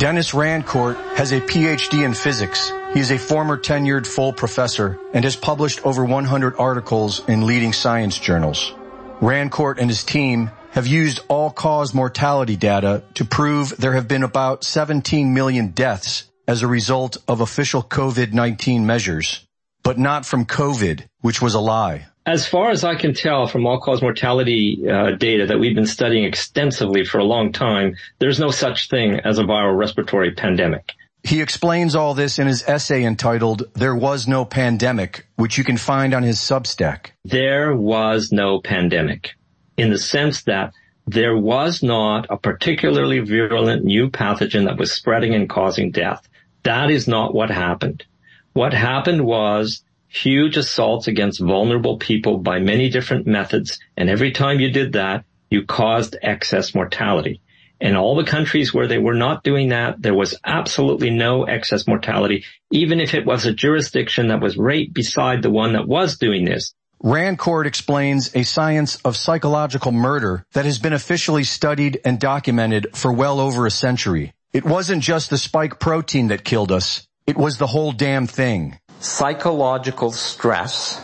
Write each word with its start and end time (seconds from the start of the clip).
Denis 0.00 0.30
Rancourt 0.30 0.96
has 1.14 1.30
a 1.32 1.42
PhD 1.42 2.06
in 2.06 2.14
physics. 2.14 2.72
He 2.94 3.00
is 3.00 3.10
a 3.10 3.18
former 3.18 3.58
tenured 3.58 4.06
full 4.06 4.32
professor 4.32 4.98
and 5.12 5.22
has 5.24 5.36
published 5.36 5.84
over 5.84 6.06
100 6.06 6.56
articles 6.56 7.20
in 7.28 7.44
leading 7.44 7.74
science 7.74 8.18
journals. 8.18 8.72
Rancourt 9.20 9.78
and 9.78 9.90
his 9.90 10.02
team 10.02 10.52
have 10.70 10.86
used 10.86 11.20
all-cause 11.28 11.92
mortality 11.92 12.56
data 12.56 13.02
to 13.12 13.26
prove 13.26 13.76
there 13.76 13.92
have 13.92 14.08
been 14.08 14.22
about 14.22 14.64
17 14.64 15.34
million 15.34 15.68
deaths 15.68 16.24
as 16.48 16.62
a 16.62 16.66
result 16.66 17.18
of 17.28 17.42
official 17.42 17.82
COVID-19 17.82 18.84
measures, 18.84 19.46
but 19.82 19.98
not 19.98 20.24
from 20.24 20.46
COVID, 20.46 21.04
which 21.20 21.42
was 21.42 21.52
a 21.52 21.60
lie. 21.60 22.06
As 22.30 22.46
far 22.46 22.70
as 22.70 22.84
I 22.84 22.94
can 22.94 23.12
tell 23.12 23.48
from 23.48 23.66
all-cause 23.66 24.02
mortality 24.02 24.88
uh, 24.88 25.16
data 25.16 25.46
that 25.46 25.58
we've 25.58 25.74
been 25.74 25.84
studying 25.84 26.22
extensively 26.22 27.04
for 27.04 27.18
a 27.18 27.24
long 27.24 27.50
time, 27.50 27.96
there's 28.20 28.38
no 28.38 28.52
such 28.52 28.88
thing 28.88 29.18
as 29.18 29.40
a 29.40 29.42
viral 29.42 29.76
respiratory 29.76 30.30
pandemic. 30.30 30.92
He 31.24 31.40
explains 31.40 31.96
all 31.96 32.14
this 32.14 32.38
in 32.38 32.46
his 32.46 32.62
essay 32.68 33.02
entitled 33.02 33.64
There 33.74 33.96
Was 33.96 34.28
No 34.28 34.44
Pandemic, 34.44 35.26
which 35.34 35.58
you 35.58 35.64
can 35.64 35.76
find 35.76 36.14
on 36.14 36.22
his 36.22 36.38
Substack. 36.38 37.06
There 37.24 37.74
was 37.74 38.30
no 38.30 38.60
pandemic 38.60 39.30
in 39.76 39.90
the 39.90 39.98
sense 39.98 40.44
that 40.44 40.72
there 41.08 41.36
was 41.36 41.82
not 41.82 42.28
a 42.30 42.36
particularly 42.36 43.18
virulent 43.18 43.82
new 43.84 44.08
pathogen 44.08 44.66
that 44.66 44.78
was 44.78 44.92
spreading 44.92 45.34
and 45.34 45.50
causing 45.50 45.90
death. 45.90 46.28
That 46.62 46.92
is 46.92 47.08
not 47.08 47.34
what 47.34 47.50
happened. 47.50 48.04
What 48.52 48.72
happened 48.72 49.24
was 49.24 49.82
huge 50.10 50.56
assaults 50.56 51.06
against 51.06 51.40
vulnerable 51.40 51.96
people 51.96 52.38
by 52.38 52.58
many 52.58 52.90
different 52.90 53.26
methods. 53.26 53.78
And 53.96 54.10
every 54.10 54.32
time 54.32 54.60
you 54.60 54.70
did 54.70 54.94
that, 54.94 55.24
you 55.50 55.64
caused 55.64 56.16
excess 56.20 56.74
mortality. 56.74 57.40
In 57.80 57.96
all 57.96 58.16
the 58.16 58.24
countries 58.24 58.74
where 58.74 58.88
they 58.88 58.98
were 58.98 59.14
not 59.14 59.42
doing 59.42 59.70
that, 59.70 60.02
there 60.02 60.14
was 60.14 60.36
absolutely 60.44 61.10
no 61.10 61.44
excess 61.44 61.86
mortality, 61.86 62.44
even 62.70 63.00
if 63.00 63.14
it 63.14 63.24
was 63.24 63.46
a 63.46 63.54
jurisdiction 63.54 64.28
that 64.28 64.42
was 64.42 64.58
right 64.58 64.92
beside 64.92 65.42
the 65.42 65.50
one 65.50 65.72
that 65.72 65.88
was 65.88 66.18
doing 66.18 66.44
this. 66.44 66.74
Rancourt 67.02 67.64
explains 67.64 68.36
a 68.36 68.42
science 68.42 68.96
of 68.96 69.16
psychological 69.16 69.92
murder 69.92 70.44
that 70.52 70.66
has 70.66 70.78
been 70.78 70.92
officially 70.92 71.44
studied 71.44 72.00
and 72.04 72.20
documented 72.20 72.94
for 72.94 73.10
well 73.10 73.40
over 73.40 73.64
a 73.64 73.70
century. 73.70 74.34
It 74.52 74.66
wasn't 74.66 75.02
just 75.02 75.30
the 75.30 75.38
spike 75.38 75.78
protein 75.78 76.28
that 76.28 76.44
killed 76.44 76.70
us. 76.70 77.06
It 77.26 77.38
was 77.38 77.56
the 77.56 77.68
whole 77.68 77.92
damn 77.92 78.26
thing. 78.26 78.78
Psychological 79.00 80.12
stress 80.12 81.00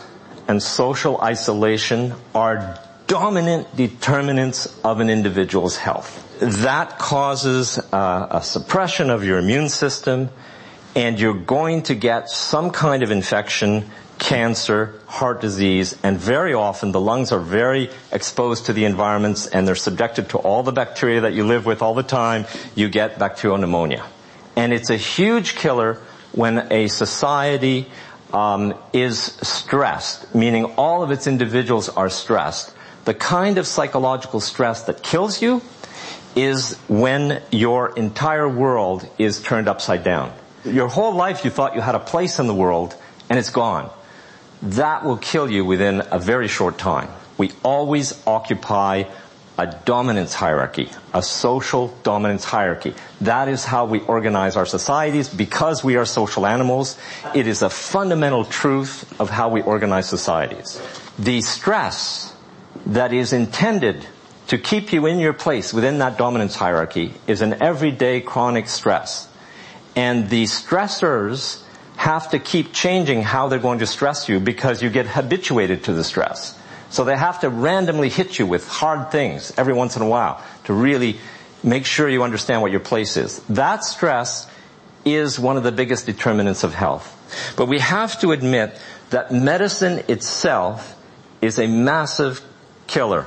and 0.47 0.61
social 0.61 1.19
isolation 1.19 2.13
are 2.35 2.79
dominant 3.07 3.75
determinants 3.75 4.67
of 4.83 4.99
an 4.99 5.09
individual's 5.09 5.77
health. 5.77 6.23
That 6.39 6.99
causes 6.99 7.79
uh, 7.91 8.27
a 8.29 8.43
suppression 8.43 9.09
of 9.09 9.23
your 9.23 9.39
immune 9.39 9.69
system 9.69 10.29
and 10.95 11.19
you're 11.19 11.33
going 11.33 11.81
to 11.83 11.95
get 11.95 12.29
some 12.29 12.69
kind 12.69 13.01
of 13.01 13.09
infection, 13.09 13.89
cancer, 14.19 14.99
heart 15.07 15.41
disease, 15.41 15.97
and 16.03 16.19
very 16.19 16.53
often 16.53 16.91
the 16.91 17.01
lungs 17.01 17.31
are 17.31 17.39
very 17.39 17.89
exposed 18.11 18.67
to 18.67 18.73
the 18.73 18.85
environments 18.85 19.47
and 19.47 19.67
they're 19.67 19.75
subjected 19.75 20.29
to 20.29 20.37
all 20.37 20.61
the 20.61 20.71
bacteria 20.71 21.21
that 21.21 21.33
you 21.33 21.45
live 21.45 21.65
with 21.65 21.81
all 21.81 21.95
the 21.95 22.03
time. 22.03 22.45
You 22.75 22.89
get 22.89 23.17
bacterial 23.17 23.57
pneumonia. 23.57 24.05
And 24.55 24.71
it's 24.71 24.91
a 24.91 24.97
huge 24.97 25.55
killer 25.55 25.99
when 26.33 26.71
a 26.71 26.87
society 26.87 27.87
um, 28.33 28.73
is 28.93 29.19
stressed, 29.19 30.33
meaning 30.35 30.65
all 30.77 31.03
of 31.03 31.11
its 31.11 31.27
individuals 31.27 31.89
are 31.89 32.09
stressed. 32.09 32.73
The 33.05 33.13
kind 33.13 33.57
of 33.57 33.65
psychological 33.65 34.39
stress 34.39 34.83
that 34.83 35.01
kills 35.01 35.41
you 35.41 35.61
is 36.35 36.75
when 36.87 37.41
your 37.51 37.97
entire 37.97 38.47
world 38.47 39.07
is 39.17 39.41
turned 39.41 39.67
upside 39.67 40.03
down. 40.03 40.31
Your 40.65 40.87
whole 40.87 41.15
life 41.15 41.45
you 41.45 41.51
thought 41.51 41.75
you 41.75 41.81
had 41.81 41.95
a 41.95 41.99
place 41.99 42.39
in 42.39 42.47
the 42.47 42.53
world 42.53 42.95
and 43.29 43.39
it's 43.39 43.49
gone. 43.49 43.89
That 44.61 45.05
will 45.05 45.17
kill 45.17 45.49
you 45.49 45.65
within 45.65 46.03
a 46.11 46.19
very 46.19 46.47
short 46.47 46.77
time. 46.77 47.09
We 47.37 47.51
always 47.63 48.13
occupy 48.27 49.03
a 49.57 49.65
dominance 49.85 50.33
hierarchy, 50.33 50.89
a 51.13 51.23
social 51.23 51.87
dominance 52.03 52.45
hierarchy. 52.45 52.93
That 53.21 53.47
is 53.47 53.65
how 53.65 53.85
we 53.85 54.01
organize 54.01 54.55
our 54.55 54.65
societies 54.65 55.29
because 55.29 55.83
we 55.83 55.95
are 55.95 56.05
social 56.05 56.45
animals. 56.45 56.97
It 57.33 57.47
is 57.47 57.61
a 57.63 57.69
fundamental 57.69 58.45
truth 58.45 59.19
of 59.19 59.29
how 59.29 59.49
we 59.49 59.61
organize 59.61 60.07
societies. 60.07 60.79
The 61.17 61.41
stress 61.41 62.33
that 62.85 63.13
is 63.13 63.33
intended 63.33 64.05
to 64.47 64.57
keep 64.57 64.93
you 64.93 65.05
in 65.07 65.19
your 65.19 65.33
place 65.33 65.73
within 65.73 65.97
that 65.99 66.17
dominance 66.17 66.55
hierarchy 66.55 67.13
is 67.25 67.41
an 67.41 67.61
everyday 67.61 68.21
chronic 68.21 68.67
stress. 68.67 69.27
And 69.95 70.29
the 70.29 70.43
stressors 70.43 71.63
have 71.97 72.29
to 72.29 72.39
keep 72.39 72.71
changing 72.73 73.23
how 73.23 73.47
they're 73.47 73.59
going 73.59 73.79
to 73.79 73.87
stress 73.87 74.29
you 74.29 74.39
because 74.39 74.83
you 74.83 74.89
get 74.89 75.07
habituated 75.07 75.83
to 75.85 75.93
the 75.93 76.03
stress. 76.03 76.56
So 76.89 77.03
they 77.03 77.17
have 77.17 77.41
to 77.41 77.49
randomly 77.49 78.09
hit 78.09 78.39
you 78.39 78.45
with 78.45 78.67
hard 78.67 79.11
things 79.11 79.53
every 79.57 79.73
once 79.73 79.95
in 79.95 80.01
a 80.01 80.07
while 80.07 80.43
to 80.65 80.73
really 80.73 81.19
make 81.63 81.85
sure 81.85 82.07
you 82.07 82.23
understand 82.23 82.61
what 82.61 82.71
your 82.71 82.79
place 82.79 83.17
is. 83.17 83.39
That 83.49 83.83
stress 83.83 84.49
is 85.05 85.39
one 85.39 85.57
of 85.57 85.63
the 85.63 85.71
biggest 85.71 86.05
determinants 86.05 86.63
of 86.63 86.73
health. 86.73 87.13
But 87.57 87.67
we 87.67 87.79
have 87.79 88.19
to 88.21 88.31
admit 88.31 88.79
that 89.09 89.31
medicine 89.31 90.03
itself 90.07 90.95
is 91.41 91.59
a 91.59 91.67
massive 91.67 92.41
killer. 92.87 93.25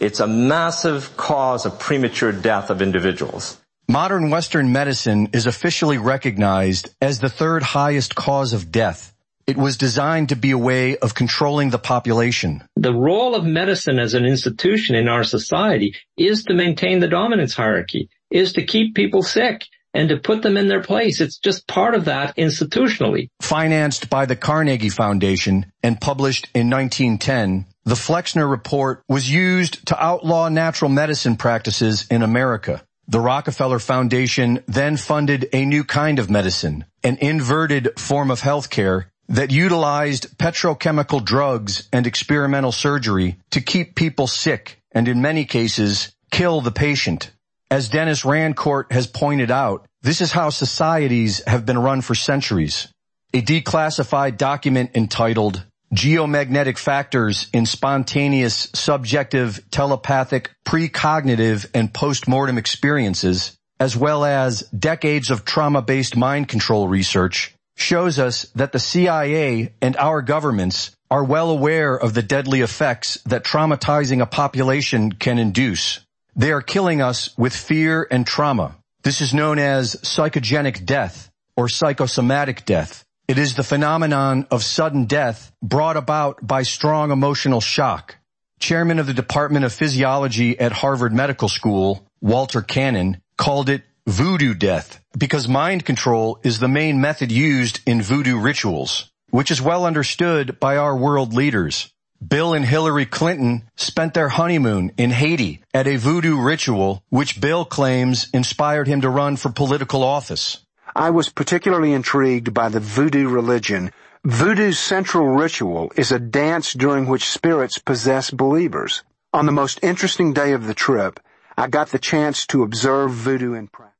It's 0.00 0.20
a 0.20 0.26
massive 0.26 1.16
cause 1.16 1.66
of 1.66 1.78
premature 1.78 2.32
death 2.32 2.70
of 2.70 2.82
individuals. 2.82 3.58
Modern 3.88 4.30
Western 4.30 4.70
medicine 4.72 5.30
is 5.32 5.46
officially 5.46 5.98
recognized 5.98 6.90
as 7.00 7.20
the 7.20 7.30
third 7.30 7.62
highest 7.62 8.14
cause 8.14 8.52
of 8.52 8.70
death 8.70 9.14
it 9.48 9.56
was 9.56 9.78
designed 9.78 10.28
to 10.28 10.36
be 10.36 10.50
a 10.50 10.58
way 10.58 10.98
of 10.98 11.14
controlling 11.14 11.70
the 11.70 11.78
population. 11.78 12.62
The 12.76 12.92
role 12.92 13.34
of 13.34 13.46
medicine 13.46 13.98
as 13.98 14.12
an 14.12 14.26
institution 14.26 14.94
in 14.94 15.08
our 15.08 15.24
society 15.24 15.94
is 16.18 16.44
to 16.44 16.54
maintain 16.54 17.00
the 17.00 17.08
dominance 17.08 17.54
hierarchy, 17.54 18.10
is 18.30 18.52
to 18.52 18.66
keep 18.66 18.94
people 18.94 19.22
sick 19.22 19.64
and 19.94 20.10
to 20.10 20.18
put 20.18 20.42
them 20.42 20.58
in 20.58 20.68
their 20.68 20.82
place. 20.82 21.22
It's 21.22 21.38
just 21.38 21.66
part 21.66 21.94
of 21.94 22.04
that 22.04 22.36
institutionally. 22.36 23.28
Financed 23.40 24.10
by 24.10 24.26
the 24.26 24.36
Carnegie 24.36 24.90
Foundation 24.90 25.72
and 25.82 25.98
published 25.98 26.46
in 26.54 26.68
1910, 26.68 27.64
the 27.86 27.96
Flexner 27.96 28.46
Report 28.46 29.02
was 29.08 29.30
used 29.30 29.86
to 29.86 29.98
outlaw 29.98 30.50
natural 30.50 30.90
medicine 30.90 31.36
practices 31.36 32.06
in 32.10 32.22
America. 32.22 32.82
The 33.10 33.20
Rockefeller 33.20 33.78
Foundation 33.78 34.62
then 34.66 34.98
funded 34.98 35.48
a 35.54 35.64
new 35.64 35.84
kind 35.84 36.18
of 36.18 36.28
medicine, 36.28 36.84
an 37.02 37.16
inverted 37.22 37.98
form 37.98 38.30
of 38.30 38.42
healthcare 38.42 39.06
that 39.28 39.50
utilized 39.50 40.38
petrochemical 40.38 41.24
drugs 41.24 41.88
and 41.92 42.06
experimental 42.06 42.72
surgery 42.72 43.36
to 43.50 43.60
keep 43.60 43.94
people 43.94 44.26
sick 44.26 44.80
and 44.92 45.06
in 45.08 45.20
many 45.20 45.44
cases 45.44 46.12
kill 46.30 46.60
the 46.60 46.70
patient. 46.70 47.30
As 47.70 47.90
Denis 47.90 48.22
Rancourt 48.22 48.90
has 48.92 49.06
pointed 49.06 49.50
out, 49.50 49.86
this 50.02 50.20
is 50.20 50.32
how 50.32 50.50
societies 50.50 51.42
have 51.46 51.66
been 51.66 51.78
run 51.78 52.00
for 52.00 52.14
centuries. 52.14 52.88
A 53.34 53.42
declassified 53.42 54.38
document 54.38 54.92
entitled 54.94 55.64
Geomagnetic 55.94 56.78
Factors 56.78 57.48
in 57.52 57.66
Spontaneous, 57.66 58.68
Subjective, 58.74 59.60
Telepathic, 59.70 60.50
Precognitive, 60.66 61.66
and 61.74 61.92
Postmortem 61.92 62.56
Experiences, 62.56 63.56
as 63.80 63.96
well 63.96 64.24
as 64.24 64.62
decades 64.70 65.30
of 65.30 65.44
trauma-based 65.44 66.16
mind 66.16 66.48
control 66.48 66.88
research, 66.88 67.54
shows 67.78 68.18
us 68.18 68.42
that 68.56 68.72
the 68.72 68.78
CIA 68.78 69.72
and 69.80 69.96
our 69.96 70.20
governments 70.20 70.90
are 71.10 71.24
well 71.24 71.50
aware 71.50 71.96
of 71.96 72.12
the 72.12 72.22
deadly 72.22 72.60
effects 72.60 73.18
that 73.26 73.44
traumatizing 73.44 74.20
a 74.20 74.26
population 74.26 75.12
can 75.12 75.38
induce. 75.38 76.00
They 76.36 76.52
are 76.52 76.60
killing 76.60 77.00
us 77.00 77.36
with 77.38 77.54
fear 77.54 78.06
and 78.10 78.26
trauma. 78.26 78.76
This 79.02 79.20
is 79.20 79.32
known 79.32 79.58
as 79.58 79.96
psychogenic 79.96 80.84
death 80.84 81.30
or 81.56 81.68
psychosomatic 81.68 82.64
death. 82.64 83.04
It 83.28 83.38
is 83.38 83.54
the 83.54 83.64
phenomenon 83.64 84.46
of 84.50 84.64
sudden 84.64 85.04
death 85.04 85.52
brought 85.62 85.96
about 85.96 86.44
by 86.46 86.64
strong 86.64 87.10
emotional 87.10 87.60
shock. 87.60 88.16
Chairman 88.58 88.98
of 88.98 89.06
the 89.06 89.14
Department 89.14 89.64
of 89.64 89.72
Physiology 89.72 90.58
at 90.58 90.72
Harvard 90.72 91.12
Medical 91.12 91.48
School, 91.48 92.04
Walter 92.20 92.60
Cannon, 92.60 93.20
called 93.36 93.68
it 93.68 93.82
voodoo 94.08 94.54
death 94.54 95.04
because 95.18 95.46
mind 95.46 95.84
control 95.84 96.40
is 96.42 96.58
the 96.58 96.66
main 96.66 96.98
method 96.98 97.30
used 97.30 97.80
in 97.84 98.00
voodoo 98.00 98.38
rituals, 98.38 99.10
which 99.28 99.50
is 99.50 99.60
well 99.60 99.84
understood 99.84 100.58
by 100.58 100.78
our 100.78 100.96
world 100.96 101.34
leaders. 101.34 101.92
Bill 102.26 102.54
and 102.54 102.64
Hillary 102.64 103.04
Clinton 103.04 103.68
spent 103.76 104.14
their 104.14 104.30
honeymoon 104.30 104.92
in 104.96 105.10
Haiti 105.10 105.60
at 105.74 105.86
a 105.86 105.96
voodoo 105.96 106.40
ritual 106.40 107.02
which 107.10 107.38
Bill 107.38 107.66
claims 107.66 108.30
inspired 108.32 108.88
him 108.88 109.02
to 109.02 109.10
run 109.10 109.36
for 109.36 109.50
political 109.50 110.02
office. 110.02 110.56
I 110.96 111.10
was 111.10 111.28
particularly 111.28 111.92
intrigued 111.92 112.54
by 112.54 112.70
the 112.70 112.80
voodoo 112.80 113.28
religion. 113.28 113.92
Voodoo's 114.24 114.78
central 114.78 115.26
ritual 115.26 115.92
is 115.96 116.12
a 116.12 116.18
dance 116.18 116.72
during 116.72 117.08
which 117.08 117.28
spirits 117.28 117.76
possess 117.76 118.30
believers. 118.30 119.02
On 119.34 119.44
the 119.44 119.52
most 119.52 119.80
interesting 119.82 120.32
day 120.32 120.52
of 120.54 120.66
the 120.66 120.72
trip, 120.72 121.20
I 121.58 121.66
got 121.66 121.88
the 121.88 121.98
chance 121.98 122.46
to 122.46 122.62
observe 122.62 123.10
voodoo 123.10 123.52
in 123.52 123.68
practice. 123.68 123.97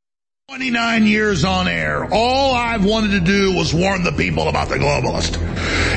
29 0.48 1.06
years 1.06 1.44
on 1.44 1.68
air. 1.68 2.08
All 2.10 2.54
I've 2.54 2.82
wanted 2.82 3.10
to 3.10 3.20
do 3.20 3.52
was 3.52 3.74
warn 3.74 4.02
the 4.02 4.12
people 4.12 4.48
about 4.48 4.70
the 4.70 4.76
globalist. 4.76 5.36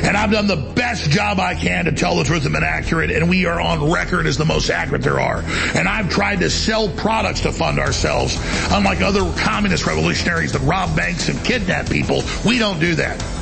And 0.04 0.14
I've 0.14 0.30
done 0.30 0.46
the 0.46 0.56
best 0.74 1.08
job 1.08 1.40
I 1.40 1.54
can 1.54 1.86
to 1.86 1.92
tell 1.92 2.16
the 2.16 2.24
truth 2.24 2.44
and 2.44 2.52
been 2.52 2.62
accurate, 2.62 3.10
and 3.10 3.30
we 3.30 3.46
are 3.46 3.58
on 3.58 3.90
record 3.90 4.26
as 4.26 4.36
the 4.36 4.44
most 4.44 4.68
accurate 4.68 5.00
there 5.00 5.18
are. 5.18 5.38
And 5.74 5.88
I've 5.88 6.10
tried 6.10 6.40
to 6.40 6.50
sell 6.50 6.90
products 6.90 7.40
to 7.40 7.52
fund 7.52 7.78
ourselves. 7.78 8.38
Unlike 8.70 9.00
other 9.00 9.20
communist 9.38 9.86
revolutionaries 9.86 10.52
that 10.52 10.60
rob 10.60 10.94
banks 10.94 11.30
and 11.30 11.42
kidnap 11.42 11.88
people, 11.88 12.22
we 12.44 12.58
don't 12.58 12.78
do 12.78 12.94
that. 12.96 13.41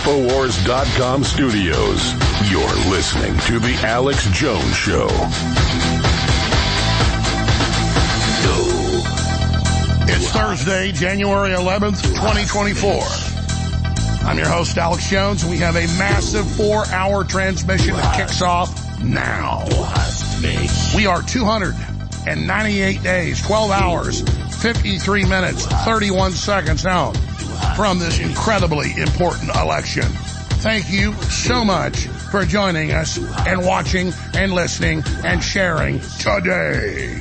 Infowars.com 0.00 1.22
studios, 1.22 2.14
you're 2.50 2.90
listening 2.90 3.36
to 3.40 3.58
The 3.58 3.78
Alex 3.84 4.24
Jones 4.30 4.74
Show. 4.74 5.06
It's 10.08 10.30
Thursday, 10.30 10.92
January 10.92 11.50
11th, 11.50 12.02
2024. 12.14 13.02
I'm 14.26 14.38
your 14.38 14.48
host, 14.48 14.78
Alex 14.78 15.10
Jones, 15.10 15.44
we 15.44 15.58
have 15.58 15.76
a 15.76 15.86
massive 15.98 16.50
four-hour 16.50 17.24
transmission 17.24 17.92
that 17.92 18.16
kicks 18.16 18.40
off 18.40 18.72
now. 19.02 19.66
We 20.96 21.04
are 21.04 21.20
298 21.20 23.02
days, 23.02 23.46
12 23.46 23.70
hours, 23.70 24.22
53 24.62 25.26
minutes, 25.26 25.66
31 25.66 26.32
seconds 26.32 26.86
out 26.86 27.18
from 27.76 27.98
this 27.98 28.18
incredibly 28.18 28.92
important 28.96 29.54
election. 29.56 30.04
Thank 30.62 30.90
you 30.90 31.14
so 31.22 31.64
much 31.64 32.06
for 32.06 32.44
joining 32.44 32.92
us 32.92 33.16
and 33.46 33.64
watching 33.64 34.12
and 34.34 34.52
listening 34.52 35.02
and 35.24 35.42
sharing 35.42 36.00
today. 36.18 37.18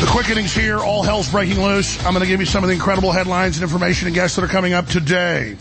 The 0.00 0.06
quickening's 0.10 0.52
here. 0.54 0.78
All 0.78 1.02
hell's 1.02 1.30
breaking 1.30 1.62
loose. 1.62 1.96
I'm 2.04 2.12
going 2.12 2.22
to 2.22 2.26
give 2.28 2.40
you 2.40 2.46
some 2.46 2.64
of 2.64 2.68
the 2.68 2.74
incredible 2.74 3.12
headlines 3.12 3.56
and 3.56 3.62
information 3.62 4.06
and 4.06 4.14
guests 4.14 4.36
that 4.36 4.44
are 4.44 4.48
coming 4.48 4.72
up 4.72 4.86
today. 4.86 5.56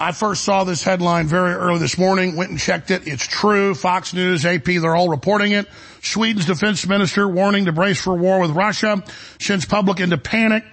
I 0.00 0.12
first 0.12 0.44
saw 0.44 0.62
this 0.62 0.84
headline 0.84 1.26
very 1.26 1.54
early 1.54 1.80
this 1.80 1.98
morning, 1.98 2.36
went 2.36 2.50
and 2.50 2.58
checked 2.58 2.92
it. 2.92 3.08
It's 3.08 3.26
true. 3.26 3.74
Fox 3.74 4.14
News, 4.14 4.46
AP, 4.46 4.64
they're 4.64 4.94
all 4.94 5.08
reporting 5.08 5.52
it. 5.52 5.66
Sweden's 6.02 6.46
defense 6.46 6.86
minister 6.86 7.26
warning 7.26 7.64
to 7.64 7.72
brace 7.72 8.00
for 8.00 8.14
war 8.14 8.38
with 8.38 8.52
Russia, 8.52 9.02
sends 9.40 9.64
public 9.64 9.98
into 9.98 10.16
panic, 10.16 10.64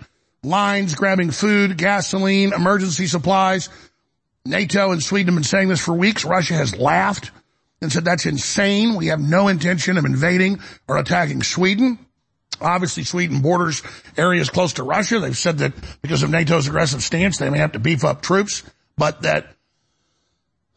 lines 0.44 0.94
grabbing 0.94 1.31
food, 1.31 1.75
gasoline, 1.75 2.54
emergency 2.54 3.07
supplies. 3.07 3.69
NATO 4.45 4.92
and 4.92 5.01
Sweden 5.01 5.33
have 5.33 5.42
been 5.42 5.44
saying 5.44 5.69
this 5.69 5.83
for 5.83 5.94
weeks. 5.94 6.24
Russia 6.24 6.54
has 6.54 6.78
laughed 6.78 7.31
and 7.81 7.92
said 7.92 8.06
that's 8.06 8.28
insane. 8.28 8.94
We 8.94 9.07
have 9.07 9.19
no 9.19 9.48
intention 9.48 9.98
of 9.98 10.06
invading 10.06 10.60
or 10.88 10.98
attacking 10.98 11.42
Sweden. 11.42 11.98
Obviously, 12.62 13.04
Sweden 13.04 13.42
borders 13.42 13.81
areas 14.18 14.51
close 14.51 14.74
to 14.74 14.83
Russia. 14.83 15.19
They've 15.19 15.36
said 15.36 15.57
that 15.57 15.74
because 16.04 16.21
of 16.21 16.30
NATO's 16.30 16.68
aggressive 16.68 17.01
stance, 17.01 17.39
they 17.39 17.50
may 17.50 17.57
have 17.57 17.71
to 17.71 17.80
beef 17.80 18.06
up 18.06 18.21
troops 18.21 18.62
but 18.97 19.21
that 19.24 19.56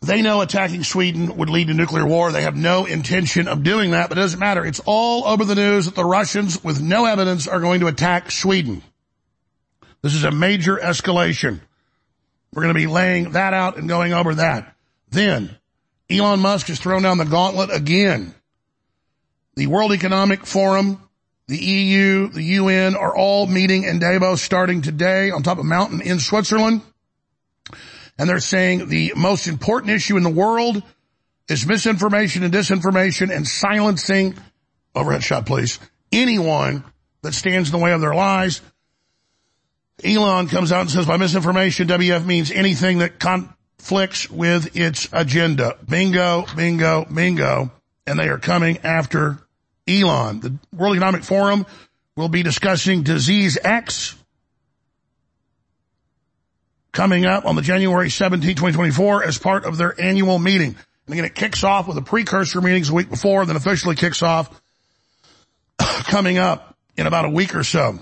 they 0.01 0.23
know 0.23 0.41
attacking 0.41 0.85
Sweden 0.85 1.37
would 1.37 1.51
lead 1.51 1.69
to 1.69 1.75
nuclear 1.75 2.07
war. 2.07 2.31
They 2.31 2.43
have 2.43 2.57
no 2.57 2.85
intention 2.85 3.49
of 3.49 3.65
doing 3.65 3.91
that, 3.91 4.09
but 4.09 4.19
it 4.19 4.21
doesn't 4.21 4.39
matter. 4.39 4.65
It's 4.65 4.81
all 4.85 5.27
over 5.27 5.45
the 5.45 5.57
news 5.57 5.87
that 5.87 5.97
the 5.97 6.05
Russians, 6.05 6.63
with 6.63 6.81
no 6.81 7.05
evidence, 7.05 7.49
are 7.49 7.61
going 7.61 7.81
to 7.81 7.89
attack 7.89 8.31
Sweden. 8.31 8.83
This 10.03 10.15
is 10.15 10.23
a 10.23 10.31
major 10.31 10.77
escalation. 10.77 11.61
We're 12.53 12.63
going 12.63 12.75
to 12.75 12.81
be 12.81 12.87
laying 12.87 13.33
that 13.33 13.53
out 13.55 13.77
and 13.77 13.89
going 13.89 14.13
over 14.13 14.37
that. 14.37 14.75
Then, 15.11 15.57
Elon 16.09 16.41
Musk 16.41 16.69
has 16.69 16.79
thrown 16.79 17.03
down 17.03 17.19
the 17.19 17.25
gauntlet 17.25 17.71
again. 17.73 18.35
The 19.57 19.67
World 19.67 19.93
Economic 19.93 20.47
Forum, 20.47 21.03
the 21.49 21.59
EU, 21.59 22.29
the 22.29 22.43
UN 22.43 22.95
are 22.95 23.15
all 23.17 23.47
meeting 23.47 23.83
in 23.83 23.99
Davos 23.99 24.41
starting 24.41 24.81
today 24.81 25.31
on 25.33 25.43
top 25.43 25.59
of 25.59 25.65
a 25.65 25.69
mountain 25.69 26.01
in 26.01 26.21
Switzerland. 26.21 26.83
And 28.19 28.29
they're 28.29 28.41
saying 28.41 28.89
the 28.89 29.13
most 29.17 29.47
important 29.47 29.93
issue 29.93 30.17
in 30.17 30.25
the 30.25 30.31
world 30.31 30.83
is 31.49 31.67
misinformation 31.67 32.43
and 32.43 32.53
disinformation 32.53 33.35
and 33.35 33.47
silencing, 33.47 34.37
overhead 34.95 35.23
shot 35.23 35.47
please, 35.47 35.79
anyone 36.13 36.85
that 37.23 37.35
stands 37.35 37.69
in 37.69 37.79
the 37.79 37.83
way 37.83 37.93
of 37.93 38.01
their 38.01 38.15
lies. 38.15 38.61
Elon 40.05 40.49
comes 40.49 40.71
out 40.73 40.83
and 40.83 40.91
says 40.91 41.07
by 41.07 41.17
misinformation, 41.17 41.89
WEF 41.89 42.25
means 42.25 42.51
anything 42.51 42.99
that 42.99 43.19
conflicts 43.19 44.31
with 44.31 44.77
its 44.77 45.09
agenda. 45.13 45.77
Bingo, 45.89 46.45
bingo, 46.57 47.05
bingo. 47.05 47.73
And 48.07 48.19
they 48.19 48.29
are 48.29 48.39
coming 48.39 48.79
after 48.79 49.39
Elon. 49.89 50.41
The 50.41 50.55
World 50.73 50.95
Economic 50.97 51.25
Forum 51.25 51.67
will 52.17 52.29
be 52.29 52.43
discussing 52.43 53.03
disease 53.03 53.59
X, 53.63 54.15
coming 56.93 57.27
up 57.27 57.45
on 57.45 57.57
the 57.57 57.63
January 57.63 58.11
17, 58.11 58.57
2024 58.57 59.25
as 59.25 59.39
part 59.39 59.65
of 59.65 59.77
their 59.77 59.99
annual 60.01 60.39
meeting. 60.39 60.77
And 61.07 61.13
again, 61.13 61.25
it 61.25 61.35
kicks 61.35 61.65
off 61.65 61.87
with 61.87 61.97
the 61.97 62.03
precursor 62.03 62.61
meetings 62.61 62.91
a 62.91 62.95
week 62.95 63.09
before, 63.09 63.47
then 63.47 63.57
officially 63.57 63.97
kicks 63.97 64.23
off 64.23 64.61
coming 65.79 66.39
up 66.39 66.77
in 66.97 67.07
about 67.07 67.25
a 67.25 67.31
week 67.31 67.55
or 67.55 67.65
so. 67.65 67.99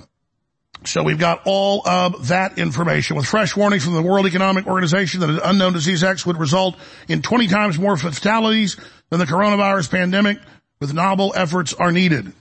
So 0.85 1.03
we've 1.03 1.19
got 1.19 1.43
all 1.47 1.87
of 1.87 2.29
that 2.29 2.59
information 2.59 3.17
with 3.17 3.27
fresh 3.27 3.57
warnings 3.57 3.85
from 3.85 3.95
the 3.95 4.03
World 4.03 4.27
Economic 4.27 4.67
Organization 4.67 5.21
that 5.21 5.31
an 5.31 5.41
unknown 5.43 5.73
disease 5.73 6.05
X 6.05 6.25
would 6.27 6.39
result 6.39 6.77
in 7.09 7.23
20 7.23 7.49
times 7.49 7.79
more 7.79 7.97
fatalities 7.97 8.77
than 9.11 9.19
the 9.19 9.25
coronavirus 9.25 9.91
pandemic 9.91 10.39
with 10.81 10.95
novel 10.95 11.33
efforts 11.35 11.75
are 11.75 11.91
needed. 11.91 12.33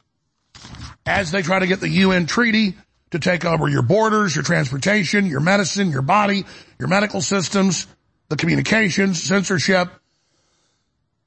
As 1.05 1.31
they 1.31 1.41
try 1.41 1.59
to 1.59 1.67
get 1.67 1.79
the 1.79 1.89
UN 1.89 2.25
treaty 2.25 2.75
to 3.11 3.19
take 3.19 3.45
over 3.45 3.67
your 3.67 3.81
borders, 3.81 4.35
your 4.35 4.43
transportation, 4.43 5.25
your 5.25 5.39
medicine, 5.39 5.91
your 5.91 6.01
body, 6.01 6.45
your 6.79 6.87
medical 6.87 7.21
systems, 7.21 7.87
the 8.29 8.35
communications, 8.35 9.21
censorship. 9.21 9.89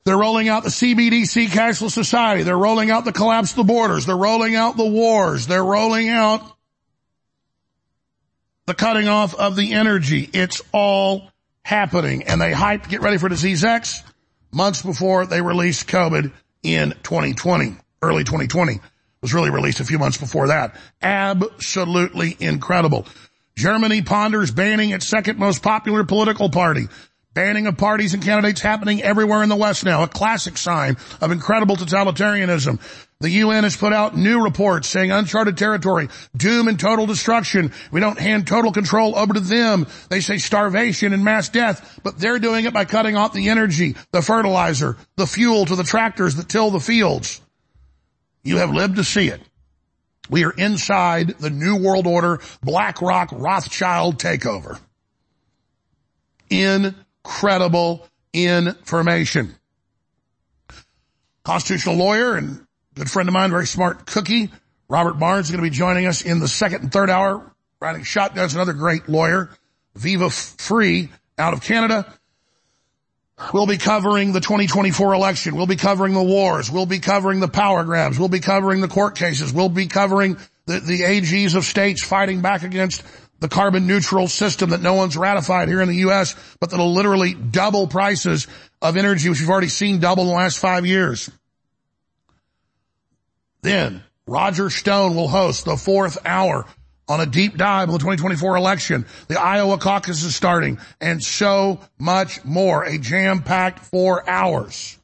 They're 0.05 0.19
rolling 0.19 0.49
out 0.49 0.65
the 0.65 0.71
CBDC 0.71 1.49
cashless 1.49 1.91
society. 1.91 2.43
They're 2.43 2.59
rolling 2.59 2.91
out 2.91 3.05
the 3.05 3.13
collapse 3.13 3.51
of 3.51 3.57
the 3.57 3.65
borders. 3.65 4.07
They're 4.07 4.17
rolling 4.17 4.57
out 4.57 4.77
the 4.77 4.89
wars. 4.89 5.47
They're 5.47 5.65
rolling 5.65 6.09
out 6.09 6.41
the 8.67 8.75
cutting 8.75 9.09
off 9.09 9.35
of 9.35 9.55
the 9.55 9.73
energy. 9.73 10.29
It's 10.33 10.63
all 10.73 11.31
happening. 11.63 12.25
And 12.25 12.41
they 12.41 12.53
hyped, 12.53 12.89
get 12.89 13.03
ready 13.03 13.19
for 13.19 13.29
disease 13.29 13.65
X 13.65 14.03
months 14.51 14.83
before 14.83 15.27
they 15.27 15.43
released 15.43 15.89
COVID 15.89 16.33
in 16.63 16.91
2020, 17.03 17.77
early 18.03 18.25
2020 18.25 18.81
was 19.21 19.35
really 19.35 19.51
released 19.51 19.81
a 19.81 19.85
few 19.85 19.99
months 19.99 20.19
before 20.19 20.49
that. 20.49 20.77
Absolutely 21.03 22.37
incredible. 22.41 23.07
Germany 23.57 24.03
ponders 24.03 24.51
banning 24.51 24.91
its 24.91 25.07
second 25.07 25.39
most 25.39 25.63
popular 25.63 26.05
political 26.05 26.49
party. 26.49 26.87
Banning 27.35 27.67
of 27.67 27.77
parties 27.77 28.15
and 28.15 28.23
candidates 28.23 28.61
happening 28.61 29.03
everywhere 29.03 29.43
in 29.43 29.49
the 29.49 29.57
West 29.57 29.85
now, 29.85 30.03
a 30.03 30.09
classic 30.09 30.57
sign 30.57 30.97
of 31.21 31.31
incredible 31.31 31.77
totalitarianism. 31.77 32.81
The 33.21 33.31
UN 33.31 33.65
has 33.65 33.77
put 33.77 33.93
out 33.93 34.17
new 34.17 34.43
reports 34.45 34.89
saying 34.89 35.11
uncharted 35.11 35.57
territory, 35.57 36.09
doom 36.37 36.69
and 36.69 36.79
total 36.79 37.07
destruction. 37.07 37.73
We 37.91 38.01
don't 38.01 38.19
hand 38.19 38.47
total 38.47 38.73
control 38.73 39.17
over 39.19 39.35
to 39.35 39.41
them. 39.41 39.89
They 40.09 40.21
say 40.21 40.39
starvation 40.39 41.13
and 41.13 41.25
mass 41.25 41.49
death, 41.49 42.01
but 42.05 42.19
they're 42.19 42.39
doing 42.39 42.65
it 42.65 42.73
by 42.73 42.85
cutting 42.85 43.17
off 43.17 43.33
the 43.33 43.49
energy, 43.49 43.97
the 44.13 44.23
fertilizer, 44.23 44.97
the 45.17 45.27
fuel 45.27 45.67
to 45.67 45.75
the 45.75 45.85
tractors 45.85 46.37
that 46.37 46.49
till 46.49 46.71
the 46.71 46.81
fields. 46.81 47.41
You 48.49 48.57
have 48.57 48.71
lived 48.71 48.97
to 48.97 49.05
see 49.05 49.29
it. 49.29 49.43
We 50.31 50.47
are 50.47 50.51
inside 50.51 51.39
the 51.39 51.51
New 51.51 51.77
World 51.77 52.07
Order 52.07 52.41
BlackRock 52.63 53.29
Rothschild 53.31 54.19
takeover. 54.19 54.81
Incredible 56.49 58.09
information. 58.33 59.55
Constitutional 61.45 61.97
lawyer 61.97 62.37
and 62.37 62.67
good 62.95 63.11
friend 63.11 63.29
of 63.29 63.35
mine, 63.35 63.51
very 63.51 63.67
smart 63.67 64.07
cookie, 64.07 64.51
Robert 64.89 65.19
Barnes 65.19 65.49
is 65.49 65.51
going 65.51 65.63
to 65.63 65.71
be 65.71 65.77
joining 65.77 66.07
us 66.07 66.23
in 66.23 66.41
the 66.41 66.49
second 66.49 66.85
and 66.85 66.91
third 66.91 67.11
hour, 67.11 67.55
riding 67.81 68.03
shotguns, 68.03 68.55
another 68.55 68.73
great 68.73 69.11
lawyer, 69.11 69.51
Viva 69.95 70.31
Frei 70.31 71.11
out 71.37 71.53
of 71.53 71.61
Canada. 71.61 72.11
We'll 73.53 73.67
be 73.67 73.79
covering 73.79 74.33
the 74.33 74.41
2024 74.41 75.15
election. 75.15 75.57
We'll 75.57 75.67
be 75.67 75.77
covering 75.77 76.13
the 76.13 76.23
wars. 76.23 76.71
We'll 76.71 76.87
be 76.87 76.99
covering 76.99 77.41
the 77.41 77.49
power 77.49 77.85
grabs. 77.85 78.19
We'll 78.19 78.29
be 78.29 78.41
covering 78.41 78.81
the 78.81 78.89
court 78.89 79.17
cases. 79.17 79.53
We'll 79.53 79.69
be 79.69 79.87
covering 79.87 80.39
the, 80.67 80.81
the 80.81 81.01
AGs 81.01 81.55
of 81.55 81.65
states 81.65 82.03
fighting 82.03 82.41
back 82.41 82.65
against 82.65 83.03
the 83.41 83.49
carbon 83.49 83.87
neutral 83.87 84.27
system 84.27 84.71
that 84.71 84.83
no 84.83 84.95
one's 84.95 85.17
ratified 85.17 85.69
here 85.69 85.81
in 85.81 85.89
the 85.89 85.97
U.S., 85.97 86.35
but 86.59 86.71
that'll 86.71 86.93
literally 86.93 87.35
double 87.35 87.87
prices 87.87 88.49
of 88.83 88.97
energy, 88.97 89.29
which 89.29 89.41
we've 89.41 89.49
already 89.49 89.69
seen 89.69 90.01
double 90.01 90.25
in 90.25 90.29
the 90.31 90.35
last 90.35 90.59
five 90.59 90.85
years. 90.85 91.31
Then 93.63 94.03
Roger 94.27 94.71
Stone 94.71 95.15
will 95.15 95.29
host 95.29 95.65
the 95.65 95.77
fourth 95.77 96.19
hour 96.27 96.67
on 97.09 97.21
a 97.21 97.27
deep 97.27 97.57
dive 97.57 97.89
of 97.89 97.93
the 97.95 97.99
2024 97.99 98.57
election. 98.57 99.07
The 99.29 99.41
Iowa 99.41 99.79
caucus 99.79 100.23
is 100.23 100.37
starting 100.37 100.79
and 101.01 101.23
so 101.23 101.81
much 101.99 102.45
more. 102.45 102.85
A 102.85 102.99
jam-packed 102.99 103.81
four 103.81 104.29
hours. 104.29 104.99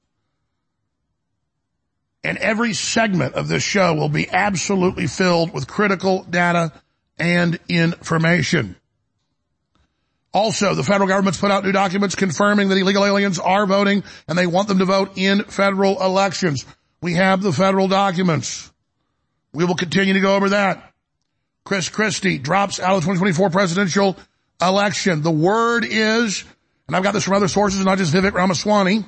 And 2.23 2.39
every 2.39 2.73
segment 2.73 3.35
of 3.35 3.49
this 3.49 3.63
show 3.63 3.95
will 3.95 4.09
be 4.09 4.29
absolutely 4.31 5.07
filled 5.07 5.53
with 5.53 5.67
critical 5.67 6.25
data 6.25 6.73
and 7.19 7.59
information. 7.69 8.77
Also, 10.33 10.75
the 10.75 10.83
federal 10.83 11.07
government's 11.07 11.39
put 11.39 11.51
out 11.51 11.65
new 11.65 11.71
documents 11.71 12.17
confirming 12.17 12.69
that 12.69 12.79
illegal 12.79 13.05
aliens 13.05 13.39
are 13.39 13.67
voting 13.67 14.03
and 14.27 14.37
they 14.37 14.47
want 14.47 14.69
them 14.69 14.79
to 14.79 14.85
vote 14.85 15.13
in 15.17 15.45
federal 15.45 16.03
elections. 16.03 16.65
We 17.01 17.15
have 17.15 17.43
the 17.43 17.53
federal 17.53 17.87
documents. 17.87 18.73
We 19.53 19.65
will 19.65 19.77
continue 19.77 20.15
to 20.15 20.21
go 20.21 20.35
over 20.35 20.49
that. 20.49 20.94
Chris 21.65 21.89
Christie 21.89 22.39
drops 22.39 22.79
out 22.79 22.91
of 22.91 22.97
the 22.97 23.13
2024 23.13 23.51
presidential 23.51 24.17
election. 24.61 25.23
The 25.23 25.31
word 25.31 25.87
is, 25.89 26.45
and 26.87 26.97
I've 26.97 27.03
got 27.03 27.13
this 27.13 27.25
from 27.25 27.35
other 27.35 27.49
sources, 27.49 27.85
not 27.85 27.99
just 27.99 28.13
Vivek 28.13 28.33
Ramaswamy, 28.33 29.05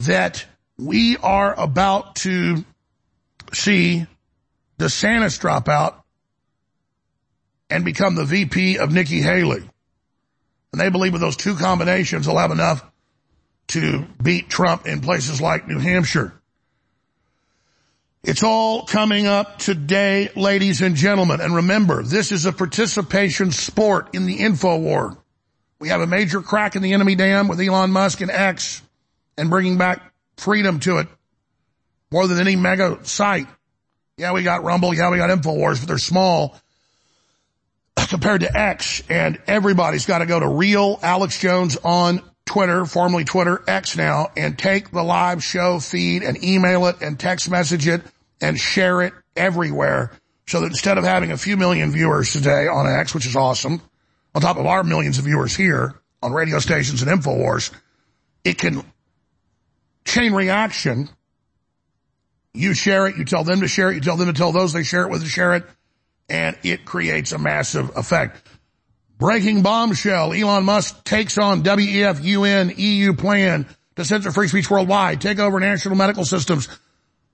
that 0.00 0.44
we 0.76 1.16
are 1.16 1.58
about 1.58 2.16
to 2.16 2.64
see 3.52 4.06
DeSantis 4.78 5.40
drop 5.40 5.68
out 5.68 6.04
and 7.70 7.84
become 7.84 8.14
the 8.14 8.24
VP 8.24 8.78
of 8.78 8.92
Nikki 8.92 9.20
Haley. 9.20 9.68
And 10.72 10.80
they 10.80 10.88
believe 10.88 11.12
with 11.12 11.22
those 11.22 11.36
two 11.36 11.54
combinations, 11.56 12.26
they'll 12.26 12.38
have 12.38 12.50
enough 12.50 12.84
to 13.68 14.06
beat 14.22 14.48
Trump 14.48 14.86
in 14.86 15.00
places 15.00 15.40
like 15.40 15.68
New 15.68 15.78
Hampshire. 15.78 16.37
It's 18.24 18.42
all 18.42 18.84
coming 18.84 19.26
up 19.26 19.58
today, 19.58 20.28
ladies 20.34 20.82
and 20.82 20.96
gentlemen. 20.96 21.40
And 21.40 21.54
remember, 21.54 22.02
this 22.02 22.32
is 22.32 22.46
a 22.46 22.52
participation 22.52 23.52
sport 23.52 24.10
in 24.12 24.26
the 24.26 24.34
info 24.34 24.76
war. 24.76 25.16
We 25.78 25.90
have 25.90 26.00
a 26.00 26.06
major 26.06 26.42
crack 26.42 26.74
in 26.74 26.82
the 26.82 26.94
enemy 26.94 27.14
dam 27.14 27.46
with 27.46 27.60
Elon 27.60 27.92
Musk 27.92 28.20
and 28.20 28.30
X 28.30 28.82
and 29.36 29.48
bringing 29.48 29.78
back 29.78 30.12
freedom 30.36 30.80
to 30.80 30.98
it 30.98 31.06
more 32.10 32.26
than 32.26 32.40
any 32.40 32.56
mega 32.56 32.98
site. 33.04 33.46
Yeah, 34.16 34.32
we 34.32 34.42
got 34.42 34.64
Rumble. 34.64 34.92
Yeah, 34.92 35.10
we 35.10 35.18
got 35.18 35.30
InfoWars, 35.30 35.78
but 35.78 35.86
they're 35.86 35.98
small 35.98 36.56
compared 38.08 38.40
to 38.40 38.58
X 38.58 39.02
and 39.08 39.40
everybody's 39.46 40.06
got 40.06 40.18
to 40.18 40.26
go 40.26 40.40
to 40.40 40.48
real 40.48 40.98
Alex 41.02 41.38
Jones 41.38 41.76
on 41.84 42.22
Twitter, 42.48 42.86
formerly 42.86 43.24
Twitter, 43.24 43.62
X 43.68 43.96
now, 43.96 44.28
and 44.34 44.58
take 44.58 44.90
the 44.90 45.02
live 45.02 45.44
show 45.44 45.78
feed 45.78 46.22
and 46.22 46.42
email 46.42 46.86
it 46.86 46.96
and 47.02 47.20
text 47.20 47.50
message 47.50 47.86
it 47.86 48.00
and 48.40 48.58
share 48.58 49.02
it 49.02 49.12
everywhere 49.36 50.12
so 50.46 50.60
that 50.60 50.66
instead 50.66 50.96
of 50.96 51.04
having 51.04 51.30
a 51.30 51.36
few 51.36 51.58
million 51.58 51.90
viewers 51.90 52.32
today 52.32 52.66
on 52.66 52.86
X, 52.86 53.14
which 53.14 53.26
is 53.26 53.36
awesome, 53.36 53.82
on 54.34 54.40
top 54.40 54.56
of 54.56 54.64
our 54.64 54.82
millions 54.82 55.18
of 55.18 55.26
viewers 55.26 55.54
here 55.54 55.94
on 56.22 56.32
radio 56.32 56.58
stations 56.58 57.02
and 57.02 57.10
InfoWars, 57.10 57.70
it 58.44 58.56
can 58.56 58.82
chain 60.06 60.32
reaction. 60.32 61.10
You 62.54 62.72
share 62.72 63.08
it, 63.08 63.18
you 63.18 63.26
tell 63.26 63.44
them 63.44 63.60
to 63.60 63.68
share 63.68 63.90
it, 63.90 63.96
you 63.96 64.00
tell 64.00 64.16
them 64.16 64.28
to 64.28 64.32
tell 64.32 64.52
those 64.52 64.72
they 64.72 64.84
share 64.84 65.02
it 65.02 65.10
with 65.10 65.22
to 65.22 65.28
share 65.28 65.54
it, 65.54 65.64
and 66.30 66.56
it 66.62 66.86
creates 66.86 67.32
a 67.32 67.38
massive 67.38 67.94
effect. 67.94 68.40
Breaking 69.18 69.62
bombshell. 69.62 70.32
Elon 70.32 70.64
Musk 70.64 71.02
takes 71.02 71.38
on 71.38 71.62
WEF 71.62 72.22
UN 72.22 72.72
EU 72.76 73.14
plan 73.14 73.66
to 73.96 74.04
censor 74.04 74.30
free 74.30 74.46
speech 74.46 74.70
worldwide, 74.70 75.20
take 75.20 75.40
over 75.40 75.58
national 75.58 75.96
medical 75.96 76.24
systems, 76.24 76.68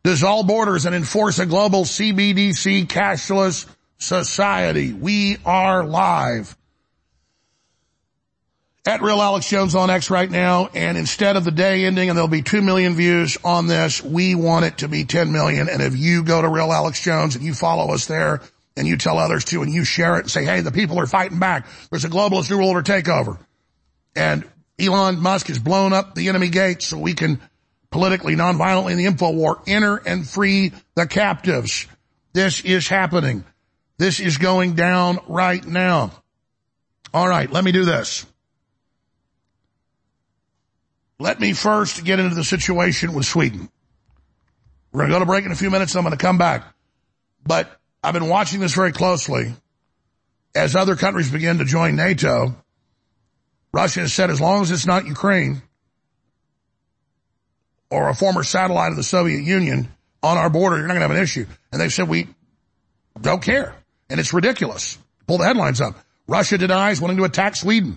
dissolve 0.03 0.47
borders 0.47 0.87
and 0.87 0.95
enforce 0.95 1.39
a 1.39 1.47
global 1.47 1.85
CBDC 1.85 2.87
cashless 2.87 3.67
society. 3.99 4.95
We 4.95 5.37
are 5.45 5.85
live 5.85 6.57
at 8.87 9.03
Real 9.03 9.21
Alex 9.21 9.49
Jones 9.49 9.75
on 9.75 9.91
X 9.91 10.11
right 10.11 10.31
now. 10.31 10.69
And 10.75 10.97
instead 10.97 11.37
of 11.37 11.45
the 11.45 11.51
day 11.51 11.85
ending 11.85 12.09
and 12.09 12.17
there'll 12.17 12.29
be 12.29 12.43
2 12.43 12.63
million 12.63 12.95
views 12.95 13.39
on 13.45 13.67
this, 13.67 14.03
we 14.03 14.35
want 14.35 14.65
it 14.65 14.79
to 14.79 14.89
be 14.89 15.05
10 15.05 15.33
million. 15.33 15.69
And 15.69 15.83
if 15.83 15.97
you 15.97 16.23
go 16.23 16.41
to 16.41 16.49
Real 16.49 16.73
Alex 16.73 17.03
Jones 17.03 17.37
and 17.37 17.45
you 17.45 17.55
follow 17.55 17.93
us 17.93 18.07
there, 18.07 18.41
and 18.77 18.87
you 18.87 18.97
tell 18.97 19.19
others 19.19 19.45
to 19.47 19.63
and 19.63 19.73
you 19.73 19.85
share 19.85 20.17
it 20.17 20.21
and 20.21 20.31
say, 20.31 20.45
hey, 20.45 20.61
the 20.61 20.73
people 20.73 20.99
are 21.01 21.07
fighting 21.07 21.39
back. 21.39 21.67
There's 21.91 22.05
a 22.05 22.09
globalist 22.09 22.51
new 22.51 22.63
order 22.63 22.83
takeover. 22.83 23.39
And 24.17 24.45
Elon 24.79 25.21
Musk 25.21 25.47
has 25.49 25.59
blown 25.59 25.93
up 25.93 26.15
the 26.15 26.29
enemy 26.29 26.49
gates 26.49 26.89
so 26.89 26.99
we 26.99 27.15
can 27.15 27.41
politically, 27.91 28.35
nonviolently 28.35 28.93
in 28.93 28.99
the 28.99 29.07
info 29.07 29.31
war 29.31 29.63
enter 29.67 29.97
and 29.97 30.29
free 30.29 30.73
the 30.97 31.07
captives. 31.07 31.87
This 32.33 32.61
is 32.61 32.89
happening. 32.89 33.45
This 33.99 34.19
is 34.19 34.39
going 34.39 34.75
down 34.75 35.21
right 35.29 35.65
now. 35.65 36.11
All 37.13 37.29
right, 37.29 37.51
let 37.51 37.63
me 37.63 37.71
do 37.71 37.85
this. 37.85 38.27
Let 41.21 41.39
me 41.39 41.53
first 41.53 42.05
get 42.05 42.19
into 42.19 42.35
the 42.35 42.43
situation 42.43 43.13
with 43.15 43.25
Sweden. 43.25 43.69
We're 44.91 45.03
going 45.03 45.11
to 45.11 45.15
go 45.15 45.19
to 45.21 45.27
break 45.27 45.45
in 45.45 45.53
a 45.53 45.57
few 45.57 45.71
minutes. 45.71 45.95
I'm 45.95 46.03
going 46.03 46.11
to 46.11 46.19
come 46.19 46.39
back. 46.39 46.65
But 47.47 47.71
I've 48.05 48.13
been 48.13 48.29
watching 48.29 48.61
this 48.61 48.75
very 48.75 48.93
closely. 48.93 49.55
As 50.55 50.77
other 50.77 50.95
countries 50.95 51.31
begin 51.31 51.59
to 51.59 51.65
join 51.65 51.97
NATO, 51.97 52.55
Russia 53.73 54.01
has 54.01 54.13
said 54.13 54.31
as 54.31 54.43
long 54.43 54.61
as 54.61 54.71
it's 54.71 54.85
not 54.85 55.07
Ukraine 55.07 55.63
or 57.89 58.11
a 58.11 58.15
former 58.15 58.45
satellite 58.45 58.91
of 58.91 58.97
the 58.97 59.03
Soviet 59.03 59.43
Union 59.43 59.89
on 60.23 60.37
our 60.37 60.51
border, 60.51 60.77
you're 60.77 60.87
not 60.87 60.93
going 60.93 61.01
to 61.01 61.09
have 61.09 61.17
an 61.17 61.23
issue. 61.23 61.47
And 61.73 61.81
they've 61.81 61.93
said 61.93 62.07
we 62.07 62.29
don't 63.19 63.43
care. 63.43 63.75
And 64.11 64.21
it's 64.21 64.35
ridiculous. 64.35 64.99
Pull 65.27 65.39
the 65.39 65.45
headlines 65.45 65.81
up. 65.81 65.95
Russia 66.29 66.59
denies 66.59 67.01
wanting 67.01 67.17
to 67.17 67.25
attack 67.25 67.57
Sweden. 67.57 67.97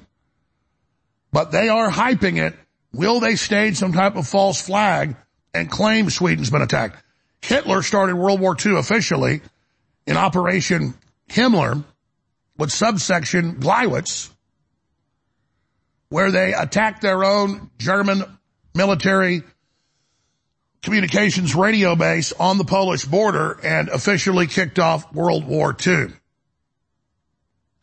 But 1.33 1.51
they 1.51 1.67
are 1.67 1.91
hyping 1.91 2.41
it. 2.41 2.55
Will 2.93 3.19
they 3.19 3.35
stage 3.35 3.75
some 3.75 3.91
type 3.91 4.15
of 4.15 4.25
false 4.25 4.61
flag 4.61 5.17
and 5.53 5.69
claim 5.69 6.09
Sweden's 6.09 6.49
been 6.49 6.61
attacked? 6.61 7.03
Hitler 7.41 7.81
started 7.81 8.15
World 8.15 8.39
War 8.39 8.55
II 8.65 8.77
officially 8.77 9.41
in 10.07 10.17
Operation 10.17 10.95
Himmler 11.29 11.83
with 12.57 12.71
subsection 12.71 13.57
Gleiwitz, 13.57 14.31
where 16.09 16.31
they 16.31 16.53
attacked 16.53 17.01
their 17.01 17.23
own 17.23 17.69
German 17.77 18.23
military 18.73 19.43
communications 20.81 21.53
radio 21.53 21.95
base 21.95 22.31
on 22.31 22.57
the 22.57 22.63
Polish 22.63 23.03
border 23.03 23.59
and 23.63 23.89
officially 23.89 24.47
kicked 24.47 24.79
off 24.79 25.13
World 25.13 25.45
War 25.45 25.75
II. 25.85 26.07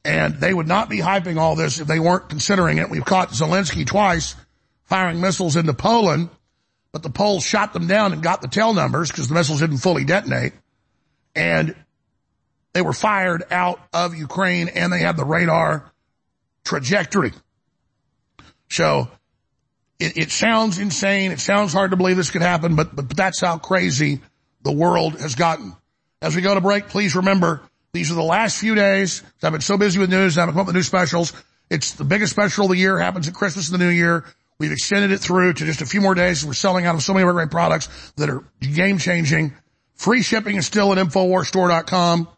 And 0.06 0.36
they 0.36 0.52
would 0.52 0.68
not 0.68 0.88
be 0.88 0.98
hyping 0.98 1.38
all 1.38 1.54
this 1.54 1.80
if 1.80 1.86
they 1.86 2.00
weren't 2.00 2.28
considering 2.28 2.78
it. 2.78 2.90
We've 2.90 3.04
caught 3.04 3.30
Zelensky 3.30 3.86
twice 3.86 4.34
firing 4.84 5.20
missiles 5.20 5.56
into 5.56 5.74
Poland, 5.74 6.30
but 6.92 7.02
the 7.02 7.10
Poles 7.10 7.44
shot 7.44 7.72
them 7.72 7.86
down 7.86 8.12
and 8.12 8.22
got 8.22 8.40
the 8.40 8.48
tail 8.48 8.74
numbers 8.74 9.10
because 9.10 9.28
the 9.28 9.34
missiles 9.34 9.60
didn't 9.60 9.78
fully 9.78 10.04
detonate. 10.04 10.52
And 11.34 11.74
they 12.74 12.82
were 12.82 12.92
fired 12.92 13.44
out 13.50 13.80
of 13.92 14.14
Ukraine 14.14 14.68
and 14.68 14.92
they 14.92 14.98
had 14.98 15.16
the 15.16 15.24
radar 15.24 15.90
trajectory. 16.64 17.32
So 18.68 19.08
it, 19.98 20.16
it, 20.16 20.30
sounds 20.30 20.78
insane. 20.78 21.32
It 21.32 21.40
sounds 21.40 21.72
hard 21.72 21.92
to 21.92 21.96
believe 21.96 22.16
this 22.16 22.30
could 22.30 22.42
happen, 22.42 22.76
but, 22.76 22.94
but 22.94 23.08
that's 23.16 23.40
how 23.40 23.58
crazy 23.58 24.20
the 24.62 24.72
world 24.72 25.20
has 25.20 25.34
gotten. 25.34 25.74
As 26.20 26.34
we 26.34 26.42
go 26.42 26.54
to 26.54 26.60
break, 26.60 26.88
please 26.88 27.14
remember 27.16 27.62
these 27.92 28.10
are 28.10 28.14
the 28.14 28.22
last 28.22 28.58
few 28.58 28.74
days. 28.74 29.22
I've 29.42 29.52
been 29.52 29.60
so 29.60 29.78
busy 29.78 29.98
with 29.98 30.10
news. 30.10 30.36
I 30.36 30.42
haven't 30.42 30.54
come 30.54 30.60
up 30.60 30.66
with 30.66 30.74
new 30.74 30.82
specials. 30.82 31.32
It's 31.70 31.92
the 31.92 32.04
biggest 32.04 32.32
special 32.32 32.64
of 32.64 32.72
the 32.72 32.76
year. 32.76 32.98
Happens 32.98 33.28
at 33.28 33.34
Christmas 33.34 33.70
and 33.70 33.80
the 33.80 33.84
New 33.84 33.90
Year. 33.90 34.24
We've 34.58 34.72
extended 34.72 35.12
it 35.12 35.18
through 35.18 35.54
to 35.54 35.64
just 35.64 35.80
a 35.80 35.86
few 35.86 36.00
more 36.00 36.14
days. 36.14 36.44
We're 36.44 36.54
selling 36.54 36.86
out 36.86 36.94
of 36.94 37.02
so 37.02 37.12
many 37.12 37.22
of 37.22 37.28
our 37.28 37.34
great 37.34 37.50
products 37.50 37.88
that 38.16 38.30
are 38.30 38.44
game 38.60 38.98
changing 38.98 39.52
Free 39.94 40.22
shipping 40.22 40.56
is 40.56 40.66
still 40.66 40.92
at 40.92 40.98
InfoWarsStore.com. 40.98 42.28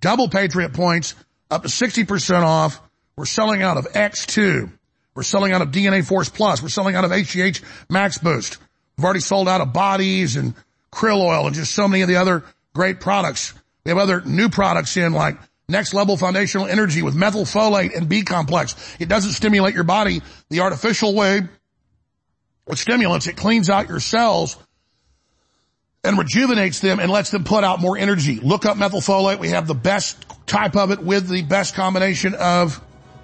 Double 0.00 0.28
Patriot 0.28 0.72
points, 0.72 1.14
up 1.50 1.62
to 1.62 1.68
60% 1.68 2.42
off. 2.42 2.80
We're 3.16 3.26
selling 3.26 3.62
out 3.62 3.76
of 3.76 3.86
X2. 3.92 4.70
We're 5.14 5.22
selling 5.22 5.52
out 5.52 5.62
of 5.62 5.68
DNA 5.70 6.06
Force 6.06 6.28
Plus. 6.28 6.62
We're 6.62 6.68
selling 6.68 6.94
out 6.94 7.04
of 7.04 7.10
HGH 7.10 7.62
Max 7.88 8.18
Boost. 8.18 8.58
We've 8.96 9.04
already 9.04 9.20
sold 9.20 9.48
out 9.48 9.60
of 9.60 9.72
bodies 9.72 10.36
and 10.36 10.54
krill 10.92 11.20
oil 11.20 11.46
and 11.46 11.54
just 11.54 11.74
so 11.74 11.88
many 11.88 12.02
of 12.02 12.08
the 12.08 12.16
other 12.16 12.44
great 12.74 13.00
products. 13.00 13.52
We 13.84 13.90
have 13.90 13.98
other 13.98 14.20
new 14.22 14.48
products 14.48 14.96
in 14.96 15.12
like 15.12 15.38
next 15.68 15.94
level 15.94 16.16
foundational 16.16 16.66
energy 16.66 17.02
with 17.02 17.14
methylfolate 17.14 17.96
and 17.96 18.08
B 18.08 18.22
complex. 18.22 18.74
It 18.98 19.08
doesn't 19.08 19.32
stimulate 19.32 19.74
your 19.74 19.84
body 19.84 20.22
the 20.48 20.60
artificial 20.60 21.14
way 21.14 21.42
with 22.66 22.78
stimulants. 22.78 23.26
It 23.26 23.36
cleans 23.36 23.70
out 23.70 23.88
your 23.88 24.00
cells 24.00 24.56
and 26.02 26.16
rejuvenates 26.16 26.80
them 26.80 26.98
and 26.98 27.10
lets 27.10 27.30
them 27.30 27.44
put 27.44 27.62
out 27.62 27.78
more 27.80 27.98
energy. 27.98 28.40
Look 28.40 28.64
up 28.64 28.78
methylfolate. 28.78 29.38
We 29.38 29.50
have 29.50 29.66
the 29.66 29.74
best 29.74 30.24
type 30.46 30.74
of 30.76 30.90
it 30.90 31.00
with 31.00 31.28
the 31.28 31.42
best 31.42 31.74
combination 31.74 32.34
of 32.34 32.80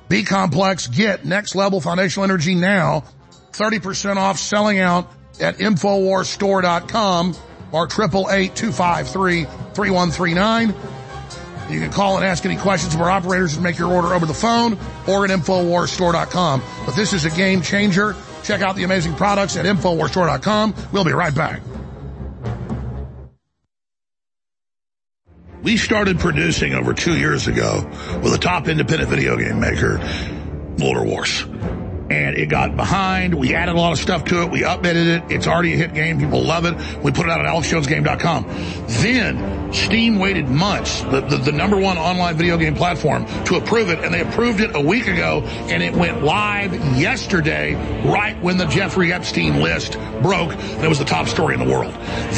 B 0.09 0.25
complex. 0.25 0.87
Get 0.87 1.25
next 1.25 1.54
level 1.54 1.80
foundational 1.80 2.25
energy 2.25 2.54
now. 2.54 3.04
30% 3.52 4.16
off 4.16 4.38
selling 4.38 4.78
out 4.78 5.11
at 5.40 5.56
InfoWarsStore.com 5.56 7.35
or 7.73 7.88
888-253-3139. 7.88 10.75
You 11.71 11.80
can 11.80 11.90
call 11.90 12.16
and 12.16 12.25
ask 12.25 12.45
any 12.45 12.56
questions 12.56 12.95
of 12.95 13.00
our 13.00 13.11
operators 13.11 13.54
and 13.54 13.64
make 13.64 13.78
your 13.78 13.90
order 13.90 14.14
over 14.14 14.26
the 14.26 14.35
phone 14.35 14.75
or 15.09 15.25
at 15.25 15.30
InfoWarsStore.com. 15.30 16.62
But 16.85 16.95
this 16.95 17.14
is 17.14 17.25
a 17.25 17.30
game 17.30 17.62
changer. 17.62 18.14
Check 18.45 18.61
out 18.61 18.76
the 18.76 18.85
amazing 18.85 19.14
products 19.14 19.56
at 19.56 19.64
InfoWarsStore.com. 19.64 20.75
We'll 20.92 21.04
be 21.04 21.12
right 21.12 21.35
back. 21.35 21.62
We 25.63 25.77
started 25.77 26.19
producing 26.19 26.75
over 26.75 26.95
two 26.95 27.19
years 27.19 27.47
ago 27.47 27.89
with 28.23 28.33
a 28.35 28.39
top 28.39 28.69
independent 28.69 29.11
video 29.11 29.37
game 29.37 29.61
maker, 29.61 29.99
Motor 30.79 31.05
Wars 31.05 31.45
and 32.11 32.37
it 32.37 32.47
got 32.47 32.77
behind. 32.77 33.35
We 33.35 33.55
added 33.55 33.75
a 33.75 33.79
lot 33.79 33.93
of 33.93 33.99
stuff 33.99 34.25
to 34.27 34.43
it. 34.43 34.51
We 34.51 34.61
updated 34.61 35.07
it. 35.07 35.33
It's 35.33 35.47
already 35.47 35.75
a 35.75 35.77
hit 35.77 35.95
game. 35.95 36.19
People 36.19 36.43
love 36.43 36.65
it. 36.65 36.75
We 37.03 37.11
put 37.11 37.27
it 37.27 37.33
out 37.33 37.45
at 37.45 37.53
AlexJonesGame.com. 37.53 38.45
Then 38.87 39.65
Steam 39.73 40.18
waited 40.18 40.49
months, 40.49 41.02
the, 41.02 41.20
the, 41.20 41.37
the, 41.37 41.52
number 41.52 41.78
one 41.78 41.99
online 41.99 42.37
video 42.37 42.56
game 42.56 42.75
platform, 42.75 43.26
to 43.44 43.56
approve 43.56 43.90
it, 43.90 44.00
and 44.00 44.12
they 44.12 44.20
approved 44.20 44.61
it 44.61 44.75
a 44.75 44.80
week 44.80 45.06
ago, 45.06 45.42
and 45.68 45.82
it 45.82 45.94
went 45.94 46.23
live 46.23 46.75
yesterday, 46.96 47.75
right 48.04 48.40
when 48.42 48.56
the 48.58 48.66
Jeffrey 48.66 49.12
Epstein 49.12 49.62
list 49.62 49.99
broke, 50.23 50.52
and 50.52 50.85
it 50.85 50.88
was 50.88 50.99
the 50.99 51.04
top 51.04 51.28
story 51.28 51.54
in 51.54 51.61
the 51.61 51.70
world. 51.70 51.92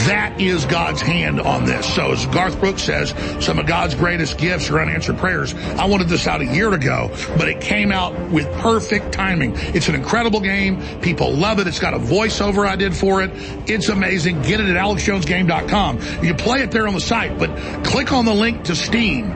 That 0.07 0.41
is 0.41 0.65
God's 0.67 1.01
hand 1.01 1.41
on 1.41 1.65
this. 1.65 1.93
So 1.95 2.13
as 2.13 2.27
Garth 2.27 2.59
Brooks 2.61 2.83
says, 2.83 3.15
some 3.45 3.59
of 3.59 3.67
God's 3.67 3.95
greatest 3.95 4.39
gifts 4.39 4.71
are 4.71 4.81
unanswered 4.81 5.19
prayers. 5.19 5.55
I 5.55 5.87
wanted 5.87 6.09
this 6.09 6.27
out 6.27 6.41
a 6.41 6.47
year 6.47 6.73
ago, 6.73 7.11
but 7.37 7.49
it 7.49 7.61
came 7.61 7.93
out 7.93 8.19
with 8.31 8.51
perfect 8.59 9.13
timing. 9.13 9.53
It's 9.57 9.89
an 9.89 9.95
incredible 9.95 10.41
game. 10.41 10.83
People 11.01 11.33
love 11.33 11.59
it. 11.59 11.67
It's 11.67 11.79
got 11.79 11.95
a 11.95 11.99
voiceover 11.99 12.67
I 12.67 12.77
did 12.77 12.97
for 12.97 13.23
it. 13.23 13.31
It's 13.69 13.89
amazing. 13.89 14.43
Get 14.43 14.61
it 14.61 14.67
at 14.67 14.77
alexjonesgame.com. 14.77 16.25
You 16.25 16.35
play 16.35 16.63
it 16.63 16.71
there 16.71 16.87
on 16.87 16.95
the 16.95 17.01
site, 17.19 17.39
but 17.39 17.85
click 17.85 18.13
on 18.13 18.25
the 18.25 18.35
link 18.35 18.65
to 18.65 18.77
Steam 18.77 19.33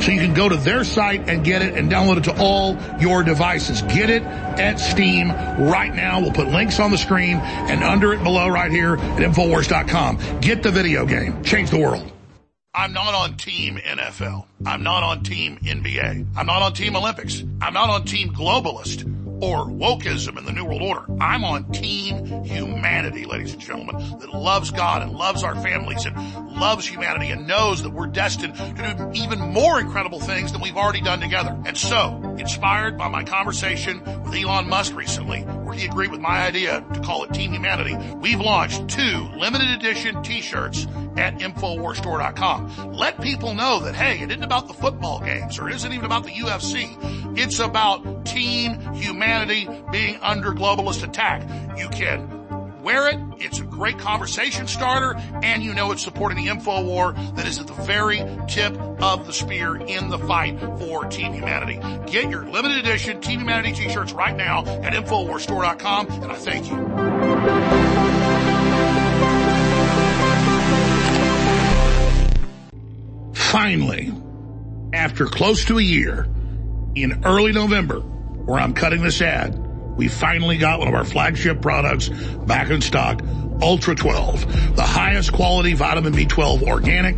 so 0.00 0.10
you 0.10 0.20
can 0.20 0.34
go 0.34 0.48
to 0.48 0.56
their 0.56 0.84
site 0.84 1.28
and 1.28 1.44
get 1.44 1.62
it 1.62 1.74
and 1.74 1.90
download 1.90 2.18
it 2.18 2.24
to 2.24 2.36
all 2.38 2.78
your 3.00 3.22
devices. 3.22 3.82
Get 3.82 4.08
it 4.10 4.22
at 4.22 4.76
Steam 4.76 5.30
right 5.30 5.94
now. 5.94 6.20
We'll 6.20 6.32
put 6.32 6.48
links 6.48 6.80
on 6.80 6.90
the 6.90 6.98
screen 6.98 7.36
and 7.36 7.82
under 7.82 8.12
it 8.12 8.22
below 8.22 8.48
right 8.48 8.70
here 8.70 8.94
at 8.94 9.20
Infowars.com. 9.20 10.40
Get 10.40 10.62
the 10.62 10.70
video 10.70 11.04
game. 11.04 11.42
Change 11.42 11.70
the 11.70 11.78
world. 11.78 12.10
I'm 12.74 12.92
not 12.92 13.14
on 13.14 13.36
team 13.36 13.78
NFL. 13.78 14.46
I'm 14.66 14.82
not 14.82 15.02
on 15.02 15.22
team 15.22 15.58
NBA. 15.62 16.26
I'm 16.36 16.46
not 16.46 16.60
on 16.60 16.74
team 16.74 16.94
Olympics. 16.94 17.42
I'm 17.60 17.72
not 17.72 17.88
on 17.88 18.04
team 18.04 18.34
globalist 18.34 19.04
or 19.40 19.66
wokeism 19.66 20.38
in 20.38 20.44
the 20.44 20.52
New 20.52 20.64
World 20.64 20.82
Order. 20.82 21.04
I'm 21.20 21.44
on 21.44 21.70
team 21.72 22.44
humanity, 22.44 23.24
ladies 23.26 23.52
and 23.52 23.60
gentlemen, 23.60 23.96
that 24.18 24.30
loves 24.32 24.70
God 24.70 25.02
and 25.02 25.12
loves 25.12 25.42
our 25.42 25.54
families 25.56 26.06
and 26.06 26.16
loves 26.58 26.86
humanity 26.86 27.28
and 27.28 27.46
knows 27.46 27.82
that 27.82 27.90
we're 27.90 28.06
destined 28.06 28.54
to 28.54 28.94
do 28.96 29.10
even 29.12 29.38
more 29.38 29.78
incredible 29.78 30.20
things 30.20 30.52
than 30.52 30.62
we've 30.62 30.76
already 30.76 31.02
done 31.02 31.20
together. 31.20 31.60
And 31.66 31.76
so, 31.76 32.36
inspired 32.38 32.96
by 32.96 33.08
my 33.08 33.24
conversation 33.24 34.00
with 34.24 34.34
Elon 34.34 34.68
Musk 34.68 34.96
recently, 34.96 35.42
where 35.42 35.74
he 35.74 35.86
agreed 35.86 36.10
with 36.10 36.20
my 36.20 36.46
idea 36.46 36.84
to 36.94 37.00
call 37.00 37.24
it 37.24 37.34
Team 37.34 37.52
Humanity, 37.52 37.96
we've 38.16 38.40
launched 38.40 38.88
two 38.88 39.28
limited 39.36 39.68
edition 39.68 40.22
t-shirts 40.22 40.86
at 41.16 41.38
InfoWarsStore.com. 41.38 42.92
Let 42.94 43.20
people 43.20 43.54
know 43.54 43.80
that, 43.80 43.94
hey, 43.94 44.20
it 44.20 44.30
isn't 44.30 44.42
about 44.42 44.68
the 44.68 44.74
football 44.74 45.20
games 45.20 45.58
or 45.58 45.68
it 45.68 45.74
isn't 45.74 45.92
even 45.92 46.04
about 46.04 46.24
the 46.24 46.30
UFC. 46.30 46.96
It's 47.38 47.58
about 47.58 48.24
team 48.24 48.80
humanity 48.94 49.25
being 49.90 50.18
under 50.22 50.52
globalist 50.52 51.02
attack. 51.02 51.42
You 51.78 51.88
can 51.88 52.82
wear 52.82 53.08
it. 53.08 53.18
It's 53.38 53.58
a 53.58 53.64
great 53.64 53.98
conversation 53.98 54.68
starter 54.68 55.16
and 55.42 55.62
you 55.62 55.74
know 55.74 55.90
it's 55.90 56.02
supporting 56.02 56.38
the 56.38 56.48
info 56.48 56.84
war 56.84 57.12
that 57.34 57.46
is 57.46 57.58
at 57.58 57.66
the 57.66 57.72
very 57.72 58.22
tip 58.48 58.76
of 59.02 59.26
the 59.26 59.32
spear 59.32 59.76
in 59.76 60.08
the 60.08 60.18
fight 60.18 60.58
for 60.78 61.04
Team 61.06 61.32
Humanity. 61.32 61.80
Get 62.10 62.30
your 62.30 62.44
limited 62.48 62.78
edition 62.78 63.20
Team 63.20 63.40
Humanity 63.40 63.72
t-shirts 63.72 64.12
right 64.12 64.36
now 64.36 64.64
at 64.64 64.92
InfoWarsStore.com 64.92 66.06
and 66.06 66.32
I 66.32 66.36
thank 66.36 66.70
you. 66.70 66.76
Finally, 73.34 74.12
after 74.92 75.26
close 75.26 75.64
to 75.64 75.78
a 75.78 75.82
year, 75.82 76.28
in 76.94 77.24
early 77.24 77.52
November, 77.52 78.02
where 78.46 78.60
I'm 78.60 78.72
cutting 78.72 79.02
this 79.02 79.20
ad, 79.20 79.58
we 79.96 80.08
finally 80.08 80.56
got 80.56 80.78
one 80.78 80.88
of 80.88 80.94
our 80.94 81.04
flagship 81.04 81.60
products 81.60 82.08
back 82.08 82.70
in 82.70 82.80
stock, 82.80 83.22
Ultra 83.60 83.94
12, 83.94 84.76
the 84.76 84.82
highest 84.82 85.32
quality 85.32 85.74
vitamin 85.74 86.12
B12 86.12 86.62
organic. 86.62 87.16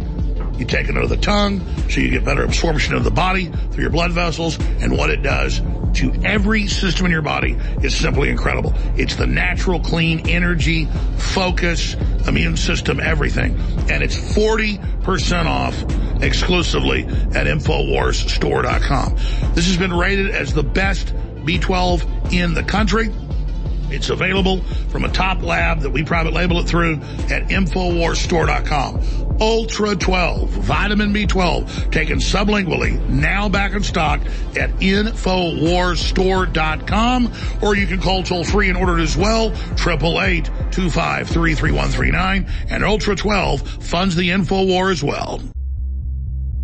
You 0.58 0.64
take 0.64 0.88
it 0.88 0.96
under 0.96 1.06
the 1.06 1.16
tongue 1.16 1.60
so 1.88 2.00
you 2.00 2.10
get 2.10 2.24
better 2.24 2.42
absorption 2.42 2.94
of 2.94 3.04
the 3.04 3.10
body 3.10 3.46
through 3.46 3.82
your 3.82 3.90
blood 3.90 4.12
vessels 4.12 4.58
and 4.58 4.96
what 4.96 5.10
it 5.10 5.22
does 5.22 5.60
to 5.94 6.12
every 6.24 6.66
system 6.66 7.06
in 7.06 7.12
your 7.12 7.22
body 7.22 7.56
is 7.82 7.96
simply 7.96 8.28
incredible. 8.28 8.72
It's 8.96 9.16
the 9.16 9.26
natural, 9.26 9.80
clean 9.80 10.28
energy, 10.28 10.86
focus, 11.16 11.94
immune 12.26 12.56
system, 12.56 13.00
everything. 13.00 13.58
And 13.90 14.02
it's 14.02 14.16
40% 14.16 15.46
off 15.46 15.80
exclusively 16.22 17.04
at 17.04 17.46
InfoWarsStore.com. 17.46 19.16
This 19.54 19.66
has 19.66 19.76
been 19.76 19.92
rated 19.92 20.30
as 20.30 20.54
the 20.54 20.62
best 20.62 21.14
B12 21.44 22.32
in 22.32 22.54
the 22.54 22.62
country. 22.62 23.12
It's 23.90 24.10
available 24.10 24.60
from 24.90 25.04
a 25.04 25.08
top 25.08 25.42
lab 25.42 25.80
that 25.80 25.88
we 25.90 26.04
private 26.04 26.34
label 26.34 26.60
it 26.60 26.68
through 26.68 26.96
at 27.30 27.48
InfoWarsStore.com. 27.48 29.26
Ultra 29.40 29.94
12, 29.94 30.50
vitamin 30.50 31.14
B12, 31.14 31.92
taken 31.92 32.18
sublingually, 32.18 32.98
now 33.08 33.48
back 33.48 33.72
in 33.72 33.84
stock 33.84 34.20
at 34.56 34.70
InfoWarsStore.com, 34.80 37.32
or 37.62 37.76
you 37.76 37.86
can 37.86 38.00
call 38.00 38.24
toll 38.24 38.42
free 38.44 38.68
and 38.68 38.76
order 38.76 38.98
it 38.98 39.02
as 39.02 39.16
well, 39.16 39.52
888-253-3139, 39.52 42.50
and 42.68 42.84
Ultra 42.84 43.14
12 43.14 43.84
funds 43.84 44.16
the 44.16 44.30
InfoWar 44.30 44.90
as 44.90 45.04
well. 45.04 45.40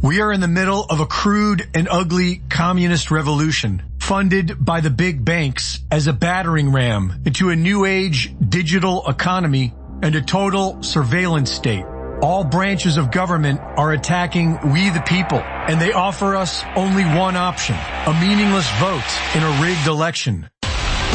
We 0.04 0.20
are 0.20 0.30
in 0.30 0.42
the 0.42 0.48
middle 0.48 0.84
of 0.84 1.00
a 1.00 1.06
crude 1.06 1.66
and 1.72 1.88
ugly 1.90 2.42
communist 2.50 3.10
revolution 3.10 3.82
funded 4.00 4.62
by 4.62 4.82
the 4.82 4.90
big 4.90 5.24
banks 5.24 5.80
as 5.90 6.08
a 6.08 6.12
battering 6.12 6.72
ram 6.72 7.22
into 7.24 7.48
a 7.48 7.56
new 7.56 7.86
age 7.86 8.34
digital 8.46 9.08
economy 9.08 9.72
and 10.02 10.14
a 10.14 10.20
total 10.20 10.82
surveillance 10.82 11.50
state. 11.50 11.86
All 12.20 12.44
branches 12.44 12.98
of 12.98 13.12
government 13.12 13.62
are 13.62 13.92
attacking 13.92 14.74
we 14.74 14.90
the 14.90 15.00
people 15.00 15.38
and 15.38 15.80
they 15.80 15.94
offer 15.94 16.36
us 16.36 16.62
only 16.76 17.04
one 17.04 17.36
option, 17.36 17.74
a 17.74 18.12
meaningless 18.20 18.70
vote 18.72 19.02
in 19.34 19.42
a 19.42 19.62
rigged 19.62 19.86
election. 19.86 20.50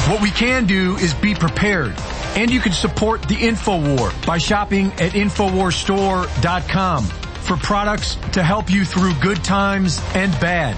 What 0.08 0.20
we 0.20 0.32
can 0.32 0.66
do 0.66 0.96
is 0.96 1.14
be 1.14 1.36
prepared 1.36 1.94
and 2.36 2.50
you 2.50 2.60
can 2.60 2.72
support 2.72 3.22
the 3.22 3.36
InfoWar 3.36 4.26
by 4.26 4.40
shopping 4.40 4.88
at 4.94 5.12
InfoWarsStore.com 5.12 7.19
for 7.50 7.58
products 7.58 8.16
to 8.32 8.44
help 8.44 8.70
you 8.70 8.86
through 8.86 9.12
good 9.16 9.44
times 9.44 10.00
and 10.14 10.32
bad. 10.40 10.78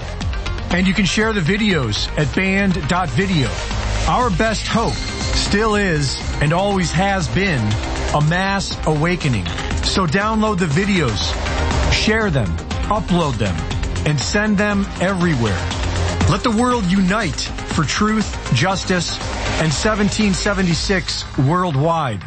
And 0.72 0.86
you 0.86 0.94
can 0.94 1.04
share 1.04 1.34
the 1.34 1.42
videos 1.42 2.08
at 2.16 2.34
banned.video. 2.34 3.50
Our 4.10 4.30
best 4.30 4.66
hope 4.66 4.94
still 4.94 5.74
is 5.74 6.18
and 6.40 6.54
always 6.54 6.90
has 6.92 7.28
been 7.34 7.60
a 8.14 8.22
mass 8.22 8.74
awakening. 8.86 9.44
So 9.84 10.06
download 10.06 10.60
the 10.60 10.64
videos, 10.64 11.20
share 11.92 12.30
them, 12.30 12.48
upload 12.88 13.36
them, 13.36 13.54
and 14.06 14.18
send 14.18 14.56
them 14.56 14.86
everywhere. 14.98 15.60
Let 16.30 16.42
the 16.42 16.56
world 16.58 16.86
unite 16.86 17.42
for 17.74 17.84
truth, 17.84 18.34
justice, 18.54 19.18
and 19.60 19.70
1776 19.70 21.36
worldwide. 21.36 22.22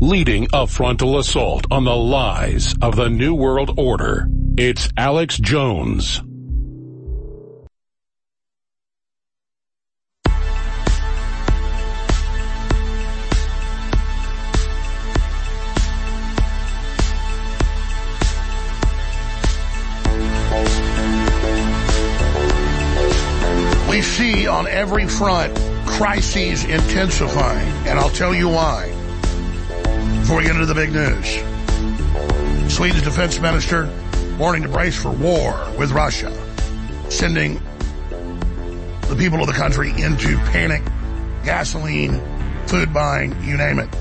Leading 0.00 0.48
a 0.52 0.66
frontal 0.66 1.18
assault 1.18 1.66
on 1.70 1.84
the 1.84 1.94
lies 1.94 2.74
of 2.82 2.96
the 2.96 3.08
New 3.08 3.34
World 3.34 3.78
Order. 3.78 4.26
It's 4.56 4.88
Alex 4.96 5.38
Jones. 5.38 6.20
We 23.88 24.02
see 24.02 24.48
on 24.48 24.66
every 24.66 25.06
front 25.06 25.56
crises 25.86 26.64
intensifying, 26.64 27.68
and 27.86 27.98
I'll 27.98 28.10
tell 28.10 28.34
you 28.34 28.48
why. 28.48 29.03
Before 30.24 30.38
we 30.38 30.44
get 30.44 30.54
into 30.54 30.64
the 30.64 30.74
big 30.74 30.90
news. 30.90 31.34
Sweden's 32.72 33.02
defense 33.02 33.38
minister 33.40 33.92
warning 34.38 34.62
to 34.62 34.70
brace 34.70 34.96
for 34.96 35.10
war 35.10 35.70
with 35.78 35.90
Russia, 35.90 36.32
sending 37.10 37.60
the 39.02 39.16
people 39.18 39.42
of 39.42 39.46
the 39.46 39.52
country 39.52 39.90
into 39.90 40.38
panic, 40.46 40.82
gasoline, 41.44 42.22
food 42.66 42.90
buying, 42.94 43.36
you 43.42 43.58
name 43.58 43.78
it. 43.78 43.94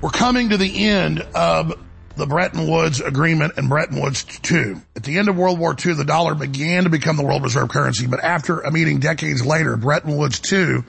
We're 0.00 0.08
coming 0.08 0.48
to 0.48 0.56
the 0.56 0.86
end 0.86 1.20
of 1.34 1.78
the 2.16 2.24
Bretton 2.24 2.66
Woods 2.66 3.02
Agreement 3.02 3.52
and 3.58 3.68
Bretton 3.68 4.00
Woods 4.00 4.24
II. 4.50 4.76
At 4.96 5.02
the 5.02 5.18
end 5.18 5.28
of 5.28 5.36
World 5.36 5.58
War 5.58 5.76
II, 5.78 5.92
the 5.92 6.06
dollar 6.06 6.34
began 6.34 6.84
to 6.84 6.88
become 6.88 7.18
the 7.18 7.22
world 7.22 7.42
reserve 7.42 7.68
currency, 7.68 8.06
but 8.06 8.24
after 8.24 8.60
a 8.60 8.72
meeting 8.72 8.98
decades 8.98 9.44
later, 9.44 9.76
Bretton 9.76 10.16
Woods 10.16 10.40
II, 10.50 10.84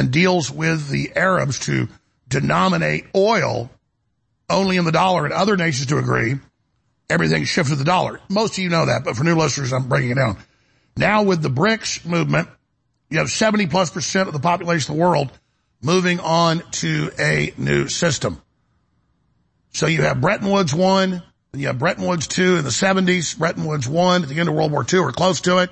and 0.00 0.10
deals 0.10 0.50
with 0.50 0.88
the 0.88 1.12
Arabs 1.14 1.58
to 1.58 1.86
denominate 2.26 3.04
oil 3.14 3.68
only 4.48 4.78
in 4.78 4.86
the 4.86 4.92
dollar 4.92 5.26
and 5.26 5.34
other 5.34 5.58
nations 5.58 5.88
to 5.88 5.98
agree, 5.98 6.36
everything 7.10 7.44
shifted 7.44 7.72
to 7.72 7.76
the 7.76 7.84
dollar. 7.84 8.18
Most 8.30 8.54
of 8.54 8.64
you 8.64 8.70
know 8.70 8.86
that, 8.86 9.04
but 9.04 9.14
for 9.14 9.24
new 9.24 9.36
listeners, 9.36 9.74
I'm 9.74 9.90
breaking 9.90 10.12
it 10.12 10.14
down. 10.14 10.38
Now 10.96 11.22
with 11.22 11.42
the 11.42 11.50
BRICS 11.50 12.06
movement, 12.06 12.48
you 13.10 13.18
have 13.18 13.30
70 13.30 13.66
plus 13.66 13.90
percent 13.90 14.26
of 14.26 14.32
the 14.32 14.40
population 14.40 14.92
of 14.92 14.96
the 14.96 15.02
world 15.02 15.30
moving 15.82 16.18
on 16.18 16.62
to 16.70 17.10
a 17.18 17.52
new 17.58 17.88
system. 17.88 18.40
So 19.74 19.86
you 19.86 20.00
have 20.00 20.22
Bretton 20.22 20.50
Woods 20.50 20.74
1, 20.74 21.22
you 21.52 21.66
have 21.66 21.78
Bretton 21.78 22.06
Woods 22.06 22.26
2 22.26 22.56
in 22.56 22.64
the 22.64 22.70
70s, 22.70 23.36
Bretton 23.36 23.66
Woods 23.66 23.86
1 23.86 24.22
at 24.22 24.30
the 24.30 24.40
end 24.40 24.48
of 24.48 24.54
World 24.54 24.72
War 24.72 24.86
II 24.90 25.00
or 25.00 25.12
close 25.12 25.42
to 25.42 25.58
it. 25.58 25.68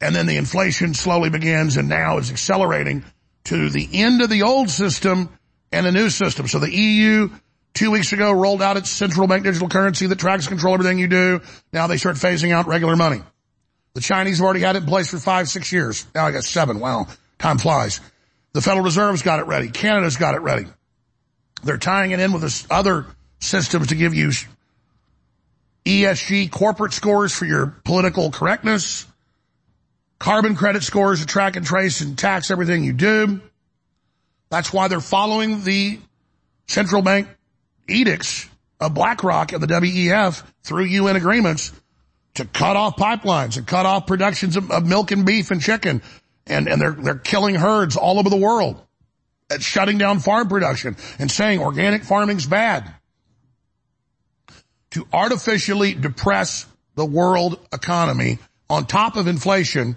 And 0.00 0.14
then 0.14 0.26
the 0.26 0.36
inflation 0.36 0.94
slowly 0.94 1.30
begins 1.30 1.76
and 1.76 1.88
now 1.88 2.18
is 2.18 2.30
accelerating 2.30 3.04
to 3.44 3.68
the 3.70 3.88
end 3.92 4.22
of 4.22 4.30
the 4.30 4.42
old 4.42 4.70
system 4.70 5.28
and 5.72 5.86
a 5.86 5.92
new 5.92 6.10
system. 6.10 6.46
So 6.46 6.58
the 6.58 6.72
EU 6.72 7.30
two 7.74 7.90
weeks 7.90 8.12
ago 8.12 8.32
rolled 8.32 8.62
out 8.62 8.76
its 8.76 8.90
central 8.90 9.26
bank 9.26 9.44
digital 9.44 9.68
currency 9.68 10.06
that 10.06 10.18
tracks 10.18 10.46
control 10.46 10.74
everything 10.74 10.98
you 10.98 11.08
do. 11.08 11.40
Now 11.72 11.86
they 11.86 11.96
start 11.96 12.16
phasing 12.16 12.52
out 12.52 12.66
regular 12.66 12.96
money. 12.96 13.22
The 13.94 14.00
Chinese 14.00 14.38
have 14.38 14.44
already 14.44 14.60
had 14.60 14.76
it 14.76 14.82
in 14.82 14.86
place 14.86 15.10
for 15.10 15.18
five, 15.18 15.48
six 15.48 15.72
years. 15.72 16.06
Now 16.14 16.26
I 16.26 16.30
got 16.30 16.44
seven. 16.44 16.78
Wow. 16.78 17.08
Time 17.38 17.58
flies. 17.58 18.00
The 18.52 18.60
Federal 18.60 18.84
Reserve's 18.84 19.22
got 19.22 19.40
it 19.40 19.46
ready. 19.46 19.68
Canada's 19.68 20.16
got 20.16 20.34
it 20.34 20.40
ready. 20.40 20.66
They're 21.62 21.78
tying 21.78 22.12
it 22.12 22.20
in 22.20 22.32
with 22.32 22.42
this 22.42 22.66
other 22.70 23.06
systems 23.40 23.88
to 23.88 23.94
give 23.94 24.14
you 24.14 24.30
ESG 25.84 26.50
corporate 26.50 26.92
scores 26.92 27.32
for 27.32 27.44
your 27.44 27.66
political 27.84 28.30
correctness, 28.30 29.06
carbon 30.18 30.56
credit 30.56 30.82
scores 30.82 31.20
to 31.20 31.26
track 31.26 31.56
and 31.56 31.64
trace 31.64 32.00
and 32.00 32.18
tax 32.18 32.50
everything 32.50 32.84
you 32.84 32.92
do. 32.92 33.40
That's 34.50 34.72
why 34.72 34.88
they're 34.88 35.00
following 35.00 35.64
the 35.64 35.98
central 36.66 37.02
bank 37.02 37.28
edicts 37.88 38.48
of 38.80 38.94
BlackRock 38.94 39.52
and 39.52 39.62
the 39.62 39.66
WEF 39.66 40.42
through 40.62 40.84
UN 40.84 41.16
agreements 41.16 41.72
to 42.34 42.44
cut 42.44 42.76
off 42.76 42.96
pipelines 42.96 43.56
and 43.56 43.66
cut 43.66 43.86
off 43.86 44.06
productions 44.06 44.56
of, 44.56 44.70
of 44.70 44.86
milk 44.86 45.10
and 45.10 45.26
beef 45.26 45.50
and 45.50 45.60
chicken. 45.60 46.02
And, 46.46 46.68
and 46.68 46.80
they're, 46.80 46.92
they're 46.92 47.14
killing 47.18 47.54
herds 47.54 47.96
all 47.96 48.18
over 48.18 48.30
the 48.30 48.36
world 48.36 48.80
at 49.50 49.62
shutting 49.62 49.98
down 49.98 50.20
farm 50.20 50.48
production 50.48 50.96
and 51.18 51.30
saying 51.30 51.60
organic 51.60 52.04
farming's 52.04 52.46
bad. 52.46 52.94
To 54.92 55.06
artificially 55.12 55.94
depress 55.94 56.66
the 56.94 57.04
world 57.04 57.58
economy 57.72 58.38
on 58.70 58.86
top 58.86 59.16
of 59.16 59.26
inflation, 59.26 59.96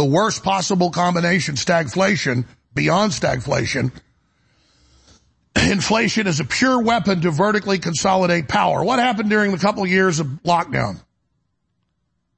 the 0.00 0.06
worst 0.06 0.42
possible 0.42 0.90
combination, 0.90 1.56
stagflation, 1.56 2.46
beyond 2.72 3.12
stagflation, 3.12 3.92
inflation 5.54 6.26
is 6.26 6.40
a 6.40 6.44
pure 6.46 6.80
weapon 6.80 7.20
to 7.20 7.30
vertically 7.30 7.78
consolidate 7.78 8.48
power. 8.48 8.82
What 8.82 8.98
happened 8.98 9.28
during 9.28 9.52
the 9.52 9.58
couple 9.58 9.82
of 9.82 9.90
years 9.90 10.18
of 10.18 10.26
lockdown? 10.42 11.02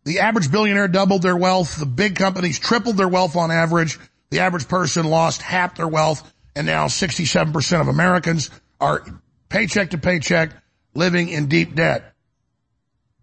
The 0.03 0.19
average 0.19 0.51
billionaire 0.51 0.89
doubled 0.89 1.23
their 1.23 1.37
wealth. 1.37 1.79
The 1.79 1.87
big 1.87 2.17
companies 2.17 2.59
tripled 2.59 2.97
their 2.97 3.07
wealth 3.07 3.37
on 3.37 3.53
average. 3.53 3.97
The 4.31 4.41
average 4.41 4.67
person 4.67 5.07
lost 5.07 5.41
half 5.41 5.77
their 5.77 5.87
wealth. 5.87 6.29
And 6.57 6.67
now 6.67 6.87
67% 6.87 7.81
of 7.81 7.87
Americans 7.87 8.51
are 8.81 9.05
paycheck 9.51 9.91
to 9.91 9.99
paycheck 9.99 10.51
living 10.95 11.29
in 11.29 11.47
deep 11.47 11.77
debt. 11.77 12.13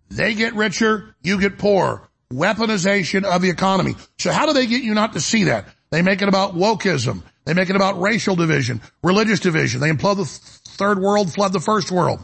They 0.10 0.34
get 0.34 0.56
richer, 0.56 1.14
you 1.24 1.42
get 1.42 1.58
poorer. 1.58 2.09
Weaponization 2.32 3.24
of 3.24 3.42
the 3.42 3.50
economy. 3.50 3.96
So 4.20 4.32
how 4.32 4.46
do 4.46 4.54
they 4.54 4.68
get 4.68 4.84
you 4.84 4.94
not 4.94 5.14
to 5.14 5.22
see 5.22 5.46
that? 5.46 5.66
They 5.90 6.02
make 6.02 6.22
it 6.22 6.30
about 6.30 6.54
wokeism. 6.54 7.24
They 7.46 7.56
make 7.56 7.70
it 7.70 7.76
about 7.76 8.00
racial 8.00 8.36
division, 8.36 8.82
religious 9.04 9.40
division. 9.40 9.82
They 9.82 9.90
implode 9.90 10.18
the 10.18 10.26
third 10.26 11.00
world, 11.00 11.34
flood 11.34 11.54
the 11.54 11.60
first 11.60 11.92
world. 11.92 12.24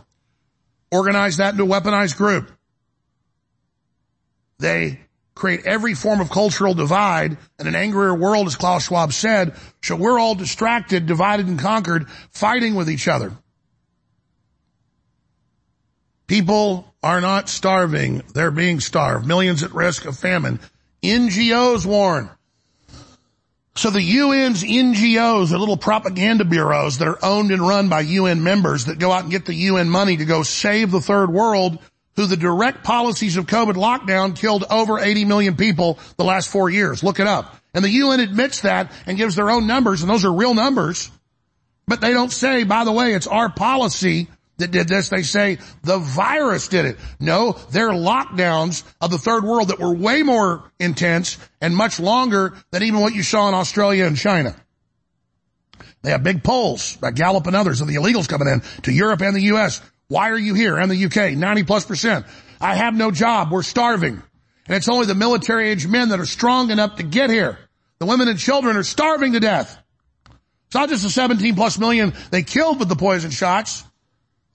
Organize 0.91 1.37
that 1.37 1.53
into 1.53 1.63
a 1.63 1.67
weaponized 1.67 2.17
group. 2.17 2.51
They 4.59 4.99
create 5.33 5.65
every 5.65 5.93
form 5.93 6.21
of 6.21 6.29
cultural 6.29 6.73
divide 6.73 7.37
and 7.59 7.67
an 7.67 7.75
angrier 7.75 8.13
world, 8.13 8.47
as 8.47 8.55
Klaus 8.55 8.85
Schwab 8.85 9.11
said. 9.11 9.55
So 9.83 9.95
we're 9.95 10.19
all 10.19 10.35
distracted, 10.35 11.07
divided 11.07 11.47
and 11.47 11.59
conquered, 11.59 12.07
fighting 12.31 12.75
with 12.75 12.89
each 12.89 13.07
other. 13.07 13.33
People 16.27 16.94
are 17.05 17.21
not 17.21 17.49
starving. 17.49 18.23
They're 18.33 18.49
being 18.49 18.79
starved. 18.79 19.27
Millions 19.27 19.61
at 19.61 19.75
risk 19.75 20.05
of 20.05 20.17
famine. 20.17 20.59
NGOs 21.03 21.85
warn. 21.85 22.31
So 23.75 23.91
the 23.91 24.19
UN's 24.19 24.63
NGOs 24.63 25.51
are 25.51 25.59
little 25.59 25.77
propaganda 25.77 26.45
bureaus 26.45 26.97
that 26.97 27.07
are 27.07 27.23
owned 27.23 27.51
and 27.51 27.61
run 27.61 27.89
by 27.89 28.01
UN 28.01 28.41
members 28.41 28.85
that 28.85 28.97
go 28.97 29.11
out 29.11 29.21
and 29.21 29.31
get 29.31 29.45
the 29.45 29.53
UN 29.53 29.87
money 29.87 30.17
to 30.17 30.25
go 30.25 30.41
save 30.41 30.89
the 30.89 30.99
third 30.99 31.29
world 31.29 31.77
who 32.15 32.25
the 32.25 32.37
direct 32.37 32.83
policies 32.83 33.37
of 33.37 33.45
COVID 33.45 33.73
lockdown 33.73 34.35
killed 34.35 34.63
over 34.71 34.97
80 34.97 35.25
million 35.25 35.55
people 35.55 35.99
the 36.17 36.23
last 36.23 36.49
four 36.49 36.71
years. 36.71 37.03
Look 37.03 37.19
it 37.19 37.27
up. 37.27 37.55
And 37.75 37.85
the 37.85 37.89
UN 37.89 38.19
admits 38.19 38.61
that 38.61 38.91
and 39.05 39.15
gives 39.15 39.35
their 39.35 39.51
own 39.51 39.67
numbers 39.67 40.01
and 40.01 40.09
those 40.09 40.25
are 40.25 40.33
real 40.33 40.55
numbers. 40.55 41.11
But 41.87 42.01
they 42.01 42.13
don't 42.13 42.31
say, 42.31 42.63
by 42.63 42.83
the 42.83 42.91
way, 42.91 43.13
it's 43.13 43.27
our 43.27 43.49
policy 43.49 44.27
that 44.57 44.71
did 44.71 44.87
this. 44.87 45.09
They 45.09 45.23
say 45.23 45.57
the 45.83 45.97
virus 45.97 46.67
did 46.67 46.85
it. 46.85 46.97
No, 47.19 47.53
they're 47.71 47.89
lockdowns 47.89 48.83
of 49.01 49.11
the 49.11 49.17
third 49.17 49.43
world 49.43 49.69
that 49.69 49.79
were 49.79 49.93
way 49.93 50.23
more 50.23 50.71
intense 50.79 51.37
and 51.61 51.75
much 51.75 51.99
longer 51.99 52.53
than 52.71 52.83
even 52.83 53.01
what 53.01 53.13
you 53.13 53.23
saw 53.23 53.47
in 53.47 53.53
Australia 53.53 54.05
and 54.05 54.17
China. 54.17 54.55
They 56.01 56.11
have 56.11 56.23
big 56.23 56.43
polls 56.43 56.95
by 56.97 57.11
Gallup 57.11 57.47
and 57.47 57.55
others 57.55 57.81
of 57.81 57.87
the 57.87 57.95
illegals 57.95 58.29
coming 58.29 58.47
in 58.47 58.61
to 58.83 58.91
Europe 58.91 59.21
and 59.21 59.35
the 59.35 59.41
U.S. 59.41 59.81
Why 60.07 60.29
are 60.29 60.37
you 60.37 60.53
here? 60.53 60.77
And 60.77 60.89
the 60.89 61.05
UK, 61.05 61.35
90 61.35 61.63
plus 61.63 61.85
percent. 61.85 62.25
I 62.61 62.75
have 62.75 62.93
no 62.93 63.11
job. 63.11 63.51
We're 63.51 63.63
starving. 63.63 64.21
And 64.67 64.75
it's 64.75 64.87
only 64.87 65.07
the 65.07 65.15
military 65.15 65.69
age 65.69 65.87
men 65.87 66.09
that 66.09 66.19
are 66.19 66.25
strong 66.25 66.69
enough 66.71 66.97
to 66.97 67.03
get 67.03 67.29
here. 67.29 67.57
The 67.99 68.05
women 68.05 68.27
and 68.27 68.37
children 68.37 68.77
are 68.77 68.83
starving 68.83 69.33
to 69.33 69.39
death. 69.39 69.77
It's 70.67 70.75
not 70.75 70.89
just 70.89 71.03
the 71.03 71.09
17 71.09 71.55
plus 71.55 71.77
million 71.77 72.13
they 72.31 72.43
killed 72.43 72.79
with 72.79 72.89
the 72.89 72.95
poison 72.95 73.31
shots. 73.31 73.83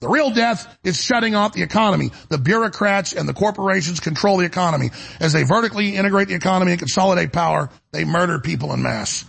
The 0.01 0.09
real 0.09 0.31
death 0.31 0.79
is 0.83 0.99
shutting 0.99 1.35
off 1.35 1.53
the 1.53 1.61
economy. 1.61 2.11
The 2.27 2.39
bureaucrats 2.39 3.13
and 3.13 3.29
the 3.29 3.35
corporations 3.35 3.99
control 3.99 4.37
the 4.37 4.45
economy. 4.45 4.89
As 5.19 5.31
they 5.31 5.43
vertically 5.43 5.95
integrate 5.95 6.27
the 6.27 6.33
economy 6.33 6.71
and 6.71 6.79
consolidate 6.79 7.31
power, 7.31 7.69
they 7.91 8.03
murder 8.03 8.39
people 8.39 8.73
in 8.73 8.81
mass. 8.81 9.23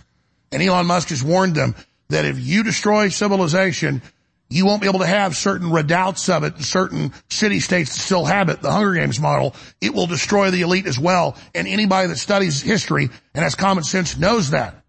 And 0.51 0.63
Elon 0.63 0.87
Musk 0.87 1.09
has 1.09 1.23
warned 1.23 1.53
them 1.53 1.75
that 2.09 2.25
if 2.25 2.39
you 2.39 2.63
destroy 2.63 3.09
civilization, 3.09 4.01
you 4.49 4.65
won't 4.65 4.81
be 4.81 4.87
able 4.87 4.99
to 4.99 5.05
have 5.05 5.35
certain 5.35 5.71
redoubts 5.71 6.27
of 6.27 6.43
it, 6.43 6.59
certain 6.61 7.13
city 7.29 7.59
states 7.59 7.93
that 7.93 8.01
still 8.01 8.25
have 8.25 8.49
it, 8.49 8.63
the 8.63 8.71
Hunger 8.71 8.95
Games 8.95 9.19
model. 9.19 9.55
It 9.79 9.93
will 9.93 10.07
destroy 10.07 10.49
the 10.49 10.61
elite 10.61 10.87
as 10.87 10.97
well. 10.97 11.37
And 11.53 11.67
anybody 11.67 12.07
that 12.07 12.17
studies 12.17 12.61
history 12.61 13.09
and 13.35 13.43
has 13.43 13.53
common 13.53 13.83
sense 13.83 14.17
knows 14.17 14.49
that. 14.49 14.83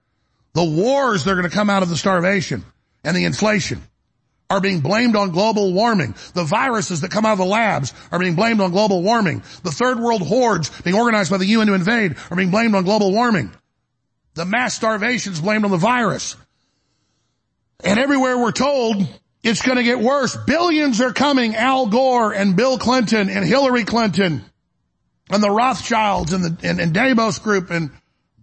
The 0.54 0.64
wars 0.64 1.24
that 1.24 1.30
are 1.30 1.34
going 1.34 1.48
to 1.48 1.54
come 1.54 1.68
out 1.68 1.82
of 1.82 1.90
the 1.90 1.96
starvation 1.96 2.64
and 3.04 3.14
the 3.14 3.26
inflation 3.26 3.82
are 4.50 4.60
being 4.60 4.80
blamed 4.80 5.16
on 5.16 5.30
global 5.30 5.72
warming. 5.72 6.14
The 6.34 6.44
viruses 6.44 7.00
that 7.00 7.10
come 7.10 7.24
out 7.24 7.32
of 7.32 7.38
the 7.38 7.44
labs 7.44 7.92
are 8.12 8.18
being 8.18 8.34
blamed 8.34 8.60
on 8.60 8.70
global 8.70 9.02
warming. 9.02 9.42
The 9.62 9.70
third 9.70 9.98
world 9.98 10.22
hordes 10.22 10.70
being 10.82 10.96
organized 10.96 11.30
by 11.30 11.38
the 11.38 11.46
UN 11.46 11.66
to 11.68 11.74
invade 11.74 12.16
are 12.30 12.36
being 12.36 12.50
blamed 12.50 12.74
on 12.74 12.84
global 12.84 13.12
warming. 13.12 13.50
The 14.34 14.44
mass 14.44 14.74
starvation 14.74 15.32
is 15.32 15.40
blamed 15.40 15.64
on 15.64 15.70
the 15.70 15.76
virus. 15.76 16.36
And 17.82 17.98
everywhere 17.98 18.38
we're 18.38 18.52
told 18.52 19.06
it's 19.42 19.62
going 19.62 19.76
to 19.76 19.82
get 19.82 20.00
worse. 20.00 20.36
Billions 20.46 21.00
are 21.00 21.12
coming. 21.12 21.54
Al 21.54 21.86
Gore 21.86 22.32
and 22.32 22.56
Bill 22.56 22.78
Clinton 22.78 23.28
and 23.28 23.44
Hillary 23.44 23.84
Clinton 23.84 24.44
and 25.30 25.42
the 25.42 25.50
Rothschilds 25.50 26.32
and 26.32 26.44
the 26.44 26.68
and, 26.68 26.80
and 26.80 26.94
Davos 26.94 27.38
Group 27.38 27.70
and 27.70 27.90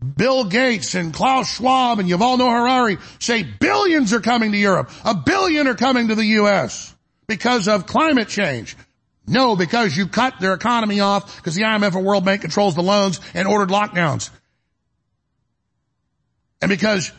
Bill 0.02 0.46
Gates 0.46 0.96
and 0.96 1.14
Klaus 1.14 1.56
Schwab 1.56 2.00
and 2.00 2.10
Yuval 2.10 2.40
Noah 2.40 2.52
Harari 2.52 2.98
say 3.20 3.44
billions 3.44 4.14
are 4.14 4.20
coming 4.20 4.52
to 4.52 4.58
Europe. 4.58 4.90
A 5.06 5.14
billion 5.14 5.68
are 5.68 5.76
coming 5.76 6.08
to 6.08 6.16
the 6.16 6.26
U.S. 6.26 6.96
because 7.28 7.68
of 7.68 7.86
climate 7.86 8.28
change. 8.28 8.76
No, 9.28 9.56
because 9.56 9.96
you 9.96 10.08
cut 10.08 10.40
their 10.40 10.54
economy 10.54 11.00
off 11.00 11.38
because 11.38 11.54
the 11.54 11.62
IMF 11.62 11.96
and 11.96 12.04
World 12.04 12.26
Bank 12.26 12.42
controls 12.42 12.74
the 12.74 12.82
loans 12.82 13.20
and 13.36 13.48
ordered 13.48 13.70
lockdowns. 13.70 14.32
And 16.62 16.70
because 16.70 17.12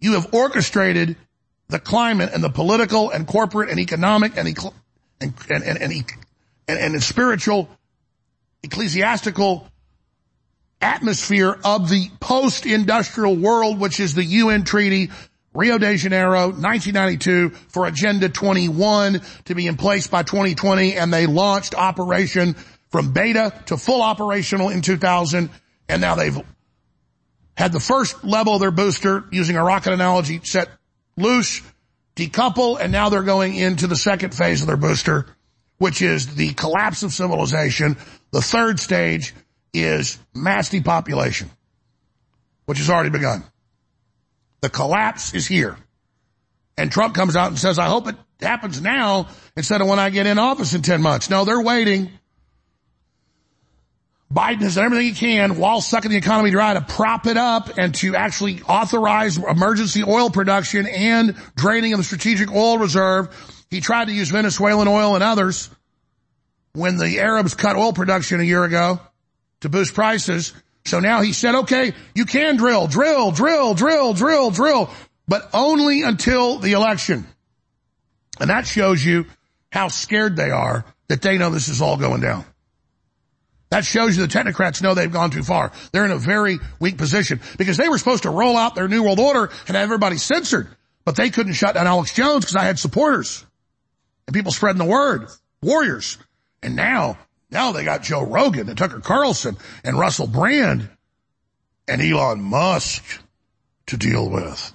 you 0.00 0.12
have 0.12 0.34
orchestrated 0.34 1.16
the 1.68 1.78
climate 1.78 2.30
and 2.32 2.44
the 2.44 2.50
political 2.50 3.10
and 3.10 3.26
corporate 3.26 3.70
and 3.70 3.80
economic 3.80 4.36
and, 4.36 4.46
and, 4.46 5.34
and, 5.50 5.64
and, 5.64 5.82
and, 5.82 5.92
and, 6.68 6.94
and 6.94 7.02
spiritual, 7.02 7.68
ecclesiastical 8.62 9.66
atmosphere 10.80 11.58
of 11.64 11.88
the 11.88 12.08
post-industrial 12.20 13.36
world, 13.36 13.78
which 13.80 14.00
is 14.00 14.14
the 14.14 14.24
UN 14.24 14.64
treaty, 14.64 15.10
Rio 15.54 15.78
de 15.78 15.96
Janeiro, 15.96 16.50
1992 16.50 17.50
for 17.68 17.86
Agenda 17.86 18.28
21 18.28 19.20
to 19.46 19.54
be 19.54 19.66
in 19.66 19.76
place 19.76 20.06
by 20.06 20.22
2020. 20.22 20.94
And 20.94 21.12
they 21.12 21.26
launched 21.26 21.74
operation 21.74 22.54
from 22.90 23.12
beta 23.12 23.52
to 23.66 23.76
full 23.76 24.02
operational 24.02 24.68
in 24.68 24.82
2000. 24.82 25.50
And 25.88 26.00
now 26.00 26.14
they've 26.14 26.38
had 27.56 27.72
the 27.72 27.80
first 27.80 28.24
level 28.24 28.54
of 28.54 28.60
their 28.60 28.70
booster 28.70 29.24
using 29.32 29.56
a 29.56 29.64
rocket 29.64 29.92
analogy 29.92 30.40
set 30.44 30.68
loose, 31.16 31.60
decouple, 32.14 32.78
and 32.80 32.92
now 32.92 33.08
they're 33.08 33.22
going 33.22 33.56
into 33.56 33.86
the 33.86 33.96
second 33.96 34.34
phase 34.34 34.60
of 34.60 34.68
their 34.68 34.76
booster, 34.76 35.26
which 35.78 36.02
is 36.02 36.36
the 36.36 36.52
collapse 36.52 37.02
of 37.02 37.12
civilization. 37.12 37.96
The 38.30 38.42
third 38.42 38.78
stage 38.78 39.34
is 39.72 40.18
mass 40.34 40.68
depopulation, 40.68 41.50
which 42.66 42.78
has 42.78 42.90
already 42.90 43.10
begun. 43.10 43.44
The 44.60 44.68
collapse 44.68 45.34
is 45.34 45.46
here. 45.46 45.76
And 46.76 46.90
Trump 46.90 47.14
comes 47.14 47.36
out 47.36 47.48
and 47.48 47.58
says, 47.58 47.78
I 47.78 47.86
hope 47.86 48.06
it 48.08 48.16
happens 48.40 48.80
now 48.80 49.28
instead 49.56 49.80
of 49.80 49.88
when 49.88 49.98
I 49.98 50.10
get 50.10 50.26
in 50.26 50.38
office 50.38 50.74
in 50.74 50.82
10 50.82 51.02
months. 51.02 51.30
No, 51.30 51.44
they're 51.44 51.60
waiting. 51.60 52.10
Biden 54.32 54.60
has 54.60 54.74
done 54.74 54.84
everything 54.84 55.06
he 55.06 55.14
can 55.14 55.56
while 55.58 55.80
sucking 55.80 56.10
the 56.10 56.18
economy 56.18 56.50
dry 56.50 56.74
to 56.74 56.82
prop 56.82 57.26
it 57.26 57.38
up 57.38 57.78
and 57.78 57.94
to 57.96 58.14
actually 58.14 58.60
authorize 58.62 59.38
emergency 59.38 60.04
oil 60.04 60.28
production 60.28 60.86
and 60.86 61.34
draining 61.56 61.94
of 61.94 61.98
the 61.98 62.04
strategic 62.04 62.50
oil 62.52 62.78
reserve. 62.78 63.64
He 63.70 63.80
tried 63.80 64.06
to 64.08 64.12
use 64.12 64.28
Venezuelan 64.28 64.86
oil 64.86 65.14
and 65.14 65.24
others 65.24 65.70
when 66.74 66.98
the 66.98 67.20
Arabs 67.20 67.54
cut 67.54 67.76
oil 67.76 67.94
production 67.94 68.40
a 68.40 68.44
year 68.44 68.64
ago 68.64 69.00
to 69.60 69.68
boost 69.68 69.94
prices. 69.94 70.52
So 70.84 71.00
now 71.00 71.20
he 71.20 71.32
said, 71.32 71.54
okay, 71.54 71.92
you 72.14 72.24
can 72.24 72.56
drill, 72.56 72.86
drill, 72.86 73.30
drill, 73.30 73.74
drill, 73.74 74.14
drill, 74.14 74.50
drill, 74.50 74.90
but 75.26 75.48
only 75.52 76.02
until 76.02 76.58
the 76.58 76.72
election. 76.72 77.26
And 78.40 78.50
that 78.50 78.66
shows 78.66 79.04
you 79.04 79.26
how 79.70 79.88
scared 79.88 80.36
they 80.36 80.50
are 80.50 80.84
that 81.08 81.22
they 81.22 81.38
know 81.38 81.50
this 81.50 81.68
is 81.68 81.82
all 81.82 81.96
going 81.96 82.20
down. 82.20 82.44
That 83.70 83.84
shows 83.84 84.16
you 84.16 84.26
the 84.26 84.32
technocrats 84.32 84.82
know 84.82 84.94
they've 84.94 85.12
gone 85.12 85.30
too 85.30 85.42
far. 85.42 85.72
They're 85.92 86.06
in 86.06 86.10
a 86.10 86.18
very 86.18 86.58
weak 86.80 86.96
position 86.96 87.40
because 87.58 87.76
they 87.76 87.88
were 87.88 87.98
supposed 87.98 88.22
to 88.22 88.30
roll 88.30 88.56
out 88.56 88.74
their 88.74 88.88
new 88.88 89.02
world 89.02 89.20
order 89.20 89.50
and 89.66 89.76
have 89.76 89.84
everybody 89.84 90.16
censored, 90.16 90.68
but 91.04 91.16
they 91.16 91.28
couldn't 91.28 91.52
shut 91.52 91.74
down 91.74 91.86
Alex 91.86 92.14
Jones 92.14 92.44
because 92.44 92.56
I 92.56 92.64
had 92.64 92.78
supporters 92.78 93.44
and 94.26 94.34
people 94.34 94.52
spreading 94.52 94.78
the 94.78 94.86
word, 94.86 95.28
warriors. 95.62 96.16
And 96.62 96.76
now, 96.76 97.18
now 97.50 97.72
they 97.72 97.84
got 97.84 98.02
Joe 98.02 98.24
Rogan 98.24 98.68
and 98.68 98.76
Tucker 98.76 99.00
Carlson 99.00 99.56
and 99.84 99.98
Russell 99.98 100.26
Brand 100.26 100.88
and 101.86 102.02
Elon 102.02 102.40
Musk 102.42 103.02
to 103.86 103.96
deal 103.96 104.28
with. 104.28 104.72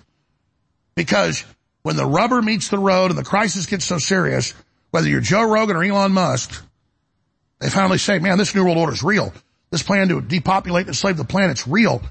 Because 0.95 1.43
when 1.83 1.95
the 1.95 2.05
rubber 2.05 2.41
meets 2.41 2.69
the 2.69 2.79
road 2.79 3.12
and 3.12 3.17
the 3.17 3.23
crisis 3.23 3.65
gets 3.65 3.86
so 3.86 3.97
serious, 3.97 4.53
whether 4.91 5.07
you're 5.07 5.21
Joe 5.21 5.43
Rogan 5.43 5.75
or 5.75 5.83
Elon 5.83 6.12
Musk, 6.12 6.63
they 7.59 7.69
finally 7.69 7.97
say, 7.97 8.19
man, 8.19 8.38
this 8.38 8.53
New 8.53 8.63
World 8.63 8.77
Order 8.77 8.93
is 8.93 9.03
real. 9.03 9.33
This 9.69 9.83
plan 9.83 10.09
to 10.09 10.21
depopulate 10.21 10.81
and 10.81 10.89
enslave 10.89 11.17
the 11.17 11.23
planet's 11.23 11.67
real. 11.67 12.01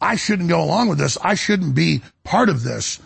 I 0.00 0.16
shouldn't 0.16 0.48
go 0.48 0.62
along 0.62 0.88
with 0.88 0.98
this. 0.98 1.18
I 1.22 1.34
shouldn't 1.34 1.74
be 1.74 2.02
part 2.24 2.48
of 2.48 2.62
this. 2.62 2.98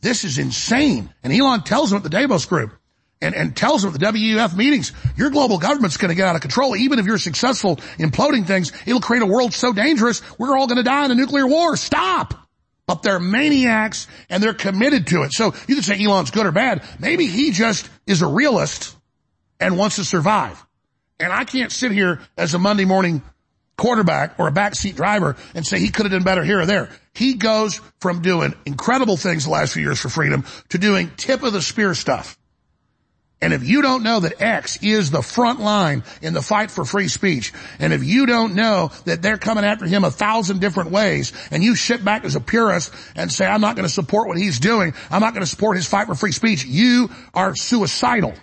This 0.00 0.24
is 0.24 0.38
insane. 0.38 1.12
And 1.22 1.32
Elon 1.32 1.62
tells 1.62 1.90
them 1.90 1.98
at 1.98 2.02
the 2.02 2.08
Davos 2.08 2.46
group 2.46 2.72
and, 3.20 3.34
and 3.34 3.56
tells 3.56 3.82
them 3.82 3.94
at 3.94 4.00
the 4.00 4.06
WEF 4.06 4.56
meetings, 4.56 4.92
your 5.16 5.30
global 5.30 5.58
government's 5.58 5.96
going 5.96 6.08
to 6.08 6.14
get 6.14 6.26
out 6.26 6.36
of 6.36 6.42
control. 6.42 6.76
Even 6.76 6.98
if 6.98 7.06
you're 7.06 7.18
successful 7.18 7.76
imploding 7.98 8.46
things, 8.46 8.72
it'll 8.86 9.00
create 9.00 9.22
a 9.22 9.26
world 9.26 9.52
so 9.52 9.72
dangerous, 9.72 10.22
we're 10.38 10.56
all 10.56 10.66
going 10.66 10.78
to 10.78 10.82
die 10.82 11.04
in 11.04 11.10
a 11.10 11.14
nuclear 11.14 11.46
war. 11.46 11.76
Stop! 11.76 12.34
But 12.86 13.02
they're 13.02 13.20
maniacs 13.20 14.08
and 14.28 14.42
they're 14.42 14.54
committed 14.54 15.06
to 15.08 15.22
it. 15.22 15.32
So 15.32 15.54
you 15.68 15.74
can 15.74 15.82
say 15.82 16.02
Elon's 16.02 16.30
good 16.30 16.46
or 16.46 16.52
bad. 16.52 16.82
Maybe 16.98 17.26
he 17.26 17.52
just 17.52 17.88
is 18.06 18.22
a 18.22 18.26
realist 18.26 18.96
and 19.60 19.78
wants 19.78 19.96
to 19.96 20.04
survive. 20.04 20.64
And 21.20 21.32
I 21.32 21.44
can't 21.44 21.70
sit 21.70 21.92
here 21.92 22.20
as 22.36 22.54
a 22.54 22.58
Monday 22.58 22.86
morning 22.86 23.22
quarterback 23.76 24.38
or 24.38 24.48
a 24.48 24.52
backseat 24.52 24.96
driver 24.96 25.36
and 25.54 25.66
say 25.66 25.78
he 25.78 25.90
could 25.90 26.06
have 26.06 26.12
done 26.12 26.24
better 26.24 26.42
here 26.42 26.60
or 26.60 26.66
there. 26.66 26.90
He 27.14 27.34
goes 27.34 27.80
from 28.00 28.22
doing 28.22 28.54
incredible 28.66 29.16
things 29.16 29.44
the 29.44 29.50
last 29.50 29.74
few 29.74 29.82
years 29.82 30.00
for 30.00 30.08
freedom 30.08 30.44
to 30.70 30.78
doing 30.78 31.10
tip 31.16 31.42
of 31.42 31.52
the 31.52 31.62
spear 31.62 31.94
stuff. 31.94 32.38
And 33.42 33.54
if 33.54 33.66
you 33.66 33.80
don't 33.80 34.02
know 34.02 34.20
that 34.20 34.42
X 34.42 34.78
is 34.82 35.10
the 35.10 35.22
front 35.22 35.60
line 35.60 36.04
in 36.20 36.34
the 36.34 36.42
fight 36.42 36.70
for 36.70 36.84
free 36.84 37.08
speech, 37.08 37.54
and 37.78 37.92
if 37.94 38.04
you 38.04 38.26
don't 38.26 38.54
know 38.54 38.90
that 39.06 39.22
they're 39.22 39.38
coming 39.38 39.64
after 39.64 39.86
him 39.86 40.04
a 40.04 40.10
thousand 40.10 40.60
different 40.60 40.90
ways, 40.90 41.32
and 41.50 41.62
you 41.62 41.74
sit 41.74 42.04
back 42.04 42.24
as 42.24 42.36
a 42.36 42.40
purist 42.40 42.92
and 43.16 43.32
say, 43.32 43.46
I'm 43.46 43.62
not 43.62 43.76
going 43.76 43.88
to 43.88 43.92
support 43.92 44.28
what 44.28 44.36
he's 44.36 44.60
doing, 44.60 44.92
I'm 45.10 45.22
not 45.22 45.32
going 45.32 45.42
to 45.42 45.50
support 45.50 45.76
his 45.76 45.86
fight 45.86 46.06
for 46.06 46.14
free 46.14 46.32
speech, 46.32 46.66
you 46.66 47.10
are 47.32 47.56
suicidal. 47.56 48.34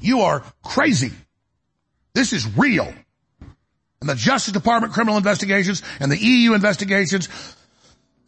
You 0.00 0.22
are 0.22 0.42
crazy. 0.64 1.12
This 2.12 2.32
is 2.32 2.46
real. 2.56 2.92
And 4.00 4.08
the 4.08 4.14
Justice 4.16 4.52
Department 4.52 4.92
criminal 4.92 5.18
investigations 5.18 5.82
and 6.00 6.10
the 6.10 6.18
EU 6.18 6.54
investigations 6.54 7.28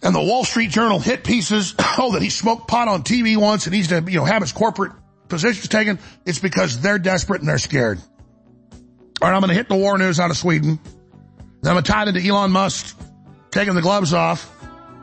and 0.03 0.15
the 0.15 0.21
Wall 0.21 0.45
Street 0.45 0.71
Journal 0.71 1.01
hit 1.01 1.25
pieces, 1.25 1.75
oh, 1.99 2.13
that 2.13 2.23
he 2.23 2.31
smoked 2.31 2.69
pot 2.69 2.87
on 2.87 3.03
TV 3.03 3.37
once 3.37 3.67
and 3.67 3.75
needs 3.75 3.89
to, 3.89 4.05
you 4.07 4.19
know, 4.19 4.25
have 4.25 4.43
his 4.43 4.53
corporate 4.53 4.93
positions 5.33 5.69
taken. 5.69 5.99
It's 6.25 6.39
because 6.39 6.81
they're 6.81 6.99
desperate 6.99 7.41
and 7.41 7.49
they're 7.49 7.59
scared. 7.59 7.99
All 9.21 9.29
right, 9.29 9.35
I'm 9.35 9.41
going 9.41 9.49
to 9.49 9.55
hit 9.55 9.69
the 9.69 9.77
war 9.77 9.99
news 9.99 10.21
out 10.21 10.31
of 10.31 10.37
Sweden. 10.37 10.79
Then 11.63 11.71
I'm 11.71 11.75
going 11.75 11.85
to 11.85 11.93
tie 11.93 12.03
it 12.03 12.09
into 12.09 12.27
Elon 12.27 12.51
Musk 12.51 12.99
taking 13.51 13.75
the 13.75 13.83
gloves 13.83 14.13
off 14.13 14.51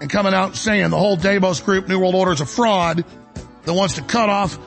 and 0.02 0.10
coming 0.10 0.34
out 0.34 0.56
saying 0.56 0.90
the 0.90 0.98
whole 0.98 1.16
Davos 1.16 1.62
group, 1.62 1.88
New 1.88 2.00
World 2.00 2.16
Order 2.16 2.32
is 2.32 2.42
a 2.42 2.46
fraud 2.46 3.04
that 3.64 3.74
wants 3.74 3.96
to 3.96 4.02
cut 4.02 4.30
off 4.30 4.58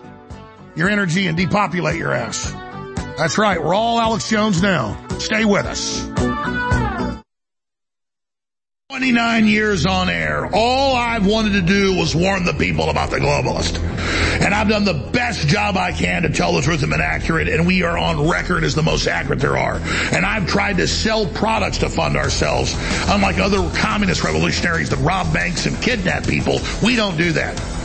your 0.75 0.89
energy 0.89 1.27
and 1.27 1.37
depopulate 1.37 1.97
your 1.97 2.13
ass. 2.13 2.51
That's 3.17 3.37
right. 3.39 3.63
We're 3.63 3.75
all 3.75 4.01
Alex 4.01 4.29
Jones 4.29 4.63
now. 4.63 5.07
Stay 5.19 5.45
with 5.45 5.67
us. 5.67 6.32
29 8.93 9.47
years 9.47 9.87
on 9.87 10.11
air. 10.11 10.47
All 10.53 10.95
I've 10.95 11.27
wanted 11.27 11.55
to 11.55 11.63
do 11.63 11.97
was 11.97 12.15
warn 12.15 12.45
the 12.45 12.53
people 12.53 12.91
about 12.91 13.09
the 13.09 13.21
globalist. 13.21 13.79
And 14.43 14.53
I've 14.53 14.69
done 14.69 14.85
the 14.85 14.93
best 14.93 15.49
job 15.49 15.79
I 15.79 15.93
can 15.93 16.25
to 16.25 16.29
tell 16.29 16.53
the 16.53 16.61
truth 16.61 16.83
and 16.83 16.91
been 16.91 17.01
accurate, 17.01 17.49
and 17.49 17.67
we 17.67 17.85
are 17.85 17.97
on 17.97 18.29
record 18.29 18.65
as 18.65 18.75
the 18.75 18.83
most 18.83 19.07
accurate 19.07 19.41
there 19.41 19.57
are. 19.57 19.77
And 20.13 20.27
I've 20.27 20.47
tried 20.47 20.77
to 20.77 20.87
sell 20.87 21.25
products 21.25 21.79
to 21.79 21.89
fund 21.89 22.19
ourselves. 22.19 22.77
Unlike 23.09 23.39
other 23.39 23.67
communist 23.79 24.25
revolutionaries 24.25 24.91
that 24.91 24.99
rob 24.99 25.33
banks 25.33 25.65
and 25.65 25.81
kidnap 25.81 26.27
people, 26.27 26.61
we 26.83 26.95
don't 26.95 27.17
do 27.17 27.33
that. 27.33 27.82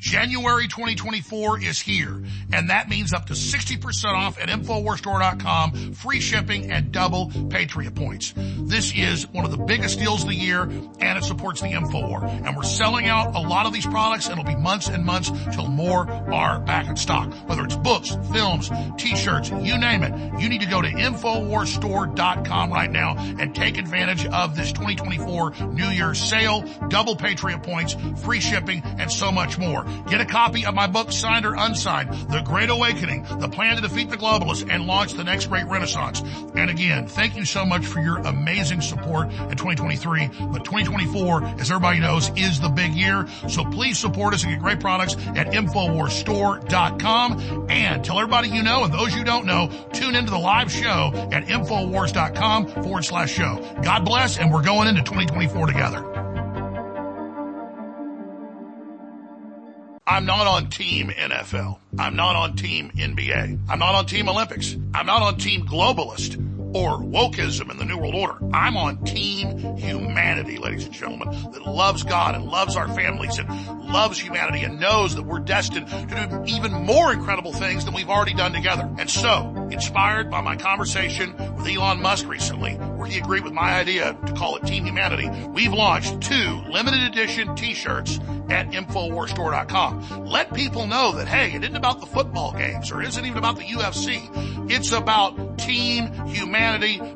January 0.00 0.66
2024 0.66 1.62
is 1.62 1.78
here, 1.78 2.22
and 2.54 2.70
that 2.70 2.88
means 2.88 3.12
up 3.12 3.26
to 3.26 3.34
60% 3.34 4.04
off 4.14 4.40
at 4.40 4.48
InfoWarsStore.com, 4.48 5.92
free 5.92 6.20
shipping, 6.20 6.72
and 6.72 6.90
double 6.90 7.30
Patriot 7.50 7.94
points. 7.94 8.32
This 8.34 8.94
is 8.96 9.28
one 9.28 9.44
of 9.44 9.50
the 9.50 9.58
biggest 9.58 9.98
deals 9.98 10.22
of 10.22 10.28
the 10.28 10.34
year, 10.34 10.62
and 10.62 11.18
it 11.18 11.24
supports 11.24 11.60
the 11.60 11.66
InfoWar. 11.66 12.46
And 12.46 12.56
we're 12.56 12.62
selling 12.62 13.08
out 13.08 13.34
a 13.36 13.40
lot 13.40 13.66
of 13.66 13.74
these 13.74 13.84
products, 13.84 14.26
and 14.28 14.38
it'll 14.38 14.50
be 14.50 14.58
months 14.58 14.88
and 14.88 15.04
months 15.04 15.30
till 15.54 15.68
more 15.68 16.10
are 16.10 16.60
back 16.60 16.88
in 16.88 16.96
stock. 16.96 17.30
Whether 17.46 17.64
it's 17.64 17.76
books, 17.76 18.16
films, 18.32 18.70
t-shirts, 18.96 19.50
you 19.50 19.76
name 19.76 20.02
it, 20.02 20.40
you 20.40 20.48
need 20.48 20.62
to 20.62 20.66
go 20.66 20.80
to 20.80 20.88
InfoWarsStore.com 20.88 22.72
right 22.72 22.90
now 22.90 23.16
and 23.18 23.54
take 23.54 23.76
advantage 23.76 24.24
of 24.24 24.56
this 24.56 24.72
2024 24.72 25.50
New 25.74 25.88
Year's 25.88 26.18
sale, 26.18 26.64
double 26.88 27.16
Patriot 27.16 27.62
points, 27.62 27.94
free 28.24 28.40
shipping, 28.40 28.82
and 28.82 29.12
so 29.12 29.30
much 29.30 29.58
more. 29.58 29.84
Get 30.08 30.20
a 30.20 30.24
copy 30.24 30.66
of 30.66 30.74
my 30.74 30.86
book, 30.86 31.12
signed 31.12 31.46
or 31.46 31.54
unsigned, 31.54 32.12
The 32.30 32.40
Great 32.40 32.70
Awakening, 32.70 33.26
The 33.38 33.48
Plan 33.48 33.76
to 33.76 33.82
Defeat 33.82 34.10
the 34.10 34.16
Globalists 34.16 34.68
and 34.70 34.86
Launch 34.86 35.14
the 35.14 35.24
Next 35.24 35.46
Great 35.46 35.66
Renaissance. 35.66 36.22
And 36.54 36.70
again, 36.70 37.06
thank 37.06 37.36
you 37.36 37.44
so 37.44 37.64
much 37.64 37.86
for 37.86 38.00
your 38.00 38.18
amazing 38.18 38.80
support 38.80 39.30
in 39.30 39.56
2023. 39.56 40.28
But 40.52 40.64
2024, 40.64 41.44
as 41.60 41.70
everybody 41.70 42.00
knows, 42.00 42.30
is 42.36 42.60
the 42.60 42.68
big 42.68 42.92
year. 42.92 43.26
So 43.48 43.64
please 43.64 43.98
support 43.98 44.34
us 44.34 44.42
and 44.42 44.52
get 44.52 44.60
great 44.60 44.80
products 44.80 45.14
at 45.36 45.48
InfoWarsStore.com. 45.48 47.66
And 47.70 48.04
tell 48.04 48.18
everybody 48.18 48.48
you 48.48 48.62
know 48.62 48.84
and 48.84 48.92
those 48.92 49.14
you 49.14 49.24
don't 49.24 49.46
know, 49.46 49.70
tune 49.92 50.14
into 50.14 50.30
the 50.30 50.38
live 50.38 50.70
show 50.70 51.12
at 51.32 51.46
InfoWars.com 51.46 52.66
forward 52.82 53.04
slash 53.04 53.32
show. 53.32 53.76
God 53.82 54.04
bless, 54.04 54.38
and 54.38 54.52
we're 54.52 54.62
going 54.62 54.88
into 54.88 55.02
2024 55.02 55.66
together. 55.66 56.29
I'm 60.10 60.26
not 60.26 60.44
on 60.48 60.70
team 60.70 61.10
NFL. 61.10 61.78
I'm 61.96 62.16
not 62.16 62.34
on 62.34 62.56
team 62.56 62.90
NBA. 62.96 63.60
I'm 63.68 63.78
not 63.78 63.94
on 63.94 64.06
team 64.06 64.28
Olympics. 64.28 64.76
I'm 64.92 65.06
not 65.06 65.22
on 65.22 65.38
team 65.38 65.64
globalist 65.64 66.49
or 66.72 66.98
wokeism 66.98 67.70
in 67.70 67.78
the 67.78 67.84
New 67.84 67.98
World 67.98 68.14
Order. 68.14 68.38
I'm 68.52 68.76
on 68.76 69.02
team 69.04 69.76
humanity, 69.76 70.58
ladies 70.58 70.84
and 70.84 70.94
gentlemen, 70.94 71.28
that 71.52 71.66
loves 71.66 72.04
God 72.04 72.34
and 72.34 72.44
loves 72.44 72.76
our 72.76 72.88
families 72.88 73.38
and 73.38 73.48
loves 73.92 74.18
humanity 74.18 74.62
and 74.62 74.78
knows 74.78 75.16
that 75.16 75.24
we're 75.24 75.40
destined 75.40 75.88
to 75.88 76.06
do 76.06 76.44
even 76.46 76.72
more 76.72 77.12
incredible 77.12 77.52
things 77.52 77.84
than 77.84 77.94
we've 77.94 78.08
already 78.08 78.34
done 78.34 78.52
together. 78.52 78.88
And 78.98 79.10
so, 79.10 79.68
inspired 79.72 80.30
by 80.30 80.40
my 80.42 80.56
conversation 80.56 81.32
with 81.56 81.66
Elon 81.66 82.00
Musk 82.00 82.28
recently, 82.28 82.74
where 82.74 83.08
he 83.08 83.18
agreed 83.18 83.42
with 83.42 83.52
my 83.52 83.72
idea 83.72 84.16
to 84.26 84.32
call 84.34 84.56
it 84.56 84.64
Team 84.64 84.84
Humanity, 84.84 85.28
we've 85.48 85.72
launched 85.72 86.20
two 86.20 86.62
limited 86.68 87.02
edition 87.02 87.56
t-shirts 87.56 88.20
at 88.48 88.70
InfoWarsStore.com. 88.70 90.26
Let 90.26 90.54
people 90.54 90.86
know 90.86 91.12
that, 91.12 91.26
hey, 91.26 91.52
it 91.52 91.62
isn't 91.62 91.76
about 91.76 92.00
the 92.00 92.06
football 92.06 92.52
games 92.52 92.90
or 92.92 93.02
it 93.02 93.08
isn't 93.08 93.24
even 93.24 93.38
about 93.38 93.56
the 93.56 93.64
UFC. 93.64 94.70
It's 94.70 94.92
about 94.92 95.58
team 95.58 96.12
humanity 96.26 96.59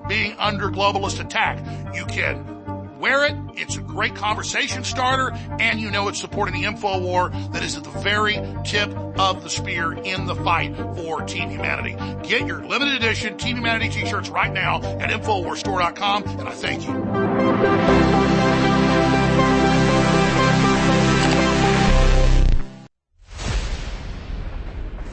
being 0.08 0.36
under 0.38 0.68
globalist 0.68 1.20
attack. 1.20 1.58
You 1.94 2.04
can 2.06 2.98
wear 2.98 3.24
it. 3.26 3.34
It's 3.54 3.76
a 3.76 3.80
great 3.82 4.14
conversation 4.14 4.82
starter 4.82 5.30
and 5.60 5.78
you 5.78 5.90
know 5.90 6.08
it's 6.08 6.18
supporting 6.18 6.54
the 6.54 6.64
info 6.64 6.98
war 7.00 7.28
that 7.52 7.62
is 7.62 7.76
at 7.76 7.84
the 7.84 7.90
very 7.90 8.40
tip 8.64 8.88
of 9.18 9.42
the 9.42 9.50
spear 9.50 9.92
in 9.92 10.24
the 10.26 10.34
fight 10.34 10.74
for 10.96 11.20
Team 11.22 11.50
Humanity. 11.50 11.96
Get 12.26 12.46
your 12.46 12.64
limited 12.64 12.94
edition 12.96 13.36
Team 13.36 13.56
Humanity 13.56 13.90
t-shirts 13.90 14.30
right 14.30 14.52
now 14.52 14.80
at 14.82 15.10
InfoWarsStore.com 15.10 16.24
and 16.24 16.48
I 16.48 16.52
thank 16.52 16.86
you. 16.88 16.94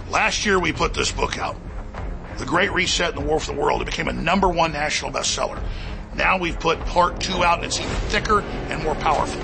Last 0.10 0.46
year 0.46 0.60
we 0.60 0.72
put 0.72 0.94
this 0.94 1.12
book 1.12 1.38
out. 1.38 1.58
The 2.42 2.48
Great 2.48 2.74
Reset 2.74 3.10
and 3.10 3.24
the 3.24 3.28
War 3.28 3.40
for 3.40 3.54
the 3.54 3.62
World. 3.62 3.84
It 3.84 3.86
became 3.86 4.08
a 4.08 4.14
number 4.14 4.50
one 4.50 4.74
national 4.74 5.12
bestseller. 5.12 5.62
Now 6.16 6.40
we've 6.40 6.60
put 6.60 6.80
part 6.88 7.20
two 7.20 7.44
out 7.44 7.58
and 7.58 7.66
it's 7.66 7.80
even 7.80 7.92
thicker 8.10 8.42
and 8.42 8.84
more 8.84 8.96
powerful. 8.96 9.40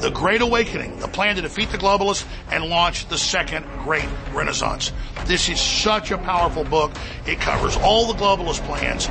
The 0.00 0.10
Great 0.10 0.40
Awakening, 0.40 0.98
the 0.98 1.08
plan 1.08 1.36
to 1.36 1.42
defeat 1.42 1.70
the 1.72 1.76
globalists 1.76 2.24
and 2.50 2.64
launch 2.64 3.06
the 3.08 3.18
second 3.18 3.66
great 3.84 4.08
renaissance. 4.32 4.92
This 5.26 5.50
is 5.50 5.60
such 5.60 6.10
a 6.10 6.16
powerful 6.16 6.64
book. 6.64 6.92
It 7.26 7.38
covers 7.38 7.76
all 7.76 8.10
the 8.10 8.18
globalist 8.18 8.64
plans, 8.64 9.10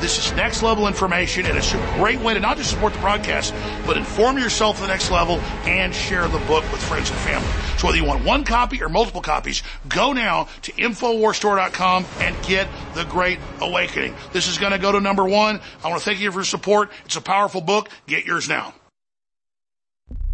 This 0.00 0.18
is 0.18 0.32
next 0.36 0.62
level 0.62 0.86
information, 0.86 1.46
and 1.46 1.56
it's 1.56 1.72
a 1.72 1.94
great 1.96 2.20
way 2.20 2.34
to 2.34 2.40
not 2.40 2.56
just 2.56 2.70
support 2.70 2.92
the 2.92 2.98
broadcast, 3.00 3.54
but 3.86 3.96
inform 3.96 4.38
yourself 4.38 4.76
to 4.76 4.82
the 4.82 4.88
next 4.88 5.10
level 5.10 5.38
and 5.64 5.94
share 5.94 6.28
the 6.28 6.38
book 6.40 6.62
with 6.70 6.82
friends 6.82 7.10
and 7.10 7.18
family. 7.20 7.48
So 7.78 7.86
whether 7.86 7.98
you 7.98 8.04
want 8.04 8.24
one 8.24 8.44
copy 8.44 8.82
or 8.82 8.88
multiple 8.88 9.22
copies, 9.22 9.62
go 9.88 10.12
now 10.12 10.48
to 10.62 10.72
InfoWarsStore.com 10.72 12.04
and 12.20 12.36
get 12.44 12.68
The 12.94 13.04
Great 13.04 13.38
Awakening. 13.60 14.14
This 14.32 14.48
is 14.48 14.58
going 14.58 14.72
to 14.72 14.78
go 14.78 14.92
to 14.92 15.00
number 15.00 15.24
one. 15.24 15.60
I 15.82 15.88
want 15.88 16.00
to 16.00 16.04
thank 16.04 16.20
you 16.20 16.30
for 16.30 16.38
your 16.38 16.44
support. 16.44 16.90
It's 17.06 17.16
a 17.16 17.22
powerful 17.22 17.60
book. 17.60 17.88
Get 18.06 18.26
yours 18.26 18.48
now. 18.48 18.74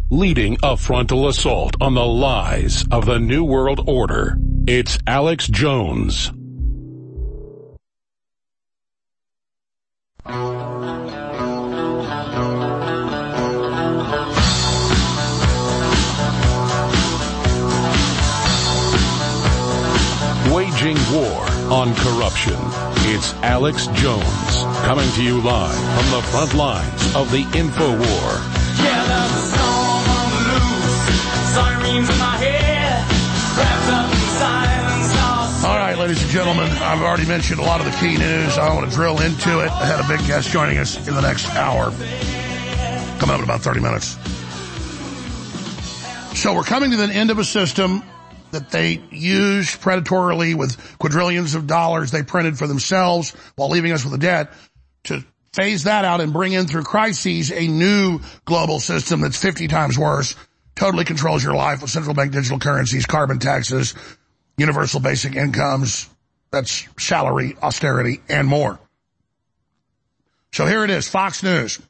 Leading 0.09 0.57
a 0.61 0.77
frontal 0.77 1.27
assault 1.27 1.75
on 1.81 1.95
the 1.95 2.05
lies 2.05 2.85
of 2.91 3.05
the 3.05 3.19
New 3.19 3.43
World 3.43 3.83
Order, 3.87 4.37
it's 4.67 4.99
Alex 5.07 5.47
Jones. 5.47 6.31
Waging 10.25 10.37
war 21.11 21.43
on 21.69 21.93
corruption. 21.95 22.55
It's 23.11 23.33
Alex 23.43 23.87
Jones 23.87 24.23
coming 24.85 25.11
to 25.11 25.23
you 25.23 25.41
live 25.41 25.75
from 25.75 26.11
the 26.11 26.21
front 26.29 26.53
lines 26.53 27.15
of 27.15 27.29
the 27.29 27.45
info 27.57 27.89
war. 27.89 27.99
Yeah, 28.79 29.03
there's 29.05 29.31
a 29.33 29.41
storm 29.51 30.07
on 30.07 30.29
the 30.31 30.39
loose. 30.53 31.03
Sirens 31.53 32.09
in 32.09 32.17
my 32.17 32.37
head. 32.37 33.05
Wrapped 33.57 33.89
up 33.91 34.22
right, 35.93 36.07
ladies 36.07 36.23
and 36.23 36.31
gentlemen, 36.31 36.69
I've 36.69 37.01
already 37.01 37.27
mentioned 37.27 37.59
a 37.59 37.63
lot 37.63 37.79
of 37.79 37.85
the 37.85 37.91
key 37.99 38.17
news. 38.17 38.57
I 38.57 38.73
want 38.73 38.89
to 38.89 38.95
drill 38.95 39.21
into 39.21 39.59
it. 39.59 39.69
I 39.69 39.85
had 39.85 40.03
a 40.03 40.07
big 40.07 40.25
guest 40.25 40.49
joining 40.49 40.79
us 40.79 41.07
in 41.07 41.13
the 41.13 41.21
next 41.21 41.47
hour, 41.51 41.91
coming 43.19 43.33
up 43.33 43.37
in 43.37 43.43
about 43.43 43.61
30 43.61 43.79
minutes. 43.79 44.17
So 46.39 46.55
we're 46.55 46.63
coming 46.63 46.91
to 46.91 46.97
the 46.97 47.13
end 47.13 47.29
of 47.29 47.37
a 47.37 47.43
system 47.43 48.01
that 48.51 48.71
they 48.71 49.03
used 49.11 49.81
predatorily 49.81 50.55
with 50.55 50.77
quadrillions 50.97 51.53
of 51.53 51.67
dollars 51.67 52.09
they 52.09 52.23
printed 52.23 52.57
for 52.57 52.65
themselves 52.65 53.31
while 53.55 53.69
leaving 53.69 53.91
us 53.91 54.03
with 54.03 54.15
a 54.15 54.17
debt 54.17 54.51
to 55.05 55.23
phase 55.53 55.83
that 55.83 56.05
out 56.05 56.21
and 56.21 56.33
bring 56.33 56.53
in 56.53 56.65
through 56.65 56.83
crises 56.83 57.51
a 57.51 57.67
new 57.67 58.19
global 58.45 58.79
system 58.79 59.21
that's 59.21 59.39
50 59.39 59.67
times 59.67 59.97
worse, 59.97 60.35
totally 60.75 61.05
controls 61.05 61.43
your 61.43 61.53
life 61.53 61.81
with 61.81 61.91
central 61.91 62.15
bank 62.15 62.31
digital 62.31 62.57
currencies, 62.57 63.05
carbon 63.05 63.37
taxes, 63.37 63.93
universal 64.57 64.99
basic 64.99 65.35
incomes, 65.35 66.09
that's 66.51 66.87
salary, 66.99 67.55
austerity, 67.61 68.21
and 68.29 68.47
more. 68.47 68.79
So 70.51 70.65
here 70.65 70.83
it 70.83 70.89
is, 70.89 71.07
Fox 71.07 71.41
News. 71.41 71.81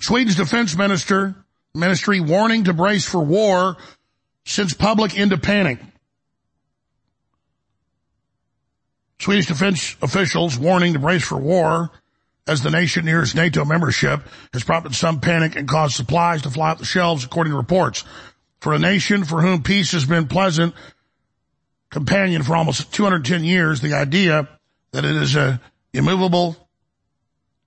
Sweden's 0.00 0.36
defense 0.36 0.76
minister, 0.76 1.34
ministry 1.74 2.20
warning 2.20 2.64
to 2.64 2.72
brace 2.72 3.06
for 3.06 3.20
war 3.20 3.76
since 4.44 4.72
public 4.74 5.16
into 5.16 5.36
panic. 5.36 5.80
Swedish 9.18 9.46
defense 9.46 9.96
officials 10.02 10.58
warning 10.58 10.92
to 10.92 10.98
brace 10.98 11.24
for 11.24 11.38
war 11.38 11.90
as 12.46 12.62
the 12.62 12.70
nation 12.70 13.06
nears 13.06 13.34
NATO 13.34 13.64
membership 13.64 14.22
has 14.52 14.62
prompted 14.62 14.94
some 14.94 15.20
panic 15.20 15.56
and 15.56 15.66
caused 15.66 15.96
supplies 15.96 16.42
to 16.42 16.50
fly 16.50 16.70
off 16.70 16.78
the 16.78 16.84
shelves 16.84 17.24
according 17.24 17.52
to 17.52 17.56
reports. 17.56 18.04
For 18.60 18.72
a 18.72 18.78
nation 18.78 19.24
for 19.24 19.42
whom 19.42 19.62
peace 19.62 19.92
has 19.92 20.04
been 20.04 20.28
pleasant 20.28 20.74
companion 21.90 22.42
for 22.42 22.56
almost 22.56 22.92
210 22.92 23.44
years, 23.44 23.80
the 23.80 23.94
idea 23.94 24.48
that 24.92 25.04
it 25.04 25.16
is 25.16 25.36
a 25.36 25.60
immovable 25.92 26.56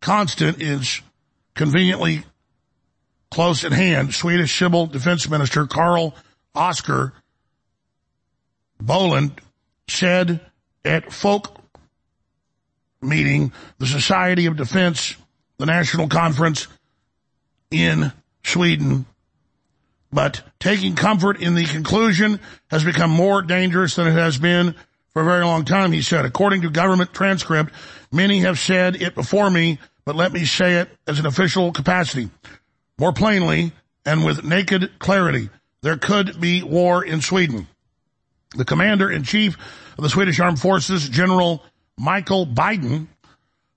constant 0.01 0.61
is 0.61 1.01
conveniently 1.55 2.23
close 3.31 3.63
at 3.63 3.71
hand. 3.71 4.13
Swedish 4.13 4.57
Civil 4.57 4.87
Defense 4.87 5.29
Minister 5.29 5.65
Carl 5.67 6.15
Oscar 6.55 7.13
Boland 8.81 9.39
said 9.87 10.39
at 10.85 11.11
folk 11.11 11.59
meeting, 13.01 13.51
the 13.77 13.87
Society 13.87 14.45
of 14.45 14.57
Defense, 14.57 15.15
the 15.57 15.65
National 15.65 16.07
Conference 16.07 16.67
in 17.71 18.11
Sweden. 18.43 19.05
But 20.11 20.41
taking 20.59 20.95
comfort 20.95 21.39
in 21.41 21.55
the 21.55 21.65
conclusion 21.65 22.39
has 22.71 22.83
become 22.83 23.11
more 23.11 23.41
dangerous 23.41 23.95
than 23.95 24.07
it 24.07 24.13
has 24.13 24.37
been 24.37 24.75
for 25.13 25.21
a 25.21 25.25
very 25.25 25.45
long 25.45 25.65
time, 25.65 25.91
he 25.91 26.01
said. 26.01 26.25
According 26.25 26.61
to 26.63 26.69
government 26.69 27.13
transcript, 27.13 27.73
many 28.11 28.39
have 28.39 28.59
said 28.59 29.01
it 29.01 29.15
before 29.15 29.49
me, 29.49 29.79
but 30.05 30.15
let 30.15 30.31
me 30.31 30.45
say 30.45 30.75
it 30.75 30.89
as 31.07 31.19
an 31.19 31.25
official 31.25 31.71
capacity. 31.71 32.29
More 32.97 33.13
plainly, 33.13 33.71
and 34.05 34.25
with 34.25 34.43
naked 34.43 34.97
clarity, 34.99 35.49
there 35.81 35.97
could 35.97 36.39
be 36.41 36.63
war 36.63 37.03
in 37.03 37.21
Sweden. 37.21 37.67
The 38.55 38.65
commander 38.65 39.11
in 39.11 39.23
chief 39.23 39.57
of 39.97 40.03
the 40.03 40.09
Swedish 40.09 40.39
armed 40.39 40.59
forces, 40.59 41.07
General 41.07 41.63
Micael 41.99 42.51
Bydén, 42.51 43.07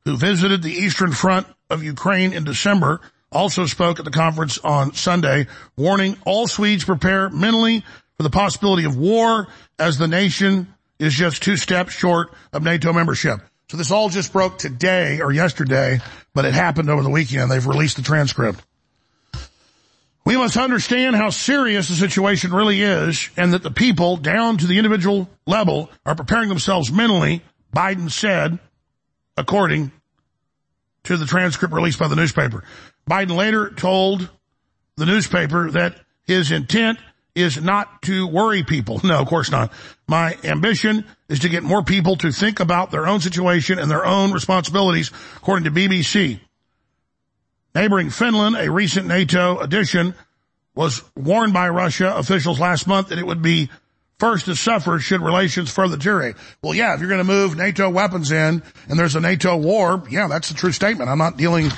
who 0.05 0.17
visited 0.17 0.63
the 0.63 0.73
eastern 0.73 1.13
front 1.13 1.47
of 1.69 1.83
Ukraine 1.83 2.33
in 2.33 2.45
December, 2.45 3.01
also 3.33 3.67
spoke 3.67 3.99
at 3.99 4.05
the 4.05 4.11
conference 4.11 4.59
on 4.59 4.95
Sunday, 4.95 5.47
warning 5.77 6.17
all 6.25 6.47
Swedes 6.47 6.85
prepare 6.85 7.31
mentally 7.31 7.85
for 8.17 8.23
the 8.23 8.31
possibility 8.31 8.85
of 8.85 8.97
war 8.97 9.49
as 9.79 9.99
the 9.99 10.09
nation 10.09 10.73
is 10.99 11.15
just 11.15 11.43
two 11.43 11.57
steps 11.57 11.93
short 11.93 12.33
of 12.53 12.63
NATO 12.63 12.93
membership. 12.93 13.41
So 13.69 13.77
this 13.77 13.91
all 13.91 14.09
just 14.09 14.33
broke 14.33 14.59
today 14.59 15.21
or 15.21 15.33
yesterday, 15.33 16.01
but 16.35 16.45
it 16.45 16.55
happened 16.55 16.91
over 16.91 17.03
the 17.03 17.11
weekend. 17.11 17.51
They've 17.51 17.67
released 17.67 17.97
the 17.97 18.03
transcript. 18.03 18.63
We 20.25 20.37
must 20.37 20.57
understand 20.57 21.17
how 21.17 21.31
serious 21.31 21.89
the 21.89 21.95
situation 21.95 22.53
really 22.53 22.81
is 22.83 23.29
and 23.37 23.55
that 23.55 23.63
the 23.63 23.71
people 23.71 24.17
down 24.17 24.59
to 24.59 24.67
the 24.67 24.79
individual 24.79 25.29
level 25.47 25.91
are 26.07 26.15
preparing 26.15 26.49
themselves 26.49 26.93
mentally, 26.93 27.43
Bydén 27.75 28.11
said, 28.11 28.61
according 29.37 29.91
to 31.05 31.17
the 31.17 31.27
transcript 31.27 31.75
released 31.75 31.99
by 31.99 32.07
the 32.07 32.15
newspaper. 32.15 32.63
Bydén 33.09 33.37
later 33.37 33.71
told 33.71 34.29
the 34.97 35.07
newspaper 35.07 35.71
that 35.73 35.97
his 36.25 36.51
intent 36.53 36.99
is 37.35 37.61
not 37.61 38.03
to 38.03 38.27
worry 38.27 38.63
people. 38.63 39.01
No, 39.05 39.19
of 39.19 39.27
course 39.27 39.51
not. 39.51 39.73
My 40.07 40.37
ambition 40.45 41.05
is 41.29 41.41
to 41.41 41.49
get 41.49 41.63
more 41.63 41.83
people 41.83 42.17
to 42.17 42.31
think 42.31 42.61
about 42.61 42.91
their 42.91 43.07
own 43.07 43.21
situation 43.21 43.79
and 43.79 43.91
their 43.91 44.05
own 44.05 44.33
responsibilities, 44.33 45.11
according 45.37 45.65
to 45.65 45.71
BBC. 45.71 46.41
Neighboring 47.75 48.11
Finland, 48.11 48.57
a 48.57 48.71
recent 48.71 49.07
NATO 49.07 49.59
addition, 49.59 50.15
was 50.75 51.03
warned 51.17 51.53
by 51.53 51.69
Russia 51.69 52.15
officials 52.15 52.61
last 52.61 52.87
month 52.87 53.09
that 53.09 53.19
it 53.19 53.27
would 53.27 53.43
be 53.43 53.71
first 54.23 54.45
to 54.45 54.55
suffer 54.55 55.01
should 55.01 55.21
relations 55.21 55.69
further 55.69 55.97
deteriorate. 55.97 56.37
Well, 56.63 56.75
yeah, 56.75 56.95
if 56.95 57.01
you're 57.01 57.09
going 57.09 57.19
to 57.19 57.25
move 57.25 57.57
NATO 57.57 57.91
weapons 57.91 58.31
in 58.31 58.63
and 58.89 58.97
there's 58.97 59.17
a 59.17 59.21
NATO 59.21 59.57
war, 59.57 60.05
yeah, 60.09 60.29
that's 60.29 60.49
a 60.53 60.55
true 60.55 60.71
statement. 60.71 61.11
I'm 61.11 61.19
not 61.19 61.37
dealing, 61.37 61.73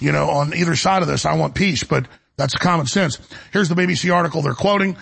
you 0.00 0.10
know, 0.10 0.28
on 0.28 0.52
either 0.54 0.74
side 0.74 1.02
of 1.02 1.08
this. 1.08 1.24
I 1.24 1.36
want 1.36 1.54
peace, 1.54 1.84
but 1.84 2.08
that's 2.36 2.56
common 2.56 2.86
sense. 2.86 3.20
Here's 3.52 3.68
the 3.68 3.76
BBC 3.76 4.12
article 4.12 4.42
they're 4.42 4.54
quoting. 4.54 4.96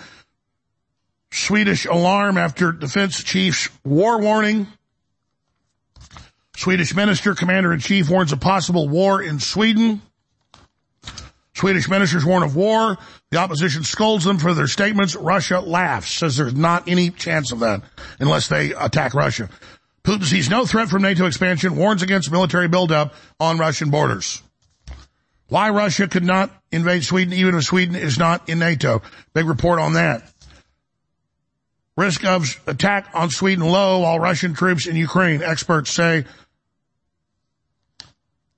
Swedish 1.31 1.85
alarm 1.85 2.37
after 2.37 2.71
defense 2.71 3.23
chief's 3.23 3.69
war 3.83 4.21
warning. 4.21 4.67
Swedish 6.55 6.93
minister, 6.93 7.33
commander 7.33 7.73
in 7.73 7.79
chief 7.79 8.07
warns 8.07 8.33
of 8.33 8.39
possible 8.39 8.87
war 8.87 9.19
in 9.19 9.39
Sweden. 9.39 9.99
Swedish 11.63 11.87
ministers 11.87 12.25
warn 12.25 12.43
of 12.43 12.57
war. 12.57 12.97
The 13.31 13.37
opposition 13.37 13.85
scolds 13.85 14.25
them 14.25 14.37
for 14.37 14.53
their 14.53 14.67
statements. 14.67 15.15
Russia 15.15 15.61
laughs, 15.61 16.11
says 16.11 16.35
there's 16.35 16.53
not 16.53 16.89
any 16.89 17.09
chance 17.09 17.53
of 17.53 17.61
that 17.61 17.83
unless 18.19 18.49
they 18.49 18.73
attack 18.73 19.13
Russia. 19.13 19.47
Putin 20.03 20.25
sees 20.25 20.49
no 20.49 20.65
threat 20.65 20.89
from 20.89 21.03
NATO 21.03 21.25
expansion, 21.25 21.77
warns 21.77 22.01
against 22.01 22.29
military 22.29 22.67
buildup 22.67 23.13
on 23.39 23.57
Russian 23.57 23.91
borders. 23.91 24.43
Why 25.47 25.69
Russia 25.69 26.09
could 26.09 26.25
not 26.25 26.51
invade 26.69 27.05
Sweden 27.05 27.33
even 27.33 27.55
if 27.55 27.63
Sweden 27.63 27.95
is 27.95 28.17
not 28.17 28.49
in 28.49 28.59
NATO. 28.59 29.01
Big 29.33 29.45
report 29.45 29.79
on 29.79 29.93
that. 29.93 30.29
Risk 31.95 32.25
of 32.25 32.59
attack 32.67 33.07
on 33.13 33.29
Sweden 33.29 33.63
low 33.63 33.99
while 33.99 34.19
Russian 34.19 34.53
troops 34.53 34.85
in 34.85 34.97
Ukraine. 34.97 35.41
Experts 35.41 35.91
say 35.91 36.25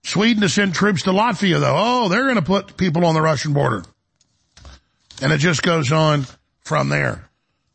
Sweden 0.05 0.41
to 0.41 0.49
send 0.49 0.75
troops 0.75 1.01
to 1.03 1.09
Latvia 1.09 1.59
though. 1.59 1.75
Oh, 1.75 2.09
they're 2.09 2.25
going 2.25 2.35
to 2.35 2.43
put 2.43 2.77
people 2.77 3.05
on 3.05 3.15
the 3.15 3.21
Russian 3.21 3.53
border. 3.53 3.83
And 5.21 5.33
it 5.33 5.39
just 5.39 5.63
goes 5.63 5.91
on 5.91 6.27
from 6.61 6.89
there. 6.89 7.27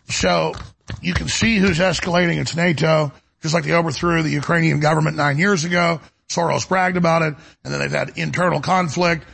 So 0.09 0.55
you 1.03 1.13
can 1.13 1.27
see 1.27 1.57
who's 1.57 1.81
escalating. 1.81 2.41
It's 2.41 2.55
NATO, 2.55 3.13
just 3.43 3.53
like 3.53 3.65
they 3.65 3.73
overthrew 3.73 4.23
the 4.23 4.31
Ukrainian 4.31 4.79
government 4.79 5.17
nine 5.17 5.39
years 5.39 5.65
ago. 5.65 6.01
Soros 6.29 6.69
bragged 6.69 6.97
about 6.97 7.23
it. 7.23 7.35
And 7.65 7.75
then 7.75 7.81
they've 7.81 7.91
had 7.91 8.17
internal 8.17 8.61
conflict, 8.61 9.25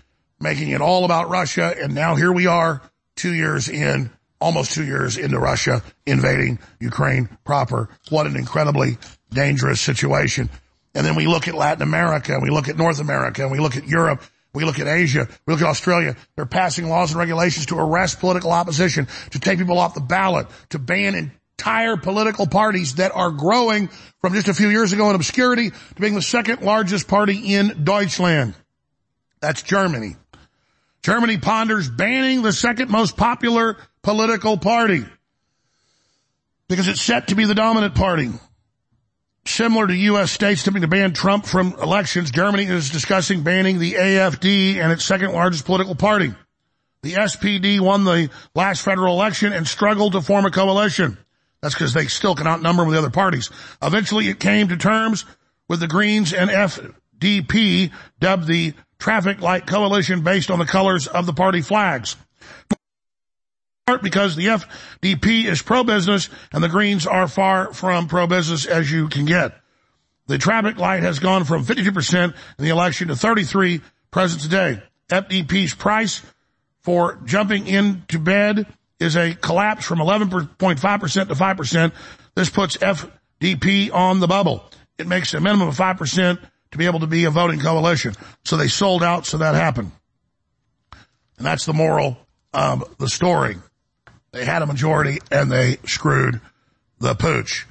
making 0.41 0.71
it 0.71 0.81
all 0.81 1.05
about 1.05 1.29
Russia. 1.29 1.75
And 1.79 1.95
now 1.95 2.15
here 2.15 2.33
we 2.33 2.47
are 2.47 2.81
two 3.15 3.35
years 3.35 3.69
in, 3.69 4.11
almost 4.41 4.73
two 4.73 4.87
years 4.87 5.19
into 5.19 5.39
Russia 5.39 5.83
invading 6.07 6.61
Ukraine 6.81 7.29
proper. 7.45 7.91
What 8.09 8.27
an 8.27 8.37
incredibly 8.37 8.97
dangerous 9.31 9.83
situation. 9.83 10.49
And 10.97 11.05
then 11.05 11.15
we 11.15 11.27
look 11.27 11.47
at 11.47 11.55
Latin 11.55 11.83
America, 11.83 12.33
and 12.33 12.43
we 12.43 12.49
look 12.49 12.69
at 12.69 12.79
North 12.79 13.01
America, 13.01 13.43
and 13.43 13.53
we 13.53 13.59
look 13.59 13.77
at 13.77 13.87
Europe, 13.87 14.23
we 14.55 14.65
look 14.65 14.79
at 14.79 14.87
Asia, 14.87 15.29
we 15.45 15.53
look 15.53 15.61
at 15.61 15.69
Australia. 15.69 16.17
They're 16.37 16.47
passing 16.47 16.89
laws 16.89 17.11
and 17.11 17.19
regulations 17.19 17.67
to 17.67 17.79
arrest 17.79 18.19
political 18.19 18.51
opposition, 18.51 19.07
to 19.33 19.39
take 19.39 19.59
people 19.59 19.79
off 19.79 19.93
the 19.93 20.01
ballot, 20.01 20.47
to 20.71 20.79
ban 20.79 21.15
entire 21.15 21.99
political 21.99 22.47
parties 22.47 22.95
that 22.95 23.13
are 23.15 23.31
growing 23.31 23.89
from 24.23 24.33
just 24.33 24.49
a 24.49 24.55
few 24.55 24.71
years 24.71 24.95
ago 24.95 25.11
in 25.11 25.17
obscurity 25.17 25.69
to 25.69 26.01
being 26.01 26.15
the 26.15 26.23
second 26.23 26.63
largest 26.63 27.09
party 27.09 27.55
in 27.55 27.85
Deutschland. 27.85 28.55
That's 29.41 29.63
Germany. 29.63 30.17
Germany 31.03 31.37
ponders 31.37 31.91
banning 31.91 32.41
the 32.41 32.55
second 32.55 32.89
most 32.89 33.19
popular 33.19 33.77
political 34.03 34.57
party 34.57 35.05
because 36.69 36.89
it's 36.89 37.03
set 37.03 37.29
to 37.29 37.35
be 37.35 37.45
the 37.45 37.55
dominant 37.55 37.95
party. 37.95 38.31
Similar 39.47 39.87
to 39.87 39.95
U.S. 39.95 40.33
states 40.33 40.63
attempting 40.63 40.83
to 40.83 40.89
ban 40.89 41.13
Trump 41.13 41.47
from 41.47 41.75
elections, 41.81 42.33
Germany 42.33 42.65
is 42.65 42.91
discussing 42.91 43.43
banning 43.43 43.79
the 43.79 43.93
AFD 43.93 44.77
and 44.77 44.91
its 44.91 45.05
second 45.05 45.33
largest 45.33 45.65
political 45.65 45.95
party. 45.95 46.35
The 47.03 47.13
SPD 47.13 47.79
won 47.79 48.05
the 48.05 48.29
last 48.57 48.83
federal 48.83 49.15
election 49.15 49.53
and 49.53 49.67
struggled 49.67 50.13
to 50.15 50.21
form 50.21 50.47
a 50.47 50.51
coalition. 50.51 51.17
That's 51.63 51.75
because 51.75 51.95
they 51.95 52.07
still 52.07 52.35
can 52.35 52.49
outnumber 52.49 52.85
with 52.85 52.95
the 52.95 52.99
other 52.99 53.11
parties. 53.11 53.51
Eventually 53.81 54.29
it 54.29 54.41
came 54.41 54.69
to 54.69 54.77
terms 54.77 55.25
with 55.69 55.79
the 55.79 55.87
Greens 55.87 56.33
and 56.33 56.51
FDP, 56.51 57.93
dubbed 58.19 58.49
the 58.49 58.75
traffic 58.99 59.41
light 59.41 59.67
coalition 59.67 60.23
based 60.23 60.51
on 60.51 60.59
the 60.59 60.67
colors 60.67 61.07
of 61.07 61.25
the 61.25 61.33
party 61.33 61.61
flags. 61.61 62.17
Because 64.03 64.35
the 64.35 64.47
FDP 64.47 65.45
is 65.45 65.63
pro-business 65.63 66.29
and 66.53 66.63
the 66.63 66.69
Greens 66.69 67.07
are 67.07 67.29
far 67.29 67.73
from 67.73 68.09
pro-business 68.09 68.67
as 68.67 68.91
you 68.91 69.09
can 69.09 69.27
get. 69.27 69.55
The 70.27 70.39
traffic 70.39 70.77
light 70.77 71.05
has 71.05 71.21
gone 71.21 71.45
from 71.45 71.65
52% 71.65 72.25
in 72.25 72.35
the 72.65 72.71
election 72.71 73.09
to 73.09 73.17
33 73.17 73.81
present 74.11 74.43
today. 74.43 74.83
FDP's 75.09 75.75
price 75.77 76.21
for 76.83 77.21
jumping 77.27 77.69
into 77.69 78.19
bed 78.19 78.67
is 78.99 79.17
a 79.17 79.35
collapse 79.35 79.85
from 79.85 80.01
11.5% 80.01 81.29
to 81.29 81.35
5%. 81.35 81.93
This 82.35 82.51
puts 82.51 82.77
FDP 82.79 83.95
on 83.95 84.19
the 84.19 84.27
bubble. 84.27 84.65
It 84.99 85.07
makes 85.07 85.33
a 85.33 85.41
minimum 85.41 85.69
of 85.69 85.77
5% 85.77 86.41
to 86.73 86.79
be 86.79 86.87
able 86.87 87.01
to 87.01 87.07
be 87.07 87.25
a 87.25 87.31
voting 87.31 87.61
coalition. 87.61 88.15
So 88.45 88.57
they 88.57 88.67
sold 88.67 89.05
out, 89.05 89.27
so 89.27 89.39
that 89.39 89.55
happened. 89.55 89.93
And 91.39 91.47
that's 91.47 91.67
the 91.67 91.73
moral 91.73 92.19
of 92.53 92.97
the 92.99 93.09
story. 93.09 93.57
They 94.37 94.45
had 94.45 94.61
a 94.61 94.67
majority 94.67 95.19
and 95.31 95.51
they 95.51 95.79
screwed 95.87 96.43
the 96.99 97.15
pooch. 97.15 97.67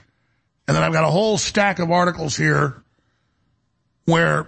And 0.68 0.76
then 0.76 0.82
I've 0.82 0.93
got 0.93 1.03
a 1.03 1.11
whole 1.11 1.38
stack 1.38 1.78
of 1.78 1.91
articles 1.91 2.36
here 2.36 2.82
where 4.05 4.47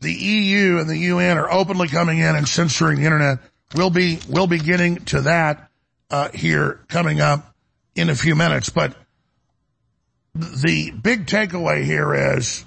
the 0.00 0.12
EU 0.12 0.78
and 0.78 0.88
the 0.88 0.96
UN 0.96 1.38
are 1.38 1.50
openly 1.50 1.88
coming 1.88 2.18
in 2.18 2.36
and 2.36 2.46
censoring 2.46 3.00
the 3.00 3.04
internet. 3.04 3.38
We'll 3.74 3.90
be, 3.90 4.20
we'll 4.28 4.46
be 4.46 4.60
getting 4.60 5.04
to 5.06 5.22
that, 5.22 5.68
uh, 6.08 6.28
here 6.32 6.78
coming 6.86 7.20
up 7.20 7.52
in 7.96 8.10
a 8.10 8.14
few 8.14 8.36
minutes. 8.36 8.70
But 8.70 8.94
the 10.36 10.92
big 10.92 11.26
takeaway 11.26 11.82
here 11.82 12.14
is 12.36 12.64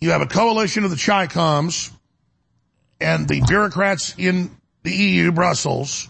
you 0.00 0.10
have 0.10 0.22
a 0.22 0.26
coalition 0.26 0.82
of 0.82 0.90
the 0.90 0.96
Chicoms 0.96 1.92
and 3.00 3.28
the 3.28 3.42
bureaucrats 3.46 4.12
in 4.18 4.50
the 4.82 4.92
EU, 4.92 5.30
Brussels, 5.30 6.08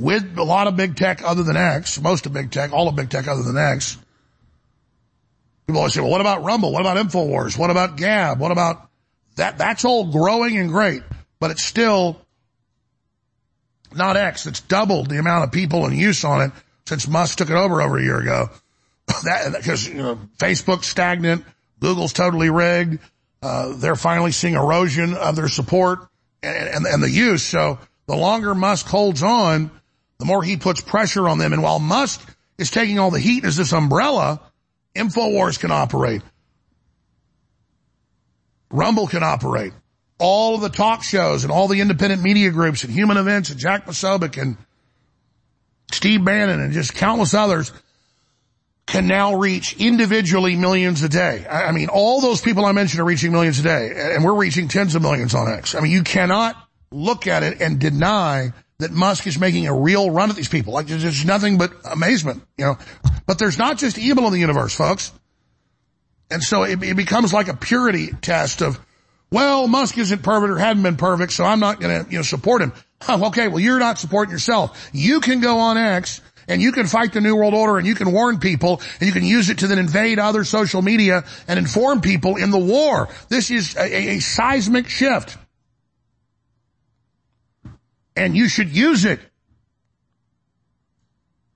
with 0.00 0.38
a 0.38 0.42
lot 0.42 0.66
of 0.66 0.76
big 0.76 0.96
tech 0.96 1.22
other 1.22 1.42
than 1.42 1.56
X, 1.56 2.00
most 2.00 2.26
of 2.26 2.32
big 2.32 2.50
tech, 2.50 2.72
all 2.72 2.88
of 2.88 2.96
big 2.96 3.10
tech 3.10 3.28
other 3.28 3.42
than 3.42 3.56
X. 3.56 3.98
People 5.66 5.80
always 5.80 5.94
say, 5.94 6.00
well, 6.00 6.10
what 6.10 6.20
about 6.20 6.42
Rumble? 6.42 6.72
What 6.72 6.80
about 6.80 6.96
InfoWars? 6.96 7.56
What 7.56 7.70
about 7.70 7.96
Gab? 7.96 8.40
What 8.40 8.50
about 8.50 8.88
that? 9.36 9.58
That's 9.58 9.84
all 9.84 10.10
growing 10.10 10.58
and 10.58 10.70
great, 10.70 11.02
but 11.38 11.50
it's 11.50 11.62
still 11.62 12.20
not 13.94 14.16
X. 14.16 14.46
It's 14.46 14.60
doubled 14.60 15.08
the 15.08 15.18
amount 15.18 15.44
of 15.44 15.52
people 15.52 15.84
and 15.86 15.96
use 15.96 16.24
on 16.24 16.42
it 16.42 16.52
since 16.86 17.06
Musk 17.06 17.38
took 17.38 17.50
it 17.50 17.56
over 17.56 17.80
over 17.82 17.98
a 17.98 18.02
year 18.02 18.18
ago. 18.18 18.50
that, 19.24 19.52
because, 19.56 19.86
you 19.86 19.94
know, 19.94 20.18
Facebook's 20.38 20.88
stagnant. 20.88 21.44
Google's 21.78 22.12
totally 22.12 22.50
rigged. 22.50 22.98
Uh, 23.42 23.74
they're 23.76 23.96
finally 23.96 24.32
seeing 24.32 24.54
erosion 24.54 25.14
of 25.14 25.34
their 25.34 25.48
support 25.48 26.00
and, 26.42 26.68
and, 26.68 26.86
and 26.86 27.02
the 27.02 27.10
use. 27.10 27.42
So 27.42 27.78
the 28.06 28.16
longer 28.16 28.54
Musk 28.54 28.86
holds 28.86 29.22
on, 29.22 29.70
the 30.20 30.26
more 30.26 30.42
he 30.42 30.56
puts 30.56 30.80
pressure 30.80 31.28
on 31.28 31.38
them. 31.38 31.52
And 31.52 31.62
while 31.62 31.80
Musk 31.80 32.20
is 32.58 32.70
taking 32.70 32.98
all 32.98 33.10
the 33.10 33.18
heat 33.18 33.44
as 33.44 33.56
this 33.56 33.72
umbrella, 33.72 34.40
InfoWars 34.94 35.58
can 35.58 35.70
operate. 35.72 36.22
Rumble 38.70 39.08
can 39.08 39.22
operate. 39.22 39.72
All 40.18 40.54
of 40.54 40.60
the 40.60 40.68
talk 40.68 41.02
shows 41.02 41.44
and 41.44 41.52
all 41.52 41.66
the 41.66 41.80
independent 41.80 42.22
media 42.22 42.50
groups 42.50 42.84
and 42.84 42.92
human 42.92 43.16
events 43.16 43.50
and 43.50 43.58
Jack 43.58 43.86
Posobiec 43.86 44.40
and 44.40 44.56
Steve 45.90 46.24
Bannon 46.24 46.60
and 46.60 46.72
just 46.72 46.94
countless 46.94 47.34
others 47.34 47.72
can 48.86 49.06
now 49.06 49.36
reach 49.36 49.76
individually 49.80 50.56
millions 50.56 51.02
a 51.02 51.08
day. 51.08 51.46
I 51.46 51.68
I 51.68 51.72
mean, 51.72 51.88
all 51.88 52.20
those 52.20 52.40
people 52.40 52.66
I 52.66 52.72
mentioned 52.72 53.00
are 53.00 53.04
reaching 53.04 53.32
millions 53.32 53.58
a 53.60 53.62
day, 53.62 54.14
and 54.14 54.24
we're 54.24 54.34
reaching 54.34 54.68
tens 54.68 54.94
of 54.94 55.02
millions 55.02 55.34
on 55.34 55.50
X. 55.50 55.74
I 55.74 55.80
mean, 55.80 55.92
you 55.92 56.02
cannot 56.02 56.56
look 56.90 57.26
at 57.26 57.42
it 57.42 57.60
and 57.60 57.78
deny 57.78 58.52
that 58.80 58.90
Musk 58.90 59.26
is 59.26 59.38
making 59.38 59.66
a 59.66 59.74
real 59.74 60.10
run 60.10 60.30
at 60.30 60.36
these 60.36 60.48
people. 60.48 60.72
Like, 60.72 60.86
there's 60.86 61.24
nothing 61.24 61.58
but 61.58 61.72
amazement, 61.84 62.42
you 62.58 62.64
know. 62.64 62.78
But 63.26 63.38
there's 63.38 63.58
not 63.58 63.78
just 63.78 63.98
evil 63.98 64.26
in 64.26 64.32
the 64.32 64.38
universe, 64.38 64.74
folks. 64.74 65.12
And 66.30 66.42
so 66.42 66.62
it, 66.62 66.82
it 66.82 66.96
becomes 66.96 67.32
like 67.32 67.48
a 67.48 67.56
purity 67.56 68.08
test 68.22 68.62
of, 68.62 68.78
well, 69.30 69.66
Musk 69.68 69.98
isn't 69.98 70.22
perfect 70.22 70.50
or 70.50 70.58
hadn't 70.58 70.82
been 70.82 70.96
perfect, 70.96 71.32
so 71.32 71.44
I'm 71.44 71.60
not 71.60 71.80
going 71.80 72.04
to, 72.04 72.10
you 72.10 72.18
know, 72.18 72.22
support 72.22 72.62
him. 72.62 72.72
Okay, 73.08 73.48
well, 73.48 73.60
you're 73.60 73.78
not 73.78 73.98
supporting 73.98 74.30
yourself. 74.30 74.90
You 74.92 75.20
can 75.20 75.40
go 75.40 75.58
on 75.58 75.78
X 75.78 76.20
and 76.48 76.60
you 76.60 76.70
can 76.70 76.86
fight 76.86 77.14
the 77.14 77.22
New 77.22 77.34
World 77.34 77.54
Order 77.54 77.78
and 77.78 77.86
you 77.86 77.94
can 77.94 78.12
warn 78.12 78.40
people 78.40 78.82
and 79.00 79.06
you 79.06 79.12
can 79.12 79.24
use 79.24 79.48
it 79.48 79.60
to 79.60 79.68
then 79.68 79.78
invade 79.78 80.18
other 80.18 80.44
social 80.44 80.82
media 80.82 81.24
and 81.48 81.58
inform 81.58 82.02
people 82.02 82.36
in 82.36 82.50
the 82.50 82.58
war. 82.58 83.08
This 83.30 83.50
is 83.50 83.74
a, 83.76 84.10
a 84.16 84.18
seismic 84.20 84.88
shift. 84.88 85.38
And 88.20 88.36
you 88.36 88.48
should 88.48 88.68
use 88.68 89.06
it. 89.06 89.18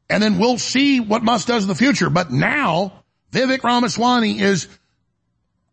And 0.09 0.23
then 0.23 0.39
we'll 0.39 0.59
see 0.59 1.01
what 1.01 1.23
Musk 1.23 1.47
does 1.47 1.65
in 1.65 1.69
the 1.69 1.75
future. 1.75 2.09
But 2.09 2.31
now, 2.31 3.05
Vivek 3.33 3.63
Ramaswamy 3.63 4.41
is, 4.41 4.67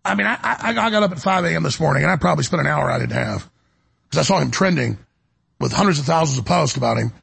I 0.04 0.16
mean, 0.16 0.28
I, 0.28 0.38
I, 0.42 0.58
I 0.70 0.90
got 0.90 1.04
up 1.04 1.12
at 1.12 1.20
5 1.20 1.46
a.m. 1.46 1.64
this 1.64 1.80
morning 1.80 2.04
and 2.04 2.12
I 2.12 2.18
probably 2.18 2.44
spent 2.44 2.60
an 2.60 2.68
hour 2.68 2.92
I 2.92 3.00
didn't 3.00 3.14
have. 3.14 3.50
Because 4.10 4.20
I 4.20 4.28
saw 4.28 4.40
him 4.42 4.52
trending 4.52 4.98
with 5.62 5.72
hundreds 5.72 6.00
of 6.00 6.06
thousands 6.06 6.40
of 6.40 6.46
posts 6.46 6.76
about 6.76 6.98
him 6.98 7.14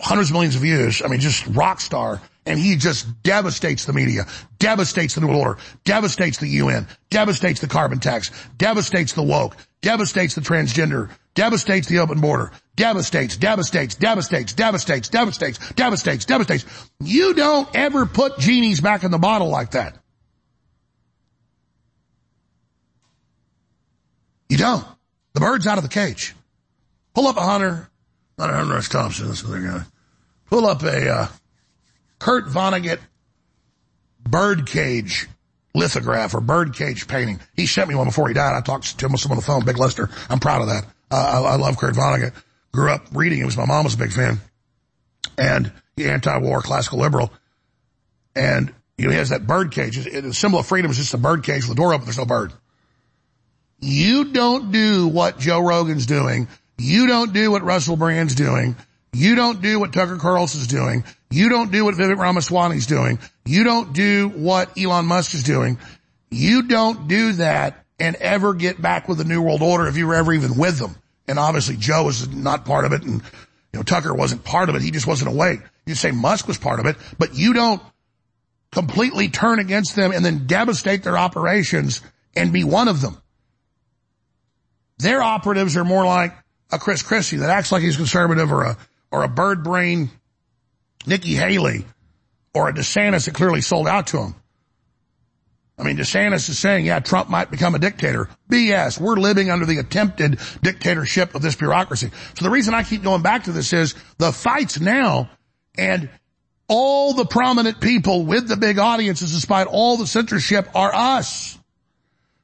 hundreds 0.00 0.30
of 0.30 0.34
millions 0.34 0.56
of 0.56 0.62
views. 0.62 1.00
I 1.02 1.06
mean, 1.06 1.20
just 1.20 1.46
rock 1.46 1.80
star. 1.80 2.20
And 2.46 2.58
he 2.58 2.76
just 2.76 3.22
devastates 3.22 3.84
the 3.86 3.92
media, 3.92 4.26
devastates 4.58 5.14
the 5.14 5.22
New 5.22 5.32
Order, 5.32 5.58
devastates 5.84 6.38
the 6.38 6.48
UN, 6.48 6.88
devastates 7.08 7.60
the 7.60 7.68
carbon 7.68 8.00
tax, 8.00 8.30
devastates 8.58 9.14
the 9.14 9.22
woke, 9.22 9.56
devastates 9.80 10.34
the 10.34 10.42
transgender, 10.42 11.10
devastates 11.34 11.88
the 11.88 11.98
open 11.98 12.20
border, 12.20 12.52
devastates, 12.76 13.36
devastates, 13.36 13.94
devastates, 13.94 14.52
devastates, 14.52 15.08
devastates, 15.08 15.72
devastates, 15.74 16.24
devastates. 16.24 16.64
You 17.00 17.34
don't 17.34 17.68
ever 17.74 18.06
put 18.06 18.38
genies 18.38 18.80
back 18.80 19.04
in 19.04 19.10
the 19.10 19.18
bottle 19.18 19.48
like 19.48 19.72
that. 19.72 19.96
You 24.48 24.56
don't. 24.56 24.86
The 25.34 25.40
bird's 25.40 25.66
out 25.66 25.78
of 25.78 25.84
the 25.84 25.90
cage. 25.90 26.34
Pull 27.14 27.26
up 27.26 27.36
a 27.36 27.42
hunter, 27.42 27.90
not 28.38 28.50
a 28.50 28.54
Hunter 28.54 28.76
S. 28.76 28.88
Thompson, 28.88 29.28
this 29.28 29.44
other 29.44 29.60
guy. 29.60 29.82
Pull 30.46 30.66
up 30.66 30.82
a 30.82 31.08
uh, 31.08 31.26
Kurt 32.18 32.46
Vonnegut 32.46 33.00
birdcage 34.20 35.28
lithograph 35.74 36.34
or 36.34 36.40
birdcage 36.40 37.08
painting. 37.08 37.40
He 37.54 37.66
sent 37.66 37.88
me 37.88 37.94
one 37.94 38.06
before 38.06 38.28
he 38.28 38.34
died. 38.34 38.56
I 38.56 38.60
talked 38.60 38.98
to 38.98 39.06
him 39.06 39.12
on 39.12 39.36
the 39.36 39.42
phone. 39.42 39.64
Big 39.64 39.78
Lester. 39.78 40.08
I'm 40.28 40.40
proud 40.40 40.62
of 40.62 40.68
that. 40.68 40.86
I, 41.14 41.40
I 41.40 41.56
love 41.56 41.78
Kurt 41.78 41.94
Vonnegut. 41.94 42.32
Grew 42.72 42.90
up 42.90 43.06
reading 43.12 43.40
it. 43.40 43.44
Was 43.44 43.56
my 43.56 43.66
mom 43.66 43.84
was 43.84 43.94
a 43.94 43.98
big 43.98 44.12
fan, 44.12 44.40
and 45.38 45.72
he 45.96 46.06
anti-war, 46.06 46.60
classical 46.60 46.98
liberal, 46.98 47.32
and 48.34 48.72
you 48.98 49.06
know, 49.06 49.10
he 49.10 49.16
has 49.16 49.30
that 49.30 49.46
bird 49.46 49.72
cage. 49.72 49.96
The 49.96 50.34
symbol 50.34 50.58
of 50.58 50.66
freedom 50.66 50.90
is 50.90 50.96
just 50.96 51.14
a 51.14 51.18
bird 51.18 51.44
cage 51.44 51.62
with 51.62 51.70
the 51.70 51.74
door 51.74 51.94
open. 51.94 52.06
There's 52.06 52.18
no 52.18 52.24
bird. 52.24 52.52
You 53.80 54.32
don't 54.32 54.72
do 54.72 55.08
what 55.08 55.38
Joe 55.38 55.60
Rogan's 55.60 56.06
doing. 56.06 56.48
You 56.78 57.06
don't 57.06 57.32
do 57.32 57.50
what 57.50 57.62
Russell 57.62 57.96
Brand's 57.96 58.34
doing. 58.34 58.76
You 59.12 59.34
don't 59.34 59.60
do 59.62 59.78
what 59.78 59.92
Tucker 59.92 60.16
Carlson's 60.16 60.66
doing. 60.66 61.04
You 61.30 61.48
don't 61.48 61.70
do 61.70 61.84
what 61.84 61.94
Vivek 61.94 62.18
Ramaswamy's 62.18 62.86
doing. 62.86 63.18
You 63.44 63.64
don't 63.64 63.92
do 63.92 64.28
what 64.28 64.76
Elon 64.78 65.06
Musk 65.06 65.34
is 65.34 65.42
doing. 65.42 65.78
You 66.30 66.62
don't 66.62 67.06
do 67.06 67.32
that 67.34 67.84
and 68.00 68.16
ever 68.16 68.54
get 68.54 68.80
back 68.80 69.08
with 69.08 69.18
the 69.18 69.24
New 69.24 69.42
World 69.42 69.62
Order 69.62 69.86
if 69.86 69.96
you 69.96 70.06
were 70.06 70.14
ever 70.14 70.32
even 70.32 70.56
with 70.56 70.78
them. 70.78 70.96
And 71.26 71.38
obviously 71.38 71.76
Joe 71.76 72.08
is 72.08 72.28
not 72.28 72.64
part 72.64 72.84
of 72.84 72.92
it 72.92 73.02
and, 73.02 73.22
you 73.22 73.78
know, 73.78 73.82
Tucker 73.82 74.14
wasn't 74.14 74.44
part 74.44 74.68
of 74.68 74.74
it. 74.74 74.82
He 74.82 74.90
just 74.90 75.06
wasn't 75.06 75.30
awake. 75.30 75.60
You 75.86 75.94
say 75.94 76.10
Musk 76.10 76.46
was 76.48 76.58
part 76.58 76.80
of 76.80 76.86
it, 76.86 76.96
but 77.18 77.34
you 77.34 77.52
don't 77.52 77.82
completely 78.72 79.28
turn 79.28 79.58
against 79.58 79.96
them 79.96 80.12
and 80.12 80.24
then 80.24 80.46
devastate 80.46 81.02
their 81.02 81.16
operations 81.16 82.02
and 82.36 82.52
be 82.52 82.64
one 82.64 82.88
of 82.88 83.00
them. 83.00 83.20
Their 84.98 85.22
operatives 85.22 85.76
are 85.76 85.84
more 85.84 86.04
like 86.04 86.34
a 86.70 86.78
Chris 86.78 87.02
Christie 87.02 87.38
that 87.38 87.50
acts 87.50 87.72
like 87.72 87.82
he's 87.82 87.96
conservative 87.96 88.52
or 88.52 88.64
a, 88.64 88.76
or 89.10 89.22
a 89.22 89.28
bird 89.28 89.62
brain 89.62 90.10
Nikki 91.06 91.34
Haley 91.34 91.84
or 92.52 92.68
a 92.68 92.72
DeSantis 92.72 93.26
that 93.26 93.34
clearly 93.34 93.60
sold 93.60 93.88
out 93.88 94.08
to 94.08 94.18
him. 94.18 94.34
I 95.76 95.82
mean, 95.82 95.96
DeSantis 95.96 96.48
is 96.48 96.58
saying, 96.58 96.86
yeah, 96.86 97.00
Trump 97.00 97.28
might 97.28 97.50
become 97.50 97.74
a 97.74 97.80
dictator. 97.80 98.28
BS. 98.48 99.00
We're 99.00 99.16
living 99.16 99.50
under 99.50 99.66
the 99.66 99.78
attempted 99.78 100.38
dictatorship 100.62 101.34
of 101.34 101.42
this 101.42 101.56
bureaucracy. 101.56 102.10
So 102.38 102.44
the 102.44 102.50
reason 102.50 102.74
I 102.74 102.84
keep 102.84 103.02
going 103.02 103.22
back 103.22 103.44
to 103.44 103.52
this 103.52 103.72
is 103.72 103.94
the 104.18 104.32
fights 104.32 104.78
now 104.78 105.30
and 105.76 106.08
all 106.68 107.14
the 107.14 107.24
prominent 107.24 107.80
people 107.80 108.24
with 108.24 108.48
the 108.48 108.56
big 108.56 108.78
audiences, 108.78 109.32
despite 109.32 109.66
all 109.66 109.96
the 109.96 110.06
censorship, 110.06 110.68
are 110.74 110.94
us. 110.94 111.58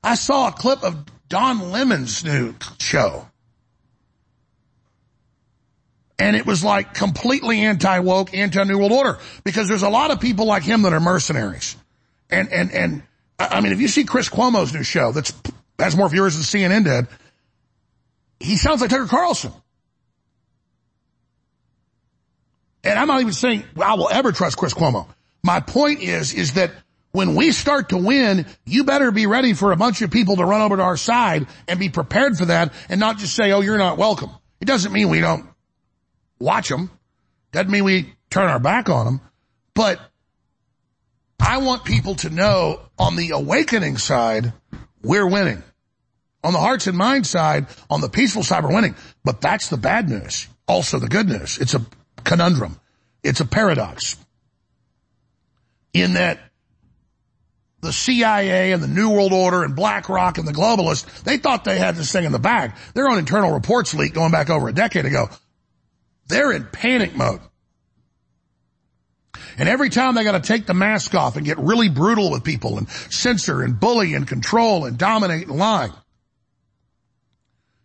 I 0.03 0.17
saw 0.17 0.49
a 0.49 0.53
clip 0.53 0.83
of 0.83 1.05
Don 1.29 1.71
Lemon's 1.71 2.25
new 2.25 2.55
show. 2.79 3.27
And 6.19 6.37
it 6.37 6.45
was 6.45 6.63
like 6.63 6.93
completely 6.95 7.61
anti-woke, 7.61 8.35
anti-New 8.35 8.77
World 8.77 8.93
Order 8.93 9.19
because 9.45 9.69
there's 9.69 9.85
a 9.85 9.89
lot 9.89 10.11
of 10.11 10.21
people 10.21 10.45
like 10.47 10.65
him 10.65 10.83
that 10.83 10.93
are 10.93 11.01
mercenaries. 11.01 11.77
And, 12.29 12.53
and, 12.53 12.73
and 12.73 13.03
I 13.41 13.61
mean, 13.63 13.73
if 13.73 13.81
you 13.81 13.89
see 13.89 14.05
Chris 14.05 14.29
Cuomo's 14.29 14.75
new 14.75 14.83
show 14.83 15.13
that's 15.13 15.33
has 15.79 15.97
more 15.97 16.09
viewers 16.09 16.35
than 16.35 16.43
CNN 16.43 16.85
did, 16.85 17.07
he 18.39 18.57
sounds 18.57 18.83
like 18.83 18.91
Tucker 18.91 19.07
Carlson. 19.07 19.53
And 22.85 22.99
I'm 22.99 23.09
not 23.09 23.21
even 23.21 23.33
saying 23.33 23.65
I 23.83 23.95
will 23.95 24.11
ever 24.11 24.33
trust 24.33 24.57
Chris 24.57 24.75
Cuomo. 24.75 25.07
My 25.43 25.61
point 25.61 26.03
is, 26.03 26.35
is 26.35 26.55
that 26.55 26.73
when 27.13 27.35
we 27.35 27.51
start 27.53 27.89
to 27.91 27.97
win, 27.97 28.47
you 28.67 28.85
better 28.85 29.11
be 29.11 29.27
ready 29.27 29.53
for 29.55 29.73
a 29.73 29.77
bunch 29.77 30.03
of 30.03 30.11
people 30.11 30.37
to 30.37 30.45
run 30.45 30.61
over 30.61 30.77
to 30.77 30.83
our 30.83 30.97
side 30.97 31.47
and 31.67 31.81
be 31.81 31.89
prepared 31.89 32.37
for 32.37 32.47
that 32.47 32.73
and 32.89 33.01
not 33.01 33.19
just 33.19 33.35
say, 33.35 33.53
oh, 33.53 33.61
you're 33.61 33.79
not 33.79 33.99
welcome. 33.99 34.31
It 34.61 34.67
doesn't 34.67 34.93
mean 34.93 35.09
we 35.09 35.21
don't 35.21 35.47
watch 36.39 36.69
them. 36.69 36.91
Doesn't 37.53 37.71
mean 37.71 37.85
we 37.85 38.15
turn 38.29 38.49
our 38.49 38.61
back 38.61 38.89
on 38.89 39.07
them. 39.07 39.21
But 39.75 40.01
I 41.41 41.59
want 41.59 41.85
people 41.85 42.15
to 42.17 42.31
know 42.31 42.81
on 42.99 43.17
the 43.17 43.31
awakening 43.31 43.99
side, 43.99 44.53
we're 45.03 45.27
winning. 45.27 45.63
On 46.43 46.53
the 46.53 46.59
hearts 46.59 46.87
and 46.87 46.97
minds 46.97 47.29
side, 47.29 47.67
on 47.89 48.01
the 48.01 48.09
peaceful 48.09 48.43
side, 48.43 48.65
we're 48.65 48.75
winning. 48.75 48.95
But 49.25 49.41
that's 49.41 49.69
the 49.69 49.77
bad 49.77 50.09
news. 50.09 50.49
Also 50.67 50.99
the 50.99 51.09
good 51.09 51.29
news. 51.29 51.59
It's 51.59 51.75
a 51.75 51.85
conundrum. 52.25 52.79
It's 53.23 53.41
a 53.41 53.45
paradox. 53.45 54.17
In 55.93 56.15
that 56.15 56.39
the 57.81 57.93
CIA 57.93 58.73
and 58.73 58.83
the 58.83 58.89
New 58.89 59.11
World 59.11 59.33
Order 59.33 59.65
and 59.65 59.75
BlackRock 59.75 60.39
and 60.39 60.47
the 60.47 60.53
globalists, 60.53 61.23
they 61.23 61.39
thought 61.39 61.65
they 61.65 61.79
had 61.79 61.97
this 61.97 62.13
thing 62.13 62.25
in 62.25 62.33
the 62.33 62.39
bag. 62.39 62.73
Their 62.95 63.09
own 63.09 63.19
internal 63.19 63.53
reports 63.53 63.95
leaked 63.95 64.15
going 64.15 64.31
back 64.31 64.51
over 64.51 64.69
a 64.69 64.73
decade 64.73 65.07
ago. 65.07 65.29
They're 66.29 66.53
in 66.53 66.67
panic 66.67 67.17
mode. 67.17 67.41
And 69.61 69.69
every 69.69 69.91
time 69.91 70.15
they 70.15 70.25
got 70.25 70.33
to 70.33 70.41
take 70.41 70.65
the 70.65 70.73
mask 70.73 71.15
off 71.15 71.37
and 71.37 71.45
get 71.45 71.59
really 71.59 71.91
brutal 71.91 72.31
with 72.31 72.45
people 72.45 72.79
and 72.79 72.89
censor 72.89 73.61
and 73.61 73.79
bully 73.79 74.15
and 74.15 74.27
control 74.27 74.87
and 74.87 74.97
dominate 74.97 75.49
and 75.49 75.59
lie, 75.59 75.91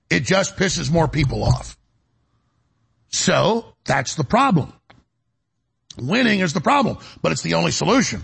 it 0.09 0.21
just 0.21 0.55
pisses 0.55 0.89
more 0.89 1.09
people 1.09 1.43
off. 1.43 1.77
So 3.09 3.65
that's 3.83 4.15
the 4.15 4.23
problem. 4.23 4.71
Winning 5.97 6.39
is 6.39 6.53
the 6.53 6.61
problem, 6.61 6.97
but 7.21 7.33
it's 7.33 7.41
the 7.41 7.55
only 7.55 7.71
solution. 7.71 8.23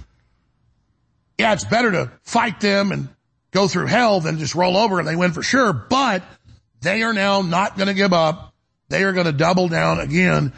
Yeah, 1.37 1.51
it's 1.51 1.65
better 1.65 1.91
to 1.91 2.11
fight 2.23 2.61
them 2.61 2.93
and 2.93 3.09
go 3.51 3.67
through 3.67 3.87
hell 3.87 4.21
than 4.21 4.39
just 4.39 4.55
roll 4.55 4.77
over 4.77 4.97
and 4.97 5.05
they 5.05 5.17
win 5.17 5.33
for 5.33 5.43
sure, 5.43 5.73
but 5.73 6.23
they 6.79 7.03
are 7.03 7.11
now 7.11 7.41
not 7.41 7.75
going 7.75 7.89
to 7.89 7.93
give 7.93 8.13
up 8.13 8.51
they 8.91 9.03
are 9.03 9.13
going 9.13 9.25
to 9.25 9.31
double 9.31 9.69
down 9.69 10.01
again. 10.01 10.51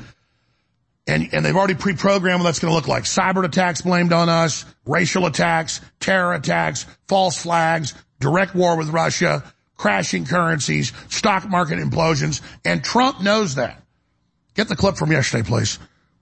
And, 1.05 1.33
and 1.33 1.45
they've 1.45 1.55
already 1.55 1.75
pre-programmed 1.75 2.39
what 2.39 2.45
that's 2.45 2.59
going 2.59 2.71
to 2.71 2.75
look 2.75 2.87
like. 2.87 3.03
Cyber 3.03 3.43
attacks 3.43 3.81
blamed 3.81 4.13
on 4.13 4.29
us, 4.29 4.65
racial 4.85 5.25
attacks, 5.25 5.81
terror 5.99 6.33
attacks, 6.33 6.85
false 7.07 7.41
flags, 7.41 7.93
direct 8.19 8.55
war 8.55 8.77
with 8.77 8.89
Russia, 8.89 9.43
crashing 9.75 10.25
currencies, 10.25 10.93
stock 11.09 11.49
market 11.49 11.79
implosions, 11.79 12.41
and 12.63 12.83
Trump 12.83 13.21
knows 13.21 13.55
that. 13.55 13.83
Get 14.55 14.69
the 14.69 14.77
clip 14.77 14.95
from 14.95 15.11
yesterday, 15.11 15.45
please, 15.45 15.77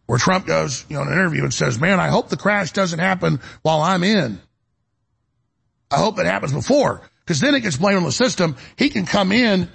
where 0.07 0.17
Trump 0.17 0.47
goes, 0.47 0.83
you 0.89 0.95
know, 0.95 1.03
in 1.03 1.09
an 1.09 1.13
interview 1.13 1.43
and 1.43 1.53
says, 1.53 1.79
man, 1.79 1.99
I 1.99 2.07
hope 2.07 2.29
the 2.29 2.37
crash 2.37 2.71
doesn't 2.71 2.99
happen 2.99 3.39
while 3.61 3.81
I'm 3.81 4.03
in. 4.03 4.41
I 5.91 5.97
hope 5.97 6.17
it 6.17 6.25
happens 6.25 6.53
before, 6.53 7.01
because 7.19 7.39
then 7.39 7.53
it 7.53 7.59
gets 7.59 7.77
blamed 7.77 7.97
on 7.97 8.03
the 8.03 8.11
system. 8.11 8.55
He 8.77 8.89
can 8.89 9.05
come 9.05 9.31
in 9.31 9.69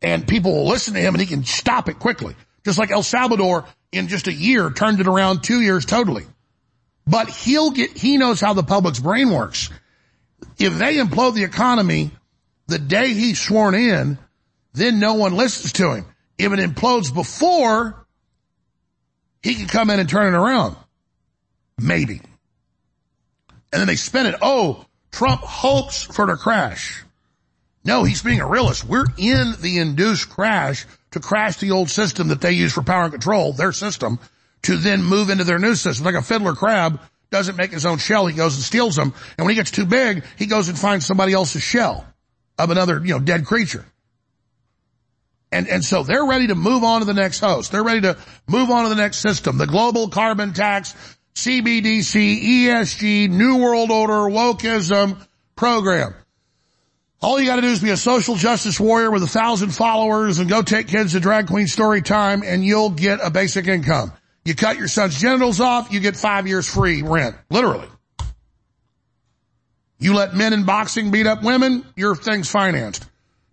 and 0.00 0.26
people 0.26 0.52
will 0.52 0.68
listen 0.68 0.94
to 0.94 1.00
him 1.00 1.14
and 1.14 1.20
he 1.20 1.26
can 1.26 1.44
stop 1.44 1.88
it 1.88 1.98
quickly. 1.98 2.36
Just 2.64 2.78
like 2.78 2.90
El 2.90 3.02
Salvador 3.02 3.66
in 3.92 4.08
just 4.08 4.26
a 4.26 4.32
year 4.32 4.70
turned 4.70 5.00
it 5.00 5.06
around 5.06 5.42
two 5.42 5.60
years 5.60 5.84
totally. 5.84 6.24
But 7.06 7.28
he'll 7.28 7.70
get, 7.70 7.96
he 7.96 8.16
knows 8.16 8.40
how 8.40 8.54
the 8.54 8.62
public's 8.62 8.98
brain 8.98 9.30
works. 9.30 9.70
If 10.58 10.78
they 10.78 10.96
implode 10.96 11.34
the 11.34 11.44
economy 11.44 12.10
the 12.66 12.78
day 12.78 13.12
he's 13.12 13.40
sworn 13.40 13.74
in, 13.74 14.18
then 14.72 14.98
no 14.98 15.14
one 15.14 15.34
listens 15.34 15.74
to 15.74 15.94
him. 15.94 16.06
If 16.38 16.52
it 16.52 16.58
implodes 16.58 17.12
before, 17.12 18.06
he 19.42 19.54
can 19.54 19.66
come 19.66 19.90
in 19.90 20.00
and 20.00 20.08
turn 20.08 20.34
it 20.34 20.36
around. 20.36 20.76
Maybe. 21.78 22.20
And 23.72 23.80
then 23.80 23.86
they 23.86 23.96
spin 23.96 24.26
it. 24.26 24.36
Oh, 24.40 24.86
Trump 25.12 25.42
hopes 25.42 26.02
for 26.02 26.26
the 26.26 26.36
crash. 26.36 27.04
No, 27.84 28.04
he's 28.04 28.22
being 28.22 28.40
a 28.40 28.48
realist. 28.48 28.84
We're 28.84 29.04
in 29.18 29.54
the 29.60 29.78
induced 29.78 30.30
crash 30.30 30.86
to 31.14 31.20
crash 31.20 31.58
the 31.58 31.70
old 31.70 31.88
system 31.88 32.28
that 32.28 32.40
they 32.40 32.52
use 32.52 32.72
for 32.72 32.82
power 32.82 33.04
and 33.04 33.12
control, 33.12 33.52
their 33.52 33.70
system, 33.70 34.18
to 34.62 34.76
then 34.76 35.00
move 35.00 35.30
into 35.30 35.44
their 35.44 35.60
new 35.60 35.76
system. 35.76 36.04
Like 36.04 36.16
a 36.16 36.22
fiddler 36.22 36.54
crab 36.54 37.00
doesn't 37.30 37.54
make 37.54 37.70
his 37.70 37.86
own 37.86 37.98
shell, 37.98 38.26
he 38.26 38.36
goes 38.36 38.56
and 38.56 38.64
steals 38.64 38.96
them. 38.96 39.14
And 39.38 39.46
when 39.46 39.50
he 39.50 39.54
gets 39.54 39.70
too 39.70 39.86
big, 39.86 40.24
he 40.36 40.46
goes 40.46 40.68
and 40.68 40.76
finds 40.76 41.06
somebody 41.06 41.32
else's 41.32 41.62
shell 41.62 42.04
of 42.58 42.70
another, 42.70 43.00
you 43.00 43.14
know, 43.14 43.20
dead 43.20 43.46
creature. 43.46 43.84
And, 45.52 45.68
and 45.68 45.84
so 45.84 46.02
they're 46.02 46.24
ready 46.24 46.48
to 46.48 46.56
move 46.56 46.82
on 46.82 46.98
to 46.98 47.06
the 47.06 47.14
next 47.14 47.38
host. 47.38 47.70
They're 47.70 47.84
ready 47.84 48.00
to 48.00 48.18
move 48.48 48.70
on 48.70 48.82
to 48.82 48.88
the 48.88 48.96
next 48.96 49.18
system. 49.18 49.56
The 49.56 49.68
global 49.68 50.08
carbon 50.08 50.52
tax, 50.52 50.96
CBDC, 51.36 52.42
ESG, 52.42 53.30
New 53.30 53.58
World 53.58 53.92
Order, 53.92 54.14
wokeism 54.34 55.16
program. 55.54 56.12
All 57.24 57.40
you 57.40 57.46
gotta 57.46 57.62
do 57.62 57.68
is 57.68 57.80
be 57.80 57.88
a 57.88 57.96
social 57.96 58.34
justice 58.34 58.78
warrior 58.78 59.10
with 59.10 59.22
a 59.22 59.26
thousand 59.26 59.70
followers 59.70 60.40
and 60.40 60.46
go 60.46 60.60
take 60.60 60.88
kids 60.88 61.12
to 61.12 61.20
drag 61.20 61.46
queen 61.46 61.66
story 61.66 62.02
time 62.02 62.42
and 62.44 62.62
you'll 62.62 62.90
get 62.90 63.18
a 63.22 63.30
basic 63.30 63.66
income. 63.66 64.12
You 64.44 64.54
cut 64.54 64.76
your 64.76 64.88
son's 64.88 65.18
genitals 65.18 65.58
off, 65.58 65.90
you 65.90 66.00
get 66.00 66.16
five 66.16 66.46
years 66.46 66.68
free 66.68 67.00
rent. 67.00 67.34
Literally. 67.48 67.88
You 69.98 70.12
let 70.12 70.34
men 70.34 70.52
in 70.52 70.64
boxing 70.66 71.12
beat 71.12 71.26
up 71.26 71.42
women, 71.42 71.86
your 71.96 72.14
thing's 72.14 72.50
financed. 72.50 73.06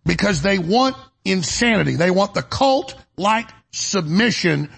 Because 0.05 0.41
they 0.41 0.59
want 0.59 0.97
insanity. 1.23 1.95
They 1.95 2.11
want 2.11 2.33
the 2.33 2.41
cult-like 2.41 3.47
submission 3.71 4.69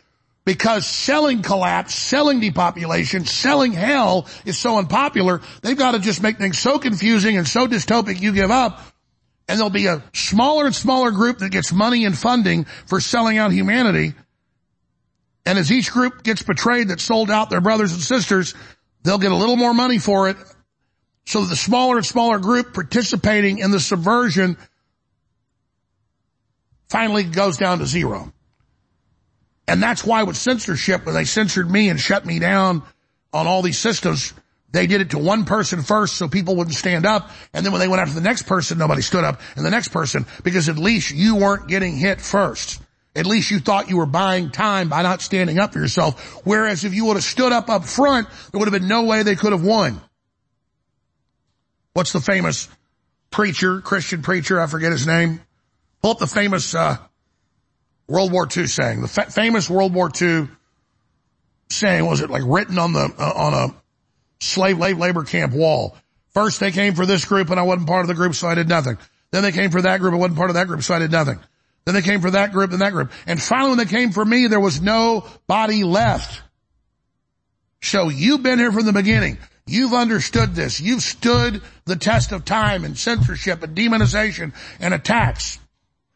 because 0.45 0.85
selling 0.85 1.41
collapse, 1.41 1.95
selling 1.95 2.39
depopulation, 2.39 3.25
selling 3.25 3.71
hell 3.71 4.27
is 4.45 4.57
so 4.57 4.77
unpopular, 4.77 5.41
they've 5.61 5.77
got 5.77 5.91
to 5.91 5.99
just 5.99 6.21
make 6.21 6.37
things 6.37 6.59
so 6.59 6.79
confusing 6.79 7.37
and 7.37 7.47
so 7.47 7.67
dystopic 7.67 8.19
you 8.19 8.33
give 8.33 8.51
up. 8.51 8.81
And 9.47 9.57
there'll 9.57 9.69
be 9.69 9.87
a 9.87 10.03
smaller 10.13 10.65
and 10.65 10.75
smaller 10.75 11.11
group 11.11 11.39
that 11.39 11.51
gets 11.51 11.71
money 11.71 12.05
and 12.05 12.17
funding 12.17 12.65
for 12.85 12.99
selling 12.99 13.37
out 13.37 13.51
humanity. 13.51 14.13
And 15.45 15.59
as 15.59 15.71
each 15.71 15.91
group 15.91 16.23
gets 16.23 16.43
betrayed 16.43 16.89
that 16.89 17.01
sold 17.01 17.29
out 17.29 17.49
their 17.49 17.61
brothers 17.61 17.93
and 17.93 18.01
sisters, 18.01 18.53
they'll 19.03 19.17
get 19.17 19.31
a 19.31 19.35
little 19.35 19.57
more 19.57 19.73
money 19.73 19.99
for 19.99 20.29
it. 20.29 20.37
So 21.25 21.45
the 21.45 21.55
smaller 21.55 21.97
and 21.97 22.05
smaller 22.05 22.39
group 22.39 22.73
participating 22.73 23.59
in 23.59 23.71
the 23.71 23.79
subversion 23.79 24.57
finally 26.89 27.23
goes 27.23 27.57
down 27.57 27.79
to 27.79 27.85
zero. 27.85 28.32
And 29.67 29.81
that's 29.81 30.03
why 30.03 30.23
with 30.23 30.37
censorship, 30.37 31.05
when 31.05 31.15
they 31.15 31.25
censored 31.25 31.69
me 31.69 31.89
and 31.89 31.99
shut 31.99 32.25
me 32.25 32.39
down 32.39 32.83
on 33.31 33.47
all 33.47 33.61
these 33.61 33.77
systems, 33.77 34.33
they 34.71 34.87
did 34.87 35.01
it 35.01 35.11
to 35.11 35.19
one 35.19 35.45
person 35.45 35.83
first 35.83 36.15
so 36.15 36.27
people 36.27 36.55
wouldn't 36.55 36.75
stand 36.75 37.05
up. 37.05 37.29
And 37.53 37.65
then 37.65 37.71
when 37.71 37.79
they 37.79 37.87
went 37.87 38.01
after 38.01 38.15
the 38.15 38.21
next 38.21 38.43
person, 38.43 38.77
nobody 38.77 39.01
stood 39.01 39.23
up 39.23 39.39
and 39.55 39.65
the 39.65 39.69
next 39.69 39.89
person 39.89 40.25
because 40.43 40.67
at 40.67 40.77
least 40.77 41.11
you 41.11 41.35
weren't 41.35 41.67
getting 41.67 41.95
hit 41.95 42.19
first. 42.19 42.81
At 43.15 43.27
least 43.27 43.51
you 43.51 43.59
thought 43.59 43.89
you 43.89 43.97
were 43.97 44.07
buying 44.07 44.49
time 44.49 44.89
by 44.89 45.03
not 45.03 45.21
standing 45.21 45.59
up 45.59 45.73
for 45.73 45.79
yourself. 45.79 46.41
Whereas 46.43 46.83
if 46.83 46.95
you 46.95 47.05
would 47.05 47.15
have 47.15 47.23
stood 47.23 47.51
up 47.51 47.69
up 47.69 47.85
front, 47.85 48.27
there 48.51 48.59
would 48.59 48.67
have 48.67 48.79
been 48.79 48.89
no 48.89 49.03
way 49.03 49.21
they 49.21 49.35
could 49.35 49.51
have 49.51 49.63
won. 49.63 50.01
What's 51.93 52.11
the 52.11 52.19
famous 52.19 52.67
preacher, 53.29 53.81
Christian 53.81 54.23
preacher? 54.23 54.59
I 54.59 54.65
forget 54.65 54.91
his 54.91 55.05
name. 55.05 55.41
Pull 56.01 56.11
up 56.11 56.17
the 56.17 56.27
famous, 56.27 56.73
uh, 56.73 56.97
World 58.07 58.31
War 58.31 58.47
II 58.55 58.67
saying, 58.67 59.01
the 59.01 59.07
fa- 59.07 59.31
famous 59.31 59.69
World 59.69 59.93
War 59.93 60.09
II 60.21 60.47
saying, 61.69 62.05
was 62.05 62.21
it 62.21 62.29
like 62.29 62.43
written 62.45 62.77
on 62.77 62.93
the, 62.93 63.13
uh, 63.17 63.33
on 63.35 63.53
a 63.53 63.75
slave 64.39 64.77
labor 64.77 65.23
camp 65.23 65.53
wall? 65.53 65.97
First 66.33 66.59
they 66.59 66.71
came 66.71 66.95
for 66.95 67.05
this 67.05 67.25
group 67.25 67.49
and 67.49 67.59
I 67.59 67.63
wasn't 67.63 67.87
part 67.87 68.01
of 68.01 68.07
the 68.07 68.13
group 68.13 68.35
so 68.35 68.47
I 68.47 68.55
did 68.55 68.67
nothing. 68.67 68.97
Then 69.31 69.43
they 69.43 69.51
came 69.51 69.71
for 69.71 69.81
that 69.81 69.99
group, 69.99 70.13
I 70.13 70.17
wasn't 70.17 70.37
part 70.37 70.49
of 70.49 70.55
that 70.55 70.67
group 70.67 70.83
so 70.83 70.93
I 70.93 70.99
did 70.99 71.11
nothing. 71.11 71.39
Then 71.85 71.95
they 71.95 72.01
came 72.01 72.21
for 72.21 72.31
that 72.31 72.51
group 72.51 72.71
and 72.71 72.81
that 72.81 72.93
group. 72.93 73.11
And 73.27 73.41
finally 73.41 73.69
when 73.69 73.77
they 73.77 73.85
came 73.85 74.11
for 74.11 74.23
me, 74.23 74.47
there 74.47 74.59
was 74.59 74.81
no 74.81 75.25
body 75.47 75.83
left. 75.83 76.41
So 77.81 78.09
you've 78.09 78.43
been 78.43 78.59
here 78.59 78.71
from 78.71 78.85
the 78.85 78.93
beginning. 78.93 79.37
You've 79.65 79.93
understood 79.93 80.55
this. 80.55 80.79
You've 80.79 81.01
stood 81.01 81.61
the 81.85 81.95
test 81.95 82.31
of 82.31 82.45
time 82.45 82.83
and 82.83 82.97
censorship 82.97 83.63
and 83.63 83.75
demonization 83.75 84.53
and 84.79 84.93
attacks 84.93 85.59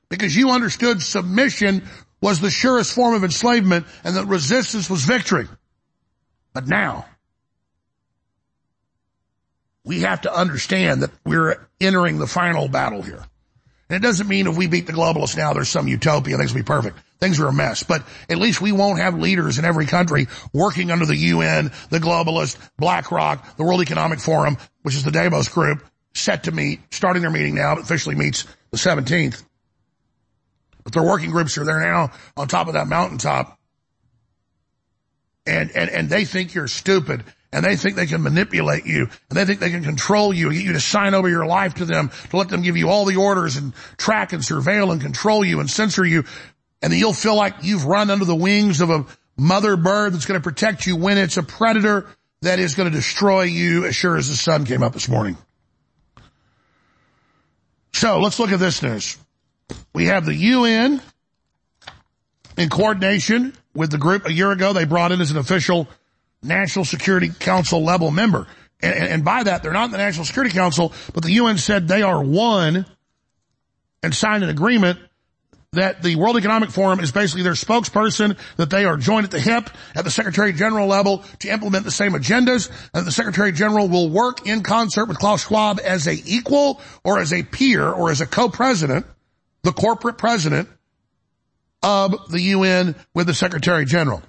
because 0.10 0.36
you 0.36 0.52
understood 0.52 1.02
submission 1.02 1.88
was 2.22 2.40
the 2.40 2.50
surest 2.50 2.94
form 2.94 3.14
of 3.14 3.24
enslavement 3.24 3.86
and 4.04 4.16
that 4.16 4.26
resistance 4.26 4.90
was 4.90 5.04
victory. 5.04 5.48
But 6.54 6.68
now, 6.68 7.06
we 9.84 10.02
have 10.02 10.22
to 10.22 10.34
understand 10.34 11.04
that 11.04 11.12
we're 11.26 11.68
entering 11.80 12.18
the 12.18 12.28
final 12.28 12.68
battle 12.68 13.02
here. 13.02 13.24
And 13.90 13.96
it 13.96 14.06
doesn't 14.06 14.28
mean 14.28 14.48
if 14.48 14.58
we 14.58 14.68
beat 14.68 14.86
the 14.86 14.94
globalists 14.94 15.38
now, 15.38 15.54
there's 15.54 15.70
some 15.70 15.88
utopia, 15.88 16.38
things 16.38 16.54
will 16.54 16.60
be 16.60 16.66
perfect. 16.66 16.98
Things 17.20 17.40
are 17.40 17.48
a 17.48 17.54
mess. 17.54 17.84
But 17.84 18.04
at 18.30 18.38
least 18.38 18.60
we 18.60 18.74
won't 18.74 19.00
have 19.00 19.18
leaders 19.18 19.60
in 19.60 19.66
every 19.66 19.86
country 19.86 20.28
working 20.52 20.92
under 20.92 21.06
the 21.06 21.16
UN, 21.16 21.72
the 21.90 22.00
globalist, 22.00 22.58
BlackRock, 22.78 23.56
the 23.56 23.64
World 23.64 23.82
Economic 23.82 24.20
Forum, 24.20 24.58
which 24.82 24.96
is 24.96 25.04
the 25.04 25.12
Davos 25.12 25.48
group, 25.48 25.86
set 26.14 26.44
to 26.44 26.52
meet, 26.52 26.82
starting 26.92 27.22
their 27.22 27.32
meeting 27.32 27.56
now, 27.56 27.78
officially 27.78 28.16
meets 28.16 28.46
the 28.72 28.78
17th. 28.78 29.44
But 30.88 30.94
their 30.94 31.04
working 31.04 31.32
groups 31.32 31.58
are 31.58 31.66
there 31.66 31.82
now 31.82 32.14
on 32.38 32.48
top 32.48 32.68
of 32.68 32.76
that 32.76 32.88
mountaintop. 32.88 33.60
And, 35.46 35.70
and, 35.76 35.90
and 35.90 36.10
they 36.10 36.24
think 36.24 36.54
you're 36.54 36.70
stupid 36.70 37.26
and 37.52 37.66
they 37.66 37.76
think 37.76 37.98
they 37.98 38.06
can 38.06 38.24
manipulate 38.24 38.86
you 38.86 39.10
and 39.30 39.38
they 39.38 39.44
think 39.44 39.60
they 39.60 39.70
can 39.70 39.84
control 39.84 40.34
you, 40.34 40.48
and 40.48 40.56
get 40.56 40.66
you 40.66 40.72
to 40.72 40.80
sign 40.80 41.14
over 41.14 41.28
your 41.28 41.46
life 41.46 41.74
to 41.74 41.86
them, 41.86 42.10
to 42.30 42.38
let 42.38 42.48
them 42.48 42.62
give 42.62 42.78
you 42.78 42.90
all 42.90 43.04
the 43.04 43.18
orders 43.18 43.58
and 43.58 43.74
track 43.98 44.32
and 44.32 44.42
surveil 44.42 44.94
and 44.94 45.02
control 45.02 45.44
you 45.44 45.60
and 45.60 45.70
censor 45.70 46.06
you. 46.06 46.24
And 46.82 46.94
then 46.94 47.00
you'll 47.00 47.12
feel 47.12 47.36
like 47.36 47.56
you've 47.64 47.84
run 47.84 48.10
under 48.10 48.24
the 48.24 48.34
wings 48.34 48.80
of 48.80 48.90
a 48.90 49.06
mother 49.36 49.76
bird 49.76 50.14
that's 50.14 50.26
going 50.26 50.40
to 50.40 50.44
protect 50.44 50.88
you 50.88 50.96
when 50.96 51.18
it's 51.18 51.36
a 51.36 51.44
predator 51.44 52.08
that 52.44 52.60
is 52.60 52.76
going 52.76 52.90
to 52.90 52.96
destroy 52.96 53.42
you 53.42 53.84
as 53.84 53.94
sure 53.94 54.16
as 54.16 54.30
the 54.30 54.38
sun 54.38 54.64
came 54.64 54.84
up 54.84 54.94
this 54.94 55.10
morning. 55.10 55.36
So 57.92 58.22
let's 58.22 58.40
look 58.40 58.54
at 58.54 58.60
this 58.60 58.82
news. 58.82 59.18
We 59.94 60.06
have 60.06 60.26
the 60.26 60.36
UN 60.36 61.02
in 62.58 62.70
coordination 62.70 63.54
with 63.74 63.92
the 63.92 63.98
group 63.98 64.26
a 64.26 64.34
year 64.34 64.52
ago. 64.52 64.74
They 64.74 64.86
brought 64.86 65.12
in 65.12 65.22
as 65.22 65.32
an 65.32 65.38
official 65.38 65.88
National 66.44 66.86
Security 66.86 67.30
Council 67.30 67.84
level 67.84 68.12
member. 68.12 68.48
And, 68.82 68.94
and, 68.94 69.26
by 69.26 69.44
that, 69.44 69.64
they're 69.64 69.74
not 69.74 69.86
in 69.86 69.92
the 69.92 69.98
National 69.98 70.26
Security 70.26 70.54
Council, 70.54 70.94
but 71.14 71.24
the 71.24 71.32
UN 71.32 71.58
said 71.58 71.88
they 71.88 72.04
are 72.04 72.24
one 72.24 72.86
and 74.04 74.14
signed 74.14 74.44
an 74.44 74.50
agreement 74.50 75.00
that 75.74 76.02
the 76.02 76.16
World 76.16 76.38
Economic 76.38 76.70
Forum 76.70 77.00
is 77.00 77.12
basically 77.12 77.44
their 77.44 77.54
spokesperson, 77.54 78.38
that 78.58 78.70
they 78.70 78.86
are 78.86 78.98
joined 78.98 79.26
at 79.26 79.32
the 79.32 79.40
hip 79.40 79.70
at 79.96 80.04
the 80.04 80.12
Secretary 80.12 80.54
General 80.54 80.88
level 80.88 81.24
to 81.40 81.50
implement 81.50 81.84
the 81.86 81.92
same 81.92 82.14
agendas, 82.14 82.70
and 82.94 83.06
the 83.06 83.12
Secretary 83.12 83.52
General 83.52 83.88
will 83.88 84.10
work 84.10 84.48
in 84.48 84.64
concert 84.64 85.06
with 85.06 85.18
Klaus 85.18 85.46
Schwab 85.46 85.80
as 85.84 86.08
a 86.08 86.14
equal 86.26 86.80
or 87.04 87.20
as 87.20 87.34
a 87.34 87.44
peer 87.44 87.90
or 87.90 88.12
as 88.12 88.22
a 88.22 88.26
co-president, 88.26 89.06
the 89.68 89.74
corporate 89.74 90.18
president 90.18 90.70
of 91.84 92.32
the 92.32 92.40
UN 92.40 92.96
with 93.14 93.28
the 93.28 93.34
Secretary 93.34 93.84
General. 93.84 94.24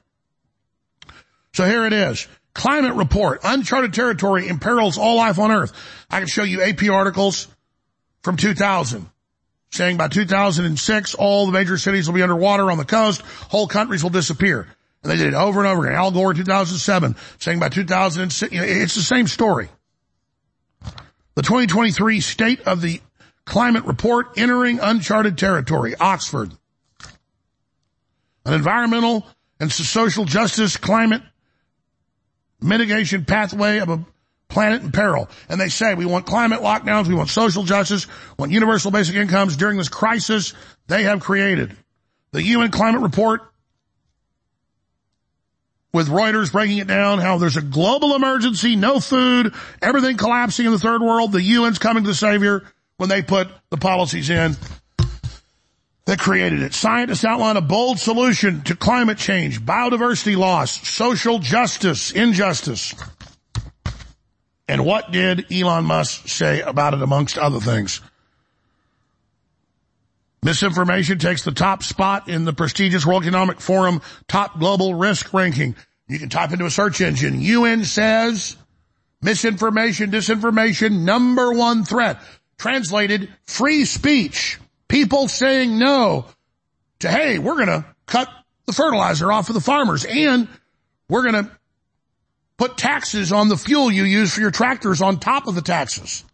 So 1.55 1.65
here 1.65 1.87
it 1.87 1.93
is. 1.93 2.27
Climate 2.55 2.95
report. 2.95 3.43
Uncharted 3.45 3.95
territory 3.95 4.49
imperils 4.49 4.99
all 4.99 5.15
life 5.15 5.39
on 5.39 5.53
Earth. 5.53 5.73
I 6.11 6.19
can 6.19 6.27
show 6.27 6.43
you 6.43 6.61
AP 6.63 6.91
articles 6.91 7.47
from 8.23 8.37
2000 8.37 9.09
saying 9.71 9.97
by 9.97 10.09
2006 10.09 11.15
all 11.15 11.47
the 11.47 11.53
major 11.53 11.79
cities 11.79 12.09
will 12.09 12.17
be 12.17 12.23
underwater 12.23 12.69
on 12.69 12.77
the 12.77 12.85
coast. 12.85 13.21
Whole 13.49 13.69
countries 13.69 14.03
will 14.03 14.11
disappear. 14.11 14.67
And 15.05 15.13
they 15.13 15.17
did 15.17 15.29
it 15.29 15.35
over 15.35 15.61
and 15.61 15.69
over 15.69 15.85
again. 15.85 15.95
Al 15.95 16.11
Gore 16.11 16.33
in 16.33 16.37
2007 16.37 17.15
saying 17.39 17.61
by 17.61 17.69
2006, 17.69 18.53
you 18.53 18.59
know, 18.59 18.67
it's 18.67 18.97
the 18.97 19.03
same 19.03 19.29
story. 19.29 19.69
The 21.37 21.43
2023 21.43 22.19
State 22.23 22.63
of 22.63 22.81
the 22.81 23.01
climate 23.49 23.85
report 23.85 24.37
entering 24.37 24.79
uncharted 24.79 25.39
territory, 25.39 25.95
Oxford. 25.99 26.53
An 28.45 28.53
environmental 28.53 29.27
and 29.59 29.73
social 29.73 30.27
justice 30.27 30.77
climate 30.77 31.23
mitigation 32.61 33.25
pathway 33.25 33.79
of 33.79 33.89
a 33.89 34.05
planet 34.49 34.83
in 34.83 34.93
peril. 34.93 35.29
And 35.49 35.61
they 35.61 35.71
say 35.71 35.95
we 35.95 36.05
want 36.05 36.27
climate 36.27 36.61
lockdowns, 36.61 37.09
we 37.09 37.15
want 37.15 37.31
social 37.31 37.65
justice, 37.65 38.07
we 38.07 38.43
want 38.43 38.53
universal 38.53 38.91
basic 38.91 39.17
incomes 39.17 39.57
during 39.57 39.79
this 39.79 39.89
crisis 39.89 40.53
they 40.87 41.05
have 41.05 41.21
created. 41.21 41.75
The 42.33 42.43
UN 42.43 42.71
climate 42.71 43.01
report 43.01 43.43
with 45.93 46.09
Reuters 46.09 46.53
breaking 46.53 46.79
it 46.79 46.87
down, 46.87 47.19
how 47.19 47.39
there's 47.39 47.57
a 47.57 47.63
global 47.63 48.15
emergency, 48.15 48.77
no 48.77 49.01
food, 49.01 49.55
everything 49.81 50.19
collapsing 50.19 50.67
in 50.67 50.73
the 50.73 50.79
third 50.79 51.01
world, 51.01 51.33
the 51.33 51.55
UN's 51.57 51.79
coming 51.79 52.05
to 52.05 52.09
the 52.09 52.15
savior 52.15 52.65
when 52.99 53.09
they 53.09 53.23
put 53.23 53.49
the 53.71 53.77
policies 53.79 54.29
in 54.29 54.55
that 56.05 56.19
created 56.19 56.63
it. 56.63 56.75
Scientists 56.75 57.25
outline 57.25 57.57
a 57.57 57.61
bold 57.61 57.99
solution 57.99 58.63
to 58.63 58.77
climate 58.77 59.19
change, 59.19 59.61
biodiversity 59.61 60.37
loss, 60.37 60.87
social 60.87 61.39
justice, 61.39 62.11
injustice. 62.11 62.95
And 64.69 64.85
what 64.85 65.13
did 65.13 65.51
Elon 65.53 65.85
Musk 65.85 66.29
say 66.29 66.61
about 66.61 66.93
it 66.95 67.03
amongst 67.03 67.39
other 67.39 67.61
things? 67.61 68.03
Misinformation 70.43 71.19
takes 71.19 71.43
the 71.43 71.53
top 71.53 71.83
spot 71.83 72.29
in 72.29 72.45
the 72.45 72.53
prestigious 72.53 73.05
World 73.05 73.25
Economic 73.25 73.61
Forum 73.61 74.01
top 74.29 74.59
global 74.59 74.95
risk 74.95 75.33
ranking. 75.35 75.75
You 76.07 76.19
can 76.19 76.29
type 76.29 76.53
into 76.53 76.65
a 76.65 76.71
search 76.71 77.01
engine. 77.01 77.41
UN 77.41 77.85
says 77.85 78.57
misinformation, 79.21 80.11
disinformation, 80.11 81.01
number 81.05 81.53
one 81.53 81.85
threat. 81.85 82.19
Translated, 82.59 83.29
free 83.47 83.85
speech. 83.85 84.59
People 84.89 85.29
saying 85.29 85.79
no 85.79 86.27
to, 87.01 87.09
hey, 87.09 87.39
we're 87.39 87.55
going 87.55 87.69
to 87.69 87.85
cut 88.07 88.29
the 88.67 88.73
fertilizer 88.73 89.31
off 89.33 89.49
of 89.49 89.55
the 89.55 89.61
farmers 89.61 90.05
and 90.05 90.49
we're 91.09 91.23
going 91.23 91.45
to 91.45 91.51
put 92.57 92.77
taxes 92.77 93.33
on 93.33 93.49
the 93.49 93.57
fuel 93.57 93.91
you 93.91 94.05
use 94.05 94.35
for 94.35 94.41
your 94.41 94.51
tractors 94.51 95.01
on 95.01 95.19
top 95.19 95.47
of 95.47 95.55
the 95.55 95.63
taxes. 95.63 96.25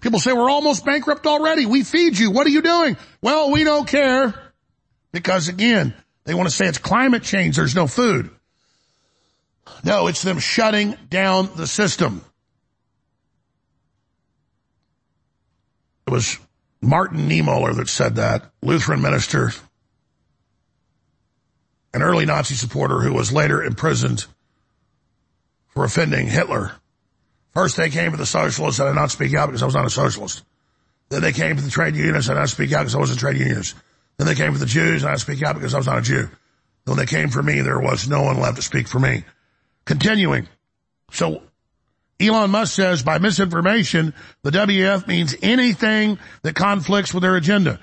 People 0.00 0.18
say 0.18 0.32
we're 0.32 0.50
almost 0.50 0.84
bankrupt 0.84 1.26
already. 1.26 1.66
We 1.66 1.82
feed 1.82 2.18
you. 2.18 2.30
What 2.30 2.46
are 2.46 2.50
you 2.50 2.62
doing? 2.62 2.96
Well, 3.22 3.50
we 3.50 3.64
don't 3.64 3.86
care. 3.86 4.34
Because 5.12 5.48
again, 5.48 5.94
they 6.24 6.34
want 6.34 6.48
to 6.48 6.54
say 6.54 6.66
it's 6.66 6.78
climate 6.78 7.22
change. 7.22 7.56
There's 7.56 7.74
no 7.74 7.86
food. 7.86 8.30
No, 9.84 10.06
it's 10.06 10.22
them 10.22 10.38
shutting 10.38 10.96
down 11.08 11.50
the 11.56 11.66
system. 11.66 12.24
It 16.06 16.12
was 16.12 16.38
Martin 16.80 17.28
Niemöller 17.28 17.76
that 17.76 17.88
said 17.88 18.16
that, 18.16 18.50
Lutheran 18.62 19.02
minister, 19.02 19.52
an 21.92 22.02
early 22.02 22.26
Nazi 22.26 22.54
supporter 22.54 23.00
who 23.00 23.12
was 23.12 23.32
later 23.32 23.62
imprisoned 23.62 24.26
for 25.68 25.84
offending 25.84 26.28
Hitler. 26.28 26.72
First 27.54 27.76
they 27.76 27.90
came 27.90 28.10
to 28.10 28.16
the 28.16 28.26
socialists 28.26 28.78
and 28.78 28.88
I 28.88 28.92
did 28.92 29.00
not 29.00 29.10
speak 29.10 29.34
out 29.34 29.46
because 29.46 29.62
I 29.62 29.66
was 29.66 29.74
not 29.74 29.86
a 29.86 29.90
socialist. 29.90 30.44
Then 31.08 31.22
they 31.22 31.32
came 31.32 31.56
to 31.56 31.62
the 31.62 31.70
trade 31.70 31.96
unionists 31.96 32.28
and 32.28 32.38
I 32.38 32.42
did 32.42 32.42
not 32.42 32.48
speak 32.50 32.72
out 32.72 32.80
because 32.80 32.94
I 32.94 32.98
wasn't 32.98 33.18
a 33.18 33.20
trade 33.20 33.38
unionist. 33.38 33.74
Then 34.18 34.26
they 34.26 34.34
came 34.34 34.52
for 34.52 34.58
the 34.58 34.66
Jews 34.66 35.02
and 35.02 35.10
I 35.10 35.16
speak 35.16 35.42
out 35.42 35.54
because 35.54 35.74
I 35.74 35.78
was 35.78 35.86
not 35.86 35.98
a 35.98 36.02
Jew. 36.02 36.28
When 36.84 36.96
they 36.96 37.06
came 37.06 37.30
for 37.30 37.42
me, 37.42 37.62
there 37.62 37.80
was 37.80 38.08
no 38.08 38.22
one 38.22 38.38
left 38.38 38.56
to 38.56 38.62
speak 38.62 38.86
for 38.86 39.00
me. 39.00 39.24
Continuing. 39.84 40.48
So 41.10 41.42
Elon 42.18 42.50
Musk 42.50 42.74
says 42.74 43.02
by 43.02 43.18
misinformation, 43.18 44.14
the 44.42 44.50
WEF 44.50 45.06
means 45.06 45.34
anything 45.42 46.18
that 46.42 46.54
conflicts 46.54 47.12
with 47.12 47.22
their 47.22 47.36
agenda. 47.36 47.78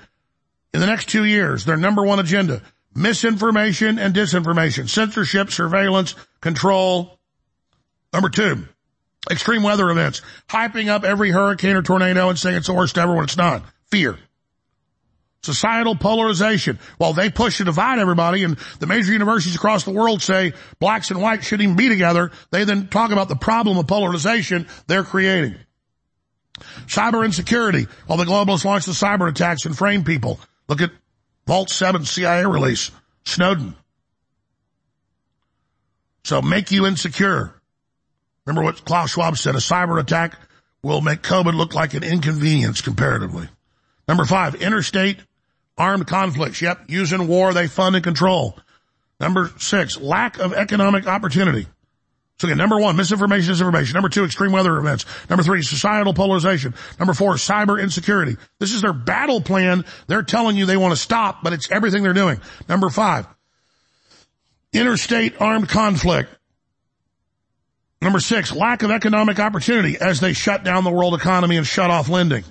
In 0.72 0.80
the 0.80 0.86
next 0.86 1.08
two 1.08 1.24
years, 1.24 1.64
their 1.64 1.76
number 1.76 2.02
one 2.02 2.18
agenda, 2.18 2.60
misinformation 2.94 3.98
and 3.98 4.14
disinformation, 4.14 4.88
censorship, 4.88 5.50
surveillance, 5.50 6.16
control. 6.40 7.18
Number 8.12 8.28
two, 8.28 8.66
extreme 9.30 9.62
weather 9.62 9.88
events, 9.90 10.20
hyping 10.48 10.88
up 10.88 11.04
every 11.04 11.30
hurricane 11.30 11.76
or 11.76 11.82
tornado 11.82 12.28
and 12.28 12.38
saying 12.38 12.56
it's 12.56 12.66
the 12.66 12.74
worst 12.74 12.98
ever 12.98 13.14
when 13.14 13.24
it's 13.24 13.36
not. 13.36 13.62
Fear. 13.90 14.18
Societal 15.44 15.94
polarization. 15.94 16.78
While 16.96 17.12
they 17.12 17.28
push 17.28 17.58
to 17.58 17.64
divide 17.64 17.98
everybody 17.98 18.44
and 18.44 18.56
the 18.78 18.86
major 18.86 19.12
universities 19.12 19.54
across 19.54 19.84
the 19.84 19.90
world 19.90 20.22
say 20.22 20.54
blacks 20.78 21.10
and 21.10 21.20
whites 21.20 21.46
shouldn't 21.46 21.64
even 21.64 21.76
be 21.76 21.90
together, 21.90 22.32
they 22.50 22.64
then 22.64 22.88
talk 22.88 23.10
about 23.10 23.28
the 23.28 23.36
problem 23.36 23.76
of 23.76 23.86
polarization 23.86 24.66
they're 24.86 25.04
creating. 25.04 25.56
Cyber 26.86 27.24
insecurity. 27.24 27.86
While 28.06 28.16
the 28.16 28.24
globalists 28.24 28.64
launch 28.64 28.86
the 28.86 28.92
cyber 28.92 29.28
attacks 29.28 29.66
and 29.66 29.76
frame 29.76 30.04
people. 30.04 30.40
Look 30.66 30.80
at 30.80 30.92
Vault 31.46 31.68
7 31.68 32.06
CIA 32.06 32.46
release. 32.46 32.90
Snowden. 33.26 33.74
So 36.24 36.40
make 36.40 36.70
you 36.70 36.86
insecure. 36.86 37.52
Remember 38.46 38.64
what 38.64 38.84
Klaus 38.86 39.10
Schwab 39.10 39.36
said, 39.36 39.56
a 39.56 39.58
cyber 39.58 40.00
attack 40.00 40.38
will 40.82 41.02
make 41.02 41.20
COVID 41.20 41.54
look 41.54 41.74
like 41.74 41.92
an 41.92 42.02
inconvenience 42.02 42.80
comparatively. 42.80 43.48
Number 44.08 44.24
five, 44.24 44.54
interstate 44.54 45.18
Armed 45.76 46.06
conflicts. 46.06 46.62
Yep. 46.62 46.84
Using 46.88 47.26
war, 47.26 47.52
they 47.52 47.66
fund 47.66 47.96
and 47.96 48.04
control. 48.04 48.56
Number 49.20 49.50
six, 49.58 49.98
lack 49.98 50.38
of 50.38 50.52
economic 50.52 51.06
opportunity. 51.06 51.66
So 52.38 52.48
again, 52.48 52.58
number 52.58 52.78
one, 52.78 52.96
misinformation, 52.96 53.54
disinformation. 53.54 53.94
Number 53.94 54.08
two, 54.08 54.24
extreme 54.24 54.50
weather 54.50 54.76
events. 54.76 55.06
Number 55.30 55.44
three, 55.44 55.62
societal 55.62 56.14
polarization. 56.14 56.74
Number 56.98 57.14
four, 57.14 57.34
cyber 57.34 57.80
insecurity. 57.80 58.36
This 58.58 58.72
is 58.72 58.82
their 58.82 58.92
battle 58.92 59.40
plan. 59.40 59.84
They're 60.08 60.24
telling 60.24 60.56
you 60.56 60.66
they 60.66 60.76
want 60.76 60.92
to 60.92 61.00
stop, 61.00 61.42
but 61.44 61.52
it's 61.52 61.70
everything 61.70 62.02
they're 62.02 62.12
doing. 62.12 62.40
Number 62.68 62.90
five, 62.90 63.26
interstate 64.72 65.40
armed 65.40 65.68
conflict. 65.68 66.28
Number 68.02 68.20
six, 68.20 68.52
lack 68.52 68.82
of 68.82 68.90
economic 68.90 69.38
opportunity 69.38 69.96
as 69.98 70.20
they 70.20 70.32
shut 70.32 70.64
down 70.64 70.84
the 70.84 70.90
world 70.90 71.14
economy 71.14 71.56
and 71.56 71.66
shut 71.66 71.90
off 71.90 72.08
lending. 72.08 72.44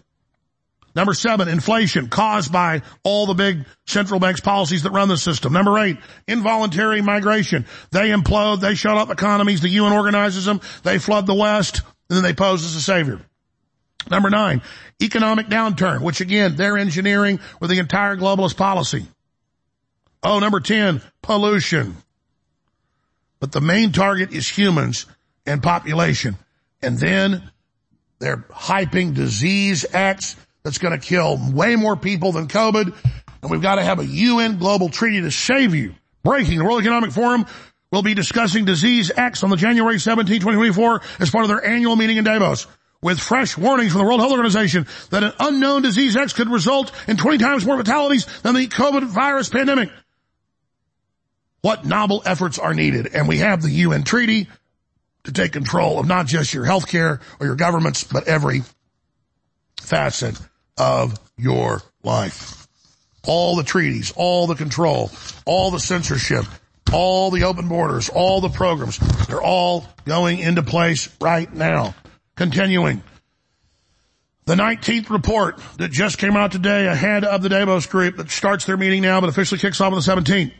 Number 0.95 1.13
seven, 1.13 1.47
inflation 1.47 2.07
caused 2.07 2.51
by 2.51 2.83
all 3.03 3.25
the 3.25 3.33
big 3.33 3.65
central 3.87 4.19
banks 4.19 4.41
policies 4.41 4.83
that 4.83 4.91
run 4.91 5.07
the 5.07 5.17
system. 5.17 5.51
Number 5.53 5.79
eight, 5.79 5.97
involuntary 6.27 7.01
migration. 7.01 7.65
They 7.91 8.09
implode, 8.09 8.59
they 8.59 8.75
shut 8.75 8.97
up 8.97 9.09
economies, 9.09 9.61
the 9.61 9.69
UN 9.69 9.93
organizes 9.93 10.45
them, 10.45 10.61
they 10.83 10.99
flood 10.99 11.25
the 11.25 11.33
West, 11.33 11.81
and 12.09 12.17
then 12.17 12.23
they 12.23 12.33
pose 12.33 12.63
as 12.63 12.75
a 12.75 12.81
savior. 12.81 13.19
Number 14.09 14.29
nine, 14.29 14.61
economic 15.01 15.47
downturn, 15.47 16.01
which 16.01 16.21
again, 16.21 16.55
they're 16.55 16.77
engineering 16.77 17.39
with 17.59 17.69
the 17.69 17.79
entire 17.79 18.15
globalist 18.15 18.57
policy. 18.57 19.07
Oh, 20.21 20.39
number 20.39 20.59
10, 20.59 21.01
pollution. 21.21 21.97
But 23.39 23.51
the 23.51 23.61
main 23.61 23.91
target 23.91 24.31
is 24.31 24.47
humans 24.47 25.05
and 25.45 25.61
population. 25.61 26.37
And 26.81 26.97
then 26.97 27.51
they're 28.19 28.45
hyping 28.49 29.15
disease 29.15 29.85
X 29.91 30.35
that's 30.63 30.77
going 30.77 30.97
to 30.97 31.05
kill 31.05 31.39
way 31.51 31.75
more 31.75 31.95
people 31.95 32.31
than 32.31 32.47
COVID. 32.47 32.95
And 33.41 33.51
we've 33.51 33.61
got 33.61 33.75
to 33.75 33.83
have 33.83 33.99
a 33.99 34.05
UN 34.05 34.57
global 34.57 34.89
treaty 34.89 35.21
to 35.21 35.31
save 35.31 35.75
you. 35.75 35.95
Breaking 36.23 36.59
the 36.59 36.63
World 36.63 36.79
Economic 36.79 37.11
Forum 37.11 37.45
will 37.91 38.03
be 38.03 38.13
discussing 38.13 38.63
disease 38.65 39.11
X 39.15 39.43
on 39.43 39.49
the 39.49 39.57
January 39.57 39.99
17, 39.99 40.39
2024 40.39 41.01
as 41.19 41.29
part 41.29 41.43
of 41.43 41.49
their 41.49 41.65
annual 41.65 41.95
meeting 41.95 42.17
in 42.17 42.23
Davos 42.23 42.65
with 43.01 43.19
fresh 43.19 43.57
warnings 43.57 43.91
from 43.91 43.99
the 43.99 44.05
World 44.05 44.21
Health 44.21 44.31
Organization 44.31 44.87
that 45.09 45.23
an 45.23 45.33
unknown 45.39 45.81
disease 45.81 46.15
X 46.15 46.31
could 46.31 46.49
result 46.49 46.93
in 47.09 47.17
20 47.17 47.37
times 47.39 47.65
more 47.65 47.77
fatalities 47.77 48.25
than 48.41 48.55
the 48.55 48.67
COVID 48.67 49.03
virus 49.03 49.49
pandemic. 49.49 49.91
What 51.61 51.85
novel 51.85 52.23
efforts 52.25 52.57
are 52.57 52.73
needed? 52.73 53.13
And 53.13 53.27
we 53.27 53.39
have 53.39 53.61
the 53.61 53.69
UN 53.69 54.03
treaty 54.03 54.47
to 55.25 55.33
take 55.33 55.51
control 55.51 55.99
of 55.99 56.07
not 56.07 56.25
just 56.25 56.53
your 56.53 56.65
healthcare 56.65 57.19
or 57.39 57.45
your 57.45 57.55
governments, 57.55 58.05
but 58.05 58.27
every 58.27 58.63
facet 59.81 60.39
of 60.77 61.19
your 61.37 61.81
life. 62.03 62.67
All 63.25 63.55
the 63.55 63.63
treaties, 63.63 64.11
all 64.15 64.47
the 64.47 64.55
control, 64.55 65.11
all 65.45 65.71
the 65.71 65.79
censorship, 65.79 66.45
all 66.91 67.31
the 67.31 67.43
open 67.43 67.67
borders, 67.67 68.09
all 68.09 68.41
the 68.41 68.49
programs, 68.49 68.97
they're 69.27 69.41
all 69.41 69.85
going 70.05 70.39
into 70.39 70.63
place 70.63 71.09
right 71.21 71.51
now. 71.53 71.95
Continuing. 72.35 73.01
The 74.45 74.55
19th 74.55 75.09
report 75.09 75.61
that 75.77 75.91
just 75.91 76.17
came 76.17 76.35
out 76.35 76.51
today 76.51 76.87
ahead 76.87 77.23
of 77.23 77.41
the 77.41 77.49
Davos 77.49 77.85
group 77.85 78.17
that 78.17 78.29
starts 78.29 78.65
their 78.65 78.75
meeting 78.75 79.01
now 79.01 79.21
but 79.21 79.29
officially 79.29 79.59
kicks 79.59 79.79
off 79.79 79.93
on 79.93 79.99
the 79.99 80.21
17th. 80.31 80.51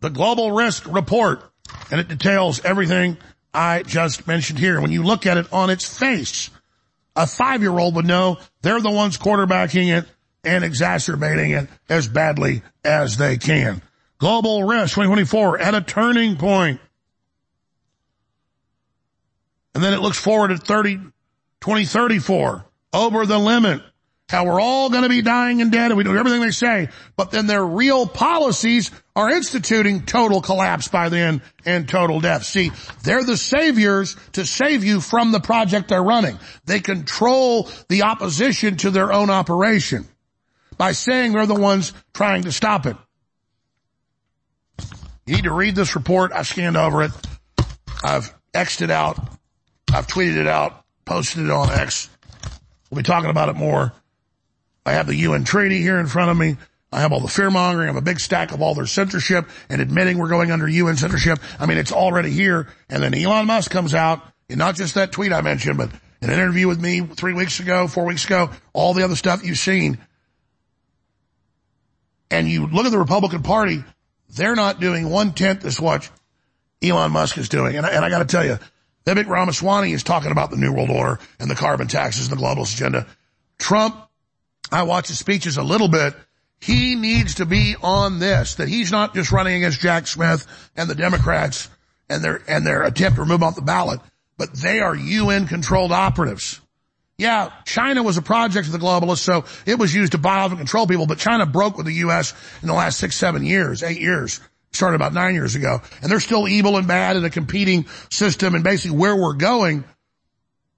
The 0.00 0.10
global 0.10 0.52
risk 0.52 0.86
report 0.86 1.42
and 1.90 2.00
it 2.00 2.08
details 2.08 2.64
everything 2.64 3.18
I 3.52 3.82
just 3.82 4.26
mentioned 4.26 4.58
here. 4.58 4.80
When 4.80 4.92
you 4.92 5.02
look 5.02 5.26
at 5.26 5.36
it 5.36 5.52
on 5.52 5.68
its 5.68 5.98
face, 5.98 6.50
a 7.18 7.26
five-year-old 7.26 7.96
would 7.96 8.06
know 8.06 8.38
they're 8.62 8.80
the 8.80 8.90
ones 8.90 9.18
quarterbacking 9.18 9.98
it 9.98 10.06
and 10.44 10.62
exacerbating 10.62 11.50
it 11.50 11.68
as 11.88 12.06
badly 12.06 12.62
as 12.84 13.16
they 13.16 13.36
can. 13.36 13.82
Global 14.18 14.62
risk 14.62 14.94
2024 14.94 15.58
at 15.58 15.74
a 15.74 15.80
turning 15.80 16.36
point. 16.36 16.80
And 19.74 19.82
then 19.82 19.92
it 19.94 20.00
looks 20.00 20.18
forward 20.18 20.52
at 20.52 20.62
30, 20.62 20.96
2034 21.60 22.64
over 22.92 23.26
the 23.26 23.38
limit. 23.38 23.82
how 24.28 24.44
we're 24.44 24.60
all 24.60 24.88
going 24.88 25.02
to 25.02 25.08
be 25.08 25.22
dying 25.22 25.60
and 25.60 25.72
dead 25.72 25.90
and 25.90 25.98
we 25.98 26.04
do 26.04 26.16
everything 26.16 26.40
they 26.40 26.50
say, 26.52 26.88
but 27.16 27.32
then 27.32 27.48
their 27.48 27.64
real 27.64 28.06
policies 28.06 28.92
are 29.18 29.30
instituting 29.30 30.06
total 30.06 30.40
collapse 30.40 30.86
by 30.86 31.08
then 31.08 31.42
and 31.66 31.88
total 31.88 32.20
death. 32.20 32.44
See, 32.44 32.70
they're 33.02 33.24
the 33.24 33.36
saviors 33.36 34.14
to 34.34 34.46
save 34.46 34.84
you 34.84 35.00
from 35.00 35.32
the 35.32 35.40
project 35.40 35.88
they're 35.88 36.00
running. 36.00 36.38
They 36.66 36.78
control 36.78 37.68
the 37.88 38.04
opposition 38.04 38.76
to 38.76 38.92
their 38.92 39.12
own 39.12 39.28
operation 39.28 40.06
by 40.76 40.92
saying 40.92 41.32
they're 41.32 41.46
the 41.46 41.54
ones 41.56 41.92
trying 42.14 42.44
to 42.44 42.52
stop 42.52 42.86
it. 42.86 42.96
You 45.26 45.34
need 45.34 45.44
to 45.44 45.52
read 45.52 45.74
this 45.74 45.96
report. 45.96 46.30
I've 46.32 46.46
scanned 46.46 46.76
over 46.76 47.02
it. 47.02 47.10
I've 48.04 48.32
X'd 48.54 48.82
it 48.82 48.90
out. 48.92 49.18
I've 49.92 50.06
tweeted 50.06 50.36
it 50.36 50.46
out, 50.46 50.84
posted 51.04 51.44
it 51.44 51.50
on 51.50 51.72
X. 51.72 52.08
We'll 52.88 52.98
be 52.98 53.02
talking 53.02 53.30
about 53.30 53.48
it 53.48 53.56
more. 53.56 53.92
I 54.86 54.92
have 54.92 55.08
the 55.08 55.16
UN 55.16 55.42
treaty 55.42 55.80
here 55.80 55.98
in 55.98 56.06
front 56.06 56.30
of 56.30 56.36
me. 56.36 56.56
I 56.90 57.00
have 57.00 57.12
all 57.12 57.20
the 57.20 57.28
fear 57.28 57.50
mongering. 57.50 57.88
I 57.88 57.92
have 57.92 57.96
a 57.96 58.04
big 58.04 58.18
stack 58.18 58.52
of 58.52 58.62
all 58.62 58.74
their 58.74 58.86
censorship 58.86 59.48
and 59.68 59.80
admitting 59.80 60.18
we're 60.18 60.28
going 60.28 60.50
under 60.50 60.66
UN 60.66 60.96
censorship. 60.96 61.38
I 61.58 61.66
mean, 61.66 61.78
it's 61.78 61.92
already 61.92 62.30
here. 62.30 62.68
And 62.88 63.02
then 63.02 63.14
Elon 63.14 63.46
Musk 63.46 63.70
comes 63.70 63.94
out, 63.94 64.22
and 64.48 64.58
not 64.58 64.76
just 64.76 64.94
that 64.94 65.12
tweet 65.12 65.32
I 65.32 65.42
mentioned, 65.42 65.76
but 65.76 65.90
an 66.22 66.30
interview 66.30 66.66
with 66.66 66.80
me 66.80 67.00
three 67.00 67.34
weeks 67.34 67.60
ago, 67.60 67.86
four 67.88 68.04
weeks 68.04 68.24
ago, 68.24 68.50
all 68.72 68.94
the 68.94 69.04
other 69.04 69.16
stuff 69.16 69.44
you've 69.44 69.58
seen. 69.58 69.98
And 72.30 72.48
you 72.48 72.66
look 72.66 72.86
at 72.86 72.92
the 72.92 72.98
Republican 72.98 73.42
Party, 73.42 73.84
they're 74.30 74.56
not 74.56 74.80
doing 74.80 75.08
one 75.08 75.32
tenth 75.32 75.64
as 75.64 75.80
much 75.80 76.10
Elon 76.82 77.12
Musk 77.12 77.38
is 77.38 77.48
doing. 77.48 77.76
And 77.76 77.84
I, 77.84 77.90
and 77.90 78.04
I 78.04 78.10
got 78.10 78.18
to 78.18 78.24
tell 78.24 78.44
you, 78.44 78.58
Vivek 79.04 79.26
Ramaswamy 79.26 79.92
is 79.92 80.02
talking 80.02 80.32
about 80.32 80.50
the 80.50 80.56
New 80.56 80.72
World 80.72 80.90
Order 80.90 81.18
and 81.38 81.50
the 81.50 81.54
carbon 81.54 81.88
taxes 81.88 82.30
and 82.30 82.38
the 82.38 82.42
globalist 82.42 82.74
agenda. 82.74 83.06
Trump, 83.58 83.96
I 84.70 84.82
watch 84.82 85.08
his 85.08 85.18
speeches 85.18 85.56
a 85.56 85.62
little 85.62 85.88
bit. 85.88 86.14
He 86.60 86.94
needs 86.96 87.36
to 87.36 87.46
be 87.46 87.76
on 87.82 88.18
this, 88.18 88.56
that 88.56 88.68
he's 88.68 88.90
not 88.90 89.14
just 89.14 89.30
running 89.30 89.56
against 89.56 89.80
Jack 89.80 90.06
Smith 90.06 90.46
and 90.76 90.90
the 90.90 90.94
Democrats 90.94 91.68
and 92.08 92.22
their, 92.22 92.42
and 92.48 92.66
their 92.66 92.82
attempt 92.82 93.16
to 93.16 93.22
remove 93.22 93.40
him 93.40 93.44
off 93.44 93.54
the 93.54 93.62
ballot, 93.62 94.00
but 94.36 94.52
they 94.54 94.80
are 94.80 94.94
UN 94.94 95.46
controlled 95.46 95.92
operatives. 95.92 96.60
Yeah, 97.16 97.50
China 97.64 98.04
was 98.04 98.16
a 98.16 98.22
project 98.22 98.66
of 98.66 98.72
the 98.72 98.78
globalists, 98.78 99.18
so 99.18 99.44
it 99.66 99.78
was 99.78 99.92
used 99.92 100.12
to 100.12 100.18
buy 100.18 100.38
off 100.38 100.50
and 100.50 100.58
control 100.58 100.86
people, 100.86 101.06
but 101.06 101.18
China 101.18 101.46
broke 101.46 101.76
with 101.76 101.86
the 101.86 101.94
U.S. 101.94 102.32
in 102.62 102.68
the 102.68 102.74
last 102.74 102.98
six, 102.98 103.16
seven 103.16 103.44
years, 103.44 103.82
eight 103.82 104.00
years. 104.00 104.40
Started 104.70 104.96
about 104.96 105.14
nine 105.14 105.34
years 105.34 105.54
ago. 105.54 105.80
And 106.02 106.10
they're 106.12 106.20
still 106.20 106.46
evil 106.46 106.76
and 106.76 106.86
bad 106.86 107.16
in 107.16 107.24
a 107.24 107.30
competing 107.30 107.86
system 108.10 108.54
and 108.54 108.62
basically 108.62 108.96
where 108.96 109.16
we're 109.16 109.32
going. 109.32 109.82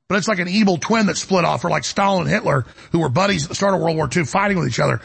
But 0.08 0.16
it's 0.18 0.28
like 0.28 0.38
an 0.38 0.48
evil 0.48 0.78
twin 0.78 1.06
that 1.06 1.16
split 1.16 1.44
off, 1.44 1.64
or 1.64 1.70
like 1.70 1.84
Stalin 1.84 2.22
and 2.22 2.30
Hitler, 2.30 2.64
who 2.92 3.00
were 3.00 3.08
buddies 3.08 3.44
at 3.44 3.48
the 3.48 3.54
start 3.54 3.74
of 3.74 3.80
World 3.80 3.96
War 3.96 4.08
II 4.14 4.24
fighting 4.24 4.58
with 4.58 4.68
each 4.68 4.80
other. 4.80 5.00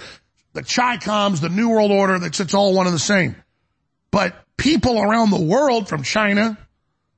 The 0.56 0.64
Chi-Coms, 0.64 1.42
the 1.42 1.50
New 1.50 1.70
World 1.70 1.92
Order, 1.92 2.18
that's 2.18 2.40
it's 2.40 2.54
all 2.54 2.74
one 2.74 2.88
and 2.88 2.96
the 2.96 3.00
same. 3.00 3.36
But 4.10 4.36
people 4.56 5.02
around 5.02 5.30
the 5.30 5.42
world, 5.42 5.90
from 5.90 6.02
China 6.02 6.58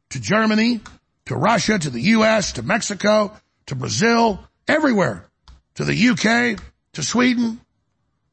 to 0.09 0.19
Germany 0.19 0.81
to 1.25 1.35
Russia 1.35 1.77
to 1.77 1.89
the 1.91 2.01
U.S. 2.01 2.53
to 2.53 2.63
Mexico 2.63 3.31
to 3.67 3.75
Brazil, 3.75 4.39
everywhere, 4.67 5.29
to 5.75 5.83
the 5.83 6.09
UK, 6.09 6.59
to 6.93 7.03
Sweden, 7.03 7.61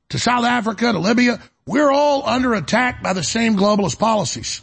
to 0.09 0.19
South 0.19 0.45
Africa, 0.45 0.93
to 0.93 0.99
Libya, 0.99 1.39
we're 1.67 1.91
all 1.91 2.27
under 2.27 2.55
attack 2.55 3.03
by 3.03 3.13
the 3.13 3.23
same 3.23 3.57
globalist 3.57 3.99
policies. 3.99 4.63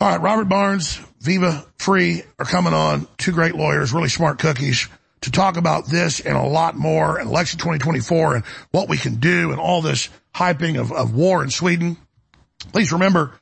All 0.00 0.10
right, 0.10 0.20
Robert 0.20 0.48
Barnes, 0.48 0.98
Viva 1.20 1.64
Frei 1.78 2.24
are 2.38 2.46
coming 2.46 2.74
on. 2.74 3.06
Two 3.16 3.32
great 3.32 3.54
lawyers, 3.54 3.92
really 3.92 4.08
smart 4.08 4.40
cookies 4.40 4.88
to 5.24 5.30
talk 5.30 5.56
about 5.56 5.86
this 5.86 6.20
and 6.20 6.36
a 6.36 6.42
lot 6.42 6.76
more 6.76 7.18
and 7.18 7.28
election 7.28 7.58
2024 7.58 8.36
and 8.36 8.44
what 8.70 8.88
we 8.88 8.96
can 8.96 9.16
do 9.16 9.50
and 9.50 9.60
all 9.60 9.82
this 9.82 10.08
hyping 10.34 10.80
of, 10.80 10.92
of 10.92 11.14
war 11.14 11.42
in 11.42 11.50
Sweden. 11.50 11.96
Please 12.72 12.92
remember, 12.92 13.32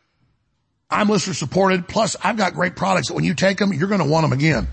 I'm 0.90 1.08
listener 1.08 1.34
supported. 1.34 1.88
Plus 1.88 2.16
I've 2.22 2.36
got 2.36 2.54
great 2.54 2.76
products 2.76 3.08
that 3.08 3.14
when 3.14 3.24
you 3.24 3.34
take 3.34 3.58
them, 3.58 3.72
you're 3.72 3.88
going 3.88 4.00
to 4.00 4.08
want 4.08 4.24
them 4.24 4.32
again. 4.32 4.68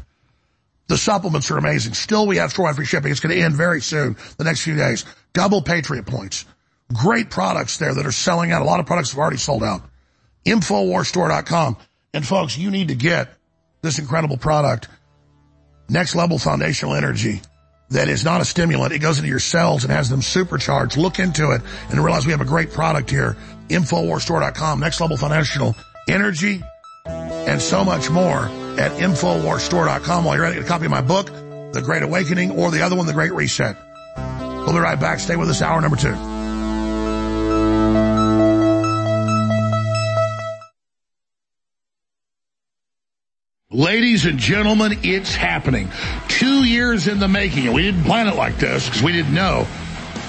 The 0.88 0.98
supplements 0.98 1.52
are 1.52 1.58
amazing. 1.58 1.94
Still, 1.94 2.26
we 2.26 2.38
have 2.38 2.52
store 2.52 2.74
free 2.74 2.86
shipping. 2.86 3.12
It's 3.12 3.20
going 3.20 3.36
to 3.36 3.42
end 3.42 3.56
very 3.56 3.82
soon, 3.82 4.18
the 4.38 4.44
next 4.44 4.62
few 4.62 4.76
days. 4.76 5.06
Double 5.34 5.62
Patriot 5.62 6.08
points. 6.08 6.46
Great 6.92 7.30
products 7.30 7.78
there 7.78 7.94
that 7.94 8.06
are 8.08 8.12
selling 8.12 8.52
out. 8.52 8.64
A 8.64 8.66
lot 8.66 8.80
of 8.80 8.88
products 8.88 9.12
have 9.12 9.20
already 9.20 9.38
sold 9.38 9.64
out. 9.64 9.84
Infowarstore.com. 10.46 11.78
And 12.14 12.26
folks, 12.26 12.58
you 12.58 12.72
need 12.72 12.88
to 12.88 12.96
get 12.96 13.30
this 13.84 14.00
incredible 14.00 14.38
product, 14.38 14.88
next 15.90 16.16
level 16.16 16.38
foundational 16.38 16.96
energy 16.96 17.42
that 17.90 18.08
is 18.08 18.24
not 18.24 18.42
a 18.42 18.46
stimulant. 18.46 18.94
It 18.94 19.00
goes 19.00 19.18
into 19.18 19.30
your 19.30 19.40
cells 19.40 19.84
and 19.84 19.92
has 19.92 20.10
them 20.10 20.22
supercharged. 20.22 20.98
Look 20.98 21.20
into 21.20 21.52
it 21.52 21.62
and 21.90 22.04
realize 22.04 22.26
we 22.26 22.32
have 22.32 22.42
a 22.42 22.46
great 22.46 22.72
product 22.72 23.10
here. 23.10 23.36
Infowarstore.com, 23.70 24.80
next 24.80 25.02
level 25.02 25.18
foundational 25.18 25.76
energy 26.08 26.62
and 27.06 27.62
so 27.62 27.84
much 27.84 28.10
more 28.10 28.46
at 28.80 28.92
InfoWarsStore.com. 29.00 30.24
While 30.24 30.36
you're 30.36 30.46
at 30.46 30.52
it, 30.52 30.56
get 30.56 30.66
a 30.66 30.68
copy 30.68 30.86
of 30.86 30.92
my 30.92 31.02
book, 31.02 31.28
The 31.74 31.82
Great 31.84 32.04
Awakening, 32.04 32.52
or 32.52 32.72
the 32.72 32.82
other 32.82 32.96
one, 32.96 33.08
The 33.08 33.14
Great 33.14 33.34
Reset. 33.34 33.76
We'll 34.40 34.74
be 34.74 34.80
right 34.80 35.00
back. 35.00 35.20
Stay 35.20 35.36
with 35.36 35.50
us, 35.50 35.62
hour 35.62 35.82
number 35.82 35.98
two. 35.98 36.39
Ladies 43.72 44.26
and 44.26 44.40
gentlemen, 44.40 44.98
it's 45.04 45.36
happening. 45.36 45.92
Two 46.28 46.64
years 46.64 47.08
in 47.08 47.20
the 47.20 47.28
making, 47.28 47.68
and 47.68 47.76
we 47.76 47.84
didn't 47.84 48.04
plan 48.04 48.28
it 48.28 48.34
like 48.34 48.58
this 48.58 48.88
because 48.88 49.04
we 49.04 49.12
didn't 49.12 49.36
know 49.36 49.68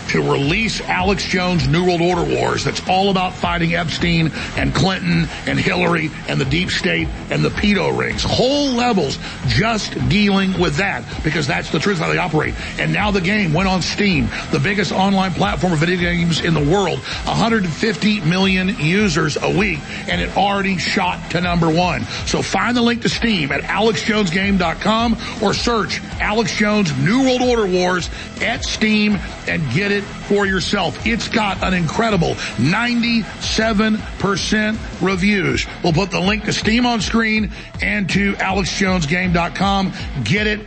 to 0.09 0.21
release 0.21 0.81
Alex 0.83 1.25
Jones' 1.25 1.69
New 1.69 1.87
World 1.87 2.01
Order 2.01 2.25
Wars 2.25 2.65
that's 2.65 2.87
all 2.89 3.11
about 3.11 3.33
fighting 3.35 3.75
Epstein 3.75 4.33
and 4.57 4.75
Clinton 4.75 5.29
and 5.47 5.59
Hillary 5.59 6.11
and 6.29 6.41
the 6.41 6.45
deep 6.45 6.71
state 6.71 7.09
and 7.31 7.45
the 7.45 7.51
pedo 7.51 7.97
rings. 7.97 8.23
Whole 8.23 8.71
levels 8.73 9.19
just 9.47 9.93
dealing 10.09 10.59
with 10.59 10.77
that 10.77 11.05
because 11.23 11.47
that's 11.47 11.71
the 11.71 11.79
truth 11.79 11.99
how 11.99 12.09
they 12.09 12.19
operate. 12.19 12.55
And 12.79 12.93
now 12.93 13.11
the 13.11 13.21
game 13.21 13.53
went 13.53 13.69
on 13.69 13.83
Steam, 13.83 14.29
the 14.51 14.59
biggest 14.59 14.93
online 14.93 15.33
platform 15.33 15.73
of 15.73 15.79
video 15.79 15.99
games 15.99 16.41
in 16.41 16.55
the 16.55 16.65
world. 16.65 16.99
150 16.99 18.21
million 18.21 18.69
users 18.79 19.37
a 19.37 19.57
week 19.57 19.81
and 20.09 20.21
it 20.21 20.37
already 20.37 20.79
shot 20.79 21.31
to 21.31 21.41
number 21.41 21.71
one. 21.71 22.05
So 22.27 22.43
find 22.43 22.77
the 22.77 22.83
link 22.83 23.03
to 23.03 23.09
Steam 23.09 23.53
at 23.53 23.63
alexjonesgame.com 23.63 25.17
or 25.43 25.55
search 25.55 26.01
Alex 26.21 26.57
Jones 26.57 26.97
New 26.99 27.25
World 27.25 27.43
Order 27.43 27.67
Wars 27.67 28.11
at 28.41 28.65
Steam 28.65 29.19
and 29.47 29.63
get 29.73 29.93
it 29.93 30.00
for 30.03 30.47
yourself. 30.47 31.07
It's 31.07 31.29
got 31.29 31.63
an 31.63 31.75
incredible 31.75 32.35
97% 32.57 35.03
reviews. 35.03 35.67
We'll 35.83 35.93
put 35.93 36.11
the 36.11 36.21
link 36.21 36.45
to 36.45 36.53
Steam 36.53 36.87
on 36.87 37.01
screen 37.01 37.53
and 37.83 38.09
to 38.11 38.35
alexjonesgame.com. 38.35 39.93
Get 40.25 40.47
it. 40.47 40.61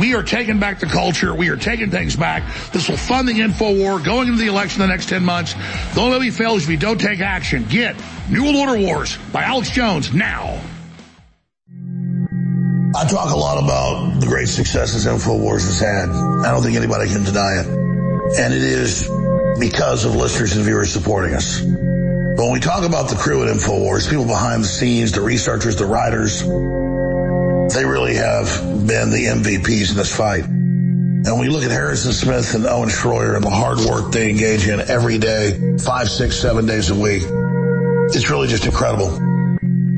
We 0.00 0.16
are 0.16 0.24
taking 0.24 0.58
back 0.58 0.80
the 0.80 0.86
culture. 0.86 1.32
We 1.34 1.48
are 1.48 1.56
taking 1.56 1.90
things 1.90 2.16
back. 2.16 2.42
This 2.72 2.88
will 2.88 2.96
fund 2.96 3.28
the 3.28 3.40
info 3.40 3.76
war 3.76 4.00
going 4.00 4.26
into 4.26 4.40
the 4.40 4.48
election 4.48 4.82
in 4.82 4.88
the 4.88 4.92
next 4.92 5.08
10 5.08 5.24
months. 5.24 5.54
Only 5.96 6.18
way 6.18 6.18
we 6.18 6.32
fail 6.32 6.56
if 6.56 6.66
we 6.66 6.76
don't 6.76 7.00
take 7.00 7.20
action. 7.20 7.64
Get 7.68 7.94
New 8.28 8.42
World 8.42 8.56
Order 8.56 8.80
Wars 8.80 9.16
by 9.32 9.44
Alex 9.44 9.70
Jones 9.70 10.12
now. 10.12 10.60
I 12.94 13.06
talk 13.06 13.30
a 13.30 13.36
lot 13.36 13.62
about 13.62 14.20
the 14.20 14.26
great 14.26 14.48
successes 14.48 15.06
InfoWars 15.06 15.64
has 15.64 15.80
had. 15.80 16.10
I 16.44 16.50
don't 16.50 16.62
think 16.62 16.76
anybody 16.76 17.08
can 17.08 17.24
deny 17.24 17.60
it. 17.60 17.91
And 18.38 18.54
it 18.54 18.62
is 18.62 19.08
because 19.58 20.04
of 20.04 20.14
listeners 20.14 20.56
and 20.56 20.64
viewers 20.64 20.92
supporting 20.92 21.34
us. 21.34 21.60
But 21.60 22.44
when 22.44 22.52
we 22.52 22.60
talk 22.60 22.84
about 22.84 23.10
the 23.10 23.16
crew 23.16 23.42
at 23.42 23.54
InfoWars, 23.54 24.08
people 24.08 24.24
behind 24.24 24.62
the 24.62 24.68
scenes, 24.68 25.12
the 25.12 25.20
researchers, 25.20 25.76
the 25.76 25.86
writers, 25.86 26.40
they 27.74 27.84
really 27.84 28.14
have 28.14 28.46
been 28.86 29.10
the 29.10 29.26
MVPs 29.26 29.90
in 29.90 29.96
this 29.96 30.14
fight. 30.14 30.44
And 30.44 31.38
we 31.38 31.48
look 31.48 31.62
at 31.62 31.70
Harrison 31.70 32.12
Smith 32.12 32.54
and 32.54 32.66
Owen 32.66 32.88
Schroyer 32.88 33.36
and 33.36 33.44
the 33.44 33.50
hard 33.50 33.78
work 33.80 34.12
they 34.12 34.30
engage 34.30 34.66
in 34.66 34.80
every 34.80 35.18
day, 35.18 35.76
five, 35.78 36.08
six, 36.08 36.36
seven 36.36 36.66
days 36.66 36.90
a 36.90 36.94
week. 36.94 37.22
It's 38.14 38.28
really 38.30 38.48
just 38.48 38.66
incredible. 38.66 39.10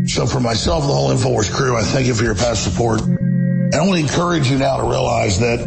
So 0.06 0.26
for 0.26 0.40
myself 0.40 0.82
and 0.82 0.90
the 0.90 0.94
whole 0.94 1.10
InfoWars 1.10 1.50
crew, 1.52 1.76
I 1.76 1.82
thank 1.82 2.06
you 2.06 2.14
for 2.14 2.24
your 2.24 2.34
past 2.34 2.64
support. 2.64 3.00
I 3.00 3.80
want 3.80 3.92
to 3.92 4.00
encourage 4.00 4.50
you 4.50 4.58
now 4.58 4.76
to 4.76 4.82
realize 4.82 5.38
that 5.40 5.60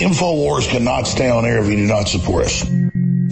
InfoWars 0.00 0.68
cannot 0.68 1.06
stay 1.06 1.30
on 1.30 1.44
air 1.44 1.62
if 1.62 1.70
you 1.70 1.76
do 1.76 1.86
not 1.86 2.08
support 2.08 2.46
us. 2.46 2.64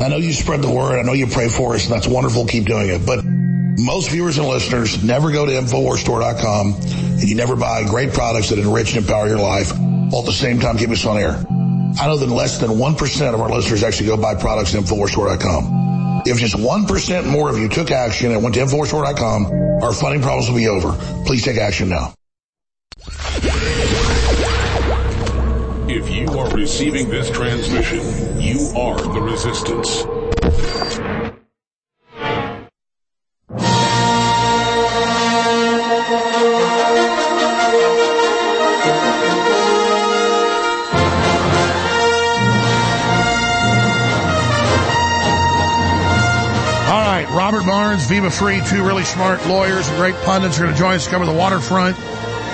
I 0.00 0.08
know 0.08 0.16
you 0.16 0.32
spread 0.32 0.62
the 0.62 0.70
word. 0.70 0.98
I 0.98 1.02
know 1.02 1.12
you 1.12 1.26
pray 1.26 1.48
for 1.48 1.74
us 1.74 1.84
and 1.84 1.92
that's 1.92 2.06
wonderful. 2.06 2.46
Keep 2.46 2.66
doing 2.66 2.88
it. 2.88 3.04
But 3.04 3.24
most 3.24 4.10
viewers 4.10 4.38
and 4.38 4.46
listeners 4.46 5.02
never 5.02 5.32
go 5.32 5.44
to 5.44 5.52
InfoWarsStore.com 5.52 6.74
and 6.74 7.22
you 7.22 7.34
never 7.34 7.56
buy 7.56 7.84
great 7.84 8.12
products 8.12 8.50
that 8.50 8.58
enrich 8.58 8.94
and 8.94 8.98
empower 8.98 9.28
your 9.28 9.40
life 9.40 9.72
while 9.76 10.20
at 10.20 10.26
the 10.26 10.32
same 10.32 10.60
time 10.60 10.78
keep 10.78 10.90
us 10.90 11.04
on 11.04 11.18
air. 11.18 11.44
I 12.00 12.06
know 12.06 12.16
that 12.16 12.28
less 12.28 12.58
than 12.58 12.70
1% 12.70 13.34
of 13.34 13.40
our 13.40 13.50
listeners 13.50 13.82
actually 13.82 14.06
go 14.06 14.16
buy 14.16 14.34
products 14.34 14.74
at 14.74 14.84
InfoWarsStore.com. 14.84 16.22
If 16.26 16.38
just 16.38 16.54
1% 16.54 17.26
more 17.26 17.50
of 17.50 17.58
you 17.58 17.68
took 17.68 17.90
action 17.90 18.30
and 18.30 18.42
went 18.42 18.54
to 18.54 18.60
InfoWarsStore.com, 18.62 19.82
our 19.82 19.92
funding 19.92 20.22
problems 20.22 20.48
will 20.48 20.56
be 20.56 20.68
over. 20.68 20.92
Please 21.26 21.44
take 21.44 21.58
action 21.58 21.88
now. 21.88 22.14
If 25.94 26.08
you 26.08 26.26
are 26.38 26.48
receiving 26.48 27.10
this 27.10 27.30
transmission, 27.30 28.00
you 28.40 28.72
are 28.74 28.96
the 28.96 29.20
resistance. 29.20 30.00
All 46.88 47.02
right, 47.02 47.26
Robert 47.34 47.66
Barnes, 47.66 48.06
Viva 48.06 48.30
Frei, 48.30 48.62
two 48.66 48.82
really 48.82 49.04
smart 49.04 49.46
lawyers 49.46 49.86
and 49.88 49.98
great 49.98 50.14
pundits 50.24 50.58
are 50.58 50.62
going 50.62 50.72
to 50.72 50.78
join 50.78 50.94
us 50.94 51.04
to 51.04 51.10
cover 51.10 51.26
the 51.26 51.34
waterfront 51.34 51.98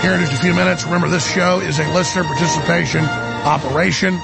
here 0.00 0.14
in 0.14 0.20
just 0.20 0.32
a 0.32 0.36
few 0.36 0.54
minutes. 0.54 0.84
Remember, 0.84 1.08
this 1.08 1.28
show 1.32 1.60
is 1.60 1.78
a 1.78 1.92
listener 1.92 2.24
participation 2.24 3.04
operation. 3.04 4.18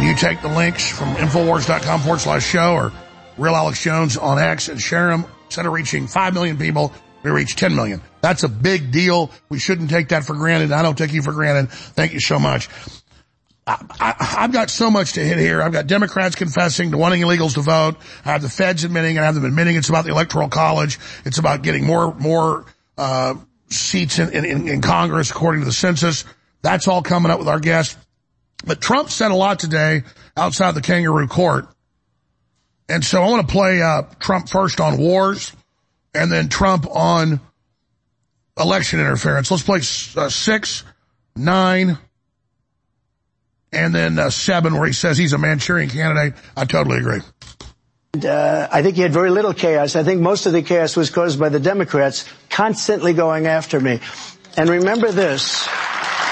You 0.00 0.14
take 0.14 0.40
the 0.42 0.48
links 0.48 0.88
from 0.88 1.14
Infowars.com 1.16 2.00
forward 2.00 2.20
slash 2.20 2.46
show 2.46 2.74
or 2.74 2.92
Real 3.36 3.56
Alex 3.56 3.82
Jones 3.82 4.16
on 4.16 4.38
X 4.38 4.68
and 4.68 4.80
share 4.80 5.08
them. 5.08 5.26
Instead 5.46 5.66
of 5.66 5.72
reaching 5.72 6.06
5 6.06 6.34
million 6.34 6.56
people, 6.56 6.92
we 7.22 7.30
reach 7.30 7.56
10 7.56 7.74
million. 7.74 8.00
That's 8.20 8.44
a 8.44 8.48
big 8.48 8.92
deal. 8.92 9.30
We 9.48 9.58
shouldn't 9.58 9.90
take 9.90 10.08
that 10.08 10.24
for 10.24 10.34
granted. 10.34 10.72
I 10.72 10.82
don't 10.82 10.96
take 10.96 11.12
you 11.12 11.22
for 11.22 11.32
granted. 11.32 11.70
Thank 11.70 12.12
you 12.12 12.20
so 12.20 12.38
much. 12.38 12.68
I, 13.66 14.36
I've 14.38 14.52
got 14.52 14.70
so 14.70 14.90
much 14.90 15.14
to 15.14 15.20
hit 15.20 15.38
here. 15.38 15.60
I've 15.60 15.72
got 15.72 15.86
Democrats 15.86 16.36
confessing 16.36 16.92
to 16.92 16.96
wanting 16.96 17.22
illegals 17.22 17.54
to 17.54 17.60
vote. 17.60 17.96
I 18.24 18.32
have 18.32 18.42
the 18.42 18.48
feds 18.48 18.84
admitting, 18.84 19.16
and 19.16 19.24
I 19.24 19.26
have 19.26 19.34
them 19.34 19.44
admitting 19.44 19.76
it's 19.76 19.88
about 19.88 20.04
the 20.04 20.10
electoral 20.10 20.48
college. 20.48 20.98
It's 21.24 21.38
about 21.38 21.62
getting 21.62 21.84
more, 21.84 22.14
more, 22.14 22.64
uh, 22.96 23.34
seats 23.70 24.18
in, 24.18 24.32
in, 24.44 24.68
in 24.68 24.80
Congress 24.80 25.30
according 25.30 25.62
to 25.62 25.66
the 25.66 25.72
census. 25.72 26.24
That's 26.62 26.88
all 26.88 27.02
coming 27.02 27.30
up 27.30 27.38
with 27.38 27.48
our 27.48 27.60
guest. 27.60 27.96
But 28.64 28.80
Trump 28.80 29.10
said 29.10 29.30
a 29.30 29.34
lot 29.34 29.58
today 29.58 30.02
outside 30.36 30.74
the 30.74 30.82
kangaroo 30.82 31.28
court. 31.28 31.68
And 32.88 33.04
so 33.04 33.22
I 33.22 33.28
want 33.28 33.46
to 33.46 33.52
play, 33.52 33.82
uh, 33.82 34.02
Trump 34.18 34.48
first 34.48 34.80
on 34.80 34.98
wars 34.98 35.52
and 36.14 36.32
then 36.32 36.48
Trump 36.48 36.86
on 36.88 37.40
election 38.58 39.00
interference. 39.00 39.50
Let's 39.50 39.62
play 39.62 39.80
uh, 40.16 40.28
six, 40.28 40.84
nine, 41.36 41.98
and 43.72 43.94
then 43.94 44.18
uh, 44.18 44.30
seven 44.30 44.76
where 44.76 44.86
he 44.86 44.92
says 44.92 45.18
he's 45.18 45.32
a 45.32 45.38
Manchurian 45.38 45.90
candidate. 45.90 46.34
I 46.56 46.64
totally 46.64 46.98
agree. 46.98 47.20
And 48.14 48.24
uh, 48.24 48.68
I 48.72 48.82
think 48.82 48.96
he 48.96 49.02
had 49.02 49.12
very 49.12 49.30
little 49.30 49.52
chaos. 49.52 49.94
I 49.94 50.02
think 50.02 50.22
most 50.22 50.46
of 50.46 50.52
the 50.52 50.62
chaos 50.62 50.96
was 50.96 51.10
caused 51.10 51.38
by 51.38 51.50
the 51.50 51.60
Democrats 51.60 52.24
constantly 52.48 53.12
going 53.12 53.46
after 53.46 53.78
me. 53.78 54.00
And 54.56 54.70
remember 54.70 55.12
this. 55.12 55.68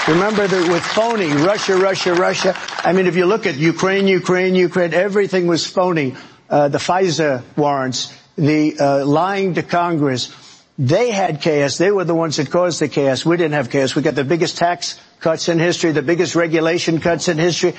Remember 0.07 0.47
that 0.47 0.71
with 0.71 0.83
phony, 0.83 1.27
Russia, 1.27 1.77
Russia, 1.77 2.15
Russia. 2.15 2.55
I 2.83 2.93
mean, 2.93 3.05
if 3.05 3.15
you 3.15 3.25
look 3.27 3.45
at 3.45 3.55
Ukraine, 3.57 4.07
Ukraine, 4.07 4.55
Ukraine, 4.55 4.93
everything 4.93 5.45
was 5.45 5.67
phony. 5.67 6.15
Uh, 6.49 6.69
the 6.69 6.79
FISA 6.79 7.43
warrants, 7.55 8.11
the 8.37 8.79
uh, 8.79 9.05
lying 9.05 9.53
to 9.55 9.63
Congress. 9.63 10.33
They 10.79 11.11
had 11.11 11.41
chaos. 11.41 11.77
They 11.77 11.91
were 11.91 12.05
the 12.05 12.15
ones 12.15 12.37
that 12.37 12.49
caused 12.49 12.79
the 12.79 12.87
chaos. 12.87 13.25
We 13.25 13.37
didn't 13.37 13.53
have 13.53 13.69
chaos. 13.69 13.95
We 13.95 14.01
got 14.01 14.15
the 14.15 14.23
biggest 14.23 14.57
tax 14.57 14.99
cuts 15.19 15.49
in 15.49 15.59
history, 15.59 15.91
the 15.91 16.01
biggest 16.01 16.35
regulation 16.35 16.99
cuts 17.01 17.27
in 17.27 17.37
history. 17.37 17.73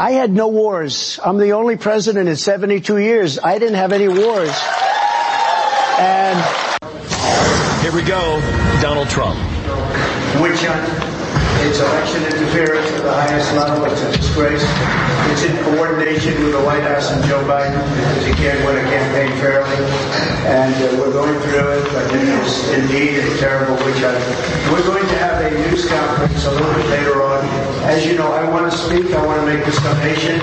I 0.00 0.12
had 0.12 0.30
no 0.32 0.46
wars. 0.48 1.18
I'm 1.24 1.38
the 1.38 1.52
only 1.52 1.76
president 1.76 2.28
in 2.28 2.36
72 2.36 2.98
years. 2.98 3.38
I 3.40 3.58
didn't 3.58 3.74
have 3.74 3.92
any 3.92 4.06
wars. 4.06 4.54
And 5.98 6.38
Here 7.82 7.92
we 7.92 8.02
go. 8.06 8.40
Donald 8.80 9.08
Trump. 9.08 9.34
witch 10.40 10.62
hunt. 10.64 10.86
Uh, 10.86 11.66
it's 11.66 11.80
election 11.80 12.22
interference 12.22 12.86
at 12.86 12.87
the 13.08 13.14
highest 13.14 13.54
level. 13.56 13.84
It's 13.88 14.02
a 14.02 14.12
disgrace. 14.12 14.64
It's 15.32 15.44
in 15.48 15.56
coordination 15.64 16.36
with 16.44 16.52
the 16.52 16.60
White 16.60 16.84
House 16.84 17.10
and 17.10 17.24
Joe 17.24 17.40
Biden 17.48 17.80
because 17.96 18.26
he 18.26 18.34
can't 18.36 18.60
win 18.68 18.76
a 18.76 18.84
campaign 18.84 19.32
fairly. 19.40 19.80
And 20.44 20.76
uh, 20.76 21.00
we're 21.00 21.12
going 21.12 21.40
through 21.48 21.80
it, 21.80 21.84
but 21.88 22.04
it 22.12 22.28
is 22.28 22.52
indeed 22.76 23.24
a 23.24 23.36
terrible 23.40 23.80
witch 23.80 24.04
hunt. 24.04 24.20
We're 24.68 24.84
going 24.84 25.08
to 25.08 25.18
have 25.24 25.40
a 25.40 25.48
news 25.56 25.88
conference 25.88 26.44
a 26.44 26.52
little 26.52 26.72
bit 26.74 26.86
later 26.92 27.22
on. 27.24 27.40
As 27.88 28.04
you 28.04 28.16
know, 28.16 28.28
I 28.28 28.44
want 28.50 28.70
to 28.70 28.76
speak. 28.76 29.08
I 29.14 29.24
want 29.24 29.40
to 29.40 29.46
make 29.46 29.64
the 29.64 29.72
summation. 29.72 30.40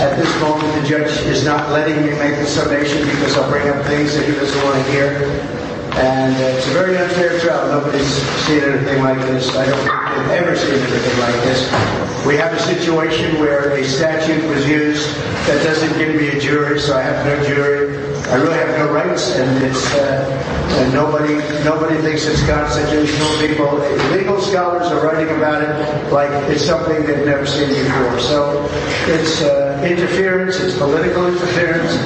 At 0.00 0.16
this 0.16 0.32
moment, 0.40 0.72
the 0.80 0.88
judge 0.88 1.12
is 1.28 1.44
not 1.44 1.70
letting 1.70 1.96
me 2.00 2.16
make 2.16 2.40
the 2.40 2.46
summation 2.46 3.04
because 3.04 3.36
I'll 3.36 3.50
bring 3.50 3.68
up 3.68 3.84
things 3.84 4.14
that 4.14 4.24
he 4.24 4.32
doesn't 4.32 4.64
want 4.64 4.80
to 4.80 4.92
hear. 4.92 5.57
And 5.98 6.34
uh, 6.36 6.56
it's 6.56 6.66
a 6.68 6.70
very 6.70 6.96
unfair 6.96 7.40
trial. 7.40 7.80
Nobody's 7.80 8.06
seen 8.46 8.62
anything 8.62 9.02
like 9.02 9.18
this. 9.22 9.54
I 9.56 9.66
don't 9.66 9.78
think 9.78 10.28
they've 10.28 10.42
ever 10.42 10.56
seen 10.56 10.74
anything 10.74 11.18
like 11.18 11.34
this. 11.42 12.26
We 12.26 12.36
have 12.36 12.52
a 12.52 12.60
situation 12.60 13.40
where 13.40 13.72
a 13.72 13.84
statute 13.84 14.44
was 14.48 14.66
used 14.68 15.08
that 15.46 15.62
doesn't 15.64 15.98
give 15.98 16.14
me 16.14 16.28
a 16.28 16.40
jury, 16.40 16.78
so 16.78 16.96
I 16.96 17.02
have 17.02 17.26
no 17.26 17.44
jury. 17.46 17.96
I 18.28 18.36
really 18.36 18.58
have 18.58 18.78
no 18.78 18.92
rights, 18.92 19.34
and 19.36 19.64
it's 19.64 19.94
uh, 19.94 20.48
and 20.78 20.92
nobody 20.92 21.34
nobody 21.64 21.96
thinks 22.02 22.26
it's 22.26 22.46
constitutional. 22.46 23.28
People, 23.38 23.78
legal 24.12 24.40
scholars 24.40 24.86
are 24.88 25.00
writing 25.04 25.34
about 25.36 25.62
it 25.62 26.12
like 26.12 26.30
it's 26.50 26.64
something 26.64 27.06
they've 27.06 27.26
never 27.26 27.46
seen 27.46 27.68
before. 27.70 28.20
So 28.20 28.68
it's 29.06 29.42
uh, 29.42 29.67
interference, 29.84 30.60
it's 30.60 30.76
political 30.78 31.26
interference, 31.26 31.96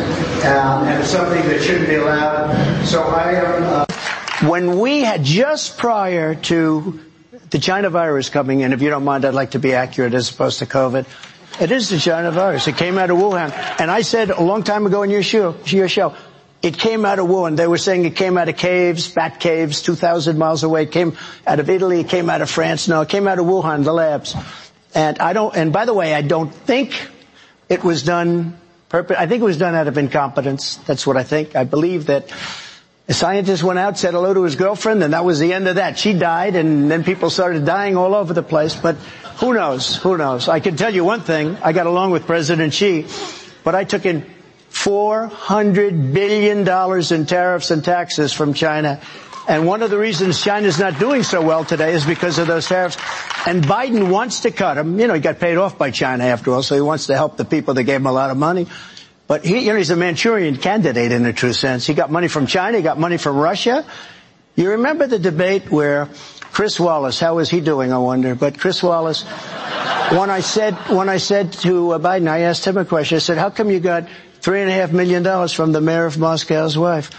um, 0.45 0.87
and 0.87 1.01
it's 1.01 1.11
something 1.11 1.43
that 1.49 1.63
shouldn't 1.63 1.89
be 1.89 1.97
allowed. 1.97 2.85
So 2.85 3.03
I 3.03 3.33
am. 3.33 3.63
Uh, 3.63 3.87
when 4.49 4.81
we 4.81 5.01
had 5.01 5.23
just 5.23 5.79
prior 5.79 6.35
to 6.35 7.01
the 7.51 7.59
China 7.59 7.91
virus 7.91 8.29
coming 8.29 8.61
in, 8.61 8.73
if 8.73 8.83
you 8.83 8.91
don't 8.91 9.05
mind, 9.05 9.25
I'd 9.25 9.35
like 9.35 9.53
to 9.53 9.59
be 9.59 9.75
accurate 9.75 10.15
as 10.15 10.31
opposed 10.31 10.59
to 10.59 10.67
COVID. 10.67 11.07
It 11.61 11.71
is 11.71 11.91
the 11.91 11.99
China 11.99 12.31
virus. 12.31 12.67
It 12.67 12.77
came 12.77 12.99
out 12.99 13.11
of 13.11 13.19
Wuhan. 13.19 13.53
And 13.79 13.91
I 13.91 14.03
said 14.03 14.31
a 14.31 14.43
long 14.43 14.63
time 14.63 14.87
ago 14.87 15.03
in 15.03 15.11
your 15.11 15.23
show, 15.23 15.55
your 15.67 15.89
show, 15.89 16.15
it 16.63 16.79
came 16.79 17.05
out 17.05 17.19
of 17.19 17.27
Wuhan. 17.27 17.57
They 17.57 17.67
were 17.67 17.79
saying 17.79 18.05
it 18.05 18.17
came 18.17 18.39
out 18.39 18.49
of 18.49 18.57
caves, 18.57 19.09
bat 19.09 19.39
caves, 19.39 19.83
2,000 19.83 20.39
miles 20.39 20.63
away. 20.63 20.85
It 20.85 20.93
came 20.93 21.17
out 21.47 21.61
of 21.61 21.69
Italy. 21.69 22.01
It 22.01 22.09
came 22.09 22.31
out 22.31 22.41
of 22.41 22.49
France. 22.51 22.89
No, 22.89 23.03
it 23.03 23.09
came 23.09 23.29
out 23.29 23.39
of 23.39 23.47
Wuhan, 23.47 23.85
the 23.85 23.93
labs. 23.93 24.35
And 24.95 25.19
I 25.19 25.33
don't, 25.33 25.55
and 25.57 25.73
by 25.73 25.85
the 25.85 25.95
way, 25.95 26.15
I 26.15 26.23
don't 26.23 26.53
think 26.53 27.09
it 27.69 27.83
was 27.85 28.03
done, 28.03 28.59
I 28.93 29.27
think 29.27 29.41
it 29.41 29.45
was 29.45 29.59
done 29.59 29.75
out 29.75 29.89
of 29.89 29.99
incompetence. 29.99 30.77
That's 30.87 31.07
what 31.07 31.17
I 31.17 31.23
think. 31.23 31.57
I 31.57 31.65
believe 31.65 32.07
that 32.07 32.31
a 33.09 33.15
scientist 33.15 33.63
went 33.63 33.79
out, 33.79 33.99
said 33.99 34.15
hello 34.15 34.33
to 34.33 34.43
his 34.43 34.57
girlfriend, 34.57 35.03
and 35.03 35.13
that 35.13 35.25
was 35.25 35.39
the 35.39 35.53
end 35.53 35.69
of 35.69 35.77
that. 35.77 35.99
She 35.99 36.13
died, 36.13 36.55
and 36.57 36.91
then 36.91 37.03
people 37.05 37.31
started 37.31 37.65
dying 37.65 37.97
all 37.97 38.15
over 38.15 38.33
the 38.33 38.43
place. 38.43 38.77
But 38.77 38.97
who 39.41 39.55
knows? 39.55 39.97
Who 39.97 40.17
knows? 40.17 40.49
I 40.49 40.61
can 40.61 40.77
tell 40.77 40.95
you 40.95 41.05
one 41.05 41.21
thing. 41.21 41.57
I 41.63 41.73
got 41.73 41.87
along 41.87 42.13
with 42.13 42.27
President 42.27 42.73
Xi, 42.73 43.07
but 43.65 43.75
I 43.75 43.85
took 43.85 44.07
in 44.07 44.25
$400 44.71 46.13
billion 46.13 46.61
in 47.13 47.27
tariffs 47.27 47.71
and 47.71 47.85
taxes 47.85 48.33
from 48.33 48.55
China. 48.55 49.01
And 49.49 49.67
one 49.67 49.83
of 49.83 49.91
the 49.91 49.99
reasons 49.99 50.41
China's 50.41 50.79
not 50.79 50.99
doing 50.99 51.25
so 51.25 51.43
well 51.43 51.65
today 51.65 51.95
is 51.95 52.07
because 52.07 52.39
of 52.39 52.47
those 52.47 52.69
tariffs. 52.69 52.97
And 53.47 53.63
Biden 53.63 54.11
wants 54.11 54.41
to 54.41 54.53
cut 54.53 54.75
them. 54.75 54.99
You 54.99 55.09
know, 55.09 55.15
he 55.15 55.21
got 55.21 55.41
paid 55.41 55.57
off 55.57 55.77
by 55.77 55.91
China 55.91 56.25
after 56.25 56.53
all, 56.53 56.63
so 56.63 56.77
he 56.77 56.81
wants 56.81 57.07
to 57.09 57.17
help 57.17 57.37
the 57.37 57.45
people 57.45 57.75
that 57.75 57.83
gave 57.85 57.97
him 57.97 58.07
a 58.07 58.13
lot 58.13 58.31
of 58.31 58.37
money. 58.37 58.69
But 59.27 59.45
he, 59.45 59.61
you 59.61 59.73
know, 59.73 59.79
he's 59.79 59.91
a 59.91 59.97
Manchurian 59.97 60.59
candidate 60.59 61.11
in 61.11 61.25
a 61.27 61.33
true 61.33 61.53
sense. 61.53 61.87
He 61.87 61.95
got 61.95 62.11
money 62.11 62.29
from 62.29 62.47
China, 62.47 62.77
he 62.77 62.83
got 62.83 62.99
money 62.99 63.17
from 63.17 63.37
Russia. 63.37 63.85
You 64.55 64.73
remember 64.73 65.07
the 65.07 65.19
debate 65.19 65.71
where 65.71 66.09
Chris 66.53 66.79
Wallace, 66.79 67.19
how 67.19 67.39
is 67.39 67.49
he 67.49 67.61
doing, 67.61 67.93
I 67.93 67.99
wonder, 67.99 68.35
but 68.35 68.59
Chris 68.59 68.83
Wallace, 68.83 69.23
when 70.13 70.29
I 70.29 70.41
said, 70.41 70.75
when 70.91 71.09
I 71.09 71.17
said 71.17 71.53
to 71.65 71.93
uh, 71.93 71.99
Biden, 71.99 72.29
I 72.29 72.41
asked 72.41 72.67
him 72.67 72.77
a 72.77 72.85
question, 72.85 73.17
I 73.17 73.21
said, 73.21 73.39
how 73.39 73.49
come 73.49 73.71
you 73.71 73.81
got 73.81 74.07
three 74.41 74.61
and 74.61 74.69
a 74.69 74.75
half 74.75 74.93
million 74.93 75.23
dollars 75.23 75.53
from 75.53 75.73
the 75.73 75.81
mayor 75.81 76.05
of 76.05 76.19
Moscow's 76.19 76.77
wife? 76.77 77.11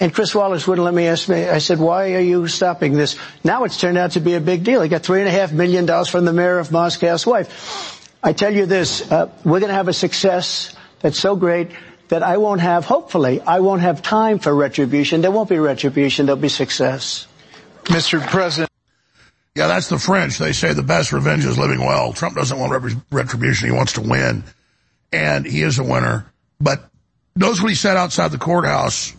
And 0.00 0.14
Chris 0.14 0.34
Wallace 0.34 0.66
wouldn't 0.66 0.84
let 0.84 0.94
me 0.94 1.06
ask 1.06 1.28
me. 1.28 1.46
I 1.46 1.58
said, 1.58 1.78
why 1.78 2.14
are 2.14 2.20
you 2.20 2.48
stopping 2.48 2.94
this? 2.94 3.16
Now 3.44 3.64
it's 3.64 3.78
turned 3.78 3.98
out 3.98 4.12
to 4.12 4.20
be 4.20 4.32
a 4.32 4.40
big 4.40 4.64
deal. 4.64 4.80
He 4.80 4.88
got 4.88 5.02
three 5.02 5.20
and 5.20 5.28
a 5.28 5.30
half 5.30 5.52
million 5.52 5.84
dollars 5.84 6.08
from 6.08 6.24
the 6.24 6.32
mayor 6.32 6.58
of 6.58 6.72
Moscow's 6.72 7.26
wife. 7.26 8.18
I 8.22 8.32
tell 8.32 8.52
you 8.52 8.64
this, 8.64 9.10
uh, 9.12 9.30
we're 9.44 9.60
going 9.60 9.68
to 9.68 9.74
have 9.74 9.88
a 9.88 9.92
success 9.92 10.74
that's 11.00 11.18
so 11.18 11.36
great 11.36 11.72
that 12.08 12.22
I 12.22 12.38
won't 12.38 12.62
have, 12.62 12.86
hopefully, 12.86 13.42
I 13.42 13.60
won't 13.60 13.82
have 13.82 14.00
time 14.00 14.38
for 14.38 14.54
retribution. 14.54 15.20
There 15.20 15.30
won't 15.30 15.50
be 15.50 15.58
retribution. 15.58 16.26
There'll 16.26 16.40
be 16.40 16.48
success. 16.48 17.26
Mr. 17.84 18.26
President. 18.26 18.70
Yeah, 19.54 19.66
that's 19.66 19.88
the 19.88 19.98
French. 19.98 20.38
They 20.38 20.52
say 20.52 20.72
the 20.72 20.82
best 20.82 21.12
revenge 21.12 21.44
is 21.44 21.58
living 21.58 21.80
well. 21.80 22.12
Trump 22.14 22.36
doesn't 22.36 22.58
want 22.58 22.94
retribution. 23.10 23.68
He 23.68 23.74
wants 23.74 23.94
to 23.94 24.00
win. 24.00 24.44
And 25.12 25.44
he 25.44 25.62
is 25.62 25.78
a 25.78 25.84
winner. 25.84 26.32
But 26.60 26.88
notice 27.36 27.60
what 27.60 27.68
he 27.68 27.74
said 27.74 27.96
outside 27.96 28.30
the 28.30 28.38
courthouse 28.38 29.14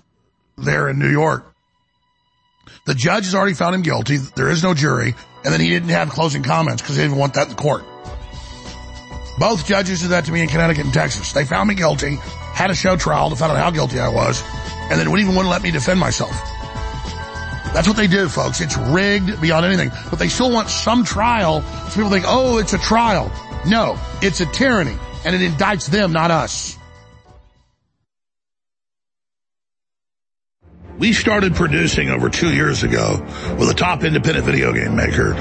there 0.64 0.90
in 0.90 1.00
New 1.00 1.10
York. 1.10 1.46
The 2.86 2.96
judge 2.96 3.26
has 3.26 3.36
already 3.36 3.54
found 3.54 3.76
him 3.76 3.82
guilty. 3.82 4.18
There 4.18 4.50
is 4.50 4.64
no 4.64 4.74
jury. 4.74 5.14
And 5.44 5.54
then 5.54 5.60
he 5.60 5.70
didn't 5.70 5.90
have 5.90 6.10
closing 6.10 6.44
comments 6.44 6.82
because 6.82 6.98
they 6.98 7.04
didn't 7.04 7.18
want 7.18 7.34
that 7.36 7.50
in 7.50 7.56
court. 7.56 7.84
Both 9.40 9.66
judges 9.66 10.02
did 10.02 10.10
that 10.10 10.26
to 10.26 10.32
me 10.32 10.42
in 10.42 10.48
Connecticut 10.48 10.86
and 10.86 10.94
Texas. 10.94 11.34
They 11.34 11.46
found 11.46 11.68
me 11.70 11.76
guilty, 11.76 12.18
had 12.54 12.70
a 12.70 12.76
show 12.76 12.96
trial 12.96 13.30
to 13.30 13.36
find 13.36 13.52
out 13.52 13.58
how 13.58 13.72
guilty 13.72 14.00
I 14.00 14.10
was, 14.10 14.44
and 14.90 15.00
then 15.00 15.10
wouldn't 15.10 15.28
even 15.28 15.36
want 15.36 15.46
to 15.48 15.50
let 15.50 15.64
me 15.64 15.72
defend 15.72 16.00
myself. 16.00 16.32
That's 17.74 17.88
what 17.88 17.98
they 17.98 18.08
do, 18.08 18.28
folks. 18.28 18.60
It's 18.62 18.78
rigged 18.78 19.42
beyond 19.42 19.66
anything. 19.66 19.92
But 20.10 20.20
they 20.20 20.28
still 20.28 20.52
want 20.52 20.70
some 20.70 21.06
trial. 21.06 21.62
So 21.62 21.96
people 21.96 22.10
think, 22.12 22.26
oh, 22.28 22.58
it's 22.58 22.74
a 22.74 22.78
trial. 22.78 23.32
No, 23.66 23.98
it's 24.22 24.42
a 24.42 24.46
tyranny, 24.46 24.98
and 25.24 25.36
it 25.36 25.42
indicts 25.42 25.90
them, 25.90 26.12
not 26.12 26.32
us. 26.32 26.78
We 31.02 31.14
started 31.14 31.56
producing 31.56 32.12
over 32.12 32.30
two 32.30 32.54
years 32.54 32.84
ago 32.84 33.26
with 33.58 33.68
a 33.72 33.74
top 33.74 34.04
independent 34.04 34.46
video 34.46 34.72
game 34.72 34.96
maker, 34.96 35.34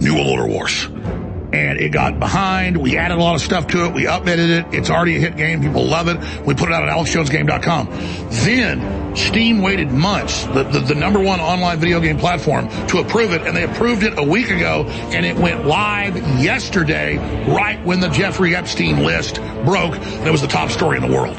New 0.00 0.14
World 0.14 0.28
Order 0.28 0.46
Wars. 0.46 0.86
And 0.86 1.78
it 1.78 1.90
got 1.90 2.18
behind. 2.18 2.78
We 2.78 2.96
added 2.96 3.18
a 3.18 3.20
lot 3.20 3.34
of 3.34 3.42
stuff 3.42 3.66
to 3.66 3.84
it. 3.84 3.92
We 3.92 4.04
updated 4.04 4.48
it. 4.48 4.66
It's 4.72 4.88
already 4.88 5.16
a 5.16 5.20
hit 5.20 5.36
game. 5.36 5.60
People 5.60 5.84
love 5.84 6.08
it. 6.08 6.16
We 6.46 6.54
put 6.54 6.70
it 6.70 6.74
out 6.74 6.88
at 6.88 6.96
alexjonesgame.com. 6.96 7.88
Then 8.30 9.07
Steam 9.18 9.60
waited 9.60 9.90
months, 9.90 10.44
the, 10.46 10.62
the, 10.64 10.80
the 10.80 10.94
number 10.94 11.20
one 11.20 11.40
online 11.40 11.78
video 11.78 12.00
game 12.00 12.18
platform, 12.18 12.68
to 12.88 12.98
approve 12.98 13.32
it. 13.32 13.42
And 13.42 13.56
they 13.56 13.64
approved 13.64 14.02
it 14.02 14.18
a 14.18 14.22
week 14.22 14.50
ago. 14.50 14.84
And 15.12 15.26
it 15.26 15.36
went 15.36 15.66
live 15.66 16.16
yesterday, 16.40 17.18
right 17.46 17.84
when 17.84 18.00
the 18.00 18.08
Jeffrey 18.08 18.54
Epstein 18.54 19.04
list 19.04 19.36
broke. 19.64 19.96
It 19.96 20.30
was 20.30 20.40
the 20.40 20.48
top 20.48 20.70
story 20.70 20.96
in 20.96 21.02
the 21.02 21.14
world. 21.14 21.36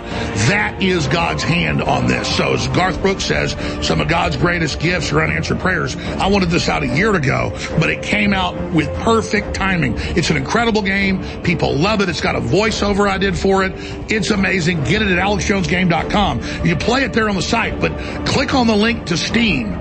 That 0.47 0.81
is 0.81 1.07
God's 1.07 1.43
hand 1.43 1.81
on 1.81 2.07
this. 2.07 2.35
So 2.35 2.53
as 2.53 2.67
Garth 2.69 3.01
Brooks 3.01 3.25
says, 3.25 3.55
some 3.85 4.01
of 4.01 4.07
God's 4.07 4.37
greatest 4.37 4.79
gifts 4.79 5.11
are 5.11 5.21
unanswered 5.21 5.59
prayers. 5.59 5.95
I 5.95 6.27
wanted 6.27 6.49
this 6.49 6.69
out 6.69 6.83
a 6.83 6.87
year 6.87 7.15
ago, 7.15 7.51
but 7.79 7.89
it 7.89 8.03
came 8.03 8.33
out 8.33 8.55
with 8.73 8.93
perfect 8.99 9.55
timing. 9.55 9.95
It's 9.97 10.29
an 10.29 10.37
incredible 10.37 10.81
game. 10.81 11.23
People 11.43 11.75
love 11.75 12.01
it. 12.01 12.09
It's 12.09 12.21
got 12.21 12.35
a 12.35 12.41
voiceover 12.41 13.09
I 13.09 13.17
did 13.17 13.37
for 13.37 13.63
it. 13.63 13.73
It's 14.11 14.31
amazing. 14.31 14.83
Get 14.83 15.01
it 15.01 15.09
at 15.09 15.17
alexjonesgame.com. 15.17 16.65
You 16.65 16.75
play 16.75 17.03
it 17.03 17.13
there 17.13 17.29
on 17.29 17.35
the 17.35 17.41
site, 17.41 17.68
but 17.71 17.91
click 18.25 18.53
on 18.53 18.67
the 18.67 18.75
link 18.75 19.07
to 19.07 19.17
Steam 19.17 19.73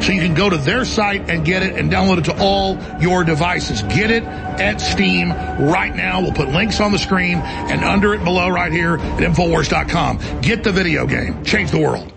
so 0.00 0.12
you 0.12 0.20
can 0.20 0.34
go 0.34 0.50
to 0.50 0.56
their 0.56 0.84
site 0.84 1.30
and 1.30 1.44
get 1.44 1.62
it 1.62 1.74
and 1.76 1.90
download 1.90 2.18
it 2.18 2.24
to 2.26 2.38
all 2.38 2.78
your 3.00 3.24
devices. 3.24 3.82
Get 3.82 4.10
it 4.10 4.24
at 4.24 4.78
Steam 4.78 5.30
right 5.30 5.94
now. 5.94 6.20
We'll 6.20 6.32
put 6.32 6.48
links 6.48 6.80
on 6.80 6.92
the 6.92 6.98
screen 6.98 7.38
and 7.38 7.82
under 7.84 8.14
it 8.14 8.22
below 8.24 8.48
right 8.48 8.72
here 8.72 8.96
at 8.96 9.20
Infowars.com. 9.20 10.40
Get 10.42 10.64
the 10.64 10.72
video 10.72 11.06
game. 11.06 11.44
Change 11.44 11.70
the 11.70 11.80
world. 11.80 12.12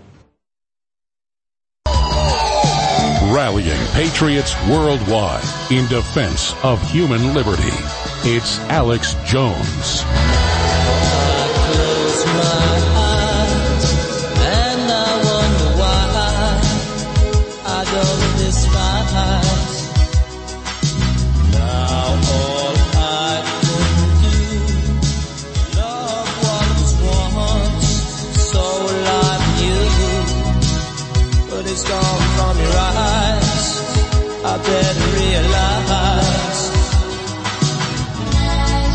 Rallying 3.32 3.86
patriots 3.92 4.54
worldwide 4.68 5.44
in 5.70 5.86
defense 5.86 6.52
of 6.64 6.82
human 6.90 7.32
liberty. 7.32 7.62
It's 8.24 8.58
Alex 8.68 9.14
Jones. 9.24 10.04
You, 31.70 31.76
gone 31.88 32.20
from 32.36 32.58
your 32.58 32.76
eyes. 32.76 33.80
I 34.44 34.56
better 34.58 35.06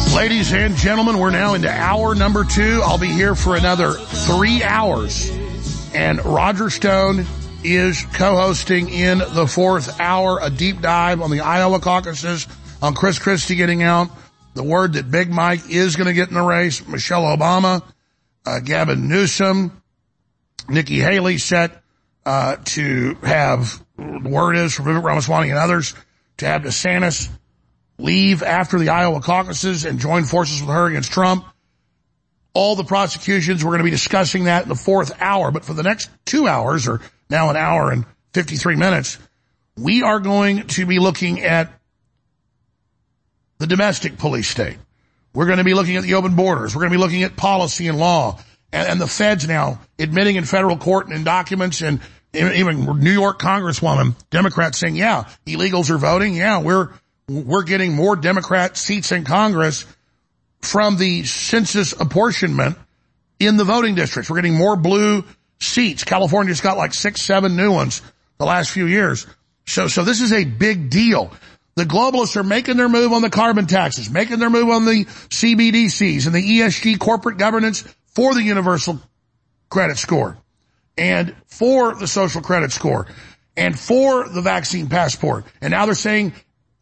realize. 0.05 0.15
Ladies 0.15 0.53
and 0.53 0.76
gentlemen, 0.76 1.19
we're 1.19 1.30
now 1.30 1.53
into 1.53 1.69
hour 1.69 2.15
number 2.15 2.43
two. 2.43 2.82
I'll 2.84 2.97
be 2.97 3.07
here 3.07 3.36
for 3.36 3.55
another 3.55 3.93
three 3.93 4.61
hours. 4.63 5.32
And 5.93 6.23
Roger 6.26 6.69
Stone 6.69 7.26
is 7.63 8.03
co-hosting 8.13 8.89
in 8.89 9.19
the 9.19 9.47
fourth 9.47 9.99
hour 9.99 10.39
a 10.41 10.49
deep 10.49 10.82
dive 10.82 11.21
on 11.21 11.32
the 11.32 11.39
Iowa 11.41 11.80
caucuses, 11.80 12.45
on 12.82 12.93
Chris 12.93 13.19
Christie 13.19 13.55
getting 13.55 13.84
out, 13.84 14.09
the 14.53 14.63
word 14.63 14.93
that 14.93 15.09
Big 15.09 15.30
Mike 15.30 15.69
is 15.69 15.95
going 15.95 16.07
to 16.07 16.13
get 16.13 16.28
in 16.28 16.34
the 16.34 16.41
race, 16.41 16.86
Michelle 16.88 17.23
Obama, 17.23 17.82
uh, 18.45 18.59
Gavin 18.59 19.07
Newsom, 19.07 19.82
Nikki 20.67 20.99
Haley 20.99 21.38
set 21.38 21.82
uh, 22.26 22.57
to 22.65 23.15
have, 23.23 23.84
the 23.97 24.30
word 24.30 24.55
is 24.55 24.73
from 24.73 24.86
Vivek 24.86 25.03
Ramaswamy 25.03 25.49
and 25.49 25.59
others, 25.59 25.93
to 26.38 26.45
have 26.45 26.63
DeSantis 26.63 27.30
leave 27.97 28.43
after 28.43 28.80
the 28.80 28.89
Iowa 28.89 29.21
caucuses 29.21 29.86
and 29.86 29.99
join 29.99 30.23
forces 30.23 30.61
with 30.61 30.69
her 30.69 30.88
against 30.88 31.11
Trump. 31.11 31.45
All 32.53 32.76
the 32.76 32.84
prosecutions, 32.84 33.63
we're 33.63 33.71
going 33.71 33.80
to 33.80 33.86
be 33.86 33.91
discussing 33.91 34.45
that 34.45 34.63
in 34.63 34.69
the 34.69 34.76
fourth 34.76 35.11
hour. 35.21 35.51
But 35.51 35.65
for 35.65 35.73
the 35.73 35.84
next 35.84 36.09
two 36.26 36.47
hours, 36.47 36.88
or 36.88 37.01
now 37.30 37.49
an 37.49 37.57
hour 37.57 37.91
and 37.91 38.05
53 38.34 38.76
minutes, 38.76 39.17
we 39.78 40.03
are 40.03 40.19
going 40.19 40.67
to 40.67 40.86
be 40.86 40.99
looking 40.99 41.41
at 41.41 41.71
the 43.57 43.67
domestic 43.67 44.17
police 44.17 44.47
state. 44.47 44.78
We're 45.34 45.45
going 45.45 45.57
to 45.57 45.65
be 45.65 45.73
looking 45.73 45.97
at 45.97 46.03
the 46.03 46.15
open 46.15 46.36
borders. 46.36 46.76
We're 46.76 46.82
going 46.82 46.93
to 46.93 46.97
be 46.97 47.03
looking 47.03 47.23
at 47.23 47.36
policy 47.36 47.88
and 47.88 47.97
law 47.97 48.39
and, 48.71 48.88
and 48.88 49.01
the 49.01 49.07
feds 49.07 49.47
now 49.47 49.80
admitting 49.99 50.38
in 50.38 50.45
federal 50.45 50.78
court 50.78 51.07
and 51.07 51.15
in 51.15 51.23
documents 51.23 51.82
and 51.82 51.99
even 52.36 52.99
New 52.99 53.11
York 53.11 53.39
Congresswoman, 53.39 54.15
Democrats 54.29 54.77
saying, 54.77 54.95
yeah, 54.95 55.27
illegals 55.45 55.89
are 55.89 55.97
voting. 55.97 56.36
Yeah, 56.36 56.61
we're, 56.61 56.89
we're 57.27 57.63
getting 57.63 57.93
more 57.93 58.15
Democrat 58.15 58.77
seats 58.77 59.11
in 59.11 59.23
Congress 59.23 59.86
from 60.61 60.97
the 60.97 61.23
census 61.23 61.93
apportionment 61.93 62.77
in 63.39 63.57
the 63.57 63.63
voting 63.63 63.95
districts. 63.95 64.29
We're 64.29 64.38
getting 64.38 64.55
more 64.55 64.75
blue 64.75 65.23
seats. 65.59 66.03
California's 66.03 66.61
got 66.61 66.77
like 66.77 66.93
six, 66.93 67.21
seven 67.21 67.55
new 67.55 67.71
ones 67.71 68.01
the 68.38 68.45
last 68.45 68.71
few 68.71 68.86
years. 68.86 69.27
So, 69.65 69.88
so 69.88 70.03
this 70.03 70.21
is 70.21 70.31
a 70.31 70.43
big 70.43 70.89
deal. 70.89 71.31
The 71.75 71.83
globalists 71.83 72.38
are 72.38 72.43
making 72.43 72.77
their 72.77 72.88
move 72.88 73.11
on 73.11 73.21
the 73.21 73.29
carbon 73.29 73.67
taxes, 73.67 74.09
making 74.09 74.39
their 74.39 74.49
move 74.49 74.69
on 74.69 74.86
the 74.86 75.05
CBDCs 75.05 76.25
and 76.25 76.33
the 76.33 76.59
ESG 76.59 76.99
corporate 76.99 77.38
governance 77.38 77.83
for 78.07 78.33
the 78.33 78.41
universal 78.41 78.99
credit 79.69 79.97
score 79.97 80.38
and 80.97 81.35
for 81.47 81.95
the 81.95 82.07
social 82.07 82.41
credit 82.41 82.71
score 82.71 83.07
and 83.57 83.77
for 83.77 84.27
the 84.27 84.41
vaccine 84.41 84.87
passport. 84.87 85.45
And 85.61 85.71
now 85.71 85.85
they're 85.85 85.95
saying 85.95 86.33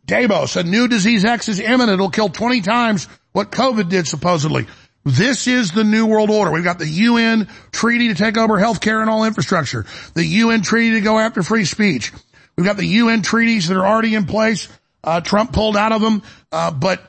Davos, 0.05 0.55
a 0.55 0.63
new 0.63 0.87
disease 0.87 1.25
X 1.25 1.49
is 1.49 1.59
imminent. 1.59 1.93
It'll 1.93 2.09
kill 2.09 2.29
20 2.29 2.61
times 2.61 3.07
what 3.31 3.51
COVID 3.51 3.89
did 3.89 4.07
supposedly. 4.07 4.67
This 5.05 5.47
is 5.47 5.71
the 5.71 5.83
new 5.83 6.05
world 6.05 6.29
order. 6.29 6.51
We've 6.51 6.63
got 6.63 6.79
the 6.79 6.87
UN 6.87 7.49
treaty 7.71 8.09
to 8.09 8.15
take 8.15 8.37
over 8.37 8.57
healthcare 8.57 9.01
and 9.01 9.09
all 9.09 9.25
infrastructure. 9.25 9.85
The 10.13 10.25
UN 10.25 10.61
treaty 10.61 10.95
to 10.95 11.01
go 11.01 11.19
after 11.19 11.43
free 11.43 11.65
speech. 11.65 12.13
We've 12.55 12.65
got 12.65 12.77
the 12.77 12.85
UN 12.85 13.21
treaties 13.21 13.67
that 13.67 13.77
are 13.77 13.85
already 13.85 14.15
in 14.15 14.25
place. 14.25 14.69
Uh, 15.03 15.19
Trump 15.19 15.51
pulled 15.51 15.75
out 15.75 15.91
of 15.91 16.01
them, 16.01 16.23
uh, 16.51 16.71
but 16.71 17.01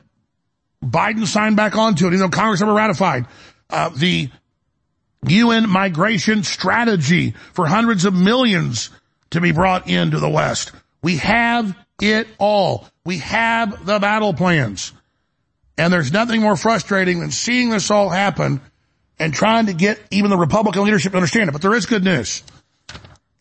Biden 0.83 1.25
signed 1.25 1.55
back 1.55 1.77
onto 1.77 2.07
it. 2.07 2.13
You 2.13 2.19
know, 2.19 2.29
Congress 2.29 2.59
never 2.59 2.73
ratified. 2.73 3.27
Uh, 3.69 3.89
the 3.89 4.29
UN 5.29 5.69
migration 5.69 6.43
strategy 6.43 7.31
for 7.53 7.65
hundreds 7.65 8.05
of 8.05 8.13
millions 8.13 8.89
to 9.31 9.41
be 9.41 9.51
brought 9.51 9.89
into 9.89 10.19
the 10.19 10.29
West. 10.29 10.71
We 11.01 11.17
have 11.17 11.77
it 12.01 12.27
all. 12.37 12.87
We 13.05 13.19
have 13.19 13.85
the 13.85 13.99
battle 13.99 14.33
plans. 14.33 14.93
And 15.77 15.91
there's 15.91 16.11
nothing 16.11 16.41
more 16.41 16.55
frustrating 16.55 17.19
than 17.19 17.31
seeing 17.31 17.69
this 17.69 17.91
all 17.91 18.09
happen 18.09 18.61
and 19.19 19.33
trying 19.33 19.67
to 19.67 19.73
get 19.73 19.99
even 20.11 20.29
the 20.29 20.37
Republican 20.37 20.83
leadership 20.83 21.11
to 21.11 21.17
understand 21.17 21.49
it. 21.49 21.51
But 21.51 21.61
there 21.61 21.75
is 21.75 21.85
good 21.85 22.03
news. 22.03 22.43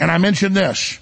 And 0.01 0.11
I 0.11 0.19
mentioned 0.19 0.55
this. 0.55 0.99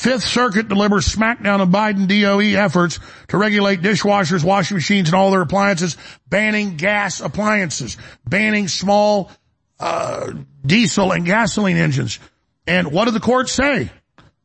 Fifth 0.00 0.24
Circuit 0.24 0.66
delivers 0.66 1.14
smackdown 1.14 1.60
of 1.60 1.68
Biden 1.68 2.08
DOE 2.08 2.58
efforts 2.58 2.98
to 3.28 3.36
regulate 3.36 3.82
dishwashers, 3.82 4.42
washing 4.42 4.78
machines, 4.78 5.10
and 5.10 5.14
all 5.14 5.30
their 5.30 5.42
appliances, 5.42 5.98
banning 6.26 6.78
gas 6.78 7.20
appliances, 7.20 7.98
banning 8.26 8.66
small 8.66 9.30
uh, 9.78 10.32
diesel 10.64 11.12
and 11.12 11.26
gasoline 11.26 11.76
engines. 11.76 12.18
And 12.66 12.90
what 12.90 13.04
did 13.04 13.14
the 13.14 13.20
court 13.20 13.50
say? 13.50 13.90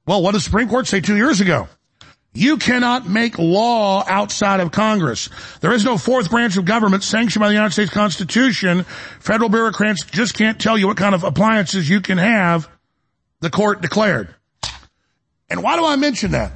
Well, 0.05 0.21
what 0.21 0.31
did 0.31 0.39
the 0.39 0.43
Supreme 0.43 0.67
Court 0.67 0.87
say 0.87 0.99
two 0.99 1.15
years 1.15 1.39
ago? 1.39 1.69
You 2.33 2.57
cannot 2.57 3.07
make 3.07 3.39
law 3.39 4.03
outside 4.05 4.59
of 4.59 4.73
Congress. 4.73 5.29
There 5.61 5.71
is 5.71 5.85
no 5.85 5.97
fourth 5.97 6.31
branch 6.31 6.57
of 6.57 6.65
government 6.65 7.03
sanctioned 7.03 7.39
by 7.39 7.47
the 7.47 7.53
United 7.53 7.71
States 7.71 7.91
Constitution. 7.91 8.83
Federal 9.21 9.47
bureaucrats 9.47 10.03
just 10.03 10.33
can't 10.33 10.59
tell 10.59 10.77
you 10.77 10.87
what 10.87 10.97
kind 10.97 11.15
of 11.15 11.23
appliances 11.23 11.89
you 11.89 12.01
can 12.01 12.17
have, 12.17 12.67
the 13.39 13.49
court 13.49 13.81
declared. 13.81 14.35
And 15.49 15.63
why 15.63 15.77
do 15.77 15.85
I 15.85 15.95
mention 15.95 16.31
that? 16.31 16.53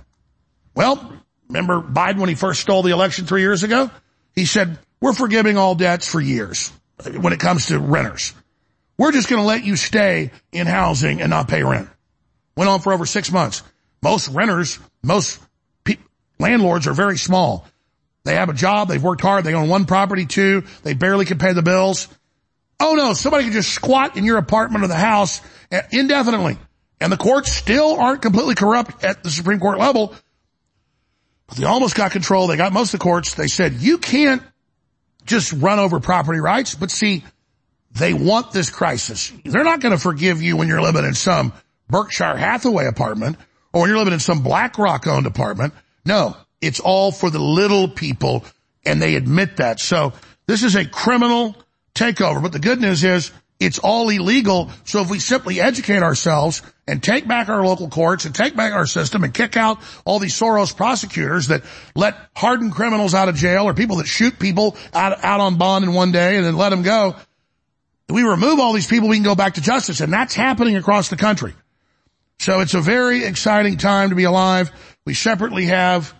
Well, 0.75 1.13
remember 1.47 1.81
Biden 1.81 2.17
when 2.17 2.29
he 2.29 2.35
first 2.35 2.61
stole 2.61 2.81
the 2.83 2.91
election 2.91 3.25
three 3.25 3.41
years 3.41 3.63
ago? 3.63 3.89
He 4.35 4.45
said, 4.45 4.79
we're 5.01 5.13
forgiving 5.13 5.57
all 5.57 5.75
debts 5.75 6.07
for 6.07 6.19
years 6.19 6.71
when 7.19 7.33
it 7.33 7.39
comes 7.39 7.67
to 7.67 7.79
renters. 7.79 8.33
We're 8.97 9.11
just 9.11 9.29
going 9.29 9.41
to 9.41 9.47
let 9.47 9.63
you 9.63 9.75
stay 9.75 10.31
in 10.51 10.67
housing 10.67 11.21
and 11.21 11.29
not 11.29 11.47
pay 11.47 11.63
rent. 11.63 11.89
Went 12.57 12.69
on 12.69 12.81
for 12.81 12.91
over 12.91 13.05
six 13.05 13.31
months. 13.31 13.63
Most 14.01 14.27
renters, 14.29 14.79
most 15.01 15.39
pe- 15.83 15.97
landlords 16.39 16.87
are 16.87 16.93
very 16.93 17.17
small. 17.17 17.65
They 18.25 18.35
have 18.35 18.49
a 18.49 18.53
job, 18.53 18.89
they've 18.89 19.01
worked 19.01 19.21
hard, 19.21 19.45
they 19.45 19.53
own 19.53 19.69
one 19.69 19.85
property, 19.85 20.25
two, 20.25 20.63
they 20.83 20.93
barely 20.93 21.25
can 21.25 21.37
pay 21.37 21.53
the 21.53 21.61
bills. 21.61 22.09
Oh 22.79 22.93
no, 22.95 23.13
somebody 23.13 23.45
can 23.45 23.53
just 23.53 23.73
squat 23.73 24.17
in 24.17 24.25
your 24.25 24.37
apartment 24.37 24.83
or 24.83 24.87
the 24.87 24.95
house 24.95 25.41
eh, 25.71 25.81
indefinitely. 25.91 26.57
And 27.01 27.11
the 27.11 27.17
courts 27.17 27.51
still 27.51 27.99
aren't 27.99 28.21
completely 28.21 28.55
corrupt 28.55 29.03
at 29.03 29.23
the 29.23 29.29
Supreme 29.29 29.59
Court 29.59 29.79
level. 29.79 30.13
But 31.47 31.57
they 31.57 31.65
almost 31.65 31.95
got 31.95 32.11
control. 32.11 32.47
They 32.47 32.57
got 32.57 32.73
most 32.73 32.93
of 32.93 32.99
the 32.99 33.03
courts. 33.03 33.33
They 33.33 33.47
said, 33.47 33.73
you 33.73 33.97
can't 33.97 34.43
just 35.25 35.53
run 35.53 35.79
over 35.79 35.99
property 35.99 36.39
rights. 36.39 36.75
But 36.75 36.91
see, 36.91 37.23
they 37.91 38.13
want 38.13 38.51
this 38.51 38.69
crisis. 38.69 39.31
They're 39.45 39.63
not 39.63 39.79
going 39.79 39.95
to 39.95 40.01
forgive 40.01 40.41
you 40.41 40.57
when 40.57 40.67
you're 40.67 40.81
living 40.81 41.05
in 41.05 41.13
some 41.13 41.53
Berkshire 41.89 42.37
Hathaway 42.37 42.85
apartment 42.85 43.37
or 43.73 43.81
when 43.81 43.89
you're 43.89 43.97
living 43.97 44.13
in 44.13 44.19
some 44.19 44.43
BlackRock 44.43 45.07
owned 45.07 45.25
apartment. 45.25 45.73
No, 46.05 46.35
it's 46.61 46.79
all 46.79 47.11
for 47.11 47.29
the 47.29 47.39
little 47.39 47.87
people 47.87 48.45
and 48.85 49.01
they 49.01 49.15
admit 49.15 49.57
that. 49.57 49.79
So 49.79 50.13
this 50.45 50.63
is 50.63 50.75
a 50.75 50.85
criminal 50.85 51.55
takeover. 51.95 52.41
But 52.41 52.51
the 52.51 52.59
good 52.59 52.79
news 52.79 53.03
is 53.03 53.31
it's 53.59 53.77
all 53.79 54.09
illegal. 54.09 54.71
So 54.85 55.01
if 55.01 55.09
we 55.09 55.19
simply 55.19 55.59
educate 55.59 56.01
ourselves 56.01 56.61
and 56.87 57.03
take 57.03 57.27
back 57.27 57.49
our 57.49 57.65
local 57.65 57.89
courts 57.89 58.23
and 58.25 58.33
take 58.33 58.55
back 58.55 58.73
our 58.73 58.85
system 58.85 59.23
and 59.23 59.33
kick 59.33 59.57
out 59.57 59.79
all 60.05 60.19
these 60.19 60.33
Soros 60.33 60.75
prosecutors 60.75 61.47
that 61.47 61.63
let 61.93 62.15
hardened 62.35 62.71
criminals 62.71 63.13
out 63.13 63.27
of 63.27 63.35
jail 63.35 63.65
or 63.65 63.73
people 63.73 63.97
that 63.97 64.07
shoot 64.07 64.39
people 64.39 64.77
out, 64.93 65.23
out 65.23 65.41
on 65.41 65.57
bond 65.57 65.83
in 65.83 65.93
one 65.93 66.13
day 66.13 66.37
and 66.37 66.45
then 66.45 66.55
let 66.55 66.69
them 66.69 66.83
go. 66.83 67.15
We 68.07 68.23
remove 68.23 68.59
all 68.59 68.73
these 68.73 68.87
people, 68.87 69.09
we 69.09 69.17
can 69.17 69.23
go 69.23 69.35
back 69.35 69.55
to 69.55 69.61
justice. 69.61 69.99
And 69.99 70.11
that's 70.11 70.33
happening 70.33 70.77
across 70.77 71.09
the 71.09 71.17
country. 71.17 71.53
So 72.39 72.61
it's 72.61 72.73
a 72.73 72.81
very 72.81 73.25
exciting 73.25 73.77
time 73.77 74.09
to 74.09 74.15
be 74.15 74.23
alive. 74.23 74.71
We 75.05 75.13
separately 75.13 75.65
have 75.65 76.13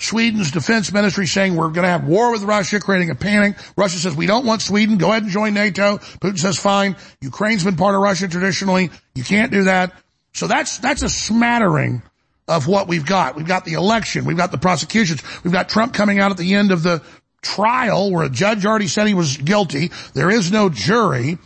Sweden's 0.00 0.50
defense 0.50 0.90
ministry 0.92 1.26
saying 1.26 1.54
we're 1.54 1.68
going 1.68 1.84
to 1.84 1.90
have 1.90 2.04
war 2.04 2.32
with 2.32 2.42
Russia, 2.42 2.80
creating 2.80 3.10
a 3.10 3.14
panic. 3.14 3.56
Russia 3.76 3.98
says 3.98 4.16
we 4.16 4.26
don't 4.26 4.46
want 4.46 4.62
Sweden. 4.62 4.96
Go 4.96 5.10
ahead 5.10 5.24
and 5.24 5.30
join 5.30 5.52
NATO. 5.52 5.98
Putin 5.98 6.38
says 6.38 6.58
fine. 6.58 6.96
Ukraine's 7.20 7.64
been 7.64 7.76
part 7.76 7.94
of 7.94 8.00
Russia 8.00 8.26
traditionally. 8.26 8.90
You 9.14 9.22
can't 9.22 9.52
do 9.52 9.64
that. 9.64 9.92
So 10.32 10.46
that's, 10.46 10.78
that's 10.78 11.02
a 11.02 11.10
smattering 11.10 12.02
of 12.48 12.66
what 12.66 12.88
we've 12.88 13.04
got. 13.04 13.36
We've 13.36 13.46
got 13.46 13.66
the 13.66 13.74
election. 13.74 14.24
We've 14.24 14.38
got 14.38 14.50
the 14.50 14.58
prosecutions. 14.58 15.22
We've 15.44 15.52
got 15.52 15.68
Trump 15.68 15.92
coming 15.92 16.18
out 16.18 16.30
at 16.30 16.38
the 16.38 16.54
end 16.54 16.72
of 16.72 16.82
the 16.82 17.02
trial 17.42 18.10
where 18.10 18.24
a 18.24 18.30
judge 18.30 18.64
already 18.64 18.86
said 18.86 19.06
he 19.06 19.14
was 19.14 19.36
guilty. 19.36 19.90
There 20.14 20.30
is 20.30 20.50
no 20.50 20.70
jury. 20.70 21.36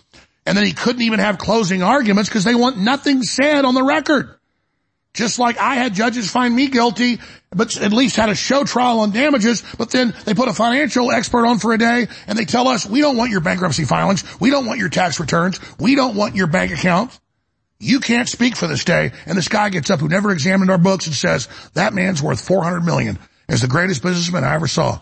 And 0.46 0.56
then 0.56 0.64
he 0.64 0.72
couldn't 0.72 1.02
even 1.02 1.18
have 1.18 1.38
closing 1.38 1.82
arguments 1.82 2.28
because 2.28 2.44
they 2.44 2.54
want 2.54 2.78
nothing 2.78 3.22
said 3.22 3.64
on 3.64 3.74
the 3.74 3.82
record. 3.82 4.38
Just 5.14 5.38
like 5.38 5.58
I 5.58 5.76
had 5.76 5.94
judges 5.94 6.28
find 6.28 6.54
me 6.54 6.68
guilty, 6.68 7.20
but 7.50 7.80
at 7.80 7.92
least 7.92 8.16
had 8.16 8.28
a 8.28 8.34
show 8.34 8.64
trial 8.64 8.98
on 8.98 9.12
damages, 9.12 9.62
but 9.78 9.90
then 9.90 10.12
they 10.24 10.34
put 10.34 10.48
a 10.48 10.52
financial 10.52 11.12
expert 11.12 11.46
on 11.46 11.60
for 11.60 11.72
a 11.72 11.78
day 11.78 12.08
and 12.26 12.36
they 12.36 12.44
tell 12.44 12.66
us, 12.66 12.84
we 12.84 13.00
don't 13.00 13.16
want 13.16 13.30
your 13.30 13.40
bankruptcy 13.40 13.84
filings. 13.84 14.24
We 14.40 14.50
don't 14.50 14.66
want 14.66 14.80
your 14.80 14.88
tax 14.88 15.20
returns. 15.20 15.60
We 15.78 15.94
don't 15.94 16.16
want 16.16 16.34
your 16.34 16.48
bank 16.48 16.72
accounts. 16.72 17.20
You 17.78 18.00
can't 18.00 18.28
speak 18.28 18.56
for 18.56 18.66
this 18.66 18.84
day. 18.84 19.12
And 19.26 19.38
this 19.38 19.46
guy 19.46 19.68
gets 19.70 19.88
up 19.88 20.00
who 20.00 20.08
never 20.08 20.32
examined 20.32 20.70
our 20.70 20.78
books 20.78 21.06
and 21.06 21.14
says, 21.14 21.48
that 21.74 21.94
man's 21.94 22.20
worth 22.20 22.40
400 22.40 22.80
million 22.80 23.18
is 23.48 23.60
the 23.60 23.68
greatest 23.68 24.02
businessman 24.02 24.42
I 24.42 24.54
ever 24.54 24.66
saw. 24.66 24.98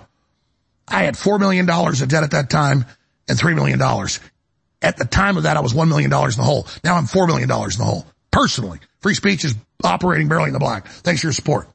I 0.87 1.05
had 1.05 1.15
$4 1.15 1.41
million 1.41 1.69
of 1.69 2.09
debt 2.09 2.23
at 2.23 2.33
that 2.33 2.51
time 2.51 2.85
and 3.29 3.39
$3 3.39 3.55
million. 3.55 3.81
At 4.83 4.97
the 4.99 5.05
time 5.07 5.39
of 5.39 5.45
that, 5.45 5.57
I 5.57 5.61
was 5.61 5.73
$1 5.73 5.89
million 5.89 6.13
in 6.13 6.31
the 6.37 6.43
hole. 6.43 6.67
Now 6.85 6.97
I'm 6.97 7.07
$4 7.07 7.27
million 7.27 7.45
in 7.45 7.49
the 7.49 7.85
hole. 7.85 8.07
Personally. 8.31 8.81
Free 9.03 9.15
speech 9.15 9.45
is 9.45 9.55
operating 9.85 10.29
barely 10.29 10.47
in 10.47 10.53
the 10.53 10.59
black. 10.59 10.87
Thanks 10.87 11.21
for 11.21 11.27
your 11.27 11.33
support. 11.33 11.69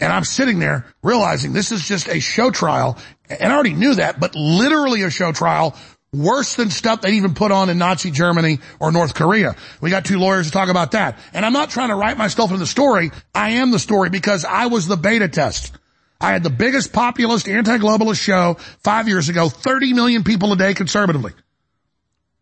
And 0.00 0.12
I'm 0.12 0.24
sitting 0.24 0.58
there 0.58 0.86
realizing 1.02 1.52
this 1.52 1.72
is 1.72 1.86
just 1.86 2.08
a 2.08 2.20
show 2.20 2.50
trial. 2.50 2.98
And 3.28 3.52
I 3.52 3.54
already 3.54 3.74
knew 3.74 3.94
that, 3.94 4.20
but 4.20 4.34
literally 4.34 5.02
a 5.02 5.10
show 5.10 5.32
trial 5.32 5.76
worse 6.12 6.56
than 6.56 6.70
stuff 6.70 7.02
they 7.02 7.12
even 7.12 7.34
put 7.34 7.52
on 7.52 7.68
in 7.68 7.78
Nazi 7.78 8.10
Germany 8.10 8.58
or 8.80 8.90
North 8.92 9.14
Korea. 9.14 9.56
We 9.80 9.90
got 9.90 10.04
two 10.04 10.18
lawyers 10.18 10.46
to 10.46 10.52
talk 10.52 10.68
about 10.68 10.92
that. 10.92 11.18
And 11.32 11.44
I'm 11.44 11.52
not 11.52 11.70
trying 11.70 11.88
to 11.88 11.96
write 11.96 12.16
myself 12.16 12.50
into 12.50 12.60
the 12.60 12.66
story. 12.66 13.10
I 13.34 13.50
am 13.50 13.70
the 13.70 13.78
story 13.78 14.10
because 14.10 14.44
I 14.44 14.66
was 14.66 14.86
the 14.86 14.96
beta 14.96 15.28
test. 15.28 15.74
I 16.20 16.32
had 16.32 16.42
the 16.42 16.50
biggest 16.50 16.92
populist 16.92 17.48
anti-globalist 17.48 18.20
show 18.20 18.54
five 18.82 19.06
years 19.06 19.28
ago, 19.28 19.48
30 19.48 19.92
million 19.92 20.24
people 20.24 20.52
a 20.52 20.56
day 20.56 20.74
conservatively. 20.74 21.32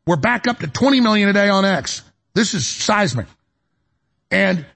We're 0.07 0.17
back 0.17 0.47
up 0.47 0.61
to 0.61 0.69
20 0.69 1.01
million 1.01 1.29
a 1.29 1.33
day 1.33 1.49
on 1.49 1.65
X. 1.65 2.03
This 2.35 2.55
is 2.55 2.67
seismic. 2.67 3.27
And 4.31 4.67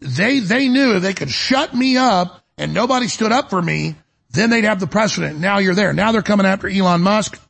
they, 0.00 0.40
they 0.40 0.68
knew 0.68 0.96
if 0.96 1.02
they 1.02 1.14
could 1.14 1.30
shut 1.30 1.74
me 1.74 1.96
up 1.96 2.44
and 2.58 2.74
nobody 2.74 3.08
stood 3.08 3.32
up 3.32 3.50
for 3.50 3.60
me, 3.60 3.96
then 4.30 4.50
they'd 4.50 4.64
have 4.64 4.80
the 4.80 4.86
precedent. 4.86 5.38
Now 5.38 5.58
you're 5.58 5.74
there. 5.74 5.92
Now 5.92 6.12
they're 6.12 6.22
coming 6.22 6.46
after 6.46 6.68
Elon 6.68 7.02
Musk. 7.02 7.40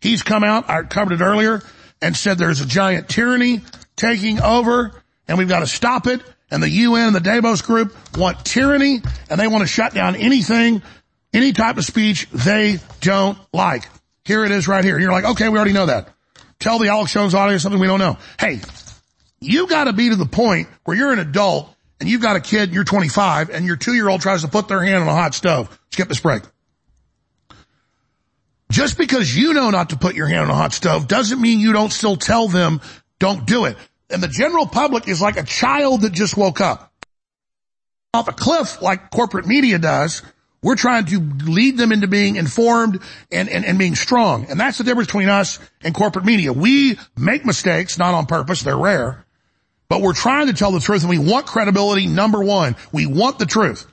He's 0.00 0.22
come 0.22 0.44
out, 0.44 0.68
I 0.68 0.82
covered 0.82 1.20
it 1.20 1.24
earlier, 1.24 1.62
and 2.00 2.16
said 2.16 2.38
there's 2.38 2.60
a 2.60 2.66
giant 2.66 3.08
tyranny 3.08 3.62
taking 3.96 4.40
over 4.40 5.02
and 5.26 5.38
we've 5.38 5.48
got 5.48 5.60
to 5.60 5.66
stop 5.66 6.06
it. 6.06 6.22
And 6.50 6.62
the 6.62 6.68
UN 6.68 7.08
and 7.08 7.16
the 7.16 7.20
Davos 7.20 7.62
group 7.62 7.96
want 8.16 8.44
tyranny 8.44 9.02
and 9.28 9.40
they 9.40 9.48
want 9.48 9.62
to 9.62 9.68
shut 9.68 9.94
down 9.94 10.14
anything, 10.14 10.82
any 11.32 11.52
type 11.52 11.76
of 11.76 11.84
speech 11.84 12.28
they 12.30 12.78
don't 13.00 13.38
like. 13.52 13.88
Here 14.24 14.44
it 14.44 14.52
is 14.52 14.68
right 14.68 14.84
here. 14.84 14.98
You're 14.98 15.12
like, 15.12 15.24
okay, 15.24 15.48
we 15.48 15.56
already 15.56 15.72
know 15.72 15.86
that. 15.86 16.08
Tell 16.58 16.78
the 16.78 16.88
Alex 16.88 17.12
Jones 17.12 17.34
audience 17.34 17.62
something 17.62 17.80
we 17.80 17.86
don't 17.86 17.98
know. 17.98 18.18
Hey, 18.38 18.60
you 19.40 19.66
gotta 19.66 19.92
be 19.92 20.08
to 20.10 20.16
the 20.16 20.26
point 20.26 20.68
where 20.84 20.96
you're 20.96 21.12
an 21.12 21.18
adult 21.18 21.74
and 22.00 22.08
you've 22.08 22.22
got 22.22 22.36
a 22.36 22.40
kid, 22.40 22.72
you're 22.72 22.84
25 22.84 23.50
and 23.50 23.66
your 23.66 23.76
two 23.76 23.94
year 23.94 24.08
old 24.08 24.20
tries 24.20 24.42
to 24.42 24.48
put 24.48 24.68
their 24.68 24.82
hand 24.82 25.02
on 25.02 25.08
a 25.08 25.14
hot 25.14 25.34
stove. 25.34 25.78
Skip 25.90 26.08
this 26.08 26.20
break. 26.20 26.42
Just 28.70 28.98
because 28.98 29.34
you 29.34 29.54
know 29.54 29.70
not 29.70 29.90
to 29.90 29.96
put 29.96 30.16
your 30.16 30.26
hand 30.26 30.42
on 30.42 30.50
a 30.50 30.54
hot 30.54 30.72
stove 30.72 31.06
doesn't 31.06 31.40
mean 31.40 31.60
you 31.60 31.72
don't 31.72 31.92
still 31.92 32.16
tell 32.16 32.48
them 32.48 32.80
don't 33.18 33.46
do 33.46 33.64
it. 33.64 33.76
And 34.10 34.22
the 34.22 34.28
general 34.28 34.66
public 34.66 35.08
is 35.08 35.20
like 35.20 35.36
a 35.36 35.42
child 35.42 36.02
that 36.02 36.12
just 36.12 36.36
woke 36.36 36.60
up. 36.60 36.92
Off 38.14 38.28
a 38.28 38.32
cliff 38.32 38.80
like 38.82 39.10
corporate 39.10 39.46
media 39.46 39.78
does, 39.78 40.22
we're 40.62 40.76
trying 40.76 41.04
to 41.06 41.20
lead 41.20 41.76
them 41.76 41.92
into 41.92 42.08
being 42.08 42.36
informed 42.36 43.00
and, 43.30 43.48
and, 43.48 43.64
and 43.64 43.78
being 43.78 43.94
strong. 43.94 44.46
And 44.48 44.58
that's 44.58 44.78
the 44.78 44.84
difference 44.84 45.06
between 45.06 45.28
us 45.28 45.58
and 45.82 45.94
corporate 45.94 46.24
media. 46.24 46.52
We 46.52 46.98
make 47.16 47.44
mistakes, 47.44 47.98
not 47.98 48.14
on 48.14 48.26
purpose, 48.26 48.62
they're 48.62 48.76
rare. 48.76 49.25
But 49.88 50.02
we're 50.02 50.14
trying 50.14 50.48
to 50.48 50.52
tell 50.52 50.72
the 50.72 50.80
truth 50.80 51.02
and 51.02 51.10
we 51.10 51.18
want 51.18 51.46
credibility, 51.46 52.06
number 52.06 52.42
one. 52.42 52.76
We 52.92 53.06
want 53.06 53.38
the 53.38 53.46
truth. 53.46 53.86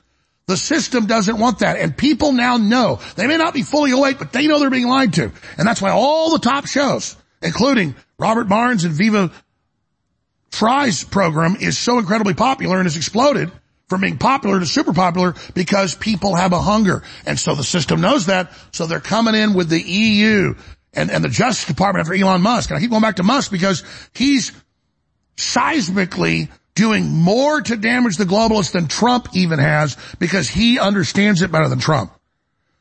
The 0.46 0.56
system 0.56 1.06
doesn't 1.06 1.38
want 1.38 1.60
that. 1.60 1.78
And 1.78 1.96
people 1.96 2.32
now 2.32 2.56
know. 2.56 3.00
They 3.16 3.26
may 3.26 3.38
not 3.38 3.54
be 3.54 3.62
fully 3.62 3.92
awake, 3.92 4.18
but 4.18 4.32
they 4.32 4.46
know 4.46 4.58
they're 4.58 4.70
being 4.70 4.88
lied 4.88 5.14
to. 5.14 5.32
And 5.56 5.66
that's 5.66 5.80
why 5.80 5.90
all 5.90 6.32
the 6.32 6.38
top 6.38 6.66
shows, 6.66 7.16
including 7.40 7.94
Robert 8.18 8.48
Barnes 8.48 8.84
and 8.84 8.92
Viva 8.92 9.30
Frei's 10.50 11.02
program 11.02 11.56
is 11.56 11.78
so 11.78 11.98
incredibly 11.98 12.34
popular 12.34 12.76
and 12.76 12.86
has 12.86 12.96
exploded 12.96 13.50
from 13.88 14.00
being 14.00 14.18
popular 14.18 14.60
to 14.60 14.66
super 14.66 14.92
popular 14.92 15.34
because 15.54 15.94
people 15.94 16.34
have 16.34 16.52
a 16.52 16.60
hunger. 16.60 17.02
And 17.26 17.38
so 17.38 17.54
the 17.54 17.64
system 17.64 18.00
knows 18.00 18.26
that. 18.26 18.52
So 18.72 18.86
they're 18.86 19.00
coming 19.00 19.34
in 19.34 19.54
with 19.54 19.68
the 19.68 19.80
EU 19.80 20.54
and, 20.92 21.10
and 21.10 21.24
the 21.24 21.28
Justice 21.28 21.66
Department 21.66 22.06
after 22.06 22.14
Elon 22.14 22.42
Musk. 22.42 22.70
And 22.70 22.76
I 22.76 22.80
keep 22.80 22.90
going 22.90 23.02
back 23.02 23.16
to 23.16 23.22
Musk 23.22 23.50
because 23.50 23.82
he's 24.14 24.52
seismically 25.36 26.48
doing 26.74 27.06
more 27.06 27.60
to 27.60 27.76
damage 27.76 28.16
the 28.16 28.24
globalists 28.24 28.72
than 28.72 28.88
Trump 28.88 29.28
even 29.34 29.58
has 29.58 29.96
because 30.18 30.48
he 30.48 30.78
understands 30.78 31.42
it 31.42 31.52
better 31.52 31.68
than 31.68 31.78
Trump. 31.78 32.12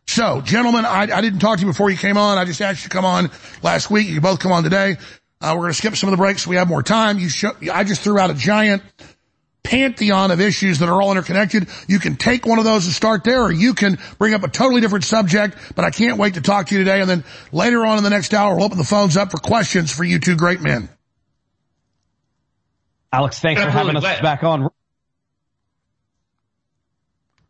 So, 0.06 0.42
gentlemen, 0.42 0.86
I, 0.86 1.04
I 1.04 1.22
didn't 1.22 1.40
talk 1.40 1.58
to 1.58 1.62
you 1.62 1.72
before 1.72 1.90
you 1.90 1.98
came 1.98 2.18
on. 2.18 2.38
I 2.38 2.46
just 2.46 2.62
asked 2.62 2.84
you 2.84 2.90
to 2.90 2.96
come 2.96 3.06
on 3.06 3.32
last 3.62 3.90
week. 3.90 4.08
You 4.08 4.20
both 4.20 4.40
come 4.40 4.52
on 4.52 4.64
today. 4.64 4.98
Uh, 5.40 5.54
we're 5.56 5.64
going 5.64 5.72
to 5.72 5.78
skip 5.78 5.96
some 5.96 6.10
of 6.10 6.12
the 6.12 6.18
breaks 6.18 6.44
so 6.44 6.50
we 6.50 6.58
have 6.58 6.68
more 6.68 6.84
time. 6.84 7.20
You 7.20 7.30
show, 7.30 7.52
I 7.72 7.84
just 7.84 8.02
threw 8.02 8.20
out 8.20 8.30
a 8.30 8.34
giant 8.34 8.84
pantheon 9.64 10.32
of 10.32 10.42
issues 10.42 10.80
that 10.80 10.90
are 10.90 11.02
all 11.02 11.12
interconnected. 11.12 11.68
You 11.88 12.00
can 12.00 12.18
take 12.18 12.46
one 12.46 12.60
of 12.60 12.66
those 12.66 12.86
and 12.86 12.94
start 12.94 13.24
there, 13.24 13.44
or 13.44 13.52
you 13.52 13.74
can 13.74 13.98
bring 14.18 14.34
up 14.34 14.44
a 14.44 14.50
totally 14.50 14.82
different 14.82 15.06
subject, 15.06 15.58
but 15.76 15.86
I 15.86 15.90
can't 15.90 16.18
wait 16.18 16.34
to 16.34 16.42
talk 16.42 16.68
to 16.68 16.76
you 16.76 16.84
today. 16.84 17.00
And 17.00 17.10
then 17.10 17.24
later 17.52 17.86
on 17.86 17.98
in 17.98 18.04
the 18.04 18.10
next 18.10 18.34
hour, 18.34 18.56
we'll 18.56 18.66
open 18.66 18.78
the 18.78 18.84
phones 18.84 19.16
up 19.16 19.32
for 19.32 19.38
questions 19.38 19.92
for 19.92 20.04
you 20.04 20.20
two 20.20 20.36
great 20.36 20.62
men. 20.62 20.90
Alex, 23.14 23.40
thanks 23.40 23.62
for 23.62 23.70
having 23.70 23.96
us 23.96 24.02
Glad- 24.02 24.24
back 24.24 24.44
on. 24.44 24.70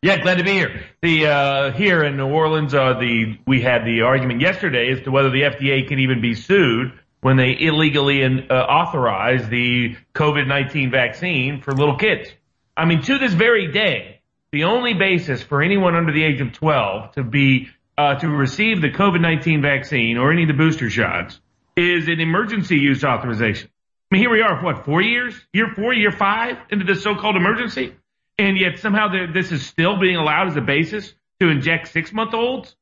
Yeah, 0.01 0.17
glad 0.17 0.39
to 0.39 0.43
be 0.43 0.51
here. 0.51 0.83
The 1.01 1.27
uh, 1.27 1.71
here 1.71 2.03
in 2.03 2.17
New 2.17 2.27
Orleans, 2.27 2.73
uh, 2.73 2.99
the 2.99 3.37
we 3.47 3.61
had 3.61 3.85
the 3.85 4.01
argument 4.01 4.41
yesterday 4.41 4.91
as 4.91 5.01
to 5.03 5.11
whether 5.11 5.29
the 5.29 5.43
FDA 5.43 5.87
can 5.87 5.99
even 5.99 6.19
be 6.19 6.35
sued 6.35 6.91
when 7.21 7.37
they 7.37 7.55
illegally 7.57 8.21
uh, 8.25 8.53
authorize 8.53 9.47
the 9.47 9.95
COVID-19 10.13 10.91
vaccine 10.91 11.61
for 11.61 11.71
little 11.71 11.95
kids. 11.95 12.29
I 12.75 12.83
mean, 12.83 13.01
to 13.03 13.17
this 13.17 13.33
very 13.33 13.71
day, 13.71 14.19
the 14.51 14.65
only 14.65 14.93
basis 14.93 15.41
for 15.41 15.61
anyone 15.61 15.95
under 15.95 16.11
the 16.11 16.25
age 16.25 16.41
of 16.41 16.51
12 16.51 17.13
to 17.13 17.23
be 17.23 17.69
uh, 17.97 18.15
to 18.15 18.27
receive 18.27 18.81
the 18.81 18.89
COVID-19 18.89 19.61
vaccine 19.61 20.17
or 20.17 20.33
any 20.33 20.41
of 20.41 20.49
the 20.49 20.53
booster 20.53 20.89
shots 20.89 21.39
is 21.77 22.09
an 22.09 22.19
emergency 22.19 22.77
use 22.77 23.05
authorization. 23.05 23.69
I 24.13 24.15
mean, 24.15 24.21
here 24.21 24.29
we 24.29 24.41
are, 24.43 24.63
what, 24.63 24.85
four 24.85 25.01
years? 25.01 25.33
Year 25.53 25.69
four, 25.75 25.91
year 25.91 26.11
five 26.11 26.59
into 26.69 26.85
this 26.85 27.01
so-called 27.01 27.35
emergency? 27.35 27.95
And 28.37 28.59
yet 28.59 28.77
somehow 28.77 29.07
this 29.33 29.51
is 29.51 29.65
still 29.65 29.97
being 29.99 30.17
allowed 30.17 30.49
as 30.49 30.55
a 30.55 30.61
basis 30.61 31.15
to 31.39 31.49
inject 31.49 31.87
six-month-olds, 31.87 32.75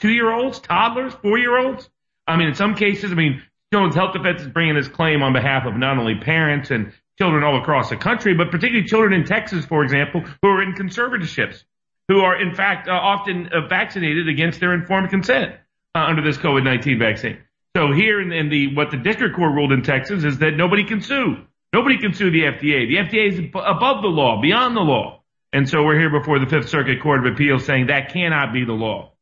two-year-olds, 0.00 0.58
toddlers, 0.58 1.14
four-year-olds. 1.14 1.88
I 2.26 2.36
mean, 2.36 2.48
in 2.48 2.56
some 2.56 2.74
cases, 2.74 3.12
I 3.12 3.14
mean, 3.14 3.40
Children's 3.72 3.94
Health 3.94 4.14
Defense 4.14 4.42
is 4.42 4.48
bringing 4.48 4.74
this 4.74 4.88
claim 4.88 5.22
on 5.22 5.32
behalf 5.32 5.64
of 5.64 5.76
not 5.76 5.96
only 5.96 6.16
parents 6.16 6.72
and 6.72 6.92
children 7.18 7.44
all 7.44 7.56
across 7.62 7.90
the 7.90 7.96
country, 7.96 8.34
but 8.34 8.50
particularly 8.50 8.84
children 8.84 9.12
in 9.12 9.24
Texas, 9.24 9.64
for 9.64 9.84
example, 9.84 10.24
who 10.42 10.48
are 10.48 10.60
in 10.60 10.72
conservatorships, 10.72 11.62
who 12.08 12.18
are 12.18 12.42
in 12.42 12.52
fact 12.52 12.88
uh, 12.88 12.90
often 12.90 13.48
uh, 13.52 13.68
vaccinated 13.68 14.28
against 14.28 14.58
their 14.58 14.74
informed 14.74 15.10
consent 15.10 15.54
uh, 15.94 16.00
under 16.00 16.20
this 16.20 16.36
COVID-19 16.36 16.98
vaccine. 16.98 17.38
So 17.76 17.92
here 17.92 18.20
in, 18.20 18.32
in 18.32 18.50
the 18.50 18.74
what 18.74 18.90
the 18.92 18.96
district 18.96 19.34
court 19.34 19.52
ruled 19.52 19.72
in 19.72 19.82
Texas 19.82 20.22
is 20.22 20.38
that 20.38 20.52
nobody 20.52 20.84
can 20.84 21.00
sue. 21.00 21.38
Nobody 21.72 21.98
can 21.98 22.14
sue 22.14 22.30
the 22.30 22.42
FDA. 22.42 22.86
The 22.86 22.96
FDA 22.96 23.32
is 23.32 23.38
above 23.38 24.02
the 24.02 24.08
law, 24.08 24.40
beyond 24.40 24.76
the 24.76 24.80
law. 24.80 25.22
And 25.52 25.68
so 25.68 25.82
we're 25.82 25.98
here 25.98 26.10
before 26.10 26.38
the 26.38 26.46
Fifth 26.46 26.68
Circuit 26.68 27.02
Court 27.02 27.26
of 27.26 27.32
Appeals 27.32 27.64
saying 27.64 27.88
that 27.88 28.12
cannot 28.12 28.52
be 28.52 28.64
the 28.64 28.72
law. 28.72 29.12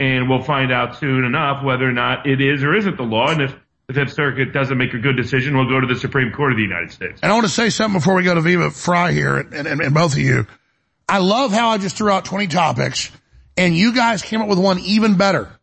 And 0.00 0.28
we'll 0.28 0.42
find 0.42 0.72
out 0.72 0.96
soon 0.96 1.24
enough 1.24 1.62
whether 1.62 1.86
or 1.86 1.92
not 1.92 2.26
it 2.26 2.40
is 2.40 2.62
or 2.62 2.74
isn't 2.74 2.96
the 2.96 3.02
law. 3.02 3.30
And 3.30 3.42
if 3.42 3.54
the 3.88 3.94
Fifth 3.94 4.14
Circuit 4.14 4.54
doesn't 4.54 4.78
make 4.78 4.94
a 4.94 4.98
good 4.98 5.16
decision, 5.16 5.54
we'll 5.54 5.68
go 5.68 5.80
to 5.80 5.86
the 5.86 6.00
Supreme 6.00 6.32
Court 6.32 6.52
of 6.52 6.56
the 6.56 6.62
United 6.62 6.92
States. 6.92 7.20
And 7.22 7.30
I 7.30 7.34
want 7.34 7.46
to 7.46 7.52
say 7.52 7.68
something 7.68 7.98
before 8.00 8.14
we 8.14 8.22
go 8.22 8.34
to 8.34 8.40
Viva 8.40 8.70
Frei 8.70 9.12
here 9.12 9.36
and, 9.36 9.52
and, 9.52 9.80
and 9.82 9.94
both 9.94 10.12
of 10.12 10.18
you. 10.18 10.46
I 11.06 11.18
love 11.18 11.52
how 11.52 11.70
I 11.70 11.78
just 11.78 11.96
threw 11.96 12.10
out 12.10 12.24
20 12.24 12.46
topics 12.46 13.10
and 13.58 13.76
you 13.76 13.94
guys 13.94 14.22
came 14.22 14.40
up 14.40 14.48
with 14.48 14.58
one 14.58 14.78
even 14.78 15.16
better. 15.16 15.57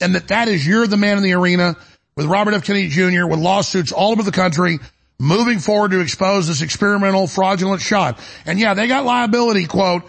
And 0.00 0.14
that 0.14 0.28
that 0.28 0.48
is 0.48 0.66
you're 0.66 0.86
the 0.86 0.96
man 0.96 1.16
in 1.16 1.22
the 1.22 1.32
arena 1.34 1.76
with 2.16 2.26
Robert 2.26 2.54
F. 2.54 2.64
Kennedy 2.64 2.88
Jr. 2.88 3.26
with 3.26 3.38
lawsuits 3.38 3.92
all 3.92 4.12
over 4.12 4.22
the 4.22 4.32
country 4.32 4.78
moving 5.18 5.58
forward 5.58 5.90
to 5.90 6.00
expose 6.00 6.46
this 6.46 6.62
experimental 6.62 7.26
fraudulent 7.26 7.82
shot. 7.82 8.20
And 8.46 8.58
yeah, 8.58 8.74
they 8.74 8.86
got 8.86 9.04
liability 9.04 9.66
quote 9.66 10.02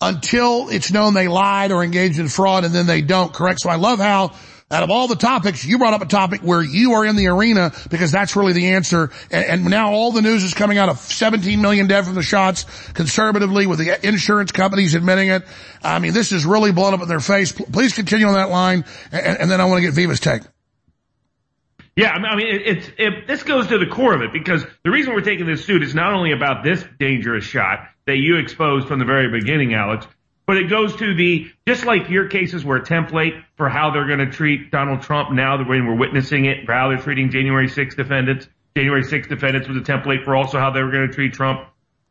until 0.00 0.68
it's 0.70 0.92
known 0.92 1.14
they 1.14 1.28
lied 1.28 1.72
or 1.72 1.82
engaged 1.82 2.18
in 2.18 2.28
fraud 2.28 2.64
and 2.64 2.74
then 2.74 2.86
they 2.86 3.02
don't, 3.02 3.32
correct? 3.32 3.60
So 3.60 3.68
I 3.70 3.76
love 3.76 3.98
how 3.98 4.34
out 4.70 4.82
of 4.82 4.90
all 4.90 5.08
the 5.08 5.16
topics, 5.16 5.64
you 5.64 5.78
brought 5.78 5.94
up 5.94 6.02
a 6.02 6.06
topic 6.06 6.42
where 6.42 6.62
you 6.62 6.92
are 6.92 7.06
in 7.06 7.16
the 7.16 7.28
arena 7.28 7.72
because 7.88 8.12
that's 8.12 8.36
really 8.36 8.52
the 8.52 8.68
answer. 8.72 9.10
And, 9.30 9.44
and 9.44 9.64
now 9.64 9.92
all 9.92 10.12
the 10.12 10.20
news 10.20 10.44
is 10.44 10.52
coming 10.52 10.76
out 10.76 10.90
of 10.90 10.98
17 10.98 11.60
million 11.60 11.86
dead 11.86 12.04
from 12.04 12.14
the 12.14 12.22
shots 12.22 12.64
conservatively 12.92 13.66
with 13.66 13.78
the 13.78 14.06
insurance 14.06 14.52
companies 14.52 14.94
admitting 14.94 15.28
it. 15.28 15.44
I 15.82 15.98
mean, 16.00 16.12
this 16.12 16.32
is 16.32 16.44
really 16.44 16.72
blown 16.72 16.92
up 16.92 17.00
in 17.00 17.08
their 17.08 17.20
face. 17.20 17.52
Please 17.52 17.94
continue 17.94 18.26
on 18.26 18.34
that 18.34 18.50
line. 18.50 18.84
And, 19.10 19.38
and 19.38 19.50
then 19.50 19.60
I 19.60 19.64
want 19.64 19.78
to 19.78 19.82
get 19.82 19.94
Viva's 19.94 20.20
take. 20.20 20.42
Yeah, 21.96 22.10
I 22.10 22.36
mean, 22.36 22.46
it, 22.46 22.62
it's 22.64 22.90
it, 22.96 23.26
this 23.26 23.42
goes 23.42 23.66
to 23.68 23.78
the 23.78 23.86
core 23.86 24.14
of 24.14 24.20
it 24.20 24.32
because 24.32 24.64
the 24.84 24.90
reason 24.90 25.14
we're 25.14 25.20
taking 25.20 25.46
this 25.46 25.64
suit 25.64 25.82
is 25.82 25.96
not 25.96 26.12
only 26.12 26.30
about 26.30 26.62
this 26.62 26.84
dangerous 27.00 27.42
shot 27.42 27.88
that 28.06 28.18
you 28.18 28.36
exposed 28.36 28.86
from 28.86 29.00
the 29.00 29.04
very 29.04 29.28
beginning, 29.36 29.74
Alex, 29.74 30.06
but 30.48 30.56
it 30.56 30.70
goes 30.70 30.96
to 30.96 31.14
the 31.14 31.46
just 31.66 31.84
like 31.84 32.08
your 32.08 32.26
cases 32.26 32.64
were 32.64 32.76
a 32.76 32.82
template 32.82 33.44
for 33.58 33.68
how 33.68 33.90
they're 33.90 34.06
going 34.06 34.18
to 34.18 34.30
treat 34.30 34.70
Donald 34.70 35.02
Trump 35.02 35.30
now 35.30 35.58
that 35.58 35.68
when 35.68 35.86
we're 35.86 35.94
witnessing 35.94 36.46
it, 36.46 36.64
for 36.64 36.72
how 36.72 36.88
they're 36.88 36.96
treating 36.96 37.30
January 37.30 37.68
6 37.68 37.94
defendants. 37.94 38.48
January 38.74 39.04
6 39.04 39.28
defendants 39.28 39.68
was 39.68 39.76
a 39.76 39.80
template 39.80 40.24
for 40.24 40.34
also 40.34 40.58
how 40.58 40.70
they 40.70 40.82
were 40.82 40.90
going 40.90 41.06
to 41.06 41.14
treat 41.14 41.34
Trump. 41.34 41.68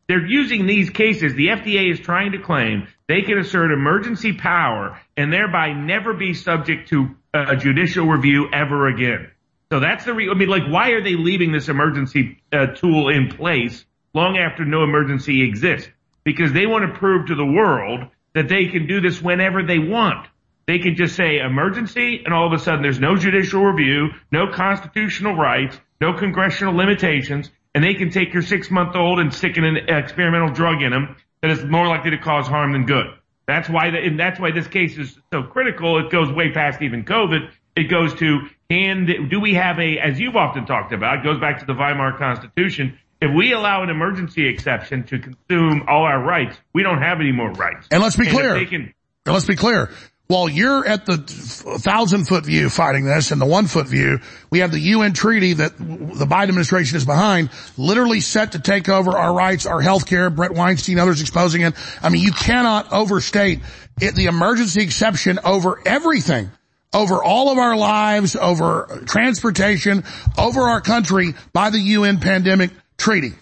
They're 0.08 0.26
using 0.26 0.68
these 0.68 0.92
cases. 0.92 1.34
The 1.34 1.48
FDA 1.48 1.92
is 1.92 2.00
trying 2.00 2.34
to 2.34 2.38
claim 2.38 2.88
they 3.08 3.24
can 3.24 3.40
assert 3.40 3.72
emergency 3.72 4.34
power 4.34 5.02
and 5.18 5.34
thereby 5.34 5.74
never 5.74 6.14
be 6.14 6.36
subject 6.36 6.90
to 6.90 7.16
a 7.34 7.56
judicial 7.56 8.06
review 8.06 8.50
ever 8.54 8.88
again. 8.88 9.32
So 9.72 9.80
that's 9.80 10.06
the 10.06 10.14
re- 10.14 10.30
I 10.30 10.36
mean, 10.36 10.48
like, 10.48 10.68
why 10.68 10.92
are 10.92 11.04
they 11.04 11.16
leaving 11.16 11.52
this 11.52 11.70
emergency 11.70 12.38
uh, 12.54 12.68
tool 12.68 13.10
in 13.10 13.30
place 13.30 13.84
long 14.14 14.38
after 14.38 14.64
no 14.64 14.84
emergency 14.84 15.42
exists? 15.42 15.90
Because 16.24 16.54
they 16.54 16.68
want 16.68 16.86
to 16.86 17.00
prove 17.00 17.28
to 17.28 17.36
the 17.36 17.46
world 17.46 18.10
that 18.38 18.50
they 18.50 18.68
can 18.68 18.88
do 18.88 19.02
this 19.02 19.22
whenever 19.22 19.64
they 19.64 19.80
want. 19.80 20.28
They 20.68 20.80
can 20.80 20.96
just 20.96 21.16
say 21.16 21.40
emergency 21.40 22.22
and 22.26 22.34
all 22.34 22.46
of 22.46 22.54
a 22.54 22.60
sudden 22.60 22.82
there's 22.82 23.00
no 23.00 23.16
judicial 23.16 23.64
review, 23.64 24.10
no 24.32 24.48
constitutional 24.52 25.36
rights, 25.36 25.80
no 26.02 26.14
congressional 26.14 26.76
limitations, 26.76 27.50
and 27.74 27.84
they 27.84 27.94
can 27.94 28.12
take 28.12 28.34
your 28.34 28.44
six 28.44 28.70
month 28.70 28.96
old 28.96 29.20
and 29.20 29.34
stick 29.34 29.58
an 29.58 29.78
experimental 29.88 30.50
drug 30.50 30.82
in 30.82 30.92
them 30.92 31.16
that 31.42 31.52
is 31.52 31.64
more 31.64 31.88
likely 31.88 32.12
to 32.12 32.18
cause 32.18 32.48
harm 32.48 32.74
than 32.74 32.86
good. 32.86 33.08
That's 33.48 33.70
why 33.70 33.92
the, 33.92 33.98
and 33.98 34.20
that's 34.20 34.40
why 34.40 34.52
this 34.52 34.68
case 34.68 34.98
is 34.98 35.18
so 35.32 35.44
critical. 35.44 35.98
It 36.06 36.12
goes 36.12 36.30
way 36.32 36.52
past 36.52 36.82
even 36.82 37.06
COVID. 37.06 37.50
It 37.78 37.84
goes 37.84 38.14
to 38.16 38.50
and 38.70 39.30
do 39.30 39.40
we 39.40 39.54
have 39.54 39.80
a, 39.80 39.98
as 39.98 40.20
you've 40.20 40.36
often 40.36 40.66
talked 40.66 40.92
about, 40.92 41.20
it 41.20 41.24
goes 41.24 41.40
back 41.40 41.60
to 41.60 41.66
the 41.66 41.74
Weimar 41.74 42.18
Constitution. 42.18 43.00
If 43.22 43.32
we 43.36 43.52
allow 43.54 43.84
an 43.84 43.90
emergency 43.90 44.48
exception 44.48 45.04
to 45.06 45.18
consume 45.20 45.84
all 45.88 46.04
our 46.04 46.22
rights, 46.24 46.56
we 46.74 46.84
don't 46.84 47.02
have 47.02 47.20
any 47.20 47.32
more 47.32 47.52
rights. 47.52 47.88
And 47.92 48.02
let's 48.04 48.16
be 48.16 48.28
And 48.28 48.38
clear. 48.38 48.66
can- 48.66 48.94
And 49.26 49.34
let's 49.34 49.46
be 49.48 49.56
clear. 49.56 49.90
While 50.28 50.50
you're 50.50 50.86
at 50.86 51.06
the 51.06 51.18
thousand 51.18 52.26
foot 52.28 52.46
view 52.46 52.70
fighting 52.70 53.06
this 53.06 53.32
and 53.32 53.40
the 53.40 53.46
one 53.46 53.66
foot 53.68 53.88
view, 53.88 54.20
we 54.50 54.60
have 54.60 54.72
the 54.72 54.80
UN 54.80 55.14
treaty 55.14 55.54
that 55.54 55.78
the 55.78 56.26
Biden 56.26 56.50
administration 56.50 56.98
is 56.98 57.06
behind, 57.06 57.50
literally 57.78 58.20
set 58.20 58.52
to 58.52 58.60
take 58.60 58.90
over 58.90 59.12
our 59.18 59.34
rights, 59.34 59.66
our 59.66 59.80
health 59.80 60.06
care, 60.06 60.30
Bret 60.30 60.52
Weinstein, 60.54 61.00
others 61.00 61.22
exposing 61.22 61.62
it. 61.62 61.76
I 62.04 62.10
mean, 62.10 62.22
you 62.22 62.34
cannot 62.34 62.92
overstate 62.92 63.62
it, 64.02 64.16
the 64.16 64.26
emergency 64.26 64.82
exception 64.84 65.40
over 65.46 65.80
everything, 65.86 66.52
over 66.94 67.24
all 67.24 67.50
of 67.50 67.58
our 67.58 67.78
lives, 67.78 68.36
over 68.36 69.04
transportation, 69.08 70.04
over 70.38 70.64
our 70.64 70.82
country 70.82 71.36
by 71.54 71.70
the 71.70 71.80
UN 71.80 72.20
pandemic 72.20 72.72
treaty. 72.98 73.34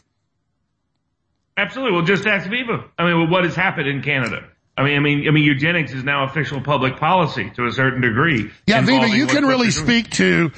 Absolutely. 1.57 1.95
Well, 1.95 2.05
just 2.05 2.25
ask 2.27 2.49
Viva. 2.49 2.85
I 2.97 3.05
mean, 3.05 3.17
well, 3.17 3.29
what 3.29 3.45
has 3.45 3.55
happened 3.55 3.87
in 3.87 4.01
Canada? 4.01 4.49
I 4.77 4.83
mean, 4.83 4.97
I 4.97 4.99
mean, 4.99 5.27
I 5.27 5.31
mean, 5.31 5.45
eugenics 5.45 5.93
is 5.93 6.03
now 6.03 6.25
official 6.25 6.59
public 6.59 6.97
policy 6.97 7.49
to 7.55 7.65
a 7.65 7.71
certain 7.71 8.01
degree. 8.01 8.51
Yeah, 8.67 8.81
Viva, 8.81 9.07
you 9.07 9.25
can 9.27 9.45
really 9.45 9.71
speak 9.71 10.09
to 10.11 10.51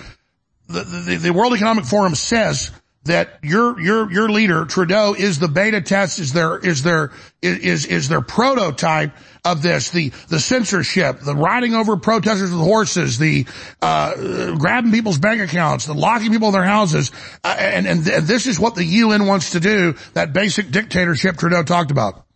the, 0.68 0.84
the, 0.84 1.16
the 1.18 1.34
World 1.34 1.54
Economic 1.54 1.86
Forum 1.86 2.16
says 2.16 2.72
that 3.08 3.40
your, 3.44 3.80
your, 3.80 4.12
your 4.12 4.30
leader, 4.30 4.66
Trudeau, 4.66 5.16
is 5.18 5.40
the 5.40 5.48
beta 5.48 5.82
test, 5.82 6.20
is 6.20 6.34
their, 6.34 6.58
is 6.58 6.84
their, 6.84 7.12
is, 7.42 7.86
is 7.86 8.08
their 8.08 8.22
prototype 8.22 9.12
of 9.44 9.62
this, 9.62 9.90
the, 9.90 10.10
the 10.30 10.40
censorship, 10.40 11.20
the 11.22 11.36
riding 11.36 11.74
over 11.74 11.98
protesters 11.98 12.52
with 12.52 12.60
horses, 12.60 13.18
the, 13.18 13.46
uh, 13.82 14.56
grabbing 14.58 14.92
people's 14.92 15.18
bank 15.18 15.42
accounts, 15.42 15.86
the 15.86 15.94
locking 15.94 16.32
people 16.32 16.50
in 16.50 16.54
their 16.54 16.64
houses, 16.64 17.12
uh, 17.44 17.56
and, 17.58 17.88
and, 17.88 18.08
and 18.08 18.28
this 18.28 18.46
is 18.46 18.60
what 18.60 18.76
the 18.76 18.84
UN 18.84 19.26
wants 19.26 19.52
to 19.52 19.60
do, 19.60 19.96
that 20.14 20.34
basic 20.34 20.70
dictatorship 20.70 21.38
Trudeau 21.38 21.64
talked 21.64 21.92
about. 21.92 22.27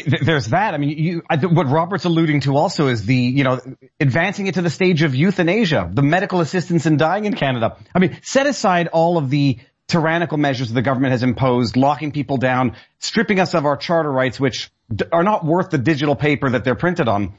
Th- 0.00 0.20
There's 0.22 0.46
that. 0.48 0.74
I 0.74 0.78
mean, 0.78 0.90
you, 0.90 1.22
I, 1.28 1.36
what 1.36 1.68
Robert's 1.68 2.04
alluding 2.04 2.40
to 2.42 2.56
also 2.56 2.88
is 2.88 3.04
the, 3.04 3.14
you 3.14 3.44
know, 3.44 3.60
advancing 4.00 4.46
it 4.46 4.54
to 4.54 4.62
the 4.62 4.70
stage 4.70 5.02
of 5.02 5.14
euthanasia, 5.14 5.90
the 5.92 6.02
medical 6.02 6.40
assistance 6.40 6.86
in 6.86 6.96
dying 6.96 7.26
in 7.26 7.34
Canada. 7.34 7.76
I 7.94 7.98
mean, 7.98 8.18
set 8.22 8.46
aside 8.46 8.88
all 8.88 9.18
of 9.18 9.28
the 9.28 9.58
tyrannical 9.88 10.38
measures 10.38 10.72
the 10.72 10.82
government 10.82 11.12
has 11.12 11.22
imposed, 11.22 11.76
locking 11.76 12.12
people 12.12 12.38
down, 12.38 12.76
stripping 12.98 13.38
us 13.38 13.54
of 13.54 13.66
our 13.66 13.76
charter 13.76 14.10
rights, 14.10 14.40
which 14.40 14.70
d- 14.94 15.04
are 15.12 15.22
not 15.22 15.44
worth 15.44 15.70
the 15.70 15.78
digital 15.78 16.16
paper 16.16 16.48
that 16.50 16.64
they're 16.64 16.74
printed 16.74 17.08
on. 17.08 17.38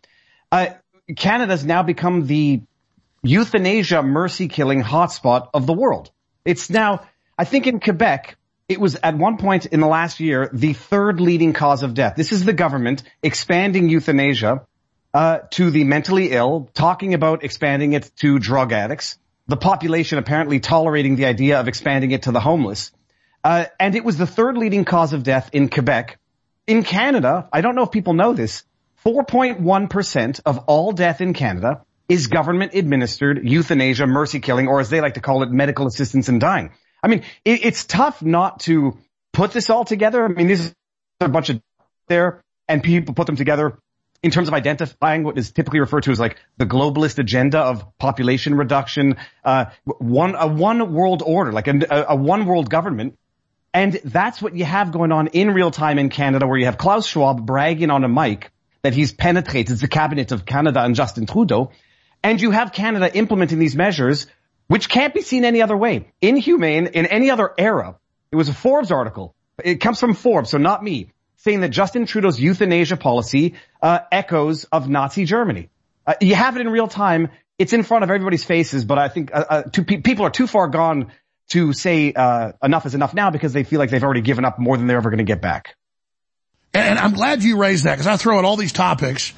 Uh, 0.52 0.68
Canada's 1.16 1.66
now 1.66 1.82
become 1.82 2.28
the 2.28 2.62
euthanasia 3.24 4.04
mercy 4.04 4.48
killing 4.48 4.84
hotspot 4.84 5.50
of 5.54 5.66
the 5.66 5.74
world. 5.74 6.12
It's 6.46 6.70
now, 6.70 7.08
I 7.38 7.46
think 7.46 7.66
in 7.68 7.80
Quebec, 7.80 8.38
it 8.68 8.80
was 8.80 8.96
at 8.96 9.18
one 9.18 9.38
point 9.38 9.66
in 9.66 9.80
the 9.80 9.88
last 9.88 10.20
year 10.20 10.50
the 10.54 10.74
third 10.74 11.20
leading 11.20 11.54
cause 11.54 11.84
of 11.84 11.94
death. 11.94 12.16
This 12.16 12.32
is 12.32 12.46
the 12.46 12.54
government 12.54 13.04
expanding 13.22 13.90
euthanasia 13.90 14.66
uh, 15.14 15.40
to 15.52 15.70
the 15.70 15.84
mentally 15.84 16.32
ill, 16.32 16.70
talking 16.74 17.14
about 17.14 17.44
expanding 17.44 17.94
it 17.94 18.10
to 18.18 18.40
drug 18.40 18.72
addicts. 18.72 19.18
The 19.48 19.58
population 19.58 20.18
apparently 20.18 20.60
tolerating 20.60 21.16
the 21.18 21.26
idea 21.26 21.60
of 21.60 21.68
expanding 21.68 22.12
it 22.12 22.24
to 22.24 22.32
the 22.32 22.40
homeless. 22.40 22.92
Uh, 23.44 23.66
and 23.80 23.96
it 23.96 24.06
was 24.06 24.18
the 24.18 24.26
third 24.26 24.58
leading 24.58 24.86
cause 24.86 25.12
of 25.14 25.24
death 25.24 25.50
in 25.52 25.70
Quebec. 25.70 26.18
In 26.66 26.84
Canada, 26.84 27.50
I 27.52 27.60
don't 27.60 27.76
know 27.76 27.84
if 27.84 27.92
people 27.92 28.14
know 28.14 28.34
this, 28.34 28.64
4.1% 29.06 30.40
of 30.46 30.60
all 30.60 30.94
death 30.94 31.20
in 31.20 31.34
Canada 31.34 31.82
is 32.08 32.28
government 32.28 32.74
administered 32.74 33.42
euthanasia, 33.44 34.08
mercy 34.08 34.40
killing, 34.40 34.68
or 34.68 34.80
as 34.80 34.90
they 34.90 35.02
like 35.02 35.16
to 35.16 35.20
call 35.20 35.44
it, 35.44 35.52
medical 35.52 35.88
assistance 35.88 36.30
in 36.30 36.40
dying. 36.40 36.72
I 37.04 37.08
mean, 37.10 37.24
it, 37.44 37.66
it's 37.66 37.86
tough 37.86 38.22
not 38.22 38.62
to 38.62 38.98
put 39.34 39.52
this 39.52 39.70
all 39.70 39.84
together. 39.84 40.24
I 40.24 40.30
mean, 40.30 40.48
these 40.48 40.74
are 41.22 41.28
a 41.28 41.30
bunch 41.30 41.50
of 41.50 41.62
there 42.08 42.42
and 42.68 42.82
people 42.82 43.14
put 43.14 43.28
them 43.28 43.36
together 43.36 43.78
in 44.24 44.32
terms 44.32 44.48
of 44.48 44.54
identifying 44.54 45.24
what 45.24 45.38
is 45.38 45.52
typically 45.52 45.82
referred 45.82 46.04
to 46.04 46.12
as 46.12 46.20
like 46.20 46.38
the 46.58 46.66
globalist 46.66 47.20
agenda 47.20 47.60
of 47.60 47.86
population 47.98 48.56
reduction, 48.56 49.18
uh, 49.44 49.66
one, 49.84 50.36
a 50.36 50.48
one 50.48 50.94
world 50.94 51.22
order, 51.26 51.52
like 51.52 51.68
a, 51.68 52.06
a 52.08 52.16
one 52.16 52.46
world 52.46 52.70
government. 52.70 53.20
And 53.74 53.94
that's 54.06 54.42
what 54.42 54.56
you 54.56 54.64
have 54.64 54.92
going 54.92 55.12
on 55.12 55.28
in 55.28 55.52
real 55.52 55.72
time 55.72 56.00
in 56.00 56.10
Canada 56.10 56.48
where 56.48 56.58
you 56.58 56.66
have 56.66 56.78
Klaus 56.78 57.06
Schwab 57.06 57.46
bragging 57.46 57.90
on 57.90 58.04
a 58.04 58.08
mic 58.08 58.52
that 58.84 58.94
he's 58.94 59.12
penetrated 59.12 59.78
the 59.80 59.88
cabinet 59.88 60.32
of 60.32 60.46
Canada 60.46 60.82
and 60.84 60.96
Justin 60.96 61.26
Trudeau. 61.26 61.72
And 62.22 62.40
you 62.40 62.52
have 62.52 62.72
Canada 62.72 63.14
implementing 63.14 63.60
these 63.60 63.76
measures, 63.76 64.28
which 64.68 64.90
can't 64.90 65.14
be 65.14 65.22
seen 65.22 65.46
any 65.46 65.62
other 65.62 65.78
way. 65.78 66.12
Inhumane 66.22 66.88
in 66.88 67.06
any 67.06 67.30
other 67.30 67.52
era. 67.58 67.96
It 68.32 68.36
was 68.36 68.50
a 68.50 68.54
Forbes 68.54 68.92
article. 68.92 69.36
It 69.64 69.76
comes 69.76 70.00
from 70.00 70.14
Forbes, 70.16 70.50
so 70.50 70.58
not 70.58 70.84
me, 70.84 71.10
saying 71.38 71.62
that 71.62 71.70
Justin 71.70 72.06
Trudeau's 72.06 72.40
euthanasia 72.40 72.98
policy 72.98 73.56
uh, 73.82 74.00
echoes 74.12 74.64
of 74.66 74.90
Nazi 74.90 75.26
Germany. 75.26 75.70
Uh, 76.06 76.16
you 76.22 76.36
have 76.36 76.56
it 76.58 76.62
in 76.62 76.70
real 76.70 76.88
time. 76.88 77.30
It's 77.60 77.74
in 77.74 77.84
front 77.84 78.04
of 78.04 78.10
everybody's 78.10 78.44
faces, 78.44 78.84
but 78.84 78.98
I 78.98 79.10
think 79.10 79.34
uh, 79.34 79.46
uh, 79.48 79.64
pe- 79.72 80.02
people 80.02 80.26
are 80.26 80.32
too 80.32 80.48
far 80.48 80.68
gone 80.68 81.12
to 81.50 81.74
say 81.74 82.14
uh, 82.14 82.54
enough 82.64 82.86
is 82.86 82.96
enough 82.96 83.14
now 83.14 83.30
because 83.30 83.54
they 83.54 83.64
feel 83.64 83.80
like 83.80 83.90
they've 83.90 84.04
already 84.04 84.22
given 84.22 84.46
up 84.46 84.58
more 84.58 84.76
than 84.78 84.88
they're 84.88 84.98
ever 84.98 85.10
going 85.10 85.20
to 85.20 85.24
get 85.24 85.42
back. 85.42 85.76
And 86.74 86.98
I'm 86.98 87.14
glad 87.14 87.44
you 87.44 87.58
raised 87.58 87.84
that 87.84 87.94
because 87.94 88.08
I 88.08 88.18
throw 88.18 88.40
out 88.40 88.46
all 88.46 88.58
these 88.58 88.74
topics 88.74 89.34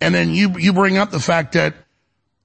and 0.00 0.14
then 0.14 0.34
you, 0.34 0.58
you 0.58 0.72
bring 0.72 0.96
up 0.96 1.10
the 1.10 1.20
fact 1.20 1.52
that 1.52 1.74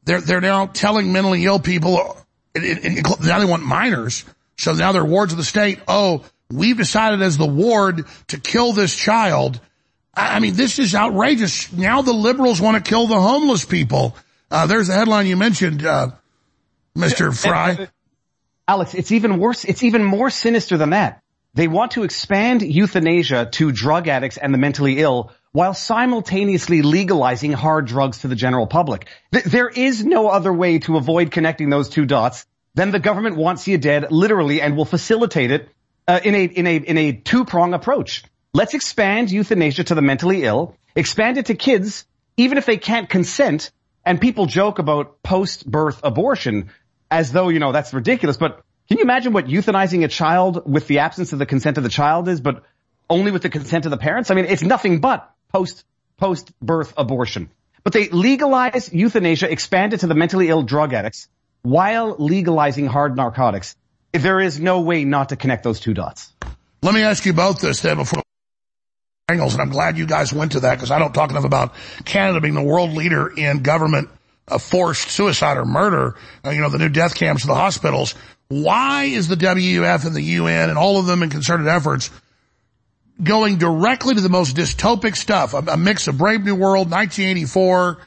they're, 0.03 0.19
they're 0.19 0.41
now 0.41 0.65
telling 0.65 1.13
mentally 1.13 1.45
ill 1.45 1.59
people, 1.59 2.17
it, 2.55 2.63
it, 2.63 2.97
it, 2.99 3.19
now 3.21 3.39
they 3.39 3.45
want 3.45 3.63
minors. 3.63 4.25
So 4.57 4.73
now 4.73 4.91
they're 4.91 5.05
wards 5.05 5.33
of 5.33 5.37
the 5.37 5.43
state. 5.43 5.79
Oh, 5.87 6.23
we've 6.51 6.77
decided 6.77 7.21
as 7.21 7.37
the 7.37 7.47
ward 7.47 8.05
to 8.27 8.39
kill 8.39 8.73
this 8.73 8.95
child. 8.95 9.59
I 10.13 10.39
mean, 10.39 10.53
this 10.53 10.77
is 10.77 10.93
outrageous. 10.93 11.73
Now 11.73 12.03
the 12.03 12.13
liberals 12.13 12.61
want 12.61 12.83
to 12.83 12.87
kill 12.87 13.07
the 13.07 13.19
homeless 13.19 13.65
people. 13.65 14.15
Uh, 14.51 14.67
there's 14.67 14.87
the 14.87 14.93
headline 14.93 15.25
you 15.25 15.35
mentioned, 15.35 15.83
uh, 15.83 16.11
Mr. 16.95 17.35
Frei. 17.35 17.87
Alex, 18.67 18.93
it's 18.93 19.11
even 19.11 19.39
worse. 19.39 19.65
It's 19.65 19.83
even 19.83 20.03
more 20.03 20.29
sinister 20.29 20.77
than 20.77 20.91
that. 20.91 21.23
They 21.55 21.67
want 21.67 21.91
to 21.91 22.03
expand 22.03 22.61
euthanasia 22.61 23.49
to 23.53 23.71
drug 23.71 24.07
addicts 24.07 24.37
and 24.37 24.53
the 24.53 24.57
mentally 24.57 24.99
ill 24.99 25.31
while 25.53 25.73
simultaneously 25.73 26.81
legalizing 26.81 27.53
hard 27.53 27.85
drugs 27.85 28.19
to 28.19 28.27
the 28.27 28.35
general 28.35 28.67
public. 28.67 29.07
Th- 29.31 29.45
there 29.45 29.69
is 29.69 30.03
no 30.03 30.27
other 30.27 30.51
way 30.51 30.79
to 30.79 30.97
avoid 30.97 31.31
connecting 31.31 31.69
those 31.69 31.89
two 31.89 32.05
dots 32.05 32.45
than 32.73 32.91
the 32.91 32.99
government 32.99 33.37
wants 33.37 33.67
you 33.67 33.77
dead 33.77 34.11
literally 34.11 34.61
and 34.61 34.75
will 34.75 34.85
facilitate 34.85 35.51
it 35.51 35.69
uh, 36.07 36.19
in 36.23 36.35
a 36.35 36.43
in 36.43 36.67
a 36.67 36.75
in 36.75 36.97
a 36.97 37.11
two 37.13 37.45
prong 37.45 37.73
approach. 37.73 38.23
Let's 38.53 38.73
expand 38.73 39.31
euthanasia 39.31 39.85
to 39.85 39.95
the 39.95 40.01
mentally 40.01 40.43
ill, 40.43 40.75
expand 40.95 41.37
it 41.37 41.45
to 41.45 41.55
kids 41.55 42.05
even 42.35 42.57
if 42.57 42.65
they 42.65 42.77
can't 42.77 43.07
consent. 43.07 43.71
And 44.05 44.19
people 44.19 44.47
joke 44.47 44.79
about 44.79 45.21
post 45.23 45.69
birth 45.69 46.01
abortion 46.03 46.71
as 47.09 47.31
though 47.31 47.49
you 47.49 47.59
know 47.59 47.71
that's 47.71 47.93
ridiculous, 47.93 48.37
but 48.37 48.61
can 48.89 48.97
you 48.97 49.03
imagine 49.03 49.33
what 49.33 49.45
euthanizing 49.45 50.03
a 50.03 50.07
child 50.07 50.69
with 50.69 50.87
the 50.87 50.99
absence 50.99 51.31
of 51.31 51.39
the 51.39 51.45
consent 51.45 51.77
of 51.77 51.83
the 51.83 51.89
child 51.89 52.27
is, 52.27 52.41
but 52.41 52.63
only 53.09 53.31
with 53.31 53.43
the 53.43 53.49
consent 53.49 53.85
of 53.85 53.91
the 53.91 53.97
parents? 53.97 54.29
I 54.29 54.35
mean, 54.35 54.45
it's 54.45 54.63
nothing 54.63 54.99
but 54.99 55.32
post, 55.53 55.85
post 56.17 56.51
birth 56.59 56.93
abortion. 56.97 57.49
But 57.83 57.93
they 57.93 58.09
legalize 58.09 58.91
euthanasia, 58.91 59.49
expand 59.51 59.93
it 59.93 60.01
to 60.01 60.07
the 60.07 60.15
mentally 60.15 60.49
ill 60.49 60.63
drug 60.63 60.93
addicts 60.93 61.27
while 61.61 62.15
legalizing 62.17 62.87
hard 62.87 63.15
narcotics. 63.15 63.75
There 64.11 64.39
is 64.39 64.59
no 64.59 64.81
way 64.81 65.05
not 65.05 65.29
to 65.29 65.35
connect 65.35 65.63
those 65.63 65.79
two 65.79 65.93
dots. 65.93 66.31
Let 66.81 66.93
me 66.93 67.01
ask 67.01 67.25
you 67.25 67.33
both 67.33 67.61
this 67.61 67.81
then 67.81 67.97
before 67.97 68.21
angles, 69.29 69.53
and 69.53 69.61
I'm 69.61 69.69
glad 69.69 69.97
you 69.97 70.05
guys 70.05 70.33
went 70.33 70.53
to 70.53 70.61
that 70.61 70.75
because 70.75 70.91
I 70.91 70.99
don't 70.99 71.13
talk 71.13 71.31
enough 71.31 71.45
about 71.45 71.73
Canada 72.03 72.41
being 72.41 72.55
the 72.55 72.61
world 72.61 72.91
leader 72.91 73.31
in 73.35 73.63
government 73.63 74.09
uh, 74.47 74.57
forced 74.57 75.09
suicide 75.09 75.57
or 75.57 75.65
murder, 75.65 76.15
uh, 76.45 76.49
you 76.49 76.61
know, 76.61 76.69
the 76.69 76.77
new 76.77 76.89
death 76.89 77.15
camps, 77.15 77.45
the 77.45 77.55
hospitals. 77.55 78.15
Why 78.49 79.05
is 79.05 79.29
the 79.29 79.35
WEF 79.35 80.05
and 80.05 80.15
the 80.15 80.21
UN 80.21 80.69
and 80.69 80.77
all 80.77 80.99
of 80.99 81.05
them 81.05 81.23
in 81.23 81.29
concerted 81.29 81.67
efforts 81.67 82.11
going 83.21 83.57
directly 83.57 84.15
to 84.15 84.21
the 84.21 84.29
most 84.29 84.55
dystopic 84.55 85.15
stuff, 85.15 85.53
a, 85.53 85.59
a 85.59 85.77
mix 85.77 86.07
of 86.07 86.17
Brave 86.17 86.43
New 86.43 86.55
World, 86.55 86.89
1984, 86.89 87.99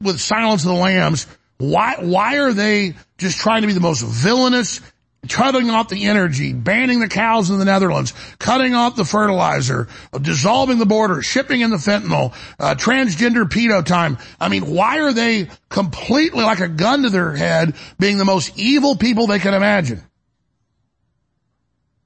with 0.00 0.20
Silence 0.20 0.64
of 0.64 0.68
the 0.68 0.74
Lambs. 0.74 1.26
Why, 1.58 1.96
why 2.00 2.38
are 2.38 2.52
they 2.52 2.94
just 3.18 3.38
trying 3.38 3.62
to 3.62 3.68
be 3.68 3.72
the 3.72 3.80
most 3.80 4.02
villainous, 4.02 4.80
cutting 5.28 5.70
off 5.70 5.88
the 5.88 6.06
energy, 6.06 6.52
banning 6.52 7.00
the 7.00 7.08
cows 7.08 7.50
in 7.50 7.58
the 7.58 7.64
Netherlands, 7.64 8.12
cutting 8.38 8.74
off 8.74 8.96
the 8.96 9.04
fertilizer, 9.04 9.88
dissolving 10.20 10.78
the 10.78 10.86
border, 10.86 11.22
shipping 11.22 11.60
in 11.60 11.70
the 11.70 11.76
fentanyl, 11.76 12.34
uh, 12.58 12.74
transgender 12.74 13.44
pedo 13.44 13.84
time. 13.84 14.18
I 14.40 14.48
mean, 14.48 14.66
why 14.66 15.00
are 15.00 15.12
they 15.12 15.48
completely 15.68 16.42
like 16.42 16.60
a 16.60 16.68
gun 16.68 17.02
to 17.02 17.10
their 17.10 17.34
head 17.34 17.74
being 17.98 18.18
the 18.18 18.24
most 18.24 18.58
evil 18.58 18.96
people 18.96 19.26
they 19.26 19.38
can 19.38 19.54
imagine? 19.54 20.02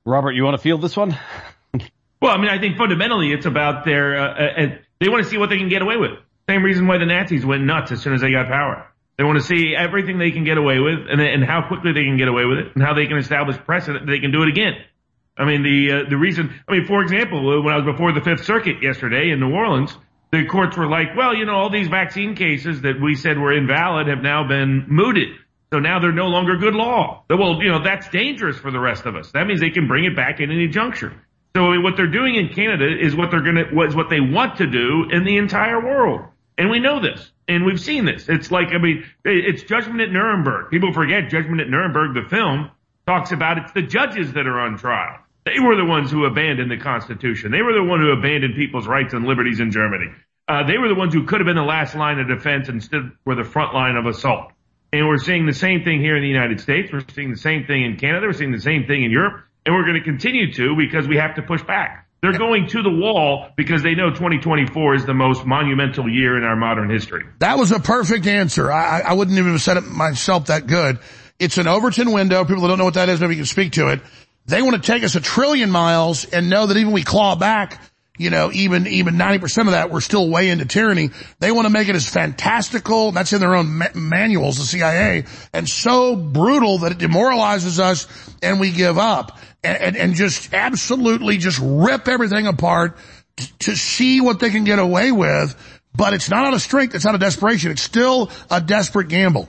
Robert, 0.04 0.32
you 0.32 0.44
want 0.44 0.56
to 0.56 0.62
field 0.62 0.82
this 0.82 0.96
one? 0.96 1.18
Well, 2.20 2.32
I 2.32 2.38
mean, 2.38 2.48
I 2.48 2.58
think 2.58 2.76
fundamentally 2.76 3.32
it's 3.32 3.46
about 3.46 3.84
their, 3.84 4.18
uh, 4.18 4.28
uh, 4.28 4.66
they 5.00 5.08
want 5.08 5.24
to 5.24 5.30
see 5.30 5.38
what 5.38 5.50
they 5.50 5.58
can 5.58 5.68
get 5.68 5.82
away 5.82 5.96
with. 5.96 6.12
Same 6.48 6.62
reason 6.62 6.86
why 6.86 6.98
the 6.98 7.06
Nazis 7.06 7.44
went 7.44 7.62
nuts 7.64 7.92
as 7.92 8.00
soon 8.00 8.14
as 8.14 8.20
they 8.20 8.32
got 8.32 8.48
power. 8.48 8.86
They 9.18 9.24
want 9.24 9.38
to 9.38 9.44
see 9.44 9.74
everything 9.76 10.18
they 10.18 10.30
can 10.30 10.44
get 10.44 10.58
away 10.58 10.78
with 10.78 11.06
and, 11.10 11.20
and 11.20 11.44
how 11.44 11.66
quickly 11.66 11.92
they 11.92 12.04
can 12.04 12.16
get 12.16 12.28
away 12.28 12.44
with 12.44 12.58
it 12.58 12.74
and 12.74 12.82
how 12.82 12.94
they 12.94 13.06
can 13.06 13.18
establish 13.18 13.56
precedent 13.58 14.06
that 14.06 14.12
they 14.12 14.20
can 14.20 14.32
do 14.32 14.42
it 14.42 14.48
again. 14.48 14.74
I 15.36 15.44
mean, 15.44 15.62
the, 15.62 15.92
uh, 15.92 16.10
the 16.10 16.16
reason, 16.16 16.52
I 16.68 16.72
mean, 16.72 16.86
for 16.86 17.02
example, 17.02 17.62
when 17.62 17.72
I 17.72 17.78
was 17.78 17.86
before 17.86 18.12
the 18.12 18.20
Fifth 18.20 18.44
Circuit 18.44 18.82
yesterday 18.82 19.30
in 19.30 19.40
New 19.40 19.52
Orleans, 19.52 19.96
the 20.32 20.44
courts 20.46 20.76
were 20.76 20.88
like, 20.88 21.16
well, 21.16 21.34
you 21.34 21.46
know, 21.46 21.54
all 21.54 21.70
these 21.70 21.88
vaccine 21.88 22.34
cases 22.34 22.82
that 22.82 23.00
we 23.00 23.14
said 23.14 23.38
were 23.38 23.52
invalid 23.52 24.08
have 24.08 24.22
now 24.22 24.46
been 24.46 24.84
mooted. 24.88 25.28
So 25.72 25.78
now 25.78 26.00
they're 26.00 26.12
no 26.12 26.28
longer 26.28 26.56
good 26.56 26.74
law. 26.74 27.24
Well, 27.28 27.62
you 27.62 27.70
know, 27.70 27.82
that's 27.82 28.08
dangerous 28.08 28.56
for 28.56 28.70
the 28.70 28.80
rest 28.80 29.04
of 29.06 29.16
us. 29.16 29.32
That 29.32 29.46
means 29.46 29.60
they 29.60 29.70
can 29.70 29.86
bring 29.86 30.04
it 30.04 30.16
back 30.16 30.40
at 30.40 30.50
any 30.50 30.68
juncture. 30.68 31.12
So 31.58 31.80
what 31.80 31.96
they're 31.96 32.06
doing 32.06 32.36
in 32.36 32.50
Canada 32.50 32.86
is 32.86 33.16
what 33.16 33.32
they're 33.32 33.42
gonna, 33.42 33.64
what 33.72 34.10
they 34.10 34.20
want 34.20 34.58
to 34.58 34.66
do 34.68 35.08
in 35.10 35.24
the 35.24 35.38
entire 35.38 35.84
world. 35.84 36.20
And 36.56 36.70
we 36.70 36.78
know 36.78 37.02
this. 37.02 37.32
And 37.48 37.64
we've 37.64 37.80
seen 37.80 38.04
this. 38.04 38.28
It's 38.28 38.52
like, 38.52 38.68
I 38.68 38.78
mean, 38.78 39.04
it's 39.24 39.64
Judgment 39.64 40.00
at 40.00 40.12
Nuremberg. 40.12 40.70
People 40.70 40.92
forget 40.92 41.30
Judgment 41.30 41.60
at 41.60 41.68
Nuremberg, 41.68 42.14
the 42.14 42.28
film, 42.30 42.70
talks 43.08 43.32
about 43.32 43.58
it's 43.58 43.72
the 43.72 43.82
judges 43.82 44.34
that 44.34 44.46
are 44.46 44.60
on 44.60 44.78
trial. 44.78 45.18
They 45.46 45.58
were 45.58 45.74
the 45.74 45.84
ones 45.84 46.12
who 46.12 46.26
abandoned 46.26 46.70
the 46.70 46.76
Constitution. 46.76 47.50
They 47.50 47.62
were 47.62 47.72
the 47.72 47.82
one 47.82 48.00
who 48.00 48.12
abandoned 48.12 48.54
people's 48.54 48.86
rights 48.86 49.12
and 49.12 49.24
liberties 49.26 49.58
in 49.58 49.72
Germany. 49.72 50.12
Uh, 50.46 50.64
they 50.64 50.78
were 50.78 50.86
the 50.86 50.94
ones 50.94 51.12
who 51.12 51.26
could 51.26 51.40
have 51.40 51.46
been 51.46 51.56
the 51.56 51.62
last 51.62 51.96
line 51.96 52.20
of 52.20 52.28
defense 52.28 52.68
and 52.68 52.80
stood 52.80 53.10
were 53.24 53.34
the 53.34 53.42
front 53.42 53.74
line 53.74 53.96
of 53.96 54.06
assault. 54.06 54.52
And 54.92 55.08
we're 55.08 55.18
seeing 55.18 55.44
the 55.44 55.52
same 55.52 55.82
thing 55.82 56.00
here 56.00 56.14
in 56.14 56.22
the 56.22 56.28
United 56.28 56.60
States. 56.60 56.92
We're 56.92 57.02
seeing 57.12 57.32
the 57.32 57.36
same 57.36 57.66
thing 57.66 57.84
in 57.84 57.96
Canada. 57.96 58.28
We're 58.28 58.32
seeing 58.32 58.52
the 58.52 58.60
same 58.60 58.86
thing 58.86 59.02
in 59.02 59.10
Europe 59.10 59.42
and 59.68 59.76
we're 59.76 59.84
going 59.84 59.98
to 59.98 60.02
continue 60.02 60.50
to 60.50 60.74
because 60.76 61.06
we 61.06 61.18
have 61.18 61.34
to 61.34 61.42
push 61.42 61.62
back. 61.62 62.08
They're 62.22 62.38
going 62.38 62.68
to 62.68 62.82
the 62.82 62.90
wall 62.90 63.50
because 63.54 63.82
they 63.82 63.94
know 63.94 64.08
2024 64.08 64.94
is 64.94 65.04
the 65.04 65.12
most 65.12 65.44
monumental 65.44 66.08
year 66.08 66.38
in 66.38 66.42
our 66.42 66.56
modern 66.56 66.88
history. 66.88 67.26
That 67.40 67.58
was 67.58 67.70
a 67.70 67.78
perfect 67.78 68.26
answer. 68.26 68.72
I, 68.72 69.00
I 69.00 69.12
wouldn't 69.12 69.36
even 69.36 69.52
have 69.52 69.60
said 69.60 69.76
it 69.76 69.82
myself 69.82 70.46
that 70.46 70.66
good. 70.66 71.00
It's 71.38 71.58
an 71.58 71.68
Overton 71.68 72.12
window. 72.12 72.46
People 72.46 72.62
that 72.62 72.68
don't 72.68 72.78
know 72.78 72.86
what 72.86 72.94
that 72.94 73.10
is, 73.10 73.20
maybe 73.20 73.34
you 73.34 73.40
can 73.40 73.46
speak 73.46 73.72
to 73.72 73.88
it. 73.88 74.00
They 74.46 74.62
want 74.62 74.76
to 74.76 74.80
take 74.80 75.04
us 75.04 75.16
a 75.16 75.20
trillion 75.20 75.70
miles 75.70 76.24
and 76.24 76.48
know 76.48 76.64
that 76.64 76.78
even 76.78 76.92
we 76.94 77.04
claw 77.04 77.36
back, 77.36 77.82
you 78.18 78.30
know, 78.30 78.50
even, 78.52 78.86
even 78.86 79.14
90% 79.14 79.66
of 79.66 79.70
that, 79.72 79.90
we're 79.90 80.00
still 80.00 80.28
way 80.28 80.50
into 80.50 80.66
tyranny. 80.66 81.10
They 81.38 81.50
want 81.50 81.66
to 81.66 81.70
make 81.70 81.88
it 81.88 81.94
as 81.94 82.08
fantastical, 82.08 83.12
that's 83.12 83.32
in 83.32 83.40
their 83.40 83.54
own 83.54 83.78
ma- 83.78 83.86
manuals, 83.94 84.58
the 84.58 84.64
CIA, 84.64 85.24
and 85.52 85.68
so 85.68 86.16
brutal 86.16 86.78
that 86.78 86.92
it 86.92 86.98
demoralizes 86.98 87.78
us 87.78 88.06
and 88.42 88.60
we 88.60 88.72
give 88.72 88.98
up 88.98 89.38
and, 89.62 89.78
and, 89.78 89.96
and 89.96 90.14
just 90.14 90.52
absolutely 90.52 91.38
just 91.38 91.60
rip 91.62 92.08
everything 92.08 92.46
apart 92.46 92.96
t- 93.36 93.46
to 93.60 93.76
see 93.76 94.20
what 94.20 94.40
they 94.40 94.50
can 94.50 94.64
get 94.64 94.78
away 94.78 95.12
with. 95.12 95.56
But 95.94 96.12
it's 96.12 96.28
not 96.28 96.46
out 96.46 96.54
of 96.54 96.60
strength. 96.60 96.94
It's 96.94 97.06
out 97.06 97.14
of 97.14 97.20
desperation. 97.20 97.70
It's 97.70 97.82
still 97.82 98.30
a 98.50 98.60
desperate 98.60 99.08
gamble. 99.08 99.48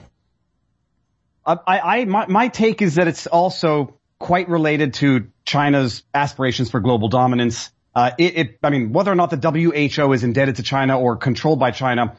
I, 1.46 1.58
I, 1.66 2.04
my, 2.04 2.26
my 2.26 2.48
take 2.48 2.82
is 2.82 2.96
that 2.96 3.08
it's 3.08 3.26
also 3.26 3.98
quite 4.18 4.48
related 4.48 4.94
to 4.94 5.28
China's 5.44 6.02
aspirations 6.14 6.70
for 6.70 6.80
global 6.80 7.08
dominance. 7.08 7.70
Uh, 7.94 8.12
it, 8.18 8.36
it, 8.36 8.58
I 8.62 8.70
mean, 8.70 8.92
whether 8.92 9.10
or 9.10 9.16
not 9.16 9.30
the 9.30 9.36
WHO 9.36 10.12
is 10.12 10.22
indebted 10.22 10.56
to 10.56 10.62
China 10.62 10.98
or 10.98 11.16
controlled 11.16 11.58
by 11.58 11.72
China, 11.72 12.16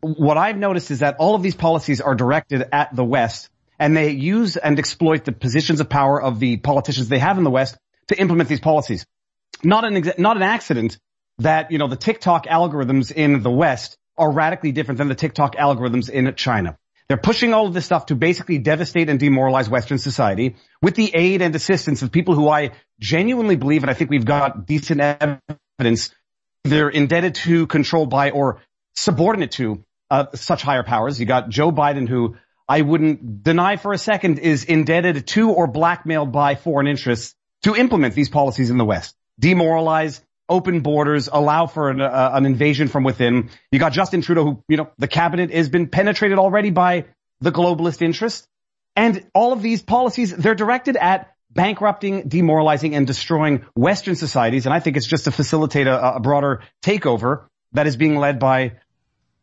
what 0.00 0.36
I've 0.36 0.58
noticed 0.58 0.90
is 0.90 0.98
that 1.00 1.16
all 1.18 1.34
of 1.34 1.42
these 1.42 1.54
policies 1.54 2.00
are 2.00 2.14
directed 2.14 2.68
at 2.72 2.94
the 2.94 3.04
West 3.04 3.48
and 3.78 3.96
they 3.96 4.10
use 4.10 4.56
and 4.56 4.78
exploit 4.78 5.24
the 5.24 5.32
positions 5.32 5.80
of 5.80 5.88
power 5.88 6.20
of 6.20 6.40
the 6.40 6.58
politicians 6.58 7.08
they 7.08 7.18
have 7.18 7.38
in 7.38 7.44
the 7.44 7.50
West 7.50 7.76
to 8.08 8.20
implement 8.20 8.48
these 8.48 8.60
policies. 8.60 9.06
Not 9.62 9.84
an, 9.84 10.12
not 10.18 10.36
an 10.36 10.42
accident 10.42 10.98
that, 11.38 11.70
you 11.70 11.78
know, 11.78 11.88
the 11.88 11.96
TikTok 11.96 12.46
algorithms 12.46 13.10
in 13.10 13.42
the 13.42 13.50
West 13.50 13.96
are 14.16 14.30
radically 14.30 14.72
different 14.72 14.98
than 14.98 15.08
the 15.08 15.14
TikTok 15.14 15.56
algorithms 15.56 16.10
in 16.10 16.34
China. 16.34 16.76
They're 17.08 17.16
pushing 17.16 17.52
all 17.52 17.66
of 17.66 17.74
this 17.74 17.84
stuff 17.84 18.06
to 18.06 18.14
basically 18.14 18.58
devastate 18.58 19.10
and 19.10 19.20
demoralize 19.20 19.68
Western 19.68 19.98
society 19.98 20.56
with 20.80 20.94
the 20.94 21.14
aid 21.14 21.42
and 21.42 21.54
assistance 21.54 22.02
of 22.02 22.10
people 22.10 22.34
who 22.34 22.48
I 22.48 22.70
genuinely 23.00 23.56
believe, 23.56 23.82
and 23.82 23.90
I 23.90 23.94
think 23.94 24.10
we've 24.10 24.24
got 24.24 24.66
decent 24.66 25.00
evidence, 25.00 26.14
they're 26.64 26.88
indebted 26.88 27.34
to, 27.36 27.66
controlled 27.66 28.10
by, 28.10 28.30
or 28.30 28.62
subordinate 28.94 29.52
to 29.52 29.84
uh, 30.10 30.26
such 30.34 30.62
higher 30.62 30.82
powers. 30.82 31.18
You 31.18 31.26
got 31.26 31.48
Joe 31.48 31.72
Biden, 31.72 32.08
who 32.08 32.36
I 32.68 32.80
wouldn't 32.80 33.42
deny 33.42 33.76
for 33.76 33.92
a 33.92 33.98
second 33.98 34.38
is 34.38 34.64
indebted 34.64 35.26
to 35.28 35.50
or 35.50 35.66
blackmailed 35.66 36.32
by 36.32 36.54
foreign 36.54 36.86
interests 36.86 37.34
to 37.62 37.74
implement 37.74 38.14
these 38.14 38.28
policies 38.28 38.70
in 38.70 38.78
the 38.78 38.84
West. 38.84 39.14
Demoralize, 39.38 40.22
open 40.48 40.80
borders, 40.80 41.28
allow 41.30 41.66
for 41.66 41.90
an, 41.90 42.00
uh, 42.00 42.30
an 42.32 42.46
invasion 42.46 42.88
from 42.88 43.04
within. 43.04 43.50
You 43.70 43.78
got 43.78 43.92
Justin 43.92 44.22
Trudeau 44.22 44.44
who, 44.44 44.62
you 44.68 44.76
know, 44.76 44.90
the 44.98 45.08
cabinet 45.08 45.50
has 45.50 45.68
been 45.68 45.88
penetrated 45.88 46.38
already 46.38 46.70
by 46.70 47.06
the 47.40 47.52
globalist 47.52 48.00
interest. 48.00 48.46
And 48.96 49.26
all 49.34 49.52
of 49.52 49.60
these 49.60 49.82
policies, 49.82 50.34
they're 50.34 50.54
directed 50.54 50.96
at 50.96 51.33
bankrupting, 51.54 52.28
demoralizing, 52.28 52.94
and 52.94 53.06
destroying 53.06 53.64
Western 53.74 54.16
societies. 54.16 54.66
And 54.66 54.74
I 54.74 54.80
think 54.80 54.96
it's 54.96 55.06
just 55.06 55.24
to 55.24 55.30
facilitate 55.30 55.86
a, 55.86 56.16
a 56.16 56.20
broader 56.20 56.62
takeover 56.82 57.46
that 57.72 57.86
is 57.86 57.96
being 57.96 58.16
led 58.16 58.38
by 58.38 58.72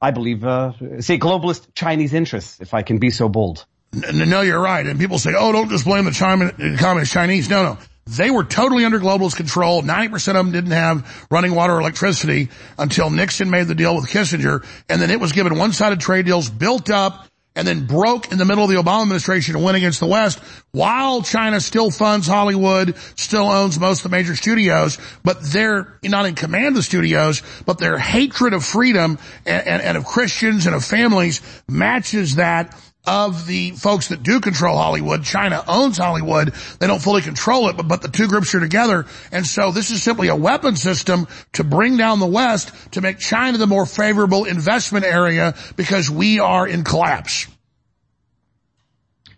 I 0.02 0.12
believe, 0.12 0.44
uh, 0.44 0.74
say 1.00 1.20
globalist 1.20 1.68
Chinese 1.76 2.14
interests, 2.14 2.60
if 2.60 2.74
I 2.74 2.82
can 2.82 2.98
be 2.98 3.12
so 3.12 3.30
bold. 3.30 3.66
No, 3.94 4.42
you're 4.42 4.60
right. 4.60 4.86
And 4.86 5.00
people 5.00 5.20
say, 5.20 5.34
oh, 5.38 5.52
don't 5.52 5.70
just 5.70 5.86
blame 5.86 6.06
the 6.06 6.12
China, 6.12 6.52
communist 6.78 7.12
Chinese. 7.12 7.50
No, 7.50 7.64
no. 7.64 7.78
They 8.08 8.32
were 8.32 8.44
totally 8.44 8.84
under 8.84 9.00
globalist 9.00 9.36
control. 9.36 9.84
90% 9.84 10.30
of 10.30 10.34
them 10.34 10.52
didn't 10.52 10.72
have 10.72 11.28
running 11.30 11.54
water 11.54 11.76
or 11.76 11.82
electricity 11.82 12.50
until 12.80 13.12
Nixon 13.12 13.52
made 13.52 13.68
the 13.68 13.76
deal 13.76 13.96
with 13.96 14.06
Kissinger. 14.06 14.66
And 14.90 15.00
then 15.00 15.12
it 15.12 15.20
was 15.20 15.34
given 15.34 15.56
one-sided 15.58 16.00
trade 16.00 16.26
deals 16.26 16.50
built 16.50 16.90
up 16.90 17.28
and 17.56 17.68
then 17.68 17.86
broke 17.86 18.32
in 18.32 18.38
the 18.38 18.46
middle 18.46 18.64
of 18.64 18.70
the 18.70 18.78
Obama 18.78 19.04
administration 19.04 19.56
and 19.56 19.64
went 19.64 19.78
against 19.78 20.00
the 20.00 20.08
West 20.08 20.40
while 20.72 21.22
China 21.22 21.60
still 21.60 21.92
funds 21.92 22.28
Hollywood, 22.28 22.96
still 23.16 23.50
owns 23.50 23.80
most 23.80 24.00
of 24.00 24.12
the 24.12 24.16
major 24.16 24.36
studios, 24.36 24.98
but 25.24 25.42
they're 25.42 26.00
not 26.04 26.26
in 26.26 26.36
command 26.36 26.68
of 26.70 26.76
the 26.76 26.84
studios, 26.84 27.42
but 27.66 27.78
their 27.78 27.98
hatred 27.98 28.54
of 28.54 28.64
freedom 28.64 29.20
and, 29.46 29.68
and, 29.68 29.82
and 29.82 29.98
of 29.98 30.06
Christians 30.06 30.66
and 30.66 30.76
of 30.76 30.86
families 30.86 31.42
matches 31.68 32.36
that 32.36 32.78
of 33.06 33.48
the 33.48 33.72
folks 33.72 34.10
that 34.10 34.22
do 34.22 34.40
control 34.40 34.78
Hollywood. 34.78 35.24
China 35.24 35.64
owns 35.68 35.98
Hollywood. 35.98 36.54
They 36.80 36.88
don't 36.88 37.02
fully 37.02 37.22
control 37.22 37.70
it, 37.70 37.78
but, 37.78 37.88
but 37.88 38.02
the 38.02 38.08
two 38.08 38.28
groups 38.28 38.54
are 38.54 38.60
together. 38.60 39.06
And 39.32 39.46
so 39.46 39.72
this 39.72 39.90
is 39.90 40.04
simply 40.04 40.28
a 40.28 40.36
weapon 40.36 40.76
system 40.76 41.28
to 41.54 41.64
bring 41.64 41.98
down 41.98 42.20
the 42.20 42.28
West 42.28 42.72
to 42.94 43.02
make 43.02 43.18
China 43.18 43.58
the 43.58 43.68
more 43.68 43.86
favorable 43.86 44.46
investment 44.46 45.06
area 45.06 45.56
because 45.76 46.10
we 46.10 46.40
are 46.40 46.68
in 46.68 46.84
collapse. 46.84 47.48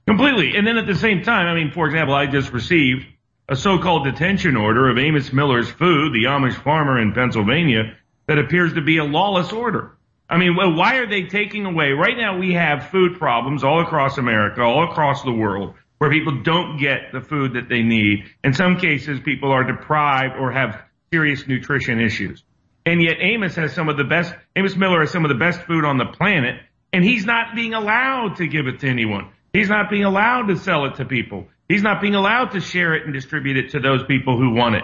Completely. 0.06 0.58
And 0.58 0.68
then 0.68 0.78
at 0.78 0.86
the 0.86 0.96
same 0.96 1.24
time, 1.24 1.48
I 1.48 1.56
mean, 1.56 1.72
for 1.72 1.86
example, 1.86 2.14
I 2.14 2.26
just 2.26 2.52
received 2.52 3.06
a 3.48 3.56
so-called 3.56 4.04
detention 4.06 4.58
order 4.58 4.90
of 4.90 4.98
Amos 4.98 5.32
Miller's 5.32 5.70
Food, 5.70 6.14
the 6.14 6.26
Amish 6.28 6.62
farmer 6.64 7.00
in 7.00 7.14
Pennsylvania, 7.14 7.96
that 8.28 8.40
appears 8.40 8.74
to 8.74 8.82
be 8.82 8.98
a 8.98 9.04
lawless 9.04 9.52
order. 9.52 9.98
I 10.30 10.38
mean, 10.38 10.56
well, 10.56 10.74
why 10.74 10.96
are 10.98 11.08
they 11.08 11.24
taking 11.24 11.66
away? 11.66 11.92
Right 11.92 12.18
now 12.18 12.38
we 12.38 12.54
have 12.54 12.90
food 12.90 13.20
problems 13.20 13.64
all 13.64 13.82
across 13.82 14.18
America, 14.18 14.62
all 14.62 14.90
across 14.90 15.24
the 15.24 15.32
world, 15.32 15.76
where 15.98 16.10
people 16.10 16.42
don't 16.44 16.78
get 16.78 17.12
the 17.12 17.22
food 17.22 17.54
that 17.54 17.70
they 17.70 17.82
need. 17.84 18.26
In 18.44 18.54
some 18.54 18.78
cases, 18.78 19.20
people 19.20 19.52
are 19.52 19.64
deprived 19.64 20.36
or 20.40 20.52
have 20.52 20.82
serious 21.12 21.48
nutrition 21.48 22.00
issues. 22.00 22.44
And 22.86 23.02
yet 23.02 23.18
Amos 23.22 23.56
has 23.56 23.74
some 23.74 23.90
of 23.90 23.98
the 23.98 24.04
best, 24.04 24.34
Amos 24.56 24.76
Miller 24.76 25.02
has 25.02 25.12
some 25.12 25.24
of 25.24 25.30
the 25.30 25.38
best 25.38 25.62
food 25.62 25.86
on 25.86 25.98
the 25.98 26.06
planet, 26.06 26.60
and 26.92 27.04
he's 27.04 27.26
not 27.26 27.56
being 27.56 27.74
allowed 27.74 28.38
to 28.38 28.48
give 28.48 28.68
it 28.68 28.80
to 28.80 28.88
anyone. 28.88 29.30
He's 29.54 29.70
not 29.70 29.90
being 29.90 30.04
allowed 30.04 30.48
to 30.48 30.58
sell 30.58 30.86
it 30.86 30.96
to 30.96 31.06
people. 31.06 31.48
He's 31.70 31.84
not 31.84 32.02
being 32.02 32.16
allowed 32.16 32.52
to 32.52 32.60
share 32.60 32.96
it 32.96 33.06
and 33.06 33.14
distribute 33.14 33.58
it 33.58 33.72
to 33.72 33.80
those 33.80 34.04
people 34.04 34.38
who 34.38 34.54
want 34.54 34.76
it. 34.76 34.84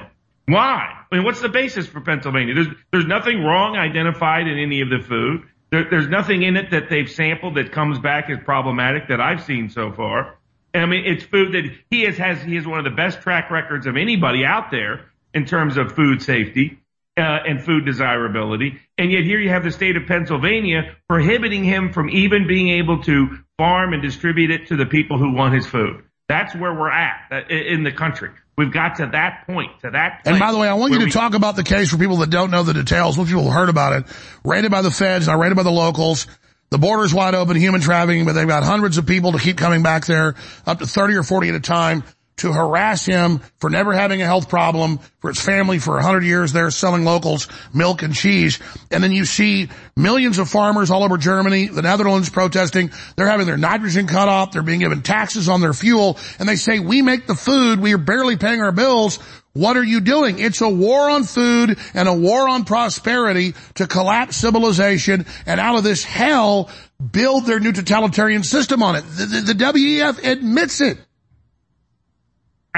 Why? 0.50 0.96
I 1.12 1.16
mean, 1.16 1.24
what's 1.24 1.42
the 1.42 1.50
basis 1.50 1.88
for 1.88 2.02
Pennsylvania? 2.02 2.56
There's, 2.56 2.68
there's 2.92 3.06
nothing 3.06 3.44
wrong 3.44 3.76
identified 3.76 4.48
in 4.48 4.58
any 4.58 4.82
of 4.82 4.90
the 4.90 5.00
food. 5.00 5.44
There, 5.72 5.88
there's 5.90 6.08
nothing 6.08 6.42
in 6.42 6.58
it 6.58 6.72
that 6.72 6.90
they've 6.90 7.10
sampled 7.10 7.56
that 7.56 7.72
comes 7.72 8.00
back 8.00 8.30
as 8.30 8.40
problematic 8.44 9.10
that 9.10 9.22
I've 9.22 9.44
seen 9.44 9.70
so 9.70 9.92
far. 9.92 10.38
I 10.74 10.86
mean, 10.86 11.04
it's 11.06 11.24
food 11.24 11.54
that 11.54 11.72
he 11.90 12.04
has, 12.04 12.18
has, 12.18 12.42
he 12.42 12.56
has 12.56 12.66
one 12.66 12.80
of 12.80 12.86
the 12.86 12.96
best 12.96 13.22
track 13.22 13.52
records 13.52 13.86
of 13.86 13.96
anybody 13.96 14.44
out 14.44 14.72
there 14.72 15.06
in 15.34 15.46
terms 15.46 15.78
of 15.78 15.94
food 15.94 16.22
safety. 16.22 16.80
Uh, 17.18 17.40
and 17.46 17.62
food 17.62 17.84
desirability. 17.84 18.80
And 18.98 19.12
yet 19.12 19.26
here 19.26 19.40
you 19.42 19.50
have 19.50 19.66
the 19.66 19.72
state 19.72 19.98
of 19.98 20.06
Pennsylvania 20.08 20.96
prohibiting 21.10 21.66
him 21.66 21.92
from 21.92 22.10
even 22.12 22.48
being 22.48 22.70
able 22.70 23.04
to 23.04 23.40
farm 23.58 23.92
and 23.92 24.02
distribute 24.02 24.52
it 24.52 24.68
to 24.68 24.78
the 24.78 24.86
people 24.86 25.18
who 25.18 25.34
want 25.34 25.54
his 25.54 25.68
food. 25.68 26.06
That's 26.30 26.56
where 26.56 26.74
we're 26.74 26.92
at 26.92 27.26
uh, 27.32 27.42
in 27.50 27.84
the 27.84 27.92
country. 27.92 28.30
We've 28.58 28.72
got 28.72 28.98
to 28.98 29.08
that 29.08 29.46
point, 29.48 29.72
to 29.82 29.90
that 29.92 30.22
And 30.26 30.38
by 30.40 30.52
the 30.52 30.58
way, 30.58 30.68
I 30.70 30.74
want 30.76 30.94
you 30.94 31.00
to 31.00 31.06
we- 31.06 31.12
talk 31.12 31.34
about 31.34 31.56
the 31.56 31.64
case 31.64 31.90
for 31.90 31.98
people 31.98 32.18
that 32.18 32.30
don't 32.30 32.52
know 32.52 32.62
the 32.64 32.74
details. 32.74 33.18
Most 33.18 33.28
people 33.30 33.46
have 33.46 33.54
heard 33.54 33.70
about 33.70 33.94
it. 33.94 34.06
Raided 34.46 34.70
by 34.70 34.82
the 34.84 34.92
feds, 34.92 35.28
not 35.28 35.40
raided 35.40 35.56
by 35.56 35.64
the 35.64 35.72
locals. 35.72 36.28
The 36.70 36.78
border's 36.78 37.14
wide 37.14 37.34
open, 37.34 37.58
human 37.58 37.82
trafficking, 37.82 38.26
but 38.26 38.34
they've 38.34 38.48
got 38.48 38.64
hundreds 38.64 39.00
of 39.00 39.08
people 39.08 39.32
to 39.32 39.40
keep 39.40 39.58
coming 39.58 39.82
back 39.82 40.06
there, 40.06 40.36
up 40.68 40.78
to 40.80 40.86
30 40.86 41.16
or 41.16 41.24
40 41.24 41.50
at 41.50 41.56
a 41.56 41.60
time, 41.60 42.04
to 42.40 42.52
harass 42.52 43.06
him 43.06 43.40
for 43.58 43.70
never 43.70 43.94
having 43.94 44.22
a 44.22 44.26
health 44.26 44.50
problem, 44.50 45.00
for 45.20 45.30
his 45.30 45.42
family 45.42 45.80
for 45.80 45.94
100 45.96 46.24
years 46.24 46.54
there 46.54 46.72
selling 46.72 47.06
locals 47.06 47.48
milk 47.74 48.02
and 48.02 48.14
cheese. 48.14 48.60
And 48.92 49.04
then 49.04 49.12
you 49.12 49.26
see 49.26 49.70
millions 49.96 50.40
of 50.40 50.50
farmers 50.50 50.92
all 50.92 51.04
over 51.04 51.18
Germany, 51.18 51.68
the 51.68 51.82
Netherlands 51.82 52.30
protesting. 52.30 52.92
They're 53.16 53.28
having 53.28 53.46
their 53.46 53.58
nitrogen 53.58 54.08
cut 54.08 54.30
off. 54.30 54.52
They're 54.52 54.64
being 54.64 54.80
given 54.80 55.02
taxes 55.02 55.50
on 55.50 55.62
their 55.62 55.74
fuel. 55.74 56.18
And 56.40 56.48
they 56.48 56.56
say, 56.56 56.80
we 56.80 57.02
make 57.02 57.28
the 57.28 57.36
food. 57.36 57.80
We 57.80 57.94
are 57.94 57.98
barely 57.98 58.38
paying 58.38 58.62
our 58.62 58.72
bills. 58.72 59.20
What 59.54 59.78
are 59.78 59.84
you 59.84 60.00
doing? 60.00 60.40
It's 60.40 60.62
a 60.62 60.70
war 60.70 61.10
on 61.10 61.24
food 61.24 61.78
and 61.94 62.08
a 62.08 62.14
war 62.14 62.48
on 62.48 62.66
prosperity 62.66 63.56
to 63.76 63.88
collapse 63.88 64.38
civilization 64.38 65.26
and 65.46 65.60
out 65.60 65.76
of 65.76 65.84
this 65.84 66.04
hell 66.04 66.70
build 67.12 67.46
their 67.46 67.60
new 67.60 67.72
totalitarian 67.72 68.44
system 68.44 68.84
on 68.84 68.96
it. 68.96 69.02
The, 69.02 69.26
the, 69.26 69.54
the 69.54 69.66
WEF 69.66 70.24
admits 70.24 70.82
it. 70.82 70.98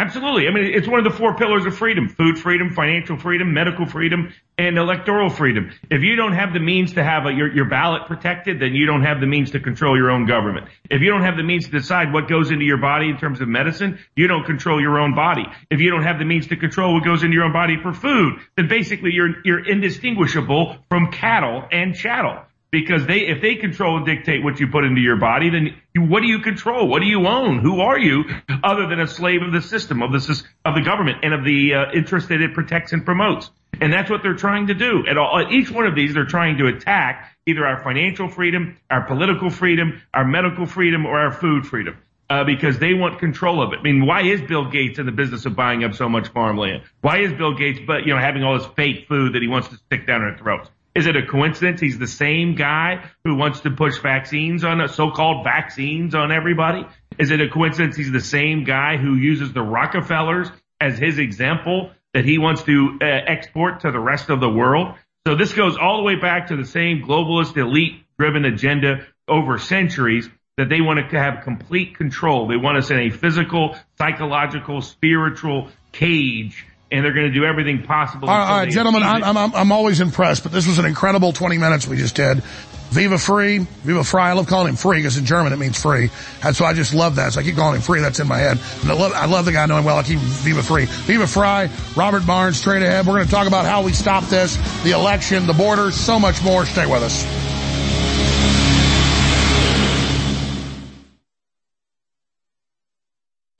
Absolutely. 0.01 0.47
I 0.47 0.51
mean, 0.51 0.65
it's 0.73 0.87
one 0.87 0.97
of 0.97 1.03
the 1.03 1.15
four 1.15 1.35
pillars 1.35 1.63
of 1.67 1.77
freedom. 1.77 2.09
Food 2.09 2.39
freedom, 2.39 2.73
financial 2.73 3.19
freedom, 3.19 3.53
medical 3.53 3.85
freedom, 3.85 4.33
and 4.57 4.79
electoral 4.79 5.29
freedom. 5.29 5.69
If 5.91 6.01
you 6.01 6.15
don't 6.15 6.33
have 6.33 6.53
the 6.53 6.59
means 6.59 6.93
to 6.93 7.03
have 7.03 7.27
a, 7.27 7.31
your, 7.31 7.53
your 7.53 7.65
ballot 7.65 8.07
protected, 8.07 8.59
then 8.59 8.73
you 8.73 8.87
don't 8.87 9.03
have 9.03 9.19
the 9.19 9.27
means 9.27 9.51
to 9.51 9.59
control 9.59 9.95
your 9.95 10.09
own 10.09 10.25
government. 10.25 10.65
If 10.89 11.01
you 11.01 11.11
don't 11.11 11.21
have 11.21 11.37
the 11.37 11.43
means 11.43 11.65
to 11.65 11.71
decide 11.71 12.11
what 12.11 12.27
goes 12.27 12.49
into 12.49 12.65
your 12.65 12.79
body 12.79 13.09
in 13.09 13.19
terms 13.19 13.41
of 13.41 13.47
medicine, 13.47 13.99
you 14.15 14.25
don't 14.25 14.43
control 14.43 14.81
your 14.81 14.99
own 14.99 15.13
body. 15.13 15.45
If 15.69 15.81
you 15.81 15.91
don't 15.91 16.03
have 16.03 16.17
the 16.17 16.25
means 16.25 16.47
to 16.47 16.55
control 16.55 16.95
what 16.95 17.05
goes 17.05 17.21
into 17.21 17.35
your 17.35 17.43
own 17.43 17.53
body 17.53 17.77
for 17.79 17.93
food, 17.93 18.39
then 18.57 18.67
basically 18.67 19.11
you're, 19.13 19.35
you're 19.45 19.63
indistinguishable 19.63 20.77
from 20.89 21.11
cattle 21.11 21.63
and 21.71 21.93
chattel. 21.93 22.41
Because 22.71 23.05
they, 23.05 23.27
if 23.27 23.41
they 23.41 23.55
control 23.55 23.97
and 23.97 24.05
dictate 24.05 24.43
what 24.43 24.59
you 24.59 24.67
put 24.69 24.85
into 24.85 25.01
your 25.01 25.17
body, 25.17 25.49
then 25.49 25.80
what 25.95 26.21
do 26.21 26.27
you 26.27 26.39
control? 26.39 26.87
What 26.87 27.01
do 27.01 27.07
you 27.07 27.27
own? 27.27 27.59
Who 27.59 27.81
are 27.81 27.99
you 27.99 28.23
other 28.63 28.87
than 28.87 28.99
a 28.99 29.07
slave 29.07 29.41
of 29.41 29.51
the 29.51 29.61
system, 29.61 30.01
of 30.01 30.11
the, 30.11 30.43
of 30.63 30.75
the 30.75 30.81
government 30.81 31.19
and 31.23 31.33
of 31.33 31.43
the 31.43 31.73
uh, 31.73 31.91
interest 31.93 32.29
that 32.29 32.41
it 32.41 32.53
protects 32.53 32.93
and 32.93 33.03
promotes? 33.03 33.51
And 33.79 33.91
that's 33.91 34.09
what 34.09 34.21
they're 34.23 34.35
trying 34.35 34.67
to 34.67 34.73
do. 34.73 35.05
At, 35.09 35.17
all, 35.17 35.39
at 35.39 35.51
each 35.51 35.71
one 35.71 35.85
of 35.85 35.95
these, 35.95 36.13
they're 36.13 36.25
trying 36.25 36.57
to 36.57 36.67
attack 36.67 37.35
either 37.45 37.65
our 37.65 37.83
financial 37.83 38.29
freedom, 38.29 38.77
our 38.89 39.05
political 39.05 39.49
freedom, 39.49 40.01
our 40.13 40.23
medical 40.23 40.65
freedom, 40.65 41.05
or 41.05 41.19
our 41.19 41.31
food 41.31 41.65
freedom. 41.65 41.97
Uh, 42.29 42.45
because 42.45 42.79
they 42.79 42.93
want 42.93 43.19
control 43.19 43.61
of 43.61 43.73
it. 43.73 43.79
I 43.79 43.81
mean, 43.81 44.05
why 44.05 44.21
is 44.21 44.41
Bill 44.41 44.71
Gates 44.71 44.99
in 44.99 45.05
the 45.05 45.11
business 45.11 45.45
of 45.45 45.53
buying 45.53 45.83
up 45.83 45.95
so 45.95 46.07
much 46.07 46.29
farmland? 46.29 46.83
Why 47.01 47.17
is 47.17 47.33
Bill 47.33 47.53
Gates, 47.53 47.81
but 47.85 48.05
you 48.05 48.13
know, 48.13 48.21
having 48.21 48.41
all 48.41 48.57
this 48.57 48.67
fake 48.77 49.09
food 49.09 49.33
that 49.33 49.41
he 49.41 49.49
wants 49.49 49.67
to 49.67 49.75
stick 49.75 50.07
down 50.07 50.21
our 50.21 50.37
throats? 50.37 50.69
Is 50.93 51.07
it 51.07 51.15
a 51.15 51.25
coincidence 51.25 51.79
he's 51.79 51.97
the 51.97 52.07
same 52.07 52.55
guy 52.55 53.05
who 53.23 53.35
wants 53.35 53.61
to 53.61 53.71
push 53.71 53.99
vaccines 53.99 54.65
on 54.65 54.85
so-called 54.89 55.45
vaccines 55.45 56.13
on 56.13 56.31
everybody? 56.31 56.85
Is 57.17 57.31
it 57.31 57.39
a 57.39 57.49
coincidence 57.49 57.95
he's 57.95 58.11
the 58.11 58.19
same 58.19 58.65
guy 58.65 58.97
who 58.97 59.15
uses 59.15 59.53
the 59.53 59.61
Rockefellers 59.61 60.49
as 60.81 60.97
his 60.97 61.17
example 61.17 61.91
that 62.13 62.25
he 62.25 62.37
wants 62.37 62.63
to 62.63 62.97
uh, 63.01 63.05
export 63.05 63.81
to 63.81 63.91
the 63.91 63.99
rest 63.99 64.29
of 64.29 64.41
the 64.41 64.49
world? 64.49 64.95
So 65.25 65.35
this 65.35 65.53
goes 65.53 65.77
all 65.77 65.97
the 65.97 66.03
way 66.03 66.15
back 66.15 66.47
to 66.47 66.57
the 66.57 66.65
same 66.65 67.03
globalist 67.03 67.55
elite 67.55 68.03
driven 68.19 68.43
agenda 68.43 69.05
over 69.29 69.59
centuries 69.59 70.29
that 70.57 70.67
they 70.67 70.81
want 70.81 70.99
to 71.09 71.17
have 71.17 71.43
complete 71.43 71.95
control. 71.95 72.47
They 72.47 72.57
want 72.57 72.77
us 72.77 72.91
in 72.91 72.99
a 72.99 73.09
physical, 73.09 73.77
psychological, 73.97 74.81
spiritual 74.81 75.69
cage 75.93 76.65
and 76.91 77.05
they're 77.05 77.13
going 77.13 77.27
to 77.27 77.33
do 77.33 77.45
everything 77.45 77.83
possible. 77.83 78.29
All 78.29 78.37
right, 78.37 78.49
all 78.51 78.57
right 78.59 78.69
gentlemen, 78.69 79.03
I'm. 79.03 79.23
I'm, 79.37 79.55
I'm 79.55 79.71
always 79.71 79.99
impressed, 79.99 80.43
but 80.43 80.51
this 80.51 80.67
was 80.67 80.77
an 80.77 80.85
incredible 80.85 81.33
20 81.33 81.57
minutes 81.57 81.87
we 81.87 81.97
just 81.97 82.15
did. 82.15 82.43
Viva 82.91 83.17
Free, 83.17 83.59
Viva 83.59 84.03
Frei. 84.03 84.23
I 84.23 84.33
love 84.33 84.47
calling 84.47 84.67
him 84.67 84.75
free 84.75 84.97
because 84.99 85.15
in 85.15 85.25
German 85.25 85.53
it 85.53 85.55
means 85.57 85.81
free. 85.81 86.09
And 86.43 86.53
so 86.53 86.65
I 86.65 86.73
just 86.73 86.93
love 86.93 87.15
that. 87.15 87.31
So 87.31 87.39
I 87.39 87.43
keep 87.43 87.55
calling 87.55 87.77
him 87.77 87.81
free. 87.81 88.01
That's 88.01 88.19
in 88.19 88.27
my 88.27 88.37
head. 88.37 88.59
And 88.81 88.91
I 88.91 88.93
love, 88.93 89.13
I 89.13 89.27
love 89.27 89.45
the 89.45 89.53
guy 89.53 89.65
knowing 89.65 89.85
well. 89.85 89.97
I 89.97 90.03
keep 90.03 90.19
Viva 90.19 90.61
Free. 90.61 90.85
Viva 90.85 91.25
Frei, 91.25 91.69
Robert 91.95 92.27
Barnes, 92.27 92.59
straight 92.59 92.83
ahead. 92.83 93.07
We're 93.07 93.13
going 93.13 93.25
to 93.25 93.31
talk 93.31 93.47
about 93.47 93.65
how 93.65 93.81
we 93.81 93.93
stop 93.93 94.25
this, 94.25 94.57
the 94.83 94.91
election, 94.91 95.47
the 95.47 95.53
borders, 95.53 95.95
so 95.95 96.19
much 96.19 96.43
more. 96.43 96.65
Stay 96.65 96.85
with 96.85 97.01
us. 97.01 97.50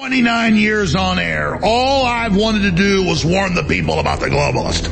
29 0.01 0.55
years 0.55 0.95
on 0.95 1.19
air. 1.19 1.59
All 1.63 2.07
I've 2.07 2.35
wanted 2.35 2.63
to 2.63 2.71
do 2.71 3.03
was 3.03 3.23
warn 3.23 3.53
the 3.53 3.61
people 3.61 3.99
about 3.99 4.19
the 4.19 4.29
globalist. 4.29 4.89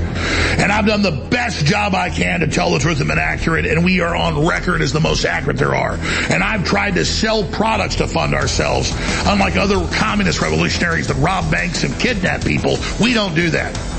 And 0.59 0.71
I've 0.71 0.85
done 0.85 1.01
the 1.01 1.09
best 1.31 1.65
job 1.65 1.95
I 1.95 2.11
can 2.11 2.41
to 2.41 2.47
tell 2.47 2.69
the 2.69 2.77
truth 2.77 2.99
and 2.99 3.07
been 3.07 3.17
accurate, 3.17 3.65
and 3.65 3.83
we 3.83 4.01
are 4.01 4.15
on 4.15 4.45
record 4.45 4.83
as 4.83 4.93
the 4.93 4.99
most 4.99 5.25
accurate 5.25 5.57
there 5.57 5.73
are. 5.73 5.93
And 6.29 6.43
I've 6.43 6.63
tried 6.63 6.93
to 6.93 7.05
sell 7.05 7.43
products 7.43 7.95
to 7.95 8.07
fund 8.07 8.35
ourselves. 8.35 8.93
Unlike 9.25 9.55
other 9.55 9.83
communist 9.95 10.41
revolutionaries 10.41 11.07
that 11.07 11.15
rob 11.15 11.49
banks 11.49 11.83
and 11.83 11.99
kidnap 11.99 12.45
people, 12.45 12.77
we 13.01 13.15
don't 13.15 13.33
do 13.33 13.49
that. 13.49 13.98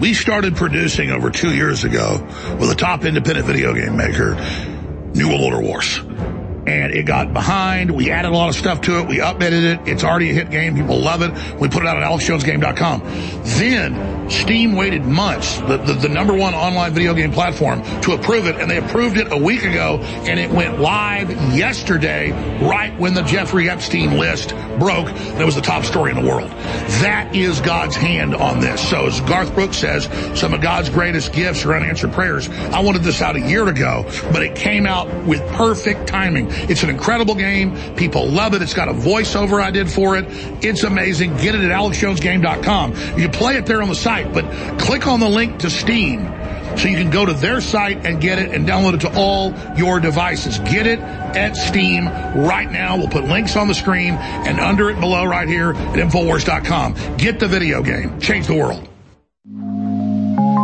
We 0.00 0.14
started 0.14 0.56
producing 0.56 1.10
over 1.10 1.30
two 1.30 1.54
years 1.54 1.84
ago 1.84 2.26
with 2.58 2.70
a 2.70 2.74
top 2.74 3.04
independent 3.04 3.46
video 3.46 3.74
game 3.74 3.98
maker, 3.98 4.34
New 5.14 5.28
World 5.28 5.42
Order 5.42 5.60
Wars. 5.60 6.00
And 6.66 6.92
it 6.92 7.04
got 7.04 7.32
behind. 7.32 7.90
We 7.90 8.10
added 8.10 8.28
a 8.30 8.34
lot 8.34 8.48
of 8.50 8.54
stuff 8.54 8.82
to 8.82 8.98
it. 8.98 9.08
We 9.08 9.18
updated 9.18 9.64
it. 9.64 9.88
It's 9.88 10.04
already 10.04 10.30
a 10.30 10.34
hit 10.34 10.50
game. 10.50 10.74
People 10.74 11.00
love 11.00 11.22
it. 11.22 11.32
We 11.58 11.68
put 11.68 11.82
it 11.82 11.88
out 11.88 11.96
at 11.96 12.08
AlexJonesGame.com. 12.08 13.00
Then 13.44 14.30
Steam 14.30 14.74
waited 14.74 15.04
months, 15.04 15.58
the, 15.58 15.78
the, 15.78 15.94
the 15.94 16.08
number 16.08 16.34
one 16.34 16.54
online 16.54 16.92
video 16.92 17.14
game 17.14 17.32
platform, 17.32 17.82
to 18.02 18.12
approve 18.12 18.46
it. 18.46 18.56
And 18.56 18.70
they 18.70 18.76
approved 18.76 19.16
it 19.16 19.32
a 19.32 19.36
week 19.36 19.64
ago. 19.64 19.98
And 20.00 20.38
it 20.38 20.50
went 20.50 20.80
live 20.80 21.30
yesterday, 21.54 22.30
right 22.64 22.96
when 22.98 23.14
the 23.14 23.22
Jeffrey 23.22 23.68
Epstein 23.68 24.18
list 24.18 24.50
broke. 24.78 25.08
And 25.08 25.40
it 25.40 25.44
was 25.44 25.54
the 25.54 25.60
top 25.60 25.84
story 25.84 26.10
in 26.12 26.22
the 26.22 26.28
world. 26.28 26.50
That 27.00 27.34
is 27.34 27.60
God's 27.60 27.96
hand 27.96 28.34
on 28.34 28.60
this. 28.60 28.86
So 28.88 29.06
as 29.06 29.20
Garth 29.22 29.54
Brooks 29.54 29.78
says, 29.78 30.08
some 30.38 30.54
of 30.54 30.60
God's 30.60 30.90
greatest 30.90 31.32
gifts 31.32 31.64
are 31.64 31.74
unanswered 31.74 32.12
prayers. 32.12 32.48
I 32.48 32.80
wanted 32.80 33.02
this 33.02 33.22
out 33.22 33.36
a 33.36 33.40
year 33.40 33.66
ago, 33.68 34.04
but 34.32 34.42
it 34.42 34.54
came 34.54 34.86
out 34.86 35.08
with 35.24 35.40
perfect 35.52 36.06
timing. 36.06 36.49
It's 36.50 36.82
an 36.82 36.90
incredible 36.90 37.34
game. 37.34 37.76
People 37.96 38.26
love 38.26 38.54
it. 38.54 38.62
It's 38.62 38.74
got 38.74 38.88
a 38.88 38.92
voiceover 38.92 39.62
I 39.62 39.70
did 39.70 39.90
for 39.90 40.16
it. 40.16 40.24
It's 40.64 40.84
amazing. 40.84 41.36
Get 41.36 41.54
it 41.54 41.62
at 41.62 41.70
AlexJonesGame.com. 41.70 43.18
You 43.18 43.28
play 43.28 43.56
it 43.56 43.66
there 43.66 43.82
on 43.82 43.88
the 43.88 43.94
site, 43.94 44.32
but 44.32 44.44
click 44.78 45.06
on 45.06 45.20
the 45.20 45.28
link 45.28 45.58
to 45.60 45.70
Steam 45.70 46.24
so 46.76 46.88
you 46.88 46.96
can 46.96 47.10
go 47.10 47.26
to 47.26 47.32
their 47.32 47.60
site 47.60 48.06
and 48.06 48.20
get 48.20 48.38
it 48.38 48.52
and 48.52 48.66
download 48.66 48.94
it 48.94 49.00
to 49.00 49.12
all 49.16 49.54
your 49.76 50.00
devices. 50.00 50.58
Get 50.60 50.86
it 50.86 50.98
at 51.00 51.56
Steam 51.56 52.06
right 52.06 52.70
now. 52.70 52.96
We'll 52.96 53.08
put 53.08 53.24
links 53.24 53.56
on 53.56 53.68
the 53.68 53.74
screen 53.74 54.14
and 54.14 54.60
under 54.60 54.90
it 54.90 55.00
below 55.00 55.24
right 55.24 55.48
here 55.48 55.70
at 55.70 55.96
Infowars.com. 55.96 57.16
Get 57.16 57.40
the 57.40 57.48
video 57.48 57.82
game. 57.82 58.20
Change 58.20 58.46
the 58.46 58.54
world. 58.54 58.89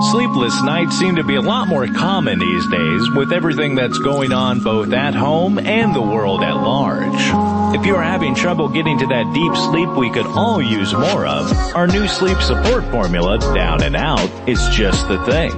Sleepless 0.02 0.62
nights 0.62 0.98
seem 0.98 1.16
to 1.16 1.24
be 1.24 1.36
a 1.36 1.40
lot 1.40 1.68
more 1.68 1.86
common 1.86 2.38
these 2.38 2.66
days 2.68 3.10
with 3.10 3.32
everything 3.32 3.74
that's 3.74 3.98
going 3.98 4.32
on 4.32 4.60
both 4.60 4.92
at 4.92 5.14
home 5.14 5.58
and 5.58 5.94
the 5.94 6.02
world 6.02 6.42
at 6.42 6.54
large. 6.54 7.74
If 7.74 7.86
you're 7.86 8.02
having 8.02 8.34
trouble 8.34 8.68
getting 8.68 8.98
to 8.98 9.06
that 9.06 9.32
deep 9.32 9.56
sleep 9.56 9.88
we 9.96 10.10
could 10.10 10.26
all 10.26 10.60
use 10.60 10.92
more 10.92 11.26
of, 11.26 11.50
our 11.74 11.86
new 11.86 12.06
sleep 12.08 12.38
support 12.42 12.84
formula, 12.90 13.38
Down 13.54 13.82
and 13.82 13.96
Out, 13.96 14.30
is 14.46 14.60
just 14.68 15.08
the 15.08 15.22
thing. 15.24 15.52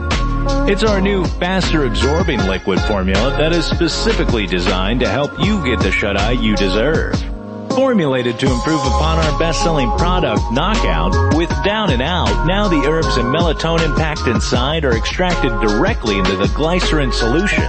It's 0.71 0.85
our 0.85 1.01
new 1.01 1.25
faster 1.25 1.85
absorbing 1.85 2.39
liquid 2.47 2.81
formula 2.83 3.37
that 3.39 3.53
is 3.53 3.67
specifically 3.67 4.47
designed 4.47 5.01
to 5.01 5.09
help 5.09 5.33
you 5.41 5.65
get 5.65 5.81
the 5.81 5.91
shut-eye 5.91 6.33
you 6.33 6.55
deserve. 6.57 7.38
Formulated 7.79 8.41
to 8.41 8.51
improve 8.51 8.81
upon 8.81 9.21
our 9.21 9.39
best-selling 9.39 9.89
product, 9.93 10.43
Knockout, 10.51 11.37
with 11.37 11.49
Down 11.63 11.91
and 11.91 12.03
Out, 12.03 12.45
now 12.45 12.67
the 12.67 12.85
herbs 12.89 13.17
and 13.17 13.33
melatonin 13.33 13.97
packed 13.97 14.27
inside 14.27 14.85
are 14.85 14.97
extracted 14.97 15.53
directly 15.61 16.19
into 16.19 16.35
the 16.35 16.49
glycerin 16.57 17.13
solution. 17.13 17.63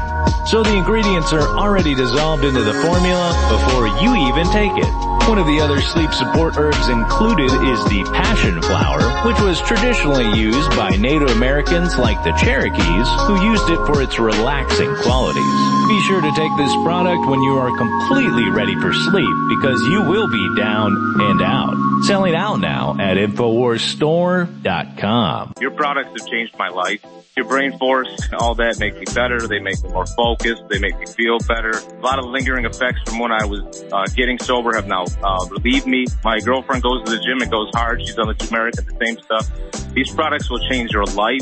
So 0.48 0.64
the 0.64 0.76
ingredients 0.76 1.32
are 1.32 1.48
already 1.56 1.94
dissolved 1.94 2.44
into 2.44 2.64
the 2.64 2.74
formula 2.74 3.30
before 3.52 3.86
you 4.02 4.16
even 4.28 4.52
take 4.52 4.72
it. 4.84 5.09
One 5.30 5.38
of 5.38 5.46
the 5.46 5.62
other 5.62 5.80
sleep 5.80 6.12
support 6.12 6.58
herbs 6.58 6.90
included 6.90 7.46
is 7.46 7.86
the 7.86 8.04
passion 8.16 8.60
flower, 8.64 9.00
which 9.28 9.40
was 9.40 9.62
traditionally 9.62 10.34
used 10.34 10.72
by 10.72 10.90
Native 10.90 11.30
Americans 11.30 12.00
like 12.00 12.24
the 12.24 12.32
Cherokees, 12.42 13.08
who 13.28 13.40
used 13.46 13.70
it 13.70 13.78
for 13.86 14.02
its 14.02 14.18
relaxing 14.18 14.96
qualities. 14.96 15.44
Be 15.88 16.02
sure 16.02 16.22
to 16.22 16.32
take 16.34 16.58
this 16.58 16.74
product 16.82 17.28
when 17.28 17.44
you 17.44 17.60
are 17.60 17.70
completely 17.78 18.50
ready 18.50 18.74
for 18.82 18.92
sleep 18.92 19.30
because 19.50 19.80
you 19.84 20.02
will 20.02 20.28
be 20.28 20.56
down 20.58 20.98
and 21.22 21.44
out. 21.44 21.76
Selling 22.06 22.34
out 22.34 22.60
now 22.60 22.98
at 23.00 23.18
InfoWarsStore.com. 23.18 25.54
Your 25.62 25.72
products 25.72 26.10
have 26.10 26.28
changed 26.28 26.58
my 26.58 26.70
life. 26.70 27.06
Your 27.40 27.48
brain 27.48 27.78
force, 27.78 28.10
all 28.38 28.54
that 28.56 28.80
makes 28.80 28.98
me 28.98 29.06
better. 29.16 29.40
They 29.48 29.60
make 29.60 29.82
me 29.82 29.90
more 29.92 30.06
focused. 30.06 30.62
They 30.70 30.80
make 30.80 31.00
me 31.00 31.06
feel 31.06 31.40
better. 31.40 31.72
A 31.72 32.02
lot 32.02 32.20
of 32.20 32.26
lingering 32.26 32.66
effects 32.66 33.00
from 33.06 33.20
when 33.20 33.32
I 33.32 33.46
was 33.46 33.62
uh, 33.94 34.08
getting 34.14 34.38
sober 34.40 34.76
have 34.76 34.88
now 34.88 35.06
uh, 35.24 35.46
me. 35.86 36.06
My 36.24 36.40
girlfriend 36.40 36.84
goes 36.84 37.04
to 37.06 37.12
the 37.12 37.20
gym 37.24 37.42
and 37.42 37.52
goes 37.52 37.70
hard. 37.74 38.02
She's 38.02 38.18
on 38.18 38.28
the 38.28 38.34
turmeric 38.34 38.76
and 38.78 38.88
the 38.88 39.06
same 39.06 39.18
stuff. 39.24 39.94
These 39.94 40.12
products 40.14 40.50
will 40.50 40.60
change 40.70 40.92
your 40.92 41.06
life. 41.06 41.42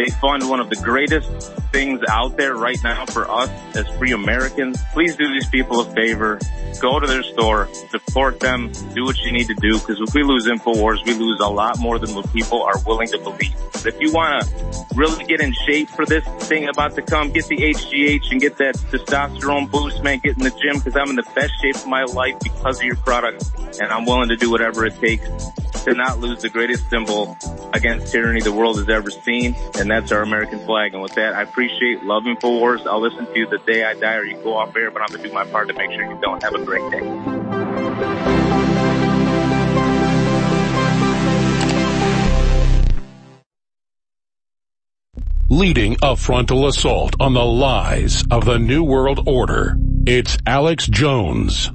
They 0.00 0.08
fund 0.12 0.48
one 0.48 0.60
of 0.60 0.70
the 0.70 0.76
greatest 0.76 1.28
things 1.72 2.00
out 2.08 2.38
there 2.38 2.54
right 2.54 2.78
now 2.82 3.04
for 3.04 3.30
us 3.30 3.50
as 3.76 3.86
free 3.98 4.12
Americans. 4.12 4.80
Please 4.94 5.14
do 5.14 5.30
these 5.30 5.46
people 5.48 5.80
a 5.80 5.84
favor. 5.94 6.38
Go 6.80 6.98
to 6.98 7.06
their 7.06 7.22
store, 7.22 7.68
support 7.90 8.40
them, 8.40 8.72
do 8.94 9.04
what 9.04 9.18
you 9.18 9.30
need 9.30 9.48
to 9.48 9.54
do, 9.56 9.78
because 9.78 10.00
if 10.00 10.14
we 10.14 10.22
lose 10.22 10.46
InfoWars, 10.46 11.04
we 11.04 11.12
lose 11.12 11.38
a 11.40 11.48
lot 11.48 11.78
more 11.78 11.98
than 11.98 12.14
what 12.14 12.32
people 12.32 12.62
are 12.62 12.78
willing 12.86 13.08
to 13.08 13.18
believe. 13.18 13.54
If 13.84 14.00
you 14.00 14.10
want 14.10 14.42
to 14.42 14.84
really 14.94 15.22
get 15.24 15.42
in 15.42 15.52
shape 15.66 15.90
for 15.90 16.06
this 16.06 16.24
thing 16.48 16.66
about 16.70 16.94
to 16.94 17.02
come, 17.02 17.30
get 17.30 17.46
the 17.48 17.58
HGH 17.58 18.30
and 18.30 18.40
get 18.40 18.56
that 18.56 18.76
testosterone 18.76 19.70
boost, 19.70 20.02
man, 20.02 20.20
get 20.20 20.38
in 20.38 20.44
the 20.44 20.50
gym, 20.50 20.78
because 20.78 20.96
I'm 20.96 21.10
in 21.10 21.16
the 21.16 21.30
best 21.34 21.52
shape 21.60 21.76
of 21.76 21.86
my 21.86 22.04
life 22.04 22.36
because 22.42 22.78
of 22.78 22.84
your 22.84 22.96
product, 22.96 23.44
and 23.78 23.92
I'm 23.92 24.06
willing 24.06 24.30
to 24.30 24.36
do 24.36 24.50
whatever 24.50 24.86
it 24.86 24.98
takes 24.98 25.28
to 25.84 25.94
not 25.94 26.18
lose 26.18 26.42
the 26.42 26.48
greatest 26.48 26.90
symbol 26.90 27.38
against 27.72 28.12
tyranny 28.12 28.42
the 28.42 28.52
world 28.52 28.76
has 28.76 28.88
ever 28.88 29.10
seen, 29.10 29.54
and 29.78 29.89
that's 29.90 30.12
our 30.12 30.22
American 30.22 30.58
flag. 30.60 30.94
And 30.94 31.02
with 31.02 31.14
that, 31.14 31.34
I 31.34 31.42
appreciate 31.42 32.02
Love 32.04 32.24
InfoWars. 32.24 32.86
I'll 32.86 33.00
listen 33.00 33.26
to 33.26 33.38
you 33.38 33.46
the 33.46 33.58
day 33.58 33.84
I 33.84 33.94
die 33.94 34.16
or 34.16 34.24
you 34.24 34.36
go 34.36 34.56
off 34.56 34.74
air, 34.76 34.90
but 34.90 35.02
I'm 35.02 35.08
going 35.08 35.22
to 35.22 35.28
do 35.28 35.34
my 35.34 35.44
part 35.44 35.68
to 35.68 35.74
make 35.74 35.90
sure 35.90 36.04
you 36.04 36.18
don't. 36.20 36.42
Have 36.42 36.54
a 36.54 36.64
great 36.64 36.90
day. 36.90 37.00
Leading 45.48 45.96
a 46.00 46.14
frontal 46.14 46.68
assault 46.68 47.16
on 47.18 47.34
the 47.34 47.44
lies 47.44 48.24
of 48.30 48.44
the 48.44 48.58
New 48.58 48.84
World 48.84 49.26
Order. 49.26 49.76
It's 50.06 50.38
Alex 50.46 50.86
Jones. 50.86 51.70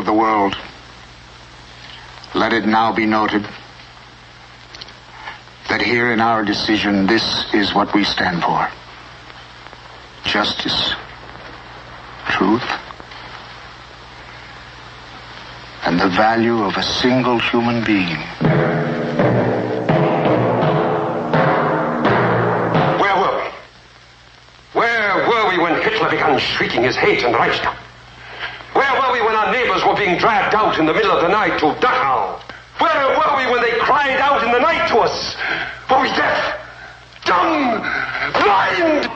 Of 0.00 0.06
the 0.06 0.12
world, 0.14 0.56
let 2.34 2.54
it 2.54 2.64
now 2.64 2.90
be 2.90 3.04
noted 3.04 3.46
that 5.68 5.82
here 5.82 6.10
in 6.12 6.20
our 6.20 6.42
decision, 6.42 7.06
this 7.06 7.22
is 7.52 7.74
what 7.74 7.92
we 7.94 8.02
stand 8.02 8.42
for. 8.42 8.66
Justice, 10.24 10.94
truth, 12.30 12.64
and 15.84 16.00
the 16.00 16.08
value 16.08 16.64
of 16.64 16.76
a 16.78 16.82
single 16.82 17.38
human 17.38 17.84
being. 17.84 18.16
Where 23.02 23.16
were 23.20 23.36
we? 23.36 23.50
Where 24.80 25.28
were 25.28 25.48
we 25.50 25.58
when 25.62 25.82
Hitler 25.82 26.08
began 26.08 26.38
shrieking 26.38 26.84
his 26.84 26.96
hate 26.96 27.22
in 27.22 27.34
Reichstag? 27.34 27.76
Where 29.20 29.28
were 29.28 29.34
we 29.34 29.36
when 29.36 29.36
our 29.36 29.52
neighbors 29.52 29.84
were 29.84 29.96
being 29.96 30.18
dragged 30.18 30.54
out 30.54 30.78
in 30.78 30.86
the 30.86 30.94
middle 30.94 31.10
of 31.10 31.22
the 31.22 31.28
night 31.28 31.58
to 31.60 31.66
Dachau? 31.84 32.40
Where 32.78 33.08
were 33.08 33.36
we 33.36 33.52
when 33.52 33.62
they 33.62 33.78
cried 33.80 34.18
out 34.18 34.42
in 34.42 34.50
the 34.50 34.58
night 34.58 34.88
to 34.88 34.98
us? 34.98 35.36
Were 35.90 36.00
we 36.00 36.08
deaf? 36.08 36.58
Dumb? 37.24 37.80
Blind? 38.32 39.06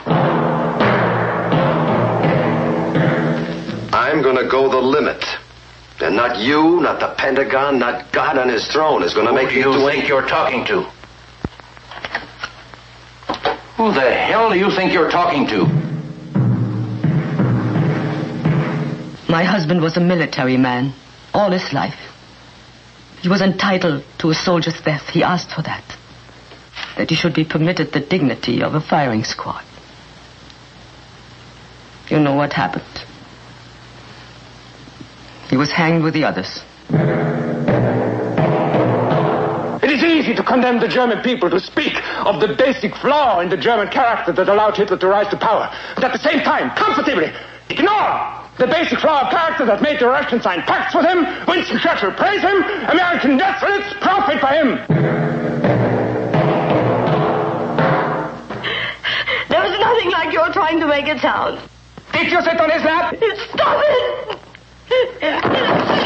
I'm 3.94 4.22
gonna 4.22 4.48
go 4.48 4.68
the 4.68 4.76
limit. 4.76 5.24
And 6.01 6.16
not 6.16 6.39
you, 6.39 6.81
not 6.81 7.01
the 7.01 7.14
Pentagon, 7.16 7.78
not 7.78 8.12
God 8.12 8.36
on 8.36 8.48
his 8.48 8.66
throne 8.68 9.02
is 9.02 9.14
gonna 9.14 9.32
make 9.32 9.51
Who 9.51 9.62
do 9.62 9.78
you 9.78 9.89
think 9.89 10.09
you're 10.09 10.26
talking 10.26 10.66
to? 10.66 10.82
Who 13.76 13.93
the 13.93 14.12
hell 14.12 14.51
do 14.51 14.59
you 14.59 14.70
think 14.70 14.93
you're 14.93 15.10
talking 15.10 15.47
to? 15.48 15.94
My 19.35 19.43
husband 19.43 19.81
was 19.81 19.97
a 19.97 20.01
military 20.01 20.56
man 20.56 20.93
all 21.35 21.51
his 21.51 21.73
life. 21.73 21.98
He 23.20 23.28
was 23.28 23.40
entitled 23.40 24.05
to 24.19 24.31
a 24.31 24.35
soldier's 24.35 24.81
death. 24.81 25.09
He 25.09 25.24
asked 25.24 25.51
for 25.51 25.62
that. 25.62 25.82
That 26.97 27.11
he 27.11 27.16
should 27.16 27.35
be 27.35 27.44
permitted 27.44 27.90
the 27.90 27.98
dignity 27.98 28.62
of 28.62 28.77
a 28.77 28.81
firing 28.81 29.24
squad. 29.24 29.65
You 32.06 32.20
know 32.20 32.36
what 32.36 32.52
happened. 32.52 32.94
He 35.51 35.56
was 35.56 35.73
hanged 35.73 36.05
with 36.05 36.15
the 36.15 36.23
others. 36.23 36.62
It 39.82 39.90
is 39.90 40.05
easy 40.05 40.36
to 40.36 40.44
condemn 40.44 40.78
the 40.78 40.86
German 40.86 41.24
people 41.24 41.51
to 41.51 41.59
speak 41.59 41.94
of 42.24 42.40
the 42.40 42.55
basic 42.56 42.94
flaw 42.94 43.40
in 43.40 43.48
the 43.48 43.56
German 43.56 43.89
character 43.89 44.31
that 44.31 44.48
allowed 44.48 44.77
Hitler 44.77 44.98
to 44.98 45.09
rise 45.09 45.27
to 45.31 45.36
power, 45.36 45.74
but 45.97 46.05
at 46.05 46.12
the 46.12 46.20
same 46.20 46.39
time, 46.44 46.70
comfortably 46.77 47.32
ignore 47.69 48.44
the 48.59 48.66
basic 48.66 49.01
flaw 49.01 49.22
of 49.22 49.31
character 49.31 49.66
that 49.66 49.82
made 49.82 49.98
the 49.98 50.06
Russians 50.06 50.43
sign 50.43 50.62
pacts 50.62 50.94
with 50.94 51.05
him, 51.05 51.26
Winston 51.47 51.78
Churchill 51.81 52.12
praise 52.12 52.40
him, 52.40 52.62
American 52.89 53.36
nationalists 53.36 53.94
profit 54.01 54.40
by 54.40 54.55
him. 54.55 54.78
There 59.48 59.64
is 59.64 59.78
nothing 59.81 60.10
like 60.10 60.32
you're 60.32 60.52
trying 60.52 60.81
to 60.81 60.86
make 60.86 61.06
it 61.09 61.20
sound. 61.20 61.60
Did 62.12 62.31
you 62.31 62.40
sit 62.43 62.60
on 62.60 62.70
his 62.70 62.82
lap? 62.85 63.14
Stop 63.55 63.82
it! 63.85 64.39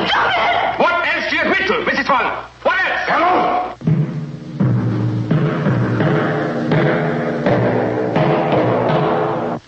Stop 0.08 0.32
it! 0.34 0.80
What 0.80 1.06
else 1.06 1.30
do 1.30 1.36
you 1.36 1.42
admit 1.42 1.66
to, 1.68 1.74
Mrs. 1.84 2.06
Fung? 2.06 2.44
What 2.62 2.78
else? 2.80 3.00
Hello? 3.08 3.74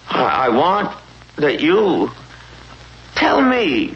I 0.09 0.47
I 0.47 0.49
want 0.49 0.97
that 1.37 1.61
you 1.61 2.11
tell 3.21 3.43
me, 3.43 3.95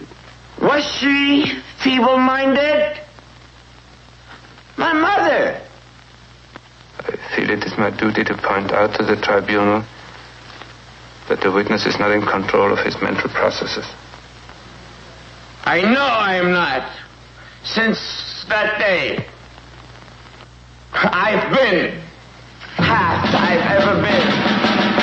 was 0.60 0.84
she 1.00 1.46
feeble-minded? 1.82 3.00
My 4.76 4.92
mother. 4.92 5.60
I 6.98 7.16
feel 7.34 7.50
it 7.50 7.64
is 7.64 7.76
my 7.78 7.90
duty 7.90 8.22
to 8.24 8.36
point 8.36 8.70
out 8.70 8.94
to 8.98 9.04
the 9.04 9.16
tribunal 9.16 9.82
that 11.28 11.40
the 11.40 11.50
witness 11.50 11.86
is 11.86 11.98
not 11.98 12.10
in 12.10 12.20
control 12.20 12.70
of 12.70 12.84
his 12.84 13.00
mental 13.00 13.30
processes. 13.30 13.86
I 15.64 15.80
know 15.80 16.04
I 16.04 16.34
am 16.34 16.52
not. 16.52 16.92
Since 17.64 18.44
that 18.50 18.78
day, 18.78 19.26
I've 20.92 21.50
been 21.50 22.02
half 22.76 23.34
I've 23.34 23.82
ever 23.82 24.02
been. 24.02 24.93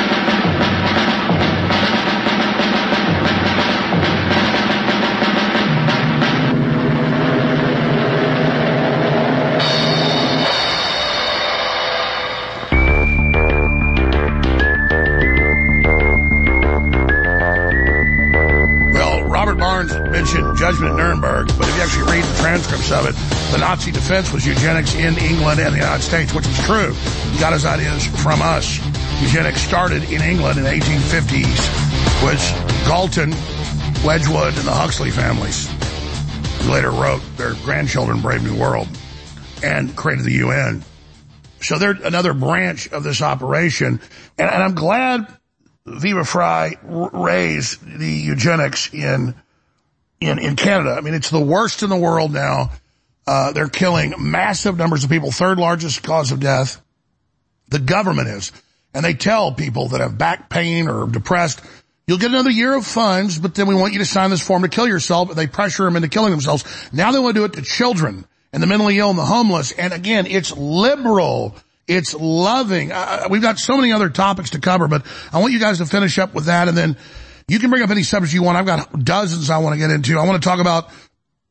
Mentioned 20.22 20.56
judgment 20.56 20.98
Nuremberg, 20.98 21.48
but 21.58 21.68
if 21.68 21.76
you 21.76 21.82
actually 21.82 22.12
read 22.12 22.24
the 22.24 22.38
transcripts 22.38 22.92
of 22.92 23.08
it, 23.08 23.16
the 23.52 23.58
Nazi 23.58 23.92
defense 23.92 24.32
was 24.32 24.46
eugenics 24.46 24.94
in 24.94 25.18
England 25.18 25.60
and 25.60 25.74
the 25.74 25.80
United 25.80 26.04
States, 26.04 26.32
which 26.32 26.46
was 26.46 26.60
true. 26.64 26.94
He 27.32 27.40
got 27.40 27.54
his 27.54 27.66
ideas 27.66 28.06
from 28.22 28.40
us. 28.40 28.78
Eugenics 29.20 29.62
started 29.62 30.04
in 30.12 30.22
England 30.22 30.60
in 30.60 30.64
the 30.64 30.70
1850s, 30.70 32.24
was 32.24 32.52
Galton, 32.88 33.32
Wedgwood, 34.06 34.56
and 34.56 34.68
the 34.68 34.72
Huxley 34.72 35.10
families, 35.10 35.68
later 36.70 36.92
wrote 36.92 37.24
their 37.38 37.56
grandchildren 37.64 38.22
Brave 38.22 38.44
New 38.44 38.62
World 38.62 38.90
and 39.64 39.96
created 39.96 40.26
the 40.26 40.34
UN. 40.34 40.84
So 41.62 41.80
they're 41.80 41.98
another 42.04 42.36
branch 42.36 42.92
of 42.92 43.04
this 43.04 43.24
operation. 43.24 44.00
And, 44.38 44.52
and 44.52 44.62
I'm 44.62 44.76
glad 44.76 45.26
Viva 45.88 46.24
Frei 46.24 46.78
raised 46.84 47.84
the 47.98 48.06
eugenics 48.06 48.94
in, 48.94 49.34
in, 50.22 50.40
in 50.40 50.56
Canada. 50.56 50.92
I 50.92 51.02
mean, 51.02 51.16
it's 51.16 51.30
the 51.30 51.42
worst 51.42 51.84
in 51.84 51.90
the 51.90 51.98
world 51.98 52.32
now. 52.32 52.72
Uh, 53.28 53.52
they're 53.52 53.68
killing 53.68 54.14
massive 54.18 54.78
numbers 54.78 55.04
of 55.04 55.10
people, 55.10 55.32
third 55.32 55.58
largest 55.58 56.02
cause 56.04 56.32
of 56.32 56.40
death. 56.40 56.82
The 57.68 57.80
government 57.80 58.30
is. 58.30 58.52
And 58.94 59.04
they 59.04 59.14
tell 59.14 59.52
people 59.52 59.90
that 59.90 60.02
have 60.02 60.18
back 60.18 60.50
pain 60.50 60.88
or 60.88 61.08
depressed, 61.08 61.62
you'll 62.08 62.18
get 62.18 62.32
another 62.32 62.50
year 62.50 62.76
of 62.76 62.86
funds, 62.86 63.40
but 63.40 63.56
then 63.56 63.68
we 63.68 63.76
want 63.76 63.94
you 63.94 64.00
to 64.00 64.06
sign 64.06 64.30
this 64.30 64.46
form 64.46 64.64
to 64.64 64.70
kill 64.70 64.88
yourself. 64.88 65.30
But 65.30 65.38
they 65.38 65.48
pressure 65.48 65.86
them 65.86 65.96
into 65.96 66.10
killing 66.10 66.32
themselves. 66.32 66.64
Now 66.92 67.12
they 67.12 67.20
want 67.20 67.36
to 67.36 67.42
do 67.42 67.46
it 67.46 67.54
to 67.54 67.62
children 67.62 68.26
and 68.54 68.62
the 68.62 68.68
mentally 68.68 69.00
ill 69.00 69.10
and 69.10 69.18
the 69.20 69.26
homeless. 69.26 69.72
And 69.72 69.94
again, 69.94 70.28
it's 70.28 70.56
liberal. 70.56 71.56
It's 71.88 72.14
loving. 72.14 72.92
Uh, 72.92 73.28
we've 73.30 73.42
got 73.42 73.60
so 73.60 73.78
many 73.78 73.92
other 73.92 74.10
topics 74.10 74.52
to 74.52 74.60
cover, 74.60 74.88
but 74.88 75.06
I 75.32 75.40
want 75.40 75.54
you 75.54 75.60
guys 75.60 75.78
to 75.78 75.86
finish 75.86 76.20
up 76.20 76.34
with 76.34 76.46
that 76.46 76.68
and 76.68 76.78
then 76.78 76.98
you 77.52 77.60
can 77.60 77.70
bring 77.70 77.84
up 77.84 77.90
any 77.90 78.04
subject 78.04 78.34
you 78.34 78.44
want. 78.44 78.58
I've 78.58 78.66
got 78.66 79.04
dozens 79.04 79.50
I 79.50 79.58
want 79.58 79.74
to 79.74 79.78
get 79.78 79.92
into. 79.92 80.18
I 80.18 80.26
want 80.26 80.42
to 80.42 80.48
talk 80.48 80.62
about 80.62 80.90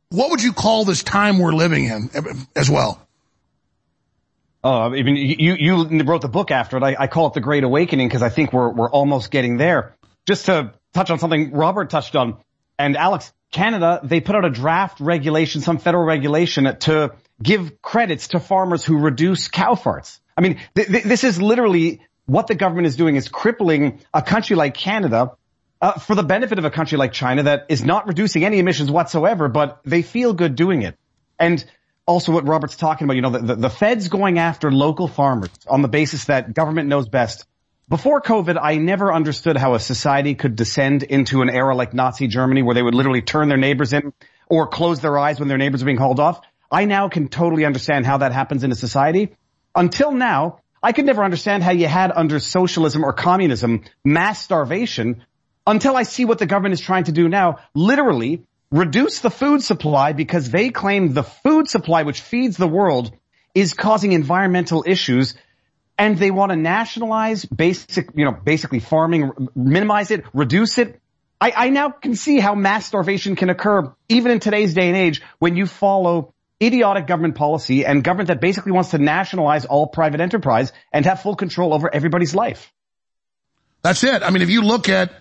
what 0.09 0.31
would 0.31 0.43
you 0.43 0.55
call 0.55 0.87
this 0.87 1.03
time 1.03 1.39
we're 1.39 1.53
living 1.53 1.85
in 1.85 2.11
as 2.57 2.71
well? 2.71 3.07
Oh, 4.65 4.89
mean, 4.89 5.17
you, 5.17 5.55
you 5.59 6.03
wrote 6.05 6.23
the 6.23 6.29
book 6.29 6.51
after 6.51 6.79
it. 6.79 6.83
I, 6.83 6.97
I 7.01 7.07
call 7.07 7.27
it 7.27 7.35
the 7.35 7.41
Great 7.41 7.65
Awakening 7.65 8.09
because 8.09 8.23
I 8.23 8.31
think 8.31 8.51
we're, 8.51 8.71
we're 8.71 8.91
almost 8.91 9.31
getting 9.31 9.59
there. 9.59 9.95
Just 10.27 10.47
to 10.47 10.73
touch 10.95 11.11
on 11.11 11.19
something 11.19 11.53
Robert 11.53 11.91
touched 11.91 12.17
on 12.17 12.39
and 12.79 12.97
Alex, 12.97 13.31
Canada, 13.53 14.01
they 14.03 14.21
put 14.23 14.37
out 14.37 14.47
a 14.47 14.51
draft 14.51 15.01
regulation, 15.01 15.61
some 15.61 15.77
federal 15.77 16.05
regulation 16.05 16.79
to 16.81 17.13
give 17.43 17.83
credits 17.83 18.29
to 18.29 18.41
farmers 18.41 18.87
who 18.87 18.97
reduce 18.97 19.49
cow 19.49 19.75
farts. 19.75 20.19
I 20.35 20.41
mean, 20.41 20.61
th- 20.75 20.89
th- 20.89 21.05
this 21.05 21.25
is 21.25 21.43
literally 21.43 22.01
what 22.25 22.47
the 22.47 22.55
government 22.55 22.87
is 22.87 22.97
doing 22.97 23.17
is 23.17 23.29
crippling 23.29 24.01
a 24.15 24.23
country 24.23 24.57
like 24.57 24.75
Canada 24.75 25.33
uh, 25.81 25.93
for 25.93 26.15
the 26.15 26.23
benefit 26.23 26.59
of 26.59 26.65
a 26.65 26.71
country 26.71 26.99
like 26.99 27.13
China 27.13 27.45
that 27.45 27.67
is 27.69 27.83
not 27.83 28.07
reducing 28.07 28.45
any 28.45 28.59
emissions 28.59 28.91
whatsoever, 28.91 29.49
but 29.49 29.81
they 29.85 30.03
feel 30.03 30.33
good 30.35 30.55
doing 30.55 30.83
it. 30.83 30.97
And 31.39 31.65
also 32.07 32.33
what 32.33 32.47
Robert's 32.47 32.77
talking 32.77 33.07
about, 33.07 33.17
you 33.17 33.23
know, 33.23 33.31
the, 33.31 33.39
the, 33.39 33.55
the 33.55 33.71
feds 33.71 34.09
going 34.09 34.39
after 34.39 34.71
local 34.71 35.09
farmers 35.09 35.51
on 35.69 35.83
the 35.83 35.89
basis 35.89 36.27
that 36.27 36.53
government 36.53 36.89
knows 36.89 37.09
best. 37.09 37.47
Before 37.89 38.21
COVID, 38.21 38.59
I 38.61 38.77
never 38.77 39.13
understood 39.13 39.57
how 39.57 39.75
a 39.75 39.81
society 39.81 40.35
could 40.35 40.55
descend 40.55 41.03
into 41.03 41.43
an 41.43 41.51
era 41.51 41.75
like 41.75 41.93
Nazi 41.93 42.29
Germany 42.29 42.63
where 42.63 42.75
they 42.75 42.83
would 42.83 42.95
literally 42.95 43.23
turn 43.23 43.49
their 43.49 43.59
neighbors 43.59 43.93
in 43.93 44.13
or 44.49 44.69
close 44.69 45.01
their 45.01 45.19
eyes 45.19 45.41
when 45.41 45.49
their 45.49 45.59
neighbors 45.59 45.83
are 45.83 45.87
being 45.87 45.97
hauled 45.97 46.21
off. 46.21 46.41
I 46.71 46.85
now 46.85 47.09
can 47.09 47.29
totally 47.29 47.65
understand 47.65 48.07
how 48.07 48.19
that 48.19 48.33
happens 48.33 48.63
in 48.63 48.71
a 48.71 48.77
society. 48.77 49.35
Until 49.75 50.13
now, 50.13 50.61
I 50.83 50.93
could 50.93 51.05
never 51.05 51.25
understand 51.25 51.63
how 51.63 51.73
you 51.73 51.89
had 51.89 52.13
under 52.15 52.39
socialism 52.39 53.05
or 53.05 53.13
communism 53.13 53.83
mass 54.05 54.41
starvation 54.43 55.25
until 55.67 55.97
I 55.97 56.05
see 56.05 56.25
what 56.25 56.39
the 56.39 56.47
government 56.47 56.75
is 56.75 56.81
trying 56.81 57.05
to 57.05 57.13
do 57.13 57.29
now. 57.29 57.59
Literally 57.75 58.45
reduce 58.71 59.21
the 59.21 59.31
food 59.31 59.63
supply 59.63 60.13
because 60.13 60.51
they 60.51 60.71
claim 60.71 61.13
the 61.13 61.23
food 61.23 61.69
supply 61.69 62.03
which 62.05 62.21
feeds 62.21 62.57
the 62.57 62.69
world 62.69 63.13
is 63.55 63.75
causing 63.75 64.13
environmental 64.13 64.85
issues 64.87 65.35
and 65.99 66.17
they 66.17 66.31
want 66.31 66.51
to 66.51 66.57
nationalize 66.57 67.45
basic, 67.45 68.11
you 68.15 68.25
know, 68.25 68.33
basically 68.33 68.81
farming, 68.81 69.33
minimize 69.55 70.11
it, 70.11 70.25
reduce 70.33 70.79
it. 70.79 71.01
I, 71.41 71.53
I 71.55 71.71
now 71.71 71.91
can 71.91 72.15
see 72.15 72.39
how 72.39 72.55
mass 72.55 72.87
starvation 72.87 73.37
can 73.37 73.51
occur 73.51 73.93
even 74.09 74.33
in 74.33 74.41
today's 74.41 74.73
day 74.73 74.89
and 74.89 74.97
age 74.97 75.21
when 75.39 75.57
you 75.57 75.67
follow 75.67 76.33
idiotic 76.63 77.07
government 77.07 77.35
policy 77.35 77.85
and 77.85 78.05
government 78.05 78.29
that 78.29 78.41
basically 78.41 78.73
wants 78.73 78.91
to 78.91 78.99
nationalize 78.99 79.65
all 79.65 79.87
private 79.87 80.21
enterprise 80.21 80.73
and 80.93 81.05
have 81.07 81.23
full 81.23 81.35
control 81.35 81.75
over 81.75 81.93
everybody's 81.93 82.35
life. 82.35 82.73
That's 83.83 84.05
it. 84.05 84.23
I 84.23 84.31
mean, 84.31 84.43
if 84.43 84.51
you 84.51 84.63
look 84.63 84.89
at 84.89 85.20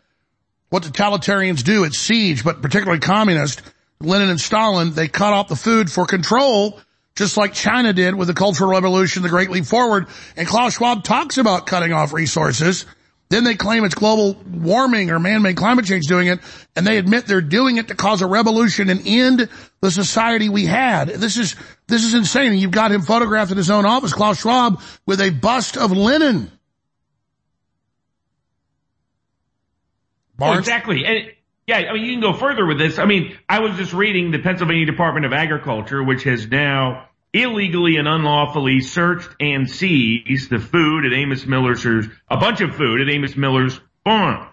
what 0.69 0.83
totalitarians 0.83 1.63
do 1.63 1.85
at 1.85 1.93
siege, 1.93 2.43
but 2.43 2.61
particularly 2.61 2.99
communist, 2.99 3.61
Lenin 4.01 4.29
and 4.29 4.39
Stalin, 4.39 4.93
they 4.93 5.07
cut 5.07 5.33
off 5.33 5.47
the 5.49 5.55
food 5.55 5.91
for 5.91 6.05
control, 6.05 6.79
just 7.15 7.37
like 7.37 7.53
China 7.53 7.91
did 7.91 8.15
with 8.15 8.27
the 8.27 8.33
Cultural 8.33 8.69
Revolution, 8.69 9.23
the 9.23 9.29
Great 9.29 9.49
Leap 9.49 9.65
Forward. 9.65 10.07
And 10.37 10.47
Klaus 10.47 10.75
Schwab 10.75 11.03
talks 11.03 11.37
about 11.37 11.65
cutting 11.65 11.91
off 11.91 12.13
resources. 12.13 12.85
Then 13.29 13.43
they 13.43 13.55
claim 13.55 13.83
it's 13.83 13.93
global 13.93 14.41
warming 14.49 15.11
or 15.11 15.19
man-made 15.19 15.55
climate 15.55 15.85
change 15.85 16.07
doing 16.07 16.27
it, 16.27 16.39
and 16.75 16.87
they 16.87 16.97
admit 16.97 17.27
they're 17.27 17.41
doing 17.41 17.77
it 17.77 17.89
to 17.89 17.95
cause 17.95 18.23
a 18.23 18.27
revolution 18.27 18.89
and 18.89 19.01
end 19.05 19.49
the 19.81 19.91
society 19.91 20.49
we 20.49 20.65
had. 20.65 21.09
This 21.09 21.37
is, 21.37 21.55
this 21.87 22.05
is 22.05 22.15
insane. 22.15 22.57
You've 22.57 22.71
got 22.71 22.91
him 22.91 23.01
photographed 23.01 23.51
in 23.51 23.57
his 23.57 23.69
own 23.69 23.85
office, 23.85 24.13
Klaus 24.13 24.39
Schwab, 24.39 24.81
with 25.05 25.21
a 25.21 25.29
bust 25.29 25.77
of 25.77 25.91
Lenin. 25.91 26.51
Oh, 30.41 30.57
exactly. 30.57 31.05
And 31.05 31.31
yeah, 31.67 31.77
I 31.77 31.93
mean, 31.93 32.05
you 32.05 32.13
can 32.13 32.21
go 32.21 32.33
further 32.33 32.65
with 32.65 32.79
this. 32.79 32.97
I 32.97 33.05
mean, 33.05 33.37
I 33.47 33.59
was 33.59 33.77
just 33.77 33.93
reading 33.93 34.31
the 34.31 34.39
Pennsylvania 34.39 34.85
Department 34.85 35.25
of 35.25 35.33
Agriculture, 35.33 36.03
which 36.03 36.23
has 36.23 36.47
now 36.47 37.09
illegally 37.33 37.97
and 37.97 38.07
unlawfully 38.07 38.79
searched 38.79 39.29
and 39.39 39.69
seized 39.69 40.49
the 40.49 40.59
food 40.59 41.05
at 41.05 41.13
Amos 41.13 41.45
Miller's, 41.45 41.85
a 41.85 42.37
bunch 42.37 42.61
of 42.61 42.75
food 42.75 43.01
at 43.01 43.09
Amos 43.13 43.35
Miller's 43.35 43.79
farm. 44.03 44.47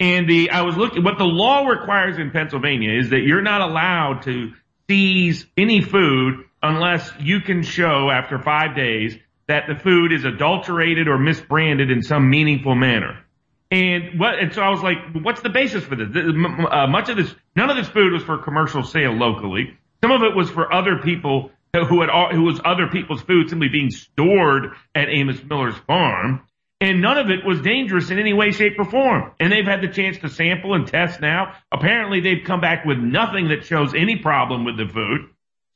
And 0.00 0.28
the, 0.28 0.50
I 0.50 0.62
was 0.62 0.76
looking, 0.76 1.04
what 1.04 1.18
the 1.18 1.24
law 1.24 1.66
requires 1.66 2.18
in 2.18 2.30
Pennsylvania 2.30 2.98
is 2.98 3.10
that 3.10 3.20
you're 3.20 3.42
not 3.42 3.60
allowed 3.60 4.22
to 4.22 4.52
seize 4.88 5.46
any 5.56 5.82
food 5.82 6.44
unless 6.62 7.10
you 7.20 7.40
can 7.40 7.62
show 7.62 8.10
after 8.10 8.38
five 8.38 8.74
days 8.74 9.16
that 9.46 9.64
the 9.68 9.74
food 9.74 10.12
is 10.12 10.24
adulterated 10.24 11.08
or 11.08 11.18
misbranded 11.18 11.92
in 11.92 12.02
some 12.02 12.30
meaningful 12.30 12.74
manner. 12.74 13.23
And 13.74 14.20
what, 14.20 14.38
and 14.38 14.54
so 14.54 14.62
I 14.62 14.70
was 14.70 14.82
like, 14.82 14.98
what's 15.20 15.40
the 15.40 15.48
basis 15.48 15.82
for 15.82 15.96
this? 15.96 16.06
Uh, 16.06 16.86
much 16.86 17.08
of 17.08 17.16
this, 17.16 17.34
none 17.56 17.70
of 17.70 17.76
this 17.76 17.88
food 17.88 18.12
was 18.12 18.22
for 18.22 18.38
commercial 18.38 18.84
sale 18.84 19.10
locally. 19.10 19.76
Some 20.00 20.12
of 20.12 20.22
it 20.22 20.36
was 20.36 20.48
for 20.48 20.72
other 20.72 20.98
people 21.02 21.50
who 21.72 22.00
had, 22.00 22.08
who 22.30 22.42
was 22.42 22.60
other 22.64 22.86
people's 22.86 23.22
food 23.22 23.50
simply 23.50 23.68
being 23.68 23.90
stored 23.90 24.74
at 24.94 25.08
Amos 25.08 25.42
Miller's 25.42 25.74
farm. 25.88 26.42
And 26.80 27.02
none 27.02 27.18
of 27.18 27.30
it 27.30 27.44
was 27.44 27.62
dangerous 27.62 28.10
in 28.10 28.20
any 28.20 28.32
way, 28.32 28.52
shape, 28.52 28.74
or 28.78 28.84
form. 28.84 29.32
And 29.40 29.52
they've 29.52 29.66
had 29.66 29.80
the 29.80 29.88
chance 29.88 30.18
to 30.18 30.28
sample 30.28 30.74
and 30.74 30.86
test 30.86 31.20
now. 31.20 31.56
Apparently 31.72 32.20
they've 32.20 32.44
come 32.46 32.60
back 32.60 32.84
with 32.84 32.98
nothing 32.98 33.48
that 33.48 33.64
shows 33.64 33.92
any 33.92 34.18
problem 34.18 34.64
with 34.64 34.76
the 34.76 34.86
food. 34.86 35.30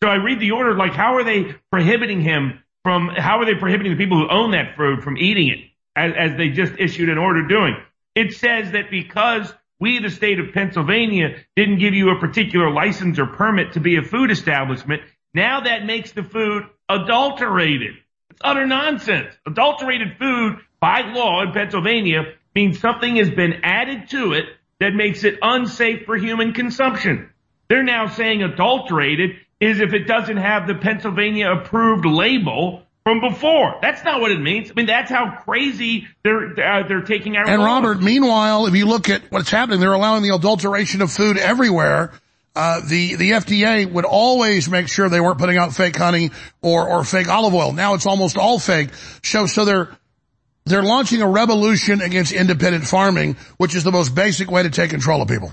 So 0.04 0.08
I 0.08 0.16
read 0.16 0.38
the 0.38 0.52
order, 0.52 0.76
like 0.76 0.92
how 0.92 1.16
are 1.16 1.24
they 1.24 1.56
prohibiting 1.72 2.20
him 2.20 2.62
from, 2.84 3.08
how 3.08 3.40
are 3.40 3.44
they 3.44 3.56
prohibiting 3.56 3.90
the 3.90 3.98
people 3.98 4.18
who 4.18 4.30
own 4.30 4.52
that 4.52 4.76
food 4.76 5.02
from 5.02 5.16
eating 5.16 5.48
it 5.48 5.58
as, 5.96 6.12
as 6.16 6.36
they 6.36 6.50
just 6.50 6.74
issued 6.78 7.08
an 7.08 7.18
order 7.18 7.42
doing? 7.48 7.74
It 8.18 8.32
says 8.32 8.72
that 8.72 8.90
because 8.90 9.54
we, 9.78 10.00
the 10.00 10.10
state 10.10 10.40
of 10.40 10.52
Pennsylvania, 10.52 11.36
didn't 11.54 11.78
give 11.78 11.94
you 11.94 12.10
a 12.10 12.18
particular 12.18 12.68
license 12.68 13.16
or 13.16 13.26
permit 13.26 13.74
to 13.74 13.80
be 13.80 13.94
a 13.94 14.02
food 14.02 14.32
establishment, 14.32 15.02
now 15.34 15.60
that 15.60 15.86
makes 15.86 16.10
the 16.10 16.24
food 16.24 16.64
adulterated. 16.88 17.94
It's 18.30 18.40
utter 18.42 18.66
nonsense. 18.66 19.32
Adulterated 19.46 20.18
food 20.18 20.56
by 20.80 21.02
law 21.12 21.42
in 21.42 21.52
Pennsylvania 21.52 22.34
means 22.56 22.80
something 22.80 23.14
has 23.14 23.30
been 23.30 23.60
added 23.62 24.08
to 24.08 24.32
it 24.32 24.46
that 24.80 24.96
makes 24.96 25.22
it 25.22 25.38
unsafe 25.40 26.04
for 26.04 26.16
human 26.16 26.54
consumption. 26.54 27.30
They're 27.68 27.84
now 27.84 28.08
saying 28.08 28.42
adulterated 28.42 29.36
is 29.60 29.78
if 29.78 29.92
it 29.94 30.08
doesn't 30.08 30.38
have 30.38 30.66
the 30.66 30.74
Pennsylvania 30.74 31.52
approved 31.52 32.04
label 32.04 32.82
from 33.08 33.20
before. 33.20 33.78
That's 33.80 34.04
not 34.04 34.20
what 34.20 34.30
it 34.32 34.38
means. 34.38 34.70
I 34.70 34.74
mean, 34.74 34.84
that's 34.84 35.10
how 35.10 35.30
crazy 35.46 36.06
they're 36.22 36.50
uh, 36.60 36.86
they're 36.86 37.00
taking 37.00 37.38
our. 37.38 37.48
And 37.48 37.62
laws. 37.62 37.82
Robert, 37.82 38.02
meanwhile, 38.02 38.66
if 38.66 38.74
you 38.74 38.84
look 38.84 39.08
at 39.08 39.22
what's 39.32 39.50
happening, 39.50 39.80
they're 39.80 39.94
allowing 39.94 40.22
the 40.22 40.34
adulteration 40.34 41.00
of 41.00 41.10
food 41.10 41.38
everywhere. 41.38 42.12
Uh, 42.54 42.80
the 42.86 43.14
the 43.14 43.30
FDA 43.30 43.90
would 43.90 44.04
always 44.04 44.68
make 44.68 44.88
sure 44.88 45.08
they 45.08 45.22
weren't 45.22 45.38
putting 45.38 45.56
out 45.56 45.72
fake 45.72 45.96
honey 45.96 46.32
or 46.60 46.86
or 46.86 47.02
fake 47.02 47.28
olive 47.28 47.54
oil. 47.54 47.72
Now 47.72 47.94
it's 47.94 48.04
almost 48.04 48.36
all 48.36 48.58
fake. 48.58 48.90
So 49.22 49.46
so 49.46 49.64
they're 49.64 49.88
they're 50.66 50.82
launching 50.82 51.22
a 51.22 51.28
revolution 51.28 52.02
against 52.02 52.32
independent 52.32 52.84
farming, 52.84 53.36
which 53.56 53.74
is 53.74 53.84
the 53.84 53.92
most 53.92 54.14
basic 54.14 54.50
way 54.50 54.64
to 54.64 54.70
take 54.70 54.90
control 54.90 55.22
of 55.22 55.28
people. 55.28 55.50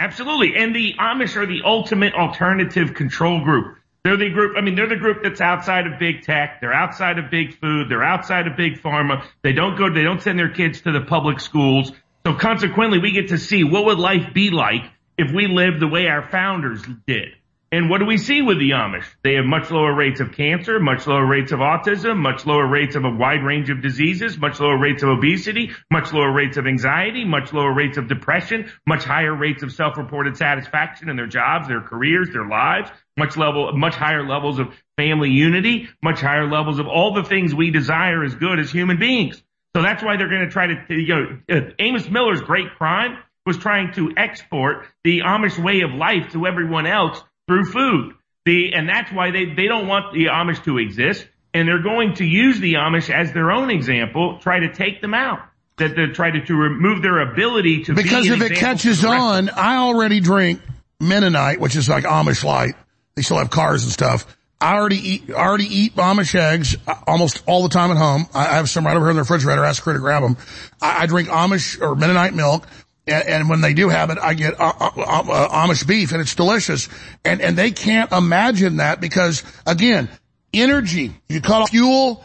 Absolutely. 0.00 0.56
And 0.56 0.74
the 0.74 0.94
Amish 0.94 1.36
are 1.36 1.46
the 1.46 1.60
ultimate 1.64 2.14
alternative 2.14 2.94
control 2.94 3.44
group. 3.44 3.76
They're 4.02 4.16
the 4.16 4.30
group, 4.30 4.56
I 4.56 4.62
mean, 4.62 4.76
they're 4.76 4.88
the 4.88 4.96
group 4.96 5.22
that's 5.22 5.40
outside 5.40 5.86
of 5.86 5.98
big 5.98 6.22
tech. 6.22 6.60
They're 6.60 6.72
outside 6.72 7.18
of 7.18 7.30
big 7.30 7.58
food. 7.58 7.90
They're 7.90 8.02
outside 8.02 8.46
of 8.46 8.56
big 8.56 8.80
pharma. 8.80 9.24
They 9.42 9.52
don't 9.52 9.76
go, 9.76 9.92
they 9.92 10.02
don't 10.02 10.22
send 10.22 10.38
their 10.38 10.50
kids 10.50 10.80
to 10.82 10.92
the 10.92 11.02
public 11.02 11.38
schools. 11.40 11.92
So 12.26 12.34
consequently, 12.34 12.98
we 12.98 13.12
get 13.12 13.28
to 13.28 13.38
see 13.38 13.64
what 13.64 13.84
would 13.84 13.98
life 13.98 14.32
be 14.32 14.50
like 14.50 14.84
if 15.18 15.32
we 15.32 15.46
lived 15.46 15.80
the 15.80 15.88
way 15.88 16.06
our 16.06 16.28
founders 16.30 16.82
did. 17.06 17.34
And 17.72 17.88
what 17.88 17.98
do 17.98 18.04
we 18.04 18.16
see 18.16 18.42
with 18.42 18.58
the 18.58 18.70
Amish? 18.70 19.04
They 19.22 19.34
have 19.34 19.44
much 19.44 19.70
lower 19.70 19.94
rates 19.94 20.18
of 20.18 20.32
cancer, 20.32 20.80
much 20.80 21.06
lower 21.06 21.24
rates 21.24 21.52
of 21.52 21.60
autism, 21.60 22.16
much 22.16 22.44
lower 22.44 22.66
rates 22.66 22.96
of 22.96 23.04
a 23.04 23.10
wide 23.10 23.44
range 23.44 23.70
of 23.70 23.80
diseases, 23.80 24.36
much 24.38 24.58
lower 24.58 24.76
rates 24.76 25.04
of 25.04 25.10
obesity, 25.10 25.70
much 25.88 26.12
lower 26.12 26.32
rates 26.32 26.56
of 26.56 26.66
anxiety, 26.66 27.24
much 27.24 27.52
lower 27.52 27.72
rates 27.72 27.96
of 27.96 28.08
depression, 28.08 28.72
much 28.88 29.04
higher 29.04 29.32
rates 29.32 29.62
of 29.62 29.70
self-reported 29.70 30.36
satisfaction 30.36 31.08
in 31.08 31.16
their 31.16 31.28
jobs, 31.28 31.68
their 31.68 31.80
careers, 31.80 32.30
their 32.32 32.48
lives, 32.48 32.90
much 33.20 33.36
level, 33.36 33.72
much 33.76 33.94
higher 33.94 34.26
levels 34.26 34.58
of 34.58 34.74
family 34.96 35.30
unity, 35.30 35.88
much 36.02 36.20
higher 36.20 36.50
levels 36.50 36.80
of 36.80 36.88
all 36.88 37.14
the 37.14 37.22
things 37.22 37.54
we 37.54 37.70
desire 37.70 38.24
as 38.24 38.34
good 38.34 38.58
as 38.58 38.70
human 38.72 38.98
beings. 38.98 39.40
So 39.76 39.82
that's 39.82 40.02
why 40.02 40.16
they're 40.16 40.28
going 40.28 40.46
to 40.46 40.50
try 40.50 40.66
to, 40.66 40.94
you 40.94 41.14
know, 41.14 41.38
uh, 41.48 41.60
Amos 41.78 42.08
Miller's 42.08 42.40
great 42.40 42.74
crime 42.76 43.18
was 43.46 43.56
trying 43.56 43.92
to 43.94 44.12
export 44.16 44.86
the 45.04 45.20
Amish 45.20 45.62
way 45.62 45.82
of 45.82 45.92
life 45.92 46.32
to 46.32 46.46
everyone 46.46 46.86
else 46.86 47.22
through 47.46 47.66
food. 47.66 48.14
The, 48.46 48.74
and 48.74 48.88
that's 48.88 49.12
why 49.12 49.30
they, 49.30 49.44
they 49.44 49.66
don't 49.66 49.86
want 49.86 50.12
the 50.12 50.26
Amish 50.26 50.64
to 50.64 50.78
exist. 50.78 51.26
And 51.54 51.68
they're 51.68 51.82
going 51.82 52.14
to 52.14 52.24
use 52.24 52.58
the 52.60 52.74
Amish 52.74 53.10
as 53.10 53.32
their 53.32 53.50
own 53.50 53.70
example, 53.70 54.38
try 54.40 54.60
to 54.60 54.72
take 54.72 55.00
them 55.00 55.14
out. 55.14 55.40
That 55.78 55.96
they 55.96 56.06
try 56.08 56.30
to, 56.30 56.44
to 56.44 56.54
remove 56.54 57.00
their 57.00 57.20
ability 57.20 57.84
to 57.84 57.94
Because 57.94 58.28
be 58.28 58.34
if 58.34 58.42
it 58.42 58.56
catches 58.56 59.02
on, 59.02 59.48
I 59.48 59.76
already 59.76 60.20
drink 60.20 60.60
Mennonite, 61.00 61.58
which 61.58 61.74
is 61.74 61.88
like 61.88 62.04
Amish 62.04 62.44
light. 62.44 62.74
They 63.14 63.22
still 63.22 63.38
have 63.38 63.50
cars 63.50 63.84
and 63.84 63.92
stuff. 63.92 64.36
I 64.60 64.74
already 64.74 64.96
eat, 64.96 65.30
I 65.30 65.46
already 65.46 65.64
eat 65.64 65.96
Amish 65.96 66.34
eggs 66.34 66.76
uh, 66.86 66.94
almost 67.06 67.42
all 67.46 67.62
the 67.62 67.70
time 67.70 67.90
at 67.90 67.96
home. 67.96 68.26
I 68.34 68.44
have 68.44 68.68
some 68.68 68.84
right 68.84 68.94
over 68.94 69.06
here 69.06 69.10
in 69.10 69.16
the 69.16 69.22
refrigerator. 69.22 69.64
Ask 69.64 69.82
her 69.84 69.94
to 69.94 69.98
grab 69.98 70.22
them. 70.22 70.36
I, 70.82 71.02
I 71.02 71.06
drink 71.06 71.28
Amish 71.28 71.80
or 71.80 71.94
Mennonite 71.94 72.34
milk. 72.34 72.66
And, 73.06 73.26
and, 73.26 73.48
when 73.48 73.62
they 73.62 73.72
do 73.72 73.88
have 73.88 74.10
it, 74.10 74.18
I 74.18 74.34
get 74.34 74.60
uh, 74.60 74.72
uh, 74.78 74.90
uh, 74.96 75.48
Amish 75.66 75.86
beef 75.86 76.12
and 76.12 76.20
it's 76.20 76.34
delicious. 76.34 76.90
And, 77.24 77.40
and 77.40 77.56
they 77.56 77.70
can't 77.70 78.12
imagine 78.12 78.76
that 78.76 79.00
because 79.00 79.42
again, 79.66 80.10
energy, 80.52 81.14
you 81.28 81.40
cut 81.40 81.62
off 81.62 81.70
fuel 81.70 82.22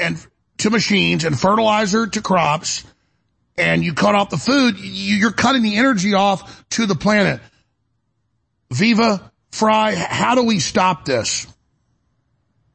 and 0.00 0.24
to 0.58 0.70
machines 0.70 1.24
and 1.24 1.38
fertilizer 1.38 2.08
to 2.08 2.20
crops 2.20 2.84
and 3.56 3.84
you 3.84 3.94
cut 3.94 4.14
off 4.14 4.30
the 4.30 4.36
food, 4.36 4.76
you're 4.78 5.32
cutting 5.32 5.62
the 5.62 5.76
energy 5.76 6.14
off 6.14 6.68
to 6.70 6.86
the 6.86 6.94
planet. 6.94 7.40
Viva, 8.72 9.32
Frei, 9.50 9.94
how 9.94 10.34
do 10.34 10.44
we 10.44 10.60
stop 10.60 11.04
this? 11.04 11.46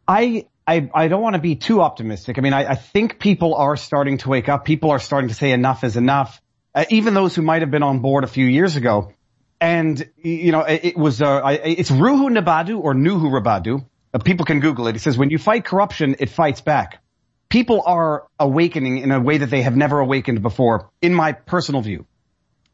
I 0.08 0.48
I, 0.66 0.90
I 0.94 1.08
don't 1.10 1.22
want 1.22 1.36
to 1.36 1.42
be 1.42 1.56
too 1.56 1.82
optimistic. 1.82 2.38
I 2.38 2.42
mean, 2.42 2.54
I, 2.54 2.72
I 2.72 2.76
think 2.76 3.20
people 3.20 3.56
are 3.56 3.76
starting 3.76 4.18
to 4.20 4.30
wake 4.30 4.48
up. 4.48 4.64
People 4.64 4.92
are 4.92 5.00
starting 5.00 5.28
to 5.28 5.36
say 5.36 5.52
enough 5.52 5.84
is 5.84 5.98
enough 5.98 6.42
uh, 6.76 6.86
even 6.90 7.14
those 7.14 7.36
who 7.36 7.42
might 7.42 7.62
have 7.62 7.72
been 7.72 7.84
on 7.84 8.00
board 8.00 8.24
a 8.24 8.28
few 8.28 8.46
years 8.46 8.76
ago. 8.76 9.14
And, 9.62 10.10
you 10.18 10.52
know, 10.52 10.62
it, 10.62 10.84
it 10.84 10.98
was, 10.98 11.22
uh, 11.22 11.42
it's 11.64 11.90
Ruhu 11.90 12.38
Nabadu 12.38 12.80
or 12.80 12.94
Nuhu 12.94 13.30
Rabadu. 13.32 13.86
Uh, 14.14 14.20
people 14.20 14.46
can 14.46 14.60
Google 14.60 14.88
it. 14.88 14.96
He 14.96 15.00
says, 15.00 15.18
when 15.18 15.30
you 15.30 15.38
fight 15.38 15.66
corruption, 15.66 16.16
it 16.20 16.30
fights 16.30 16.62
back. 16.62 17.02
People 17.50 17.84
are 17.86 18.28
awakening 18.40 18.98
in 18.98 19.12
a 19.12 19.20
way 19.22 19.38
that 19.38 19.50
they 19.50 19.62
have 19.62 19.76
never 19.76 20.00
awakened 20.00 20.42
before, 20.42 20.90
in 21.02 21.14
my 21.14 21.34
personal 21.34 21.82
view. 21.82 22.06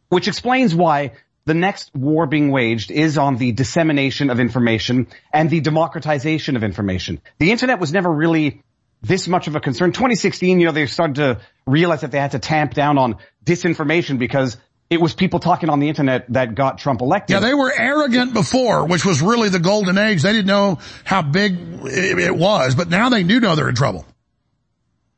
Which 0.07 0.27
explains 0.27 0.73
why 0.73 1.11
the 1.49 1.55
next 1.55 1.89
war 1.95 2.27
being 2.27 2.51
waged 2.51 2.91
is 2.91 3.17
on 3.17 3.37
the 3.37 3.51
dissemination 3.51 4.29
of 4.29 4.39
information 4.39 5.07
and 5.33 5.49
the 5.49 5.61
democratization 5.61 6.55
of 6.55 6.63
information. 6.63 7.19
The 7.39 7.49
internet 7.49 7.79
was 7.79 7.91
never 7.91 8.11
really 8.11 8.61
this 9.01 9.27
much 9.27 9.47
of 9.47 9.55
a 9.55 9.59
concern. 9.59 9.91
2016, 9.91 10.59
you 10.59 10.67
know, 10.67 10.71
they 10.71 10.85
started 10.85 11.15
to 11.15 11.41
realize 11.65 12.01
that 12.01 12.11
they 12.11 12.19
had 12.19 12.31
to 12.31 12.39
tamp 12.39 12.75
down 12.75 12.99
on 12.99 13.15
disinformation 13.43 14.19
because 14.19 14.57
it 14.91 15.01
was 15.01 15.15
people 15.15 15.39
talking 15.39 15.69
on 15.69 15.79
the 15.79 15.87
internet 15.87 16.31
that 16.33 16.53
got 16.53 16.77
Trump 16.77 17.01
elected. 17.01 17.33
Yeah, 17.33 17.39
they 17.39 17.55
were 17.55 17.73
arrogant 17.75 18.35
before, 18.35 18.85
which 18.85 19.03
was 19.03 19.19
really 19.19 19.49
the 19.49 19.57
golden 19.59 19.97
age. 19.97 20.21
They 20.21 20.33
didn't 20.33 20.45
know 20.45 20.77
how 21.03 21.23
big 21.23 21.57
it 21.83 22.35
was, 22.35 22.75
but 22.75 22.89
now 22.89 23.09
they 23.09 23.23
do 23.23 23.39
know 23.39 23.55
they're 23.55 23.69
in 23.69 23.73
trouble. 23.73 24.05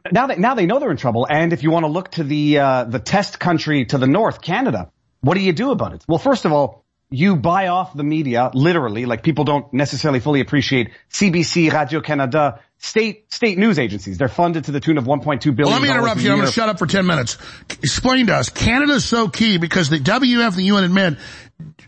Now 0.09 0.27
they, 0.27 0.37
now 0.37 0.55
they 0.55 0.65
know 0.65 0.79
they're 0.79 0.91
in 0.91 0.95
trouble. 0.95 1.27
And 1.29 1.51
if 1.51 1.61
you 1.61 1.71
want 1.71 1.83
to 1.83 1.91
look 1.91 2.11
to 2.11 2.23
the, 2.23 2.59
uh, 2.59 2.83
the 2.85 2.99
test 2.99 3.37
country 3.37 3.83
to 3.87 3.97
the 3.97 4.07
north, 4.07 4.41
Canada, 4.41 4.91
what 5.21 5.35
do 5.35 5.41
you 5.41 5.53
do 5.53 5.71
about 5.71 5.93
it? 5.93 6.03
Well, 6.07 6.19
first 6.19 6.45
of 6.45 6.51
all, 6.51 6.83
you 7.11 7.35
buy 7.35 7.67
off 7.67 7.93
the 7.93 8.03
media, 8.03 8.49
literally, 8.53 9.05
like 9.05 9.21
people 9.21 9.43
don't 9.43 9.71
necessarily 9.73 10.21
fully 10.21 10.39
appreciate 10.39 10.91
CBC, 11.11 11.71
Radio 11.71 11.99
Canada, 11.99 12.61
state, 12.77 13.31
state 13.33 13.57
news 13.57 13.77
agencies. 13.77 14.17
They're 14.17 14.29
funded 14.29 14.65
to 14.65 14.71
the 14.71 14.79
tune 14.79 14.97
of 14.97 15.03
1.2 15.03 15.55
billion. 15.55 15.57
Well, 15.57 15.71
let 15.71 15.81
me 15.81 15.89
interrupt 15.89 16.21
you. 16.21 16.31
I'm 16.31 16.37
going 16.37 16.47
to 16.47 16.53
shut 16.53 16.69
up 16.69 16.79
for 16.79 16.87
10 16.87 17.05
minutes. 17.05 17.37
Explain 17.69 18.27
to 18.27 18.35
us. 18.35 18.47
Canada's 18.49 19.03
so 19.03 19.27
key 19.27 19.57
because 19.57 19.89
the 19.89 19.99
WEF, 19.99 20.55
the 20.55 20.63
UN 20.63 20.85
admit, 20.85 21.17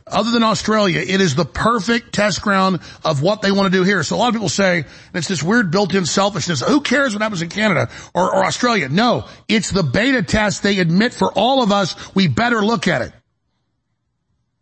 other 0.06 0.32
than 0.32 0.44
Australia, 0.44 1.00
it 1.00 1.22
is 1.22 1.36
the 1.36 1.46
perfect 1.46 2.14
test 2.14 2.42
ground 2.42 2.82
of 3.06 3.22
what 3.22 3.42
they 3.42 3.54
want 3.54 3.72
to 3.72 3.78
do 3.80 3.86
here. 3.86 4.04
So 4.04 4.16
a 4.16 4.18
lot 4.18 4.28
of 4.28 4.34
people 4.34 4.50
say 4.50 4.84
it's 5.14 5.30
this 5.30 5.42
weird 5.42 5.72
built-in 5.72 6.06
selfishness. 6.06 6.62
Who 6.62 6.82
cares 6.82 7.14
what 7.14 7.22
happens 7.22 7.42
in 7.42 7.50
Canada 7.50 7.90
or, 8.14 8.36
or 8.36 8.46
Australia? 8.46 8.90
No, 8.90 9.26
it's 9.48 9.72
the 9.72 9.84
beta 9.84 10.22
test. 10.22 10.64
They 10.64 10.80
admit 10.80 11.14
for 11.14 11.32
all 11.32 11.64
of 11.64 11.72
us, 11.72 12.14
we 12.14 12.28
better 12.28 12.64
look 12.64 12.90
at 12.90 13.02
it. 13.04 13.14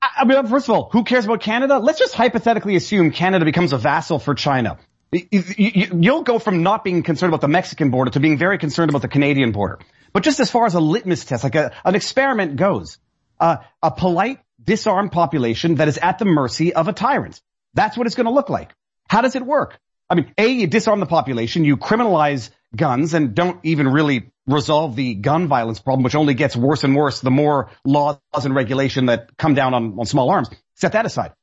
I 0.01 0.25
mean, 0.25 0.47
first 0.47 0.67
of 0.67 0.75
all, 0.75 0.89
who 0.91 1.03
cares 1.03 1.25
about 1.25 1.41
Canada? 1.41 1.77
Let's 1.77 1.99
just 1.99 2.13
hypothetically 2.13 2.75
assume 2.75 3.11
Canada 3.11 3.45
becomes 3.45 3.73
a 3.73 3.77
vassal 3.77 4.19
for 4.19 4.33
China. 4.33 4.77
You'll 5.11 6.23
go 6.23 6.39
from 6.39 6.63
not 6.63 6.83
being 6.83 7.03
concerned 7.03 7.31
about 7.31 7.41
the 7.41 7.47
Mexican 7.47 7.91
border 7.91 8.11
to 8.11 8.19
being 8.19 8.37
very 8.37 8.57
concerned 8.57 8.89
about 8.89 9.01
the 9.01 9.07
Canadian 9.07 9.51
border. 9.51 9.79
But 10.13 10.23
just 10.23 10.39
as 10.39 10.49
far 10.49 10.65
as 10.65 10.73
a 10.73 10.79
litmus 10.79 11.25
test, 11.25 11.43
like 11.43 11.55
a, 11.55 11.71
an 11.85 11.95
experiment 11.95 12.55
goes, 12.55 12.97
uh, 13.39 13.57
a 13.81 13.91
polite, 13.91 14.39
disarmed 14.63 15.11
population 15.11 15.75
that 15.75 15.87
is 15.87 15.97
at 15.97 16.19
the 16.19 16.25
mercy 16.25 16.73
of 16.73 16.87
a 16.87 16.93
tyrant. 16.93 17.41
That's 17.73 17.97
what 17.97 18.07
it's 18.07 18.15
going 18.15 18.25
to 18.25 18.31
look 18.31 18.49
like. 18.49 18.71
How 19.07 19.21
does 19.21 19.35
it 19.35 19.45
work? 19.45 19.79
I 20.09 20.15
mean, 20.15 20.33
A, 20.37 20.47
you 20.47 20.67
disarm 20.67 20.99
the 20.99 21.05
population, 21.05 21.63
you 21.63 21.77
criminalize 21.77 22.49
guns 22.75 23.13
and 23.13 23.35
don't 23.35 23.59
even 23.63 23.87
really 23.87 24.31
resolve 24.47 24.95
the 24.95 25.13
gun 25.13 25.47
violence 25.47 25.79
problem, 25.79 26.03
which 26.03 26.15
only 26.15 26.33
gets 26.33 26.55
worse 26.55 26.83
and 26.83 26.95
worse 26.95 27.19
the 27.21 27.31
more 27.31 27.69
laws 27.85 28.19
and 28.33 28.55
regulation 28.55 29.07
that 29.07 29.37
come 29.37 29.53
down 29.53 29.73
on, 29.73 29.99
on 29.99 30.05
small 30.05 30.29
arms. 30.29 30.49
Set 30.75 30.93
that 30.93 31.05
aside. 31.05 31.33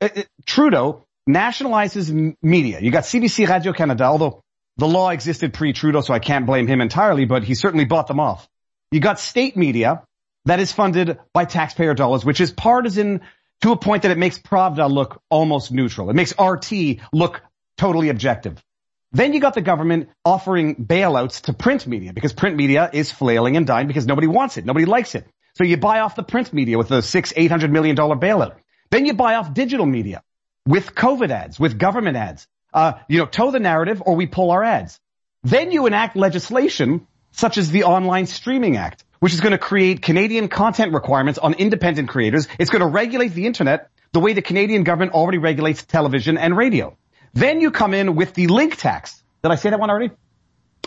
It, 0.00 0.16
it, 0.16 0.28
Trudeau 0.46 1.06
nationalizes 1.28 2.34
media. 2.42 2.80
You 2.80 2.90
got 2.90 3.04
CBC 3.04 3.48
Radio 3.48 3.72
Canada, 3.72 4.04
although 4.04 4.42
the 4.76 4.88
law 4.88 5.10
existed 5.10 5.52
pre-Trudeau, 5.52 6.00
so 6.00 6.14
I 6.14 6.18
can't 6.18 6.46
blame 6.46 6.66
him 6.66 6.80
entirely, 6.80 7.26
but 7.26 7.44
he 7.44 7.54
certainly 7.54 7.84
bought 7.84 8.06
them 8.06 8.20
off. 8.20 8.48
You 8.90 9.00
got 9.00 9.20
state 9.20 9.56
media 9.56 10.02
that 10.46 10.60
is 10.60 10.72
funded 10.72 11.18
by 11.34 11.44
taxpayer 11.44 11.94
dollars, 11.94 12.24
which 12.24 12.40
is 12.40 12.50
partisan 12.50 13.20
to 13.60 13.72
a 13.72 13.76
point 13.76 14.02
that 14.02 14.10
it 14.10 14.18
makes 14.18 14.38
Pravda 14.38 14.90
look 14.90 15.20
almost 15.28 15.70
neutral. 15.70 16.08
It 16.08 16.16
makes 16.16 16.32
RT 16.40 17.00
look 17.12 17.42
totally 17.76 18.08
objective. 18.08 18.62
Then 19.12 19.32
you 19.32 19.40
got 19.40 19.54
the 19.54 19.60
government 19.60 20.08
offering 20.24 20.76
bailouts 20.76 21.42
to 21.42 21.52
print 21.52 21.86
media 21.86 22.12
because 22.12 22.32
print 22.32 22.56
media 22.56 22.88
is 22.92 23.10
flailing 23.10 23.56
and 23.56 23.66
dying 23.66 23.88
because 23.88 24.06
nobody 24.06 24.28
wants 24.28 24.56
it. 24.56 24.64
Nobody 24.64 24.86
likes 24.86 25.14
it. 25.14 25.26
So 25.54 25.64
you 25.64 25.76
buy 25.76 26.00
off 26.00 26.14
the 26.14 26.22
print 26.22 26.52
media 26.52 26.78
with 26.78 26.90
a 26.92 27.02
six, 27.02 27.32
eight 27.36 27.50
hundred 27.50 27.72
million 27.72 27.96
dollar 27.96 28.16
bailout. 28.16 28.56
Then 28.90 29.06
you 29.06 29.14
buy 29.14 29.34
off 29.34 29.52
digital 29.52 29.86
media 29.86 30.22
with 30.66 30.94
COVID 30.94 31.30
ads, 31.30 31.58
with 31.58 31.78
government 31.78 32.16
ads. 32.16 32.46
Uh, 32.72 32.92
you 33.08 33.18
know, 33.18 33.26
toe 33.26 33.50
the 33.50 33.58
narrative 33.58 34.00
or 34.04 34.14
we 34.14 34.26
pull 34.26 34.52
our 34.52 34.62
ads. 34.62 35.00
Then 35.42 35.72
you 35.72 35.86
enact 35.86 36.16
legislation 36.16 37.06
such 37.32 37.58
as 37.58 37.70
the 37.70 37.84
Online 37.84 38.26
Streaming 38.26 38.76
Act, 38.76 39.04
which 39.18 39.32
is 39.32 39.40
going 39.40 39.52
to 39.52 39.58
create 39.58 40.02
Canadian 40.02 40.48
content 40.48 40.92
requirements 40.92 41.38
on 41.38 41.54
independent 41.54 42.08
creators. 42.08 42.46
It's 42.58 42.70
going 42.70 42.80
to 42.80 42.86
regulate 42.86 43.34
the 43.34 43.46
internet 43.46 43.90
the 44.12 44.20
way 44.20 44.32
the 44.34 44.42
Canadian 44.42 44.84
government 44.84 45.12
already 45.12 45.38
regulates 45.38 45.84
television 45.84 46.38
and 46.38 46.56
radio. 46.56 46.96
Then 47.32 47.60
you 47.60 47.70
come 47.70 47.94
in 47.94 48.16
with 48.16 48.34
the 48.34 48.48
link 48.48 48.76
tax. 48.76 49.22
Did 49.42 49.52
I 49.52 49.54
say 49.54 49.70
that 49.70 49.80
one 49.80 49.90
already? 49.90 50.10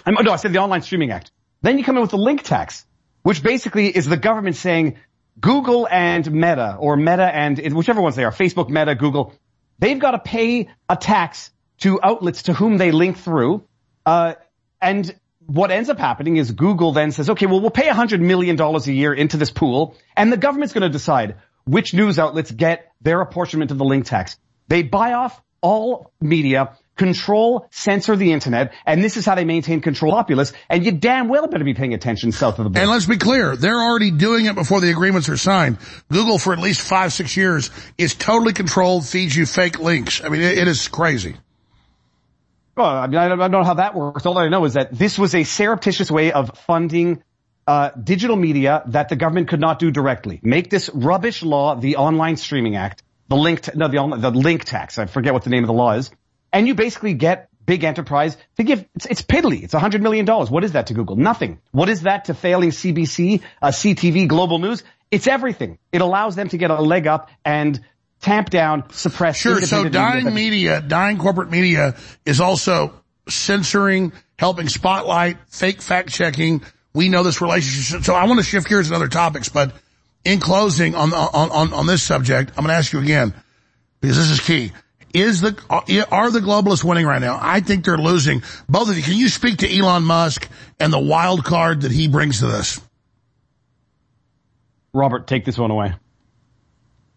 I'm, 0.06 0.16
no, 0.22 0.32
I 0.32 0.36
said 0.36 0.54
the 0.54 0.60
Online 0.60 0.82
Streaming 0.82 1.12
Act. 1.12 1.32
Then 1.62 1.78
you 1.78 1.84
come 1.84 1.96
in 1.96 2.02
with 2.02 2.12
the 2.12 2.18
link 2.18 2.44
tax, 2.44 2.86
which 3.22 3.42
basically 3.42 3.88
is 3.88 4.06
the 4.06 4.18
government 4.18 4.56
saying 4.56 4.98
Google 5.40 5.88
and 5.90 6.30
Meta, 6.32 6.76
or 6.80 6.98
Meta 6.98 7.24
and 7.24 7.58
whichever 7.74 8.02
ones 8.02 8.16
they 8.16 8.24
are, 8.24 8.32
Facebook, 8.32 8.70
Meta, 8.70 8.96
Google, 8.96 9.34
they've 9.80 10.00
got 10.00 10.12
to 10.12 10.20
pay 10.20 10.70
a 10.90 10.96
tax 10.96 11.52
to 11.80 12.00
outlets 12.04 12.44
to 12.44 12.54
whom 12.54 12.78
they 12.78 12.92
link 12.92 13.18
through. 13.18 13.64
Uh, 14.06 14.34
and 14.82 15.16
what 15.46 15.72
ends 15.72 15.90
up 15.90 15.98
happening 15.98 16.38
is 16.38 16.52
Google 16.52 16.92
then 16.92 17.12
says, 17.12 17.30
okay, 17.30 17.46
well, 17.46 17.62
we'll 17.62 17.72
pay 17.72 17.88
$100 17.88 18.20
million 18.20 18.60
a 18.60 18.80
year 18.92 19.14
into 19.14 19.38
this 19.38 19.52
pool, 19.52 19.96
and 20.16 20.32
the 20.32 20.38
government's 20.38 20.74
going 20.74 20.84
to 20.84 20.90
decide 20.90 21.38
which 21.66 21.94
news 21.94 22.20
outlets 22.20 22.52
get 22.52 22.92
their 23.02 23.22
apportionment 23.22 23.72
of 23.72 23.78
the 23.78 23.86
link 23.86 24.06
tax. 24.06 24.38
They 24.68 24.84
buy 24.84 25.14
off 25.14 25.42
all 25.64 26.12
media, 26.22 26.78
control, 26.96 27.68
censor 27.72 28.16
the 28.16 28.32
internet, 28.32 28.74
and 28.86 29.04
this 29.04 29.18
is 29.18 29.26
how 29.26 29.34
they 29.34 29.46
maintain 29.46 29.82
control 29.82 30.12
populace, 30.12 30.54
and 30.70 30.86
you 30.86 30.92
damn 30.92 31.28
well 31.28 31.48
better 31.48 31.64
be 31.64 31.74
paying 31.74 31.96
attention 31.96 32.32
south 32.32 32.60
of 32.60 32.66
the 32.66 32.70
border. 32.70 32.82
And 32.82 32.92
let's 32.92 33.08
be 33.08 33.18
clear, 33.18 33.56
they're 33.56 33.82
already 33.82 34.12
doing 34.12 34.46
it 34.46 34.54
before 34.54 34.80
the 34.82 34.92
agreements 34.92 35.28
are 35.30 35.38
signed. 35.38 35.80
Google 36.12 36.38
for 36.38 36.54
at 36.54 36.60
least 36.60 36.82
five, 36.82 37.12
six 37.12 37.36
years 37.36 37.72
is 37.98 38.14
totally 38.14 38.54
controlled, 38.54 39.08
feeds 39.08 39.36
you 39.36 39.48
fake 39.48 39.80
links. 39.80 40.24
I 40.24 40.30
mean, 40.30 40.42
it, 40.42 40.60
it 40.60 40.68
is 40.68 40.88
crazy. 40.88 41.38
Well, 42.76 42.88
I 42.88 43.08
mean, 43.08 43.18
I 43.18 43.28
don't, 43.28 43.42
I 43.42 43.48
don't 43.48 43.62
know 43.62 43.64
how 43.64 43.76
that 43.76 43.96
works. 43.96 44.26
All 44.26 44.38
I 44.38 44.50
know 44.50 44.66
is 44.66 44.74
that 44.74 44.92
this 44.92 45.18
was 45.18 45.34
a 45.34 45.44
surreptitious 45.44 46.12
way 46.12 46.32
of 46.32 46.58
funding 46.60 47.24
uh, 47.66 47.92
digital 47.92 48.36
media 48.36 48.84
that 48.88 49.10
the 49.10 49.16
government 49.16 49.48
could 49.48 49.62
not 49.62 49.80
do 49.80 49.92
directly. 49.92 50.40
Make 50.44 50.70
this 50.70 50.90
rubbish 50.94 51.44
law 51.44 51.76
the 51.76 51.98
Online 51.98 52.36
Streaming 52.36 52.76
Act, 52.76 53.04
the 53.34 53.42
link, 53.42 53.62
t- 53.62 53.72
no, 53.76 53.88
the, 53.88 54.18
the 54.18 54.32
link 54.32 54.64
tax. 54.64 55.00
I 55.00 55.06
forget 55.06 55.34
what 55.34 55.44
the 55.44 55.50
name 55.50 55.64
of 55.64 55.68
the 55.68 55.74
law 55.74 55.94
is, 55.94 56.12
and 56.52 56.68
you 56.68 56.76
basically 56.76 57.14
get 57.16 57.50
big 57.66 57.84
enterprise 57.84 58.38
to 58.58 58.64
give. 58.64 58.86
It's, 58.96 59.06
it's 59.08 59.22
piddly. 59.24 59.64
It's 59.64 59.74
a 59.74 59.80
hundred 59.80 60.04
million 60.04 60.26
dollars. 60.26 60.52
What 60.52 60.64
is 60.64 60.74
that 60.74 60.88
to 60.88 60.94
Google? 60.94 61.16
Nothing. 61.16 61.60
What 61.72 61.90
is 61.90 62.02
that 62.02 62.26
to 62.26 62.36
failing 62.36 62.70
CBC, 62.70 63.42
uh, 63.62 63.68
CTV, 63.70 64.28
Global 64.28 64.60
News? 64.60 64.84
It's 65.10 65.28
everything. 65.28 65.80
It 65.92 66.02
allows 66.02 66.36
them 66.36 66.50
to 66.50 66.58
get 66.58 66.70
a 66.70 66.82
leg 66.82 67.08
up 67.08 67.30
and 67.44 67.80
tamp 68.22 68.50
down, 68.50 68.90
suppress. 68.92 69.38
Sure. 69.38 69.60
So 69.62 69.90
dying 69.90 70.32
media, 70.34 70.82
dying 70.82 71.18
corporate 71.18 71.50
media 71.50 71.96
is 72.26 72.40
also 72.40 72.94
censoring, 73.28 74.14
helping 74.38 74.70
spotlight, 74.70 75.38
fake 75.48 75.82
fact 75.82 76.10
checking. 76.10 76.64
We 76.94 77.10
know 77.10 77.24
this 77.24 77.42
relationship. 77.42 78.04
So 78.04 78.14
I 78.14 78.26
want 78.26 78.40
to 78.40 78.46
shift 78.46 78.68
gears 78.70 78.90
to 78.90 78.96
other 78.96 79.08
topics, 79.08 79.50
but 79.50 79.74
in 80.26 80.40
closing 80.40 80.96
on, 80.96 81.14
on, 81.14 81.52
on, 81.52 81.74
on 81.74 81.88
this 81.88 82.04
subject, 82.04 82.52
I'm 82.52 82.64
going 82.64 82.70
to 82.70 82.76
ask 82.76 82.94
you 82.94 83.00
again, 83.00 83.34
because 84.02 84.18
this 84.18 84.32
is 84.32 84.40
key. 84.40 84.72
Is 85.14 85.42
the, 85.42 85.56
are 86.12 86.32
the 86.32 86.40
globalists 86.40 86.84
winning 86.84 87.06
right 87.06 87.22
now? 87.22 87.38
I 87.40 87.60
think 87.60 87.86
they're 87.86 87.98
losing. 87.98 88.42
Both 88.68 88.90
of 88.90 88.98
you, 88.98 89.04
can 89.04 89.14
you 89.14 89.30
speak 89.30 89.60
to 89.60 89.78
Elon 89.78 90.04
Musk 90.04 90.50
and 90.80 90.92
the 90.92 91.00
wild 91.00 91.44
card 91.44 91.82
that 91.82 91.92
he 91.92 92.08
brings 92.08 92.40
to 92.40 92.48
this? 92.48 92.82
Robert, 94.92 95.28
take 95.28 95.46
this 95.46 95.58
one 95.58 95.70
away. 95.70 95.94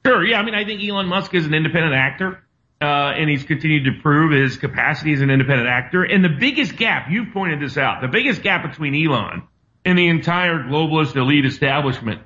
Sure. 0.04 0.22
Yeah. 0.24 0.38
I 0.38 0.44
mean, 0.44 0.54
I 0.54 0.64
think 0.64 0.82
Elon 0.82 1.06
Musk 1.06 1.34
is 1.34 1.46
an 1.46 1.54
independent 1.54 1.94
actor. 1.94 2.42
Uh, 2.78 2.84
and 2.84 3.30
he's 3.30 3.42
continued 3.42 3.84
to 3.84 4.02
prove 4.02 4.32
his 4.32 4.58
capacity 4.58 5.14
as 5.14 5.22
an 5.22 5.30
independent 5.30 5.66
actor. 5.66 6.04
And 6.04 6.22
the 6.22 6.28
biggest 6.28 6.76
gap, 6.76 7.10
you've 7.10 7.32
pointed 7.32 7.58
this 7.58 7.78
out, 7.78 8.02
the 8.02 8.08
biggest 8.08 8.42
gap 8.42 8.68
between 8.68 8.94
Elon 8.94 9.44
and 9.86 9.96
the 9.98 10.08
entire 10.08 10.58
globalist 10.58 11.16
elite 11.16 11.46
establishment 11.46 12.20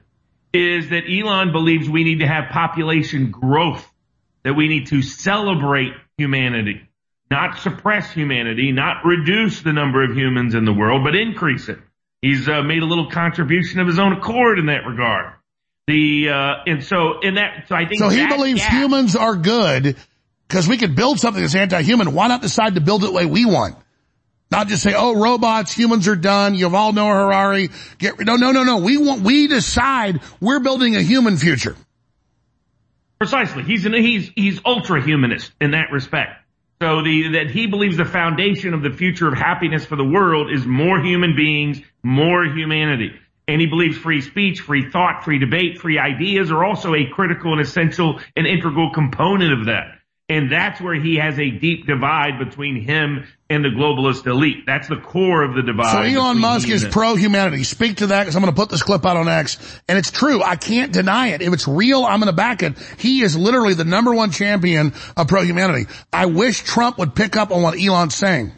is 0.52 0.90
that 0.90 1.05
Elon 1.09 1.52
believes 1.52 1.89
we 1.89 2.05
need 2.05 2.20
to 2.20 2.27
have 2.27 2.51
population 2.51 3.31
growth, 3.31 3.86
that 4.43 4.55
we 4.55 4.68
need 4.68 4.89
to 4.89 5.02
celebrate 5.02 5.93
humanity, 6.18 6.89
not 7.31 7.59
suppress 7.59 8.10
humanity, 8.10 8.72
not 8.72 9.05
reduce 9.05 9.62
the 9.62 9.72
number 9.72 10.02
of 10.02 10.16
humans 10.16 10.55
in 10.55 10.64
the 10.64 10.72
world, 10.72 11.05
but 11.05 11.14
increase 11.14 11.68
it. 11.68 11.78
He's 12.22 12.48
uh, 12.48 12.62
made 12.62 12.82
a 12.82 12.86
little 12.86 13.10
contribution 13.10 13.81
of 13.81 13.86
his 13.86 13.98
own 13.98 14.12
accord 14.12 14.59
in 14.59 14.66
that 14.66 14.86
regard. 14.86 15.35
The 15.86 16.28
uh, 16.28 16.55
and 16.66 16.85
so 16.85 17.20
in 17.20 17.35
that, 17.35 17.64
so 17.68 17.74
I 17.74 17.86
think 17.86 18.01
So 18.01 18.09
he 18.09 18.27
believes 18.27 18.60
gap- 18.60 18.72
humans 18.72 19.16
are 19.16 19.35
good 19.35 19.97
because 20.47 20.68
we 20.68 20.77
could 20.77 20.94
build 20.94 21.18
something 21.18 21.43
that's 21.43 21.55
anti-human. 21.55 22.12
Why 22.12 22.28
not 22.28 22.43
decide 22.43 22.74
to 22.74 22.81
build 22.81 23.02
it 23.05 23.06
the 23.06 23.12
way 23.12 23.27
we 23.27 23.44
want? 23.44 23.77
Not 24.51 24.66
just 24.66 24.82
say, 24.82 24.94
oh, 24.97 25.14
robots, 25.20 25.72
humans 25.72 26.09
are 26.09 26.16
done. 26.16 26.56
Yuval 26.56 26.93
Noah 26.93 27.14
Harari. 27.14 27.70
Get, 27.98 28.18
no, 28.18 28.35
no, 28.35 28.51
no, 28.51 28.64
no. 28.64 28.78
We 28.78 28.97
want, 28.97 29.22
we 29.22 29.47
decide 29.47 30.20
we're 30.40 30.59
building 30.60 30.97
a 30.97 31.02
human 31.02 31.36
future. 31.36 31.77
Precisely. 33.18 33.62
He's 33.62 33.85
an, 33.86 33.93
he's 33.93 34.31
he's 34.35 34.60
ultra 34.64 35.02
humanist 35.02 35.52
in 35.60 35.72
that 35.72 35.93
respect. 35.93 36.43
So 36.82 37.02
the 37.02 37.32
that 37.35 37.51
he 37.51 37.66
believes 37.66 37.98
the 37.98 38.06
foundation 38.06 38.72
of 38.72 38.82
the 38.82 38.90
future 38.90 39.28
of 39.28 39.35
happiness 39.35 39.85
for 39.85 39.97
the 39.97 40.05
world 40.05 40.51
is 40.51 40.66
more 40.66 40.98
human 41.01 41.36
beings, 41.36 41.81
more 42.02 42.44
humanity. 42.44 43.12
And 43.47 43.60
he 43.60 43.66
believes 43.66 43.98
free 43.98 44.22
speech, 44.22 44.60
free 44.60 44.90
thought, 44.90 45.22
free 45.22 45.39
debate, 45.39 45.78
free 45.78 45.98
ideas 45.98 46.51
are 46.51 46.64
also 46.64 46.94
a 46.94 47.06
critical 47.06 47.52
and 47.52 47.60
essential 47.60 48.18
and 48.35 48.47
integral 48.47 48.90
component 48.93 49.52
of 49.52 49.66
that. 49.66 49.99
And 50.31 50.51
that's 50.51 50.81
where 50.81 50.94
he 50.94 51.16
has 51.16 51.40
a 51.40 51.51
deep 51.51 51.89
divide 51.89 52.39
between 52.39 52.81
him 52.81 53.27
and 53.51 53.65
the 53.65 53.69
globalist 53.69 54.28
elite. 54.28 54.65
That's 54.65 54.86
the 54.86 54.97
core 54.97 55.43
of 55.43 55.57
the 55.57 55.62
divide. 55.62 55.93
So 55.93 56.20
Elon 56.20 56.39
Musk 56.39 56.69
is 56.69 56.85
pro-humanity. 56.85 57.65
Speak 57.65 57.97
to 57.97 58.07
that 58.07 58.20
because 58.20 58.36
I'm 58.36 58.43
going 58.43 58.55
to 58.55 58.57
put 58.57 58.70
this 58.70 58.85
clip 58.85 59.05
out 59.05 59.16
on 59.16 59.27
X. 59.27 59.59
And 59.89 59.98
it's 59.98 60.12
true. 60.12 60.40
I 60.40 60.55
can't 60.55 60.93
deny 60.93 61.31
it. 61.31 61.43
If 61.43 61.52
it's 61.52 61.66
real, 61.66 62.05
I'm 62.05 62.20
going 62.20 62.31
to 62.31 62.32
back 62.32 62.62
it. 62.62 62.78
He 62.97 63.23
is 63.23 63.36
literally 63.36 63.74
the 63.74 63.85
number 63.85 64.15
one 64.15 64.31
champion 64.31 64.94
of 65.16 65.27
pro-humanity. 65.27 65.86
I 66.12 66.27
wish 66.27 66.62
Trump 66.62 66.98
would 66.98 67.16
pick 67.16 67.35
up 67.35 67.51
on 67.51 67.62
what 67.62 67.77
Elon's 67.77 68.15
saying. 68.15 68.52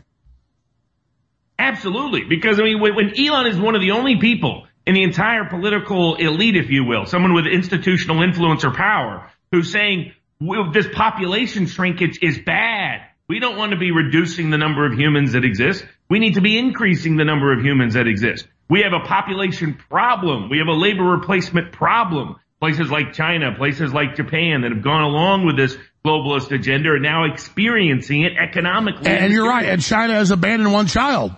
Absolutely, 1.58 2.24
because 2.28 2.60
I 2.60 2.64
mean, 2.64 2.80
when, 2.80 3.18
Elon 3.18 3.46
is 3.46 3.58
one 3.58 3.76
of 3.76 3.80
the 3.80 3.92
only 3.92 4.16
people 4.16 4.66
in 4.86 4.94
the 4.94 5.04
entire 5.04 5.46
political 5.48 6.16
elite, 6.16 6.56
if 6.56 6.68
you 6.68 6.84
will, 6.84 7.06
someone 7.06 7.32
with 7.32 7.46
institutional 7.46 8.22
influence 8.22 8.62
or 8.62 8.72
power, 8.72 9.30
who's 9.52 9.72
saying 9.72 10.12
this 10.72 10.86
population 10.92 11.66
shrinkage 11.66 12.18
is 12.22 12.38
bad. 12.38 13.02
We 13.28 13.38
don't 13.38 13.56
want 13.56 13.72
to 13.72 13.78
be 13.78 13.92
reducing 13.92 14.50
the 14.50 14.58
number 14.58 14.84
of 14.84 14.92
humans 14.98 15.32
that 15.32 15.44
exist. 15.44 15.84
We 16.10 16.18
need 16.18 16.34
to 16.34 16.40
be 16.40 16.58
increasing 16.58 17.16
the 17.16 17.24
number 17.24 17.52
of 17.52 17.64
humans 17.64 17.94
that 17.94 18.06
exist. 18.06 18.46
We 18.68 18.82
have 18.82 18.92
a 18.92 19.06
population 19.06 19.74
problem. 19.88 20.50
We 20.50 20.58
have 20.58 20.68
a 20.68 20.72
labor 20.72 21.04
replacement 21.04 21.72
problem. 21.72 22.36
Places 22.60 22.90
like 22.90 23.12
China, 23.12 23.54
places 23.56 23.92
like 23.92 24.14
Japan 24.16 24.62
that 24.62 24.72
have 24.72 24.82
gone 24.82 25.02
along 25.02 25.46
with 25.46 25.56
this 25.56 25.76
globalist 26.04 26.52
agenda 26.52 26.90
are 26.90 26.98
now 26.98 27.24
experiencing 27.24 28.22
it 28.22 28.32
economically. 28.36 29.08
And 29.08 29.32
you're 29.32 29.48
right. 29.48 29.66
And 29.66 29.82
China 29.82 30.14
has 30.14 30.30
abandoned 30.30 30.72
one 30.72 30.86
child. 30.86 31.32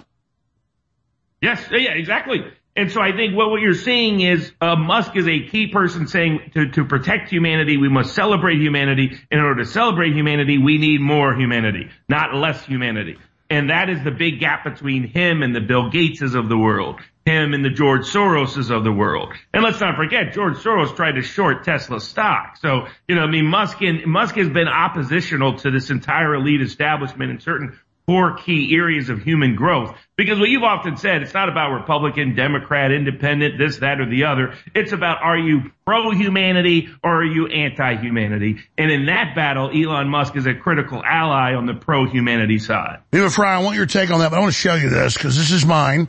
Yes, 1.41 1.63
yeah, 1.71 1.93
exactly. 1.93 2.45
And 2.77 2.91
so 2.91 3.01
I 3.01 3.13
think 3.13 3.37
what, 3.37 3.51
what 3.51 3.61
you're 3.61 3.75
seeing 3.75 4.21
is 4.21 4.51
uh, 4.61 4.75
Musk 4.75 5.17
is 5.17 5.29
a 5.29 5.47
key 5.47 5.69
person 5.69 6.09
saying 6.09 6.51
to, 6.55 6.71
to 6.73 6.85
protect 6.85 7.31
humanity, 7.31 7.77
we 7.77 7.89
must 7.89 8.15
celebrate 8.15 8.59
humanity. 8.59 9.17
In 9.31 9.39
order 9.39 9.63
to 9.63 9.71
celebrate 9.71 10.13
humanity, 10.13 10.59
we 10.59 10.79
need 10.79 11.01
more 11.01 11.35
humanity, 11.35 11.91
not 12.09 12.35
less 12.35 12.65
humanity. 12.65 13.17
And 13.49 13.71
that 13.71 13.91
is 13.91 14.03
the 14.03 14.11
big 14.11 14.41
gap 14.41 14.65
between 14.65 15.07
him 15.07 15.43
and 15.43 15.55
the 15.55 15.61
Bill 15.61 15.91
Gateses 15.91 16.35
of 16.35 16.49
the 16.49 16.59
world. 16.59 17.01
him 17.27 17.55
and 17.55 17.65
the 17.65 17.71
George 17.71 18.03
Soroses 18.03 18.71
of 18.71 18.85
the 18.85 18.93
world. 18.93 19.33
And 19.55 19.63
let's 19.63 19.81
not 19.81 19.97
forget, 19.97 20.33
George 20.35 20.57
Soros 20.57 20.95
tried 20.95 21.13
to 21.13 21.23
short 21.23 21.65
Tesla 21.65 22.01
stock. 22.01 22.59
So, 22.59 22.87
you 23.09 23.15
know, 23.15 23.23
I 23.23 23.31
mean, 23.31 23.47
Musk 23.47 23.81
and, 23.81 24.05
Musk 24.07 24.35
has 24.37 24.51
been 24.51 24.69
oppositional 24.69 25.59
to 25.59 25.71
this 25.71 25.91
entire 25.91 26.35
elite 26.35 26.61
establishment 26.61 27.31
in 27.31 27.41
certain 27.41 27.79
core 28.07 28.35
key 28.35 28.75
areas 28.75 29.09
of 29.09 29.23
human 29.23 29.55
growth. 29.57 29.97
Because 30.17 30.39
what 30.39 30.49
you've 30.49 30.63
often 30.63 30.97
said, 30.97 31.23
it's 31.23 31.35
not 31.35 31.49
about 31.49 31.73
Republican, 31.73 32.35
Democrat, 32.35 32.93
Independent, 32.93 33.59
this, 33.59 33.79
that, 33.79 34.01
or 34.01 34.09
the 34.09 34.25
other. 34.25 34.55
It's 34.75 34.93
about 34.93 35.23
are 35.23 35.39
you 35.39 35.73
pro-humanity 35.87 36.91
or 37.03 37.23
are 37.23 37.25
you 37.25 37.47
anti-humanity? 37.47 38.59
And 38.79 38.91
in 38.91 39.07
that 39.07 39.35
battle, 39.35 39.71
Elon 39.71 40.09
Musk 40.09 40.37
is 40.37 40.47
a 40.47 40.55
critical 40.55 41.03
ally 41.05 41.55
on 41.55 41.67
the 41.67 41.75
pro-humanity 41.75 42.59
side. 42.59 43.01
Viva 43.13 43.31
Frei, 43.31 43.49
I 43.49 43.63
want 43.63 43.77
your 43.77 43.87
take 43.87 44.11
on 44.11 44.21
that, 44.21 44.31
but 44.31 44.37
I 44.37 44.41
want 44.41 44.53
to 44.53 44.59
show 44.59 44.75
you 44.75 44.91
this 44.91 45.15
because 45.15 45.37
this 45.37 45.51
is 45.51 45.65
mine. 45.65 46.09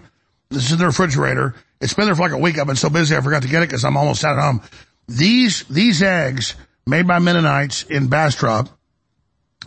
This 0.49 0.65
is 0.65 0.73
in 0.73 0.77
the 0.77 0.85
refrigerator. 0.85 1.55
It's 1.81 1.93
been 1.93 2.05
there 2.05 2.15
for 2.15 2.21
like 2.21 2.31
a 2.31 2.37
week. 2.37 2.59
I've 2.59 2.67
been 2.67 2.75
so 2.75 2.89
busy 2.89 3.15
I 3.15 3.21
forgot 3.21 3.41
to 3.43 3.47
get 3.47 3.63
it 3.63 3.67
because 3.67 3.83
I'm 3.83 3.97
almost 3.97 4.23
out 4.23 4.37
of 4.37 4.43
home. 4.43 4.61
These, 5.07 5.63
these 5.65 6.01
eggs 6.03 6.55
made 6.85 7.07
by 7.07 7.19
Mennonites 7.19 7.83
in 7.83 8.07
Bastrop, 8.07 8.69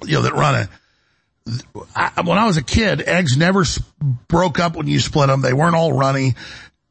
you 0.05 0.15
know, 0.15 0.23
that 0.23 0.35
run 0.35 0.63
it. 0.63 0.69
I, 1.95 2.23
when 2.23 2.39
I 2.39 2.47
was 2.47 2.57
a 2.57 2.63
kid, 2.63 3.03
eggs 3.03 3.37
never 3.37 3.65
broke 4.29 4.59
up 4.59 4.77
when 4.77 4.87
you 4.87 5.01
split 5.01 5.29
them. 5.29 5.41
They 5.41 5.53
weren't 5.53 5.75
all 5.75 5.93
runny. 5.93 6.35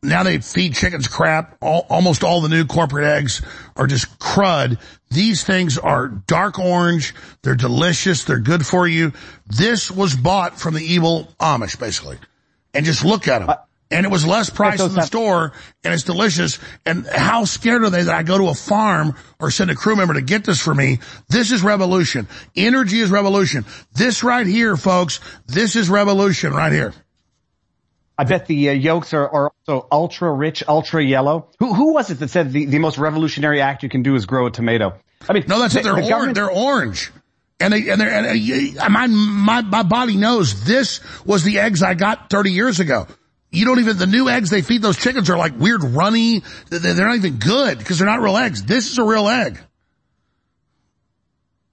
Now 0.04 0.24
they 0.24 0.40
feed 0.40 0.76
chickens 0.76 1.08
crap. 1.08 1.58
All, 1.62 1.86
almost 1.90 2.24
all 2.24 2.42
the 2.42 2.50
new 2.50 2.66
corporate 2.66 3.06
eggs 3.06 3.42
are 3.76 3.88
just 3.88 4.20
crud. 4.20 4.80
These 5.10 5.44
things 5.44 5.78
are 5.78 6.08
dark 6.08 6.60
orange. 6.60 7.16
They're 7.42 7.56
delicious. 7.56 8.24
They're 8.24 8.40
good 8.40 8.66
for 8.66 8.88
you. 8.88 9.14
This 9.48 9.90
was 9.90 10.16
bought 10.16 10.60
from 10.60 10.76
the 10.76 10.84
evil 10.84 11.34
Amish, 11.40 11.80
basically. 11.80 12.18
And 12.74 12.86
just 12.86 13.04
look 13.04 13.28
at 13.28 13.46
them. 13.46 13.56
And 13.90 14.06
it 14.06 14.10
was 14.10 14.28
less 14.28 14.50
price 14.50 14.82
in 14.82 14.94
the 14.94 15.04
store, 15.04 15.54
and 15.84 15.94
it's 15.94 16.04
delicious. 16.04 16.60
And 16.86 17.08
how 17.08 17.46
scared 17.46 17.84
are 17.84 17.90
they 17.90 18.04
that 18.04 18.14
I 18.14 18.24
go 18.24 18.38
to 18.38 18.50
a 18.50 18.54
farm 18.54 19.16
or 19.40 19.50
send 19.50 19.72
a 19.72 19.76
crew 19.76 19.96
member 19.96 20.16
to 20.16 20.22
get 20.22 20.44
this 20.44 20.60
for 20.60 20.76
me? 20.76 21.00
This 21.30 21.52
is 21.52 21.64
revolution. 21.64 22.28
Energy 22.56 23.00
is 23.00 23.10
revolution. 23.10 23.64
This 23.94 24.24
right 24.24 24.46
here, 24.46 24.76
folks, 24.76 25.22
this 25.48 25.78
is 25.78 25.90
revolution 25.90 26.54
right 26.54 26.72
here. 26.74 26.94
I 28.18 28.24
bet 28.24 28.48
the 28.48 28.70
uh, 28.70 28.74
yolks 28.74 29.14
are, 29.14 29.30
are 29.30 29.52
also 29.68 29.88
ultra 29.92 30.34
rich, 30.34 30.64
ultra 30.68 31.04
yellow. 31.04 31.50
Who, 31.60 31.74
who 31.74 31.94
was 31.94 32.10
it 32.10 32.16
that 32.20 32.30
said 32.30 32.52
the, 32.52 32.66
the 32.66 32.80
most 32.80 32.98
revolutionary 32.98 33.62
act 33.62 33.84
you 33.84 33.90
can 33.90 34.02
do 34.02 34.16
is 34.16 34.26
grow 34.26 34.48
a 34.48 34.52
tomato? 34.52 34.98
I 35.30 35.34
mean, 35.34 35.46
No, 35.48 35.60
that's 35.60 35.76
it. 35.76 35.84
They're 35.84 35.96
the 35.96 36.14
orange. 36.14 36.34
They're 36.34 36.52
orange. 36.52 37.12
And 37.60 37.74
they, 37.74 37.90
and 37.90 38.00
they're, 38.00 38.10
and 38.10 38.78
uh, 38.80 38.90
my, 38.90 39.08
my, 39.08 39.62
my 39.62 39.84
body 39.84 40.16
knows 40.16 40.66
this 40.66 41.00
was 41.26 41.44
the 41.44 41.60
eggs 41.60 41.82
I 41.82 41.94
got 41.94 42.30
30 42.30 42.52
years 42.52 42.80
ago. 42.80 43.08
You 43.52 43.66
don't 43.66 43.80
even, 43.80 43.98
the 43.98 44.08
new 44.08 44.30
eggs 44.30 44.50
they 44.50 44.62
feed 44.62 44.82
those 44.82 44.98
chickens 44.98 45.30
are 45.30 45.38
like 45.38 45.58
weird 45.58 45.84
runny. 45.84 46.44
They're 46.70 47.08
not 47.08 47.16
even 47.16 47.38
good 47.38 47.78
because 47.78 48.00
they're 48.00 48.08
not 48.08 48.22
real 48.22 48.38
eggs. 48.38 48.64
This 48.64 48.92
is 48.92 48.98
a 48.98 49.04
real 49.04 49.28
egg. 49.28 49.60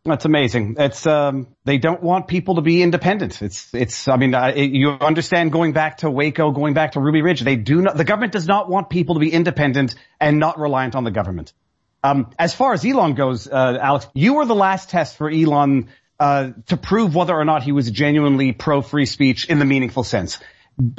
That's 0.06 0.26
amazing. 0.26 0.76
It's 0.78 1.06
um, 1.06 1.46
they 1.64 1.78
don't 1.78 2.02
want 2.02 2.28
people 2.28 2.56
to 2.56 2.60
be 2.60 2.82
independent. 2.82 3.40
It's 3.40 3.72
it's. 3.72 4.06
I 4.06 4.18
mean, 4.18 4.34
uh, 4.34 4.52
it, 4.55 4.70
you 4.70 4.90
understand 4.90 5.51
going 5.51 5.72
back 5.72 5.98
to 5.98 6.10
Waco, 6.10 6.51
going 6.51 6.74
back 6.74 6.92
to 6.92 7.01
Ruby 7.01 7.22
Ridge. 7.22 7.40
They 7.40 7.56
do 7.56 7.80
not. 7.80 7.96
The 7.96 8.05
government 8.05 8.32
does 8.32 8.46
not 8.46 8.68
want 8.68 8.90
people 8.90 9.14
to 9.14 9.20
be 9.20 9.32
independent 9.32 9.94
and 10.20 10.38
not 10.38 10.59
reliant 10.59 10.94
on 10.94 11.05
the 11.05 11.10
government. 11.10 11.55
Um, 12.02 12.30
as 12.38 12.52
far 12.52 12.74
as 12.74 12.84
Elon 12.84 13.14
goes, 13.14 13.48
uh, 13.48 13.78
Alex, 13.80 14.06
you 14.12 14.34
were 14.34 14.44
the 14.44 14.55
last 14.55 14.90
test 14.90 15.16
for 15.16 15.30
Elon 15.30 15.88
uh, 16.20 16.51
to 16.66 16.76
prove 16.76 17.14
whether 17.14 17.34
or 17.34 17.46
not 17.46 17.62
he 17.62 17.72
was 17.72 17.90
genuinely 17.90 18.52
pro 18.52 18.82
free 18.82 19.06
speech 19.06 19.48
in 19.48 19.59
the 19.59 19.64
meaningful 19.64 20.05
sense. 20.05 20.38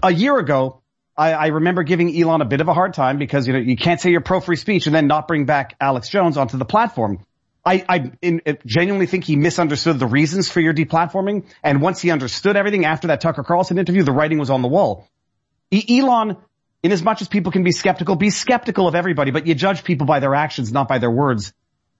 A 0.03 0.11
year 0.11 0.37
ago, 0.37 0.81
I, 1.17 1.33
I 1.33 1.47
remember 1.47 1.83
giving 1.83 2.15
Elon 2.15 2.41
a 2.41 2.45
bit 2.45 2.61
of 2.61 2.67
a 2.67 2.73
hard 2.73 2.93
time 2.93 3.17
because 3.17 3.47
you 3.47 3.53
know 3.53 3.59
you 3.59 3.77
can't 3.77 3.99
say 3.99 4.11
you're 4.11 4.21
pro 4.21 4.41
free 4.41 4.55
speech 4.55 4.85
and 4.85 4.95
then 4.95 5.07
not 5.07 5.27
bring 5.27 5.45
back 5.45 5.75
Alex 5.79 6.09
Jones 6.09 6.37
onto 6.37 6.57
the 6.57 6.65
platform. 6.65 7.19
I, 7.65 7.83
I 7.89 8.11
in, 8.21 8.41
uh, 8.45 8.53
genuinely 8.65 9.07
think 9.07 9.23
he 9.23 9.35
misunderstood 9.35 9.97
the 9.97 10.05
reasons 10.05 10.49
for 10.49 10.59
your 10.59 10.73
deplatforming. 10.73 11.45
And 11.63 11.81
once 11.81 11.99
he 11.99 12.11
understood 12.11 12.55
everything 12.55 12.85
after 12.85 13.07
that 13.07 13.21
Tucker 13.21 13.43
Carlson 13.43 13.79
interview, 13.79 14.03
the 14.03 14.11
writing 14.11 14.37
was 14.37 14.51
on 14.51 14.61
the 14.61 14.67
wall. 14.67 15.07
E- 15.71 15.99
Elon, 15.99 16.37
in 16.83 16.91
as 16.91 17.01
much 17.01 17.23
as 17.23 17.27
people 17.27 17.51
can 17.51 17.63
be 17.63 17.71
skeptical, 17.71 18.15
be 18.15 18.29
skeptical 18.29 18.87
of 18.87 18.93
everybody, 18.93 19.31
but 19.31 19.47
you 19.47 19.55
judge 19.55 19.83
people 19.83 20.05
by 20.05 20.19
their 20.19 20.35
actions, 20.35 20.71
not 20.71 20.87
by 20.87 20.99
their 20.99 21.09
words. 21.09 21.53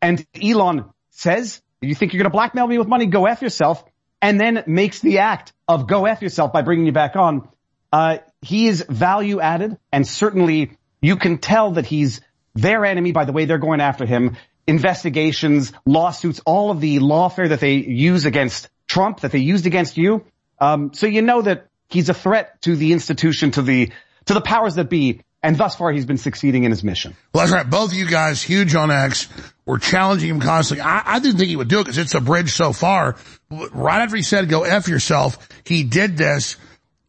And 0.03 0.23
Elon 0.39 0.85
says, 1.10 1.61
you 1.81 1.95
think 1.95 2.14
you're 2.14 2.22
going 2.22 2.31
to 2.31 2.35
blackmail 2.35 2.68
me 2.68 2.77
with 2.77 2.88
money? 2.88 3.07
Go 3.07 3.26
F 3.26 3.41
yourself. 3.41 3.84
And 4.22 4.39
then 4.39 4.64
makes 4.68 4.99
the 4.99 5.19
act 5.19 5.53
of 5.68 5.88
go 5.88 6.06
F 6.06 6.22
yourself 6.22 6.53
by 6.53 6.61
bringing 6.61 6.85
you 6.85 6.91
back 6.91 7.15
on. 7.15 7.49
Uh, 7.91 8.18
he 8.41 8.68
is 8.68 8.86
value 8.88 9.40
added 9.40 9.78
and 9.91 10.07
certainly 10.07 10.78
you 11.02 11.16
can 11.18 11.38
tell 11.38 11.72
that 11.72 11.86
he's 11.86 12.22
their 12.53 12.86
enemy 12.86 13.12
by 13.12 13.26
the 13.26 13.32
way 13.32 13.45
they're 13.45 13.57
going 13.57 13.82
after 13.82 14.06
him. 14.06 14.38
Investigations, 14.68 15.72
lawsuits, 15.86 16.41
all 16.45 16.72
of 16.72 16.82
the 16.82 16.99
lawfare 16.99 17.49
that 17.49 17.60
they 17.60 17.76
use 17.76 18.26
against 18.26 18.70
Trump, 18.88 19.20
that 19.22 19.32
they 19.32 19.40
used 19.40 19.68
against 19.68 19.98
you. 19.98 20.26
Um, 20.60 20.94
so 20.94 21.06
you 21.06 21.22
know 21.22 21.41
that 21.41 21.68
he's 21.90 22.10
a 22.10 22.14
threat 22.14 22.62
to 22.64 22.76
the 22.76 22.94
institution, 22.94 23.52
to 23.52 23.62
the, 23.62 23.91
to 24.26 24.34
the 24.34 24.41
powers 24.41 24.76
that 24.76 24.90
be. 24.90 25.22
And 25.44 25.56
thus 25.56 25.76
far 25.76 25.91
he's 25.91 26.07
been 26.07 26.18
succeeding 26.18 26.64
in 26.64 26.72
his 26.72 26.84
mission. 26.84 27.16
Well, 27.32 27.45
that's 27.45 27.53
right. 27.53 27.70
Both 27.70 27.91
of 27.91 27.98
you 27.98 28.07
guys, 28.07 28.41
huge 28.41 28.74
on 28.74 28.90
X, 28.90 29.30
were 29.64 29.78
challenging 29.78 30.30
him 30.32 30.40
constantly. 30.40 30.82
I, 30.82 31.03
I 31.06 31.20
didn't 31.20 31.38
think 31.38 31.49
he 31.49 31.56
would 31.56 31.68
do 31.68 31.82
it 31.82 31.84
because 31.84 31.99
it's 31.99 32.16
a 32.16 32.22
bridge 32.22 32.52
so 32.52 32.74
far. 32.74 33.16
Right 33.52 34.02
after 34.02 34.16
he 34.16 34.24
said, 34.24 34.49
go 34.49 34.64
F 34.64 34.88
yourself, 34.88 35.48
he 35.64 35.84
did 35.84 36.18
this 36.18 36.57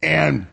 and 0.03 0.45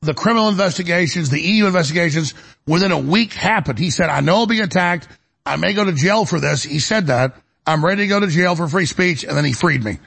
the 0.00 0.14
criminal 0.14 0.48
investigations, 0.48 1.30
the 1.30 1.40
EU 1.40 1.66
investigations, 1.66 2.34
within 2.66 2.92
a 2.92 2.98
week 2.98 3.32
happened. 3.32 3.78
He 3.78 3.90
said, 3.90 4.10
I 4.10 4.20
know 4.20 4.36
I'll 4.36 4.46
be 4.46 4.60
attacked. 4.60 5.08
I 5.44 5.56
may 5.56 5.72
go 5.72 5.84
to 5.84 5.92
jail 5.92 6.24
for 6.24 6.40
this. 6.40 6.62
He 6.62 6.78
said 6.78 7.08
that. 7.08 7.36
I'm 7.66 7.84
ready 7.84 8.02
to 8.02 8.08
go 8.08 8.20
to 8.20 8.26
jail 8.28 8.54
for 8.54 8.68
free 8.68 8.86
speech. 8.86 9.24
And 9.24 9.36
then 9.36 9.44
he 9.44 9.52
freed 9.52 9.82
me. 9.82 9.98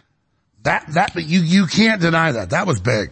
That, 0.63 0.85
that, 0.93 1.13
but 1.13 1.27
you, 1.27 1.41
you 1.41 1.67
can't 1.67 2.01
deny 2.01 2.31
that. 2.33 2.51
That 2.51 2.67
was 2.67 2.79
big. 2.79 3.11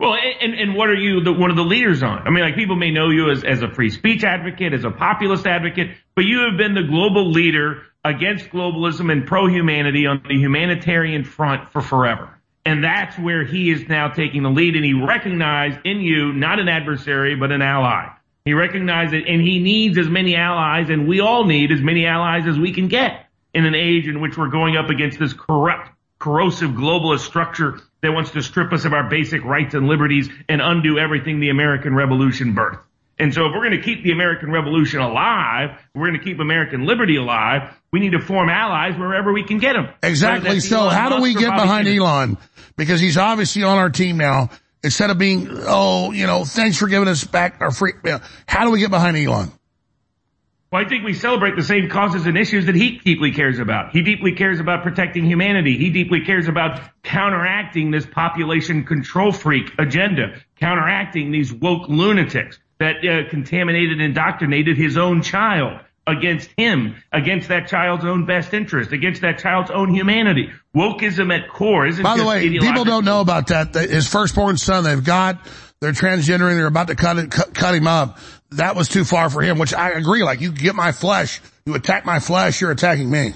Well, 0.00 0.14
and, 0.14 0.54
and 0.54 0.74
what 0.74 0.88
are 0.88 0.94
you 0.94 1.22
the, 1.22 1.32
one 1.32 1.50
of 1.50 1.56
the 1.56 1.62
leaders 1.62 2.02
on? 2.02 2.26
I 2.26 2.30
mean, 2.30 2.42
like 2.42 2.56
people 2.56 2.74
may 2.74 2.90
know 2.90 3.10
you 3.10 3.30
as, 3.30 3.44
as 3.44 3.62
a 3.62 3.68
free 3.72 3.90
speech 3.90 4.24
advocate, 4.24 4.72
as 4.72 4.84
a 4.84 4.90
populist 4.90 5.46
advocate, 5.46 5.96
but 6.16 6.24
you 6.24 6.40
have 6.48 6.58
been 6.58 6.74
the 6.74 6.82
global 6.82 7.30
leader 7.30 7.82
against 8.04 8.46
globalism 8.46 9.12
and 9.12 9.26
pro-humanity 9.26 10.06
on 10.06 10.24
the 10.28 10.34
humanitarian 10.34 11.22
front 11.22 11.70
for 11.70 11.80
forever. 11.80 12.36
And 12.64 12.84
that's 12.84 13.18
where 13.18 13.44
he 13.44 13.70
is 13.70 13.88
now 13.88 14.08
taking 14.08 14.42
the 14.44 14.50
lead 14.50 14.76
and 14.76 14.84
he 14.84 14.94
recognized 14.94 15.80
in 15.84 16.00
you 16.00 16.32
not 16.32 16.60
an 16.60 16.68
adversary, 16.68 17.34
but 17.34 17.50
an 17.50 17.60
ally. 17.60 18.08
He 18.44 18.54
recognized 18.54 19.14
it 19.14 19.26
and 19.26 19.40
he 19.40 19.58
needs 19.58 19.98
as 19.98 20.08
many 20.08 20.36
allies 20.36 20.90
and 20.90 21.08
we 21.08 21.20
all 21.20 21.44
need 21.44 21.72
as 21.72 21.80
many 21.80 22.06
allies 22.06 22.46
as 22.46 22.58
we 22.58 22.72
can 22.72 22.88
get 22.88 23.26
in 23.54 23.66
an 23.66 23.74
age 23.74 24.06
in 24.06 24.20
which 24.20 24.36
we're 24.36 24.48
going 24.48 24.76
up 24.76 24.90
against 24.90 25.18
this 25.18 25.32
corrupt, 25.32 25.90
corrosive 26.18 26.70
globalist 26.70 27.20
structure 27.20 27.80
that 28.00 28.12
wants 28.12 28.30
to 28.32 28.42
strip 28.42 28.72
us 28.72 28.84
of 28.84 28.92
our 28.92 29.08
basic 29.08 29.44
rights 29.44 29.74
and 29.74 29.86
liberties 29.88 30.28
and 30.48 30.60
undo 30.60 30.98
everything 30.98 31.40
the 31.40 31.50
American 31.50 31.94
Revolution 31.94 32.54
birthed. 32.54 32.80
And 33.18 33.32
so 33.32 33.46
if 33.46 33.52
we're 33.52 33.68
going 33.68 33.78
to 33.78 33.82
keep 33.82 34.02
the 34.02 34.10
American 34.10 34.50
Revolution 34.50 35.00
alive, 35.00 35.78
we're 35.94 36.08
going 36.08 36.18
to 36.18 36.24
keep 36.24 36.40
American 36.40 36.86
liberty 36.86 37.16
alive, 37.16 37.74
we 37.92 38.00
need 38.00 38.12
to 38.12 38.20
form 38.20 38.48
allies 38.48 38.98
wherever 38.98 39.32
we 39.32 39.44
can 39.44 39.58
get 39.58 39.74
them. 39.74 39.88
Exactly. 40.02 40.60
So 40.60 40.88
how 40.88 41.10
do 41.10 41.22
we 41.22 41.34
get 41.34 41.54
behind 41.54 41.86
Elon? 41.86 42.38
Because 42.76 43.00
he's 43.00 43.18
obviously 43.18 43.62
on 43.62 43.78
our 43.78 43.90
team 43.90 44.16
now. 44.16 44.50
Instead 44.84 45.10
of 45.10 45.18
being, 45.18 45.46
oh, 45.50 46.10
you 46.10 46.26
know, 46.26 46.44
thanks 46.44 46.76
for 46.76 46.88
giving 46.88 47.06
us 47.06 47.22
back 47.22 47.60
our 47.60 47.70
free, 47.70 47.92
you 48.04 48.12
know, 48.12 48.20
how 48.46 48.64
do 48.64 48.72
we 48.72 48.80
get 48.80 48.90
behind 48.90 49.16
Elon? 49.16 49.52
Well, 50.72 50.84
I 50.84 50.88
think 50.88 51.04
we 51.04 51.12
celebrate 51.12 51.54
the 51.54 51.62
same 51.62 51.88
causes 51.88 52.26
and 52.26 52.36
issues 52.36 52.66
that 52.66 52.74
he 52.74 52.98
deeply 52.98 53.30
cares 53.30 53.58
about. 53.60 53.92
He 53.92 54.02
deeply 54.02 54.32
cares 54.32 54.58
about 54.58 54.82
protecting 54.82 55.24
humanity. 55.24 55.76
He 55.76 55.90
deeply 55.90 56.24
cares 56.24 56.48
about 56.48 56.80
counteracting 57.04 57.90
this 57.90 58.06
population 58.06 58.84
control 58.84 59.30
freak 59.30 59.70
agenda, 59.78 60.40
counteracting 60.56 61.30
these 61.30 61.52
woke 61.52 61.88
lunatics 61.88 62.58
that 62.78 63.06
uh, 63.06 63.28
contaminated 63.28 63.92
and 63.92 64.00
indoctrinated 64.00 64.78
his 64.78 64.96
own 64.96 65.22
child 65.22 65.78
against 66.06 66.50
him, 66.56 66.96
against 67.12 67.48
that 67.48 67.68
child's 67.68 68.04
own 68.04 68.26
best 68.26 68.52
interest, 68.52 68.92
against 68.92 69.22
that 69.22 69.38
child's 69.38 69.70
own 69.70 69.94
humanity. 69.94 70.50
Wokeism 70.74 71.32
at 71.32 71.48
core 71.48 71.86
isn't 71.86 72.02
By 72.02 72.16
the 72.16 72.24
way, 72.24 72.48
people 72.48 72.84
don't 72.84 73.04
know 73.04 73.20
about 73.20 73.48
that. 73.48 73.74
That 73.74 73.90
His 73.90 74.08
firstborn 74.08 74.56
son, 74.56 74.84
they've 74.84 75.04
got, 75.04 75.46
they're 75.80 75.92
transgendering, 75.92 76.56
they're 76.56 76.66
about 76.66 76.88
to 76.88 76.96
cut 76.96 77.18
it, 77.18 77.30
cut, 77.30 77.54
cut 77.54 77.74
him 77.74 77.86
up. 77.86 78.18
That 78.50 78.76
was 78.76 78.88
too 78.88 79.04
far 79.04 79.30
for 79.30 79.42
him, 79.42 79.58
which 79.58 79.72
I 79.72 79.90
agree. 79.90 80.22
Like, 80.22 80.40
you 80.40 80.52
get 80.52 80.74
my 80.74 80.92
flesh, 80.92 81.40
you 81.64 81.74
attack 81.74 82.04
my 82.04 82.18
flesh, 82.18 82.60
you're 82.60 82.70
attacking 82.70 83.10
me. 83.10 83.34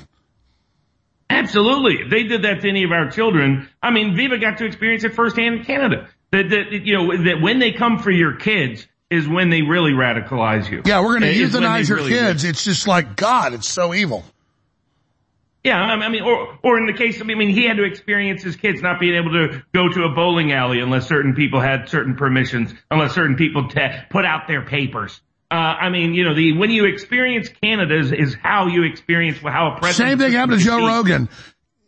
Absolutely. 1.30 2.02
If 2.02 2.10
they 2.10 2.24
did 2.24 2.43
that 2.43 2.60
to 2.62 2.68
any 2.68 2.84
of 2.84 2.93
our 2.93 3.10
children, 3.10 3.68
I 3.82 3.90
mean, 3.90 4.16
Viva 4.16 4.38
got 4.38 4.59
to 4.59 4.66
experience 4.66 5.05
it 5.05 5.14
firsthand 5.14 5.56
in 5.56 5.64
Canada. 5.64 6.09
That, 6.32 6.51
that, 6.51 6.72
you 6.72 6.94
know, 6.94 7.24
that 7.24 7.40
when 7.40 7.60
they 7.60 7.72
come 7.72 7.98
for 7.98 8.10
your 8.10 8.36
kids 8.36 8.86
is 9.10 9.28
when 9.28 9.50
they 9.50 9.62
really 9.62 9.92
radicalize 9.92 10.70
you. 10.70 10.82
Yeah, 10.84 11.00
we're 11.00 11.18
going 11.18 11.22
to 11.22 11.28
Is 11.28 11.54
when 11.54 11.62
they 11.62 11.68
euthanize 11.68 11.88
your 11.88 11.98
really 11.98 12.10
kids. 12.10 12.44
It's 12.44 12.64
just 12.64 12.86
like, 12.88 13.16
God, 13.16 13.54
it's 13.54 13.68
so 13.68 13.94
evil. 13.94 14.24
Yeah, 15.62 15.78
I 15.82 16.08
mean, 16.08 16.22
or 16.22 16.58
or 16.62 16.78
in 16.78 16.86
the 16.86 16.92
case 16.92 17.20
of, 17.20 17.28
I 17.28 17.34
mean, 17.34 17.50
he 17.50 17.64
had 17.64 17.76
to 17.78 17.82
experience 17.82 18.40
his 18.40 18.54
kids 18.54 18.82
not 18.82 19.00
being 19.00 19.16
able 19.16 19.32
to 19.32 19.64
go 19.74 19.88
to 19.88 20.04
a 20.04 20.10
bowling 20.10 20.52
alley 20.52 20.78
unless 20.78 21.08
certain 21.08 21.34
people 21.34 21.60
had 21.60 21.88
certain 21.88 22.14
permissions, 22.14 22.72
unless 22.88 23.14
certain 23.14 23.34
people 23.34 23.66
te- 23.68 23.98
put 24.08 24.24
out 24.24 24.46
their 24.46 24.62
papers. 24.62 25.20
Uh, 25.50 25.54
I 25.54 25.90
mean, 25.90 26.14
you 26.14 26.24
know, 26.24 26.34
the 26.34 26.56
when 26.56 26.70
you 26.70 26.84
experience 26.84 27.48
Canada 27.48 27.98
is, 27.98 28.12
is 28.12 28.36
how 28.40 28.68
you 28.68 28.84
experience 28.84 29.38
how 29.38 29.72
a 29.72 29.80
president. 29.80 30.10
Same 30.10 30.18
thing 30.18 30.32
happened 30.32 30.60
to 30.60 30.64
Joe 30.64 30.86
Rogan. 30.86 31.28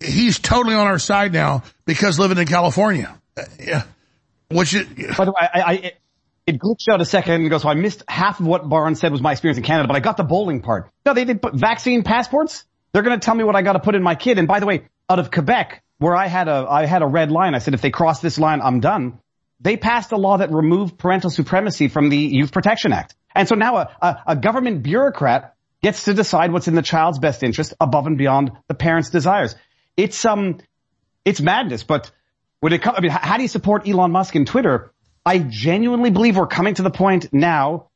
He's 0.01 0.41
totally 0.41 0.75
on 0.75 0.89
our 0.89 0.99
side 0.99 1.33
now 1.33 1.63
because 1.85 2.19
living 2.19 2.39
in 2.39 2.47
California. 2.47 3.17
Uh, 3.37 3.43
yeah. 3.61 3.83
Which 4.51 4.75
is, 4.75 4.87
By 5.17 5.25
the 5.25 5.31
way, 5.31 5.49
I, 5.55 5.61
I, 5.63 5.93
it, 6.49 6.55
it 6.55 6.59
glitched 6.59 6.89
out 6.91 7.01
a 7.01 7.05
second 7.05 7.45
ago, 7.45 7.59
so 7.59 7.69
I 7.69 7.75
missed 7.75 8.03
half 8.09 8.41
of 8.41 8.47
what 8.47 8.69
Barnes 8.69 9.01
said 9.01 9.13
was 9.13 9.21
my 9.21 9.33
experience 9.33 9.59
in 9.59 9.65
Canada, 9.65 9.89
but 9.89 9.97
I 9.97 10.01
got 10.01 10.17
the 10.17 10.25
bowling 10.25 10.63
part. 10.63 10.91
No, 11.05 11.15
they 11.15 11.25
did 11.25 11.43
put 11.43 11.55
vaccine 11.55 12.03
passports. 12.03 12.65
They're 12.93 13.03
going 13.03 13.19
to 13.19 13.25
tell 13.25 13.35
me 13.35 13.45
what 13.45 13.57
I 13.57 13.63
got 13.63 13.75
to 13.75 13.81
put 13.81 13.95
in 13.95 14.03
my 14.03 14.15
kid. 14.15 14.39
And 14.39 14.49
by 14.49 14.61
the 14.61 14.67
way, 14.67 14.89
out 15.09 15.19
of 15.19 15.31
Quebec, 15.31 15.83
where 15.99 16.17
I 16.17 16.27
had 16.27 16.49
a, 16.49 16.67
I 16.69 16.87
had 16.87 17.03
a 17.03 17.07
red 17.07 17.31
line, 17.31 17.55
I 17.55 17.59
said, 17.59 17.75
if 17.75 17.83
they 17.83 17.91
cross 17.91 18.21
this 18.21 18.39
line, 18.39 18.61
I'm 18.63 18.81
done. 18.81 19.19
They 19.61 19.77
passed 19.77 20.13
a 20.13 20.17
law 20.17 20.39
that 20.39 20.53
removed 20.53 20.99
parental 20.99 21.31
supremacy 21.31 21.89
from 21.89 22.09
the 22.09 22.17
Youth 22.17 22.53
Protection 22.53 22.93
Act. 22.93 23.15
And 23.35 23.49
so 23.49 23.55
now 23.55 23.77
a, 23.77 23.97
a, 24.01 24.23
a 24.29 24.37
government 24.37 24.83
bureaucrat 24.83 25.55
gets 25.83 26.05
to 26.05 26.15
decide 26.15 26.53
what's 26.53 26.69
in 26.69 26.75
the 26.75 26.83
child's 26.83 27.19
best 27.19 27.43
interest 27.43 27.75
above 27.81 28.07
and 28.07 28.17
beyond 28.17 28.53
the 28.69 28.75
parent's 28.75 29.11
desires. 29.11 29.55
It's, 29.97 30.25
um, 30.25 30.59
it's 31.25 31.41
madness, 31.41 31.83
but 31.83 32.11
when 32.61 32.73
it 32.73 32.83
comes, 32.83 32.99
I 32.99 33.01
mean, 33.01 33.11
how 33.11 33.37
do 33.37 33.43
you 33.43 33.49
support 33.49 33.89
Elon 33.89 34.11
Musk 34.13 34.35
and 34.35 34.47
Twitter? 34.47 34.93
I 35.29 35.41
genuinely 35.41 36.09
believe 36.09 36.39
we're 36.39 36.47
coming 36.47 36.73
to 36.77 36.83
the 36.83 36.91
point 36.91 37.35
now 37.35 37.91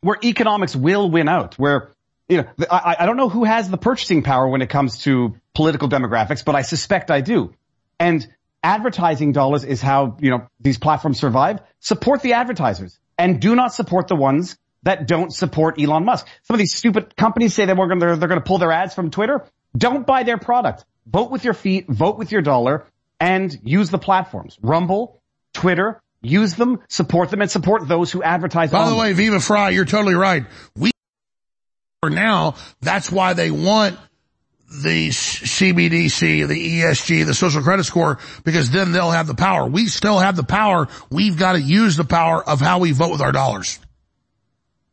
where 0.00 0.18
economics 0.24 0.74
will 0.74 1.08
win 1.08 1.28
out, 1.28 1.56
where 1.56 1.92
you 2.28 2.38
know, 2.38 2.48
I, 2.68 2.96
I 2.98 3.06
don't 3.06 3.16
know 3.16 3.28
who 3.28 3.44
has 3.44 3.70
the 3.70 3.76
purchasing 3.76 4.24
power 4.24 4.48
when 4.48 4.62
it 4.62 4.68
comes 4.68 4.98
to 5.02 5.36
political 5.54 5.88
demographics, 5.88 6.44
but 6.44 6.56
I 6.56 6.62
suspect 6.62 7.12
I 7.12 7.20
do. 7.20 7.54
And 8.00 8.26
advertising 8.64 9.30
dollars 9.30 9.62
is 9.62 9.80
how, 9.80 10.16
you 10.18 10.30
know, 10.30 10.48
these 10.58 10.76
platforms 10.76 11.20
survive. 11.20 11.60
Support 11.78 12.22
the 12.22 12.32
advertisers 12.32 12.98
and 13.16 13.40
do 13.40 13.54
not 13.54 13.72
support 13.72 14.08
the 14.08 14.16
ones 14.16 14.58
that 14.82 15.06
don't 15.06 15.32
support 15.32 15.80
Elon 15.80 16.04
Musk. 16.04 16.26
Some 16.42 16.56
of 16.56 16.58
these 16.58 16.74
stupid 16.74 17.14
companies 17.14 17.54
say 17.54 17.64
going 17.66 18.00
to, 18.00 18.16
they're 18.16 18.28
going 18.28 18.40
to 18.40 18.44
pull 18.44 18.58
their 18.58 18.72
ads 18.72 18.92
from 18.92 19.12
Twitter. 19.12 19.44
Don't 19.76 20.04
buy 20.04 20.24
their 20.24 20.38
product. 20.38 20.84
Vote 21.06 21.30
with 21.30 21.44
your 21.44 21.54
feet, 21.54 21.86
vote 21.88 22.18
with 22.18 22.32
your 22.32 22.42
dollar 22.42 22.86
and 23.20 23.56
use 23.62 23.90
the 23.90 23.98
platforms. 23.98 24.58
Rumble, 24.60 25.20
Twitter, 25.52 26.01
use 26.22 26.54
them, 26.54 26.80
support 26.88 27.30
them 27.30 27.42
and 27.42 27.50
support 27.50 27.86
those 27.88 28.10
who 28.10 28.22
advertise 28.22 28.70
By 28.70 28.88
the 28.88 28.96
way, 28.96 29.12
Viva 29.12 29.40
Frei, 29.40 29.72
you're 29.72 29.84
totally 29.84 30.14
right. 30.14 30.44
We 30.76 30.92
are 32.02 32.10
now, 32.10 32.54
that's 32.80 33.10
why 33.10 33.34
they 33.34 33.50
want 33.50 33.98
the 34.68 35.10
CBDC, 35.10 36.48
the 36.48 36.80
ESG, 36.80 37.26
the 37.26 37.34
social 37.34 37.62
credit 37.62 37.84
score, 37.84 38.18
because 38.44 38.70
then 38.70 38.92
they'll 38.92 39.10
have 39.10 39.26
the 39.26 39.34
power. 39.34 39.66
We 39.66 39.86
still 39.86 40.18
have 40.18 40.34
the 40.34 40.44
power. 40.44 40.88
We've 41.10 41.38
got 41.38 41.52
to 41.52 41.60
use 41.60 41.96
the 41.96 42.04
power 42.04 42.42
of 42.42 42.60
how 42.60 42.78
we 42.78 42.92
vote 42.92 43.10
with 43.10 43.20
our 43.20 43.32
dollars. 43.32 43.78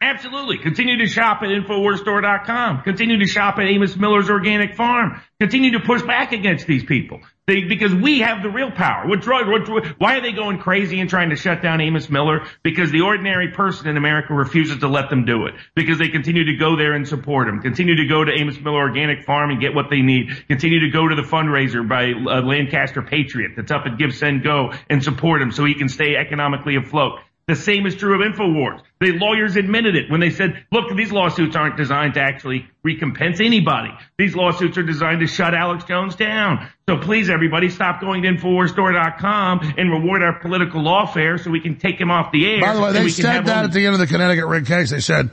Absolutely. 0.02 0.58
Continue 0.58 0.98
to 1.00 1.08
shop 1.08 1.42
at 1.42 1.50
InfoWarsStore.com. 1.50 2.84
Continue 2.84 3.20
to 3.20 3.28
shop 3.28 3.60
at 3.60 3.66
Amos 3.66 3.98
Miller's 3.98 4.30
Organic 4.30 4.76
Farm. 4.76 5.22
Continue 5.42 5.72
to 5.72 5.82
push 5.82 6.02
back 6.04 6.32
against 6.32 6.68
these 6.68 6.86
people. 6.86 7.20
They, 7.48 7.64
because 7.64 7.94
we 7.94 8.20
have 8.20 8.42
the 8.42 8.50
real 8.50 8.72
power. 8.72 9.08
What 9.08 9.22
drug, 9.22 9.48
what, 9.50 9.86
why 10.00 10.18
are 10.18 10.22
they 10.22 10.32
going 10.32 10.60
crazy 10.60 11.02
and 11.02 11.10
trying 11.10 11.32
to 11.32 11.36
shut 11.36 11.62
down 11.62 11.82
Amos 11.82 12.10
Miller? 12.10 12.46
Because 12.64 12.92
the 12.92 13.02
ordinary 13.02 13.52
person 13.52 13.88
in 13.88 13.98
America 13.98 14.34
refuses 14.34 14.78
to 14.80 14.88
let 14.88 15.10
them 15.10 15.26
do 15.26 15.48
it. 15.48 15.56
Because 15.76 15.98
they 15.98 16.10
continue 16.10 16.46
to 16.46 16.56
go 16.56 16.78
there 16.78 16.94
and 16.94 17.06
support 17.06 17.50
him. 17.50 17.60
Continue 17.62 17.96
to 17.96 18.06
go 18.06 18.24
to 18.24 18.32
Amos 18.32 18.58
Miller 18.62 18.80
Organic 18.80 19.26
Farm 19.26 19.50
and 19.50 19.60
get 19.60 19.74
what 19.74 19.90
they 19.90 20.02
need. 20.02 20.30
Continue 20.48 20.80
to 20.82 20.92
go 20.92 21.10
to 21.10 21.16
the 21.16 21.24
fundraiser 21.24 21.86
by 21.86 22.12
uh, 22.12 22.42
Lancaster 22.42 23.02
Patriot 23.02 23.54
that's 23.58 23.72
up 23.72 23.86
at 23.86 23.98
Give, 23.98 24.14
Send, 24.14 24.44
Go 24.44 24.72
and 24.90 25.04
support 25.04 25.42
him 25.42 25.52
so 25.52 25.66
he 25.66 25.74
can 25.74 25.90
stay 25.90 26.16
economically 26.16 26.78
afloat. 26.78 27.20
The 27.50 27.56
same 27.56 27.88
is 27.88 27.96
true 27.96 28.14
of 28.14 28.22
InfoWars. 28.22 28.84
The 29.00 29.14
lawyers 29.14 29.56
admitted 29.56 29.96
it 29.96 30.12
when 30.12 30.20
they 30.20 30.30
said, 30.30 30.64
look, 30.72 30.96
these 30.96 31.12
lawsuits 31.12 31.56
aren't 31.56 31.78
designed 31.78 32.14
to 32.14 32.22
actually 32.22 32.68
recompense 32.84 33.40
anybody. 33.40 33.90
These 34.20 34.36
lawsuits 34.36 34.78
are 34.78 34.84
designed 34.84 35.22
to 35.22 35.26
shut 35.26 35.56
Alex 35.56 35.84
Jones 35.86 36.16
down. 36.16 36.70
So 36.88 36.98
please, 36.98 37.28
everybody, 37.28 37.70
stop 37.70 38.02
going 38.02 38.22
to 38.22 38.30
InfoWarsStore.com 38.30 39.74
and 39.80 39.92
reward 39.92 40.22
our 40.22 40.38
political 40.40 40.84
lawfare 40.84 41.44
so 41.44 41.50
we 41.50 41.60
can 41.60 41.80
take 41.80 42.00
him 42.00 42.12
off 42.12 42.32
the 42.32 42.46
air. 42.46 42.62
By 42.62 42.76
the 42.76 42.82
way, 42.82 42.88
and 42.90 42.98
they 42.98 43.10
said 43.10 43.48
that 43.48 43.66
at 43.66 43.74
the 43.74 43.84
end 43.84 43.96
of 43.96 44.00
the 44.00 44.06
Connecticut 44.06 44.46
rig 44.46 44.68
case. 44.68 44.92
They 44.92 45.00
said, 45.00 45.32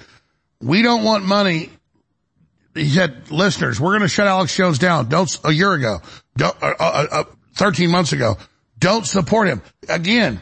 we 0.63 0.81
don't 0.81 1.05
want 1.05 1.27
money. 1.27 1.69
He 2.75 2.89
said, 2.89 3.31
listeners, 3.31 3.79
we're 3.79 3.91
going 3.91 4.01
to 4.01 4.09
shut 4.09 4.27
Alex 4.27 4.57
Jones 4.57 4.79
down. 4.79 5.11
Don't, 5.11 5.39
a 5.45 5.53
year 5.53 5.75
ago, 5.75 6.01
don't, 6.35 6.57
uh, 6.63 6.73
uh, 6.81 7.07
uh, 7.11 7.25
13 7.57 7.91
months 7.91 8.15
ago, 8.15 8.39
don't 8.79 9.07
support 9.07 9.49
him. 9.49 9.61
Again, 9.87 10.41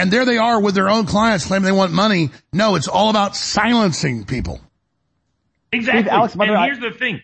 and 0.00 0.10
there 0.10 0.24
they 0.24 0.38
are 0.38 0.60
with 0.60 0.74
their 0.74 0.88
own 0.88 1.06
clients 1.06 1.46
claiming 1.46 1.64
they 1.64 1.72
want 1.72 1.92
money. 1.92 2.30
No, 2.52 2.74
it's 2.74 2.88
all 2.88 3.10
about 3.10 3.36
silencing 3.36 4.24
people. 4.24 4.60
Exactly. 5.72 6.02
Steve, 6.02 6.12
Alex, 6.12 6.32
and 6.34 6.40
way, 6.40 6.48
I- 6.48 6.66
here's 6.66 6.80
the 6.80 6.90
thing. 6.90 7.22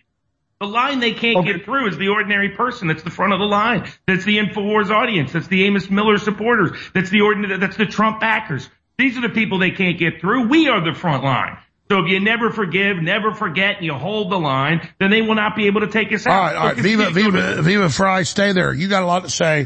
The 0.60 0.66
line 0.66 1.00
they 1.00 1.12
can't 1.12 1.44
get 1.44 1.66
through 1.66 1.88
is 1.88 1.98
the 1.98 2.08
ordinary 2.08 2.48
person. 2.50 2.88
That's 2.88 3.02
the 3.02 3.10
front 3.10 3.34
of 3.34 3.40
the 3.40 3.44
line. 3.44 3.90
That's 4.06 4.24
the 4.24 4.38
InfoWars 4.38 4.88
audience. 4.90 5.32
That's 5.32 5.48
the 5.48 5.64
Amos 5.66 5.90
Miller 5.90 6.16
supporters. 6.16 6.70
That's 6.94 7.10
the 7.10 7.20
ordinary, 7.20 7.58
that's 7.58 7.76
the 7.76 7.84
Trump 7.84 8.20
backers. 8.20 8.66
These 8.96 9.18
are 9.18 9.20
the 9.20 9.28
people 9.28 9.58
they 9.58 9.72
can't 9.72 9.98
get 9.98 10.18
through. 10.20 10.48
We 10.48 10.68
are 10.68 10.82
the 10.82 10.98
front 10.98 11.22
line. 11.24 11.58
So 11.90 11.98
if 12.02 12.10
you 12.10 12.20
never 12.20 12.50
forgive, 12.50 12.96
never 12.96 13.34
forget, 13.34 13.76
and 13.76 13.84
you 13.84 13.92
hold 13.92 14.32
the 14.32 14.38
line, 14.38 14.88
then 14.98 15.10
they 15.10 15.20
will 15.20 15.34
not 15.34 15.56
be 15.56 15.66
able 15.66 15.82
to 15.82 15.88
take 15.88 16.10
us 16.12 16.26
out. 16.26 16.32
All 16.32 16.40
right, 16.40 16.56
all 16.56 16.66
right. 16.68 16.76
Viva, 16.76 17.10
Viva, 17.10 17.60
Viva 17.62 17.90
Frei, 17.90 18.24
stay 18.24 18.52
there. 18.52 18.72
You 18.72 18.88
got 18.88 19.02
a 19.02 19.06
lot 19.06 19.24
to 19.24 19.30
say. 19.30 19.58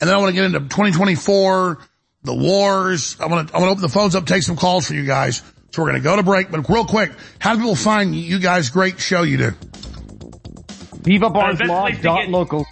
And 0.00 0.08
then 0.10 0.14
I 0.14 0.18
want 0.18 0.28
to 0.28 0.34
get 0.34 0.44
into 0.44 0.60
2024, 0.60 1.78
the 2.24 2.34
wars. 2.34 3.16
I 3.20 3.26
want 3.26 3.48
to, 3.48 3.54
I 3.54 3.58
want 3.58 3.68
to 3.68 3.72
open 3.72 3.82
the 3.82 3.88
phones 3.88 4.14
up, 4.16 4.26
take 4.26 4.42
some 4.42 4.56
calls 4.56 4.86
for 4.86 4.94
you 4.94 5.04
guys. 5.04 5.42
So 5.70 5.82
we're 5.82 5.90
going 5.90 6.02
to 6.02 6.04
go 6.04 6.16
to 6.16 6.22
break, 6.22 6.50
but 6.50 6.68
real 6.68 6.84
quick, 6.84 7.12
how 7.38 7.54
do 7.54 7.60
people 7.60 7.76
find 7.76 8.14
you 8.14 8.38
guys? 8.38 8.70
Great 8.70 9.00
show 9.00 9.22
you 9.22 9.36
do. 9.38 9.50
Viva 11.02 11.30
Barnes 11.30 11.60
Law 11.60 11.88
dot 11.90 12.28
local. 12.28 12.66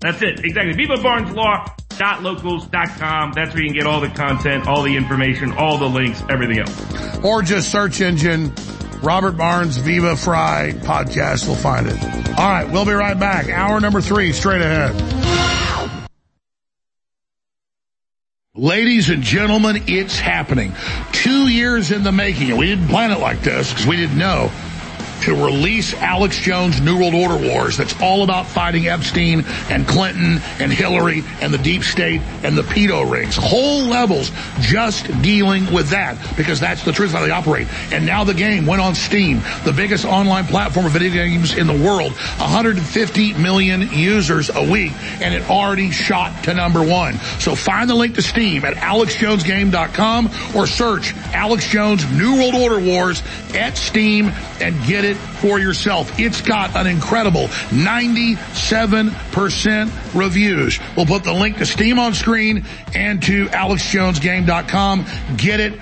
That's 0.00 0.22
it. 0.22 0.44
Exactly. 0.44 0.74
VivaBarnesLaw.locals.com. 0.86 3.32
That's 3.32 3.54
where 3.54 3.62
you 3.62 3.68
can 3.68 3.76
get 3.76 3.86
all 3.86 4.00
the 4.00 4.08
content, 4.10 4.66
all 4.68 4.82
the 4.82 4.96
information, 4.96 5.52
all 5.52 5.78
the 5.78 5.88
links, 5.88 6.22
everything 6.28 6.58
else. 6.60 7.24
Or 7.24 7.42
just 7.42 7.70
search 7.72 8.00
engine 8.00 8.52
Robert 9.02 9.36
Barnes 9.36 9.76
Viva 9.78 10.16
Frei 10.16 10.74
podcast. 10.78 11.46
We'll 11.46 11.56
find 11.56 11.86
it. 11.88 12.00
All 12.38 12.48
right. 12.48 12.70
We'll 12.70 12.84
be 12.84 12.92
right 12.92 13.18
back. 13.18 13.48
Hour 13.48 13.80
number 13.80 14.00
three 14.00 14.32
straight 14.32 14.62
ahead. 14.62 15.55
Ladies 18.56 19.10
and 19.10 19.22
gentlemen, 19.22 19.84
it's 19.86 20.18
happening. 20.18 20.72
Two 21.12 21.46
years 21.46 21.90
in 21.90 22.02
the 22.02 22.12
making, 22.12 22.48
and 22.48 22.58
we 22.58 22.66
didn't 22.66 22.88
plan 22.88 23.10
it 23.12 23.18
like 23.18 23.42
this 23.42 23.70
because 23.70 23.86
we 23.86 23.96
didn't 23.96 24.16
know 24.16 24.50
to 25.22 25.34
release 25.34 25.94
Alex 25.94 26.38
Jones' 26.38 26.80
New 26.80 26.98
World 26.98 27.14
Order 27.14 27.48
Wars 27.48 27.76
that's 27.76 28.00
all 28.00 28.22
about 28.22 28.46
fighting 28.46 28.88
Epstein 28.88 29.44
and 29.70 29.86
Clinton 29.86 30.40
and 30.60 30.72
Hillary 30.72 31.24
and 31.40 31.52
the 31.52 31.58
deep 31.58 31.82
state 31.82 32.20
and 32.42 32.56
the 32.56 32.62
pedo 32.62 33.10
rings. 33.10 33.36
Whole 33.36 33.84
levels 33.84 34.30
just 34.60 35.06
dealing 35.22 35.72
with 35.72 35.90
that 35.90 36.16
because 36.36 36.60
that's 36.60 36.84
the 36.84 36.92
truth 36.92 37.12
how 37.12 37.22
they 37.22 37.30
operate. 37.30 37.68
And 37.92 38.06
now 38.06 38.24
the 38.24 38.34
game 38.34 38.66
went 38.66 38.82
on 38.82 38.94
Steam, 38.94 39.40
the 39.64 39.72
biggest 39.72 40.04
online 40.04 40.44
platform 40.44 40.86
of 40.86 40.92
video 40.92 41.24
games 41.24 41.56
in 41.56 41.66
the 41.66 41.72
world. 41.72 42.12
150 42.12 43.34
million 43.34 43.88
users 43.92 44.50
a 44.50 44.70
week 44.70 44.92
and 45.20 45.34
it 45.34 45.48
already 45.48 45.90
shot 45.90 46.44
to 46.44 46.54
number 46.54 46.84
one. 46.84 47.14
So 47.38 47.54
find 47.54 47.88
the 47.88 47.94
link 47.94 48.14
to 48.16 48.22
Steam 48.22 48.64
at 48.64 48.74
alexjonesgame.com 48.74 50.30
or 50.54 50.66
search 50.66 51.14
Alex 51.32 51.68
Jones 51.68 52.10
New 52.12 52.36
World 52.36 52.54
Order 52.54 52.80
Wars 52.80 53.22
at 53.54 53.76
Steam 53.76 54.32
and 54.60 54.84
get 54.86 55.04
it 55.06 55.16
for 55.16 55.58
yourself. 55.58 56.18
It's 56.18 56.42
got 56.42 56.76
an 56.76 56.86
incredible 56.86 57.48
97% 57.70 60.14
reviews. 60.14 60.78
We'll 60.96 61.06
put 61.06 61.24
the 61.24 61.32
link 61.32 61.56
to 61.58 61.66
Steam 61.66 61.98
on 61.98 62.14
screen 62.14 62.64
and 62.94 63.22
to 63.22 63.46
alexjonesgame.com. 63.46 65.06
Get 65.36 65.60
it. 65.60 65.80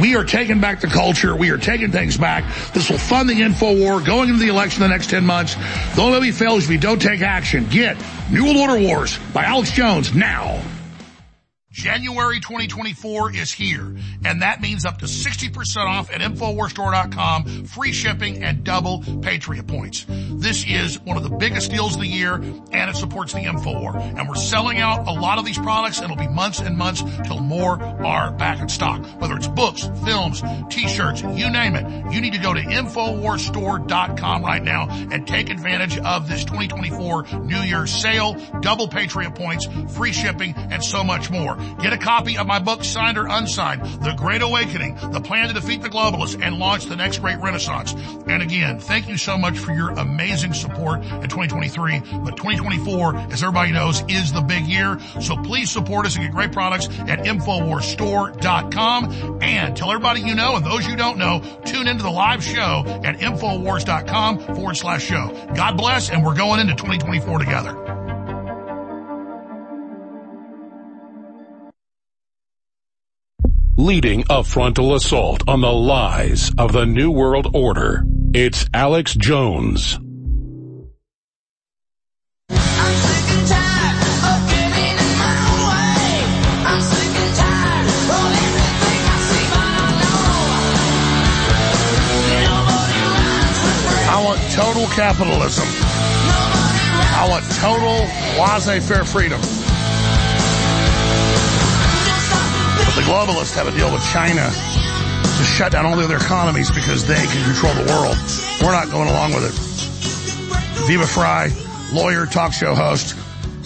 We 0.00 0.16
are 0.16 0.24
taking 0.24 0.60
back 0.60 0.80
the 0.80 0.86
culture. 0.86 1.34
We 1.34 1.50
are 1.50 1.58
taking 1.58 1.90
things 1.90 2.16
back. 2.16 2.44
This 2.72 2.90
will 2.90 2.98
fund 2.98 3.28
the 3.28 3.42
info 3.42 3.76
war 3.76 4.00
going 4.00 4.28
into 4.28 4.40
the 4.40 4.48
election 4.48 4.82
the 4.82 4.88
next 4.88 5.10
10 5.10 5.24
months. 5.24 5.56
Only 5.98 6.12
way 6.12 6.20
we 6.20 6.32
fail 6.32 6.56
if 6.56 6.68
we 6.68 6.76
don't 6.76 7.00
take 7.00 7.22
action. 7.22 7.66
Get 7.68 7.96
New 8.30 8.44
World 8.44 8.56
Order 8.56 8.80
Wars 8.80 9.18
by 9.32 9.44
Alex 9.44 9.72
Jones 9.72 10.14
now. 10.14 10.62
January 11.76 12.40
2024 12.40 13.36
is 13.36 13.52
here, 13.52 13.94
and 14.24 14.40
that 14.40 14.62
means 14.62 14.86
up 14.86 14.96
to 15.00 15.04
60% 15.04 15.86
off 15.86 16.10
at 16.10 16.22
InfoWarsStore.com, 16.22 17.66
free 17.66 17.92
shipping, 17.92 18.42
and 18.42 18.64
double 18.64 19.04
Patriot 19.20 19.66
points. 19.66 20.06
This 20.08 20.64
is 20.66 20.98
one 21.00 21.18
of 21.18 21.22
the 21.22 21.28
biggest 21.36 21.70
deals 21.70 21.94
of 21.94 22.00
the 22.00 22.08
year, 22.08 22.36
and 22.36 22.90
it 22.90 22.96
supports 22.96 23.34
the 23.34 23.40
InfoWar. 23.40 23.94
And 24.18 24.26
we're 24.26 24.36
selling 24.36 24.78
out 24.78 25.06
a 25.06 25.12
lot 25.12 25.38
of 25.38 25.44
these 25.44 25.58
products, 25.58 26.00
and 26.00 26.10
it'll 26.10 26.16
be 26.16 26.32
months 26.32 26.60
and 26.60 26.78
months 26.78 27.02
till 27.26 27.40
more 27.40 27.78
are 27.78 28.32
back 28.32 28.58
in 28.58 28.70
stock. 28.70 29.04
Whether 29.20 29.36
it's 29.36 29.48
books, 29.48 29.86
films, 30.02 30.42
t-shirts, 30.70 31.20
you 31.20 31.50
name 31.50 31.76
it, 31.76 32.10
you 32.10 32.22
need 32.22 32.32
to 32.32 32.40
go 32.40 32.54
to 32.54 32.60
InfoWarsStore.com 32.60 34.42
right 34.42 34.62
now 34.62 34.88
and 34.88 35.28
take 35.28 35.50
advantage 35.50 35.98
of 35.98 36.26
this 36.26 36.42
2024 36.44 37.40
New 37.40 37.60
Year's 37.60 37.92
sale, 37.92 38.34
double 38.62 38.88
Patriot 38.88 39.34
points, 39.34 39.68
free 39.94 40.14
shipping, 40.14 40.54
and 40.56 40.82
so 40.82 41.04
much 41.04 41.30
more. 41.30 41.58
Get 41.80 41.92
a 41.92 41.98
copy 41.98 42.38
of 42.38 42.46
my 42.46 42.58
book, 42.58 42.84
signed 42.84 43.18
or 43.18 43.26
unsigned, 43.26 43.82
The 44.02 44.14
Great 44.16 44.42
Awakening, 44.42 44.96
The 45.12 45.20
Plan 45.20 45.48
to 45.48 45.54
Defeat 45.54 45.82
the 45.82 45.90
Globalists 45.90 46.40
and 46.42 46.58
Launch 46.58 46.86
the 46.86 46.96
Next 46.96 47.18
Great 47.18 47.38
Renaissance. 47.38 47.92
And 48.26 48.42
again, 48.42 48.78
thank 48.78 49.08
you 49.08 49.16
so 49.16 49.36
much 49.36 49.58
for 49.58 49.72
your 49.72 49.90
amazing 49.90 50.54
support 50.54 51.02
in 51.02 51.22
2023. 51.22 52.00
But 52.24 52.36
2024, 52.36 53.16
as 53.32 53.42
everybody 53.42 53.72
knows, 53.72 54.02
is 54.08 54.32
the 54.32 54.40
big 54.40 54.66
year. 54.66 54.98
So 55.20 55.36
please 55.36 55.70
support 55.70 56.06
us 56.06 56.16
and 56.16 56.24
get 56.24 56.32
great 56.32 56.52
products 56.52 56.86
at 56.86 57.20
InfoWarsStore.com 57.20 59.42
and 59.42 59.76
tell 59.76 59.90
everybody 59.90 60.22
you 60.22 60.34
know 60.34 60.56
and 60.56 60.64
those 60.64 60.86
you 60.86 60.96
don't 60.96 61.18
know, 61.18 61.42
tune 61.64 61.88
into 61.88 62.02
the 62.02 62.10
live 62.10 62.42
show 62.42 62.84
at 63.04 63.18
InfoWars.com 63.18 64.38
forward 64.54 64.76
slash 64.76 65.04
show. 65.04 65.28
God 65.54 65.76
bless 65.76 66.10
and 66.10 66.24
we're 66.24 66.34
going 66.34 66.60
into 66.60 66.74
2024 66.74 67.38
together. 67.38 67.95
Leading 73.78 74.24
a 74.30 74.42
frontal 74.42 74.94
assault 74.94 75.46
on 75.46 75.60
the 75.60 75.70
lies 75.70 76.50
of 76.56 76.72
the 76.72 76.86
New 76.86 77.10
World 77.10 77.48
Order. 77.52 78.04
It's 78.32 78.64
Alex 78.72 79.14
Jones. 79.14 79.98
I 94.08 94.22
want 94.24 94.40
total 94.52 94.86
capitalism. 94.86 95.68
I 97.12 97.26
want 97.28 97.44
total 97.56 98.06
laissez-faire 98.42 99.04
freedom. 99.04 99.42
Globalists 103.06 103.54
have 103.54 103.68
a 103.68 103.70
deal 103.70 103.92
with 103.92 104.02
China 104.12 104.42
to 104.42 105.44
shut 105.44 105.70
down 105.70 105.86
all 105.86 105.96
the 105.96 106.02
other 106.02 106.16
economies 106.16 106.70
because 106.70 107.06
they 107.06 107.14
can 107.14 107.44
control 107.44 107.72
the 107.74 107.92
world. 107.92 108.16
We're 108.60 108.72
not 108.72 108.90
going 108.90 109.08
along 109.08 109.32
with 109.32 109.44
it. 109.44 110.86
Viva 110.86 111.06
Frei, 111.06 111.50
lawyer, 111.92 112.26
talk 112.26 112.52
show 112.52 112.74
host. 112.74 113.14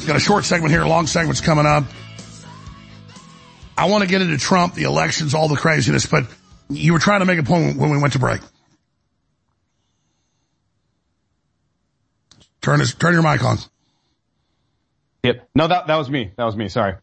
Got 0.07 0.17
a 0.17 0.21
short 0.21 0.45
segment 0.45 0.73
here, 0.73 0.85
long 0.85 1.07
segment's 1.07 1.41
coming 1.41 1.65
up. 1.65 1.85
I 3.79 3.87
want 3.87 4.05
to 4.05 4.09
get 4.09 4.21
into 4.21 4.37
Trump, 4.37 4.75
the 4.75 4.83
elections, 4.83 5.33
all 5.33 5.49
the 5.49 5.57
craziness, 5.57 6.05
but 6.05 6.25
you 6.69 6.93
were 6.93 6.99
trying 6.99 7.21
to 7.21 7.27
make 7.27 7.39
a 7.39 7.43
point 7.43 7.79
when 7.79 7.89
we 7.89 7.97
went 7.97 8.13
to 8.13 8.19
break. 8.19 8.43
Turn 12.61 12.81
his, 12.81 12.95
turn 12.95 13.15
your 13.15 13.23
mic 13.23 13.43
on. 13.43 13.57
Yep. 15.23 15.49
No, 15.55 15.67
that 15.67 15.87
that 15.87 15.97
was 15.97 16.11
me. 16.11 16.31
That 16.37 16.45
was 16.45 16.57
me. 16.57 16.69
Sorry. 16.69 16.97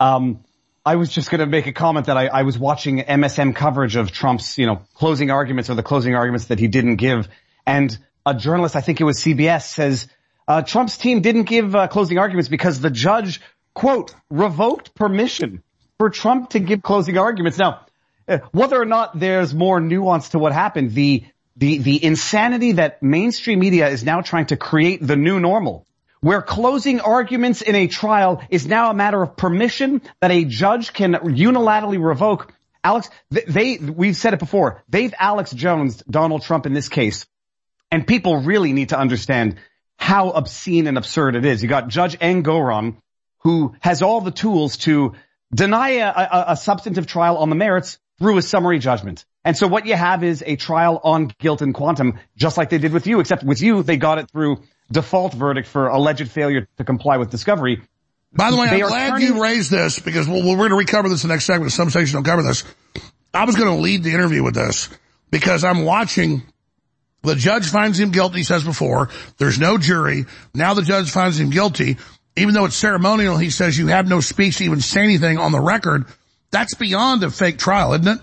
Um, 0.00 0.40
I 0.86 0.94
was 0.94 1.10
just 1.10 1.30
going 1.30 1.40
to 1.40 1.46
make 1.46 1.66
a 1.66 1.72
comment 1.72 2.06
that 2.06 2.16
I, 2.16 2.28
I 2.28 2.42
was 2.42 2.56
watching 2.56 3.00
MSM 3.00 3.56
coverage 3.56 3.96
of 3.96 4.12
Trump's, 4.12 4.56
you 4.56 4.66
know, 4.66 4.82
closing 4.94 5.32
arguments 5.32 5.68
or 5.68 5.74
the 5.74 5.82
closing 5.82 6.14
arguments 6.14 6.46
that 6.46 6.60
he 6.60 6.68
didn't 6.68 6.96
give, 6.96 7.28
and 7.66 7.98
a 8.24 8.34
journalist, 8.34 8.76
I 8.76 8.82
think 8.82 9.00
it 9.00 9.04
was 9.04 9.18
CBS, 9.18 9.62
says 9.62 10.06
uh, 10.46 10.62
Trump's 10.62 10.96
team 10.96 11.22
didn't 11.22 11.44
give 11.44 11.74
uh, 11.74 11.88
closing 11.88 12.18
arguments 12.18 12.48
because 12.48 12.78
the 12.78 12.90
judge, 12.90 13.40
quote, 13.74 14.14
revoked 14.30 14.94
permission 14.94 15.64
for 15.98 16.08
Trump 16.08 16.50
to 16.50 16.60
give 16.60 16.82
closing 16.82 17.18
arguments. 17.18 17.58
Now, 17.58 17.86
uh, 18.28 18.38
whether 18.52 18.80
or 18.80 18.84
not 18.84 19.18
there's 19.18 19.52
more 19.52 19.80
nuance 19.80 20.30
to 20.30 20.38
what 20.38 20.52
happened, 20.52 20.92
the 20.92 21.24
the 21.56 21.78
the 21.78 22.04
insanity 22.04 22.72
that 22.72 23.02
mainstream 23.02 23.58
media 23.58 23.88
is 23.88 24.04
now 24.04 24.20
trying 24.20 24.46
to 24.46 24.56
create 24.56 25.04
the 25.04 25.16
new 25.16 25.40
normal, 25.40 25.84
where 26.20 26.42
closing 26.42 27.00
arguments 27.00 27.62
in 27.62 27.74
a 27.74 27.86
trial 27.86 28.42
is 28.50 28.66
now 28.66 28.90
a 28.90 28.94
matter 28.94 29.22
of 29.22 29.36
permission 29.36 30.02
that 30.20 30.30
a 30.30 30.44
judge 30.44 30.92
can 30.92 31.14
unilaterally 31.14 32.02
revoke. 32.02 32.52
Alex, 32.82 33.10
they, 33.30 33.78
we've 33.78 34.16
said 34.16 34.32
it 34.32 34.38
before, 34.38 34.82
they've 34.88 35.14
Alex 35.18 35.50
Jones, 35.52 36.02
Donald 36.08 36.42
Trump 36.42 36.66
in 36.66 36.72
this 36.72 36.88
case, 36.88 37.26
and 37.90 38.06
people 38.06 38.42
really 38.42 38.72
need 38.72 38.90
to 38.90 38.98
understand 38.98 39.56
how 39.96 40.30
obscene 40.30 40.86
and 40.86 40.98
absurd 40.98 41.34
it 41.36 41.44
is. 41.44 41.62
You 41.62 41.68
got 41.68 41.88
Judge 41.88 42.18
Engoron, 42.18 42.96
who 43.38 43.74
has 43.80 44.02
all 44.02 44.20
the 44.20 44.30
tools 44.30 44.76
to 44.78 45.14
deny 45.52 45.90
a, 45.90 46.08
a, 46.08 46.44
a 46.48 46.56
substantive 46.56 47.06
trial 47.06 47.38
on 47.38 47.50
the 47.50 47.56
merits 47.56 47.98
through 48.18 48.38
a 48.38 48.42
summary 48.42 48.78
judgment. 48.78 49.24
And 49.44 49.56
so 49.56 49.68
what 49.68 49.86
you 49.86 49.94
have 49.94 50.24
is 50.24 50.42
a 50.44 50.56
trial 50.56 51.00
on 51.02 51.32
guilt 51.38 51.62
and 51.62 51.72
quantum, 51.72 52.18
just 52.36 52.56
like 52.56 52.70
they 52.70 52.78
did 52.78 52.92
with 52.92 53.06
you, 53.06 53.20
except 53.20 53.44
with 53.44 53.60
you, 53.60 53.82
they 53.82 53.96
got 53.96 54.18
it 54.18 54.30
through 54.30 54.62
default 54.90 55.34
verdict 55.34 55.68
for 55.68 55.88
alleged 55.88 56.30
failure 56.30 56.68
to 56.76 56.84
comply 56.84 57.16
with 57.16 57.30
discovery. 57.30 57.82
By 58.32 58.50
the 58.50 58.56
way, 58.56 58.68
They 58.68 58.82
I'm 58.82 58.88
glad 58.88 59.08
turning- 59.10 59.26
you 59.28 59.42
raised 59.42 59.70
this 59.70 59.98
because 59.98 60.28
we'll, 60.28 60.42
we're 60.42 60.56
going 60.56 60.70
to 60.70 60.76
recover 60.76 61.08
this 61.08 61.24
in 61.24 61.28
the 61.28 61.34
next 61.34 61.46
segment. 61.46 61.72
Some 61.72 61.90
stations 61.90 62.12
don't 62.12 62.24
cover 62.24 62.42
this. 62.42 62.64
I 63.32 63.44
was 63.44 63.56
going 63.56 63.74
to 63.74 63.80
lead 63.82 64.02
the 64.02 64.12
interview 64.12 64.42
with 64.42 64.54
this 64.54 64.88
because 65.30 65.64
I'm 65.64 65.84
watching 65.84 66.42
the 67.22 67.34
judge 67.34 67.68
finds 67.68 67.98
him 67.98 68.10
guilty, 68.12 68.38
he 68.38 68.44
says 68.44 68.62
before. 68.62 69.08
There's 69.38 69.58
no 69.58 69.78
jury. 69.78 70.26
Now 70.54 70.74
the 70.74 70.82
judge 70.82 71.10
finds 71.10 71.40
him 71.40 71.50
guilty. 71.50 71.96
Even 72.36 72.54
though 72.54 72.66
it's 72.66 72.76
ceremonial, 72.76 73.36
he 73.38 73.50
says 73.50 73.78
you 73.78 73.86
have 73.88 74.06
no 74.06 74.20
speech 74.20 74.58
to 74.58 74.64
even 74.64 74.80
say 74.80 75.02
anything 75.02 75.38
on 75.38 75.52
the 75.52 75.60
record. 75.60 76.04
That's 76.50 76.74
beyond 76.74 77.24
a 77.24 77.30
fake 77.30 77.58
trial, 77.58 77.94
isn't 77.94 78.06
it? 78.06 78.20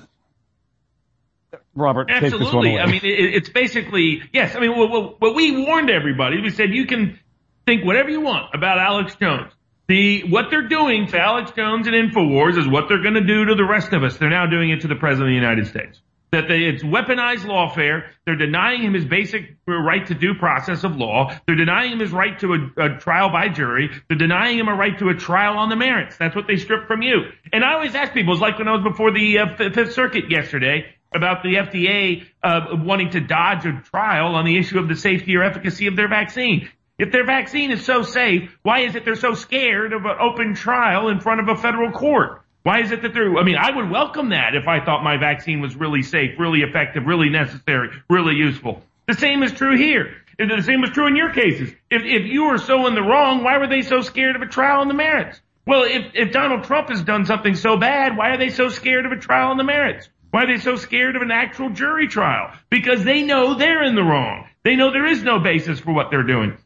Robert, 1.75 2.07
take 2.07 2.21
this 2.21 2.33
one 2.33 2.41
Absolutely. 2.41 2.79
I 2.79 2.85
mean, 2.85 3.01
it, 3.03 3.35
it's 3.35 3.49
basically 3.49 4.21
yes. 4.31 4.55
I 4.55 4.59
mean, 4.59 4.77
what, 4.77 4.89
what, 4.89 5.21
what 5.21 5.35
we 5.35 5.65
warned 5.65 5.89
everybody, 5.89 6.41
we 6.41 6.49
said 6.49 6.71
you 6.71 6.85
can 6.85 7.19
think 7.65 7.85
whatever 7.85 8.09
you 8.09 8.21
want 8.21 8.53
about 8.53 8.79
Alex 8.79 9.15
Jones. 9.15 9.51
The 9.87 10.23
what 10.29 10.45
they're 10.49 10.67
doing 10.67 11.07
to 11.07 11.19
Alex 11.19 11.51
Jones 11.51 11.87
and 11.87 11.95
Infowars 11.95 12.57
is 12.57 12.67
what 12.67 12.85
they're 12.87 13.01
going 13.01 13.15
to 13.15 13.25
do 13.25 13.45
to 13.45 13.55
the 13.55 13.65
rest 13.65 13.91
of 13.91 14.03
us. 14.03 14.17
They're 14.17 14.29
now 14.29 14.45
doing 14.45 14.69
it 14.69 14.81
to 14.81 14.87
the 14.87 14.95
president 14.95 15.29
of 15.29 15.31
the 15.31 15.47
United 15.47 15.67
States. 15.67 15.99
That 16.31 16.47
they, 16.47 16.63
it's 16.63 16.81
weaponized 16.81 17.45
lawfare. 17.45 18.07
They're 18.25 18.37
denying 18.37 18.81
him 18.81 18.95
his 18.95 19.05
basic 19.05 19.55
right 19.67 20.03
to 20.07 20.15
due 20.15 20.33
process 20.33 20.83
of 20.83 20.95
law. 20.95 21.31
They're 21.45 21.57
denying 21.57 21.91
him 21.91 21.99
his 21.99 22.11
right 22.11 22.39
to 22.39 22.53
a, 22.53 22.85
a 22.85 22.97
trial 22.97 23.29
by 23.29 23.49
jury. 23.49 23.91
They're 24.07 24.17
denying 24.17 24.57
him 24.57 24.67
a 24.67 24.73
right 24.73 24.97
to 24.97 25.09
a 25.09 25.13
trial 25.13 25.59
on 25.59 25.69
the 25.69 25.75
merits. 25.75 26.17
That's 26.17 26.35
what 26.35 26.47
they 26.47 26.55
stripped 26.55 26.87
from 26.87 27.03
you. 27.03 27.25
And 27.51 27.63
I 27.63 27.73
always 27.73 27.93
ask 27.93 28.13
people, 28.13 28.33
it's 28.33 28.41
like 28.41 28.57
when 28.57 28.67
I 28.67 28.71
was 28.71 28.83
before 28.83 29.11
the 29.11 29.37
uh, 29.37 29.55
Fifth 29.57 29.93
Circuit 29.93 30.31
yesterday 30.31 30.92
about 31.15 31.43
the 31.43 31.55
FDA 31.55 32.25
uh, 32.41 32.75
wanting 32.83 33.11
to 33.11 33.19
dodge 33.19 33.65
a 33.65 33.81
trial 33.81 34.35
on 34.35 34.45
the 34.45 34.57
issue 34.57 34.79
of 34.79 34.87
the 34.87 34.95
safety 34.95 35.35
or 35.35 35.43
efficacy 35.43 35.87
of 35.87 35.95
their 35.95 36.09
vaccine. 36.09 36.69
If 36.97 37.11
their 37.11 37.25
vaccine 37.25 37.71
is 37.71 37.85
so 37.85 38.03
safe, 38.03 38.55
why 38.61 38.81
is 38.81 38.95
it 38.95 39.03
they're 39.03 39.15
so 39.15 39.33
scared 39.33 39.93
of 39.93 40.05
an 40.05 40.15
open 40.19 40.53
trial 40.53 41.09
in 41.09 41.19
front 41.19 41.41
of 41.41 41.49
a 41.49 41.59
federal 41.59 41.91
court? 41.91 42.43
Why 42.63 42.81
is 42.81 42.91
it 42.91 43.01
that 43.01 43.13
they're, 43.13 43.35
I 43.35 43.43
mean, 43.43 43.57
I 43.57 43.75
would 43.75 43.89
welcome 43.89 44.29
that 44.29 44.55
if 44.55 44.67
I 44.67 44.83
thought 44.85 45.03
my 45.03 45.17
vaccine 45.17 45.59
was 45.59 45.75
really 45.75 46.01
safe, 46.01 46.39
really 46.39 46.61
effective, 46.61 47.03
really 47.05 47.29
necessary, 47.29 47.89
really 48.09 48.35
useful. 48.35 48.81
The 49.07 49.15
same 49.15 49.43
is 49.43 49.51
true 49.51 49.77
here. 49.77 50.15
The 50.37 50.61
same 50.61 50.83
is 50.83 50.91
true 50.91 51.07
in 51.07 51.15
your 51.15 51.33
cases. 51.33 51.73
If, 51.91 52.03
if 52.05 52.25
you 52.25 52.45
were 52.45 52.57
so 52.57 52.87
in 52.87 52.95
the 52.95 53.01
wrong, 53.01 53.43
why 53.43 53.57
were 53.57 53.67
they 53.67 53.81
so 53.81 54.01
scared 54.01 54.35
of 54.35 54.41
a 54.41 54.47
trial 54.47 54.81
on 54.81 54.87
the 54.87 54.93
merits? 54.93 55.41
Well, 55.65 55.83
if, 55.83 56.11
if 56.13 56.31
Donald 56.31 56.63
Trump 56.63 56.89
has 56.89 57.03
done 57.03 57.25
something 57.25 57.55
so 57.55 57.77
bad, 57.77 58.17
why 58.17 58.29
are 58.29 58.37
they 58.37 58.49
so 58.49 58.69
scared 58.69 59.05
of 59.05 59.11
a 59.11 59.17
trial 59.17 59.51
on 59.51 59.57
the 59.57 59.63
merits? 59.63 60.09
Why 60.33 60.45
are 60.45 60.47
they 60.47 60.57
so 60.57 60.77
scared 60.77 61.15
of 61.15 61.21
an 61.21 61.29
actual 61.29 61.69
jury 61.69 62.07
trial? 62.07 62.51
Because 62.71 63.03
they 63.03 63.21
know 63.21 63.53
they're 63.53 63.83
in 63.83 63.93
the 63.93 64.01
wrong. 64.01 64.47
They 64.63 64.75
know 64.75 64.91
there 64.91 65.05
is 65.05 65.21
no 65.21 65.37
basis 65.37 65.79
for 65.79 65.93
what 65.93 66.09
they're 66.09 66.23
doing. 66.23 66.57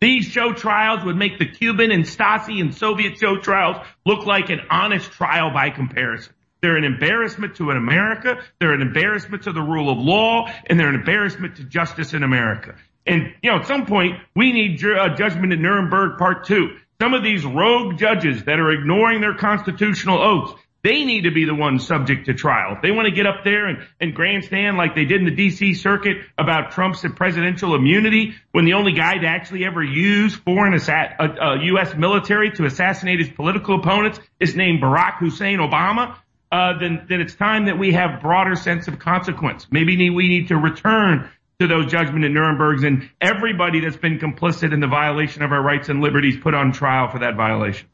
These 0.00 0.24
show 0.24 0.52
trials 0.52 1.04
would 1.04 1.14
make 1.14 1.38
the 1.38 1.46
Cuban 1.46 1.92
and 1.92 2.02
Stasi 2.02 2.60
and 2.60 2.74
Soviet 2.74 3.16
show 3.16 3.38
trials 3.38 3.76
look 4.04 4.26
like 4.26 4.50
an 4.50 4.58
honest 4.72 5.12
trial 5.12 5.52
by 5.54 5.70
comparison. 5.70 6.32
They're 6.60 6.76
an 6.76 6.82
embarrassment 6.82 7.54
to 7.58 7.70
an 7.70 7.76
America. 7.76 8.42
They're 8.58 8.74
an 8.74 8.82
embarrassment 8.82 9.44
to 9.44 9.52
the 9.52 9.62
rule 9.62 9.88
of 9.88 9.98
law, 9.98 10.50
and 10.66 10.76
they're 10.76 10.88
an 10.88 10.96
embarrassment 10.96 11.58
to 11.58 11.62
justice 11.62 12.12
in 12.12 12.24
America. 12.24 12.74
And 13.06 13.32
you 13.40 13.52
know, 13.52 13.58
at 13.58 13.68
some 13.68 13.86
point, 13.86 14.16
we 14.34 14.50
need 14.50 14.78
ju- 14.78 14.96
judgment 15.16 15.52
in 15.52 15.62
Nuremberg 15.62 16.18
Part 16.18 16.44
Two. 16.44 16.76
Some 17.00 17.14
of 17.14 17.22
these 17.22 17.44
rogue 17.44 17.98
judges 17.98 18.42
that 18.46 18.58
are 18.58 18.72
ignoring 18.72 19.20
their 19.20 19.34
constitutional 19.34 20.18
oaths, 20.20 20.60
They 20.86 21.04
need 21.04 21.22
to 21.22 21.32
be 21.32 21.44
the 21.46 21.54
ones 21.54 21.84
subject 21.84 22.26
to 22.26 22.34
trial. 22.34 22.76
If 22.76 22.82
they 22.82 22.92
want 22.92 23.06
to 23.06 23.10
get 23.10 23.26
up 23.26 23.42
there 23.42 23.66
and, 23.66 23.84
and 24.00 24.14
grandstand 24.14 24.76
like 24.76 24.94
they 24.94 25.04
did 25.04 25.20
in 25.20 25.24
the 25.24 25.34
DC 25.34 25.78
circuit 25.78 26.18
about 26.38 26.70
Trump's 26.70 27.04
presidential 27.16 27.74
immunity 27.74 28.36
when 28.52 28.66
the 28.66 28.74
only 28.74 28.92
guy 28.92 29.18
to 29.18 29.26
actually 29.26 29.64
ever 29.64 29.82
use 29.82 30.36
foreign 30.36 30.74
assa- 30.74 31.16
uh, 31.18 31.24
uh, 31.24 31.54
U.S. 31.56 31.96
military 31.96 32.52
to 32.52 32.66
assassinate 32.66 33.18
his 33.18 33.28
political 33.28 33.80
opponents 33.80 34.20
is 34.38 34.54
named 34.54 34.80
Barack 34.80 35.18
Hussein 35.18 35.58
Obama, 35.58 36.18
uh, 36.52 36.78
then, 36.78 37.04
then 37.08 37.20
it's 37.20 37.34
time 37.34 37.66
that 37.66 37.80
we 37.80 37.92
have 37.94 38.22
broader 38.22 38.54
sense 38.54 38.86
of 38.86 39.00
consequence. 39.00 39.66
Maybe 39.68 40.08
we 40.10 40.28
need 40.28 40.46
to 40.48 40.56
return 40.56 41.28
to 41.58 41.66
those 41.66 41.90
judgment 41.90 42.24
in 42.24 42.32
Nuremberg's 42.32 42.84
and 42.84 43.10
everybody 43.20 43.80
that's 43.80 43.96
been 43.96 44.20
complicit 44.20 44.72
in 44.72 44.78
the 44.78 44.86
violation 44.86 45.42
of 45.42 45.50
our 45.50 45.60
rights 45.60 45.88
and 45.88 46.00
liberties 46.00 46.36
put 46.40 46.54
on 46.54 46.70
trial 46.70 47.10
for 47.10 47.18
that 47.18 47.34
violation. 47.34 47.88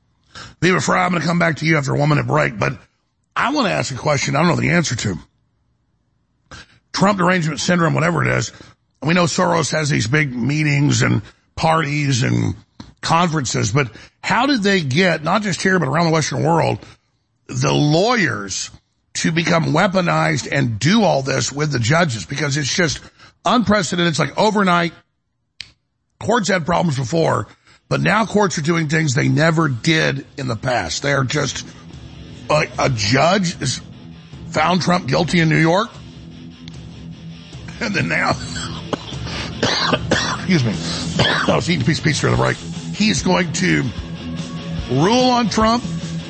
Viva 0.61 0.81
Frei, 0.81 1.01
I'm 1.01 1.11
going 1.11 1.23
to 1.23 1.29
come 1.29 1.39
back 1.39 1.57
to 1.57 1.67
you 1.67 1.77
after 1.77 1.95
a 1.95 1.99
one 1.99 2.09
minute 2.09 2.27
break, 2.27 2.59
but 2.59 2.73
I 3.35 3.53
want 3.53 3.67
to 3.67 3.73
ask 3.73 3.93
a 3.95 3.99
question 3.99 4.37
I 4.37 4.41
don't 4.41 4.49
know 4.49 4.57
the 4.57 4.71
answer 4.71 4.97
to. 4.97 5.17
Trump 6.93 7.19
derangement 7.19 7.61
syndrome, 7.61 7.95
whatever 7.95 8.23
it 8.23 8.29
is. 8.29 8.53
We 9.03 9.15
know 9.15 9.25
Soros 9.25 9.73
has 9.73 9.89
these 9.89 10.07
big 10.07 10.35
meetings 10.35 11.03
and 11.03 11.23
parties 11.57 12.23
and 12.23 12.55
conferences, 13.01 13.73
but 13.73 13.91
how 14.23 14.47
did 14.47 14.63
they 14.63 14.83
get, 14.83 15.25
not 15.25 15.43
just 15.43 15.63
here, 15.63 15.79
but 15.79 15.89
around 15.89 16.07
the 16.07 16.13
Western 16.13 16.45
world, 16.45 16.79
the 17.47 17.73
lawyers 17.73 18.71
to 19.15 19.33
become 19.33 19.67
weaponized 19.67 20.49
and 20.51 20.79
do 20.79 21.03
all 21.03 21.23
this 21.23 21.51
with 21.51 21.73
the 21.73 21.79
judges? 21.79 22.25
Because 22.25 22.57
it's 22.57 22.75
just 22.75 23.01
unprecedented. 23.45 24.11
It's 24.11 24.19
like 24.19 24.39
overnight. 24.39 24.93
Courts 26.21 26.49
had 26.49 26.65
problems 26.65 26.97
before, 26.97 27.49
but 27.93 28.01
now 28.01 28.25
courts 28.25 28.57
are 28.57 28.63
doing 28.63 28.89
things 28.89 29.13
they 29.13 29.29
never 29.29 29.69
did 29.69 30.25
in 30.39 30.49
the 30.49 30.57
past. 30.57 31.03
They 31.03 31.13
are 31.13 31.25
just, 31.25 31.67
a, 32.49 32.67
a 32.79 32.89
judge 32.89 33.61
is 33.61 33.83
found 34.49 34.81
Trump 34.81 35.07
guilty 35.07 35.41
in 35.41 35.51
New 35.51 35.59
York. 35.59 35.91
And 37.83 37.95
then 37.95 38.09
now, 38.09 38.31
excuse 40.37 40.65
me, 40.65 40.73
oh, 41.21 41.45
I 41.49 41.57
was 41.57 41.69
eating 41.69 41.83
a 41.83 41.85
piece 41.85 41.99
of 41.99 42.05
pizza 42.07 42.23
during 42.23 42.39
the 42.39 42.43
break. 42.43 42.57
He's 42.97 43.23
going 43.23 43.53
to 43.53 43.83
rule 44.91 45.29
on 45.29 45.51
Trump 45.51 45.85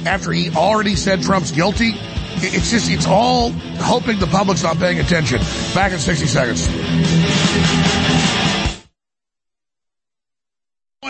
after 0.05 0.32
he 0.32 0.51
already 0.51 0.97
said 0.97 1.22
Trump's 1.22 1.52
guilty. 1.52 1.93
It's 2.39 2.72
just, 2.72 2.90
it's 2.90 3.06
all 3.06 3.51
hoping 3.78 4.18
the 4.18 4.26
public's 4.26 4.64
not 4.64 4.78
paying 4.78 4.98
attention. 4.98 5.39
Back 5.74 5.93
in 5.93 6.01
60 6.01 6.26
seconds. 6.26 7.81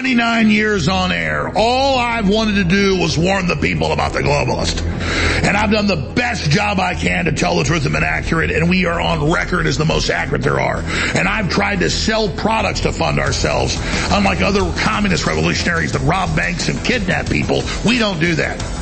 29 0.02 0.50
years 0.50 0.88
on 0.88 1.12
air. 1.12 1.48
All 1.54 1.96
I've 1.96 2.28
wanted 2.28 2.54
to 2.56 2.64
do 2.64 2.98
was 2.98 3.16
warn 3.16 3.46
the 3.46 3.54
people 3.54 3.92
about 3.92 4.12
the 4.12 4.18
globalist. 4.18 4.82
And 5.44 5.56
I've 5.56 5.70
done 5.70 5.86
the 5.86 5.94
best 5.94 6.50
job 6.50 6.80
I 6.80 6.96
can 6.96 7.26
to 7.26 7.32
tell 7.32 7.56
the 7.56 7.62
truth 7.62 7.84
and 7.84 7.94
been 7.94 8.02
accurate, 8.02 8.50
and 8.50 8.68
we 8.68 8.84
are 8.86 9.00
on 9.00 9.30
record 9.30 9.68
as 9.68 9.78
the 9.78 9.84
most 9.84 10.10
accurate 10.10 10.42
there 10.42 10.58
are. 10.58 10.78
And 11.14 11.28
I've 11.28 11.50
tried 11.50 11.78
to 11.80 11.88
sell 11.90 12.28
products 12.28 12.80
to 12.80 12.90
fund 12.90 13.20
ourselves. 13.20 13.78
Unlike 14.10 14.40
other 14.40 14.72
communist 14.80 15.24
revolutionaries 15.24 15.92
that 15.92 16.00
rob 16.00 16.34
banks 16.34 16.68
and 16.68 16.84
kidnap 16.84 17.30
people, 17.30 17.62
we 17.86 17.98
don't 17.98 18.18
do 18.18 18.34
that. 18.34 18.81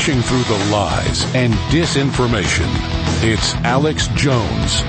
Crashing 0.00 0.22
through 0.22 0.44
the 0.44 0.70
lies 0.72 1.34
and 1.34 1.52
disinformation. 1.68 2.66
It's 3.22 3.54
Alex 3.56 4.08
Jones. 4.14 4.80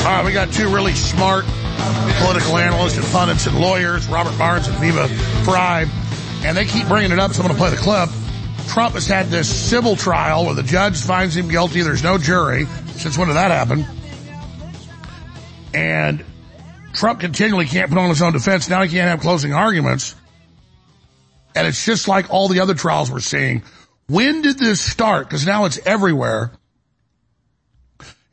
All 0.00 0.10
right, 0.10 0.24
we 0.24 0.32
got 0.32 0.52
two 0.52 0.68
really 0.74 0.92
smart 0.92 1.44
political 2.18 2.58
analysts 2.58 2.96
and 2.96 3.06
pundits 3.12 3.46
and 3.46 3.60
lawyers, 3.60 4.08
Robert 4.08 4.36
Barnes 4.38 4.66
and 4.66 4.76
Viva 4.78 5.06
Frei, 5.44 5.86
and 6.44 6.56
they 6.56 6.64
keep 6.64 6.88
bringing 6.88 7.12
it 7.12 7.20
up, 7.20 7.32
so 7.32 7.44
I'm 7.44 7.46
going 7.46 7.56
to 7.56 7.62
play 7.62 7.70
the 7.70 7.76
clip. 7.76 8.08
Trump 8.66 8.94
has 8.94 9.06
had 9.06 9.26
this 9.26 9.48
civil 9.48 9.94
trial 9.94 10.46
where 10.46 10.56
the 10.56 10.64
judge 10.64 11.00
finds 11.00 11.36
him 11.36 11.46
guilty. 11.46 11.82
There's 11.82 12.02
no 12.02 12.18
jury. 12.18 12.64
Since 12.96 13.16
when 13.16 13.28
did 13.28 13.34
that 13.34 13.52
happen? 13.52 13.84
And 15.74 16.24
Trump 16.92 17.20
continually 17.20 17.66
can't 17.66 17.88
put 17.88 18.00
on 18.00 18.08
his 18.08 18.20
own 18.20 18.32
defense. 18.32 18.68
Now 18.68 18.82
he 18.82 18.88
can't 18.88 19.08
have 19.08 19.20
closing 19.20 19.54
arguments. 19.54 20.16
And 21.54 21.66
it's 21.66 21.84
just 21.84 22.08
like 22.08 22.30
all 22.30 22.48
the 22.48 22.60
other 22.60 22.74
trials 22.74 23.10
we're 23.10 23.20
seeing. 23.20 23.62
When 24.08 24.42
did 24.42 24.58
this 24.58 24.80
start? 24.80 25.28
Because 25.28 25.46
now 25.46 25.64
it's 25.64 25.78
everywhere. 25.84 26.52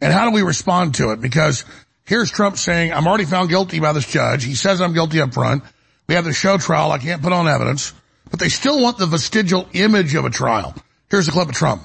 And 0.01 0.13
how 0.13 0.25
do 0.25 0.31
we 0.31 0.41
respond 0.41 0.95
to 0.95 1.11
it? 1.11 1.21
Because 1.21 1.65
here's 2.05 2.31
Trump 2.31 2.57
saying, 2.57 2.93
I'm 2.93 3.07
already 3.07 3.25
found 3.25 3.49
guilty 3.49 3.79
by 3.79 3.93
this 3.93 4.07
judge. 4.07 4.43
He 4.43 4.55
says 4.55 4.81
I'm 4.81 4.93
guilty 4.93 5.21
up 5.21 5.33
front. 5.33 5.63
We 6.07 6.15
have 6.15 6.25
the 6.25 6.33
show 6.33 6.57
trial. 6.57 6.91
I 6.91 6.99
can't 6.99 7.21
put 7.21 7.33
on 7.33 7.47
evidence. 7.47 7.93
But 8.29 8.39
they 8.39 8.49
still 8.49 8.81
want 8.81 8.97
the 8.97 9.05
vestigial 9.05 9.67
image 9.73 10.13
of 10.15 10.25
a 10.25 10.29
trial. 10.29 10.75
Here's 11.09 11.27
a 11.27 11.31
clip 11.31 11.49
of 11.49 11.55
Trump. 11.55 11.83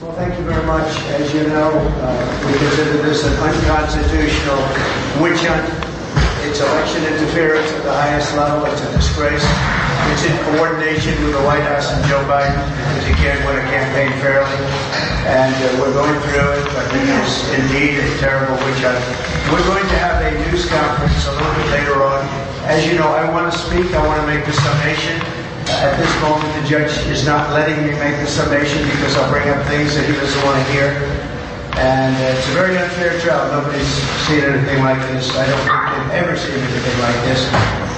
Well, 0.00 0.12
thank 0.12 0.38
you 0.38 0.44
very 0.44 0.66
much. 0.66 0.88
As 0.88 1.34
you 1.34 1.44
know, 1.44 1.70
uh, 1.72 2.39
we 2.70 2.76
consider 2.76 3.02
this 3.02 3.26
an 3.26 3.34
unconstitutional 3.42 4.62
witch 5.18 5.42
hunt. 5.42 5.66
It's 6.46 6.62
election 6.62 7.02
interference 7.02 7.66
at 7.66 7.82
the 7.82 7.92
highest 7.92 8.30
level. 8.38 8.62
It's 8.70 8.80
a 8.80 8.90
disgrace. 8.94 9.42
It's 10.14 10.24
in 10.26 10.34
coordination 10.54 11.18
with 11.24 11.34
the 11.34 11.42
White 11.42 11.66
House 11.66 11.90
and 11.90 11.98
Joe 12.06 12.22
Biden 12.30 12.54
because 12.54 13.06
he 13.10 13.14
can't 13.18 13.42
win 13.42 13.58
a 13.58 13.66
campaign 13.74 14.10
fairly. 14.22 14.54
And 15.26 15.50
uh, 15.50 15.82
we're 15.82 15.94
going 15.94 16.14
through 16.30 16.50
it, 16.62 16.64
but 16.70 16.86
it 16.94 17.06
is 17.10 17.30
indeed 17.58 17.98
a 17.98 18.06
terrible 18.22 18.54
witch 18.62 18.82
hunt. 18.86 19.02
We're 19.50 19.66
going 19.66 19.86
to 19.90 19.98
have 19.98 20.22
a 20.22 20.30
news 20.46 20.66
conference 20.70 21.26
a 21.26 21.34
little 21.34 21.54
bit 21.58 21.68
later 21.74 22.06
on. 22.06 22.22
As 22.70 22.86
you 22.86 22.94
know, 22.94 23.10
I 23.10 23.26
want 23.34 23.50
to 23.50 23.54
speak. 23.58 23.90
I 23.94 24.02
want 24.06 24.22
to 24.22 24.26
make 24.30 24.46
the 24.46 24.54
summation. 24.54 25.18
At 25.82 25.98
this 25.98 26.12
moment, 26.22 26.50
the 26.62 26.64
judge 26.70 26.94
is 27.10 27.26
not 27.26 27.50
letting 27.50 27.82
me 27.82 27.90
make 27.98 28.18
the 28.22 28.30
summation 28.30 28.82
because 28.94 29.18
I'll 29.18 29.30
bring 29.30 29.48
up 29.50 29.58
things 29.66 29.94
that 29.94 30.06
he 30.06 30.14
doesn't 30.14 30.44
want 30.46 30.58
to 30.62 30.66
hear. 30.72 31.19
And 31.78 32.16
it's 32.36 32.48
a 32.48 32.52
very 32.52 32.76
unfair 32.76 33.18
trial. 33.20 33.50
Nobody's 33.52 33.86
seen 34.26 34.42
anything 34.44 34.82
like 34.82 35.00
this. 35.12 35.30
I 35.36 35.46
don't 35.46 35.60
think 35.60 36.12
they've 36.12 36.24
ever 36.24 36.36
seen 36.36 36.58
anything 36.58 36.98
like 37.00 37.16
this. 37.24 37.40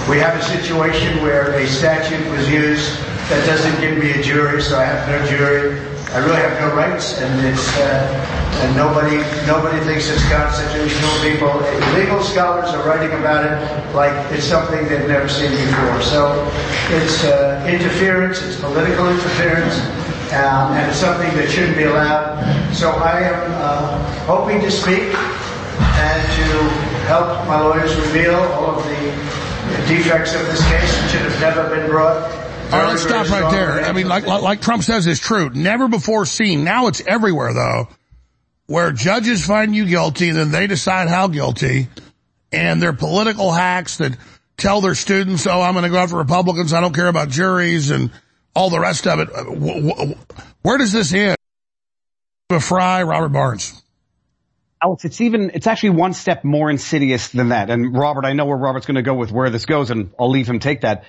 We 0.08 0.18
have 0.18 0.36
a 0.36 0.42
situation 0.42 1.22
where 1.22 1.52
a 1.54 1.66
statute 1.66 2.28
was 2.30 2.48
used 2.50 2.98
that 3.30 3.46
doesn't 3.46 3.80
give 3.80 3.96
me 3.98 4.12
a 4.12 4.22
jury, 4.22 4.60
so 4.60 4.78
I 4.78 4.84
have 4.84 5.08
no 5.08 5.24
jury. 5.26 5.80
I 6.12 6.18
really 6.18 6.36
have 6.36 6.60
no 6.60 6.76
rights, 6.76 7.18
and 7.18 7.46
it's 7.46 7.66
uh, 7.78 8.32
and 8.60 8.76
nobody 8.76 9.16
nobody 9.46 9.80
thinks 9.86 10.10
it's 10.10 10.22
constitutional. 10.28 11.08
People, 11.24 11.56
legal 11.96 12.20
scholars 12.22 12.68
are 12.70 12.84
writing 12.86 13.16
about 13.18 13.48
it 13.48 13.56
like 13.94 14.12
it's 14.30 14.44
something 14.44 14.86
they've 14.88 15.08
never 15.08 15.28
seen 15.28 15.50
before. 15.50 16.02
So 16.02 16.28
it's 16.90 17.24
uh, 17.24 17.64
interference, 17.66 18.42
it's 18.42 18.60
political 18.60 19.08
interference, 19.08 19.80
um, 20.32 20.72
and 20.72 20.90
it's 20.90 20.98
something 20.98 21.34
that 21.36 21.50
shouldn't 21.50 21.76
be 21.76 21.84
allowed. 21.84 22.72
So 22.74 22.90
I 22.90 23.20
am 23.20 23.52
uh, 23.52 24.02
hoping 24.24 24.60
to 24.60 24.70
speak 24.70 25.12
and 25.12 26.22
to 26.36 26.48
help 27.06 27.46
my 27.46 27.60
lawyers 27.60 27.94
reveal 27.96 28.34
all 28.34 28.78
of 28.78 28.84
the 28.84 29.12
defects 29.86 30.34
of 30.34 30.46
this 30.46 30.62
case, 30.68 31.02
which 31.02 31.12
should 31.12 31.22
have 31.22 31.40
never 31.40 31.68
been 31.74 31.90
brought. 31.90 32.30
All 32.72 32.78
right, 32.78 32.88
let's 32.88 33.02
stop 33.02 33.28
right 33.28 33.52
there. 33.52 33.84
I 33.84 33.92
mean, 33.92 34.08
like, 34.08 34.26
like, 34.26 34.42
like 34.42 34.60
Trump 34.62 34.82
says 34.82 35.06
is 35.06 35.20
true. 35.20 35.50
Never 35.50 35.88
before 35.88 36.24
seen. 36.24 36.64
Now 36.64 36.86
it's 36.86 37.02
everywhere 37.06 37.52
though, 37.52 37.88
where 38.66 38.92
judges 38.92 39.44
find 39.44 39.74
you 39.74 39.84
guilty, 39.84 40.30
then 40.30 40.50
they 40.50 40.66
decide 40.66 41.08
how 41.08 41.28
guilty, 41.28 41.88
and 42.50 42.80
they're 42.80 42.94
political 42.94 43.52
hacks 43.52 43.98
that 43.98 44.16
tell 44.56 44.80
their 44.80 44.94
students, 44.94 45.46
oh, 45.46 45.60
I'm 45.60 45.74
going 45.74 45.84
to 45.84 45.90
go 45.90 45.98
after 45.98 46.16
Republicans. 46.16 46.72
I 46.72 46.80
don't 46.80 46.94
care 46.94 47.08
about 47.08 47.28
juries 47.28 47.90
and 47.90 48.10
all 48.54 48.70
the 48.70 48.80
rest 48.80 49.06
of 49.06 49.20
it. 49.20 49.28
Uh, 49.32 49.44
wh- 49.44 50.12
wh- 50.12 50.64
where 50.64 50.78
does 50.78 50.92
this 50.92 51.12
end? 51.12 51.36
Frei, 52.60 53.02
Robert 53.02 53.30
Barnes. 53.30 53.82
Alex, 54.82 55.04
it's 55.04 55.20
even, 55.20 55.52
it's 55.54 55.66
actually 55.66 55.90
one 55.90 56.12
step 56.12 56.44
more 56.44 56.68
insidious 56.68 57.28
than 57.28 57.50
that. 57.50 57.70
And 57.70 57.96
Robert, 57.96 58.24
I 58.24 58.32
know 58.32 58.46
where 58.46 58.56
Robert's 58.56 58.84
going 58.84 58.96
to 58.96 59.02
go 59.02 59.14
with 59.14 59.30
where 59.30 59.48
this 59.48 59.64
goes 59.64 59.90
and 59.90 60.10
I'll 60.18 60.30
leave 60.30 60.48
him 60.48 60.58
take 60.58 60.80
that. 60.80 61.04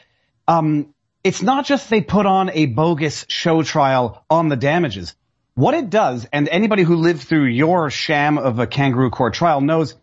Um, 0.47 0.93
it's 1.23 1.41
not 1.41 1.65
just 1.65 1.89
they 1.89 2.01
put 2.01 2.25
on 2.25 2.51
a 2.51 2.67
bogus 2.67 3.25
show 3.29 3.63
trial 3.63 4.23
on 4.29 4.49
the 4.49 4.55
damages. 4.55 5.15
What 5.55 5.73
it 5.73 5.89
does, 5.89 6.27
and 6.31 6.49
anybody 6.49 6.83
who 6.83 6.95
lived 6.95 7.23
through 7.23 7.45
your 7.45 7.89
sham 7.89 8.37
of 8.37 8.59
a 8.59 8.67
kangaroo 8.67 9.09
court 9.09 9.33
trial 9.33 9.61
knows, 9.61 9.95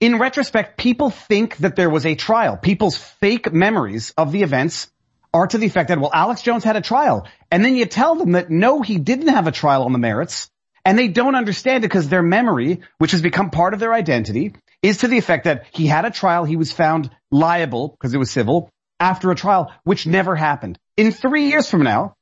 in 0.00 0.18
retrospect, 0.18 0.76
people 0.76 1.10
think 1.10 1.56
that 1.58 1.76
there 1.76 1.90
was 1.90 2.06
a 2.06 2.14
trial. 2.14 2.56
People's 2.56 2.96
fake 2.96 3.52
memories 3.52 4.12
of 4.16 4.32
the 4.32 4.42
events 4.42 4.90
are 5.34 5.46
to 5.46 5.58
the 5.58 5.66
effect 5.66 5.88
that, 5.88 5.98
well, 5.98 6.10
Alex 6.12 6.42
Jones 6.42 6.64
had 6.64 6.76
a 6.76 6.80
trial. 6.80 7.26
And 7.50 7.64
then 7.64 7.74
you 7.74 7.86
tell 7.86 8.14
them 8.16 8.32
that 8.32 8.50
no, 8.50 8.82
he 8.82 8.98
didn't 8.98 9.28
have 9.28 9.46
a 9.46 9.52
trial 9.52 9.84
on 9.84 9.92
the 9.92 9.98
merits. 9.98 10.50
And 10.84 10.98
they 10.98 11.08
don't 11.08 11.36
understand 11.36 11.84
it 11.84 11.88
because 11.88 12.08
their 12.08 12.22
memory, 12.22 12.80
which 12.98 13.12
has 13.12 13.22
become 13.22 13.50
part 13.50 13.72
of 13.72 13.80
their 13.80 13.94
identity, 13.94 14.54
is 14.82 14.98
to 14.98 15.08
the 15.08 15.18
effect 15.18 15.44
that 15.44 15.66
he 15.72 15.86
had 15.86 16.04
a 16.04 16.10
trial, 16.10 16.44
he 16.44 16.56
was 16.56 16.72
found 16.72 17.10
liable 17.30 17.88
because 17.88 18.12
it 18.14 18.18
was 18.18 18.30
civil 18.30 18.70
after 18.98 19.30
a 19.30 19.36
trial, 19.36 19.72
which 19.84 20.06
never 20.06 20.34
happened. 20.34 20.78
In 20.96 21.12
three 21.12 21.46
years 21.48 21.70
from 21.70 21.82
now, 21.82 22.16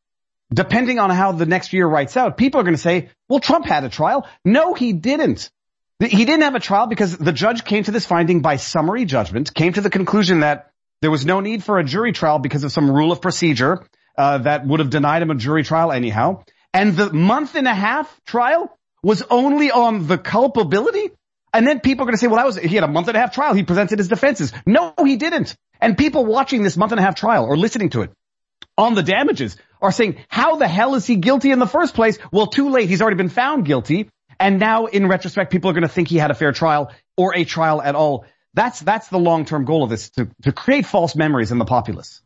depending 0.52 0.98
on 0.98 1.10
how 1.10 1.32
the 1.32 1.46
next 1.46 1.72
year 1.72 1.86
writes 1.86 2.16
out, 2.16 2.36
people 2.36 2.60
are 2.60 2.64
going 2.64 2.74
to 2.74 2.80
say, 2.80 3.10
well, 3.28 3.40
Trump 3.40 3.66
had 3.66 3.84
a 3.84 3.88
trial. 3.88 4.28
No, 4.44 4.74
he 4.74 4.92
didn't. 4.92 5.50
He 6.00 6.24
didn't 6.24 6.42
have 6.42 6.54
a 6.54 6.60
trial 6.60 6.86
because 6.86 7.16
the 7.16 7.32
judge 7.32 7.64
came 7.64 7.84
to 7.84 7.90
this 7.90 8.06
finding 8.06 8.40
by 8.40 8.56
summary 8.56 9.04
judgment, 9.04 9.52
came 9.54 9.74
to 9.74 9.82
the 9.82 9.90
conclusion 9.90 10.40
that 10.40 10.69
there 11.00 11.10
was 11.10 11.24
no 11.24 11.40
need 11.40 11.64
for 11.64 11.78
a 11.78 11.84
jury 11.84 12.12
trial 12.12 12.38
because 12.38 12.64
of 12.64 12.72
some 12.72 12.90
rule 12.90 13.12
of 13.12 13.20
procedure 13.20 13.84
uh, 14.16 14.38
that 14.38 14.66
would 14.66 14.80
have 14.80 14.90
denied 14.90 15.22
him 15.22 15.30
a 15.30 15.34
jury 15.34 15.64
trial 15.64 15.92
anyhow. 15.92 16.42
And 16.72 16.96
the 16.96 17.12
month 17.12 17.54
and 17.54 17.66
a 17.66 17.74
half 17.74 18.20
trial 18.26 18.76
was 19.02 19.22
only 19.30 19.70
on 19.70 20.06
the 20.06 20.18
culpability. 20.18 21.10
And 21.52 21.66
then 21.66 21.80
people 21.80 22.04
are 22.04 22.06
going 22.06 22.14
to 22.14 22.18
say, 22.18 22.28
well, 22.28 22.36
that 22.36 22.46
was, 22.46 22.56
he 22.56 22.74
had 22.74 22.84
a 22.84 22.88
month 22.88 23.08
and 23.08 23.16
a 23.16 23.20
half 23.20 23.34
trial. 23.34 23.54
He 23.54 23.62
presented 23.62 23.98
his 23.98 24.08
defenses. 24.08 24.52
No, 24.66 24.94
he 25.04 25.16
didn't. 25.16 25.56
And 25.80 25.96
people 25.98 26.24
watching 26.24 26.62
this 26.62 26.76
month 26.76 26.92
and 26.92 27.00
a 27.00 27.02
half 27.02 27.16
trial 27.16 27.44
or 27.44 27.56
listening 27.56 27.90
to 27.90 28.02
it 28.02 28.12
on 28.78 28.94
the 28.94 29.02
damages 29.02 29.56
are 29.80 29.90
saying, 29.90 30.16
how 30.28 30.56
the 30.56 30.68
hell 30.68 30.94
is 30.94 31.06
he 31.06 31.16
guilty 31.16 31.50
in 31.50 31.58
the 31.58 31.66
first 31.66 31.94
place? 31.94 32.18
Well, 32.30 32.46
too 32.46 32.70
late. 32.70 32.88
He's 32.88 33.02
already 33.02 33.16
been 33.16 33.30
found 33.30 33.64
guilty. 33.64 34.10
And 34.38 34.60
now 34.60 34.86
in 34.86 35.06
retrospect, 35.06 35.50
people 35.50 35.70
are 35.70 35.74
going 35.74 35.82
to 35.82 35.88
think 35.88 36.08
he 36.08 36.18
had 36.18 36.30
a 36.30 36.34
fair 36.34 36.52
trial 36.52 36.92
or 37.16 37.34
a 37.34 37.44
trial 37.44 37.82
at 37.82 37.94
all. 37.94 38.26
That's, 38.54 38.80
that's 38.80 39.08
the 39.08 39.18
long-term 39.18 39.64
goal 39.64 39.84
of 39.84 39.90
this, 39.90 40.10
to, 40.10 40.28
to 40.42 40.52
create 40.52 40.86
false 40.86 41.14
memories 41.14 41.52
in 41.52 41.58
the 41.58 41.64
populace. 41.64 42.20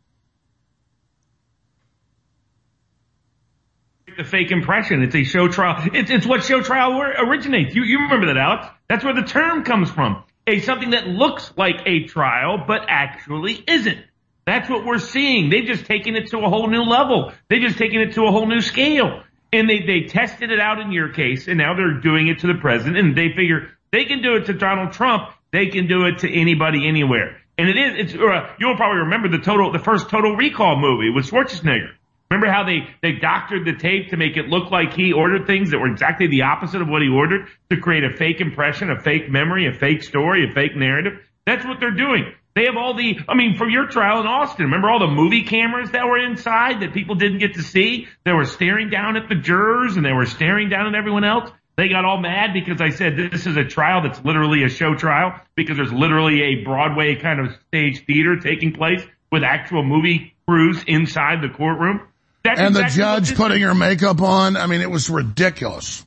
the 4.16 4.24
fake 4.24 4.50
impression. 4.50 5.02
It's 5.02 5.14
a 5.14 5.24
show 5.24 5.48
trial. 5.48 5.88
It's, 5.92 6.10
it's 6.10 6.26
what 6.26 6.44
show 6.44 6.60
trial 6.62 7.00
originates. 7.00 7.74
You, 7.74 7.82
you 7.82 8.00
remember 8.02 8.26
that, 8.26 8.36
Alex? 8.36 8.68
That's 8.88 9.04
where 9.04 9.14
the 9.14 9.26
term 9.26 9.64
comes 9.64 9.90
from. 9.90 10.22
A 10.46 10.60
something 10.60 10.90
that 10.90 11.06
looks 11.06 11.52
like 11.56 11.76
a 11.86 12.04
trial, 12.04 12.64
but 12.66 12.82
actually 12.88 13.64
isn't. 13.66 13.98
That's 14.46 14.68
what 14.68 14.84
we're 14.84 14.98
seeing. 14.98 15.48
They've 15.48 15.66
just 15.66 15.86
taken 15.86 16.16
it 16.16 16.28
to 16.30 16.38
a 16.38 16.48
whole 16.50 16.68
new 16.68 16.82
level. 16.82 17.32
They've 17.48 17.62
just 17.62 17.78
taken 17.78 18.00
it 18.00 18.14
to 18.14 18.26
a 18.26 18.30
whole 18.30 18.46
new 18.46 18.60
scale. 18.60 19.22
And 19.52 19.70
they, 19.70 19.80
they 19.80 20.02
tested 20.02 20.50
it 20.50 20.60
out 20.60 20.80
in 20.80 20.92
your 20.92 21.10
case, 21.10 21.48
and 21.48 21.56
now 21.56 21.74
they're 21.74 22.00
doing 22.00 22.28
it 22.28 22.40
to 22.40 22.46
the 22.48 22.54
president, 22.54 22.98
and 22.98 23.16
they 23.16 23.32
figure 23.34 23.70
they 23.90 24.04
can 24.04 24.20
do 24.20 24.34
it 24.34 24.46
to 24.46 24.52
Donald 24.52 24.92
Trump. 24.92 25.30
They 25.54 25.66
can 25.68 25.86
do 25.86 26.06
it 26.06 26.18
to 26.18 26.28
anybody 26.28 26.88
anywhere. 26.88 27.40
And 27.56 27.68
it 27.68 27.76
is, 27.76 27.94
it's, 27.96 28.14
uh, 28.14 28.50
you'll 28.58 28.74
probably 28.74 29.02
remember 29.02 29.28
the 29.28 29.38
total, 29.38 29.70
the 29.70 29.78
first 29.78 30.10
total 30.10 30.34
recall 30.34 30.80
movie 30.80 31.10
with 31.10 31.30
Schwarzenegger. 31.30 31.94
Remember 32.28 32.50
how 32.50 32.64
they, 32.64 32.80
they 33.02 33.20
doctored 33.20 33.64
the 33.64 33.74
tape 33.74 34.08
to 34.08 34.16
make 34.16 34.36
it 34.36 34.48
look 34.48 34.72
like 34.72 34.94
he 34.94 35.12
ordered 35.12 35.46
things 35.46 35.70
that 35.70 35.78
were 35.78 35.86
exactly 35.86 36.26
the 36.26 36.42
opposite 36.42 36.82
of 36.82 36.88
what 36.88 37.02
he 37.02 37.08
ordered 37.08 37.46
to 37.70 37.76
create 37.76 38.02
a 38.02 38.16
fake 38.16 38.40
impression, 38.40 38.90
a 38.90 39.00
fake 39.00 39.30
memory, 39.30 39.68
a 39.68 39.72
fake 39.72 40.02
story, 40.02 40.50
a 40.50 40.52
fake 40.52 40.74
narrative? 40.74 41.20
That's 41.46 41.64
what 41.64 41.78
they're 41.78 41.92
doing. 41.92 42.32
They 42.56 42.64
have 42.64 42.76
all 42.76 42.94
the, 42.94 43.20
I 43.28 43.36
mean, 43.36 43.56
for 43.56 43.68
your 43.68 43.86
trial 43.86 44.22
in 44.22 44.26
Austin, 44.26 44.64
remember 44.64 44.90
all 44.90 44.98
the 44.98 45.06
movie 45.06 45.44
cameras 45.44 45.92
that 45.92 46.04
were 46.04 46.18
inside 46.18 46.80
that 46.80 46.94
people 46.94 47.14
didn't 47.14 47.38
get 47.38 47.54
to 47.54 47.62
see? 47.62 48.08
They 48.24 48.32
were 48.32 48.44
staring 48.44 48.90
down 48.90 49.16
at 49.16 49.28
the 49.28 49.36
jurors 49.36 49.96
and 49.96 50.04
they 50.04 50.12
were 50.12 50.26
staring 50.26 50.68
down 50.68 50.88
at 50.88 50.96
everyone 50.96 51.22
else. 51.22 51.52
They 51.76 51.88
got 51.88 52.04
all 52.04 52.20
mad 52.20 52.52
because 52.52 52.80
I 52.80 52.90
said 52.90 53.16
this 53.16 53.46
is 53.46 53.56
a 53.56 53.64
trial 53.64 54.02
that's 54.02 54.24
literally 54.24 54.62
a 54.62 54.68
show 54.68 54.94
trial 54.94 55.40
because 55.56 55.76
there's 55.76 55.92
literally 55.92 56.42
a 56.42 56.64
Broadway 56.64 57.16
kind 57.16 57.40
of 57.40 57.56
stage 57.68 58.04
theater 58.06 58.36
taking 58.36 58.72
place 58.72 59.02
with 59.32 59.42
actual 59.42 59.82
movie 59.82 60.34
crews 60.46 60.84
inside 60.86 61.42
the 61.42 61.48
courtroom. 61.48 62.00
That's 62.44 62.60
and 62.60 62.76
exactly 62.76 62.90
the 62.90 62.96
judge 62.96 63.36
putting 63.36 63.62
her 63.62 63.74
makeup 63.74 64.20
on. 64.22 64.56
I 64.56 64.66
mean, 64.66 64.82
it 64.82 64.90
was 64.90 65.10
ridiculous. 65.10 66.06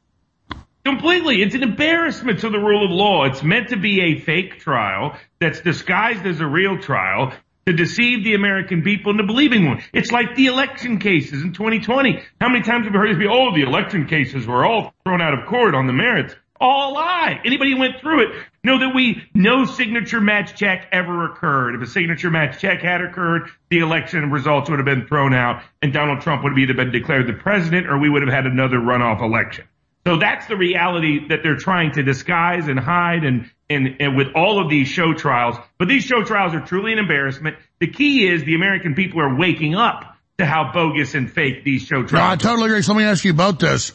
Completely. 0.86 1.42
It's 1.42 1.54
an 1.54 1.64
embarrassment 1.64 2.40
to 2.42 2.50
the 2.50 2.60
rule 2.60 2.86
of 2.86 2.92
law. 2.92 3.26
It's 3.26 3.44
meant 3.44 3.70
to 3.70 3.76
be 3.76 4.00
a 4.00 4.20
fake 4.20 4.60
trial 4.60 5.18
that's 5.40 5.60
disguised 5.60 6.26
as 6.26 6.40
a 6.40 6.46
real 6.46 6.78
trial 6.78 7.34
to 7.68 7.74
deceive 7.74 8.24
the 8.24 8.34
American 8.34 8.82
people 8.82 9.12
into 9.12 9.26
believing 9.26 9.68
one. 9.68 9.84
It's 9.92 10.10
like 10.10 10.36
the 10.36 10.46
election 10.46 11.00
cases 11.00 11.44
in 11.44 11.52
2020. 11.52 12.24
How 12.40 12.48
many 12.48 12.64
times 12.64 12.86
have 12.86 12.94
we 12.94 12.98
heard 12.98 13.22
oh, 13.30 13.54
the 13.54 13.64
election 13.64 14.08
cases 14.08 14.48
were 14.48 14.66
all 14.66 14.94
thrown 15.04 15.22
out 15.22 15.38
of 15.38 15.46
court 15.48 15.76
on 15.76 15.86
the 15.86 15.92
merits? 15.92 16.34
All 16.62 16.94
lie. 16.94 17.42
Anybody 17.44 17.74
who 17.74 17.80
went 17.80 18.00
through 18.00 18.22
it 18.22 18.30
know 18.64 18.80
that 18.80 18.96
we, 18.96 19.22
no 19.34 19.66
signature 19.66 20.22
match 20.22 20.56
check 20.56 20.88
ever 20.94 21.26
occurred. 21.26 21.76
If 21.76 21.82
a 21.82 21.88
signature 21.88 22.32
match 22.32 22.58
check 22.60 22.82
had 22.82 23.02
occurred, 23.02 23.50
the 23.70 23.80
election 23.80 24.32
results 24.32 24.70
would 24.70 24.80
have 24.80 24.86
been 24.86 25.06
thrown 25.06 25.34
out 25.34 25.62
and 25.82 25.92
Donald 25.92 26.22
Trump 26.22 26.44
would 26.44 26.54
have 26.54 26.60
either 26.60 26.74
been 26.74 26.94
declared 26.94 27.28
the 27.28 27.34
president 27.34 27.88
or 27.88 28.00
we 28.00 28.10
would 28.10 28.22
have 28.22 28.34
had 28.34 28.46
another 28.46 28.78
runoff 28.78 29.22
election. 29.22 29.66
So 30.08 30.18
that's 30.18 30.48
the 30.48 30.56
reality 30.56 31.28
that 31.28 31.40
they're 31.44 31.58
trying 31.58 31.92
to 31.92 32.04
disguise 32.04 32.70
and 32.70 32.80
hide 32.80 33.26
and, 33.26 33.52
and, 33.70 33.98
and 34.00 34.16
with 34.16 34.28
all 34.36 34.62
of 34.64 34.70
these 34.70 34.88
show 34.88 35.14
trials. 35.14 35.56
But 35.78 35.88
these 35.88 36.04
show 36.04 36.24
trials 36.24 36.54
are 36.54 36.62
truly 36.62 36.94
an 36.94 37.00
embarrassment. 37.00 37.58
The 37.80 37.88
key 37.88 38.28
is 38.28 38.44
the 38.44 38.56
American 38.56 38.96
people 38.96 39.20
are 39.22 39.36
waking 39.36 39.76
up 39.76 40.16
to 40.38 40.46
how 40.46 40.72
bogus 40.74 41.16
and 41.16 41.32
fake 41.32 41.64
these 41.64 41.82
show 41.84 42.04
trials 42.04 42.12
No, 42.12 42.24
I 42.24 42.36
totally 42.36 42.70
agree. 42.70 42.82
So 42.82 42.94
let 42.94 43.00
me 43.00 43.06
ask 43.06 43.26
you 43.26 43.32
about 43.32 43.60
this. 43.60 43.92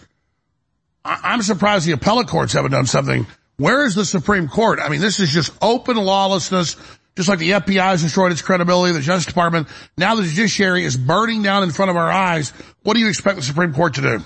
I- 1.05 1.21
I'm 1.25 1.43
surprised 1.43 1.87
the 1.87 1.93
appellate 1.93 2.29
courts 2.29 2.53
haven't 2.53 2.73
done 2.73 2.87
something. 2.87 3.27
Where 3.57 3.85
is 3.85 3.95
the 3.95 4.05
Supreme 4.05 4.49
Court? 4.49 4.81
I 4.83 4.89
mean, 4.89 5.01
this 5.01 5.21
is 5.21 5.31
just 5.33 5.53
open 5.63 5.97
lawlessness, 5.97 6.77
just 7.17 7.29
like 7.29 7.39
the 7.39 7.51
FBI 7.53 7.91
has 7.91 8.03
destroyed 8.03 8.33
its 8.33 8.43
credibility, 8.43 8.93
the 8.93 9.01
Justice 9.01 9.27
Department. 9.27 9.69
Now 9.97 10.15
the 10.17 10.23
judiciary 10.25 10.85
is 10.85 10.97
burning 10.97 11.43
down 11.43 11.63
in 11.63 11.71
front 11.71 11.91
of 11.91 11.97
our 11.97 12.11
eyes. 12.11 12.51
What 12.83 12.95
do 12.95 13.01
you 13.01 13.09
expect 13.09 13.37
the 13.37 13.43
Supreme 13.43 13.73
Court 13.73 13.95
to 13.95 14.01
do? 14.01 14.21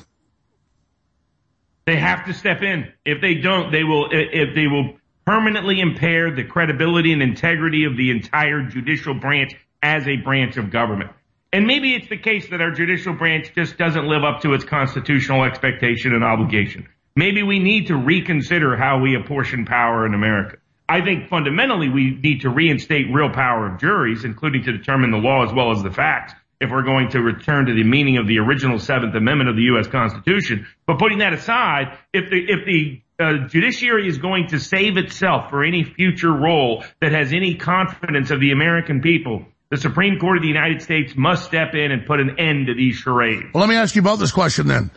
They 1.86 1.96
have 1.96 2.24
to 2.26 2.34
step 2.34 2.62
in. 2.62 2.92
If 3.04 3.20
they 3.20 3.34
don't, 3.34 3.70
they 3.70 3.84
will, 3.84 4.08
if 4.10 4.54
they 4.54 4.66
will 4.66 4.96
permanently 5.26 5.80
impair 5.80 6.30
the 6.30 6.44
credibility 6.44 7.12
and 7.12 7.20
integrity 7.20 7.84
of 7.84 7.96
the 7.96 8.10
entire 8.10 8.62
judicial 8.62 9.14
branch 9.14 9.54
as 9.82 10.06
a 10.06 10.16
branch 10.16 10.56
of 10.56 10.70
government. 10.70 11.10
And 11.52 11.66
maybe 11.66 11.94
it's 11.94 12.08
the 12.08 12.18
case 12.18 12.48
that 12.50 12.60
our 12.60 12.70
judicial 12.70 13.12
branch 13.12 13.52
just 13.54 13.76
doesn't 13.76 14.06
live 14.06 14.24
up 14.24 14.42
to 14.42 14.54
its 14.54 14.64
constitutional 14.64 15.44
expectation 15.44 16.14
and 16.14 16.22
obligation. 16.22 16.88
Maybe 17.16 17.42
we 17.42 17.58
need 17.58 17.86
to 17.88 17.96
reconsider 17.96 18.76
how 18.76 19.00
we 19.00 19.16
apportion 19.16 19.64
power 19.64 20.06
in 20.06 20.14
America. 20.14 20.58
I 20.88 21.00
think 21.00 21.28
fundamentally 21.28 21.88
we 21.88 22.10
need 22.22 22.42
to 22.42 22.50
reinstate 22.50 23.06
real 23.12 23.30
power 23.30 23.66
of 23.66 23.80
juries, 23.80 24.24
including 24.24 24.62
to 24.64 24.72
determine 24.72 25.10
the 25.10 25.18
law 25.18 25.44
as 25.44 25.52
well 25.52 25.72
as 25.72 25.82
the 25.82 25.90
facts, 25.90 26.34
if 26.60 26.70
we're 26.70 26.82
going 26.82 27.08
to 27.10 27.20
return 27.20 27.66
to 27.66 27.74
the 27.74 27.84
meaning 27.84 28.18
of 28.18 28.28
the 28.28 28.38
original 28.38 28.78
Seventh 28.78 29.14
Amendment 29.14 29.50
of 29.50 29.56
the 29.56 29.62
U.S. 29.62 29.88
Constitution. 29.88 30.66
But 30.86 30.98
putting 30.98 31.18
that 31.18 31.32
aside, 31.32 31.98
if 32.12 32.30
the 32.30 32.38
if 32.38 32.66
the 32.66 33.02
uh, 33.18 33.46
judiciary 33.48 34.08
is 34.08 34.18
going 34.18 34.48
to 34.48 34.60
save 34.60 34.96
itself 34.96 35.50
for 35.50 35.64
any 35.64 35.84
future 35.84 36.32
role 36.32 36.84
that 37.00 37.12
has 37.12 37.32
any 37.32 37.54
confidence 37.54 38.30
of 38.30 38.40
the 38.40 38.52
American 38.52 39.00
people, 39.00 39.44
the 39.70 39.76
Supreme 39.76 40.18
Court 40.18 40.36
of 40.36 40.42
the 40.42 40.48
United 40.48 40.82
States 40.82 41.14
must 41.16 41.44
step 41.44 41.74
in 41.74 41.90
and 41.90 42.06
put 42.06 42.20
an 42.20 42.38
end 42.38 42.66
to 42.66 42.74
these 42.74 42.96
charades. 42.96 43.46
Well, 43.52 43.60
let 43.62 43.68
me 43.68 43.76
ask 43.76 43.94
you 43.96 44.02
about 44.02 44.18
this 44.18 44.32
question 44.32 44.66
then. 44.68 44.90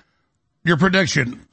Your 0.64 0.78
prediction. 0.78 1.46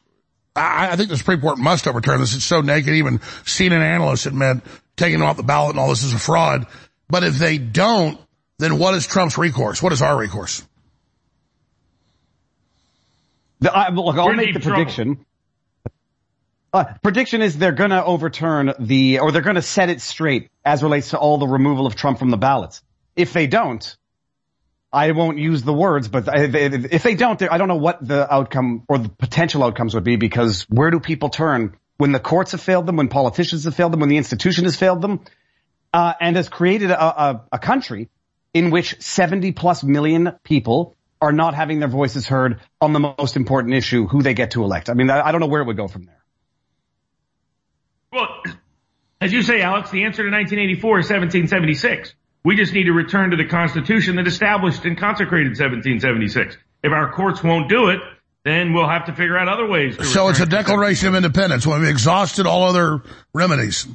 I, 0.55 0.91
I 0.93 0.97
think 0.97 1.09
the 1.09 1.17
Supreme 1.17 1.41
Court 1.41 1.59
must 1.59 1.87
overturn 1.87 2.21
this. 2.21 2.35
It's 2.35 2.45
so 2.45 2.61
naked. 2.61 2.95
Even 2.95 3.21
CNN 3.45 3.81
analysts 3.81 4.27
admit 4.27 4.59
taking 4.97 5.21
them 5.21 5.29
off 5.29 5.37
the 5.37 5.43
ballot 5.43 5.71
and 5.71 5.79
all 5.81 5.89
this 5.89 6.03
is 6.03 6.13
a 6.13 6.19
fraud. 6.19 6.67
But 7.09 7.23
if 7.23 7.35
they 7.39 7.59
don't, 7.59 8.19
then 8.59 8.79
what 8.79 8.95
is 8.95 9.07
Trump's 9.07 9.39
recourse? 9.39 9.83
What 9.83 9.93
is 9.93 10.03
our 10.03 10.19
recourse? 10.19 10.67
The, 13.61 13.75
I, 13.75 13.91
look, 13.91 14.17
I'll 14.17 14.27
We're 14.27 14.35
make 14.35 14.55
the 14.55 14.61
trouble. 14.61 14.77
prediction. 14.77 15.27
Uh, 16.77 16.93
prediction 17.03 17.41
is 17.41 17.57
they're 17.57 17.73
going 17.73 17.91
to 17.91 18.05
overturn 18.05 18.75
the, 18.79 19.21
or 19.21 19.33
they're 19.33 19.41
going 19.41 19.57
to 19.57 19.63
set 19.63 19.89
it 19.89 20.03
straight 20.03 20.51
as 20.63 20.83
relates 20.83 21.11
to 21.11 21.19
all 21.19 21.39
the 21.39 21.47
removal 21.47 21.87
of 21.87 21.95
Trump 21.95 22.19
from 22.19 22.29
the 22.29 22.37
ballots. 22.37 22.83
If 23.17 23.33
they 23.33 23.47
don't, 23.47 23.97
I 24.93 25.13
won't 25.13 25.39
use 25.39 25.63
the 25.63 25.73
words, 25.73 26.09
but 26.09 26.29
if 26.29 27.03
they 27.03 27.15
don't, 27.15 27.41
I 27.43 27.57
don't 27.57 27.69
know 27.69 27.77
what 27.77 28.07
the 28.07 28.31
outcome 28.31 28.85
or 28.89 28.99
the 28.99 29.09
potential 29.09 29.65
outcomes 29.65 29.95
would 29.95 30.05
be 30.05 30.17
because 30.17 30.65
where 30.69 30.91
do 30.91 31.01
people 31.01 31.31
turn 31.31 31.79
when 31.97 32.13
the 32.13 32.21
courts 32.21 32.53
have 32.53 32.61
failed 32.61 32.85
them, 32.85 32.97
when 32.97 33.09
politicians 33.09 33.65
have 33.65 33.75
failed 33.75 33.95
them, 33.95 34.01
when 34.01 34.11
the 34.11 34.19
institution 34.19 34.65
has 34.65 34.77
failed 34.77 35.01
them, 35.01 35.21
uh, 35.95 36.13
and 36.21 36.37
has 36.37 36.51
created 36.51 36.91
a, 36.91 37.03
a, 37.03 37.45
a 37.53 37.59
country 37.59 38.11
in 38.53 38.71
which 38.71 39.01
70 39.01 39.53
plus 39.53 39.83
million 39.83 40.33
people 40.45 40.95
are 41.23 41.33
not 41.33 41.55
having 41.55 41.79
their 41.79 41.89
voices 41.89 42.27
heard 42.27 42.61
on 42.83 42.93
the 42.93 43.01
most 43.01 43.37
important 43.37 43.73
issue, 43.73 44.07
who 44.07 44.23
they 44.23 44.35
get 44.35 44.51
to 44.51 44.63
elect. 44.63 44.91
I 44.91 44.93
mean, 44.93 45.09
I, 45.09 45.29
I 45.29 45.33
don't 45.33 45.41
know 45.41 45.47
where 45.47 45.63
it 45.63 45.67
would 45.67 45.79
go 45.79 45.89
from 45.89 46.05
there. 46.05 46.16
Well, 48.17 48.43
as 49.21 49.31
you 49.31 49.43
say, 49.43 49.61
Alex, 49.61 49.91
the 49.91 50.05
answer 50.05 50.23
to 50.23 50.31
1984 50.31 51.01
is 51.01 51.05
1776. 51.05 52.15
We 52.45 52.57
just 52.57 52.73
need 52.73 52.85
to 52.85 52.93
return 52.93 53.33
to 53.33 53.37
the 53.37 53.45
Constitution 53.45 54.17
that 54.17 54.27
established 54.27 54.87
and 54.87 54.97
consecrated 54.97 55.51
1776. 55.51 56.57
If 56.83 56.93
our 56.93 57.13
courts 57.13 57.43
won't 57.43 57.69
do 57.69 57.91
it, 57.91 58.01
then 58.43 58.73
we'll 58.73 58.89
have 58.89 59.05
to 59.07 59.13
figure 59.13 59.37
out 59.37 59.49
other 59.49 59.67
ways. 59.67 59.99
To 59.99 60.05
So 60.07 60.29
it's 60.29 60.41
a 60.41 60.47
Declaration 60.47 61.09
of 61.09 61.15
Independence 61.15 61.67
when 61.67 61.81
we've 61.81 61.91
exhausted 61.91 62.47
all 62.47 62.63
other 62.63 63.03
remedies. 63.35 63.87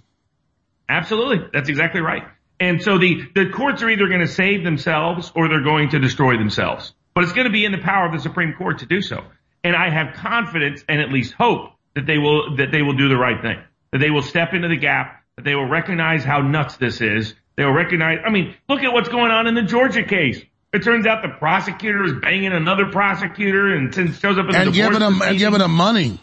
Absolutely. 0.88 1.50
That's 1.52 1.70
exactly 1.70 2.02
right. 2.02 2.22
And 2.60 2.80
so 2.84 3.00
the, 3.00 3.24
the 3.34 3.50
courts 3.50 3.82
are 3.82 3.90
either 3.90 4.08
going 4.08 4.22
to 4.22 4.28
save 4.28 4.64
themselves 4.64 5.32
or 5.34 5.50
they're 5.50 5.64
going 5.64 5.90
to 5.90 6.00
destroy 6.00 6.38
themselves. 6.38 6.94
But 7.16 7.24
it's 7.24 7.34
going 7.34 7.48
to 7.48 7.52
be 7.52 7.66
in 7.66 7.72
the 7.72 7.80
power 7.80 8.06
of 8.06 8.12
the 8.12 8.20
Supreme 8.20 8.54
Court 8.54 8.80
to 8.80 8.86
do 8.86 9.02
so. 9.02 9.24
And 9.64 9.76
I 9.76 9.90
have 9.90 10.14
confidence 10.14 10.86
and 10.88 11.02
at 11.02 11.12
least 11.12 11.34
hope 11.34 11.72
that 11.96 12.06
they 12.06 12.20
will, 12.20 12.58
that 12.58 12.72
they 12.72 12.84
will 12.84 12.96
do 12.96 13.10
the 13.10 13.18
right 13.18 13.42
thing. 13.42 13.58
That 13.92 14.00
they 14.00 14.10
will 14.10 14.22
step 14.22 14.54
into 14.54 14.68
the 14.68 14.78
gap, 14.78 15.24
that 15.36 15.44
they 15.44 15.56
will 15.56 15.68
recognize 15.68 16.24
how 16.24 16.40
nuts 16.42 16.78
this 16.78 17.02
is. 17.02 17.34
They 17.56 17.66
will 17.66 17.74
recognize, 17.74 18.20
I 18.26 18.30
mean, 18.30 18.56
look 18.70 18.82
at 18.82 18.94
what's 18.94 19.10
going 19.10 19.32
on 19.32 19.48
in 19.48 19.56
the 19.56 19.64
Georgia 19.64 20.04
case. 20.04 20.42
It 20.74 20.84
turns 20.84 21.06
out 21.06 21.22
the 21.22 21.38
prosecutor 21.38 22.04
is 22.06 22.14
banging 22.22 22.54
another 22.54 22.86
prosecutor 22.92 23.76
and 23.76 23.94
since 23.94 24.20
shows 24.20 24.38
up 24.38 24.46
in 24.46 24.52
the 24.52 24.58
And 24.58 24.74
giving 24.74 25.00
them, 25.00 25.22
and 25.22 25.38
giving 25.38 25.60
them 25.60 25.72
money. 25.72 26.20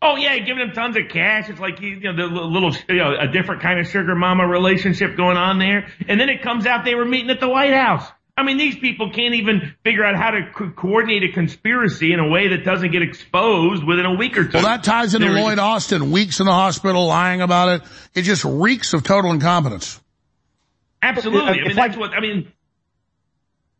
Oh 0.00 0.16
yeah, 0.16 0.38
giving 0.38 0.68
him 0.68 0.72
tons 0.72 0.96
of 0.96 1.08
cash. 1.08 1.48
It's 1.48 1.58
like 1.58 1.78
he, 1.78 1.88
you 1.88 2.12
know 2.12 2.14
the 2.14 2.26
little 2.26 2.72
you 2.88 2.96
know 2.96 3.16
a 3.18 3.26
different 3.26 3.62
kind 3.62 3.80
of 3.80 3.88
sugar 3.88 4.14
mama 4.14 4.46
relationship 4.46 5.16
going 5.16 5.36
on 5.36 5.58
there. 5.58 5.88
And 6.06 6.20
then 6.20 6.28
it 6.28 6.42
comes 6.42 6.66
out 6.66 6.84
they 6.84 6.94
were 6.94 7.06
meeting 7.06 7.30
at 7.30 7.40
the 7.40 7.48
White 7.48 7.72
House. 7.72 8.06
I 8.38 8.44
mean, 8.44 8.56
these 8.56 8.78
people 8.78 9.10
can't 9.10 9.34
even 9.34 9.74
figure 9.82 10.04
out 10.04 10.14
how 10.14 10.30
to 10.30 10.48
co- 10.54 10.70
coordinate 10.70 11.24
a 11.24 11.32
conspiracy 11.32 12.12
in 12.12 12.20
a 12.20 12.28
way 12.28 12.48
that 12.48 12.64
doesn't 12.64 12.92
get 12.92 13.02
exposed 13.02 13.82
within 13.82 14.06
a 14.06 14.14
week 14.14 14.38
or 14.38 14.44
two. 14.44 14.50
Well, 14.54 14.62
that 14.62 14.84
ties 14.84 15.14
into 15.16 15.26
They're- 15.26 15.40
Lloyd 15.42 15.58
Austin, 15.58 16.12
weeks 16.12 16.38
in 16.38 16.46
the 16.46 16.52
hospital, 16.52 17.06
lying 17.06 17.40
about 17.40 17.68
it. 17.80 17.88
It 18.14 18.22
just 18.22 18.44
reeks 18.44 18.94
of 18.94 19.02
total 19.02 19.32
incompetence. 19.32 20.00
Absolutely. 21.02 21.48
I 21.50 21.52
mean, 21.52 21.70
I- 21.72 21.74
that's 21.74 21.96
what 21.96 22.12
I 22.12 22.20
mean. 22.20 22.52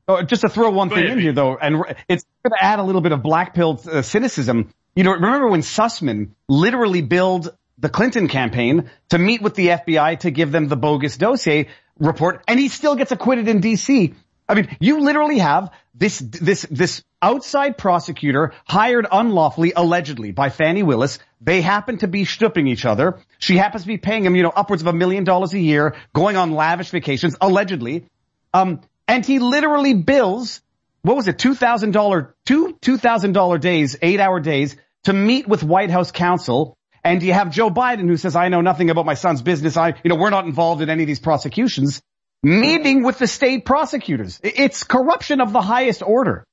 Oh, 0.09 0.23
just 0.23 0.41
to 0.43 0.49
throw 0.49 0.71
one 0.71 0.89
Go 0.89 0.95
thing 0.97 1.05
ahead, 1.05 1.19
in 1.19 1.23
here 1.23 1.33
though, 1.33 1.57
and 1.57 1.77
it's 2.09 2.25
going 2.43 2.59
to 2.59 2.65
add 2.65 2.79
a 2.79 2.83
little 2.83 3.03
bit 3.03 3.13
of 3.13 3.23
black 3.23 3.55
pill 3.55 3.81
uh, 3.91 4.03
cynicism. 4.03 4.73
You 4.97 5.05
know, 5.05 5.13
remember 5.13 5.47
when 5.49 5.61
Sussmann 5.61 6.31
literally 6.49 7.03
billed 7.03 7.55
the 7.79 7.89
Clinton 7.91 8.27
campaign 8.27 8.91
to 9.11 9.19
meet 9.19 9.41
with 9.43 9.55
the 9.55 9.69
FBI 9.69 10.19
to 10.21 10.31
give 10.33 10.51
them 10.51 10.67
the 10.67 10.77
bogus 10.77 11.17
dossier 11.17 11.69
report, 11.99 12.43
and 12.49 12.59
he 12.59 12.69
still 12.69 12.97
gets 12.97 13.13
acquitted 13.13 13.47
in 13.49 13.61
D.C. 13.61 14.15
I 14.49 14.55
mean, 14.55 14.77
you 14.81 15.01
literally 15.01 15.39
have 15.39 15.71
this 15.95 16.19
this 16.19 16.67
this 16.71 17.03
outside 17.21 17.77
prosecutor 17.77 18.55
hired 18.65 19.07
unlawfully, 19.11 19.73
allegedly 19.77 20.33
by 20.33 20.49
Fani 20.49 20.83
Willis. 20.83 21.19
They 21.41 21.61
happen 21.61 21.99
to 21.99 22.09
be 22.09 22.25
stooping 22.25 22.67
each 22.67 22.85
other. 22.87 23.19
She 23.39 23.57
happens 23.57 23.83
to 23.83 23.89
be 23.89 23.99
paying 23.99 24.25
him, 24.25 24.37
you 24.37 24.43
know, 24.43 24.53
upwards 24.55 24.83
of 24.83 24.89
a 24.89 24.93
million 24.93 25.25
dollars 25.25 25.53
a 25.53 25.59
year, 25.59 25.97
going 26.15 26.37
on 26.37 26.53
lavish 26.53 26.91
vacations, 26.91 27.37
allegedly. 27.41 28.07
Um, 28.55 28.81
and 29.07 29.25
he 29.25 29.39
literally 29.39 29.95
bills, 29.95 30.61
what 31.03 31.17
was 31.17 31.29
it, 31.29 31.39
$2,000, 31.39 32.33
two 32.45 32.75
$2,000 32.81 33.61
days, 33.61 33.97
eight 34.03 34.21
hour 34.21 34.41
days 34.41 34.77
to 35.05 35.13
meet 35.13 35.47
with 35.47 35.63
White 35.63 35.91
House 35.91 36.11
counsel. 36.11 36.77
And 37.05 37.23
you 37.23 37.33
have 37.33 37.51
Joe 37.51 37.71
Biden 37.71 38.09
who 38.09 38.17
says, 38.17 38.37
I 38.37 38.49
know 38.49 38.61
nothing 38.61 38.91
about 38.91 39.07
my 39.07 39.15
son's 39.15 39.41
business. 39.43 39.77
I, 39.77 39.95
you 40.03 40.09
know, 40.11 40.17
we're 40.17 40.31
not 40.31 40.47
involved 40.47 40.83
in 40.83 40.91
any 40.91 41.05
of 41.05 41.07
these 41.07 41.21
prosecutions. 41.21 42.03
Meeting 42.43 43.03
with 43.03 43.19
the 43.19 43.27
state 43.27 43.65
prosecutors. 43.65 44.39
It's 44.43 44.85
corruption 44.85 45.41
of 45.41 45.53
the 45.53 45.61
highest 45.61 46.03
order. 46.03 46.45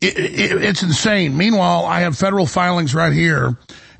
It, 0.00 0.18
it, 0.18 0.62
it's 0.64 0.82
insane. 0.82 1.36
Meanwhile, 1.36 1.84
I 1.84 2.00
have 2.00 2.16
federal 2.16 2.46
filings 2.46 2.94
right 2.94 3.12
here, 3.12 3.56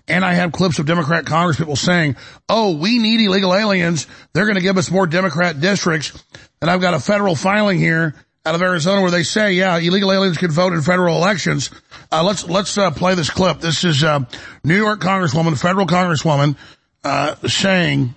and 0.08 0.24
I 0.24 0.34
have 0.34 0.52
clips 0.52 0.78
of 0.78 0.86
Democrat 0.86 1.24
congresspeople 1.24 1.78
saying, 1.78 2.16
"Oh, 2.48 2.76
we 2.76 2.98
need 2.98 3.20
illegal 3.20 3.54
aliens. 3.54 4.06
They're 4.32 4.46
going 4.46 4.56
to 4.56 4.62
give 4.62 4.78
us 4.78 4.90
more 4.90 5.06
Democrat 5.06 5.60
districts." 5.60 6.24
And 6.60 6.70
I've 6.70 6.80
got 6.80 6.94
a 6.94 7.00
federal 7.00 7.36
filing 7.36 7.78
here 7.78 8.14
out 8.44 8.54
of 8.56 8.62
Arizona 8.62 9.00
where 9.00 9.12
they 9.12 9.22
say, 9.22 9.52
"Yeah, 9.52 9.78
illegal 9.78 10.12
aliens 10.12 10.38
can 10.38 10.50
vote 10.50 10.72
in 10.72 10.82
federal 10.82 11.16
elections." 11.16 11.70
Uh, 12.10 12.24
let's 12.24 12.48
let's 12.48 12.76
uh, 12.76 12.90
play 12.90 13.14
this 13.14 13.30
clip. 13.30 13.60
This 13.60 13.84
is 13.84 14.02
uh, 14.02 14.24
New 14.64 14.76
York 14.76 15.00
Congresswoman, 15.00 15.60
federal 15.60 15.86
Congresswoman, 15.86 16.56
uh, 17.04 17.36
saying 17.46 18.14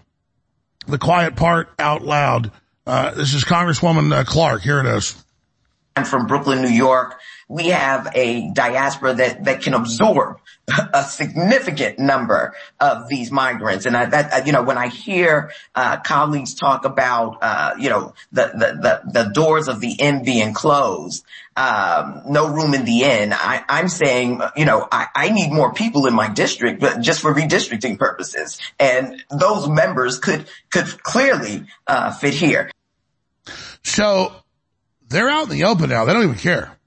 the 0.87 0.97
quiet 0.97 1.35
part 1.35 1.69
out 1.79 2.03
loud. 2.03 2.51
Uh, 2.87 3.11
this 3.11 3.33
is 3.33 3.43
Congresswoman 3.43 4.13
uh, 4.13 4.23
Clarke. 4.23 4.61
Here 4.61 4.79
it 4.79 4.85
is. 4.85 5.24
I'm 5.97 6.03
from 6.03 6.27
Brooklyn, 6.27 6.61
New 6.61 6.67
York. 6.67 7.19
We 7.47 7.67
have 7.67 8.11
a 8.15 8.51
diaspora 8.51 9.13
that, 9.13 9.45
that 9.45 9.61
can 9.61 9.73
absorb 9.73 10.39
a 10.93 11.03
significant 11.03 11.99
number 11.99 12.53
of 12.81 13.07
these 13.07 13.31
migrants. 13.31 13.85
And 13.85 13.95
I, 13.95 14.05
that, 14.07 14.45
you 14.45 14.51
know, 14.51 14.63
when 14.63 14.77
I 14.77 14.89
hear, 14.89 15.53
uh, 15.73 15.97
colleagues 16.01 16.53
talk 16.53 16.83
about, 16.83 17.37
uh, 17.41 17.75
you 17.79 17.89
know, 17.89 18.13
the, 18.33 18.47
the, 18.47 19.01
the, 19.05 19.23
the 19.23 19.29
doors 19.29 19.69
of 19.69 19.79
the 19.79 19.93
inn 19.93 20.25
being 20.25 20.53
closed, 20.53 21.23
um, 21.55 22.23
no 22.27 22.49
room 22.49 22.73
in 22.73 22.83
the 22.83 23.03
inn, 23.03 23.31
I, 23.31 23.63
I'm 23.69 23.87
saying, 23.87 24.41
you 24.57 24.65
know, 24.65 24.85
I, 24.91 25.07
I 25.15 25.29
need 25.29 25.53
more 25.53 25.71
people 25.71 26.07
in 26.07 26.13
my 26.13 26.27
district, 26.27 26.81
but 26.81 26.99
just 26.99 27.21
for 27.21 27.33
redistricting 27.33 27.97
purposes. 27.97 28.59
And 28.79 29.23
those 29.29 29.69
members 29.69 30.19
could, 30.19 30.45
could 30.71 30.87
clearly, 31.03 31.67
uh, 31.87 32.11
fit 32.11 32.33
here. 32.33 32.69
So 33.83 34.33
they're 35.09 35.29
out 35.29 35.43
in 35.43 35.49
the 35.49 35.63
open 35.65 35.89
now. 35.89 36.05
They 36.05 36.13
don't 36.13 36.23
even 36.23 36.35
care. 36.35 36.77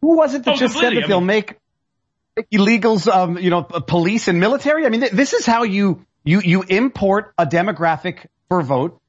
Who 0.00 0.16
was 0.16 0.34
it 0.34 0.44
that 0.44 0.54
Oh, 0.54 0.58
just 0.58 0.78
said 0.78 0.94
that 0.94 1.04
I 1.04 1.06
they'll 1.06 1.20
make 1.20 1.56
illegals, 2.52 3.08
um, 3.12 3.38
you 3.38 3.50
know, 3.50 3.62
police 3.62 4.28
and 4.28 4.40
military? 4.40 4.86
I 4.86 4.90
mean, 4.90 5.00
th- 5.00 5.12
this 5.12 5.32
is 5.32 5.44
how 5.44 5.64
you, 5.64 6.04
you, 6.24 6.40
you 6.40 6.62
import 6.62 7.32
a 7.36 7.46
demographic 7.46 8.26
for 8.48 8.62
vote, 8.62 9.00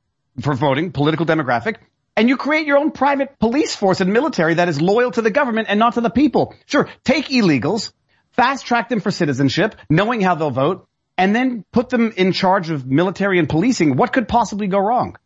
for 0.41 0.55
voting, 0.55 0.91
political 0.91 1.25
demographic, 1.25 1.77
and 2.15 2.27
you 2.27 2.37
create 2.37 2.65
your 2.65 2.77
own 2.77 2.91
private 2.91 3.37
police 3.39 3.75
force 3.75 4.01
and 4.01 4.11
military 4.11 4.55
that 4.55 4.67
is 4.67 4.81
loyal 4.81 5.11
to 5.11 5.21
the 5.21 5.31
government 5.31 5.67
and 5.69 5.79
not 5.79 5.93
to 5.93 6.01
the 6.01 6.09
people. 6.09 6.55
Sure, 6.65 6.89
take 7.03 7.27
illegals, 7.27 7.93
fast 8.31 8.65
track 8.65 8.89
them 8.89 8.99
for 8.99 9.11
citizenship, 9.11 9.75
knowing 9.89 10.21
how 10.21 10.35
they'll 10.35 10.51
vote, 10.51 10.87
and 11.17 11.35
then 11.35 11.63
put 11.71 11.89
them 11.89 12.13
in 12.17 12.31
charge 12.31 12.69
of 12.71 12.85
military 12.85 13.39
and 13.39 13.47
policing. 13.47 13.95
What 13.95 14.11
could 14.11 14.27
possibly 14.27 14.67
go 14.67 14.79
wrong? 14.79 15.17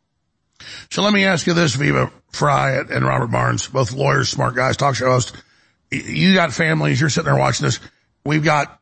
So 0.89 1.01
let 1.01 1.13
me 1.13 1.25
ask 1.25 1.47
you 1.47 1.53
this, 1.53 1.75
Viva 1.75 2.11
Frei 2.31 2.83
and 2.89 3.05
Robert 3.05 3.27
Barnes, 3.27 3.67
both 3.67 3.93
lawyers, 3.93 4.29
smart 4.29 4.55
guys, 4.55 4.77
talk 4.77 4.95
show 4.95 5.11
hosts. 5.11 5.33
You 5.91 6.33
got 6.33 6.53
families, 6.53 6.99
you're 6.99 7.09
sitting 7.09 7.31
there 7.31 7.39
watching 7.39 7.65
this. 7.65 7.79
We've 8.25 8.43
got 8.43 8.79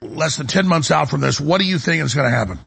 less 0.00 0.36
than 0.36 0.46
10 0.46 0.66
months 0.66 0.90
out 0.90 1.08
from 1.08 1.20
this. 1.20 1.40
What 1.40 1.60
do 1.60 1.66
you 1.66 1.78
think 1.78 2.02
is 2.02 2.14
going 2.14 2.30
to 2.30 2.36
happen? 2.36 2.58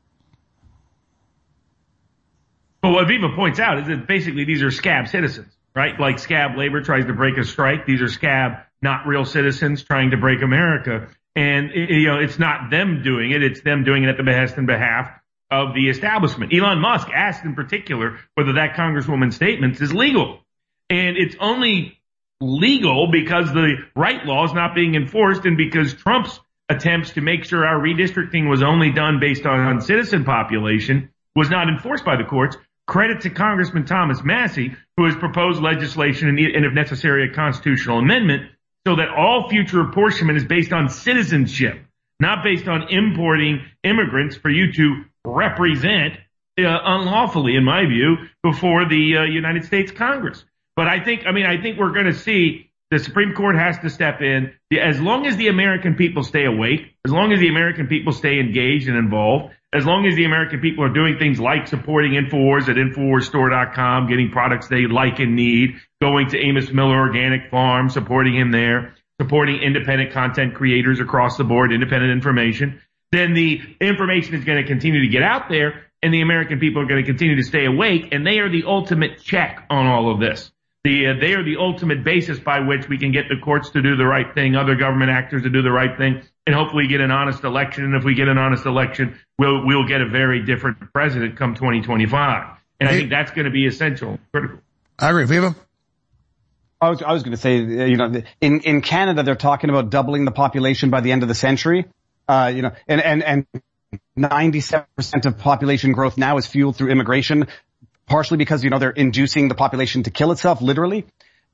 Well, 2.83 2.93
what 2.93 3.07
Viva 3.07 3.29
points 3.35 3.59
out 3.59 3.79
is 3.79 3.87
that 3.87 4.07
basically 4.07 4.45
these 4.45 4.61
are 4.61 4.71
scab 4.71 5.07
citizens, 5.07 5.51
right? 5.75 5.99
Like 5.99 6.19
scab 6.19 6.57
labor 6.57 6.81
tries 6.81 7.05
to 7.05 7.13
break 7.13 7.37
a 7.37 7.43
strike. 7.43 7.85
These 7.85 8.01
are 8.01 8.07
scab, 8.07 8.59
not 8.81 9.07
real 9.07 9.25
citizens 9.25 9.83
trying 9.83 10.11
to 10.11 10.17
break 10.17 10.41
America. 10.41 11.09
And, 11.35 11.71
you 11.73 12.07
know, 12.07 12.19
it's 12.19 12.39
not 12.39 12.69
them 12.69 13.03
doing 13.03 13.31
it. 13.31 13.43
It's 13.43 13.61
them 13.61 13.83
doing 13.83 14.03
it 14.03 14.09
at 14.09 14.17
the 14.17 14.23
behest 14.23 14.57
and 14.57 14.67
behalf 14.67 15.11
of 15.49 15.73
the 15.73 15.89
establishment. 15.89 16.53
Elon 16.53 16.79
Musk 16.79 17.07
asked 17.09 17.45
in 17.45 17.55
particular 17.55 18.19
whether 18.35 18.53
that 18.53 18.75
congresswoman's 18.75 19.35
statements 19.35 19.81
is 19.81 19.93
legal. 19.93 20.39
And 20.89 21.17
it's 21.17 21.35
only 21.39 21.99
legal 22.39 23.09
because 23.11 23.51
the 23.51 23.77
right 23.95 24.25
law 24.25 24.45
is 24.45 24.53
not 24.53 24.75
being 24.75 24.95
enforced 24.95 25.45
and 25.45 25.57
because 25.57 25.93
Trump's 25.93 26.39
attempts 26.69 27.11
to 27.11 27.21
make 27.21 27.45
sure 27.45 27.65
our 27.65 27.79
redistricting 27.79 28.49
was 28.49 28.61
only 28.61 28.91
done 28.91 29.19
based 29.19 29.45
on, 29.45 29.81
citizen 29.81 30.25
population 30.25 31.09
was 31.35 31.49
not 31.49 31.69
enforced 31.69 32.03
by 32.03 32.17
the 32.17 32.23
courts. 32.23 32.57
Credit 32.85 33.21
to 33.21 33.29
Congressman 33.29 33.85
Thomas 33.85 34.23
Massie, 34.23 34.75
who 34.95 35.05
has 35.05 35.15
proposed 35.15 35.61
legislation 35.61 36.29
and 36.29 36.39
if 36.39 36.73
necessary, 36.73 37.29
a 37.29 37.33
constitutional 37.33 37.99
amendment 37.99 38.49
so 38.85 38.95
that 38.95 39.09
all 39.09 39.49
future 39.49 39.81
apportionment 39.81 40.37
is 40.37 40.45
based 40.45 40.71
on 40.71 40.87
citizenship, 40.87 41.77
not 42.21 42.43
based 42.43 42.69
on 42.69 42.87
importing 42.89 43.65
immigrants 43.83 44.37
for 44.37 44.49
you 44.49 44.71
to 44.71 45.03
represent 45.27 46.13
uh, 46.59 46.79
unlawfully, 46.83 47.55
in 47.55 47.63
my 47.63 47.85
view, 47.85 48.17
before 48.41 48.87
the 48.87 49.17
uh, 49.17 49.23
United 49.23 49.65
States 49.65 49.91
Congress. 49.91 50.43
But 50.75 50.87
I 50.87 51.03
think, 51.03 51.25
I 51.25 51.31
mean, 51.31 51.45
I 51.45 51.61
think 51.61 51.77
we're 51.77 51.91
going 51.91 52.05
to 52.05 52.13
see 52.13 52.71
the 52.89 52.99
Supreme 52.99 53.33
Court 53.33 53.55
has 53.55 53.77
to 53.79 53.89
step 53.89 54.21
in. 54.21 54.53
As 54.79 54.99
long 54.99 55.25
as 55.25 55.35
the 55.35 55.47
American 55.49 55.95
people 55.95 56.23
stay 56.23 56.45
awake, 56.45 56.95
as 57.05 57.11
long 57.11 57.33
as 57.33 57.39
the 57.39 57.49
American 57.49 57.87
people 57.87 58.13
stay 58.13 58.39
engaged 58.39 58.87
and 58.87 58.97
involved, 58.97 59.53
as 59.73 59.85
long 59.85 60.05
as 60.05 60.15
the 60.15 60.23
American 60.23 60.61
people 60.61 60.83
are 60.83 60.93
doing 60.93 61.17
things 61.17 61.39
like 61.39 61.67
supporting 61.67 62.13
InfoWars 62.13 62.69
at 62.69 62.77
InfoWarsStore.com, 62.77 64.07
getting 64.07 64.31
products 64.31 64.67
they 64.67 64.87
like 64.87 65.19
and 65.19 65.35
need, 65.35 65.75
going 66.01 66.29
to 66.29 66.39
Amos 66.39 66.71
Miller 66.71 66.97
Organic 66.97 67.51
Farm, 67.51 67.89
supporting 67.89 68.33
him 68.33 68.51
there, 68.51 68.95
supporting 69.19 69.57
independent 69.61 70.13
content 70.13 70.55
creators 70.55 71.01
across 71.01 71.35
the 71.37 71.43
board, 71.43 71.73
independent 71.73 72.11
information, 72.11 72.81
then 73.11 73.33
the 73.33 73.61
information 73.79 74.35
is 74.35 74.43
going 74.43 74.61
to 74.61 74.67
continue 74.67 75.01
to 75.01 75.09
get 75.09 75.23
out 75.23 75.49
there 75.49 75.87
and 76.03 76.13
the 76.13 76.21
American 76.21 76.59
people 76.59 76.81
are 76.81 76.85
going 76.85 77.03
to 77.03 77.05
continue 77.05 77.35
to 77.35 77.43
stay 77.43 77.65
awake, 77.65 78.09
and 78.11 78.25
they 78.25 78.39
are 78.39 78.49
the 78.49 78.63
ultimate 78.65 79.21
check 79.21 79.65
on 79.69 79.87
all 79.87 80.11
of 80.11 80.19
this. 80.19 80.51
The, 80.83 81.07
uh, 81.07 81.13
they 81.19 81.33
are 81.33 81.43
the 81.43 81.57
ultimate 81.57 82.03
basis 82.03 82.39
by 82.39 82.59
which 82.59 82.87
we 82.87 82.97
can 82.97 83.11
get 83.11 83.25
the 83.29 83.35
courts 83.43 83.71
to 83.71 83.81
do 83.81 83.95
the 83.97 84.05
right 84.05 84.33
thing, 84.33 84.55
other 84.55 84.75
government 84.75 85.09
actors 85.09 85.43
to 85.43 85.49
do 85.49 85.61
the 85.61 85.71
right 85.71 85.97
thing, 85.97 86.21
and 86.45 86.55
hopefully 86.55 86.87
get 86.87 87.01
an 87.01 87.11
honest 87.11 87.43
election. 87.43 87.83
And 87.83 87.95
if 87.95 88.03
we 88.03 88.13
get 88.13 88.27
an 88.27 88.37
honest 88.37 88.65
election, 88.65 89.19
we'll 89.37 89.65
we'll 89.65 89.87
get 89.87 90.01
a 90.01 90.07
very 90.07 90.45
different 90.45 90.93
president 90.93 91.35
come 91.35 91.55
2025. 91.55 92.57
And 92.79 92.87
I 92.87 92.91
think 92.93 93.09
that's 93.09 93.31
going 93.31 93.45
to 93.45 93.51
be 93.51 93.65
essential, 93.65 94.19
critical. 94.31 94.59
I 94.99 95.09
agree. 95.09 95.25
Viva? 95.25 95.55
I 96.79 96.89
was, 96.89 97.01
I 97.01 97.11
was 97.11 97.23
going 97.23 97.35
to 97.35 97.41
say, 97.41 97.57
you 97.57 97.97
know, 97.97 98.21
in, 98.39 98.59
in 98.59 98.81
Canada, 98.81 99.23
they're 99.23 99.35
talking 99.35 99.71
about 99.71 99.89
doubling 99.89 100.25
the 100.25 100.31
population 100.31 100.91
by 100.91 101.01
the 101.01 101.11
end 101.11 101.23
of 101.23 101.27
the 101.27 101.35
century. 101.35 101.85
Uh, 102.27 102.51
you 102.53 102.61
know, 102.61 102.71
and, 102.87 103.01
and, 103.01 103.23
and 103.23 103.47
97% 104.17 105.25
of 105.25 105.37
population 105.37 105.93
growth 105.93 106.17
now 106.17 106.37
is 106.37 106.45
fueled 106.45 106.75
through 106.75 106.89
immigration, 106.89 107.47
partially 108.05 108.37
because, 108.37 108.63
you 108.63 108.69
know, 108.69 108.79
they're 108.79 108.89
inducing 108.89 109.47
the 109.47 109.55
population 109.55 110.03
to 110.03 110.11
kill 110.11 110.31
itself, 110.31 110.61
literally. 110.61 111.05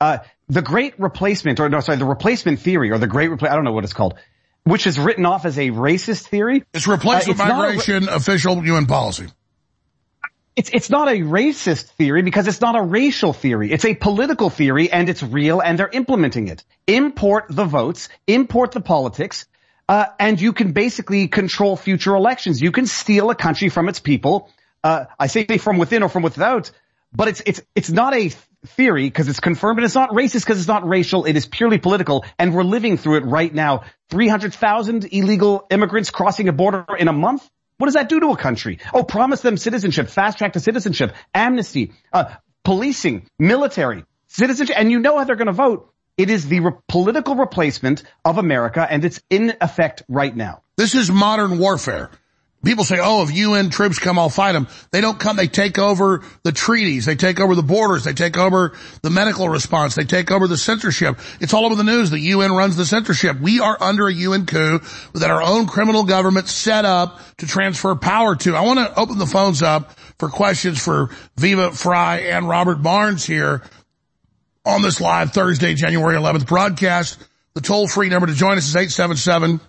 Uh, 0.02 0.20
the 0.50 0.62
great 0.62 1.00
replacement, 1.00 1.60
or 1.60 1.70
no, 1.70 1.80
sorry, 1.80 1.98
the 1.98 2.06
replacement 2.06 2.60
theory, 2.60 2.92
or 2.92 2.98
the 2.98 3.08
great 3.08 3.30
repla- 3.30 3.50
I 3.50 3.56
don't 3.56 3.64
know 3.64 3.72
what 3.72 3.84
it's 3.84 3.94
called, 3.94 4.16
which 4.64 4.88
is 4.88 5.00
written 5.00 5.26
off 5.26 5.46
as 5.46 5.58
a 5.58 5.70
racist 5.70 6.28
theory. 6.28 6.64
It's 6.74 6.88
replacement 6.88 7.40
Uh, 7.40 7.44
it's 7.44 7.50
not 7.50 7.66
a- 7.66 7.68
migration 7.70 8.10
official 8.10 8.66
UN 8.66 8.86
policy. 8.86 9.28
It's, 10.56 10.70
it's 10.72 10.90
not 10.92 11.08
a 11.08 11.20
racist 11.22 11.86
theory 11.98 12.22
because 12.22 12.48
it's 12.48 12.62
not 12.62 12.76
a 12.76 12.82
racial 12.82 13.34
theory. 13.34 13.72
It's 13.72 13.86
a 13.86 13.96
political 13.96 14.52
theory 14.52 14.92
and 14.92 15.10
it's 15.10 15.24
real 15.24 15.62
and 15.62 15.80
they're 15.80 15.90
implementing 15.92 16.48
it. 16.48 16.64
Import 16.86 17.46
the 17.50 17.66
votes, 17.66 18.08
import 18.28 18.72
the 18.72 18.82
politics, 18.82 19.48
uh, 19.90 20.06
and 20.20 20.40
you 20.40 20.54
can 20.54 20.72
basically 20.72 21.28
control 21.28 21.76
future 21.76 22.16
elections. 22.16 22.62
You 22.62 22.72
can 22.72 22.86
steal 22.86 23.30
a 23.30 23.36
country 23.36 23.70
from 23.70 23.90
its 23.90 24.00
people. 24.00 24.50
Uh, 24.84 25.06
I 25.20 25.28
say 25.28 25.46
from 25.58 25.78
within 25.78 26.04
or 26.04 26.10
from 26.10 26.24
without, 26.24 26.72
but 27.14 27.28
it's, 27.28 27.42
it's, 27.46 27.62
it's 27.76 27.90
not 27.90 28.14
a 28.14 28.32
theory 28.66 29.06
because 29.06 29.28
it's 29.28 29.40
confirmed 29.40 29.80
and 29.80 29.86
it's 29.86 29.96
not 29.96 30.12
racist 30.12 30.46
because 30.46 30.60
it's 30.60 30.68
not 30.68 30.88
racial. 30.88 31.26
It 31.26 31.36
is 31.36 31.46
purely 31.46 31.78
political 31.78 32.26
and 32.40 32.54
we're 32.54 32.64
living 32.64 32.98
through 32.98 33.18
it 33.18 33.26
right 33.26 33.54
now. 33.54 33.84
300,000 34.10 35.06
illegal 35.12 35.66
immigrants 35.70 36.10
crossing 36.10 36.48
a 36.48 36.54
border 36.54 36.86
in 36.98 37.08
a 37.08 37.14
month. 37.14 37.50
What 37.78 37.88
does 37.88 37.96
that 37.96 38.10
do 38.10 38.20
to 38.20 38.28
a 38.28 38.38
country? 38.38 38.80
Oh, 38.94 39.04
promise 39.04 39.42
them 39.42 39.58
citizenship, 39.58 40.10
fast 40.10 40.38
track 40.38 40.54
to 40.54 40.60
citizenship, 40.60 41.14
amnesty, 41.34 41.94
uh, 42.12 42.36
policing, 42.64 43.28
military, 43.40 44.06
citizenship, 44.28 44.78
and 44.80 44.92
you 44.92 45.00
know 45.00 45.18
how 45.18 45.24
they're 45.24 45.36
going 45.36 45.48
to 45.48 45.54
vote. 45.54 45.93
It 46.18 46.30
is 46.30 46.48
the 46.48 46.60
re- 46.60 46.72
political 46.88 47.36
replacement 47.36 48.04
of 48.24 48.38
America, 48.38 48.86
and 48.90 49.04
it's 49.04 49.22
in 49.30 49.54
effect 49.62 50.04
right 50.08 50.36
now. 50.36 50.62
This 50.78 50.96
is 50.96 51.12
modern 51.12 51.58
warfare. 51.58 52.12
People 52.64 52.86
say, 52.86 52.98
oh, 53.02 53.24
if 53.24 53.36
UN 53.36 53.70
troops 53.70 54.00
come, 54.00 54.18
I'll 54.18 54.30
fight 54.30 54.54
them. 54.54 54.70
They 54.92 55.02
don't 55.02 55.20
come. 55.20 55.36
They 55.36 55.48
take 55.48 55.78
over 55.78 56.24
the 56.44 56.54
treaties. 56.54 57.06
They 57.06 57.16
take 57.16 57.42
over 57.42 57.56
the 57.56 57.64
borders. 57.64 58.06
They 58.06 58.14
take 58.14 58.38
over 58.38 58.72
the 59.02 59.10
medical 59.10 59.50
response. 59.50 59.96
They 59.96 60.06
take 60.06 60.32
over 60.32 60.48
the 60.48 60.56
censorship. 60.56 61.20
It's 61.42 61.54
all 61.54 61.66
over 61.66 61.76
the 61.76 61.84
news. 61.84 62.10
The 62.10 62.20
UN 62.20 62.54
runs 62.54 62.78
the 62.78 62.86
censorship. 62.86 63.38
We 63.42 63.60
are 63.60 63.76
under 63.82 64.08
a 64.08 64.14
UN 64.14 64.46
coup 64.46 64.80
that 65.14 65.30
our 65.30 65.44
own 65.44 65.68
criminal 65.68 66.06
government 66.06 66.48
set 66.48 66.86
up 66.86 67.20
to 67.40 67.48
transfer 67.48 67.96
power 67.96 68.38
to. 68.38 68.56
I 68.56 68.62
want 68.62 68.80
to 68.80 68.98
open 68.98 69.18
the 69.18 69.26
phones 69.26 69.62
up 69.62 69.92
for 70.18 70.30
questions 70.30 70.82
for 70.82 71.10
Viva 71.38 71.72
Frei 71.72 72.30
and 72.30 72.48
Robert 72.48 72.82
Barnes 72.82 73.26
here 73.26 73.62
on 74.66 74.82
this 74.82 75.02
live 75.02 75.32
Thursday, 75.32 75.74
January 75.74 76.16
11th 76.16 76.48
broadcast. 76.48 77.22
The 77.54 77.62
toll 77.62 77.88
free 77.88 78.10
number 78.10 78.28
to 78.28 78.34
join 78.34 78.58
us 78.58 78.68
is 78.68 78.76
877 78.76 79.60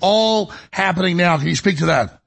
all 0.00 0.52
happening 0.72 1.16
now. 1.16 1.38
Can 1.38 1.48
you 1.48 1.56
speak 1.56 1.78
to 1.78 1.86
that? 1.86 2.20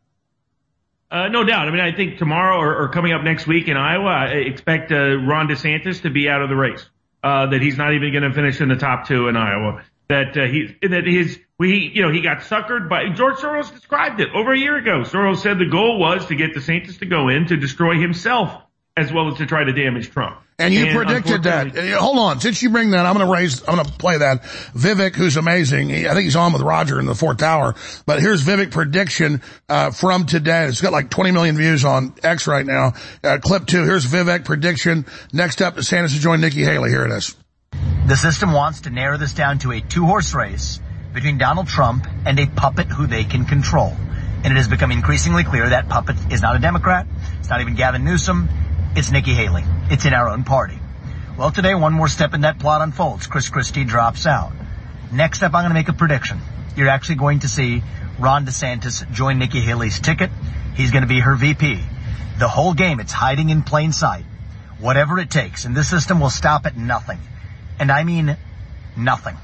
Uh, 1.11 1.27
no 1.27 1.43
doubt. 1.43 1.68
I 1.68 1.72
mean, 1.72 1.80
I 1.80 1.95
think 1.95 2.18
tomorrow 2.18 2.58
or, 2.58 2.84
or 2.84 2.90
coming 2.90 3.14
up 3.14 3.22
next 3.24 3.45
week 3.45 3.68
in 3.68 3.77
Iowa, 3.77 4.10
I 4.10 4.26
expect 4.48 4.92
uh, 4.92 5.18
Ron 5.18 5.48
DeSantis 5.48 6.02
to 6.02 6.10
be 6.10 6.27
out 6.27 6.42
of 6.42 6.50
the 6.50 6.56
race. 6.56 6.84
Uh, 7.24 7.48
that 7.52 7.61
he's 7.61 7.77
not 7.77 7.93
even 7.93 8.11
going 8.11 8.24
to 8.24 8.34
finish 8.34 8.60
in 8.60 8.68
the 8.68 8.76
top 8.76 9.08
two 9.08 9.30
in 9.30 9.38
Iowa. 9.38 9.84
That 10.10 10.35
uh, 10.35 10.45
he 10.45 10.76
that 10.82 11.06
his 11.06 11.40
we 11.58 11.92
you 11.93 12.02
know 12.02 12.11
he 12.11 12.22
got 12.22 12.40
suckered 12.40 12.90
by 12.90 13.10
George 13.14 13.38
Soros 13.38 13.72
described 13.72 14.19
it 14.19 14.30
over 14.35 14.52
a 14.52 14.60
year 14.60 14.76
ago. 14.76 15.03
Soros 15.03 15.38
said 15.38 15.58
the 15.58 15.69
goal 15.69 16.00
was 16.00 16.26
to 16.26 16.35
get 16.35 16.53
DeSantis 16.53 17.00
to 17.00 17.06
go 17.06 17.30
in 17.30 17.48
to 17.48 17.56
destroy 17.56 17.98
himself 17.98 18.61
as 18.98 19.14
well 19.14 19.30
as 19.30 19.38
to 19.38 19.45
try 19.45 19.64
to 19.64 19.72
damage 19.72 20.11
Trump. 20.11 20.43
And 20.60 20.74
you 20.74 20.94
predicted 20.94 21.44
that. 21.44 21.76
Hold 21.76 22.20
on. 22.20 22.40
Since 22.40 22.62
you 22.62 22.70
bring 22.70 22.92
that, 22.92 23.06
I'm 23.06 23.16
going 23.16 23.26
to 23.26 23.32
raise, 23.32 23.68
I'm 23.68 23.76
going 23.76 23.86
to 23.86 23.92
play 23.94 24.18
that. 24.20 24.44
Vivek, 24.44 25.16
who's 25.16 25.38
amazing. 25.38 25.90
He, 25.90 26.08
I 26.08 26.14
think 26.14 26.26
he's 26.26 26.36
on 26.36 26.54
with 26.54 26.62
Roger 26.62 27.00
in 27.00 27.06
the 27.06 27.16
fourth 27.16 27.38
tower. 27.38 27.76
But 28.06 28.22
here's 28.22 28.44
Vivek 28.44 28.72
prediction, 28.72 29.42
uh, 29.68 29.92
from 29.92 30.26
today. 30.26 30.66
It's 30.66 30.82
got 30.82 30.92
like 30.92 31.10
20 31.10 31.32
million 31.32 31.58
views 31.58 31.86
on 31.86 32.14
X 32.24 32.48
right 32.48 32.66
now. 32.66 32.94
Uh, 33.24 33.40
clip 33.42 33.66
two. 33.66 33.84
Here's 33.84 34.06
Vivek 34.06 34.46
prediction. 34.46 35.06
Next 35.32 35.62
up, 35.62 35.76
DeSantis 35.76 36.14
to 36.14 36.20
join 36.20 36.42
Nikki 36.42 36.64
Haley. 36.64 36.90
Here 36.90 37.06
it 37.06 37.12
is. 37.12 37.36
The 38.06 38.16
system 38.16 38.52
wants 38.52 38.82
to 38.82 38.90
narrow 38.90 39.18
this 39.18 39.34
down 39.34 39.60
to 39.60 39.72
a 39.72 39.82
two-horse 39.82 40.34
race 40.34 40.80
between 41.14 41.38
Donald 41.38 41.68
Trump 41.68 42.06
and 42.26 42.40
a 42.40 42.48
puppet 42.48 42.88
who 42.88 43.08
they 43.08 43.24
can 43.24 43.46
control. 43.46 43.96
And 44.44 44.48
it 44.48 44.58
has 44.58 44.68
become 44.68 44.92
increasingly 44.92 45.44
clear 45.44 45.70
that 45.70 45.88
puppet 45.88 46.18
is 46.32 46.42
not 46.42 46.56
a 46.56 46.60
Democrat. 46.60 47.08
It's 47.40 47.50
not 47.50 47.62
even 47.62 47.76
Gavin 47.76 48.04
Newsom. 48.04 48.50
It's 48.96 49.10
Nikki 49.10 49.34
Haley. 49.34 49.64
It's 49.90 50.06
in 50.06 50.14
our 50.14 50.30
own 50.30 50.44
party. 50.44 50.78
Well, 51.36 51.50
today, 51.50 51.74
one 51.74 51.94
more 51.94 52.08
step 52.08 52.36
in 52.36 52.42
that 52.42 52.60
plot 52.60 52.84
unfolds. 52.84 53.26
Chris 53.26 53.50
Christie 53.50 53.86
drops 53.86 54.28
out. 54.28 54.54
Next 55.12 55.42
up, 55.42 55.56
I'm 55.56 55.64
going 55.64 55.72
to 55.72 55.74
make 55.74 55.90
a 55.90 55.94
prediction. 55.94 56.40
You're 56.76 56.90
actually 56.90 57.16
going 57.16 57.40
to 57.40 57.48
see 57.48 57.82
Ron 58.20 58.46
DeSantis 58.46 59.12
join 59.12 59.40
Nikki 59.40 59.62
Haley's 59.62 60.00
ticket. 60.00 60.30
He's 60.76 60.92
going 60.92 61.02
to 61.02 61.08
be 61.08 61.20
her 61.22 61.36
VP. 61.36 61.80
The 62.38 62.48
whole 62.48 62.76
game, 62.76 63.00
it's 63.00 63.12
hiding 63.12 63.50
in 63.50 63.64
plain 63.64 63.94
sight. 63.94 64.26
Whatever 64.80 65.18
it 65.18 65.32
takes, 65.32 65.66
and 65.66 65.76
this 65.76 65.90
system 65.90 66.20
will 66.20 66.30
stop 66.30 66.68
at 66.68 66.78
nothing. 66.78 67.18
And 67.80 67.92
I 67.92 68.04
mean 68.04 68.38
nothing. 68.96 69.38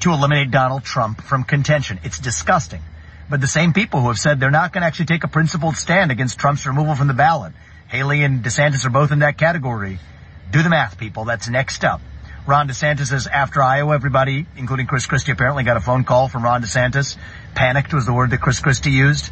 To 0.00 0.12
eliminate 0.12 0.52
Donald 0.52 0.84
Trump 0.84 1.22
from 1.22 1.42
contention. 1.42 1.98
It's 2.04 2.20
disgusting. 2.20 2.82
But 3.28 3.40
the 3.40 3.48
same 3.48 3.72
people 3.72 4.00
who 4.00 4.06
have 4.06 4.18
said 4.18 4.38
they're 4.38 4.52
not 4.52 4.72
going 4.72 4.82
to 4.82 4.86
actually 4.86 5.06
take 5.06 5.24
a 5.24 5.28
principled 5.28 5.76
stand 5.76 6.12
against 6.12 6.38
Trump's 6.38 6.64
removal 6.66 6.94
from 6.94 7.08
the 7.08 7.14
ballot. 7.14 7.52
Haley 7.88 8.22
and 8.22 8.42
DeSantis 8.42 8.84
are 8.84 8.90
both 8.90 9.12
in 9.12 9.20
that 9.20 9.38
category. 9.38 9.98
Do 10.50 10.62
the 10.62 10.68
math, 10.68 10.98
people. 10.98 11.24
That's 11.24 11.48
next 11.48 11.84
up. 11.84 12.00
Ron 12.46 12.68
DeSantis 12.68 13.06
says 13.06 13.26
after 13.26 13.62
Iowa, 13.62 13.94
everybody, 13.94 14.46
including 14.56 14.86
Chris 14.86 15.06
Christie, 15.06 15.32
apparently 15.32 15.64
got 15.64 15.76
a 15.76 15.80
phone 15.80 16.04
call 16.04 16.28
from 16.28 16.44
Ron 16.44 16.62
DeSantis. 16.62 17.16
Panicked 17.54 17.92
was 17.92 18.06
the 18.06 18.12
word 18.12 18.30
that 18.30 18.40
Chris 18.40 18.60
Christie 18.60 18.90
used. 18.90 19.30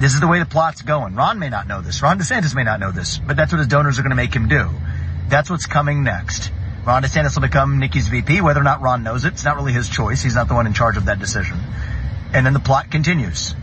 This 0.00 0.14
is 0.14 0.20
the 0.20 0.26
way 0.26 0.38
the 0.38 0.46
plot's 0.46 0.82
going. 0.82 1.14
Ron 1.14 1.38
may 1.38 1.50
not 1.50 1.68
know 1.68 1.82
this. 1.82 2.02
Ron 2.02 2.18
DeSantis 2.18 2.54
may 2.54 2.64
not 2.64 2.80
know 2.80 2.90
this, 2.90 3.18
but 3.18 3.36
that's 3.36 3.52
what 3.52 3.58
his 3.58 3.68
donors 3.68 3.98
are 3.98 4.02
going 4.02 4.10
to 4.10 4.16
make 4.16 4.34
him 4.34 4.48
do. 4.48 4.70
That's 5.28 5.50
what's 5.50 5.66
coming 5.66 6.02
next. 6.02 6.50
Ron 6.84 7.02
DeSantis 7.02 7.34
will 7.34 7.42
become 7.42 7.78
Nikki's 7.78 8.08
VP, 8.08 8.40
whether 8.40 8.60
or 8.60 8.64
not 8.64 8.80
Ron 8.80 9.02
knows 9.02 9.24
it. 9.24 9.34
It's 9.34 9.44
not 9.44 9.56
really 9.56 9.72
his 9.72 9.88
choice. 9.88 10.22
He's 10.22 10.34
not 10.34 10.48
the 10.48 10.54
one 10.54 10.66
in 10.66 10.72
charge 10.72 10.96
of 10.96 11.04
that 11.04 11.18
decision. 11.18 11.58
And 12.32 12.46
then 12.46 12.54
the 12.54 12.60
plot 12.60 12.90
continues. 12.90 13.54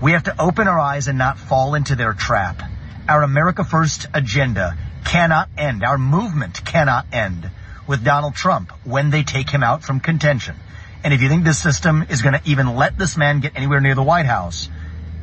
We 0.00 0.12
have 0.12 0.24
to 0.24 0.40
open 0.40 0.68
our 0.68 0.78
eyes 0.78 1.08
and 1.08 1.16
not 1.16 1.38
fall 1.38 1.74
into 1.74 1.96
their 1.96 2.12
trap. 2.12 2.62
Our 3.08 3.22
America 3.22 3.62
First 3.62 4.06
agenda 4.12 4.76
cannot 5.04 5.48
end. 5.56 5.84
Our 5.84 5.96
movement 5.96 6.64
cannot 6.64 7.06
end 7.12 7.48
with 7.86 8.02
Donald 8.02 8.34
Trump 8.34 8.72
when 8.84 9.10
they 9.10 9.22
take 9.22 9.48
him 9.48 9.62
out 9.62 9.84
from 9.84 10.00
contention. 10.00 10.56
And 11.04 11.14
if 11.14 11.22
you 11.22 11.28
think 11.28 11.44
this 11.44 11.62
system 11.62 12.04
is 12.10 12.22
going 12.22 12.34
to 12.34 12.40
even 12.44 12.74
let 12.74 12.98
this 12.98 13.16
man 13.16 13.38
get 13.38 13.52
anywhere 13.54 13.80
near 13.80 13.94
the 13.94 14.02
White 14.02 14.26
House, 14.26 14.68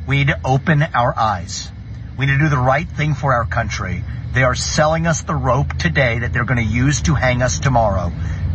we 0.06 0.16
need 0.16 0.28
to 0.28 0.40
open 0.46 0.82
our 0.82 1.14
eyes. 1.14 1.70
We 2.16 2.24
need 2.24 2.32
to 2.32 2.38
do 2.38 2.48
the 2.48 2.56
right 2.56 2.88
thing 2.88 3.12
for 3.12 3.34
our 3.34 3.44
country. 3.44 4.02
They 4.32 4.44
are 4.44 4.54
selling 4.54 5.06
us 5.06 5.20
the 5.20 5.34
rope 5.34 5.76
today 5.76 6.20
that 6.20 6.32
they're 6.32 6.46
going 6.46 6.66
to 6.66 6.72
use 6.74 7.02
to 7.02 7.14
hang 7.14 7.42
us 7.42 7.58
tomorrow. 7.60 8.10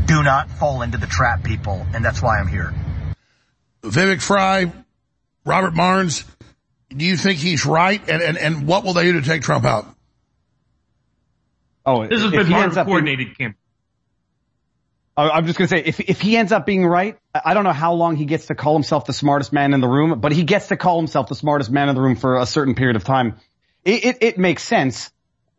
Do 0.06 0.24
not 0.24 0.50
fall 0.50 0.82
into 0.82 0.98
the 0.98 1.06
trap, 1.06 1.44
people. 1.44 1.86
And 1.94 2.04
that's 2.04 2.20
why 2.20 2.40
I'm 2.40 2.48
here. 2.48 2.74
Vivek 3.84 4.24
Frei, 4.24 4.72
Robert 5.46 5.76
Barnes, 5.76 6.24
do 6.90 7.06
you 7.06 7.18
think 7.18 7.40
he's 7.40 7.66
right? 7.66 8.02
And, 8.10 8.22
and, 8.22 8.38
and 8.38 8.68
what 8.68 8.84
will 8.84 8.94
they 8.94 9.04
do 9.04 9.20
to 9.22 9.26
take 9.28 9.42
Trump 9.42 9.66
out? 9.66 9.86
Oh, 11.86 12.06
This 12.08 12.22
has 12.22 12.32
been 12.32 12.48
part 12.48 12.68
of 12.68 12.78
a 12.78 12.82
up 12.82 12.86
being- 12.88 12.94
coordinated 12.96 13.38
campaign. 13.38 13.56
I- 15.18 15.30
I'm 15.32 15.46
just 15.46 15.58
going 15.58 15.68
to 15.68 15.76
say, 15.76 15.84
if, 15.84 16.00
if 16.00 16.22
he 16.22 16.38
ends 16.38 16.52
up 16.52 16.66
being 16.66 16.86
right, 16.86 17.18
I 17.34 17.42
I 17.46 17.54
don't 17.54 17.64
know 17.64 17.74
how 17.74 17.94
long 17.94 18.16
he 18.16 18.26
gets 18.26 18.48
to 18.48 18.56
call 18.56 18.74
himself 18.74 19.06
the 19.06 19.14
smartest 19.14 19.52
man 19.54 19.74
in 19.74 19.82
the 19.82 19.88
room, 19.88 20.20
but 20.20 20.32
he 20.32 20.44
gets 20.44 20.68
to 20.70 20.78
call 20.78 20.98
himself 20.98 21.28
the 21.28 21.36
smartest 21.36 21.70
man 21.72 21.90
in 21.90 21.96
the 21.96 22.02
room 22.02 22.16
for 22.16 22.38
a 22.38 22.46
certain 22.46 22.76
period 22.76 22.96
of 22.96 23.04
time. 23.04 23.36
It, 23.84 24.06
it, 24.06 24.18
it 24.22 24.38
makes 24.38 24.64
sense. 24.64 25.12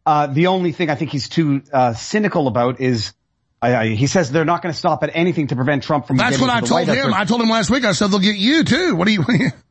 Uh, 0.06 0.26
the 0.28 0.46
only 0.48 0.72
thing 0.72 0.88
I 0.90 0.94
think 0.94 1.10
he's 1.10 1.28
too 1.28 1.62
uh, 1.72 1.92
cynical 1.94 2.48
about 2.48 2.80
is 2.80 3.12
I, 3.60 3.74
I, 3.76 3.86
he 3.88 4.06
says 4.06 4.30
they're 4.32 4.44
not 4.46 4.62
going 4.62 4.72
to 4.72 4.78
stop 4.78 5.02
at 5.04 5.10
anything 5.14 5.48
to 5.48 5.56
prevent 5.56 5.82
Trump 5.82 6.06
from. 6.06 6.16
That's 6.16 6.38
getting 6.38 6.46
what 6.46 6.52
to 6.52 6.56
I 6.56 6.60
the 6.62 6.66
told 6.66 6.88
White 6.88 6.96
him. 6.96 7.14
I 7.14 7.24
told 7.26 7.42
him 7.42 7.50
last 7.50 7.68
week. 7.70 7.84
I 7.84 7.92
said 7.92 8.10
they'll 8.10 8.18
get 8.18 8.36
you 8.36 8.64
too. 8.64 8.94
What 8.96 9.06
do 9.06 9.12
you? 9.12 9.24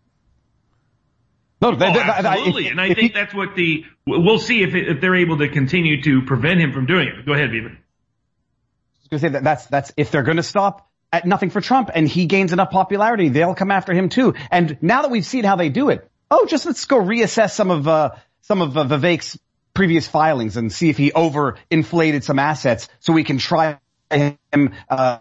No, 1.62 1.72
Oh, 1.72 1.76
absolutely. 1.76 2.68
and 2.70 2.80
I 2.80 2.94
think 2.94 3.14
that's 3.14 3.34
what 3.34 3.56
the, 3.56 3.84
we'll 4.08 4.40
see 4.40 4.64
if, 4.64 4.76
it, 4.76 4.88
if 4.88 5.02
they're 5.02 5.16
able 5.16 5.38
to 5.40 5.50
continue 5.50 6.02
to 6.04 6.22
prevent 6.22 6.62
him 6.62 6.72
from 6.72 6.86
doing 6.86 7.08
it. 7.10 7.26
Go 7.26 7.34
ahead, 7.34 7.52
Beaver. 7.52 7.70
was 7.70 9.08
going 9.10 9.20
to 9.20 9.20
say 9.20 9.30
that 9.34 9.44
that's 9.44 9.66
that's 9.66 9.92
if 9.98 10.12
they're 10.12 10.24
going 10.24 10.38
to 10.38 10.44
stop 10.44 10.88
at 11.12 11.26
nothing 11.26 11.50
for 11.50 11.60
Trump 11.60 11.90
and 11.94 12.08
he 12.08 12.28
gains 12.28 12.54
enough 12.54 12.70
popularity, 12.72 13.30
they'll 13.30 13.56
come 13.56 13.72
after 13.72 13.94
him 13.94 14.10
too. 14.10 14.36
And 14.52 14.78
now 14.82 15.02
that 15.02 15.12
we've 15.12 15.26
seen 15.26 15.44
how 15.44 15.56
they 15.58 15.70
do 15.70 15.90
it, 15.90 16.10
oh, 16.32 16.46
just 16.46 16.66
let's 16.66 16.86
go 16.86 16.98
reassess 16.98 17.52
some 17.52 17.72
of 17.72 17.88
uh, 17.88 18.12
some 18.42 18.62
of 18.62 18.78
uh, 18.78 18.86
Vivek's 18.86 19.38
previous 19.74 20.08
filings 20.08 20.56
and 20.58 20.72
see 20.72 20.90
if 20.90 20.98
he 20.98 21.12
overinflated 21.12 22.24
some 22.24 22.40
assets 22.40 22.88
so 23.00 23.14
we 23.14 23.24
can 23.24 23.38
try 23.38 23.80
him, 24.12 24.74
uh, 24.90 25.20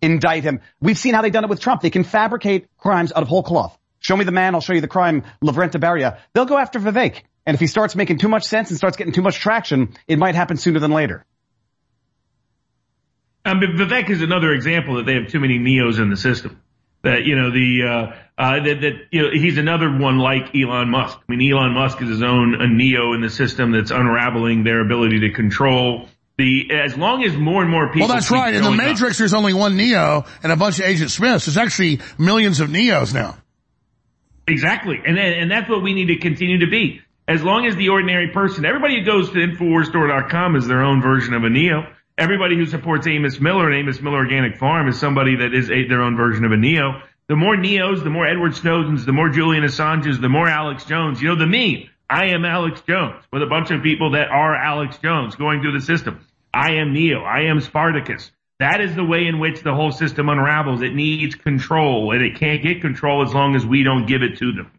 indict 0.00 0.44
him. 0.44 0.60
We've 0.80 0.98
seen 0.98 1.14
how 1.14 1.22
they've 1.22 1.32
done 1.32 1.44
it 1.44 1.50
with 1.50 1.60
Trump. 1.60 1.82
They 1.82 1.90
can 1.90 2.04
fabricate 2.04 2.68
crimes 2.78 3.12
out 3.12 3.22
of 3.22 3.28
whole 3.28 3.42
cloth. 3.42 3.76
Show 4.00 4.16
me 4.16 4.24
the 4.24 4.32
man, 4.32 4.54
I'll 4.54 4.60
show 4.60 4.72
you 4.72 4.80
the 4.80 4.88
crime, 4.88 5.22
Lavrentiy 5.44 5.80
Beria. 5.80 6.18
They'll 6.32 6.46
go 6.46 6.58
after 6.58 6.80
Vivek. 6.80 7.22
And 7.46 7.54
if 7.54 7.60
he 7.60 7.66
starts 7.66 7.94
making 7.94 8.18
too 8.18 8.28
much 8.28 8.44
sense 8.44 8.70
and 8.70 8.78
starts 8.78 8.96
getting 8.96 9.12
too 9.12 9.22
much 9.22 9.36
traction, 9.36 9.94
it 10.08 10.18
might 10.18 10.34
happen 10.34 10.56
sooner 10.56 10.78
than 10.78 10.90
later. 10.90 11.24
Um, 13.44 13.60
but 13.60 13.70
Vivek 13.70 14.10
is 14.10 14.22
another 14.22 14.52
example 14.52 14.96
that 14.96 15.06
they 15.06 15.14
have 15.14 15.28
too 15.28 15.40
many 15.40 15.58
neos 15.58 16.00
in 16.00 16.10
the 16.10 16.16
system. 16.16 16.60
That 17.02 17.24
you 17.24 17.34
know 17.34 17.50
the 17.50 17.82
uh, 17.82 18.42
uh, 18.42 18.62
that 18.62 18.80
that 18.82 18.92
you 19.10 19.22
know 19.22 19.30
he's 19.32 19.56
another 19.56 19.88
one 19.90 20.18
like 20.18 20.54
Elon 20.54 20.90
Musk. 20.90 21.18
I 21.26 21.34
mean, 21.34 21.50
Elon 21.50 21.72
Musk 21.72 22.02
is 22.02 22.10
his 22.10 22.22
own 22.22 22.60
a 22.60 22.68
neo 22.68 23.14
in 23.14 23.22
the 23.22 23.30
system 23.30 23.72
that's 23.72 23.90
unraveling 23.90 24.64
their 24.64 24.80
ability 24.82 25.20
to 25.20 25.30
control 25.30 26.08
the. 26.36 26.70
As 26.70 26.98
long 26.98 27.24
as 27.24 27.34
more 27.34 27.62
and 27.62 27.70
more 27.70 27.88
people. 27.88 28.06
Well, 28.06 28.16
that's 28.16 28.30
right. 28.30 28.52
In 28.52 28.60
the 28.60 28.68
showing 28.68 28.80
up- 28.80 28.86
Matrix, 28.86 29.16
there's 29.16 29.32
only 29.32 29.54
one 29.54 29.78
Neo 29.78 30.26
and 30.42 30.52
a 30.52 30.56
bunch 30.56 30.78
of 30.78 30.84
Agent 30.84 31.10
Smiths. 31.10 31.46
There's 31.46 31.56
actually 31.56 32.00
millions 32.18 32.60
of 32.60 32.68
Neos 32.68 33.14
now. 33.14 33.38
Exactly. 34.46 34.98
And 35.04 35.18
and 35.18 35.50
that's 35.50 35.68
what 35.68 35.82
we 35.82 35.94
need 35.94 36.06
to 36.06 36.16
continue 36.16 36.58
to 36.58 36.66
be. 36.70 37.00
As 37.28 37.42
long 37.42 37.66
as 37.66 37.76
the 37.76 37.90
ordinary 37.90 38.28
person, 38.28 38.64
everybody 38.64 38.98
who 38.98 39.04
goes 39.04 39.30
to 39.30 39.36
InfoWarsStore.com 39.36 40.56
is 40.56 40.66
their 40.66 40.82
own 40.82 41.00
version 41.00 41.32
of 41.34 41.44
a 41.44 41.48
Neo. 41.48 41.86
Everybody 42.18 42.56
who 42.56 42.66
supports 42.66 43.06
Amos 43.06 43.40
Miller 43.40 43.70
and 43.70 43.78
Amos 43.78 44.00
Miller 44.00 44.18
Organic 44.18 44.58
Farm 44.58 44.88
is 44.88 44.98
somebody 44.98 45.36
that 45.36 45.54
is 45.54 45.70
a, 45.70 45.86
their 45.86 46.02
own 46.02 46.16
version 46.16 46.44
of 46.44 46.52
a 46.52 46.56
Neo. 46.56 47.00
The 47.28 47.36
more 47.36 47.54
Neos, 47.54 48.02
the 48.02 48.10
more 48.10 48.26
Edward 48.26 48.52
Snowdens, 48.52 49.06
the 49.06 49.12
more 49.12 49.28
Julian 49.28 49.62
Assanges, 49.62 50.20
the 50.20 50.28
more 50.28 50.48
Alex 50.48 50.84
Jones. 50.84 51.22
You 51.22 51.28
know, 51.28 51.36
the 51.36 51.46
meme, 51.46 51.88
I 52.10 52.30
am 52.34 52.44
Alex 52.44 52.80
Jones, 52.80 53.22
with 53.32 53.42
a 53.44 53.46
bunch 53.46 53.70
of 53.70 53.84
people 53.84 54.10
that 54.10 54.28
are 54.28 54.56
Alex 54.56 54.98
Jones 54.98 55.36
going 55.36 55.62
through 55.62 55.78
the 55.78 55.80
system. 55.80 56.26
I 56.52 56.72
am 56.72 56.92
Neo. 56.92 57.22
I 57.22 57.42
am 57.42 57.60
Spartacus. 57.60 58.32
That 58.60 58.82
is 58.82 58.94
the 58.94 59.04
way 59.04 59.26
in 59.26 59.38
which 59.38 59.62
the 59.62 59.74
whole 59.74 59.90
system 59.90 60.28
unravels. 60.28 60.82
It 60.82 60.94
needs 60.94 61.34
control, 61.34 62.12
and 62.12 62.20
it 62.22 62.38
can't 62.38 62.62
get 62.62 62.82
control 62.82 63.22
as 63.26 63.32
long 63.32 63.56
as 63.56 63.64
we 63.64 63.82
don't 63.84 64.04
give 64.04 64.22
it 64.22 64.36
to 64.38 64.52
them. 64.52 64.70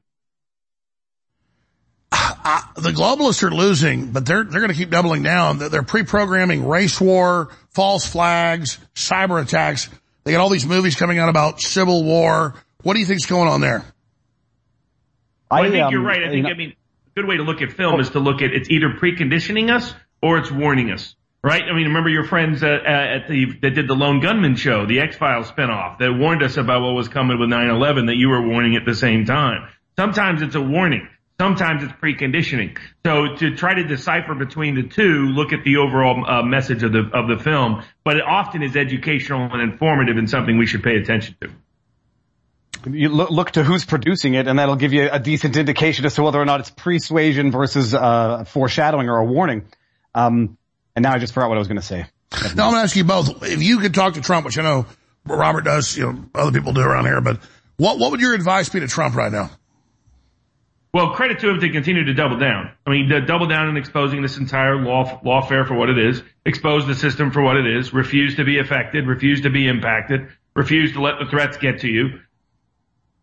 The 2.73 2.91
globalists 2.91 3.43
are 3.43 3.51
losing, 3.51 4.11
but 4.11 4.25
they're 4.25 4.43
they're 4.43 4.61
going 4.61 4.71
to 4.71 4.77
keep 4.77 4.89
doubling 4.89 5.23
down. 5.23 5.57
They're, 5.57 5.69
they're 5.69 5.83
pre-programming 5.83 6.67
race 6.67 7.01
war, 7.01 7.49
false 7.69 8.05
flags, 8.05 8.79
cyber 8.95 9.41
attacks. 9.41 9.89
They 10.23 10.31
got 10.31 10.41
all 10.41 10.49
these 10.49 10.65
movies 10.65 10.95
coming 10.95 11.19
out 11.19 11.29
about 11.29 11.59
civil 11.59 12.03
war. 12.03 12.55
What 12.83 12.93
do 12.93 12.99
you 12.99 13.05
think's 13.05 13.25
going 13.25 13.49
on 13.49 13.61
there? 13.61 13.83
Well, 15.51 15.63
I, 15.63 15.69
think 15.69 15.83
um, 15.83 15.91
you're 15.91 16.03
right. 16.03 16.23
I 16.23 16.29
think, 16.29 16.45
I 16.45 16.53
mean, 16.53 16.71
a 16.71 17.19
good 17.19 17.27
way 17.27 17.37
to 17.37 17.43
look 17.43 17.61
at 17.61 17.73
film 17.73 17.99
is 17.99 18.11
to 18.11 18.19
look 18.19 18.41
at 18.41 18.51
it's 18.53 18.69
either 18.69 18.89
preconditioning 18.89 19.73
us 19.73 19.93
or 20.21 20.37
it's 20.37 20.51
warning 20.51 20.91
us. 20.91 21.15
Right? 21.43 21.63
I 21.63 21.73
mean, 21.73 21.87
remember 21.87 22.09
your 22.09 22.23
friends 22.25 22.61
at 22.63 23.27
the 23.27 23.57
that 23.61 23.71
did 23.71 23.87
the 23.87 23.95
Lone 23.95 24.19
Gunman 24.19 24.55
show, 24.55 24.85
the 24.85 24.99
X 24.99 25.15
Files 25.17 25.49
spinoff, 25.51 25.97
that 25.97 26.13
warned 26.13 26.43
us 26.43 26.57
about 26.57 26.81
what 26.81 26.93
was 26.93 27.07
coming 27.07 27.39
with 27.39 27.49
9/11. 27.49 28.07
That 28.07 28.15
you 28.15 28.29
were 28.29 28.47
warning 28.47 28.75
at 28.75 28.85
the 28.85 28.93
same 28.93 29.25
time. 29.25 29.67
Sometimes 29.95 30.43
it's 30.43 30.55
a 30.55 30.61
warning. 30.61 31.07
Sometimes 31.39 31.83
it's 31.83 31.93
preconditioning. 31.93 32.77
So 33.03 33.35
to 33.37 33.55
try 33.55 33.73
to 33.73 33.83
decipher 33.83 34.35
between 34.35 34.75
the 34.75 34.83
two, 34.83 35.29
look 35.29 35.53
at 35.53 35.63
the 35.63 35.77
overall 35.77 36.23
uh, 36.29 36.43
message 36.43 36.83
of 36.83 36.91
the 36.91 37.09
of 37.11 37.27
the 37.27 37.43
film. 37.43 37.83
But 38.03 38.17
it 38.17 38.23
often 38.23 38.61
is 38.61 38.75
educational 38.75 39.51
and 39.51 39.61
informative 39.63 40.17
and 40.17 40.29
something 40.29 40.59
we 40.59 40.67
should 40.67 40.83
pay 40.83 40.97
attention 40.97 41.35
to. 41.41 41.49
You 42.91 43.09
look, 43.09 43.31
look 43.31 43.51
to 43.51 43.63
who's 43.63 43.85
producing 43.85 44.35
it, 44.35 44.47
and 44.47 44.59
that'll 44.59 44.75
give 44.75 44.93
you 44.93 45.09
a 45.11 45.19
decent 45.19 45.57
indication 45.57 46.05
as 46.05 46.13
to 46.15 46.21
whether 46.23 46.39
or 46.39 46.45
not 46.45 46.59
it's 46.59 46.69
persuasion 46.69 47.49
versus 47.49 47.95
uh, 47.95 48.43
foreshadowing 48.43 49.09
or 49.09 49.17
a 49.17 49.25
warning. 49.25 49.65
Um, 50.13 50.59
and 50.95 51.03
now 51.03 51.13
I 51.13 51.19
just 51.19 51.33
forgot 51.33 51.49
what 51.49 51.55
I 51.55 51.59
was 51.59 51.67
going 51.67 51.79
to 51.79 51.85
say. 51.85 52.05
Now 52.55 52.67
I'm 52.67 52.71
going 52.71 52.73
to 52.75 52.79
ask 52.81 52.95
you 52.95 53.03
both. 53.03 53.43
If 53.43 53.61
you 53.61 53.79
could 53.79 53.93
talk 53.93 54.13
to 54.13 54.21
Trump, 54.21 54.45
which 54.45 54.57
I 54.57 54.63
know 54.63 54.85
Robert 55.25 55.63
does, 55.63 55.97
you 55.97 56.11
know, 56.11 56.25
other 56.33 56.51
people 56.51 56.73
do 56.73 56.81
around 56.81 57.05
here, 57.05 57.21
but 57.21 57.39
what 57.77 57.99
what 57.99 58.11
would 58.11 58.21
your 58.21 58.33
advice 58.33 58.69
be 58.69 58.79
to 58.79 58.87
Trump 58.87 59.15
right 59.15 59.31
now? 59.31 59.51
Well, 60.93 61.11
credit 61.11 61.39
to 61.39 61.49
him 61.49 61.59
to 61.61 61.69
continue 61.69 62.03
to 62.03 62.13
double 62.13 62.37
down. 62.37 62.71
I 62.85 62.89
mean, 62.89 63.07
to 63.09 63.21
double 63.21 63.47
down 63.47 63.69
in 63.69 63.77
exposing 63.77 64.21
this 64.21 64.37
entire 64.37 64.75
law 64.75 65.21
lawfare 65.23 65.65
for 65.65 65.73
what 65.73 65.89
it 65.89 65.97
is, 65.97 66.21
expose 66.45 66.85
the 66.85 66.95
system 66.95 67.31
for 67.31 67.41
what 67.41 67.55
it 67.55 67.65
is, 67.65 67.93
refuse 67.93 68.35
to 68.35 68.43
be 68.43 68.59
affected, 68.59 69.07
refuse 69.07 69.41
to 69.41 69.49
be 69.49 69.67
impacted, 69.67 70.27
refuse 70.53 70.91
to 70.93 71.01
let 71.01 71.15
the 71.19 71.25
threats 71.27 71.55
get 71.57 71.79
to 71.81 71.87
you, 71.87 72.19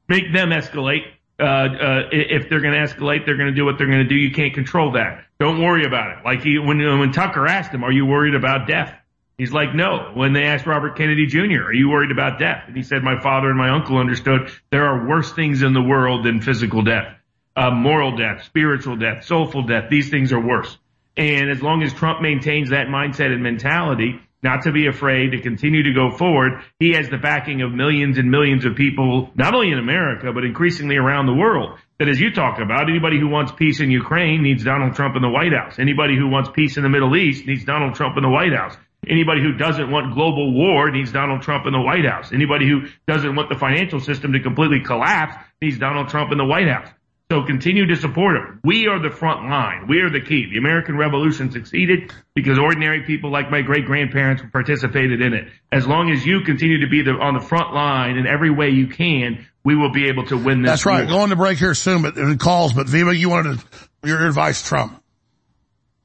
make 0.09 0.33
them 0.33 0.49
escalate. 0.49 1.03
Uh, 1.39 1.45
uh, 1.45 2.09
if 2.11 2.49
they're 2.49 2.61
going 2.61 2.75
to 2.75 2.81
escalate, 2.81 3.27
they're 3.27 3.37
going 3.37 3.51
to 3.51 3.55
do 3.55 3.65
what 3.65 3.77
they're 3.79 3.87
going 3.87 4.03
to 4.03 4.09
do. 4.09 4.17
You 4.17 4.33
can't 4.33 4.55
control 4.55 4.93
that. 4.93 5.25
Don't 5.41 5.63
worry 5.63 5.85
about 5.85 6.19
it. 6.19 6.25
Like 6.25 6.43
he, 6.43 6.59
when 6.59 6.79
when 6.99 7.13
Tucker 7.13 7.47
asked 7.47 7.73
him, 7.73 7.85
"Are 7.85 7.93
you 7.93 8.07
worried 8.07 8.35
about 8.35 8.67
death?" 8.67 8.95
He's 9.37 9.53
like, 9.53 9.75
"No." 9.75 10.11
When 10.15 10.33
they 10.33 10.45
asked 10.45 10.67
Robert 10.67 10.97
Kennedy 10.97 11.27
Jr., 11.27 11.67
"Are 11.67 11.73
you 11.73 11.89
worried 11.89 12.11
about 12.11 12.39
death?" 12.39 12.65
and 12.67 12.77
he 12.77 12.83
said, 12.83 13.03
"My 13.03 13.21
father 13.21 13.49
and 13.49 13.59
my 13.59 13.71
uncle 13.71 13.99
understood 13.99 14.51
there 14.71 14.85
are 14.85 15.07
worse 15.09 15.33
things 15.33 15.63
in 15.63 15.75
the 15.75 15.83
world 15.83 16.25
than 16.25 16.41
physical 16.41 16.83
death." 16.83 17.19
uh, 17.59 17.73
moral 17.73 18.17
death, 18.17 18.45
spiritual 18.45 18.97
death, 18.97 19.25
soulful 19.25 19.65
death. 19.65 19.91
These 19.91 20.11
things 20.11 20.33
are 20.33 20.41
worse. 20.41 20.79
And 21.17 21.51
as 21.51 21.61
long 21.61 21.83
as 21.83 21.93
Trump 21.93 22.23
maintains 22.23 22.71
that 22.71 22.87
mindset 22.87 23.33
and 23.33 23.43
mentality, 23.43 24.21
not 24.45 24.63
to 24.63 24.73
be 24.73 24.87
afraid 24.87 25.33
to 25.33 25.41
continue 25.41 25.83
to 25.83 25.93
go 25.93 26.17
forward, 26.17 26.63
he 26.79 26.93
has 26.93 27.09
the 27.09 27.19
backing 27.19 27.63
of 27.63 27.73
millions 27.73 28.17
and 28.17 28.31
millions 28.31 28.65
of 28.65 28.77
people, 28.77 29.33
not 29.35 29.55
only 29.55 29.73
in 29.73 29.79
America, 29.81 30.33
but 30.33 30.45
increasingly 30.45 30.97
around 30.97 31.27
the 31.27 31.35
world. 31.35 31.77
That 31.99 32.09
as 32.09 32.21
you 32.21 32.31
talk 32.31 32.61
about, 32.61 32.89
anybody 32.89 33.19
who 33.19 33.27
wants 33.27 33.51
peace 33.51 33.81
in 33.81 33.91
Ukraine 33.91 34.41
needs 34.41 34.63
Donald 34.63 34.95
Trump 34.95 35.17
in 35.17 35.23
the 35.23 35.29
White 35.29 35.53
House. 35.53 35.81
Anybody 35.81 36.17
who 36.17 36.29
wants 36.29 36.49
peace 36.55 36.77
in 36.77 36.85
the 36.85 36.89
Middle 36.89 37.17
East 37.17 37.45
needs 37.45 37.65
Donald 37.65 37.97
Trump 37.97 38.17
in 38.17 38.23
the 38.23 38.29
White 38.29 38.53
House. 38.53 38.77
Anybody 39.09 39.43
who 39.43 39.55
doesn't 39.55 39.91
want 39.91 40.15
global 40.15 40.55
war 40.55 40.93
needs 40.93 41.11
Donald 41.11 41.43
Trump 41.43 41.67
in 41.67 41.73
the 41.73 41.81
White 41.81 42.05
House. 42.05 42.33
Anybody 42.33 42.69
who 42.69 42.87
doesn't 43.09 43.35
want 43.35 43.49
the 43.49 43.59
financial 43.59 43.99
system 43.99 44.33
to 44.33 44.41
completely 44.41 44.79
collapse 44.81 45.35
needs 45.61 45.77
Donald 45.79 46.09
Trump 46.09 46.31
in 46.31 46.39
the 46.39 46.45
White 46.45 46.69
House. 46.69 46.89
So 47.31 47.43
continue 47.43 47.87
to 47.87 47.97
support 47.97 48.37
him. 48.37 48.59
We 48.65 48.87
are 48.87 48.99
the 48.99 49.15
front 49.15 49.51
line. 49.51 49.87
We 49.87 50.01
are 50.01 50.09
the 50.09 50.23
key. 50.23 50.49
The 50.51 50.57
American 50.57 50.97
Revolution 50.97 51.51
succeeded 51.51 52.11
because 52.35 52.59
ordinary 52.59 53.03
people 53.03 53.31
like 53.31 53.51
my 53.51 53.61
great 53.61 53.85
grandparents 53.85 54.43
participated 54.51 55.21
in 55.21 55.35
it. 55.35 55.49
As 55.71 55.87
long 55.87 56.11
as 56.11 56.25
you 56.25 56.41
continue 56.41 56.81
to 56.81 56.89
be 56.89 57.03
the, 57.03 57.11
on 57.11 57.35
the 57.35 57.41
front 57.41 57.75
line 57.75 58.17
in 58.17 58.27
every 58.27 58.49
way 58.49 58.71
you 58.71 58.87
can, 58.87 59.47
we 59.63 59.77
will 59.77 59.93
be 59.93 60.09
able 60.09 60.25
to 60.29 60.39
win 60.39 60.63
this. 60.63 60.71
That's 60.71 60.87
right. 60.87 61.05
war. 61.05 61.19
Going 61.19 61.31
to 61.31 61.37
break 61.37 61.59
here 61.59 61.75
soon, 61.75 62.01
but 62.01 62.17
in 62.17 62.39
calls. 62.39 62.73
But 62.73 62.89
Viva, 62.89 63.15
you 63.15 63.29
wanted 63.29 63.61
to, 63.61 63.67
your 64.05 64.27
advice, 64.27 64.67
Trump. 64.67 65.03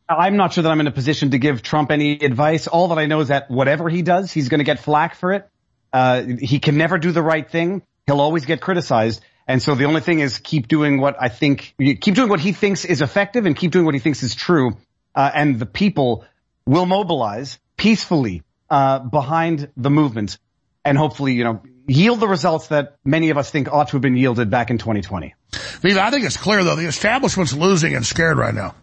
I'm 0.10 0.35
not 0.35 0.52
sure 0.52 0.64
that 0.64 0.69
I'm 0.69 0.82
in 0.82 0.88
a 0.88 0.92
position 0.92 1.32
to 1.32 1.38
give 1.38 1.61
Trump 1.61 1.90
any 1.92 2.19
advice. 2.19 2.68
All 2.68 2.90
that 2.90 2.98
I 2.98 3.06
know 3.06 3.22
is 3.22 3.30
that 3.30 3.50
whatever 3.50 3.88
he 3.88 4.02
does, 4.02 4.30
he's 4.34 4.50
going 4.50 4.60
to 4.60 4.66
get 4.66 4.80
flack 4.80 5.16
for 5.16 5.32
it. 5.32 5.50
Uh, 5.93 6.24
he 6.42 6.60
can 6.60 6.76
never 6.76 6.98
do 6.98 7.14
the 7.14 7.22
right 7.22 7.50
thing. 7.50 7.82
He'll 8.08 8.19
always 8.19 8.43
get 8.43 8.60
criticized. 8.60 9.24
And 9.47 9.61
so 9.61 9.75
the 9.75 9.85
only 9.85 10.01
thing 10.01 10.19
is 10.19 10.38
keep 10.38 10.67
doing 10.67 10.99
what 10.99 11.15
I 11.19 11.30
think, 11.30 11.75
keep 11.77 12.15
doing 12.15 12.30
what 12.30 12.39
he 12.39 12.53
thinks 12.53 12.85
is 12.85 13.01
effective 13.01 13.45
and 13.45 13.55
keep 13.55 13.72
doing 13.72 13.85
what 13.85 13.93
he 13.93 13.99
thinks 13.99 14.23
is 14.23 14.35
true. 14.35 14.77
Uh, 15.13 15.30
and 15.33 15.59
the 15.59 15.65
people 15.65 16.25
will 16.65 16.85
mobilize 16.85 17.59
peacefully, 17.77 18.43
uh, 18.69 18.99
behind 18.99 19.69
the 19.75 19.89
movement 19.89 20.38
and 20.85 20.97
hopefully, 20.97 21.33
you 21.33 21.43
know, 21.43 21.61
yield 21.88 22.19
the 22.19 22.27
results 22.27 22.67
that 22.67 22.95
many 23.03 23.30
of 23.30 23.38
us 23.38 23.49
think 23.49 23.72
ought 23.72 23.89
to 23.89 23.93
have 23.93 24.01
been 24.01 24.15
yielded 24.17 24.49
back 24.49 24.69
in 24.69 24.77
2020. 24.77 25.35
Viva, 25.81 26.03
I 26.03 26.09
think 26.09 26.25
it's 26.25 26.38
clear 26.38 26.63
though, 26.63 26.75
the 26.75 26.85
establishment's 26.85 27.53
losing 27.53 27.95
and 27.95 28.05
scared 28.05 28.38
right 28.38 28.53
now. 28.53 28.75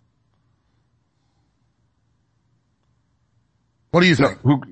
What 3.91 4.01
do 4.01 4.07
you 4.07 4.15
think? 4.15 4.39
Who, 4.43 4.63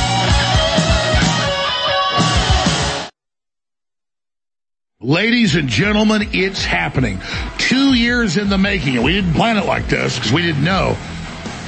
Ladies 5.00 5.54
and 5.54 5.68
gentlemen, 5.68 6.30
it's 6.32 6.64
happening. 6.64 7.20
Two 7.56 7.94
years 7.94 8.36
in 8.36 8.48
the 8.48 8.58
making, 8.58 8.96
and 8.96 9.04
we 9.04 9.12
didn't 9.12 9.34
plan 9.34 9.56
it 9.56 9.64
like 9.64 9.86
this 9.86 10.16
because 10.16 10.32
we 10.32 10.42
didn't 10.42 10.64
know 10.64 10.96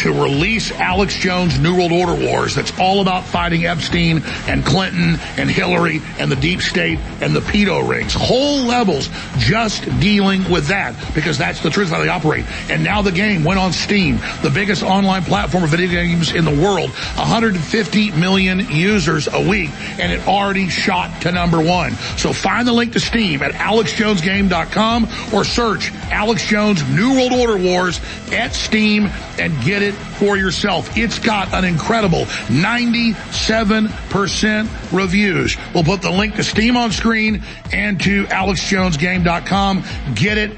to 0.01 0.13
release 0.13 0.73
Alex 0.73 1.15
Jones' 1.15 1.59
New 1.59 1.77
World 1.77 1.93
Order 1.93 2.15
Wars 2.15 2.55
that's 2.55 2.77
all 2.79 3.03
about 3.03 3.25
fighting 3.25 3.67
Epstein 3.67 4.23
and 4.49 4.65
Clinton 4.65 5.19
and 5.37 5.51
Hillary 5.51 6.01
and 6.19 6.33
the 6.33 6.37
deep 6.37 6.63
state 6.63 6.99
and 7.21 7.37
the 7.37 7.41
pedo 7.41 7.87
rings. 7.87 8.15
Whole 8.15 8.63
levels 8.63 9.11
just 9.37 9.85
dealing 10.01 10.51
with 10.51 10.69
that 10.69 10.95
because 11.15 11.37
that's 11.37 11.61
the 11.61 11.69
truth 11.69 11.91
how 11.91 12.01
they 12.01 12.09
operate. 12.09 12.47
And 12.71 12.83
now 12.83 13.03
the 13.03 13.13
game 13.13 13.45
went 13.45 13.61
on 13.61 13.73
Steam, 13.73 14.19
the 14.43 14.51
biggest 14.51 14.83
online 14.83 15.23
platform 15.23 15.65
of 15.65 15.71
video 15.71 15.89
games 15.89 16.33
in 16.33 16.47
the 16.47 16.63
world. 16.63 16.91
150 16.91 18.13
million 18.13 18.61
users 18.71 19.29
a 19.29 19.49
week 19.49 19.71
and 19.99 20.11
it 20.11 20.27
already 20.27 20.69
shot 20.69 21.23
to 21.23 21.33
number 21.33 21.63
one. 21.63 21.93
So 22.17 22.33
find 22.33 22.67
the 22.67 22.73
link 22.73 22.95
to 22.95 23.01
Steam 23.01 23.43
at 23.43 23.53
alexjonesgame.com 23.53 25.09
or 25.35 25.45
search 25.45 25.93
Alex 26.11 26.47
Jones 26.47 26.83
New 26.89 27.17
World 27.17 27.33
Order 27.33 27.59
Wars 27.59 28.01
at 28.33 28.55
Steam 28.55 29.07
and 29.39 29.53
get 29.63 29.83
it 29.83 29.90
for 29.95 30.37
yourself. 30.37 30.97
It's 30.97 31.19
got 31.19 31.53
an 31.53 31.65
incredible 31.65 32.27
97% 32.49 34.93
reviews. 34.93 35.57
We'll 35.75 35.85
put 35.85 36.03
the 36.03 36.11
link 36.11 36.37
to 36.37 36.45
Steam 36.45 36.77
on 36.77 36.93
screen 36.93 37.43
and 37.73 38.01
to 38.03 38.25
alexjonesgame.com. 38.25 39.85
Get 40.15 40.39
it. 40.39 40.57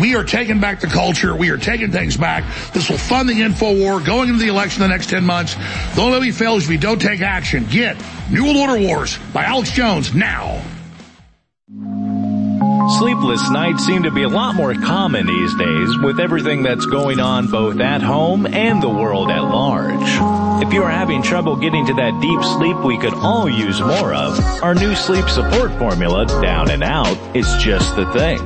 We 0.00 0.16
are 0.16 0.24
taking 0.24 0.60
back 0.60 0.80
the 0.80 0.88
culture. 0.88 1.36
We 1.36 1.50
are 1.50 1.56
taking 1.56 1.92
things 1.92 2.16
back. 2.16 2.42
This 2.72 2.90
will 2.90 2.98
fund 2.98 3.28
the 3.28 3.42
info 3.42 3.78
war 3.78 4.00
going 4.00 4.28
into 4.28 4.40
the 4.40 4.48
election 4.48 4.82
in 4.82 4.90
the 4.90 4.96
next 4.96 5.08
10 5.10 5.24
months. 5.24 5.54
The 5.94 6.00
only 6.00 6.18
way 6.18 6.26
we 6.26 6.32
fail 6.32 6.56
is 6.56 6.64
if 6.64 6.68
we 6.68 6.78
don't 6.78 7.00
take 7.00 7.20
action. 7.20 7.66
Get 7.70 7.96
New 8.28 8.42
World 8.44 8.56
Order 8.56 8.80
Wars 8.80 9.16
by 9.32 9.44
Alex 9.44 9.70
Jones 9.70 10.12
now. 10.14 10.60
Sleepless 12.98 13.50
nights 13.50 13.86
seem 13.86 14.02
to 14.02 14.10
be 14.10 14.22
a 14.22 14.28
lot 14.28 14.54
more 14.54 14.74
common 14.74 15.26
these 15.26 15.54
days 15.54 15.98
with 15.98 16.20
everything 16.20 16.62
that's 16.62 16.84
going 16.84 17.20
on 17.20 17.46
both 17.48 17.80
at 17.80 18.02
home 18.02 18.46
and 18.46 18.82
the 18.82 18.88
world 18.88 19.30
at 19.30 19.40
large. 19.40 20.62
If 20.62 20.72
you 20.74 20.82
are 20.82 20.90
having 20.90 21.22
trouble 21.22 21.56
getting 21.56 21.86
to 21.86 21.94
that 21.94 22.20
deep 22.20 22.42
sleep 22.42 22.76
we 22.84 22.98
could 22.98 23.14
all 23.14 23.48
use 23.48 23.80
more 23.80 24.12
of, 24.12 24.38
our 24.62 24.74
new 24.74 24.94
sleep 24.94 25.28
support 25.28 25.72
formula, 25.78 26.26
Down 26.42 26.70
and 26.70 26.82
Out, 26.82 27.16
is 27.34 27.46
just 27.62 27.96
the 27.96 28.10
thing. 28.12 28.38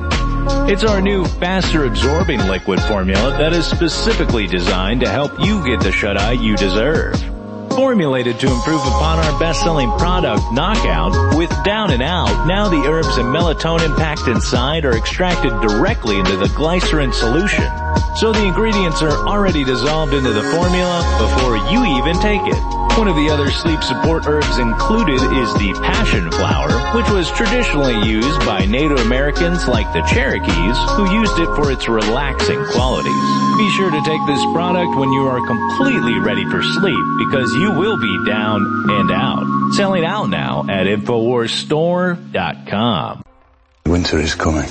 It's 0.69 0.83
our 0.83 1.01
new 1.01 1.25
faster 1.25 1.83
absorbing 1.83 2.39
liquid 2.47 2.81
formula 2.83 3.37
that 3.37 3.51
is 3.53 3.65
specifically 3.65 4.47
designed 4.47 5.01
to 5.01 5.09
help 5.09 5.37
you 5.39 5.63
get 5.65 5.81
the 5.81 5.91
shut-eye 5.91 6.33
you 6.33 6.55
deserve. 6.55 7.36
Formulated 7.77 8.39
to 8.39 8.51
improve 8.51 8.81
upon 8.81 9.19
our 9.19 9.39
best-selling 9.39 9.91
product, 9.99 10.41
Knockout, 10.51 11.37
with 11.37 11.51
Down 11.63 11.91
and 11.91 12.01
Out, 12.01 12.47
now 12.47 12.67
the 12.67 12.89
herbs 12.89 13.17
and 13.17 13.27
melatonin 13.27 13.95
packed 13.95 14.27
inside 14.27 14.83
are 14.83 14.97
extracted 14.97 15.51
directly 15.61 16.17
into 16.17 16.37
the 16.37 16.51
glycerin 16.57 17.13
solution. 17.13 17.69
So 18.15 18.33
the 18.33 18.43
ingredients 18.43 19.03
are 19.03 19.13
already 19.27 19.63
dissolved 19.63 20.15
into 20.15 20.33
the 20.33 20.41
formula 20.57 21.05
before 21.21 21.57
you 21.69 21.85
even 22.01 22.19
take 22.19 22.41
it. 22.41 22.77
One 22.97 23.07
of 23.07 23.15
the 23.15 23.29
other 23.29 23.51
sleep 23.51 23.83
support 23.83 24.25
herbs 24.25 24.57
included 24.57 25.21
is 25.21 25.53
the 25.61 25.77
passion 25.85 26.31
flower, 26.31 26.73
which 26.97 27.07
was 27.11 27.29
traditionally 27.37 28.01
used 28.09 28.39
by 28.39 28.65
Native 28.65 28.97
Americans 29.05 29.67
like 29.67 29.85
the 29.93 30.01
Cherokees, 30.09 30.77
who 30.97 31.05
used 31.13 31.37
it 31.37 31.45
for 31.53 31.71
its 31.71 31.87
relaxing 31.87 32.57
qualities. 32.73 33.13
Be 33.57 33.69
sure 33.77 33.89
to 33.89 34.01
take 34.01 34.21
this 34.25 34.41
product 34.53 34.97
when 34.97 35.11
you 35.13 35.27
are 35.27 35.45
completely 35.45 36.17
ready 36.17 36.45
for 36.49 36.61
sleep 36.61 37.05
because 37.17 37.53
you 37.53 37.66
will 37.67 37.97
be 37.97 38.25
down 38.25 38.65
and 38.89 39.11
out. 39.11 39.45
Selling 39.73 40.05
out 40.05 40.29
now 40.29 40.65
at 40.69 40.87
InfoWarsStore.com. 40.87 43.23
Winter 43.85 44.19
is 44.19 44.33
coming. 44.35 44.69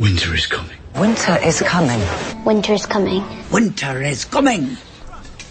Winter 0.00 0.34
is 0.34 0.46
coming. 0.46 0.78
Winter 0.96 1.38
is 1.42 1.60
coming. 1.62 2.00
Winter 2.44 2.72
is 2.74 2.86
coming. 2.86 3.24
Winter 3.50 4.02
is 4.02 4.24
coming. 4.24 4.76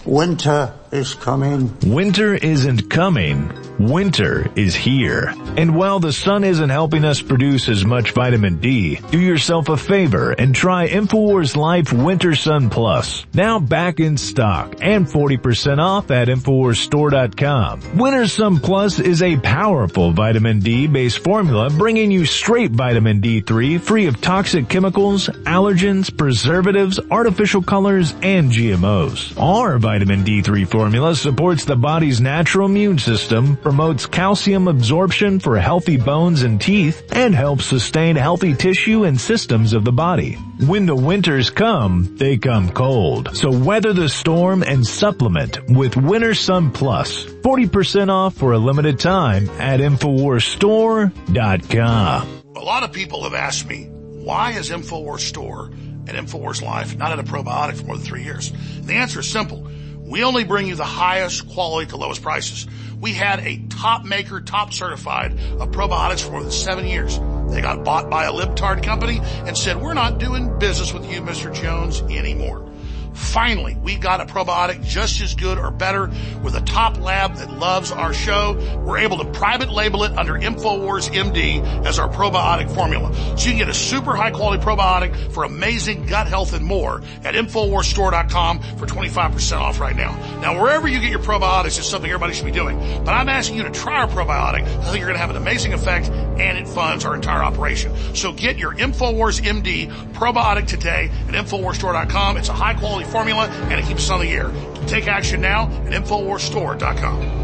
Winter 0.06 0.74
is 0.92 1.14
coming. 1.16 1.78
Winter 1.84 2.36
isn't 2.36 2.90
coming. 2.90 3.52
Winter 3.82 4.48
is 4.56 4.76
here. 4.76 5.34
And 5.58 5.76
while 5.76 6.00
the 6.00 6.14
sun 6.14 6.44
isn't 6.44 6.70
helping 6.70 7.04
us 7.04 7.20
produce 7.20 7.68
as 7.68 7.84
much 7.84 8.12
vitamin 8.12 8.58
D, 8.58 9.00
do 9.10 9.20
yourself 9.20 9.70
a 9.70 9.78
favor 9.78 10.34
and 10.34 10.54
try 10.54 10.88
InfoWars 10.88 11.56
Life 11.56 11.92
Winter 11.92 12.36
Sun 12.36 12.70
Plus. 12.70 13.26
Now 13.34 13.60
back 13.60 14.00
in 14.00 14.18
stock 14.18 14.76
and 14.82 15.08
40% 15.08 15.80
off 15.80 16.12
at 16.12 16.28
InfoWarsStore.com. 16.28 17.98
Winter 17.98 18.28
Sun 18.28 18.60
Plus 18.60 19.00
is 19.00 19.24
a 19.24 19.38
powerful 19.38 20.12
vitamin 20.12 20.60
D 20.60 20.86
based 20.86 21.24
formula 21.24 21.72
bringing 21.72 22.12
you 22.12 22.26
straight 22.26 22.72
vitamin 22.72 23.20
D3 23.20 23.82
free 23.82 24.06
of 24.06 24.22
toxic 24.22 24.70
chemicals, 24.70 25.28
allergens, 25.28 26.16
preservatives, 26.16 27.00
artificial 27.10 27.64
colors, 27.64 28.14
and 28.22 28.52
GMOs. 28.52 29.34
Our 29.42 29.80
vitamin 29.80 30.24
D3 30.24 30.68
formula 30.68 31.16
supports 31.16 31.66
the 31.66 31.76
body's 31.76 32.22
natural 32.22 32.68
immune 32.68 33.00
system, 33.00 33.58
promotes 33.72 34.06
calcium 34.06 34.68
absorption 34.68 35.40
for 35.40 35.58
healthy 35.58 35.96
bones 35.96 36.44
and 36.44 36.60
teeth, 36.60 37.02
and 37.14 37.34
helps 37.34 37.64
sustain 37.64 38.18
healthy 38.18 38.54
tissue 38.54 39.06
and 39.06 39.18
systems 39.18 39.72
of 39.72 39.86
the 39.86 39.94
body. 39.94 40.34
When 40.68 40.86
the 40.86 40.94
winters 40.94 41.50
come, 41.50 42.18
they 42.18 42.38
come 42.38 42.70
cold. 42.72 43.34
So 43.34 43.50
weather 43.50 43.94
the 43.94 44.10
storm 44.10 44.62
and 44.62 44.86
supplement 44.86 45.70
with 45.70 45.96
Winter 45.96 46.34
Sun 46.34 46.72
Plus. 46.72 47.24
40% 47.24 48.10
off 48.10 48.36
for 48.36 48.52
a 48.52 48.58
limited 48.58 49.00
time 49.00 49.50
at 49.52 49.80
InfoWarsStore.com. 49.80 52.44
A 52.58 52.60
lot 52.60 52.84
of 52.84 52.92
people 52.92 53.24
have 53.24 53.34
asked 53.34 53.70
me, 53.70 53.86
why 53.86 54.52
is 54.52 54.70
InfoWars 54.70 55.22
Store 55.22 55.68
and 55.68 56.10
InfoWars 56.10 56.62
Life 56.62 56.98
not 56.98 57.14
at 57.14 57.20
a 57.20 57.24
probiotic 57.24 57.78
for 57.78 57.86
more 57.86 57.96
than 57.96 58.06
three 58.06 58.24
years? 58.24 58.52
The 58.82 58.96
answer 58.96 59.22
is 59.22 59.30
simple. 59.30 59.66
We 60.12 60.26
only 60.26 60.44
bring 60.44 60.68
you 60.68 60.76
the 60.76 60.84
highest 60.84 61.48
quality 61.48 61.90
to 61.92 61.96
lowest 61.96 62.22
prices. 62.22 62.68
We 63.00 63.14
had 63.14 63.40
a 63.40 63.66
top 63.70 64.04
maker, 64.04 64.42
top 64.42 64.74
certified 64.74 65.32
of 65.32 65.72
probiotics 65.72 66.20
for 66.20 66.32
more 66.32 66.42
than 66.42 66.52
seven 66.52 66.86
years. 66.86 67.18
They 67.50 67.62
got 67.62 67.86
bought 67.86 68.10
by 68.10 68.26
a 68.26 68.32
libtard 68.34 68.84
company 68.84 69.22
and 69.24 69.58
said, 69.58 69.82
we're 69.82 69.94
not 69.94 70.20
doing 70.20 70.60
business 70.60 70.94
with 70.94 71.10
you, 71.10 71.22
Mr. 71.22 71.54
Jones, 71.54 72.02
anymore. 72.02 72.71
Finally, 73.14 73.76
we 73.82 73.96
got 73.96 74.22
a 74.22 74.26
probiotic 74.26 74.84
just 74.84 75.22
as 75.22 75.36
good 75.36 75.58
or 75.58 75.72
better 75.72 76.10
with 76.44 76.56
a 76.56 76.62
top 76.62 77.00
lab 77.00 77.36
that 77.36 77.52
loves 77.52 77.92
our 77.92 78.14
show. 78.14 78.54
We're 78.86 79.00
able 79.00 79.18
to 79.18 79.26
private 79.26 79.70
label 79.70 80.04
it 80.04 80.18
under 80.18 80.34
InfoWars 80.34 81.10
MD 81.10 81.86
as 81.86 82.00
our 82.00 82.10
probiotic 82.10 82.74
formula. 82.74 83.14
So 83.38 83.46
you 83.46 83.52
can 83.52 83.58
get 83.58 83.70
a 83.70 83.74
super 83.74 84.16
high 84.16 84.32
quality 84.32 84.64
probiotic 84.64 85.32
for 85.34 85.44
amazing 85.44 86.06
gut 86.06 86.28
health 86.28 86.54
and 86.54 86.66
more 86.66 87.02
at 87.24 87.36
InfoWarsStore.com 87.36 88.60
for 88.78 88.86
25% 88.86 89.60
off 89.60 89.80
right 89.80 89.96
now. 89.96 90.16
Now, 90.42 90.62
wherever 90.62 90.88
you 90.88 91.00
get 91.00 91.10
your 91.10 91.20
probiotics 91.20 91.80
is 91.80 91.86
something 91.86 92.10
everybody 92.10 92.34
should 92.34 92.46
be 92.46 92.52
doing. 92.52 92.78
But 93.04 93.14
I'm 93.14 93.30
asking 93.30 93.58
you 93.58 93.64
to 93.64 93.72
try 93.72 94.02
our 94.02 94.08
probiotic. 94.08 94.64
I 94.64 94.84
think 94.86 94.98
you're 94.98 95.08
going 95.08 95.14
to 95.14 95.20
have 95.20 95.30
an 95.30 95.38
amazing 95.38 95.74
effect 95.74 96.10
and 96.10 96.58
it 96.58 96.68
funds 96.68 97.06
our 97.06 97.16
entire 97.16 97.44
operation. 97.44 97.94
So 98.16 98.32
get 98.32 98.58
your 98.58 98.74
InfoWars 98.74 99.42
MD 99.42 99.92
probiotic 100.14 100.68
today 100.68 101.10
at 101.28 101.34
InfoWarsStore.com. 101.34 102.38
It's 102.38 102.50
a 102.50 102.54
high 102.54 102.74
quality 102.74 103.01
formula 103.04 103.48
and 103.70 103.74
it 103.74 103.86
keeps 103.86 104.04
us 104.04 104.10
on 104.10 104.22
the 104.22 104.30
air. 104.30 104.52
Take 104.88 105.08
action 105.08 105.42
now 105.42 105.68
at 105.86 105.94
InfoWarsStore.com. 105.94 107.42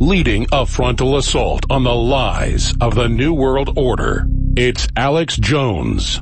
Leading 0.00 0.46
a 0.52 0.66
frontal 0.66 1.16
assault 1.16 1.64
on 1.70 1.84
the 1.84 1.94
lies 1.94 2.74
of 2.80 2.94
the 2.94 3.08
New 3.08 3.32
World 3.32 3.78
Order, 3.78 4.26
it's 4.56 4.88
Alex 4.96 5.36
Jones. 5.36 6.20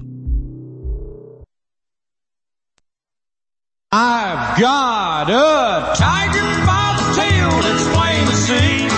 I've 3.90 4.60
got 4.60 5.28
a 5.30 5.94
tiger 5.96 6.66
by 6.66 6.96
the 6.98 7.06
tail 7.20 7.50
that's 7.60 7.88
plain 7.96 8.26
to 8.26 8.36
see. 8.36 8.88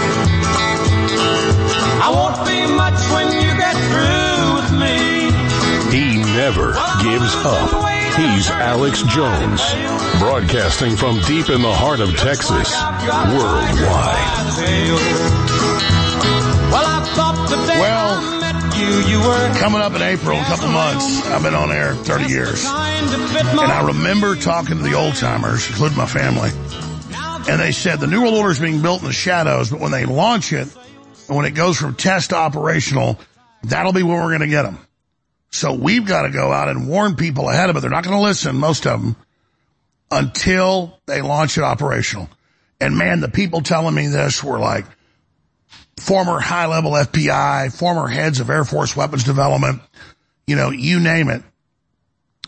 I 2.03 2.11
won't 2.11 2.47
be 2.47 2.67
much 2.77 3.01
when 3.13 3.44
never 6.45 6.73
gives 7.01 7.35
up. 7.37 7.71
He's 8.21 8.51
Alex 8.51 9.03
Jones, 9.05 9.63
broadcasting 10.19 10.95
from 10.95 11.19
deep 11.23 11.49
in 11.49 11.63
the 11.63 11.73
heart 11.73 12.01
of 12.01 12.15
Texas, 12.19 12.71
worldwide. 13.33 14.21
Well, 17.81 18.21
coming 19.59 19.81
up 19.81 19.95
in 19.95 20.03
April, 20.03 20.39
a 20.39 20.45
couple 20.45 20.69
months, 20.69 21.27
I've 21.29 21.43
been 21.43 21.55
on 21.55 21.73
air 21.73 21.95
30 21.95 22.27
years. 22.27 22.63
And 22.67 23.73
I 23.73 23.83
remember 23.87 24.37
talking 24.37 24.77
to 24.77 24.83
the 24.83 24.93
old 24.93 25.15
timers, 25.15 25.67
including 25.71 25.97
my 25.97 26.05
family, 26.05 26.51
and 27.49 27.59
they 27.59 27.73
said 27.73 28.01
the 28.01 28.07
New 28.07 28.21
World 28.21 28.35
Order 28.35 28.51
is 28.51 28.59
being 28.61 28.83
built 28.83 29.01
in 29.01 29.07
the 29.07 29.15
shadows, 29.15 29.71
but 29.71 29.81
when 29.81 29.93
they 29.93 30.05
launch 30.05 30.53
it, 30.53 30.69
and 31.27 31.39
when 31.39 31.47
it 31.47 31.53
goes 31.53 31.79
from 31.79 31.95
test 31.95 32.31
to 32.31 32.37
operational, 32.37 33.19
that'll 33.63 33.95
be 33.95 34.03
when 34.03 34.17
we're 34.17 34.37
going 34.37 34.41
to 34.41 34.47
get 34.49 34.65
them. 34.65 34.79
So 35.55 35.73
we've 35.73 36.05
got 36.05 36.23
to 36.23 36.31
go 36.31 36.51
out 36.51 36.69
and 36.69 36.89
warn 36.89 37.15
people 37.15 37.49
ahead 37.49 37.71
of 37.71 37.77
it. 37.77 37.81
They're 37.81 37.89
not 37.89 38.03
going 38.03 38.17
to 38.17 38.23
listen, 38.23 38.57
most 38.57 38.89
of 38.89 39.01
them, 39.01 39.15
until 40.11 40.99
they 41.07 41.23
launch 41.23 41.57
it 41.57 41.63
operational. 41.63 42.29
And 42.81 42.99
man, 42.99 43.21
the 43.21 43.29
people 43.29 43.61
telling 43.61 43.95
me 43.95 44.09
this 44.09 44.43
were 44.43 44.59
like 44.59 44.85
former 45.97 46.41
high 46.41 46.67
level 46.67 46.91
FBI, 46.91 47.73
former 47.73 48.09
heads 48.09 48.41
of 48.41 48.51
Air 48.51 48.65
Force 48.65 48.97
weapons 48.97 49.23
development, 49.23 49.81
you 50.45 50.57
know, 50.57 50.71
you 50.71 50.99
name 50.99 51.29
it. 51.29 51.45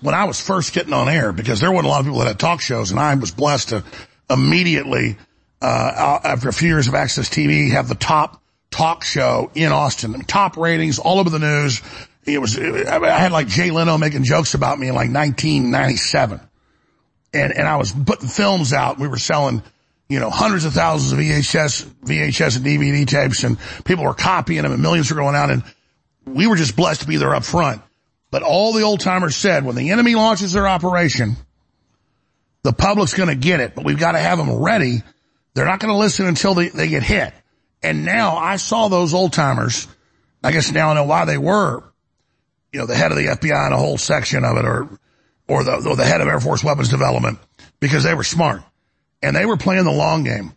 When 0.01 0.17
I 0.17 0.25
was 0.25 0.41
first 0.41 0.73
getting 0.73 0.93
on 0.93 1.09
air, 1.09 1.31
because 1.31 1.61
there 1.61 1.71
weren't 1.71 1.87
a 1.87 1.89
lot 1.89 2.01
of 2.01 2.07
people 2.07 2.19
that 2.19 2.27
had 2.27 2.41
talk 2.41 2.61
shows 2.61 2.91
and 2.91 2.99
I 2.99 3.15
was 3.15 3.31
blessed 3.31 3.69
to 3.69 3.85
immediately, 4.29 5.17
uh, 5.63 6.19
after 6.25 6.49
a 6.49 6.53
few 6.53 6.71
years 6.71 6.89
of 6.89 6.97
Access 6.97 7.29
TV, 7.29 7.71
have 7.71 7.89
the 7.89 7.95
top 7.95 8.43
talk 8.73 9.05
show 9.05 9.53
in 9.55 9.71
Austin, 9.71 10.21
top 10.23 10.57
ratings 10.57 10.99
all 10.99 11.21
over 11.21 11.31
the 11.31 11.39
news. 11.39 11.81
It 12.27 12.41
was, 12.41 12.59
I 12.59 13.19
had 13.19 13.31
like 13.31 13.47
Jay 13.47 13.71
Leno 13.71 13.99
making 13.99 14.25
jokes 14.25 14.55
about 14.55 14.79
me 14.79 14.89
in 14.89 14.95
like 14.95 15.13
1997. 15.13 16.41
And, 17.33 17.53
and 17.53 17.69
I 17.69 17.77
was 17.77 17.93
putting 17.93 18.29
films 18.29 18.73
out. 18.73 18.99
We 18.99 19.07
were 19.07 19.19
selling, 19.19 19.63
you 20.09 20.19
know, 20.19 20.31
hundreds 20.31 20.65
of 20.65 20.73
thousands 20.73 21.13
of 21.13 21.21
VHS, 21.21 21.85
VHS 22.05 22.57
and 22.57 22.67
DVD 22.67 23.07
tapes 23.07 23.45
and 23.45 23.59
people 23.85 24.05
were 24.05 24.15
copying 24.15 24.63
them 24.63 24.73
and 24.73 24.83
millions 24.83 25.09
were 25.11 25.17
going 25.17 25.37
out 25.37 25.51
and 25.51 25.63
we 26.25 26.49
were 26.49 26.57
just 26.57 26.75
blessed 26.75 27.03
to 27.03 27.07
be 27.07 27.17
there 27.17 27.35
up 27.35 27.45
front. 27.45 27.81
But 28.33 28.43
all 28.43 28.73
the 28.73 28.83
old 28.83 29.01
timers 29.01 29.37
said 29.37 29.65
when 29.65 29.77
the 29.77 29.91
enemy 29.91 30.17
launches 30.17 30.53
their 30.53 30.67
operation, 30.67 31.37
the 32.65 32.73
public's 32.73 33.15
going 33.15 33.29
to 33.29 33.37
get 33.37 33.61
it, 33.61 33.77
but 33.77 33.85
we've 33.85 34.01
got 34.01 34.13
to 34.13 34.19
have 34.19 34.39
them 34.39 34.53
ready. 34.53 35.03
They're 35.55 35.65
not 35.65 35.79
going 35.79 35.95
to 35.95 35.99
listen 35.99 36.27
until 36.27 36.55
they, 36.55 36.71
they 36.71 36.89
get 36.89 37.05
hit. 37.05 37.33
And 37.85 38.05
now 38.05 38.37
I 38.37 38.57
saw 38.57 38.89
those 38.89 39.15
old 39.15 39.33
timers. 39.33 39.87
I 40.43 40.51
guess 40.51 40.73
now 40.73 40.91
I 40.91 40.95
know 40.95 41.05
why 41.05 41.25
they 41.25 41.39
were 41.39 41.85
you 42.77 42.83
know, 42.83 42.87
the 42.87 42.95
head 42.95 43.11
of 43.11 43.17
the 43.17 43.25
FBI 43.25 43.65
and 43.65 43.73
a 43.73 43.79
whole 43.79 43.97
section 43.97 44.45
of 44.45 44.59
it 44.59 44.67
or, 44.67 44.87
or 45.49 45.65
the, 45.65 45.77
or 45.89 45.97
the 45.97 46.05
head 46.05 46.21
of 46.21 46.29
Air 46.29 46.41
Force 46.41 46.63
weapons 46.63 46.91
development 46.91 47.39
because 47.81 48.05
they 48.05 48.13
were 48.13 48.23
smart 48.23 48.61
and 49.23 49.35
they 49.35 49.47
were 49.47 49.57
playing 49.57 49.85
the 49.85 49.93
long 49.93 50.25
game. 50.25 50.53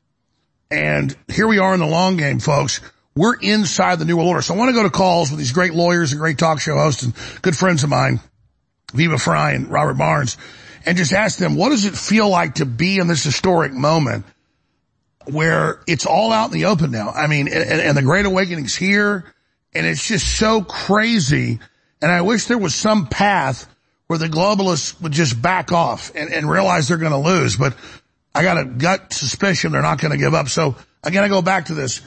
And 0.70 1.16
here 1.30 1.48
we 1.48 1.60
are 1.60 1.74
in 1.74 1.80
the 1.80 1.88
long 1.88 2.18
game, 2.18 2.40
folks. 2.40 2.82
We're 3.16 3.38
inside 3.40 4.00
the 4.00 4.06
New 4.06 4.18
World 4.18 4.28
Order. 4.28 4.42
So 4.42 4.54
I 4.54 4.58
want 4.58 4.68
to 4.68 4.74
go 4.74 4.84
to 4.84 4.90
calls 4.90 5.32
with 5.32 5.40
these 5.40 5.54
great 5.54 5.74
lawyers 5.74 6.12
and 6.12 6.20
great 6.20 6.38
talk 6.38 6.60
show 6.60 6.76
hosts 6.76 7.04
and 7.04 7.14
good 7.42 7.56
friends 7.56 7.86
of 7.86 7.90
mine, 7.90 8.20
Viva 8.94 9.18
Frei 9.18 9.56
and 9.56 9.72
Robert 9.72 9.94
Barnes, 9.94 10.36
and 10.86 10.98
just 10.98 11.14
ask 11.14 11.40
them, 11.40 11.56
what 11.56 11.70
does 11.70 11.86
it 11.86 11.96
feel 11.96 12.28
like 12.28 12.56
to 12.56 12.66
be 12.66 12.98
in 12.98 13.08
this 13.08 13.24
historic 13.24 13.72
moment 13.72 14.26
where 15.24 15.80
it's 15.88 16.06
all 16.06 16.34
out 16.34 16.48
in 16.48 16.60
the 16.60 16.66
open 16.66 16.92
now? 16.92 17.12
I 17.12 17.28
mean, 17.28 17.48
and, 17.48 17.64
and 17.64 17.96
the 17.96 18.02
Great 18.02 18.26
Awakening's 18.26 18.76
here 18.76 19.24
and 19.74 19.86
it's 19.86 20.06
just 20.06 20.38
so 20.38 20.62
crazy 20.64 21.60
and 22.02 22.12
I 22.12 22.22
wish 22.22 22.46
there 22.46 22.58
was 22.58 22.76
some 22.76 23.08
path 23.08 23.68
where 24.08 24.20
the 24.20 24.28
globalists 24.28 25.00
would 25.02 25.12
just 25.12 25.40
back 25.40 25.72
off 25.72 26.12
and, 26.16 26.32
and 26.34 26.50
realize 26.50 26.88
they're 26.88 26.98
going 26.98 27.12
to 27.12 27.18
lose. 27.18 27.58
But 27.58 27.76
I 28.34 28.44
got 28.44 28.58
a 28.58 28.66
gut 28.66 29.14
suspicion 29.14 29.72
they're 29.72 29.82
not 29.82 30.00
going 30.00 30.12
to 30.12 30.18
give 30.18 30.34
up. 30.34 30.48
So 30.50 30.76
again, 31.04 31.24
I 31.24 31.28
go 31.28 31.42
back 31.42 31.66
to 31.66 31.74
this. 31.74 32.02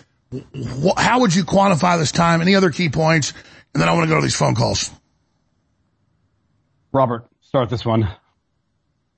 How 0.97 1.21
would 1.21 1.35
you 1.35 1.45
quantify 1.45 1.99
this 1.99 2.11
time? 2.11 2.41
Any 2.41 2.55
other 2.55 2.71
key 2.71 2.89
points? 2.89 3.33
And 3.75 3.81
then 3.81 3.89
I 3.89 3.93
want 3.93 4.05
to 4.05 4.09
go 4.09 4.17
to 4.17 4.23
these 4.23 4.35
phone 4.35 4.55
calls. 4.55 4.91
Robert, 6.93 7.27
start 7.41 7.71
this 7.71 7.85
one. 7.85 8.09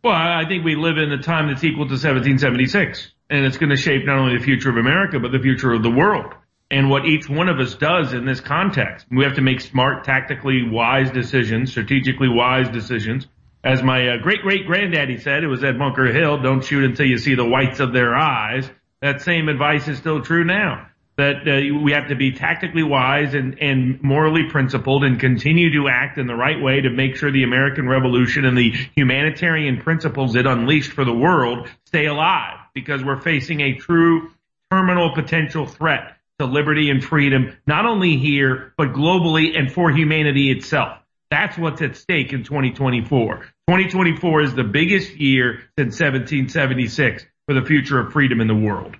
Well, 0.03 0.13
I 0.13 0.45
think 0.47 0.65
we 0.65 0.77
live 0.77 0.99
in 0.99 1.11
a 1.13 1.23
time 1.23 1.49
that's 1.49 1.65
equal 1.65 1.87
to 1.87 1.95
1776, 1.95 3.11
and 3.31 3.47
it's 3.47 3.57
going 3.57 3.71
to 3.71 3.77
shape 3.77 4.05
not 4.05 4.19
only 4.19 4.37
the 4.37 4.45
future 4.45 4.69
of 4.69 4.77
America, 4.77 5.19
but 5.19 5.33
the 5.33 5.39
future 5.39 5.73
of 5.73 5.83
the 5.83 5.91
world 5.91 6.35
and 6.71 6.91
what 6.91 7.05
each 7.05 7.29
one 7.29 7.49
of 7.49 7.61
us 7.61 7.75
does 7.75 8.13
in 8.13 8.25
this 8.25 8.41
context. 8.41 9.07
We 9.11 9.25
have 9.25 9.35
to 9.35 9.43
make 9.43 9.61
smart, 9.61 10.05
tactically 10.05 10.69
wise 10.69 11.11
decisions, 11.11 11.71
strategically 11.71 12.29
wise 12.29 12.69
decisions. 12.69 13.27
As 13.63 13.83
my 13.83 14.09
uh, 14.09 14.17
great 14.19 14.43
great 14.43 14.67
granddaddy 14.67 15.19
said, 15.19 15.43
it 15.43 15.49
was 15.49 15.65
at 15.65 15.79
Bunker 15.79 16.13
Hill, 16.13 16.43
don't 16.43 16.65
shoot 16.65 16.85
until 16.85 17.07
you 17.07 17.19
see 17.19 17.35
the 17.35 17.49
whites 17.49 17.81
of 17.81 17.93
their 17.93 18.15
eyes. 18.15 18.69
That 19.01 19.23
same 19.23 19.49
advice 19.49 19.89
is 19.89 19.99
still 19.99 20.23
true 20.23 20.45
now. 20.45 20.89
That 21.17 21.47
uh, 21.47 21.79
we 21.83 21.93
have 21.93 22.09
to 22.09 22.17
be 22.17 22.33
tactically 22.33 22.83
wise 22.83 23.35
and, 23.35 23.57
and 23.61 24.03
morally 24.03 24.51
principled 24.51 25.05
and 25.05 25.21
continue 25.21 25.71
to 25.81 25.89
act 25.89 26.19
in 26.19 26.27
the 26.27 26.35
right 26.35 26.61
way 26.61 26.81
to 26.81 26.91
make 26.91 27.17
sure 27.17 27.31
the 27.31 27.45
American 27.45 27.89
Revolution 27.89 28.45
and 28.45 28.59
the 28.59 28.73
humanitarian 28.97 29.81
principles 29.81 30.35
it 30.35 30.47
unleashed 30.47 30.93
for 30.93 31.05
the 31.05 31.15
world 31.15 31.69
stay 31.87 32.07
alive 32.07 32.59
because 32.75 33.05
we're 33.05 33.21
facing 33.21 33.61
a 33.61 33.75
true 33.75 34.33
terminal 34.73 35.15
potential 35.15 35.67
threat 35.67 36.14
to 36.39 36.47
liberty 36.47 36.91
and 36.91 37.03
freedom, 37.03 37.57
not 37.67 37.87
only 37.87 38.17
here, 38.17 38.73
but 38.77 38.93
globally 38.93 39.57
and 39.59 39.73
for 39.73 39.91
humanity 39.91 40.51
itself. 40.51 40.99
That's 41.31 41.57
what's 41.57 41.81
at 41.83 41.97
stake 41.97 42.33
in 42.33 42.45
2024. 42.45 43.37
2024 43.69 44.43
is 44.43 44.55
the 44.55 44.65
biggest 44.65 45.17
year 45.17 45.63
since 45.79 45.99
1776 46.01 47.25
for 47.47 47.55
the 47.55 47.63
future 47.63 48.01
of 48.01 48.13
freedom 48.13 48.41
in 48.41 48.47
the 48.47 48.55
world. 48.55 48.97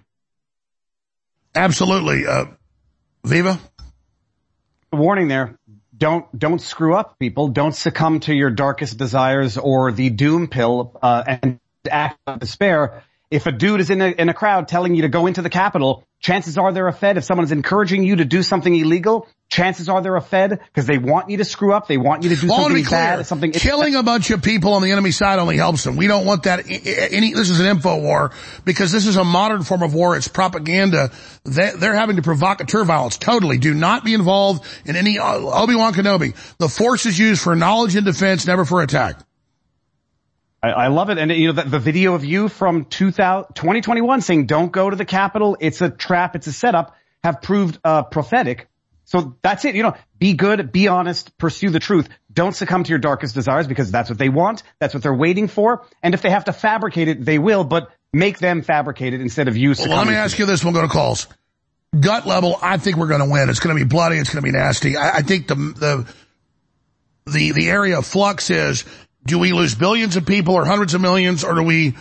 Absolutely. 1.55 2.27
Uh, 2.27 2.47
Viva? 3.25 3.59
Warning 4.93 5.29
there. 5.29 5.59
Don't, 5.97 6.27
don't 6.37 6.61
screw 6.61 6.97
up, 6.97 7.19
people. 7.19 7.49
Don't 7.49 7.75
succumb 7.75 8.21
to 8.21 8.35
your 8.35 8.51
darkest 8.51 8.97
desires 8.97 9.57
or 9.57 9.93
the 9.93 10.11
doom 10.11 10.49
pill, 10.49 10.99
uh, 11.01 11.23
and 11.27 11.61
act 11.91 12.19
of 12.27 12.41
despair 12.41 13.05
if 13.35 13.47
a 13.47 13.53
dude 13.53 13.81
is 13.81 13.91
in 13.91 14.01
a, 14.01 14.11
in 14.11 14.29
a 14.29 14.35
crowd 14.35 14.69
telling 14.69 14.95
you 14.95 15.03
to 15.03 15.09
go 15.09 15.27
into 15.27 15.43
the 15.43 15.51
Capitol, 15.51 16.05
chances 16.21 16.57
are 16.57 16.73
they're 16.73 16.87
a 16.87 16.93
Fed. 16.93 17.17
If 17.17 17.25
someone's 17.25 17.51
encouraging 17.51 18.05
you 18.05 18.17
to 18.17 18.25
do 18.25 18.45
something 18.45 18.73
illegal, 18.73 19.27
chances 19.51 19.89
are 19.89 20.01
they're 20.01 20.15
a 20.15 20.23
Fed 20.23 20.61
because 20.61 20.87
they 20.87 20.99
want 20.99 21.31
you 21.31 21.39
to 21.39 21.45
screw 21.45 21.73
up. 21.75 21.89
They 21.89 21.97
want 21.97 22.23
you 22.23 22.29
to 22.31 22.37
do 22.37 22.47
well, 22.47 22.63
something 22.63 22.85
to 22.85 22.89
clear, 22.89 23.01
bad. 23.01 23.27
Something 23.27 23.51
killing 23.51 23.97
a 23.97 24.05
bunch 24.05 24.31
of 24.31 24.41
people 24.41 24.75
on 24.75 24.83
the 24.83 24.93
enemy 24.93 25.11
side 25.11 25.41
only 25.41 25.57
helps 25.57 25.83
them. 25.83 25.97
We 25.97 26.07
don't 26.07 26.25
want 26.27 26.45
that. 26.45 26.61
Any 26.71 27.35
this 27.35 27.51
is 27.51 27.59
an 27.59 27.67
info 27.67 28.01
war 28.01 28.31
because 28.65 28.93
this 28.93 29.05
is 29.05 29.17
a 29.17 29.25
modern 29.25 29.65
form 29.65 29.83
of 29.83 29.95
war. 29.95 30.17
It's 30.17 30.29
propaganda. 30.29 31.11
They, 31.43 31.73
they're 31.77 31.97
having 31.97 32.15
to 32.17 32.23
provocateur 32.23 32.85
violence. 32.85 33.19
Totally. 33.19 33.59
Do 33.59 33.75
not 33.75 34.05
be 34.05 34.15
involved 34.15 34.65
in 34.85 34.95
any 34.95 35.19
uh, 35.19 35.39
Obi 35.39 35.75
Wan 35.75 35.93
Kenobi. 35.93 36.37
The 36.59 36.69
Force 36.69 37.05
is 37.05 37.19
used 37.19 37.43
for 37.43 37.57
knowledge 37.57 37.97
and 37.97 38.07
defense, 38.07 38.47
never 38.47 38.65
for 38.65 38.81
attack. 38.81 39.19
I, 40.65 40.85
I 40.85 40.87
love 40.89 41.11
it. 41.11 41.19
And 41.19 41.31
you 41.31 41.49
know, 41.49 41.53
the, 41.53 41.69
the 41.69 41.79
video 41.79 42.15
of 42.15 42.25
you 42.25 42.49
from 42.49 42.87
2000, 42.87 43.55
2021 43.55 44.21
saying 44.23 44.47
don't 44.47 44.73
go 44.73 44.89
to 44.89 44.97
the 44.97 45.05
Capitol. 45.05 45.57
It's 45.61 45.81
a 45.83 45.91
trap. 45.91 46.37
It's 46.37 46.47
a 46.47 46.53
setup 46.53 46.97
have 47.23 47.41
proved, 47.41 47.79
uh, 47.85 48.03
prophetic. 48.03 48.69
So 49.05 49.37
that's 49.43 49.65
it. 49.65 49.75
You 49.75 49.83
know, 49.83 49.95
be 50.19 50.35
good, 50.35 50.73
be 50.73 50.89
honest, 50.89 51.37
pursue 51.37 51.71
the 51.71 51.81
truth. 51.81 52.09
Don't 52.33 52.55
succumb 52.55 52.85
to 52.85 52.91
your 52.91 52.99
darkest 52.99 53.35
desires 53.35 53.67
because 53.67 53.91
that's 53.91 54.09
what 54.09 54.19
they 54.19 54.29
want. 54.29 54.63
That's 54.79 54.95
what 54.95 55.03
they're 55.03 55.15
waiting 55.15 55.49
for. 55.49 55.85
And 56.03 56.15
if 56.15 56.23
they 56.23 56.31
have 56.31 56.45
to 56.47 56.53
fabricate 56.53 57.09
it, 57.09 57.25
they 57.25 57.39
will, 57.39 57.65
but 57.65 57.91
make 58.13 58.39
them 58.39 58.63
fabricate 58.63 59.13
it 59.13 59.21
instead 59.21 59.49
of 59.49 59.57
you. 59.57 59.75
Well, 59.79 59.99
let 59.99 60.07
me 60.07 60.15
ask 60.15 60.39
you 60.39 60.47
this. 60.47 60.65
We'll 60.65 60.73
go 60.73 60.83
to 60.83 60.89
calls. 60.89 61.27
Gut 61.99 62.27
level, 62.27 62.59
I 62.61 62.79
think 62.79 62.97
we're 62.97 63.09
going 63.09 63.21
to 63.21 63.31
win. 63.31 63.51
It's 63.51 63.61
going 63.61 63.77
to 63.77 63.85
be 63.85 63.89
bloody. 63.89 64.17
It's 64.17 64.33
going 64.33 64.45
to 64.45 64.51
be 64.51 64.57
nasty. 64.57 64.97
I, 64.97 65.19
I 65.19 65.23
think 65.23 65.47
the, 65.47 65.55
the, 65.55 66.15
the, 67.27 67.53
the 67.53 67.69
area 67.69 67.99
of 67.99 68.07
flux 68.07 68.51
is 68.51 68.85
do 69.27 69.39
we 69.39 69.53
lose 69.53 69.75
billions 69.75 70.17
of 70.17 70.27
people 70.27 70.55
or 70.55 70.65
hundreds 70.65 70.95
of 70.95 71.01
millions 71.01 71.45
or 71.45 71.55
do 71.55 71.63
we, 71.63 71.95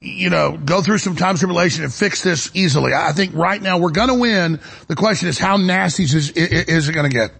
you 0.00 0.30
know, 0.30 0.56
go 0.56 0.82
through 0.82 0.98
some 0.98 1.16
time 1.16 1.36
tribulation 1.36 1.84
and 1.84 1.92
fix 1.92 2.22
this 2.22 2.50
easily? 2.54 2.92
I 2.94 3.12
think 3.12 3.34
right 3.34 3.60
now 3.60 3.78
we're 3.78 3.90
going 3.90 4.08
to 4.08 4.14
win. 4.14 4.60
The 4.88 4.96
question 4.96 5.28
is 5.28 5.38
how 5.38 5.56
nasty 5.56 6.04
is, 6.04 6.30
is 6.30 6.88
it 6.88 6.92
going 6.92 7.10
to 7.10 7.14
get? 7.14 7.32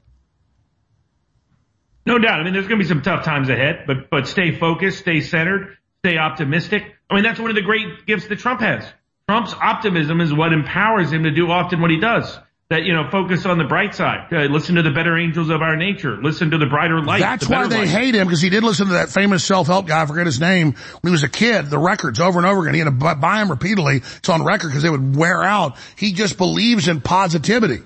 No 2.04 2.18
doubt. 2.18 2.40
I 2.40 2.44
mean, 2.44 2.52
there's 2.52 2.66
going 2.66 2.80
to 2.80 2.84
be 2.84 2.88
some 2.88 3.02
tough 3.02 3.24
times 3.24 3.48
ahead, 3.48 3.84
but, 3.86 4.10
but 4.10 4.26
stay 4.26 4.58
focused, 4.58 4.98
stay 4.98 5.20
centered, 5.20 5.76
stay 6.04 6.18
optimistic. 6.18 6.82
I 7.08 7.14
mean, 7.14 7.22
that's 7.22 7.38
one 7.38 7.50
of 7.50 7.56
the 7.56 7.62
great 7.62 8.06
gifts 8.06 8.26
that 8.26 8.40
Trump 8.40 8.60
has. 8.60 8.84
Trump's 9.28 9.54
optimism 9.54 10.20
is 10.20 10.34
what 10.34 10.52
empowers 10.52 11.12
him 11.12 11.22
to 11.22 11.30
do 11.30 11.48
often 11.50 11.80
what 11.80 11.92
he 11.92 12.00
does 12.00 12.38
that, 12.72 12.84
you 12.84 12.94
know, 12.94 13.08
focus 13.10 13.44
on 13.44 13.58
the 13.58 13.64
bright 13.64 13.94
side. 13.94 14.32
Uh, 14.32 14.44
listen 14.44 14.76
to 14.76 14.82
the 14.82 14.90
better 14.90 15.18
angels 15.18 15.50
of 15.50 15.60
our 15.60 15.76
nature. 15.76 16.16
Listen 16.22 16.50
to 16.50 16.58
the 16.58 16.66
brighter 16.66 17.02
light. 17.02 17.20
That's 17.20 17.46
the 17.46 17.52
why 17.52 17.66
they 17.68 17.80
light. 17.80 17.88
hate 17.88 18.14
him 18.14 18.26
because 18.26 18.40
he 18.40 18.48
did 18.48 18.64
listen 18.64 18.86
to 18.86 18.94
that 18.94 19.10
famous 19.10 19.44
self-help 19.44 19.86
guy. 19.86 20.02
I 20.02 20.06
forget 20.06 20.26
his 20.26 20.40
name 20.40 20.72
when 20.72 21.10
he 21.10 21.10
was 21.10 21.22
a 21.22 21.28
kid, 21.28 21.66
the 21.66 21.78
records 21.78 22.18
over 22.18 22.38
and 22.38 22.46
over 22.46 22.62
again. 22.62 22.74
He 22.74 22.80
had 22.80 22.86
to 22.86 23.14
buy 23.14 23.38
them 23.38 23.50
repeatedly. 23.50 23.96
It's 23.96 24.28
on 24.28 24.44
record 24.44 24.68
because 24.68 24.82
they 24.82 24.90
would 24.90 25.14
wear 25.14 25.42
out. 25.42 25.76
He 25.96 26.12
just 26.12 26.38
believes 26.38 26.88
in 26.88 27.00
positivity. 27.00 27.82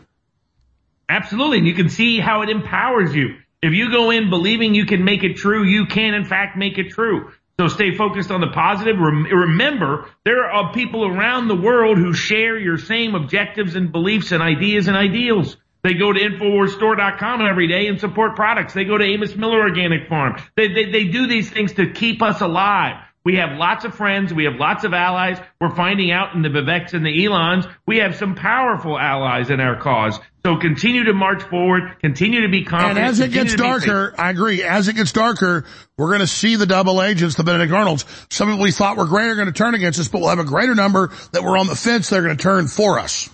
Absolutely. 1.09 1.59
And 1.59 1.67
you 1.67 1.75
can 1.75 1.89
see 1.89 2.21
how 2.21 2.43
it 2.43 2.49
empowers 2.49 3.15
you. 3.15 3.37
If 3.63 3.73
you 3.73 3.91
go 3.91 4.11
in 4.11 4.31
believing 4.31 4.75
you 4.75 4.87
can 4.87 5.05
make 5.05 5.25
it 5.25 5.37
true, 5.37 5.65
you 5.65 5.87
can 5.87 6.15
in 6.15 6.25
fact 6.25 6.57
make 6.57 6.79
it 6.79 6.91
true. 6.91 7.33
So 7.59 7.69
stay 7.69 7.95
focused 7.97 8.31
on 8.31 8.43
the 8.43 8.49
positive. 8.49 8.97
Remember, 8.99 10.11
there 10.25 10.45
are 10.45 10.75
people 10.75 11.07
around 11.07 11.49
the 11.49 11.57
world 11.57 11.97
who 11.97 12.13
share 12.13 12.59
your 12.59 12.77
same 12.77 13.15
objectives 13.15 13.77
and 13.77 13.91
beliefs 13.91 14.33
and 14.33 14.43
ideas 14.43 14.89
and 14.89 14.97
ideals. 14.97 15.57
They 15.83 15.95
go 15.95 16.13
to 16.13 16.21
InfoWarsStore.com 16.21 17.47
every 17.47 17.69
day 17.69 17.87
and 17.87 17.99
support 17.99 18.37
products. 18.37 18.75
They 18.75 18.85
go 18.85 18.99
to 18.99 19.05
Amos 19.05 19.35
Miller 19.37 19.61
Organic 19.61 20.09
Farm. 20.09 20.37
They, 20.55 20.69
they, 20.69 20.91
they 20.91 21.05
do 21.05 21.27
these 21.27 21.49
things 21.49 21.75
to 21.75 21.91
keep 21.93 22.21
us 22.23 22.43
alive. 22.43 23.03
We 23.25 23.37
have 23.37 23.57
lots 23.57 23.85
of 23.85 23.95
friends. 23.95 24.35
We 24.35 24.45
have 24.45 24.55
lots 24.55 24.85
of 24.85 24.93
allies. 24.93 25.39
We're 25.61 25.75
finding 25.75 26.11
out 26.11 26.35
in 26.35 26.43
the 26.43 26.49
Viveks 26.49 26.93
and 26.93 27.07
the 27.07 27.25
Elons, 27.25 27.67
we 27.87 27.99
have 27.99 28.17
some 28.17 28.35
powerful 28.35 28.99
allies 28.99 29.49
in 29.51 29.61
our 29.61 29.81
cause. 29.81 30.21
So 30.47 30.57
continue 30.57 31.03
to 31.03 31.13
march 31.13 31.43
forward. 31.43 31.99
Continue 31.99 32.43
to 32.43 32.49
be 32.49 32.63
confident. 32.63 32.99
And 32.99 33.09
as 33.09 33.19
it 33.19 33.33
gets 33.33 33.57
darker, 33.57 34.15
I 34.17 34.31
agree. 34.31 34.63
As 34.63 34.87
it 34.87 34.95
gets 34.95 35.11
darker, 35.11 35.65
we're 35.99 36.07
going 36.07 36.21
to 36.21 36.29
see 36.29 36.55
the 36.55 36.67
double 36.67 37.03
agents, 37.03 37.35
the 37.35 37.43
Benedict 37.43 37.73
Arnolds. 37.73 38.05
Some 38.31 38.47
people 38.47 38.63
we 38.63 38.71
thought 38.71 38.97
were 38.97 39.07
great 39.07 39.27
are 39.27 39.35
going 39.35 39.49
to 39.49 39.53
turn 39.53 39.75
against 39.75 39.99
us, 39.99 40.07
but 40.07 40.21
we'll 40.21 40.31
have 40.31 40.39
a 40.39 40.45
greater 40.45 40.77
number 40.77 41.11
that 41.33 41.43
were 41.43 41.59
on 41.59 41.67
the 41.67 41.75
fence. 41.75 42.11
They're 42.11 42.23
going 42.23 42.37
to 42.37 42.41
turn 42.41 42.69
for 42.69 43.01
us. 43.01 43.29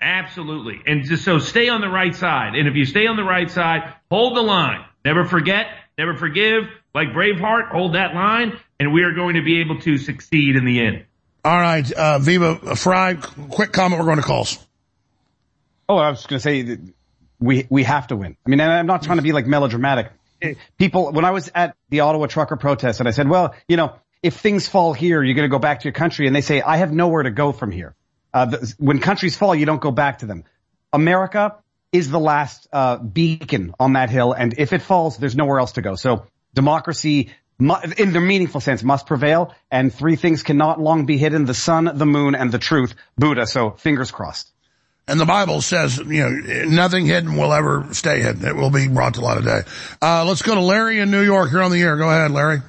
Absolutely. 0.00 0.80
And 0.86 1.04
just 1.04 1.26
so 1.26 1.38
stay 1.38 1.68
on 1.68 1.82
the 1.82 1.90
right 1.90 2.16
side. 2.16 2.54
And 2.54 2.66
if 2.66 2.74
you 2.74 2.86
stay 2.86 3.06
on 3.06 3.16
the 3.16 3.22
right 3.22 3.50
side, 3.50 3.92
hold 4.10 4.38
the 4.38 4.42
line. 4.42 4.82
Never 5.04 5.26
forget, 5.26 5.66
never 5.98 6.14
forgive. 6.14 6.70
Like 6.94 7.08
Braveheart, 7.08 7.68
hold 7.68 7.96
that 7.96 8.14
line, 8.14 8.58
and 8.78 8.94
we 8.94 9.02
are 9.02 9.12
going 9.12 9.34
to 9.34 9.42
be 9.42 9.60
able 9.60 9.78
to 9.80 9.98
succeed 9.98 10.56
in 10.56 10.64
the 10.64 10.80
end. 10.80 11.04
All 11.44 11.60
right, 11.60 11.92
uh, 11.92 12.18
Viva 12.18 12.76
Frei, 12.76 13.18
quick 13.50 13.72
comment. 13.72 14.00
We're 14.00 14.06
going 14.06 14.16
to 14.16 14.22
calls. 14.22 14.58
Oh, 15.90 15.96
I 15.96 16.08
was 16.10 16.24
going 16.24 16.38
to 16.38 16.40
say 16.40 16.78
we 17.40 17.66
we 17.68 17.82
have 17.82 18.06
to 18.06 18.16
win. 18.16 18.36
I 18.46 18.48
mean, 18.48 18.60
I'm 18.60 18.86
not 18.86 19.02
trying 19.02 19.16
to 19.18 19.24
be 19.24 19.32
like 19.32 19.48
melodramatic. 19.48 20.12
People, 20.78 21.10
when 21.10 21.24
I 21.24 21.32
was 21.32 21.50
at 21.52 21.74
the 21.88 22.00
Ottawa 22.00 22.26
trucker 22.26 22.54
protest, 22.54 23.00
and 23.00 23.08
I 23.08 23.10
said, 23.10 23.28
well, 23.28 23.56
you 23.66 23.76
know, 23.76 23.96
if 24.22 24.36
things 24.36 24.68
fall 24.68 24.92
here, 24.92 25.20
you're 25.20 25.34
going 25.34 25.50
to 25.50 25.52
go 25.52 25.58
back 25.58 25.80
to 25.80 25.84
your 25.84 25.92
country, 25.92 26.28
and 26.28 26.36
they 26.36 26.42
say, 26.42 26.62
I 26.62 26.76
have 26.76 26.92
nowhere 26.92 27.24
to 27.24 27.32
go 27.32 27.50
from 27.50 27.72
here. 27.72 27.96
Uh, 28.32 28.44
the, 28.44 28.74
when 28.78 29.00
countries 29.00 29.36
fall, 29.36 29.52
you 29.52 29.66
don't 29.66 29.80
go 29.80 29.90
back 29.90 30.20
to 30.20 30.26
them. 30.26 30.44
America 30.92 31.56
is 31.90 32.08
the 32.08 32.20
last 32.20 32.68
uh, 32.72 32.98
beacon 32.98 33.74
on 33.80 33.94
that 33.94 34.10
hill, 34.10 34.32
and 34.32 34.54
if 34.58 34.72
it 34.72 34.82
falls, 34.82 35.16
there's 35.16 35.34
nowhere 35.34 35.58
else 35.58 35.72
to 35.72 35.82
go. 35.82 35.96
So 35.96 36.24
democracy, 36.54 37.30
in 37.58 38.12
the 38.12 38.20
meaningful 38.20 38.60
sense, 38.60 38.84
must 38.84 39.06
prevail, 39.06 39.52
and 39.72 39.92
three 39.92 40.14
things 40.14 40.44
cannot 40.44 40.80
long 40.80 41.04
be 41.04 41.18
hidden: 41.18 41.46
the 41.46 41.54
sun, 41.54 41.90
the 41.92 42.06
moon, 42.06 42.36
and 42.36 42.52
the 42.52 42.60
truth. 42.60 42.94
Buddha. 43.18 43.48
So 43.48 43.72
fingers 43.72 44.12
crossed. 44.12 44.52
And 45.10 45.18
the 45.18 45.26
Bible 45.26 45.60
says, 45.60 45.98
you 45.98 46.22
know, 46.22 46.64
nothing 46.66 47.04
hidden 47.04 47.36
will 47.36 47.52
ever 47.52 47.88
stay 47.90 48.20
hidden. 48.20 48.46
It 48.46 48.54
will 48.54 48.70
be 48.70 48.86
brought 48.86 49.14
to 49.14 49.20
light 49.20 49.38
today. 49.38 49.62
Uh, 50.00 50.24
let's 50.24 50.42
go 50.42 50.54
to 50.54 50.60
Larry 50.60 51.00
in 51.00 51.10
New 51.10 51.22
York. 51.22 51.50
You're 51.50 51.62
on 51.62 51.72
the 51.72 51.82
air. 51.82 51.96
Go 51.96 52.08
ahead, 52.08 52.30
Larry. 52.30 52.62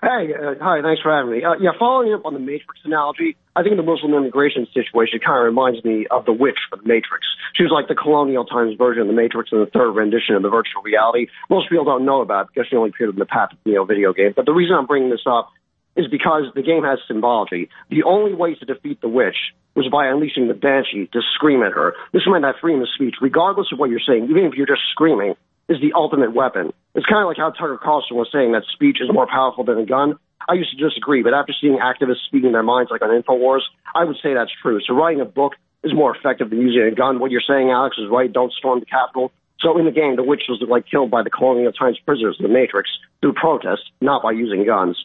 Hey, 0.00 0.30
uh, 0.32 0.54
hi, 0.62 0.80
thanks 0.80 1.02
for 1.02 1.10
having 1.10 1.32
me. 1.32 1.42
Uh, 1.42 1.54
yeah, 1.58 1.70
following 1.76 2.14
up 2.14 2.24
on 2.24 2.34
the 2.34 2.38
Matrix 2.38 2.78
analogy, 2.84 3.36
I 3.56 3.64
think 3.64 3.74
the 3.76 3.82
Muslim 3.82 4.14
immigration 4.14 4.68
situation 4.72 5.18
kind 5.18 5.40
of 5.40 5.44
reminds 5.46 5.84
me 5.84 6.06
of 6.08 6.24
the 6.24 6.32
witch 6.32 6.58
from 6.70 6.82
the 6.82 6.86
Matrix. 6.86 7.26
She 7.54 7.64
was 7.64 7.72
like 7.74 7.88
the 7.88 7.96
colonial 7.96 8.44
times 8.44 8.76
version 8.78 9.02
of 9.02 9.08
the 9.08 9.18
Matrix 9.18 9.50
and 9.50 9.60
the 9.60 9.66
third 9.66 9.90
rendition 9.90 10.36
of 10.36 10.42
the 10.42 10.50
virtual 10.50 10.82
reality. 10.82 11.26
Most 11.50 11.68
people 11.68 11.84
don't 11.84 12.04
know 12.04 12.20
about 12.20 12.46
because 12.46 12.68
she 12.70 12.76
only 12.76 12.90
appeared 12.90 13.10
in 13.10 13.18
the 13.18 13.26
Path 13.26 13.50
Neo 13.66 13.84
video 13.84 14.12
game. 14.12 14.34
But 14.36 14.46
the 14.46 14.52
reason 14.52 14.76
I'm 14.78 14.86
bringing 14.86 15.10
this 15.10 15.26
up 15.26 15.50
is 15.98 16.06
because 16.06 16.44
the 16.54 16.62
game 16.62 16.84
has 16.84 17.00
symbology. 17.06 17.68
The 17.90 18.04
only 18.04 18.32
way 18.32 18.54
to 18.54 18.64
defeat 18.64 19.00
the 19.00 19.08
witch 19.08 19.36
was 19.74 19.88
by 19.90 20.06
unleashing 20.06 20.48
the 20.48 20.54
banshee 20.54 21.10
to 21.12 21.20
scream 21.34 21.62
at 21.62 21.72
her. 21.72 21.94
This 22.12 22.22
meant 22.26 22.42
that 22.42 22.60
freedom 22.60 22.80
of 22.80 22.88
speech, 22.94 23.16
regardless 23.20 23.68
of 23.72 23.78
what 23.78 23.90
you're 23.90 24.00
saying, 24.06 24.28
even 24.30 24.44
if 24.44 24.54
you're 24.54 24.66
just 24.66 24.82
screaming, 24.92 25.34
is 25.68 25.80
the 25.80 25.92
ultimate 25.94 26.32
weapon. 26.32 26.72
It's 26.94 27.04
kind 27.04 27.22
of 27.22 27.28
like 27.28 27.36
how 27.36 27.50
Tucker 27.50 27.78
Carlson 27.82 28.16
was 28.16 28.30
saying 28.32 28.52
that 28.52 28.62
speech 28.72 28.98
is 29.02 29.12
more 29.12 29.26
powerful 29.26 29.64
than 29.64 29.78
a 29.78 29.84
gun. 29.84 30.18
I 30.48 30.54
used 30.54 30.70
to 30.70 30.82
disagree, 30.82 31.22
but 31.22 31.34
after 31.34 31.52
seeing 31.60 31.78
activists 31.78 32.24
speaking 32.26 32.52
their 32.52 32.62
minds 32.62 32.90
like 32.90 33.02
on 33.02 33.10
InfoWars, 33.10 33.66
I 33.94 34.04
would 34.04 34.16
say 34.22 34.32
that's 34.34 34.52
true. 34.62 34.80
So 34.86 34.94
writing 34.94 35.20
a 35.20 35.26
book 35.26 35.52
is 35.82 35.92
more 35.94 36.16
effective 36.16 36.50
than 36.50 36.60
using 36.60 36.82
a 36.82 36.94
gun. 36.94 37.18
What 37.18 37.30
you're 37.30 37.44
saying, 37.46 37.70
Alex, 37.70 37.98
is 37.98 38.08
right. 38.10 38.32
Don't 38.32 38.52
storm 38.52 38.80
the 38.80 38.86
Capitol. 38.86 39.30
So 39.60 39.76
in 39.78 39.84
the 39.84 39.90
game, 39.90 40.16
the 40.16 40.22
witch 40.22 40.44
was 40.48 40.62
like 40.66 40.86
killed 40.88 41.10
by 41.10 41.22
the 41.22 41.30
colonial 41.30 41.72
times 41.72 41.98
prisoners 42.06 42.36
of 42.38 42.46
the 42.46 42.52
Matrix 42.52 42.88
through 43.20 43.34
protest, 43.34 43.82
not 44.00 44.22
by 44.22 44.32
using 44.32 44.64
guns. 44.64 45.04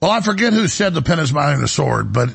Well, 0.00 0.10
I 0.10 0.20
forget 0.20 0.52
who 0.52 0.68
said 0.68 0.94
the 0.94 1.02
pen 1.02 1.18
is 1.18 1.32
behind 1.32 1.62
the 1.62 1.68
sword, 1.68 2.12
but 2.12 2.30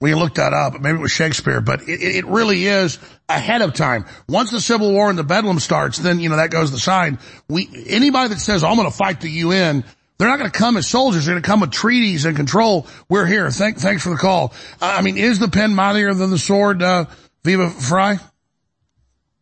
we 0.00 0.10
can 0.10 0.18
look 0.18 0.34
that 0.34 0.52
up. 0.52 0.80
Maybe 0.80 0.98
it 0.98 1.00
was 1.00 1.12
Shakespeare, 1.12 1.60
but 1.60 1.82
it, 1.88 2.00
it 2.02 2.26
really 2.26 2.66
is 2.66 2.98
ahead 3.28 3.62
of 3.62 3.72
time. 3.72 4.04
Once 4.28 4.50
the 4.50 4.60
Civil 4.60 4.92
War 4.92 5.08
and 5.08 5.18
the 5.18 5.24
Bedlam 5.24 5.60
starts, 5.60 5.98
then, 5.98 6.20
you 6.20 6.28
know, 6.28 6.36
that 6.36 6.50
goes 6.50 6.72
aside. 6.72 7.18
We, 7.48 7.68
anybody 7.88 8.28
that 8.34 8.40
says, 8.40 8.64
I'm 8.64 8.76
going 8.76 8.90
to 8.90 8.96
fight 8.96 9.20
the 9.20 9.30
UN, 9.30 9.84
they're 10.18 10.28
not 10.28 10.38
going 10.38 10.50
to 10.50 10.58
come 10.58 10.76
as 10.76 10.86
soldiers. 10.86 11.24
They're 11.24 11.34
going 11.34 11.42
to 11.42 11.46
come 11.46 11.60
with 11.60 11.70
treaties 11.70 12.24
and 12.24 12.36
control. 12.36 12.86
We're 13.08 13.26
here. 13.26 13.50
Thank, 13.50 13.78
thanks 13.78 14.02
for 14.02 14.10
the 14.10 14.16
call. 14.16 14.52
I 14.80 15.00
mean, 15.02 15.16
is 15.16 15.38
the 15.38 15.48
pen 15.48 15.74
mightier 15.74 16.12
than 16.12 16.30
the 16.30 16.38
sword, 16.38 16.82
uh, 16.82 17.06
Viva 17.42 17.70
Frei? 17.70 18.18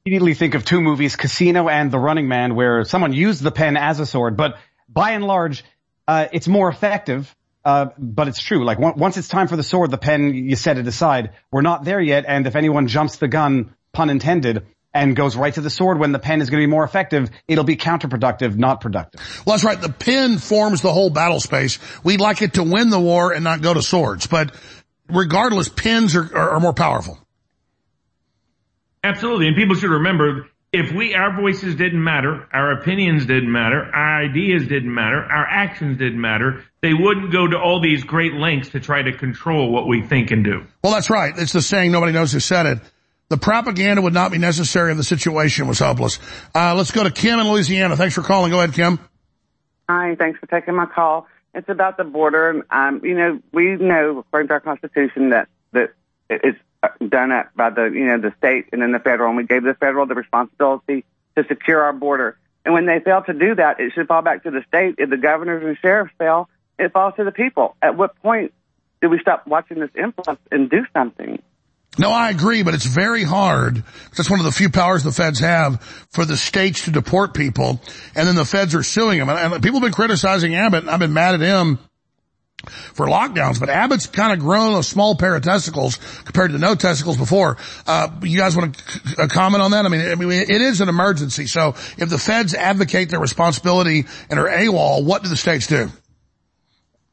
Immediately 0.04 0.34
think 0.34 0.54
of 0.54 0.64
two 0.64 0.80
movies, 0.80 1.16
Casino 1.16 1.68
and 1.68 1.90
The 1.90 1.98
Running 1.98 2.28
Man, 2.28 2.54
where 2.54 2.84
someone 2.84 3.12
used 3.12 3.42
the 3.42 3.52
pen 3.52 3.76
as 3.76 4.00
a 4.00 4.06
sword, 4.06 4.36
but 4.36 4.58
by 4.88 5.12
and 5.12 5.24
large, 5.24 5.64
uh, 6.08 6.26
it's 6.32 6.48
more 6.48 6.68
effective. 6.68 7.34
Uh, 7.64 7.90
but 7.96 8.26
it's 8.26 8.42
true. 8.42 8.64
Like 8.64 8.80
on- 8.80 8.98
once 8.98 9.16
it's 9.16 9.28
time 9.28 9.46
for 9.46 9.56
the 9.56 9.62
sword, 9.62 9.92
the 9.92 9.98
pen, 9.98 10.34
you 10.34 10.56
set 10.56 10.78
it 10.78 10.88
aside. 10.88 11.30
We're 11.52 11.62
not 11.62 11.84
there 11.84 12.00
yet. 12.00 12.24
And 12.26 12.44
if 12.48 12.56
anyone 12.56 12.88
jumps 12.88 13.16
the 13.16 13.28
gun, 13.28 13.76
pun 13.92 14.10
intended, 14.10 14.66
and 14.92 15.14
goes 15.14 15.36
right 15.36 15.54
to 15.54 15.60
the 15.60 15.70
sword 15.70 15.98
when 15.98 16.12
the 16.12 16.18
pen 16.18 16.40
is 16.40 16.50
going 16.50 16.60
to 16.60 16.66
be 16.66 16.70
more 16.70 16.84
effective, 16.84 17.30
it'll 17.48 17.64
be 17.64 17.76
counterproductive, 17.76 18.56
not 18.56 18.80
productive. 18.80 19.20
Well, 19.46 19.54
that's 19.54 19.64
right. 19.64 19.80
The 19.80 19.92
pen 19.92 20.38
forms 20.38 20.82
the 20.82 20.92
whole 20.92 21.08
battle 21.08 21.40
space. 21.40 21.78
We'd 22.02 22.20
like 22.20 22.42
it 22.42 22.54
to 22.54 22.62
win 22.62 22.90
the 22.90 23.00
war 23.00 23.32
and 23.32 23.44
not 23.44 23.62
go 23.62 23.72
to 23.72 23.80
swords, 23.82 24.26
but 24.26 24.54
regardless, 25.08 25.68
pens 25.68 26.16
are, 26.16 26.36
are, 26.36 26.50
are 26.50 26.60
more 26.60 26.74
powerful. 26.74 27.18
Absolutely. 29.04 29.48
And 29.48 29.56
people 29.56 29.76
should 29.76 29.90
remember 29.90 30.48
if 30.72 30.90
we, 30.90 31.14
our 31.14 31.38
voices 31.38 31.74
didn't 31.74 32.02
matter, 32.02 32.48
our 32.52 32.72
opinions 32.72 33.26
didn't 33.26 33.52
matter, 33.52 33.84
our 33.94 34.22
ideas 34.22 34.66
didn't 34.66 34.92
matter, 34.92 35.22
our 35.22 35.46
actions 35.46 35.98
didn't 35.98 36.20
matter, 36.20 36.64
they 36.80 36.94
wouldn't 36.94 37.30
go 37.30 37.46
to 37.46 37.58
all 37.58 37.80
these 37.80 38.04
great 38.04 38.32
lengths 38.32 38.70
to 38.70 38.80
try 38.80 39.02
to 39.02 39.12
control 39.12 39.70
what 39.70 39.86
we 39.86 40.02
think 40.02 40.30
and 40.30 40.42
do. 40.42 40.64
Well, 40.82 40.94
that's 40.94 41.10
right. 41.10 41.34
It's 41.36 41.52
the 41.52 41.60
saying, 41.60 41.92
nobody 41.92 42.12
knows 42.12 42.32
who 42.32 42.40
said 42.40 42.64
it. 42.66 42.78
The 43.28 43.36
propaganda 43.36 44.00
would 44.00 44.14
not 44.14 44.30
be 44.30 44.38
necessary 44.38 44.90
if 44.92 44.96
the 44.96 45.04
situation 45.04 45.68
was 45.68 45.78
hopeless. 45.78 46.18
Uh, 46.54 46.74
let's 46.74 46.90
go 46.90 47.02
to 47.04 47.10
Kim 47.10 47.38
in 47.38 47.50
Louisiana. 47.50 47.96
Thanks 47.96 48.14
for 48.14 48.22
calling. 48.22 48.50
Go 48.50 48.58
ahead, 48.58 48.74
Kim. 48.74 48.98
Hi, 49.88 50.16
thanks 50.18 50.38
for 50.38 50.46
taking 50.46 50.74
my 50.74 50.86
call. 50.86 51.26
It's 51.54 51.68
about 51.68 51.98
the 51.98 52.04
border. 52.04 52.64
Um, 52.70 53.00
you 53.04 53.14
know, 53.14 53.40
we 53.52 53.76
know 53.76 54.18
according 54.18 54.48
to 54.48 54.54
our 54.54 54.60
Constitution 54.60 55.30
that 55.30 55.48
that 55.72 55.94
it's 56.30 56.58
done 57.08 57.32
at, 57.32 57.54
by 57.56 57.70
the 57.70 57.84
you 57.84 58.06
know 58.06 58.18
the 58.18 58.34
state 58.38 58.66
and 58.72 58.82
then 58.82 58.92
the 58.92 58.98
federal, 58.98 59.28
and 59.28 59.36
we 59.36 59.44
gave 59.44 59.62
the 59.62 59.74
federal 59.74 60.06
the 60.06 60.14
responsibility 60.14 61.04
to 61.36 61.44
secure 61.48 61.82
our 61.82 61.92
border. 61.92 62.38
And 62.64 62.74
when 62.74 62.86
they 62.86 63.00
fail 63.00 63.22
to 63.22 63.32
do 63.32 63.56
that, 63.56 63.80
it 63.80 63.92
should 63.92 64.06
fall 64.06 64.22
back 64.22 64.44
to 64.44 64.50
the 64.50 64.62
state. 64.68 64.96
If 64.98 65.10
the 65.10 65.16
governors 65.16 65.64
and 65.64 65.76
sheriffs 65.78 66.12
fail, 66.18 66.48
it 66.78 66.92
falls 66.92 67.14
to 67.16 67.24
the 67.24 67.32
people. 67.32 67.76
At 67.82 67.96
what 67.96 68.16
point 68.22 68.52
do 69.00 69.08
we 69.08 69.18
stop 69.18 69.46
watching 69.46 69.80
this 69.80 69.90
influence 69.96 70.40
and 70.50 70.70
do 70.70 70.84
something? 70.92 71.42
No, 71.98 72.10
I 72.10 72.30
agree, 72.30 72.62
but 72.62 72.72
it's 72.72 72.86
very 72.86 73.22
hard. 73.22 73.82
That's 74.16 74.30
one 74.30 74.38
of 74.38 74.46
the 74.46 74.52
few 74.52 74.70
powers 74.70 75.02
the 75.02 75.12
feds 75.12 75.40
have 75.40 75.82
for 76.10 76.24
the 76.24 76.38
states 76.38 76.86
to 76.86 76.90
deport 76.90 77.34
people, 77.34 77.82
and 78.14 78.26
then 78.26 78.34
the 78.34 78.46
feds 78.46 78.74
are 78.74 78.82
suing 78.82 79.18
them. 79.18 79.28
And, 79.28 79.54
and 79.54 79.62
people 79.62 79.80
have 79.80 79.86
been 79.86 79.92
criticizing 79.92 80.54
Abbott, 80.54 80.84
and 80.84 80.90
I've 80.90 81.00
been 81.00 81.12
mad 81.12 81.34
at 81.34 81.40
him 81.40 81.78
for 82.94 83.06
lockdowns, 83.06 83.58
but 83.58 83.68
Abbott's 83.68 84.06
kind 84.06 84.32
of 84.32 84.38
grown 84.38 84.78
a 84.78 84.82
small 84.82 85.14
pair 85.14 85.34
of 85.34 85.42
testicles 85.42 85.98
compared 86.24 86.52
to 86.52 86.58
no 86.58 86.74
testicles 86.74 87.16
before. 87.16 87.56
Uh, 87.86 88.08
you 88.22 88.38
guys 88.38 88.56
want 88.56 88.76
to 88.76 89.28
comment 89.28 89.62
on 89.62 89.72
that? 89.72 89.84
I 89.84 89.88
mean, 89.88 90.00
I 90.00 90.14
mean, 90.14 90.30
it 90.30 90.50
is 90.50 90.80
an 90.80 90.88
emergency. 90.88 91.46
So 91.46 91.70
if 91.98 92.08
the 92.08 92.18
feds 92.18 92.54
advocate 92.54 93.10
their 93.10 93.20
responsibility 93.20 94.06
and 94.30 94.38
are 94.38 94.48
AWOL, 94.48 95.04
what 95.04 95.22
do 95.22 95.28
the 95.28 95.36
states 95.36 95.66
do? 95.66 95.90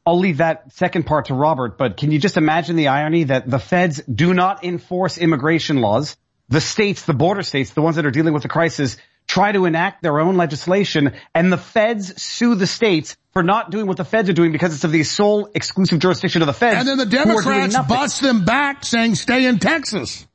I'll 0.06 0.18
leave 0.18 0.38
that 0.38 0.72
second 0.72 1.04
part 1.04 1.26
to 1.26 1.34
Robert, 1.34 1.76
but 1.76 1.96
can 1.96 2.10
you 2.10 2.18
just 2.18 2.36
imagine 2.36 2.76
the 2.76 2.88
irony 2.88 3.24
that 3.24 3.48
the 3.48 3.58
feds 3.58 4.00
do 4.02 4.32
not 4.32 4.64
enforce 4.64 5.18
immigration 5.18 5.80
laws? 5.80 6.16
The 6.48 6.60
states, 6.60 7.04
the 7.04 7.14
border 7.14 7.42
states, 7.42 7.70
the 7.70 7.82
ones 7.82 7.96
that 7.96 8.06
are 8.06 8.10
dealing 8.10 8.32
with 8.32 8.42
the 8.42 8.48
crisis, 8.48 8.96
try 9.30 9.52
to 9.52 9.64
enact 9.64 10.02
their 10.02 10.18
own 10.18 10.36
legislation 10.36 11.12
and 11.36 11.52
the 11.52 11.56
feds 11.56 12.20
sue 12.20 12.56
the 12.56 12.66
states 12.66 13.16
for 13.32 13.44
not 13.44 13.70
doing 13.70 13.86
what 13.86 13.96
the 13.96 14.04
feds 14.04 14.28
are 14.28 14.32
doing 14.32 14.50
because 14.50 14.74
it's 14.74 14.82
of 14.82 14.90
the 14.90 15.04
sole 15.04 15.48
exclusive 15.54 16.00
jurisdiction 16.00 16.42
of 16.42 16.46
the 16.46 16.52
feds. 16.52 16.80
And 16.80 16.88
then 16.88 17.08
the 17.08 17.16
who 17.16 17.38
are 17.38 17.42
doing 17.42 17.70
Democrats 17.70 17.88
bust 17.88 18.22
them 18.22 18.44
back 18.44 18.84
saying 18.84 19.14
stay 19.14 19.46
in 19.46 19.60
Texas. 19.60 20.26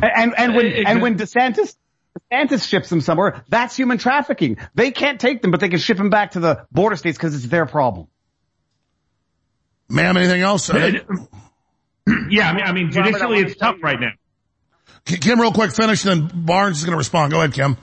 And, 0.00 0.32
and 0.38 0.54
when, 0.54 0.66
and 0.86 1.02
when 1.02 1.18
DeSantis, 1.18 1.74
DeSantis 2.30 2.68
ships 2.68 2.88
them 2.88 3.00
somewhere, 3.00 3.42
that's 3.48 3.74
human 3.74 3.98
trafficking. 3.98 4.58
They 4.76 4.92
can't 4.92 5.20
take 5.20 5.42
them, 5.42 5.50
but 5.50 5.58
they 5.58 5.68
can 5.68 5.80
ship 5.80 5.96
them 5.96 6.10
back 6.10 6.32
to 6.32 6.40
the 6.40 6.66
border 6.70 6.94
states 6.94 7.18
because 7.18 7.34
it's 7.34 7.46
their 7.46 7.66
problem. 7.66 8.06
Ma'am, 9.88 10.16
anything 10.16 10.42
else? 10.42 10.68
yeah, 10.72 10.84
I 10.84 12.52
mean, 12.52 12.64
I 12.64 12.72
mean, 12.72 12.92
judicially, 12.92 13.40
it's 13.40 13.56
tough 13.56 13.76
right 13.82 13.98
now. 13.98 14.12
Kim, 15.04 15.40
real 15.40 15.52
quick, 15.52 15.72
finish, 15.72 16.04
and 16.04 16.30
then 16.30 16.44
Barnes 16.44 16.78
is 16.78 16.84
going 16.84 16.92
to 16.92 16.98
respond. 16.98 17.32
Go 17.32 17.38
ahead, 17.38 17.54
Kim. 17.54 17.76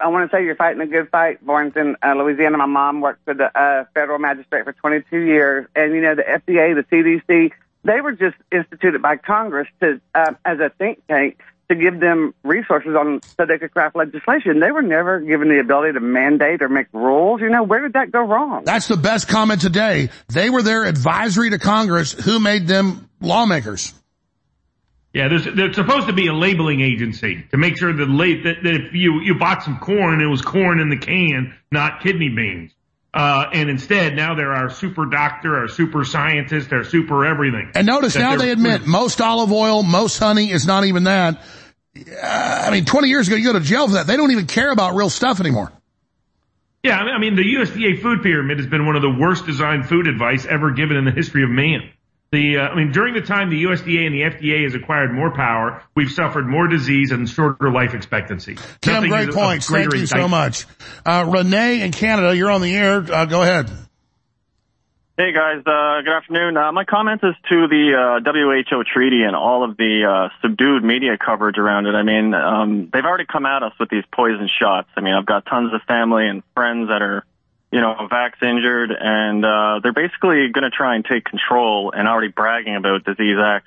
I, 0.00 0.08
want 0.08 0.30
to 0.30 0.36
say 0.36 0.44
you're 0.44 0.56
fighting 0.56 0.80
a 0.80 0.86
good 0.86 1.10
fight. 1.10 1.44
Born 1.44 1.72
in 1.76 1.96
uh, 2.02 2.14
Louisiana, 2.14 2.56
my 2.56 2.66
mom 2.66 3.00
worked 3.00 3.24
for 3.24 3.34
the 3.34 3.46
uh, 3.46 3.84
federal 3.92 4.18
magistrate 4.18 4.64
for 4.64 4.72
22 4.72 5.16
years, 5.18 5.66
and 5.76 5.94
you 5.94 6.00
know 6.00 6.14
the 6.14 6.22
FDA, 6.22 6.74
the 6.74 6.84
CDC, 6.90 7.52
they 7.84 8.00
were 8.00 8.12
just 8.12 8.36
instituted 8.50 9.02
by 9.02 9.16
Congress 9.16 9.68
to 9.80 10.00
uh, 10.14 10.32
as 10.44 10.58
a 10.60 10.70
think 10.70 11.06
tank 11.06 11.38
to 11.68 11.74
give 11.76 12.00
them 12.00 12.34
resources 12.42 12.94
on 12.98 13.20
so 13.22 13.44
they 13.44 13.58
could 13.58 13.72
craft 13.72 13.94
legislation. 13.94 14.58
They 14.60 14.70
were 14.70 14.82
never 14.82 15.20
given 15.20 15.48
the 15.48 15.60
ability 15.60 15.92
to 15.94 16.00
mandate 16.00 16.62
or 16.62 16.70
make 16.70 16.86
rules. 16.94 17.42
You 17.42 17.50
know, 17.50 17.62
where 17.62 17.82
did 17.82 17.92
that 17.92 18.10
go 18.10 18.22
wrong? 18.22 18.64
That's 18.64 18.88
the 18.88 18.96
best 18.96 19.28
comment 19.28 19.60
today. 19.60 20.08
They 20.28 20.48
were 20.48 20.62
their 20.62 20.84
advisory 20.84 21.50
to 21.50 21.58
Congress. 21.58 22.12
Who 22.12 22.40
made 22.40 22.66
them 22.66 23.10
lawmakers? 23.20 23.92
Yeah, 25.18 25.26
there's, 25.26 25.46
there's 25.52 25.74
supposed 25.74 26.06
to 26.06 26.12
be 26.12 26.28
a 26.28 26.32
labeling 26.32 26.80
agency 26.80 27.44
to 27.50 27.56
make 27.56 27.76
sure 27.76 27.92
that, 27.92 28.08
la- 28.08 28.40
that, 28.44 28.62
that 28.62 28.74
if 28.74 28.94
you, 28.94 29.20
you 29.20 29.34
bought 29.34 29.64
some 29.64 29.80
corn, 29.80 30.20
it 30.20 30.28
was 30.28 30.42
corn 30.42 30.78
in 30.78 30.90
the 30.90 30.96
can, 30.96 31.56
not 31.72 32.02
kidney 32.02 32.28
beans. 32.28 32.70
Uh, 33.12 33.46
and 33.52 33.68
instead, 33.68 34.14
now 34.14 34.36
they're 34.36 34.52
our 34.52 34.70
super 34.70 35.06
doctor, 35.06 35.56
our 35.56 35.66
super 35.66 36.04
scientist, 36.04 36.72
our 36.72 36.84
super 36.84 37.26
everything. 37.26 37.72
And 37.74 37.84
notice 37.84 38.14
now 38.14 38.36
they 38.36 38.52
admit 38.52 38.86
most 38.86 39.20
olive 39.20 39.50
oil, 39.50 39.82
most 39.82 40.18
honey 40.18 40.52
is 40.52 40.68
not 40.68 40.84
even 40.84 41.02
that. 41.02 41.42
Uh, 41.96 42.62
I 42.68 42.70
mean, 42.70 42.84
20 42.84 43.08
years 43.08 43.26
ago, 43.26 43.36
you 43.36 43.52
go 43.52 43.58
to 43.58 43.64
jail 43.64 43.88
for 43.88 43.94
that. 43.94 44.06
They 44.06 44.16
don't 44.16 44.30
even 44.30 44.46
care 44.46 44.70
about 44.70 44.94
real 44.94 45.10
stuff 45.10 45.40
anymore. 45.40 45.72
Yeah, 46.84 46.96
I 46.96 47.18
mean, 47.18 47.34
the 47.34 47.42
USDA 47.42 48.00
food 48.02 48.22
pyramid 48.22 48.58
has 48.58 48.68
been 48.68 48.86
one 48.86 48.94
of 48.94 49.02
the 49.02 49.10
worst 49.10 49.46
designed 49.46 49.88
food 49.88 50.06
advice 50.06 50.46
ever 50.46 50.70
given 50.70 50.96
in 50.96 51.04
the 51.04 51.10
history 51.10 51.42
of 51.42 51.50
man. 51.50 51.90
The, 52.30 52.58
uh, 52.58 52.60
I 52.60 52.76
mean, 52.76 52.92
during 52.92 53.14
the 53.14 53.22
time 53.22 53.48
the 53.48 53.64
USDA 53.64 54.04
and 54.06 54.14
the 54.14 54.20
FDA 54.20 54.64
has 54.64 54.74
acquired 54.74 55.12
more 55.14 55.34
power, 55.34 55.82
we've 55.94 56.10
suffered 56.10 56.46
more 56.46 56.68
disease 56.68 57.10
and 57.10 57.26
shorter 57.26 57.70
life 57.70 57.94
expectancy. 57.94 58.58
Kim, 58.82 58.94
Nothing 58.94 59.10
great 59.10 59.30
points. 59.30 59.70
Thank 59.70 59.88
greater 59.88 60.00
you 60.02 60.06
so 60.06 60.28
much. 60.28 60.66
Uh, 61.06 61.24
Renee 61.26 61.80
in 61.80 61.92
Canada, 61.92 62.36
you're 62.36 62.50
on 62.50 62.60
the 62.60 62.74
air. 62.74 62.96
Uh, 62.98 63.24
go 63.24 63.42
ahead. 63.42 63.70
Hey 65.18 65.32
guys, 65.32 65.62
uh, 65.66 66.00
good 66.04 66.14
afternoon. 66.14 66.56
Uh, 66.56 66.70
my 66.70 66.84
comment 66.84 67.20
is 67.24 67.34
to 67.48 67.66
the 67.66 67.90
uh, 67.90 68.20
WHO 68.22 68.84
treaty 68.84 69.24
and 69.26 69.34
all 69.34 69.68
of 69.68 69.76
the 69.76 70.04
uh, 70.06 70.28
subdued 70.40 70.84
media 70.84 71.18
coverage 71.18 71.58
around 71.58 71.86
it. 71.86 71.96
I 71.96 72.04
mean, 72.04 72.34
um, 72.34 72.88
they've 72.92 73.04
already 73.04 73.24
come 73.24 73.44
at 73.44 73.64
us 73.64 73.72
with 73.80 73.88
these 73.88 74.04
poison 74.14 74.48
shots. 74.60 74.86
I 74.96 75.00
mean, 75.00 75.14
I've 75.14 75.26
got 75.26 75.44
tons 75.44 75.74
of 75.74 75.80
family 75.88 76.28
and 76.28 76.44
friends 76.54 76.86
that 76.86 77.02
are, 77.02 77.24
you 77.70 77.80
know, 77.80 77.94
vax 78.10 78.42
injured, 78.42 78.90
and 78.98 79.44
uh, 79.44 79.80
they're 79.82 79.92
basically 79.92 80.48
going 80.52 80.64
to 80.64 80.70
try 80.70 80.94
and 80.96 81.04
take 81.04 81.24
control 81.24 81.92
and 81.94 82.08
already 82.08 82.28
bragging 82.28 82.76
about 82.76 83.04
disease 83.04 83.36
X. 83.38 83.66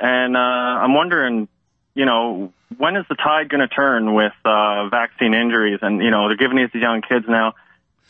And 0.00 0.36
uh, 0.36 0.40
I'm 0.40 0.94
wondering, 0.94 1.48
you 1.94 2.06
know, 2.06 2.52
when 2.78 2.96
is 2.96 3.04
the 3.08 3.14
tide 3.14 3.48
going 3.48 3.60
to 3.60 3.68
turn 3.68 4.14
with 4.14 4.32
uh, 4.44 4.88
vaccine 4.88 5.34
injuries? 5.34 5.80
And 5.82 6.02
you 6.02 6.10
know, 6.10 6.28
they're 6.28 6.36
giving 6.36 6.56
these 6.56 6.70
to 6.72 6.78
young 6.78 7.02
kids 7.02 7.26
now. 7.28 7.52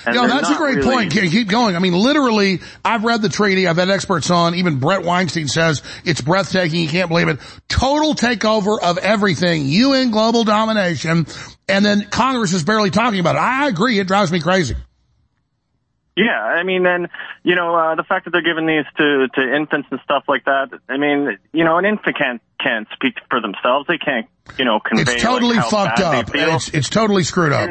And 0.06 0.16
No, 0.16 0.26
that's 0.26 0.50
a 0.50 0.56
great 0.56 0.76
really- 0.78 0.90
point. 0.90 1.12
Keep 1.12 1.30
keep 1.30 1.48
going. 1.48 1.76
I 1.76 1.78
mean, 1.78 1.92
literally, 1.94 2.60
I've 2.84 3.04
read 3.04 3.22
the 3.22 3.28
treaty. 3.28 3.66
I've 3.68 3.76
had 3.76 3.90
experts 3.90 4.30
on. 4.30 4.54
Even 4.56 4.78
Bret 4.80 5.02
Weinstein 5.04 5.46
says 5.48 5.82
it's 6.04 6.20
breathtaking. 6.20 6.80
You 6.80 6.88
can't 6.88 7.08
believe 7.08 7.28
it. 7.28 7.38
Total 7.68 8.14
takeover 8.14 8.78
of 8.80 8.98
everything. 8.98 9.66
UN 9.66 10.10
global 10.10 10.44
domination. 10.44 11.26
And 11.68 11.84
then 11.84 12.06
Congress 12.10 12.52
is 12.52 12.64
barely 12.64 12.90
talking 12.90 13.20
about 13.20 13.36
it. 13.36 13.40
I 13.40 13.68
agree. 13.68 13.98
It 13.98 14.06
drives 14.06 14.32
me 14.32 14.40
crazy. 14.40 14.74
Yeah, 16.16 16.40
I 16.40 16.62
mean, 16.62 16.86
and 16.86 17.08
you 17.42 17.56
know, 17.56 17.74
uh, 17.74 17.94
the 17.96 18.04
fact 18.04 18.26
that 18.26 18.30
they're 18.30 18.42
giving 18.42 18.66
these 18.66 18.84
to 18.96 19.26
to 19.34 19.56
infants 19.56 19.88
and 19.90 20.00
stuff 20.04 20.24
like 20.28 20.44
that. 20.44 20.68
I 20.88 20.96
mean, 20.96 21.38
you 21.52 21.64
know, 21.64 21.76
an 21.78 21.84
infant 21.84 22.16
can't 22.16 22.42
can't 22.60 22.86
speak 22.94 23.14
for 23.28 23.40
themselves. 23.40 23.86
They 23.88 23.98
can't, 23.98 24.26
you 24.56 24.64
know, 24.64 24.78
convey. 24.78 25.14
It's 25.14 25.22
totally 25.22 25.56
like, 25.56 25.64
how 25.64 25.70
fucked 25.70 26.00
up. 26.00 26.30
It's, 26.32 26.68
it's 26.68 26.88
totally 26.88 27.24
screwed 27.24 27.52
up. 27.52 27.70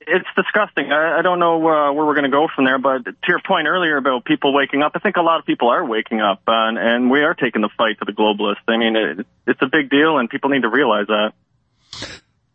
It's 0.00 0.26
disgusting. 0.36 0.90
I, 0.90 1.18
I 1.18 1.22
don't 1.22 1.38
know 1.38 1.56
uh, 1.56 1.92
where 1.92 2.06
we're 2.06 2.14
going 2.14 2.30
to 2.30 2.36
go 2.36 2.48
from 2.54 2.64
there, 2.64 2.78
but 2.78 3.04
to 3.04 3.28
your 3.28 3.40
point 3.46 3.66
earlier 3.68 3.96
about 3.96 4.24
people 4.24 4.52
waking 4.52 4.82
up, 4.82 4.92
I 4.94 4.98
think 4.98 5.16
a 5.16 5.22
lot 5.22 5.40
of 5.40 5.46
people 5.46 5.68
are 5.68 5.84
waking 5.84 6.20
up, 6.20 6.42
uh, 6.46 6.52
and, 6.52 6.78
and 6.78 7.10
we 7.10 7.22
are 7.22 7.34
taking 7.34 7.62
the 7.62 7.70
fight 7.76 7.98
to 7.98 8.04
the 8.04 8.12
globalists. 8.12 8.66
I 8.68 8.78
mean, 8.78 8.94
it, 8.96 9.26
it's 9.48 9.62
a 9.62 9.66
big 9.66 9.90
deal, 9.90 10.18
and 10.18 10.30
people 10.30 10.50
need 10.50 10.62
to 10.62 10.68
realize 10.68 11.06
that. 11.06 11.32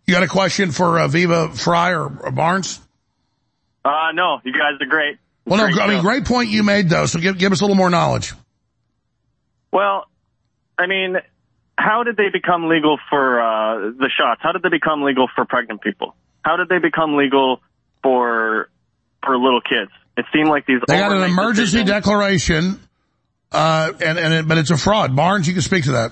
You 0.07 0.13
got 0.13 0.23
a 0.23 0.27
question 0.27 0.71
for 0.71 0.99
uh, 0.99 1.07
Viva 1.07 1.49
Frei 1.49 1.91
or, 1.93 2.05
or 2.21 2.31
Barnes? 2.31 2.79
Uh, 3.83 4.11
no, 4.13 4.39
you 4.43 4.53
guys 4.53 4.79
are 4.79 4.85
great. 4.85 5.17
Well, 5.45 5.57
no, 5.57 5.81
I 5.81 5.87
mean, 5.87 6.01
great 6.01 6.25
point 6.25 6.49
you 6.49 6.63
made 6.63 6.89
though. 6.89 7.07
So 7.07 7.19
give, 7.19 7.37
give 7.37 7.51
us 7.51 7.61
a 7.61 7.63
little 7.63 7.75
more 7.75 7.89
knowledge. 7.89 8.33
Well, 9.71 10.05
I 10.77 10.87
mean, 10.87 11.17
how 11.77 12.03
did 12.03 12.15
they 12.17 12.29
become 12.31 12.67
legal 12.69 12.99
for 13.09 13.41
uh, 13.41 13.91
the 13.91 14.09
shots? 14.15 14.41
How 14.43 14.51
did 14.51 14.61
they 14.61 14.69
become 14.69 15.01
legal 15.01 15.27
for 15.33 15.45
pregnant 15.45 15.81
people? 15.81 16.15
How 16.43 16.57
did 16.57 16.69
they 16.69 16.79
become 16.79 17.15
legal 17.15 17.61
for 18.03 18.69
for 19.23 19.37
little 19.37 19.61
kids? 19.61 19.91
It 20.17 20.25
seemed 20.33 20.49
like 20.49 20.65
these. 20.65 20.79
They 20.87 20.97
got 20.97 21.11
an 21.11 21.23
emergency 21.23 21.77
decisions- 21.77 21.89
declaration, 21.89 22.79
uh, 23.51 23.93
and, 23.99 24.19
and 24.19 24.33
it, 24.33 24.47
but 24.47 24.57
it's 24.57 24.71
a 24.71 24.77
fraud. 24.77 25.15
Barnes, 25.15 25.47
you 25.47 25.53
can 25.53 25.61
speak 25.61 25.85
to 25.85 25.93
that. 25.93 26.11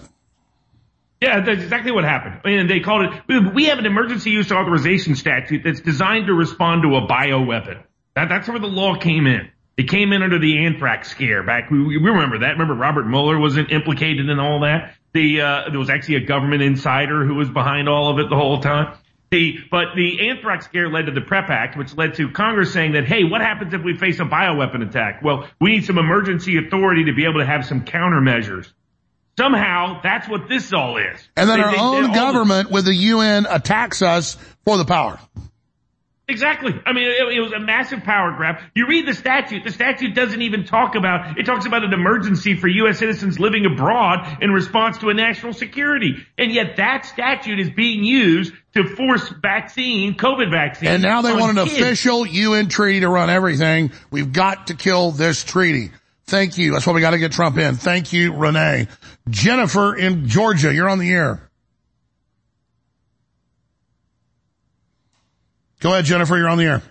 Yeah, 1.21 1.41
that's 1.41 1.63
exactly 1.63 1.91
what 1.91 2.05
happened. 2.05 2.41
And 2.45 2.69
they 2.69 2.79
called 2.79 3.13
it, 3.27 3.53
we- 3.53 3.65
have 3.65 3.77
an 3.79 3.85
emergency 3.85 4.31
use 4.31 4.51
authorization 4.51 5.15
statute 5.15 5.63
that's 5.65 5.81
designed 5.81 6.27
to 6.27 6.33
respond 6.33 6.83
to 6.83 6.95
a 6.95 7.07
bioweapon. 7.07 7.83
That, 8.15 8.29
that's 8.29 8.47
where 8.47 8.59
the 8.59 8.67
law 8.67 8.95
came 8.95 9.27
in. 9.27 9.49
It 9.77 9.89
came 9.89 10.11
in 10.11 10.23
under 10.23 10.39
the 10.39 10.65
anthrax 10.65 11.09
scare 11.09 11.43
back. 11.43 11.69
We, 11.71 11.81
we 11.81 11.97
remember 11.97 12.39
that. 12.39 12.51
Remember 12.51 12.73
Robert 12.73 13.05
Mueller 13.07 13.39
wasn't 13.39 13.71
implicated 13.71 14.29
in 14.29 14.39
all 14.39 14.61
that. 14.61 14.93
The, 15.13 15.41
uh, 15.41 15.69
there 15.69 15.79
was 15.79 15.89
actually 15.89 16.15
a 16.15 16.25
government 16.25 16.61
insider 16.61 17.25
who 17.25 17.35
was 17.35 17.49
behind 17.49 17.87
all 17.89 18.11
of 18.11 18.19
it 18.19 18.29
the 18.29 18.35
whole 18.35 18.61
time. 18.61 18.97
The, 19.31 19.59
but 19.69 19.95
the 19.95 20.29
anthrax 20.29 20.65
scare 20.65 20.89
led 20.89 21.05
to 21.05 21.11
the 21.11 21.21
PREP 21.21 21.49
Act, 21.49 21.77
which 21.77 21.95
led 21.95 22.15
to 22.15 22.31
Congress 22.31 22.73
saying 22.73 22.93
that, 22.93 23.05
hey, 23.05 23.23
what 23.23 23.41
happens 23.41 23.73
if 23.73 23.83
we 23.83 23.95
face 23.95 24.19
a 24.19 24.23
bioweapon 24.23 24.87
attack? 24.87 25.21
Well, 25.23 25.47
we 25.61 25.71
need 25.71 25.85
some 25.85 25.97
emergency 25.97 26.57
authority 26.57 27.05
to 27.05 27.13
be 27.13 27.25
able 27.25 27.39
to 27.39 27.45
have 27.45 27.65
some 27.65 27.85
countermeasures. 27.85 28.71
Somehow, 29.39 30.01
that's 30.03 30.27
what 30.27 30.49
this 30.49 30.73
all 30.73 30.97
is. 30.97 31.17
And 31.37 31.49
then 31.49 31.59
They- 31.59 31.63
our 31.63 31.71
they- 31.71 31.77
own 31.77 32.11
government 32.11 32.69
with 32.71 32.83
the 32.83 32.93
UN 32.93 33.47
attacks 33.49 34.01
us 34.01 34.35
for 34.65 34.77
the 34.77 34.83
power. 34.83 35.17
Exactly. 36.27 36.73
I 36.85 36.91
mean, 36.93 37.05
it, 37.07 37.37
it 37.37 37.41
was 37.41 37.53
a 37.53 37.59
massive 37.59 38.03
power 38.03 38.33
grab. 38.37 38.57
You 38.75 38.85
read 38.85 39.07
the 39.07 39.13
statute. 39.15 39.63
The 39.63 39.71
statute 39.71 40.13
doesn't 40.13 40.41
even 40.41 40.65
talk 40.65 40.93
about, 40.95 41.39
it 41.39 41.45
talks 41.45 41.65
about 41.65 41.83
an 41.85 41.91
emergency 41.93 42.55
for 42.55 42.67
U.S. 42.67 42.99
citizens 42.99 43.39
living 43.39 43.65
abroad 43.65 44.37
in 44.41 44.51
response 44.51 44.97
to 44.99 45.09
a 45.09 45.13
national 45.15 45.53
security. 45.53 46.17
And 46.37 46.51
yet 46.51 46.75
that 46.75 47.05
statute 47.05 47.59
is 47.59 47.71
being 47.71 48.03
used 48.03 48.53
to 48.75 48.83
force 48.95 49.27
vaccine, 49.41 50.15
COVID 50.15 50.51
vaccine. 50.51 50.89
And 50.89 51.01
now 51.01 51.21
they 51.23 51.33
want 51.33 51.57
an 51.57 51.65
kids. 51.65 51.79
official 51.79 52.27
UN 52.27 52.67
treaty 52.67 52.99
to 52.99 53.09
run 53.09 53.29
everything. 53.31 53.91
We've 54.11 54.31
got 54.31 54.67
to 54.67 54.75
kill 54.75 55.11
this 55.11 55.43
treaty. 55.43 55.91
Thank 56.27 56.59
you. 56.59 56.73
That's 56.73 56.85
why 56.85 56.93
we 56.93 57.01
got 57.01 57.11
to 57.11 57.17
get 57.17 57.31
Trump 57.31 57.57
in. 57.57 57.73
Thank 57.73 58.13
you, 58.13 58.33
Renee. 58.35 58.87
Jennifer 59.29 59.95
in 59.95 60.27
Georgia, 60.27 60.73
you're 60.73 60.89
on 60.89 60.99
the 60.99 61.11
air. 61.11 61.49
Go 65.79 65.93
ahead, 65.93 66.05
Jennifer. 66.05 66.37
You're 66.37 66.49
on 66.49 66.57
the 66.57 66.65
air. 66.65 66.81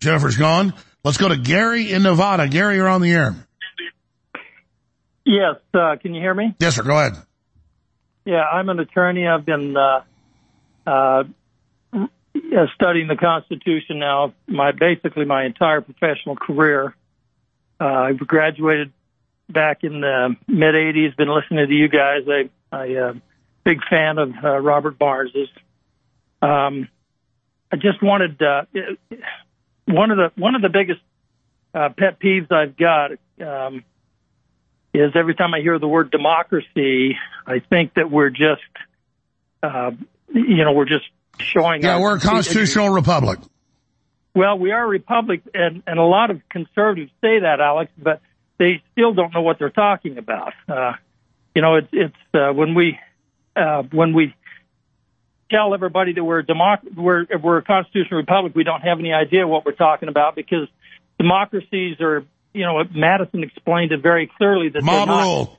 Jennifer's 0.00 0.36
gone. 0.36 0.74
Let's 1.02 1.16
go 1.16 1.28
to 1.28 1.36
Gary 1.36 1.92
in 1.92 2.02
Nevada. 2.02 2.48
Gary, 2.48 2.76
you're 2.76 2.88
on 2.88 3.00
the 3.00 3.12
air. 3.12 3.34
Yes, 5.24 5.56
uh, 5.74 5.96
can 6.00 6.14
you 6.14 6.20
hear 6.20 6.34
me? 6.34 6.54
Yes, 6.58 6.76
sir. 6.76 6.82
Go 6.82 6.98
ahead. 6.98 7.14
Yeah, 8.24 8.42
I'm 8.42 8.68
an 8.68 8.78
attorney. 8.78 9.26
I've 9.26 9.44
been 9.44 9.76
uh, 9.76 10.02
uh, 10.86 11.24
uh, 11.92 12.66
studying 12.74 13.08
the 13.08 13.16
Constitution 13.16 13.98
now, 13.98 14.34
my 14.46 14.72
basically 14.72 15.24
my 15.24 15.44
entire 15.44 15.80
professional 15.80 16.36
career. 16.36 16.94
Uh, 17.80 17.84
I 17.84 18.12
graduated 18.12 18.92
back 19.48 19.84
in 19.84 20.00
the 20.00 20.36
mid 20.46 20.74
'80s. 20.74 21.16
Been 21.16 21.28
listening 21.28 21.68
to 21.68 21.74
you 21.74 21.88
guys. 21.88 22.22
I, 22.28 22.50
I 22.76 22.94
uh, 22.94 23.12
big 23.64 23.80
fan 23.88 24.18
of 24.18 24.32
uh, 24.42 24.58
Robert 24.58 24.98
Barnes's. 24.98 25.48
Um, 26.40 26.88
I 27.70 27.76
just 27.76 28.02
wanted 28.02 28.40
uh, 28.40 28.62
one 29.86 30.10
of 30.10 30.16
the 30.16 30.32
one 30.40 30.54
of 30.54 30.62
the 30.62 30.68
biggest 30.68 31.00
uh, 31.74 31.90
pet 31.96 32.18
peeves 32.20 32.50
I've 32.50 32.76
got 32.76 33.12
um, 33.40 33.84
is 34.94 35.12
every 35.14 35.34
time 35.34 35.54
I 35.54 35.60
hear 35.60 35.78
the 35.78 35.88
word 35.88 36.10
democracy, 36.10 37.16
I 37.46 37.60
think 37.60 37.94
that 37.94 38.10
we're 38.10 38.30
just, 38.30 38.62
uh, 39.62 39.90
you 40.32 40.64
know, 40.64 40.72
we're 40.72 40.86
just 40.86 41.04
showing. 41.38 41.82
Yeah, 41.82 42.00
we're 42.00 42.16
a 42.16 42.20
constitutional 42.20 42.90
republic. 42.90 43.38
Well, 44.34 44.58
we 44.58 44.70
are 44.72 44.84
a 44.84 44.88
republic, 44.88 45.42
and 45.52 45.82
and 45.86 45.98
a 45.98 46.04
lot 46.04 46.30
of 46.30 46.40
conservatives 46.48 47.10
say 47.20 47.40
that, 47.40 47.60
Alex, 47.60 47.90
but 47.98 48.20
they 48.58 48.82
still 48.92 49.14
don't 49.14 49.32
know 49.32 49.42
what 49.42 49.58
they're 49.58 49.70
talking 49.70 50.18
about. 50.18 50.52
Uh, 50.68 50.92
you 51.54 51.62
know, 51.62 51.76
it's 51.76 51.88
it's 51.92 52.16
uh, 52.34 52.52
when 52.52 52.74
we 52.74 52.98
uh, 53.56 53.82
when 53.92 54.12
we 54.14 54.34
tell 55.50 55.72
everybody 55.74 56.12
that 56.12 56.22
we're 56.24 56.40
a 56.40 56.44
democ- 56.44 56.94
we're 56.96 57.26
we're 57.42 57.58
a 57.58 57.62
constitutional 57.62 58.18
republic, 58.18 58.54
we 58.54 58.64
don't 58.64 58.82
have 58.82 58.98
any 58.98 59.12
idea 59.12 59.46
what 59.46 59.64
we're 59.64 59.72
talking 59.72 60.08
about 60.08 60.34
because 60.36 60.68
democracies 61.18 62.00
are, 62.00 62.24
you 62.52 62.64
know, 62.64 62.82
Madison 62.94 63.42
explained 63.42 63.92
it 63.92 64.02
very 64.02 64.30
clearly 64.36 64.68
that 64.68 64.82
Mob 64.82 65.08
not- 65.08 65.22
rule. 65.22 65.58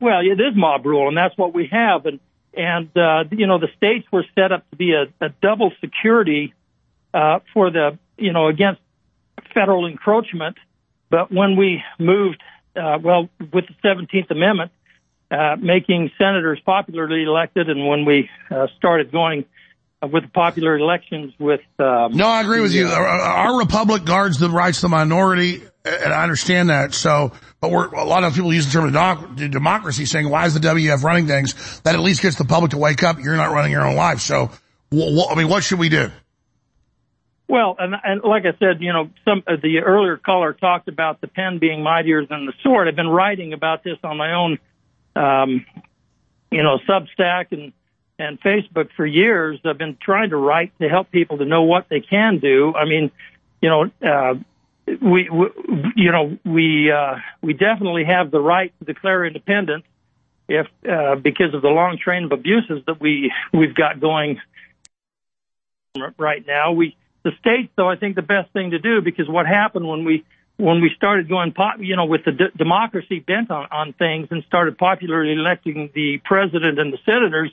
well, 0.00 0.20
it 0.20 0.40
is 0.40 0.54
mob 0.54 0.84
rule, 0.86 1.08
and 1.08 1.16
that's 1.16 1.36
what 1.36 1.54
we 1.54 1.66
have. 1.72 2.06
And 2.06 2.20
and 2.54 2.88
uh, 2.96 3.24
you 3.30 3.46
know 3.46 3.58
the 3.58 3.68
states 3.76 4.06
were 4.12 4.24
set 4.34 4.52
up 4.52 4.68
to 4.70 4.76
be 4.76 4.92
a, 4.92 5.04
a 5.24 5.28
double 5.42 5.72
security 5.80 6.54
uh, 7.14 7.40
for 7.54 7.70
the 7.70 7.98
you 8.16 8.32
know 8.32 8.48
against 8.48 8.80
federal 9.54 9.86
encroachment. 9.86 10.56
But 11.10 11.32
when 11.32 11.56
we 11.56 11.82
moved, 11.98 12.42
uh, 12.76 12.98
well, 13.02 13.28
with 13.52 13.64
the 13.66 13.74
17th 13.88 14.30
Amendment, 14.30 14.70
uh, 15.30 15.56
making 15.60 16.10
senators 16.18 16.58
popularly 16.64 17.22
elected, 17.24 17.68
and 17.68 17.86
when 17.86 18.04
we 18.04 18.28
uh, 18.50 18.66
started 18.78 19.12
going 19.12 19.44
uh, 20.02 20.06
with 20.06 20.22
the 20.24 20.28
popular 20.30 20.76
elections 20.78 21.32
with. 21.38 21.60
Um, 21.78 22.12
No, 22.16 22.26
I 22.28 22.40
agree 22.40 22.60
with 22.60 22.72
you. 22.72 22.86
uh, 22.86 22.92
Our, 22.92 23.06
our 23.08 23.58
republic 23.58 24.04
guards 24.04 24.38
the 24.38 24.48
rights 24.48 24.78
of 24.78 24.82
the 24.82 24.88
minority, 24.96 25.62
and 25.84 26.12
I 26.12 26.22
understand 26.22 26.70
that. 26.70 26.94
So, 26.94 27.32
but 27.60 27.70
we're, 27.70 27.88
a 27.88 28.04
lot 28.04 28.24
of 28.24 28.34
people 28.34 28.52
use 28.54 28.66
the 28.72 28.72
term 28.72 29.34
democracy, 29.50 30.06
saying, 30.06 30.28
"Why 30.30 30.46
is 30.46 30.54
the 30.54 30.60
WEF 30.60 31.02
running 31.02 31.26
things?" 31.26 31.80
That 31.80 31.94
at 31.94 32.00
least 32.00 32.22
gets 32.22 32.36
the 32.36 32.44
public 32.44 32.70
to 32.72 32.78
wake 32.78 33.02
up. 33.02 33.18
You're 33.18 33.36
not 33.36 33.50
running 33.50 33.72
your 33.72 33.86
own 33.86 33.96
life. 33.96 34.20
So, 34.20 34.46
wh- 34.92 35.12
wh- 35.18 35.30
I 35.30 35.34
mean, 35.34 35.48
what 35.48 35.62
should 35.64 35.78
we 35.78 35.88
do? 35.88 36.10
Well, 37.48 37.76
and, 37.78 37.94
and 38.04 38.22
like 38.22 38.44
I 38.44 38.52
said, 38.58 38.82
you 38.82 38.92
know, 38.92 39.08
some 39.24 39.42
uh, 39.46 39.56
the 39.60 39.78
earlier 39.78 40.18
caller 40.18 40.52
talked 40.52 40.86
about 40.86 41.22
the 41.22 41.28
pen 41.28 41.58
being 41.58 41.82
mightier 41.82 42.26
than 42.26 42.44
the 42.44 42.52
sword. 42.62 42.88
I've 42.88 42.96
been 42.96 43.08
writing 43.08 43.54
about 43.54 43.82
this 43.82 43.96
on 44.04 44.18
my 44.18 44.34
own, 44.34 44.58
um, 45.16 45.64
you 46.50 46.62
know, 46.62 46.78
Substack 46.86 47.52
and 47.52 47.72
and 48.18 48.38
Facebook 48.40 48.90
for 48.96 49.06
years. 49.06 49.60
I've 49.64 49.78
been 49.78 49.96
trying 50.00 50.30
to 50.30 50.36
write 50.36 50.72
to 50.80 50.88
help 50.88 51.10
people 51.10 51.38
to 51.38 51.46
know 51.46 51.62
what 51.62 51.88
they 51.88 52.00
can 52.00 52.38
do. 52.38 52.74
I 52.74 52.84
mean, 52.84 53.10
you 53.62 53.68
know, 53.70 53.90
uh, 54.02 54.34
we, 55.00 55.30
we 55.30 55.46
you 55.96 56.12
know 56.12 56.38
we 56.44 56.92
uh, 56.92 57.16
we 57.40 57.54
definitely 57.54 58.04
have 58.04 58.30
the 58.30 58.40
right 58.40 58.74
to 58.78 58.84
declare 58.84 59.24
independence 59.24 59.84
if 60.48 60.66
uh, 60.86 61.14
because 61.16 61.54
of 61.54 61.62
the 61.62 61.68
long 61.68 61.96
train 61.96 62.24
of 62.24 62.32
abuses 62.32 62.82
that 62.86 63.00
we 63.00 63.32
we've 63.54 63.74
got 63.74 64.00
going 64.00 64.38
right 66.18 66.46
now. 66.46 66.72
We 66.72 66.96
the 67.28 67.36
states, 67.38 67.72
though, 67.76 67.88
I 67.88 67.96
think 67.96 68.16
the 68.16 68.22
best 68.22 68.52
thing 68.52 68.70
to 68.70 68.78
do 68.78 69.02
because 69.02 69.28
what 69.28 69.46
happened 69.46 69.86
when 69.86 70.04
we 70.04 70.24
when 70.56 70.80
we 70.80 70.90
started 70.96 71.28
going, 71.28 71.52
pop, 71.52 71.76
you 71.78 71.94
know, 71.94 72.06
with 72.06 72.24
the 72.24 72.32
d- 72.32 72.50
democracy 72.56 73.20
bent 73.20 73.48
on, 73.50 73.68
on 73.70 73.92
things 73.92 74.26
and 74.32 74.42
started 74.44 74.76
popularly 74.76 75.32
electing 75.32 75.88
the 75.94 76.18
president 76.24 76.80
and 76.80 76.92
the 76.92 76.98
senators, 77.06 77.52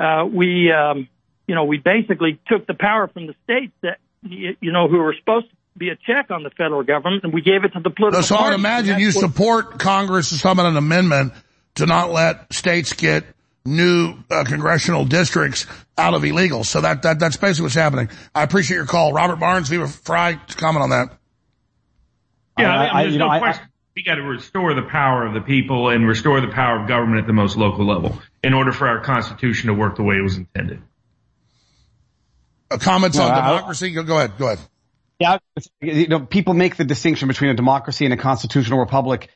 uh, 0.00 0.24
we, 0.26 0.72
um, 0.72 1.08
you 1.46 1.54
know, 1.54 1.62
we 1.62 1.78
basically 1.78 2.40
took 2.48 2.66
the 2.66 2.74
power 2.74 3.06
from 3.06 3.28
the 3.28 3.34
states 3.44 3.72
that, 3.82 3.98
you 4.22 4.72
know, 4.72 4.88
who 4.88 4.98
were 4.98 5.14
supposed 5.16 5.48
to 5.48 5.56
be 5.78 5.90
a 5.90 5.96
check 5.96 6.32
on 6.32 6.42
the 6.42 6.50
federal 6.50 6.82
government, 6.82 7.22
and 7.22 7.32
we 7.32 7.40
gave 7.40 7.62
it 7.64 7.72
to 7.74 7.80
the 7.80 7.90
political. 7.90 8.22
So 8.24 8.34
I 8.34 8.48
would 8.48 8.54
imagine 8.54 8.98
you 8.98 9.12
support 9.12 9.78
Congress 9.78 10.30
talking 10.30 10.58
about 10.58 10.66
an 10.66 10.76
amendment 10.76 11.32
to 11.76 11.86
not 11.86 12.10
let 12.10 12.52
states 12.52 12.94
get 12.94 13.24
new 13.64 14.14
uh, 14.30 14.44
congressional 14.44 15.04
districts 15.04 15.66
out 15.98 16.14
of 16.14 16.22
illegals. 16.22 16.66
So 16.66 16.80
that, 16.80 17.02
that 17.02 17.18
that's 17.20 17.36
basically 17.36 17.64
what's 17.64 17.74
happening. 17.74 18.08
I 18.34 18.42
appreciate 18.42 18.76
your 18.76 18.86
call. 18.86 19.12
Robert 19.12 19.36
Barnes, 19.36 19.68
Viva 19.68 19.86
Frei, 19.88 20.38
comment 20.56 20.82
on 20.82 20.90
that. 20.90 21.08
Yeah, 22.58 22.70
I, 22.70 22.78
mean, 22.82 22.90
I- 22.90 22.98
I- 22.98 23.02
there's 23.02 23.12
you 23.14 23.18
no 23.18 23.26
know, 23.26 23.32
I- 23.32 23.38
question. 23.38 23.66
we 23.96 24.02
got 24.02 24.14
to 24.16 24.22
restore 24.22 24.74
the 24.74 24.82
power 24.82 25.26
of 25.26 25.34
the 25.34 25.40
people 25.40 25.88
and 25.90 26.06
restore 26.06 26.40
the 26.40 26.48
power 26.48 26.80
of 26.80 26.88
government 26.88 27.20
at 27.20 27.26
the 27.26 27.32
most 27.32 27.56
local 27.56 27.86
level 27.86 28.18
in 28.42 28.54
order 28.54 28.72
for 28.72 28.88
our 28.88 29.00
Constitution 29.00 29.66
to 29.68 29.74
work 29.74 29.96
the 29.96 30.02
way 30.02 30.16
it 30.16 30.22
was 30.22 30.36
intended. 30.36 30.80
Uh, 32.70 32.78
comments 32.78 33.16
No, 33.16 33.24
on 33.24 33.32
I- 33.32 33.34
democracy? 33.56 33.90
Go, 33.92 34.02
go 34.02 34.16
ahead. 34.18 34.32
Go 34.38 34.46
ahead. 34.46 34.58
Yeah, 35.18 35.36
you 35.82 36.06
know, 36.08 36.20
people 36.20 36.54
make 36.54 36.76
the 36.76 36.84
distinction 36.84 37.28
between 37.28 37.50
a 37.50 37.54
democracy 37.54 38.06
and 38.06 38.14
a 38.14 38.16
constitutional 38.16 38.78
republic. 38.78 39.28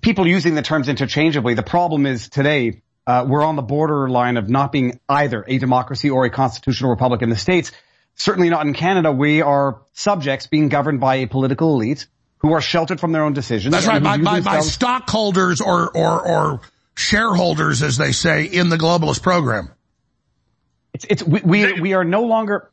People 0.00 0.26
using 0.26 0.54
the 0.54 0.62
terms 0.62 0.88
interchangeably. 0.88 1.52
The 1.52 1.62
problem 1.62 2.06
is 2.06 2.30
today 2.30 2.80
uh, 3.06 3.24
we're 3.28 3.44
on 3.44 3.56
the 3.56 3.62
borderline 3.62 4.36
of 4.36 4.48
not 4.48 4.72
being 4.72 5.00
either 5.08 5.44
a 5.46 5.58
democracy 5.58 6.10
or 6.10 6.24
a 6.24 6.30
constitutional 6.30 6.90
republic 6.90 7.22
in 7.22 7.30
the 7.30 7.36
states. 7.36 7.72
Certainly 8.14 8.50
not 8.50 8.66
in 8.66 8.74
Canada. 8.74 9.10
We 9.10 9.42
are 9.42 9.82
subjects 9.92 10.46
being 10.46 10.68
governed 10.68 11.00
by 11.00 11.16
a 11.16 11.26
political 11.26 11.74
elite 11.74 12.06
who 12.38 12.52
are 12.52 12.60
sheltered 12.60 13.00
from 13.00 13.12
their 13.12 13.24
own 13.24 13.32
decisions. 13.32 13.72
That's 13.72 13.86
right. 13.86 14.02
By, 14.02 14.18
by, 14.18 14.40
by 14.40 14.60
stockholders 14.60 15.60
or, 15.60 15.96
or, 15.96 16.28
or 16.28 16.60
shareholders, 16.96 17.82
as 17.82 17.96
they 17.96 18.12
say, 18.12 18.44
in 18.44 18.68
the 18.68 18.76
globalist 18.76 19.22
program. 19.22 19.70
It's, 20.92 21.06
it's 21.08 21.22
we, 21.22 21.40
we 21.40 21.80
we 21.80 21.94
are 21.94 22.04
no 22.04 22.24
longer, 22.24 22.70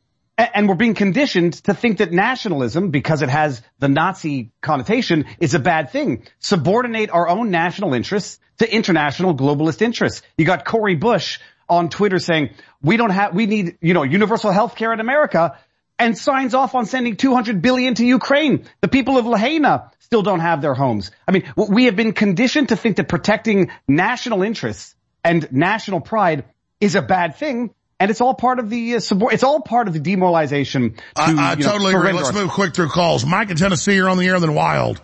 and 0.54 0.68
we're 0.68 0.74
being 0.74 0.94
conditioned 0.94 1.54
to 1.64 1.74
think 1.74 1.98
that 1.98 2.12
nationalism, 2.12 2.90
because 2.90 3.22
it 3.22 3.28
has 3.28 3.62
the 3.78 3.88
Nazi 3.88 4.52
connotation, 4.60 5.26
is 5.38 5.54
a 5.54 5.58
bad 5.58 5.90
thing. 5.90 6.26
Subordinate 6.38 7.10
our 7.10 7.28
own 7.28 7.50
national 7.50 7.94
interests 7.94 8.38
to 8.58 8.72
international 8.72 9.34
globalist 9.34 9.82
interests. 9.82 10.22
You 10.36 10.44
got 10.44 10.64
Cori 10.64 10.94
Bush 10.94 11.40
on 11.68 11.88
Twitter 11.88 12.18
saying 12.18 12.50
we 12.82 12.96
don't 12.96 13.10
have, 13.10 13.34
we 13.34 13.46
need 13.46 13.78
you 13.80 13.94
know 13.94 14.02
universal 14.02 14.50
health 14.50 14.76
care 14.76 14.92
in 14.92 15.00
America, 15.00 15.58
and 15.98 16.16
signs 16.16 16.54
off 16.54 16.74
on 16.74 16.86
sending 16.86 17.16
200 17.16 17.60
billion 17.60 17.94
to 17.94 18.04
Ukraine. 18.04 18.64
The 18.80 18.88
people 18.88 19.18
of 19.18 19.26
Lahaina 19.26 19.92
still 19.98 20.22
don't 20.22 20.40
have 20.40 20.62
their 20.62 20.74
homes. 20.74 21.10
I 21.28 21.32
mean, 21.32 21.52
we 21.56 21.84
have 21.84 21.96
been 21.96 22.12
conditioned 22.12 22.70
to 22.70 22.76
think 22.76 22.96
that 22.96 23.08
protecting 23.08 23.70
national 23.86 24.42
interests 24.42 24.94
and 25.22 25.50
national 25.52 26.00
pride 26.00 26.44
is 26.80 26.94
a 26.94 27.02
bad 27.02 27.36
thing. 27.36 27.74
And 28.00 28.10
it's 28.10 28.22
all 28.22 28.32
part 28.34 28.58
of 28.58 28.70
the 28.70 28.94
uh, 28.94 28.98
subor- 28.98 29.32
it's 29.32 29.42
all 29.44 29.60
part 29.60 29.86
of 29.86 29.92
the 29.92 30.00
demoralization. 30.00 30.94
To, 30.94 31.02
I, 31.16 31.24
I 31.24 31.52
you 31.52 31.64
know, 31.64 31.70
totally 31.70 31.94
agree. 31.94 32.12
Let's 32.12 32.28
our- 32.28 32.32
move 32.32 32.50
quick 32.50 32.74
through 32.74 32.88
calls. 32.88 33.26
Mike 33.26 33.50
in 33.50 33.56
Tennessee, 33.58 33.94
you're 33.94 34.08
on 34.08 34.16
the 34.16 34.26
air, 34.26 34.40
then 34.40 34.54
Wild. 34.54 35.00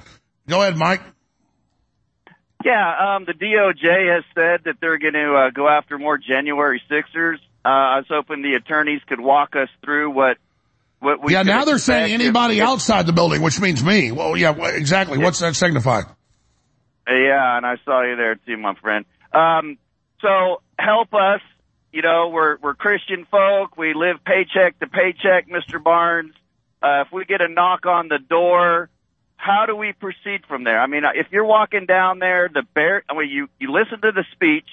Go 0.48 0.62
ahead, 0.62 0.76
Mike. 0.78 1.02
Yeah, 2.64 3.16
um, 3.16 3.26
the 3.26 3.32
DOJ 3.34 4.14
has 4.14 4.24
said 4.34 4.64
that 4.64 4.76
they're 4.80 4.98
going 4.98 5.12
to 5.12 5.34
uh, 5.34 5.50
go 5.50 5.68
after 5.68 5.98
more 5.98 6.18
January 6.18 6.82
Sixers. 6.88 7.38
Uh, 7.64 7.68
I 7.68 7.96
was 7.98 8.06
hoping 8.08 8.42
the 8.42 8.54
attorneys 8.54 9.02
could 9.06 9.20
walk 9.20 9.54
us 9.56 9.68
through 9.84 10.10
what 10.10 10.38
what 10.98 11.22
we. 11.22 11.34
yeah, 11.34 11.42
now 11.42 11.64
they're 11.64 11.78
saying 11.78 12.12
anybody 12.14 12.58
if- 12.58 12.64
outside 12.66 13.06
the 13.06 13.12
building, 13.12 13.42
which 13.42 13.60
means 13.60 13.84
me. 13.84 14.10
Well, 14.10 14.36
yeah, 14.36 14.54
wh- 14.54 14.74
exactly. 14.74 15.18
What's 15.18 15.40
that 15.40 15.54
signify? 15.54 16.02
Yeah, 17.06 17.56
and 17.58 17.66
I 17.66 17.76
saw 17.84 18.02
you 18.02 18.16
there 18.16 18.34
too, 18.36 18.56
my 18.56 18.74
friend. 18.74 19.04
Um, 19.32 19.76
so 20.22 20.62
help 20.78 21.12
us. 21.12 21.40
You 21.96 22.02
know, 22.02 22.28
we're 22.28 22.58
we're 22.58 22.74
Christian 22.74 23.24
folk. 23.24 23.78
We 23.78 23.94
live 23.94 24.22
paycheck 24.22 24.78
to 24.80 24.86
paycheck, 24.86 25.48
Mr. 25.48 25.82
Barnes. 25.82 26.34
Uh, 26.82 27.04
if 27.06 27.08
we 27.10 27.24
get 27.24 27.40
a 27.40 27.48
knock 27.48 27.86
on 27.86 28.08
the 28.08 28.18
door, 28.18 28.90
how 29.36 29.64
do 29.64 29.74
we 29.74 29.94
proceed 29.94 30.42
from 30.46 30.62
there? 30.64 30.78
I 30.78 30.88
mean, 30.88 31.04
if 31.14 31.28
you're 31.30 31.46
walking 31.46 31.86
down 31.86 32.18
there, 32.18 32.50
the 32.52 32.64
bar- 32.74 33.02
I 33.08 33.14
mean, 33.14 33.30
you 33.30 33.48
you 33.58 33.72
listen 33.72 34.02
to 34.02 34.12
the 34.12 34.26
speech, 34.32 34.68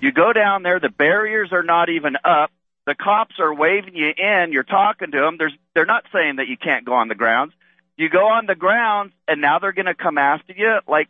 you 0.00 0.12
go 0.12 0.32
down 0.32 0.62
there, 0.62 0.78
the 0.78 0.88
barriers 0.88 1.48
are 1.50 1.64
not 1.64 1.88
even 1.88 2.14
up. 2.24 2.52
The 2.86 2.94
cops 2.94 3.40
are 3.40 3.52
waving 3.52 3.96
you 3.96 4.12
in. 4.16 4.52
You're 4.52 4.62
talking 4.62 5.10
to 5.10 5.18
them. 5.18 5.34
There's 5.36 5.54
they're 5.74 5.84
not 5.84 6.04
saying 6.12 6.36
that 6.36 6.46
you 6.46 6.56
can't 6.56 6.84
go 6.84 6.92
on 6.92 7.08
the 7.08 7.16
grounds. 7.16 7.54
You 7.96 8.08
go 8.08 8.28
on 8.28 8.46
the 8.46 8.54
grounds, 8.54 9.14
and 9.26 9.40
now 9.40 9.58
they're 9.58 9.72
going 9.72 9.86
to 9.86 9.94
come 9.96 10.16
after 10.16 10.52
you. 10.56 10.78
Like, 10.86 11.08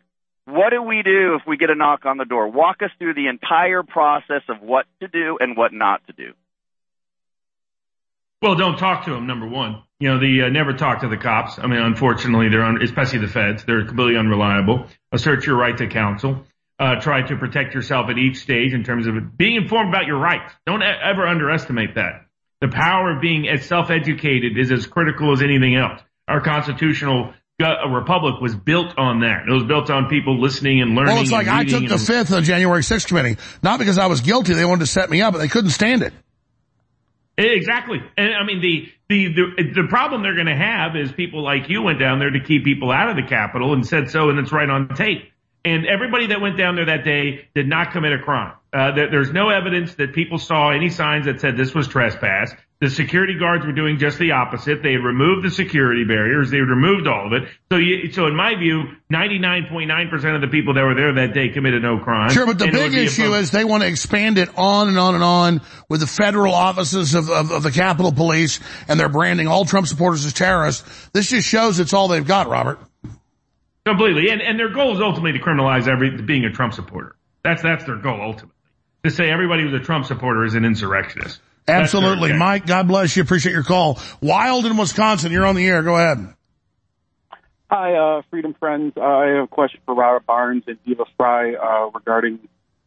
what 0.49 0.71
do 0.71 0.83
we 0.83 1.03
do 1.03 1.35
if 1.35 1.47
we 1.47 1.57
get 1.57 1.71
a 1.71 1.75
knock 1.75 2.07
on 2.07 2.17
the 2.17 2.25
door? 2.25 2.49
Walk 2.49 2.83
us 2.83 2.91
through 2.99 3.15
the 3.15 3.29
entire 3.29 3.83
process 3.83 4.43
of 4.49 4.63
what 4.63 4.87
to 5.01 5.09
do 5.09 5.39
and 5.41 5.57
what 5.57 5.73
not 5.73 6.07
to 6.07 6.13
do. 6.13 6.33
Well, 8.41 8.55
don't 8.55 8.79
talk 8.79 9.05
to 9.07 9.11
them. 9.11 9.27
Number 9.27 9.47
one, 9.49 9.83
you 9.99 10.09
know, 10.09 10.21
the 10.21 10.43
uh, 10.43 10.49
never 10.49 10.73
talk 10.73 11.01
to 11.01 11.09
the 11.09 11.17
cops. 11.17 11.59
I 11.59 11.67
mean, 11.67 11.81
unfortunately, 11.81 12.49
they're 12.49 12.65
un- 12.65 12.81
especially 12.83 13.19
the 13.19 13.29
feds. 13.29 13.65
They're 13.65 13.85
completely 13.85 14.17
unreliable. 14.17 14.87
Assert 15.11 15.45
your 15.45 15.57
right 15.57 15.77
to 15.77 15.89
counsel. 15.89 16.45
Uh, 16.79 17.01
try 17.01 17.23
to 17.23 17.37
protect 17.37 17.75
yourself 17.75 18.09
at 18.09 18.17
each 18.17 18.37
stage 18.37 18.73
in 18.73 18.85
terms 18.85 19.09
of 19.09 19.37
being 19.37 19.57
informed 19.57 19.89
about 19.89 20.07
your 20.07 20.19
rights. 20.19 20.55
Don't 20.65 20.83
ever 20.83 21.27
underestimate 21.27 21.97
that. 21.97 22.27
The 22.61 22.69
power 22.69 23.17
of 23.17 23.21
being 23.21 23.49
as 23.49 23.67
self-educated 23.67 24.57
is 24.57 24.71
as 24.71 24.87
critical 24.87 25.33
as 25.33 25.43
anything 25.43 25.75
else. 25.75 26.01
Our 26.29 26.41
constitutional 26.41 27.35
uh, 27.61 27.89
republic 27.89 28.41
was 28.41 28.55
built 28.55 28.97
on 28.97 29.21
that. 29.21 29.49
It 29.49 29.53
was 29.53 29.65
built 29.65 29.91
on 29.91 30.09
people 30.09 30.41
listening 30.41 30.81
and 30.81 30.95
learning. 30.95 31.15
Well, 31.15 31.23
it's 31.23 31.33
like 31.33 31.49
I 31.49 31.65
took 31.65 31.85
the 31.87 31.95
and- 31.95 32.01
fifth 32.01 32.31
of 32.33 32.45
January 32.45 32.83
6th 32.83 33.09
committee, 33.09 33.37
not 33.63 33.79
because 33.79 33.99
I 33.99 34.07
was 34.07 34.21
guilty. 34.21 34.55
They 34.55 34.65
wanted 34.65 34.81
to 34.81 34.87
set 34.87 35.11
me 35.11 35.23
up, 35.23 35.33
but 35.33 35.39
they 35.39 35.49
couldn't 35.49 35.71
stand 35.71 36.03
it. 36.03 36.13
Exactly. 37.37 37.99
And 38.17 38.35
I 38.35 38.45
mean, 38.45 38.61
the, 38.61 38.93
the, 39.09 39.33
the, 39.33 39.83
the 39.83 39.89
problem 39.89 40.23
they're 40.23 40.35
going 40.35 40.47
to 40.47 40.57
have 40.57 40.97
is 40.97 41.13
people 41.13 41.43
like 41.43 41.69
you 41.69 41.83
went 41.83 42.01
down 42.01 42.19
there 42.19 42.31
to 42.31 42.41
keep 42.41 42.65
people 42.65 42.91
out 42.91 43.11
of 43.11 43.17
the 43.17 43.29
Capitol 43.29 43.75
and 43.75 43.87
said 43.87 44.11
so, 44.11 44.29
and 44.29 44.39
it's 44.41 44.51
right 44.53 44.69
on 44.69 44.89
tape. 44.89 45.31
And 45.65 45.87
everybody 45.87 46.29
that 46.29 46.41
went 46.41 46.57
down 46.57 46.77
there 46.77 46.87
that 46.87 47.05
day 47.05 47.49
did 47.55 47.69
not 47.69 47.93
commit 47.93 48.13
a 48.13 48.19
crime. 48.19 48.55
Uh, 48.73 48.93
there, 48.93 49.11
there's 49.11 49.33
no 49.33 49.51
evidence 49.51 49.95
that 49.97 50.15
people 50.15 50.39
saw 50.39 50.71
any 50.71 50.91
signs 50.91 51.27
that 51.27 51.41
said 51.41 51.57
this 51.57 51.75
was 51.75 51.87
trespass. 51.87 52.53
The 52.81 52.91
security 52.91 53.37
guards 53.37 53.67
were 53.67 53.73
doing 53.73 53.99
just 53.99 54.21
the 54.21 54.33
opposite. 54.33 54.85
They 54.85 54.93
had 54.93 55.03
removed 55.03 55.45
the 55.45 55.51
security 55.51 56.05
barriers. 56.05 56.51
They 56.51 56.59
had 56.59 56.69
removed 56.69 57.09
all 57.09 57.27
of 57.27 57.33
it. 57.33 57.49
So, 57.73 57.77
you, 57.77 58.13
so 58.13 58.29
in 58.29 58.37
my 58.37 58.55
view, 58.55 58.85
99.9% 59.13 60.35
of 60.37 60.41
the 60.41 60.47
people 60.47 60.75
that 60.75 60.85
were 60.85 60.95
there 60.95 61.13
that 61.15 61.35
day 61.35 61.49
committed 61.49 61.83
no 61.83 61.99
crime. 61.99 62.31
Sure, 62.31 62.47
but 62.47 62.61
the 62.61 62.67
And 62.67 62.73
big 62.75 62.95
issue 62.95 63.35
is 63.35 63.51
they 63.51 63.65
want 63.65 63.83
to 63.83 63.89
expand 63.89 64.39
it 64.39 64.49
on 64.57 64.89
and 64.89 64.97
on 64.97 65.17
and 65.17 65.25
on 65.25 65.61
with 65.89 65.99
the 66.01 66.07
federal 66.07 66.55
offices 66.55 67.17
of, 67.17 67.29
of, 67.31 67.51
of 67.51 67.63
the 67.65 67.73
Capitol 67.73 68.13
Police, 68.13 68.61
and 68.87 69.01
they're 69.01 69.09
branding 69.09 69.49
all 69.49 69.65
Trump 69.65 69.89
supporters 69.89 70.25
as 70.25 70.33
terrorists. 70.33 71.09
This 71.13 71.31
just 71.31 71.49
shows 71.49 71.81
it's 71.81 71.93
all 71.93 72.07
they've 72.07 72.25
got, 72.25 72.49
Robert. 72.49 72.79
Completely. 73.85 74.31
And, 74.31 74.41
and 74.41 74.57
their 74.57 74.69
goal 74.73 74.95
is 74.95 75.01
ultimately 75.01 75.33
to 75.33 75.45
criminalize 75.45 75.89
every, 75.89 76.23
being 76.23 76.45
a 76.45 76.53
Trump 76.53 76.75
supporter. 76.75 77.17
That's, 77.43 77.63
that's 77.63 77.85
their 77.87 77.97
goal 77.97 78.21
ultimately. 78.21 78.55
to 79.03 79.11
say 79.11 79.31
everybody 79.31 79.63
who's 79.65 79.75
a 79.75 79.85
Trump 79.85 80.07
supporter 80.07 80.45
is 80.45 80.55
an 80.55 80.65
insurrectionist. 80.65 81.41
That's 81.69 81.95
Absolutely. 81.95 82.31
their- 82.31 82.39
Mike, 82.39 82.67
God 82.67 82.89
bless 82.89 83.15
you. 83.15 83.23
Appreciate 83.23 83.53
your 83.53 83.63
call. 83.63 83.99
Wild 84.23 84.65
in 84.65 84.79
Wisconsin, 84.79 85.31
you're 85.33 85.45
on 85.45 85.55
the 85.55 85.67
air. 85.69 85.83
Go 85.83 85.97
ahead. 85.97 86.35
Hi, 87.71 87.95
uh, 87.95 88.23
Freedom 88.31 88.55
Friends. 88.59 88.95
Uh, 88.97 89.03
I 89.03 89.27
have 89.27 89.45
a 89.45 89.47
question 89.47 89.81
for 89.85 89.95
Robert 89.95 90.25
Barnes 90.25 90.65
and 90.67 90.79
Eva 90.87 91.05
Frei 91.19 91.55
uh, 91.57 91.91
regarding. 91.93 92.39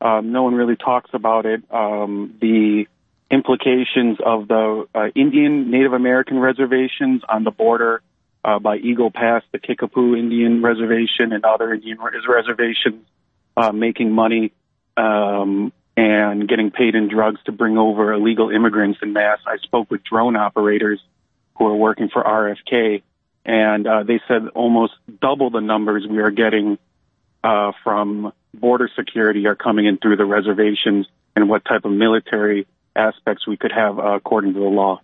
Um, 0.02 0.32
no 0.32 0.42
one 0.42 0.56
really 0.56 0.76
talks 0.76 1.12
about 1.14 1.46
it. 1.46 1.62
Um, 1.70 2.34
the 2.42 2.86
implications 3.30 4.18
of 4.26 4.48
the 4.48 4.88
uh, 4.96 5.08
Indian 5.16 5.70
Native 5.70 5.94
American 5.94 6.40
reservations 6.40 7.22
on 7.30 7.44
the 7.44 7.52
border 7.52 8.02
uh, 8.44 8.58
by 8.58 8.78
Eagle 8.78 9.12
Pass, 9.12 9.44
the 9.52 9.60
Kickapoo 9.60 10.16
Indian 10.16 10.64
Reservation, 10.64 11.32
and 11.32 11.46
other 11.46 11.72
Indian 11.72 12.00
res- 12.00 12.24
reservations 12.28 13.06
uh, 13.56 13.72
making 13.72 14.12
money 14.12 14.52
um, 14.98 15.72
and 15.98 16.48
getting 16.48 16.72
paid 16.72 16.96
in 16.96 17.10
drugs 17.10 17.40
to 17.46 17.52
bring 17.52 17.78
over 17.78 18.14
illegal 18.14 18.50
immigrants 18.50 19.00
in 19.02 19.14
mass. 19.14 19.40
I 19.46 19.58
spoke 19.58 19.92
with 19.92 20.04
drone 20.04 20.36
operators 20.36 21.02
who 21.58 21.68
are 21.68 21.76
working 21.76 22.10
for 22.10 22.24
RFK, 22.24 23.04
and 23.46 23.88
uh, 23.88 24.04
they 24.04 24.22
said 24.28 24.48
almost 24.56 24.94
double 25.22 25.50
the 25.50 25.62
numbers 25.62 26.06
we 26.10 26.20
are 26.20 26.32
getting 26.32 26.78
uh, 27.44 27.72
from 27.84 28.34
border 28.54 28.90
security 28.96 29.46
are 29.48 29.56
coming 29.56 29.86
in 29.86 29.98
through 29.98 30.18
the 30.18 30.26
reservations, 30.26 31.08
and 31.36 31.50
what 31.50 31.66
type 31.66 31.86
of 31.86 31.92
military 31.92 32.68
aspects 32.96 33.48
we 33.48 33.58
could 33.58 33.72
have 33.72 34.00
uh, 34.00 34.16
according 34.16 34.54
to 34.54 34.60
the 34.60 34.66
law. 34.66 35.02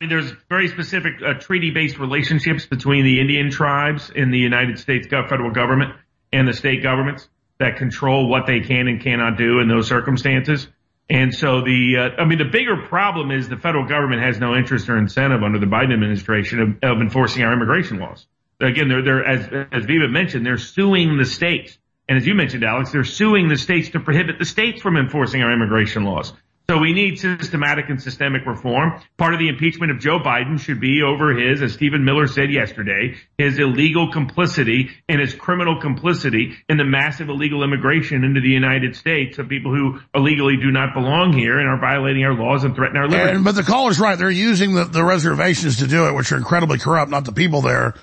I 0.00 0.06
mean, 0.06 0.10
there's 0.10 0.32
very 0.48 0.68
specific 0.68 1.14
uh, 1.24 1.34
treaty-based 1.34 1.98
relationships 1.98 2.66
between 2.66 3.04
the 3.04 3.20
Indian 3.20 3.50
tribes 3.50 4.10
in 4.10 4.30
the 4.30 4.38
United 4.38 4.78
States 4.78 5.06
federal 5.06 5.50
government 5.50 5.94
and 6.32 6.46
the 6.48 6.52
state 6.52 6.82
governments 6.82 7.28
that 7.58 7.76
control 7.76 8.28
what 8.28 8.46
they 8.46 8.60
can 8.60 8.88
and 8.88 9.00
cannot 9.00 9.36
do 9.36 9.60
in 9.60 9.68
those 9.68 9.88
circumstances. 9.88 10.66
And 11.08 11.34
so 11.34 11.60
the, 11.60 12.12
uh, 12.16 12.22
I 12.22 12.24
mean, 12.24 12.38
the 12.38 12.46
bigger 12.46 12.86
problem 12.88 13.30
is 13.30 13.48
the 13.48 13.56
federal 13.56 13.86
government 13.86 14.22
has 14.22 14.38
no 14.40 14.54
interest 14.54 14.88
or 14.88 14.96
incentive 14.96 15.42
under 15.42 15.58
the 15.58 15.66
Biden 15.66 15.92
administration 15.92 16.60
of, 16.60 16.90
of 16.96 17.00
enforcing 17.00 17.42
our 17.42 17.52
immigration 17.52 17.98
laws. 17.98 18.26
Again, 18.60 18.88
they're, 18.88 19.02
they're, 19.02 19.24
as, 19.24 19.66
as 19.70 19.84
Viva 19.84 20.08
mentioned, 20.08 20.46
they're 20.46 20.56
suing 20.56 21.18
the 21.18 21.26
states. 21.26 21.78
And 22.08 22.16
as 22.16 22.26
you 22.26 22.34
mentioned, 22.34 22.64
Alex, 22.64 22.92
they're 22.92 23.04
suing 23.04 23.48
the 23.48 23.56
states 23.56 23.90
to 23.90 24.00
prohibit 24.00 24.38
the 24.38 24.44
states 24.44 24.80
from 24.80 24.96
enforcing 24.96 25.42
our 25.42 25.52
immigration 25.52 26.04
laws. 26.04 26.32
So 26.70 26.78
we 26.78 26.94
need 26.94 27.18
systematic 27.18 27.90
and 27.90 28.00
systemic 28.00 28.46
reform. 28.46 28.98
Part 29.18 29.34
of 29.34 29.38
the 29.38 29.48
impeachment 29.48 29.92
of 29.92 29.98
Joe 29.98 30.18
Biden 30.18 30.58
should 30.58 30.80
be 30.80 31.02
over 31.02 31.34
his, 31.34 31.60
as 31.60 31.74
Stephen 31.74 32.06
Miller 32.06 32.26
said 32.26 32.50
yesterday, 32.50 33.16
his 33.36 33.58
illegal 33.58 34.10
complicity 34.10 34.88
and 35.06 35.20
his 35.20 35.34
criminal 35.34 35.78
complicity 35.78 36.54
in 36.70 36.78
the 36.78 36.84
massive 36.84 37.28
illegal 37.28 37.62
immigration 37.64 38.24
into 38.24 38.40
the 38.40 38.48
United 38.48 38.96
States 38.96 39.38
of 39.38 39.50
people 39.50 39.74
who 39.74 40.00
illegally 40.14 40.56
do 40.56 40.70
not 40.70 40.94
belong 40.94 41.34
here 41.34 41.58
and 41.58 41.68
are 41.68 41.78
violating 41.78 42.24
our 42.24 42.32
laws 42.32 42.64
and 42.64 42.74
threatening 42.74 43.02
our 43.02 43.08
liberty. 43.08 43.36
And, 43.36 43.44
but 43.44 43.56
the 43.56 43.62
caller's 43.62 44.00
right. 44.00 44.16
They're 44.16 44.30
using 44.30 44.74
the, 44.74 44.84
the 44.84 45.04
reservations 45.04 45.80
to 45.80 45.86
do 45.86 46.08
it, 46.08 46.14
which 46.14 46.32
are 46.32 46.38
incredibly 46.38 46.78
corrupt, 46.78 47.10
not 47.10 47.26
the 47.26 47.32
people 47.32 47.60
there. 47.60 47.94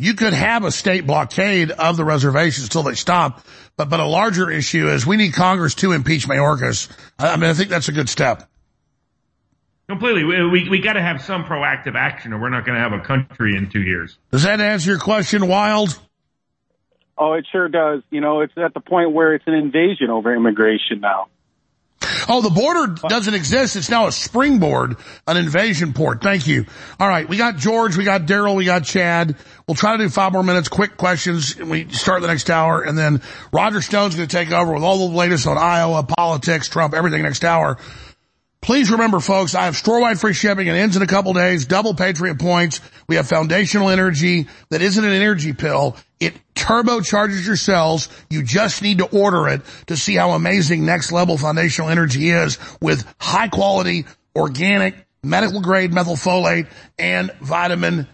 You 0.00 0.14
could 0.14 0.32
have 0.32 0.64
a 0.64 0.70
state 0.70 1.06
blockade 1.06 1.70
of 1.70 1.96
the 1.96 2.04
reservations 2.04 2.68
till 2.68 2.82
they 2.82 2.94
stop. 2.94 3.44
But, 3.76 3.88
but 3.90 4.00
a 4.00 4.06
larger 4.06 4.50
issue 4.50 4.88
is 4.88 5.06
we 5.06 5.16
need 5.16 5.32
Congress 5.32 5.74
to 5.76 5.92
impeach 5.92 6.26
Mayorkas. 6.26 6.90
I 7.18 7.28
I 7.32 7.36
mean, 7.36 7.50
I 7.50 7.54
think 7.54 7.70
that's 7.70 7.88
a 7.88 7.92
good 7.92 8.08
step. 8.08 8.48
Completely. 9.88 10.24
We, 10.24 10.48
we, 10.48 10.68
we 10.68 10.80
got 10.80 10.94
to 10.94 11.02
have 11.02 11.22
some 11.22 11.44
proactive 11.44 11.94
action 11.94 12.32
or 12.32 12.40
we're 12.40 12.50
not 12.50 12.66
going 12.66 12.76
to 12.76 12.82
have 12.82 12.92
a 12.92 13.00
country 13.00 13.56
in 13.56 13.70
two 13.70 13.80
years. 13.80 14.18
Does 14.30 14.42
that 14.42 14.60
answer 14.60 14.90
your 14.90 14.98
question, 14.98 15.48
Wild? 15.48 15.98
Oh, 17.16 17.32
it 17.32 17.46
sure 17.50 17.68
does. 17.68 18.02
You 18.10 18.20
know, 18.20 18.42
it's 18.42 18.52
at 18.56 18.74
the 18.74 18.80
point 18.80 19.12
where 19.12 19.34
it's 19.34 19.46
an 19.46 19.54
invasion 19.54 20.10
over 20.10 20.34
immigration 20.34 21.00
now. 21.00 21.28
Oh, 22.28 22.42
the 22.42 22.50
border 22.50 22.94
doesn't 23.08 23.34
exist. 23.34 23.74
It's 23.74 23.90
now 23.90 24.06
a 24.06 24.12
springboard, 24.12 24.96
an 25.26 25.36
invasion 25.36 25.92
port. 25.92 26.22
Thank 26.22 26.46
you. 26.46 26.66
All 27.00 27.08
right. 27.08 27.28
We 27.28 27.36
got 27.36 27.56
George. 27.56 27.96
We 27.96 28.04
got 28.04 28.22
Daryl. 28.22 28.54
We 28.54 28.64
got 28.64 28.84
Chad. 28.84 29.34
We'll 29.66 29.74
try 29.74 29.96
to 29.96 30.04
do 30.04 30.08
five 30.08 30.32
more 30.32 30.42
minutes, 30.42 30.68
quick 30.68 30.96
questions. 30.96 31.56
We 31.56 31.88
start 31.90 32.22
the 32.22 32.28
next 32.28 32.50
hour 32.50 32.82
and 32.82 32.96
then 32.96 33.20
Roger 33.52 33.82
Stone's 33.82 34.14
going 34.14 34.28
to 34.28 34.36
take 34.36 34.50
over 34.52 34.72
with 34.72 34.82
all 34.82 35.08
the 35.08 35.14
latest 35.14 35.46
on 35.46 35.58
Iowa, 35.58 36.04
politics, 36.04 36.68
Trump, 36.68 36.94
everything 36.94 37.22
next 37.22 37.44
hour. 37.44 37.78
Please 38.60 38.90
remember, 38.90 39.20
folks, 39.20 39.54
I 39.54 39.64
have 39.64 39.76
store-wide 39.76 40.20
free 40.20 40.34
shipping. 40.34 40.66
It 40.66 40.72
ends 40.72 40.96
in 40.96 41.02
a 41.02 41.06
couple 41.06 41.32
days. 41.32 41.66
Double 41.66 41.94
Patriot 41.94 42.38
points. 42.38 42.80
We 43.08 43.16
have 43.16 43.28
foundational 43.28 43.88
energy 43.88 44.48
that 44.70 44.82
isn't 44.82 45.02
an 45.02 45.12
energy 45.12 45.52
pill. 45.52 45.96
It 46.20 46.34
turbocharges 46.54 47.46
your 47.46 47.56
cells. 47.56 48.08
You 48.28 48.42
just 48.42 48.82
need 48.82 48.98
to 48.98 49.06
order 49.06 49.48
it 49.48 49.62
to 49.86 49.96
see 49.96 50.16
how 50.16 50.32
amazing 50.32 50.84
next 50.84 51.12
level 51.12 51.38
foundational 51.38 51.88
energy 51.88 52.30
is 52.30 52.58
with 52.82 53.06
high 53.20 53.48
quality, 53.48 54.06
organic, 54.34 55.06
medical 55.22 55.60
grade 55.60 55.92
methylfolate 55.92 56.68
and 56.98 57.30
vitamin 57.40 58.06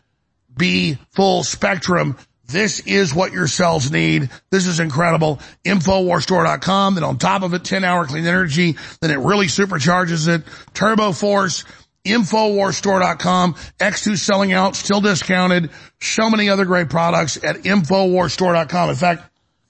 B 0.56 0.98
full 1.10 1.42
spectrum. 1.42 2.16
This 2.46 2.80
is 2.80 3.14
what 3.14 3.32
your 3.32 3.46
cells 3.46 3.90
need. 3.90 4.30
This 4.50 4.66
is 4.66 4.80
incredible. 4.80 5.40
InfoWarsStore.com. 5.64 6.94
Then 6.94 7.04
on 7.04 7.18
top 7.18 7.42
of 7.42 7.54
it, 7.54 7.64
10 7.64 7.84
hour 7.84 8.06
clean 8.06 8.26
energy. 8.26 8.76
Then 9.00 9.10
it 9.10 9.18
really 9.18 9.46
supercharges 9.46 10.28
it. 10.28 10.42
Turbo 10.74 11.12
Force. 11.12 11.64
InfoWarsStore.com. 12.04 13.54
X2 13.54 14.18
selling 14.18 14.52
out, 14.52 14.76
still 14.76 15.00
discounted. 15.00 15.70
So 16.00 16.28
many 16.28 16.50
other 16.50 16.66
great 16.66 16.90
products 16.90 17.42
at 17.42 17.56
InfoWarsStore.com. 17.56 18.90
In 18.90 18.96
fact, 18.96 19.22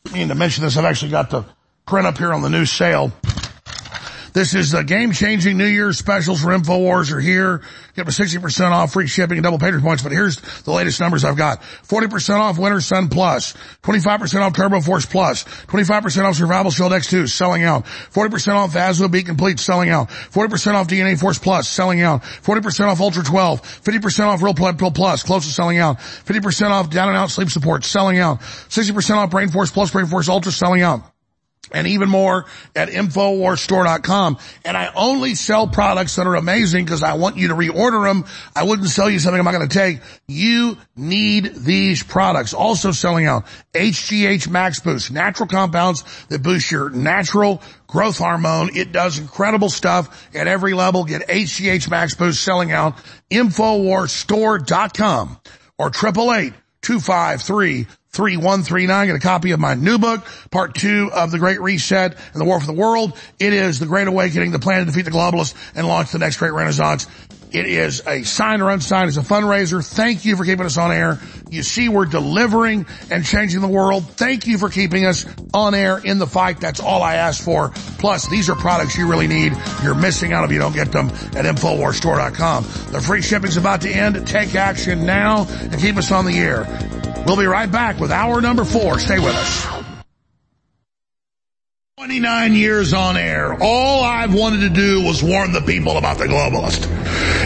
I 0.07 0.13
mean 0.13 0.29
to 0.29 0.35
mention 0.35 0.65
this, 0.65 0.77
I've 0.77 0.85
actually 0.85 1.13
got 1.13 1.31
the 1.31 1.45
print 1.87 2.07
up 2.07 2.19
here 2.19 2.33
on 2.33 2.43
the 2.43 2.51
new 2.51 2.67
sale. 2.67 3.13
This 4.35 4.57
is 4.57 4.73
the 4.73 4.83
game-changing 4.83 5.57
New 5.57 5.65
Year's 5.65 5.97
specials 5.97 6.43
for 6.43 6.49
InfoWars 6.49 7.13
are 7.13 7.21
here. 7.21 7.63
Get 7.95 8.09
a 8.09 8.11
60% 8.11 8.73
off 8.73 8.93
free 8.93 9.07
shipping 9.07 9.39
and 9.39 9.45
double 9.45 9.61
payment 9.61 9.85
points, 9.85 10.03
but 10.03 10.11
here's 10.11 10.41
the 10.63 10.73
latest 10.73 10.99
numbers 10.99 11.25
I've 11.25 11.37
got. 11.37 11.63
40% 11.87 12.41
off 12.41 12.59
Winter 12.59 12.81
Sun 12.81 13.11
Plus, 13.11 13.55
25% 13.85 14.41
off 14.41 14.53
Turbo 14.53 14.81
Force 14.81 15.07
Plus, 15.07 15.45
25% 15.45 16.25
off 16.25 16.35
Survival 16.35 16.73
Shield 16.73 16.91
X2 16.91 17.29
selling 17.29 17.63
out, 17.63 17.85
40% 17.85 18.55
off 18.55 18.73
Vaso 18.73 19.07
Beat 19.07 19.27
Complete 19.27 19.61
selling 19.61 19.91
out, 19.91 20.09
40% 20.09 20.75
off 20.75 20.89
DNA 20.89 21.17
Force 21.17 21.39
Plus 21.39 21.69
selling 21.69 22.03
out, 22.03 22.23
40% 22.25 22.89
off 22.89 23.01
Ultra 23.01 23.23
12, 23.23 23.63
50% 23.63 24.27
off 24.27 24.43
Real 24.43 24.53
Blood 24.53 24.81
Pill 24.81 24.91
Plus 24.91 25.23
close 25.23 25.47
to 25.47 25.53
selling 25.53 25.79
out, 25.79 25.99
50% 25.99 26.71
off 26.71 26.91
Down 26.91 27.07
and 27.07 27.17
Out 27.17 27.31
Sleep 27.31 27.51
Support 27.51 27.85
selling 27.85 28.19
out, 28.19 28.41
60% 28.41 29.15
off 29.15 29.31
Brain 29.31 29.51
Force 29.51 29.71
Plus, 29.71 29.93
Brain 29.93 30.07
Force 30.07 30.29
Ultra 30.29 30.51
selling 30.51 30.83
out 30.83 31.14
and 31.73 31.87
even 31.87 32.09
more 32.09 32.47
at 32.75 32.89
InfoWarsStore.com. 32.89 34.39
And 34.65 34.77
I 34.77 34.93
only 34.95 35.35
sell 35.35 35.69
products 35.69 36.17
that 36.17 36.27
are 36.27 36.35
amazing 36.35 36.85
because 36.85 37.03
I 37.03 37.15
want 37.15 37.37
you 37.37 37.49
to 37.49 37.55
reorder 37.55 38.07
them. 38.07 38.25
I 38.55 38.65
wouldn't 38.65 38.89
sell 38.89 39.11
you 39.11 39.19
something 39.19 39.39
I'm 39.39 39.45
not 39.45 39.55
going 39.55 39.69
to 39.69 39.79
take. 39.79 40.01
You 40.27 40.79
need 40.97 41.55
these 41.57 42.03
products. 42.03 42.55
Also 42.55 42.93
selling 42.93 43.27
out 43.27 43.47
HGH 43.73 44.49
Max 44.49 44.81
Boost, 44.81 45.13
natural 45.13 45.49
compounds 45.49 46.05
that 46.29 46.43
boost 46.43 46.71
your 46.71 46.91
natural 46.91 47.63
growth 47.87 48.19
hormone. 48.19 48.71
It 48.75 48.93
does 48.93 49.19
incredible 49.19 49.71
stuff 49.71 50.29
at 50.35 50.49
every 50.49 50.75
level. 50.75 51.05
Get 51.05 51.29
HGH 51.29 51.89
Max 51.91 52.15
Boost 52.15 52.43
selling 52.43 52.73
out. 52.73 52.97
InfoWarsStore.com 53.31 55.41
or 55.79 55.89
888 55.89 56.64
253 56.85 57.87
3139. 58.15 59.07
Get 59.07 59.17
a 59.17 59.19
copy 59.19 59.51
of 59.51 59.59
my 59.59 59.75
new 59.75 59.99
book, 59.99 60.25
part 60.51 60.75
two 60.75 61.11
of 61.13 61.33
The 61.33 61.39
Great 61.39 61.61
Reset 61.61 62.17
and 62.33 62.41
the 62.41 62.45
War 62.45 62.61
for 62.61 62.67
the 62.67 62.73
World. 62.73 63.17
It 63.41 63.53
is 63.53 63.81
The 63.81 63.87
Great 63.87 64.07
Awakening, 64.07 64.53
the 64.53 64.61
plan 64.61 64.81
to 64.81 64.87
defeat 64.87 65.05
the 65.05 65.11
globalists 65.11 65.55
and 65.75 65.89
launch 65.89 66.13
the 66.13 66.19
next 66.19 66.37
great 66.37 66.53
renaissance. 66.53 67.09
It 67.55 67.67
is 67.67 68.03
a 68.05 68.25
sign 68.25 68.61
or 68.63 68.71
unsigned. 68.71 69.07
It's 69.07 69.17
a 69.17 69.21
fundraiser. 69.21 69.87
Thank 69.87 70.25
you 70.25 70.37
for 70.37 70.45
keeping 70.45 70.67
us 70.67 70.77
on 70.77 70.91
air. 70.91 71.21
You 71.51 71.63
see 71.63 71.89
we're 71.89 72.05
delivering 72.05 72.85
and 73.13 73.25
changing 73.25 73.61
the 73.61 73.69
world. 73.69 74.05
Thank 74.11 74.49
you 74.49 74.59
for 74.59 74.69
keeping 74.69 75.07
us 75.07 75.25
on 75.55 75.73
air 75.73 75.99
in 75.99 76.19
the 76.19 76.27
fight. 76.27 76.59
That's 76.59 76.81
all 76.81 77.01
I 77.01 77.15
ask 77.15 77.45
for. 77.45 77.71
Plus, 77.99 78.27
these 78.29 78.51
are 78.51 78.57
products 78.57 78.99
you 78.99 79.09
really 79.09 79.29
need. 79.29 79.53
You're 79.85 79.95
missing 79.95 80.33
out 80.33 80.43
if 80.43 80.51
you 80.51 80.59
don't 80.59 80.75
get 80.75 80.91
them 80.91 81.11
at 81.11 81.45
InfoWarsStore.com. 81.45 82.65
The 82.91 83.01
free 83.01 83.23
shipping's 83.23 83.57
about 83.57 83.83
to 83.83 83.89
end. 83.89 84.27
Take 84.27 84.57
action 84.57 85.07
now 85.07 85.47
and 85.49 85.79
keep 85.79 85.97
us 85.97 86.11
on 86.11 86.25
the 86.25 86.37
air. 86.37 86.67
We'll 87.25 87.37
be 87.37 87.47
right 87.47 87.71
back 87.71 88.01
with 88.01 88.11
hour 88.11 88.41
number 88.41 88.65
four. 88.65 88.99
Stay 88.99 89.21
with 89.21 89.37
us. 89.37 89.94
29 91.97 92.55
years 92.55 92.93
on 92.93 93.17
air. 93.17 93.57
All 93.63 94.03
I've 94.03 94.35
wanted 94.35 94.63
to 94.63 94.69
do 94.69 95.03
was 95.03 95.23
warn 95.23 95.53
the 95.53 95.61
people 95.61 95.97
about 95.97 96.19
the 96.19 96.25
globalist. 96.25 96.89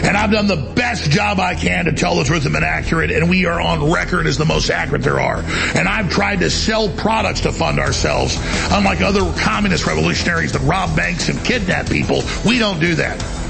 And 0.03 0.17
I've 0.17 0.31
done 0.31 0.47
the 0.47 0.73
best 0.73 1.11
job 1.11 1.39
I 1.39 1.53
can 1.53 1.85
to 1.85 1.93
tell 1.93 2.15
the 2.15 2.23
truth 2.23 2.45
and 2.45 2.53
been 2.53 2.63
accurate, 2.63 3.11
and 3.11 3.29
we 3.29 3.45
are 3.45 3.61
on 3.61 3.91
record 3.91 4.25
as 4.25 4.39
the 4.39 4.45
most 4.45 4.71
accurate 4.71 5.03
there 5.03 5.19
are. 5.19 5.43
And 5.75 5.87
I've 5.87 6.09
tried 6.09 6.39
to 6.39 6.49
sell 6.49 6.89
products 6.89 7.41
to 7.41 7.51
fund 7.51 7.79
ourselves. 7.79 8.39
Unlike 8.71 9.01
other 9.01 9.31
communist 9.39 9.85
revolutionaries 9.85 10.53
that 10.53 10.61
rob 10.61 10.95
banks 10.95 11.29
and 11.29 11.39
kidnap 11.45 11.87
people, 11.87 12.23
we 12.43 12.57
don't 12.57 12.79
do 12.79 12.95
that. 12.95 13.23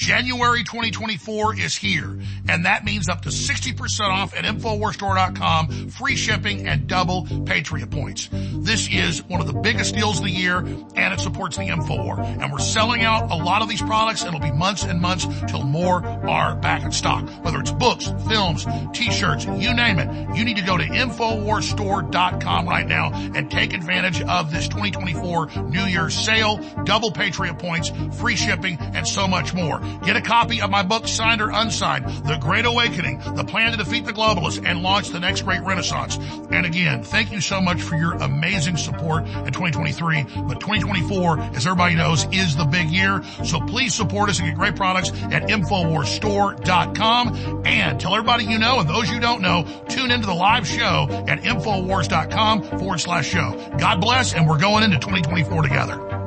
January 0.00 0.64
2024 0.64 1.60
is 1.60 1.76
here, 1.76 2.18
and 2.48 2.64
that 2.64 2.86
means 2.86 3.10
up 3.10 3.20
to 3.20 3.28
60% 3.28 4.00
off 4.08 4.34
at 4.34 4.44
InfoWarsStore.com, 4.44 5.90
free 5.90 6.16
shipping, 6.16 6.66
and 6.66 6.86
double 6.86 7.26
Patriot 7.44 7.90
points. 7.90 8.30
This 8.32 8.88
is 8.90 9.22
one 9.24 9.42
of 9.42 9.46
the 9.46 9.52
biggest 9.52 9.94
deals 9.94 10.16
of 10.16 10.24
the 10.24 10.30
year, 10.30 10.60
and 10.60 11.12
it 11.12 11.20
supports 11.20 11.58
the 11.58 11.64
InfoWar. 11.64 12.18
And 12.18 12.50
we're 12.50 12.60
selling 12.60 13.02
out 13.02 13.30
a 13.30 13.34
lot 13.34 13.60
of 13.60 13.68
these 13.68 13.82
products, 13.82 14.24
it'll 14.24 14.40
be 14.40 14.50
months 14.50 14.84
and 14.84 15.02
months 15.02 15.26
till 15.48 15.64
more 15.64 16.02
are 16.02 16.56
back 16.56 16.82
in 16.82 16.92
stock. 16.92 17.28
Whether 17.44 17.60
it's 17.60 17.72
books, 17.72 18.10
films, 18.26 18.66
t-shirts, 18.94 19.44
you 19.44 19.74
name 19.74 19.98
it, 19.98 20.34
you 20.34 20.46
need 20.46 20.56
to 20.56 20.64
go 20.64 20.78
to 20.78 20.84
InfoWarsStore.com 20.84 22.66
right 22.66 22.86
now 22.86 23.12
and 23.12 23.50
take 23.50 23.74
advantage 23.74 24.22
of 24.22 24.50
this 24.50 24.66
2024 24.66 25.64
New 25.68 25.84
Year's 25.84 26.14
sale, 26.14 26.56
double 26.84 27.12
Patriot 27.12 27.58
points, 27.58 27.92
free 28.18 28.36
shipping, 28.36 28.78
and 28.80 29.06
so 29.06 29.28
much 29.28 29.52
more. 29.52 29.89
Get 30.04 30.16
a 30.16 30.20
copy 30.20 30.60
of 30.60 30.70
my 30.70 30.82
book, 30.82 31.06
signed 31.06 31.40
or 31.40 31.50
unsigned, 31.50 32.06
The 32.24 32.36
Great 32.36 32.64
Awakening, 32.64 33.20
The 33.34 33.44
Plan 33.44 33.72
to 33.72 33.76
Defeat 33.76 34.06
the 34.06 34.12
Globalists 34.12 34.64
and 34.64 34.82
Launch 34.82 35.08
the 35.08 35.20
Next 35.20 35.42
Great 35.42 35.62
Renaissance. 35.62 36.16
And 36.50 36.66
again, 36.66 37.02
thank 37.02 37.32
you 37.32 37.40
so 37.40 37.60
much 37.60 37.82
for 37.82 37.96
your 37.96 38.14
amazing 38.14 38.76
support 38.76 39.24
in 39.24 39.52
2023. 39.52 40.22
But 40.46 40.60
2024, 40.60 41.40
as 41.40 41.66
everybody 41.66 41.96
knows, 41.96 42.26
is 42.32 42.56
the 42.56 42.64
big 42.64 42.90
year. 42.90 43.22
So 43.44 43.60
please 43.60 43.94
support 43.94 44.30
us 44.30 44.38
and 44.38 44.48
get 44.48 44.56
great 44.56 44.76
products 44.76 45.10
at 45.10 45.48
InfoWarsStore.com. 45.48 47.62
And 47.66 48.00
tell 48.00 48.14
everybody 48.14 48.44
you 48.44 48.58
know, 48.58 48.80
and 48.80 48.88
those 48.88 49.10
you 49.10 49.20
don't 49.20 49.42
know, 49.42 49.66
tune 49.88 50.10
into 50.10 50.26
the 50.26 50.34
live 50.34 50.66
show 50.66 51.06
at 51.28 51.42
InfoWars.com 51.42 52.62
forward 52.78 53.00
slash 53.00 53.28
show. 53.28 53.70
God 53.78 54.00
bless, 54.00 54.32
and 54.34 54.48
we're 54.48 54.58
going 54.58 54.84
into 54.84 54.98
2024 54.98 55.62
together. 55.62 56.19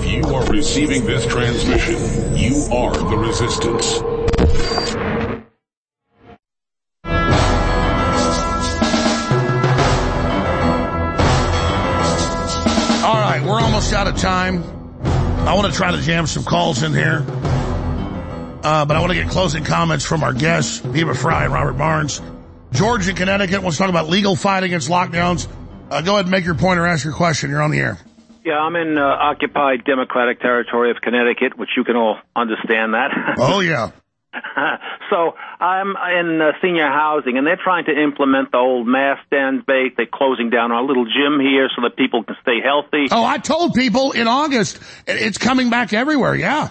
If 0.00 0.06
you 0.06 0.32
are 0.32 0.46
receiving 0.46 1.04
this 1.06 1.26
transmission, 1.26 1.96
you 2.36 2.68
are 2.72 2.92
the 2.92 3.16
resistance. 3.16 3.98
All 13.02 13.14
right, 13.14 13.42
we're 13.44 13.60
almost 13.60 13.92
out 13.92 14.06
of 14.06 14.16
time. 14.16 14.62
I 15.48 15.54
want 15.54 15.66
to 15.66 15.76
try 15.76 15.90
to 15.90 16.00
jam 16.00 16.28
some 16.28 16.44
calls 16.44 16.84
in 16.84 16.92
here. 16.92 17.24
Uh, 18.62 18.84
but 18.84 18.96
I 18.96 19.00
want 19.00 19.10
to 19.10 19.18
get 19.18 19.28
closing 19.28 19.64
comments 19.64 20.04
from 20.04 20.22
our 20.22 20.32
guests, 20.32 20.80
Eva 20.94 21.12
Frei 21.12 21.44
and 21.44 21.52
Robert 21.52 21.76
Barnes. 21.76 22.22
George 22.70 23.08
in 23.08 23.16
Connecticut 23.16 23.62
wants 23.62 23.78
to 23.78 23.82
talk 23.82 23.90
about 23.90 24.08
legal 24.08 24.36
fight 24.36 24.62
against 24.62 24.88
lockdowns. 24.88 25.48
Uh, 25.90 26.02
go 26.02 26.12
ahead 26.12 26.26
and 26.26 26.30
make 26.30 26.44
your 26.44 26.54
point 26.54 26.78
or 26.78 26.86
ask 26.86 27.04
your 27.04 27.14
question. 27.14 27.50
You're 27.50 27.62
on 27.62 27.72
the 27.72 27.80
air. 27.80 27.98
Yeah, 28.44 28.58
I'm 28.58 28.76
in 28.76 28.96
uh, 28.96 29.02
occupied 29.02 29.84
Democratic 29.84 30.40
territory 30.40 30.90
of 30.90 30.98
Connecticut, 31.02 31.58
which 31.58 31.70
you 31.76 31.84
can 31.84 31.96
all 31.96 32.18
understand 32.34 32.94
that. 32.94 33.10
Oh, 33.38 33.60
yeah. 33.60 33.90
so 35.10 35.34
I'm 35.60 35.94
in 35.96 36.40
uh, 36.40 36.52
senior 36.60 36.88
housing, 36.88 37.38
and 37.38 37.46
they're 37.46 37.60
trying 37.62 37.86
to 37.86 37.92
implement 37.92 38.50
the 38.52 38.58
old 38.58 38.86
mask 38.86 39.22
stand 39.26 39.64
bait. 39.66 39.96
They're 39.96 40.06
closing 40.12 40.50
down 40.50 40.70
our 40.70 40.82
little 40.82 41.04
gym 41.04 41.40
here 41.40 41.68
so 41.74 41.82
that 41.82 41.96
people 41.96 42.24
can 42.24 42.36
stay 42.42 42.58
healthy. 42.62 43.06
Oh, 43.10 43.24
I 43.24 43.38
told 43.38 43.74
people 43.74 44.12
in 44.12 44.28
August 44.28 44.80
it's 45.06 45.38
coming 45.38 45.70
back 45.70 45.92
everywhere. 45.92 46.34
Yeah. 46.34 46.68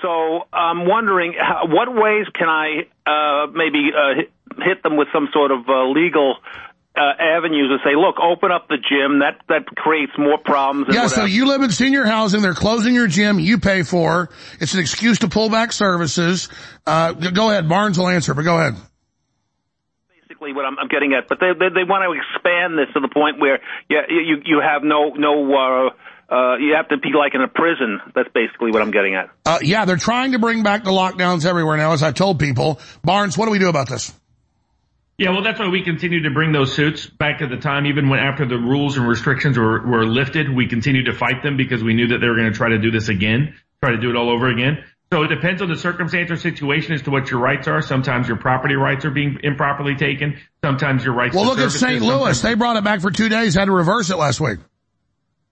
So 0.00 0.42
I'm 0.52 0.86
wondering, 0.86 1.34
what 1.68 1.94
ways 1.94 2.26
can 2.34 2.48
I 2.48 2.88
uh, 3.06 3.46
maybe 3.52 3.90
uh, 3.94 4.16
hit, 4.16 4.32
hit 4.58 4.82
them 4.82 4.96
with 4.96 5.08
some 5.12 5.28
sort 5.32 5.52
of 5.52 5.60
uh, 5.68 5.86
legal 5.88 6.36
uh, 6.94 7.00
avenues 7.18 7.68
and 7.70 7.80
say, 7.84 7.96
look, 7.96 8.16
open 8.20 8.50
up 8.52 8.68
the 8.68 8.76
gym. 8.76 9.20
That 9.20 9.40
that 9.48 9.66
creates 9.76 10.12
more 10.18 10.38
problems. 10.38 10.94
Yeah, 10.94 11.06
so 11.06 11.24
you 11.24 11.46
live 11.46 11.62
in 11.62 11.70
senior 11.70 12.04
housing. 12.04 12.42
They're 12.42 12.54
closing 12.54 12.94
your 12.94 13.06
gym. 13.06 13.38
You 13.38 13.58
pay 13.58 13.82
for. 13.82 14.28
It's 14.60 14.74
an 14.74 14.80
excuse 14.80 15.20
to 15.20 15.28
pull 15.28 15.48
back 15.48 15.72
services. 15.72 16.48
Uh, 16.86 17.12
go 17.12 17.50
ahead. 17.50 17.68
Barnes 17.68 17.98
will 17.98 18.08
answer, 18.08 18.34
but 18.34 18.42
go 18.42 18.58
ahead. 18.58 18.74
basically 20.28 20.52
what 20.52 20.66
I'm, 20.66 20.78
I'm 20.78 20.88
getting 20.88 21.14
at. 21.14 21.28
But 21.28 21.40
they, 21.40 21.52
they 21.58 21.72
they 21.72 21.84
want 21.84 22.04
to 22.04 22.12
expand 22.12 22.78
this 22.78 22.92
to 22.94 23.00
the 23.00 23.08
point 23.08 23.40
where 23.40 23.60
yeah 23.88 24.02
you 24.08 24.42
you 24.44 24.60
have 24.60 24.82
no 24.82 25.10
no. 25.10 25.54
Uh, 25.54 25.90
uh, 26.28 26.56
you 26.56 26.74
have 26.74 26.88
to 26.88 26.96
be 26.96 27.10
like 27.14 27.34
in 27.34 27.42
a 27.42 27.48
prison. 27.48 28.00
That's 28.14 28.28
basically 28.32 28.70
what 28.70 28.80
I'm 28.80 28.90
getting 28.90 29.14
at. 29.14 29.28
Uh, 29.44 29.58
yeah, 29.60 29.84
they're 29.84 29.96
trying 29.98 30.32
to 30.32 30.38
bring 30.38 30.62
back 30.62 30.82
the 30.82 30.90
lockdowns 30.90 31.44
everywhere 31.44 31.76
now, 31.76 31.92
as 31.92 32.02
I 32.02 32.12
told 32.12 32.38
people. 32.38 32.80
Barnes, 33.04 33.36
what 33.36 33.46
do 33.46 33.50
we 33.50 33.58
do 33.58 33.68
about 33.68 33.86
this? 33.86 34.14
Yeah, 35.22 35.30
well, 35.30 35.42
that's 35.44 35.60
why 35.60 35.68
we 35.68 35.84
continue 35.84 36.24
to 36.24 36.30
bring 36.30 36.50
those 36.50 36.74
suits 36.74 37.06
back 37.06 37.42
at 37.42 37.48
the 37.48 37.56
time, 37.56 37.86
even 37.86 38.08
when 38.08 38.18
after 38.18 38.44
the 38.44 38.58
rules 38.58 38.96
and 38.96 39.06
restrictions 39.06 39.56
were, 39.56 39.80
were 39.86 40.04
lifted, 40.04 40.52
we 40.52 40.66
continued 40.66 41.06
to 41.06 41.12
fight 41.12 41.44
them 41.44 41.56
because 41.56 41.80
we 41.80 41.94
knew 41.94 42.08
that 42.08 42.18
they 42.18 42.26
were 42.26 42.34
going 42.34 42.50
to 42.50 42.56
try 42.58 42.70
to 42.70 42.78
do 42.78 42.90
this 42.90 43.08
again, 43.08 43.54
try 43.80 43.92
to 43.92 43.98
do 43.98 44.10
it 44.10 44.16
all 44.16 44.28
over 44.28 44.48
again. 44.48 44.82
So 45.12 45.22
it 45.22 45.28
depends 45.28 45.62
on 45.62 45.68
the 45.68 45.76
circumstance 45.76 46.32
or 46.32 46.36
situation 46.36 46.94
as 46.94 47.02
to 47.02 47.12
what 47.12 47.30
your 47.30 47.38
rights 47.38 47.68
are. 47.68 47.82
Sometimes 47.82 48.26
your 48.26 48.36
property 48.36 48.74
rights 48.74 49.04
are 49.04 49.12
being 49.12 49.38
improperly 49.44 49.94
taken. 49.94 50.40
Sometimes 50.64 51.04
your 51.04 51.14
rights. 51.14 51.36
Well, 51.36 51.44
look 51.44 51.60
at 51.60 51.70
St. 51.70 52.02
Louis. 52.02 52.40
They 52.42 52.54
brought 52.54 52.76
it 52.76 52.82
back 52.82 53.00
for 53.00 53.12
two 53.12 53.28
days, 53.28 53.54
had 53.54 53.66
to 53.66 53.72
reverse 53.72 54.10
it 54.10 54.16
last 54.16 54.40
week. 54.40 54.58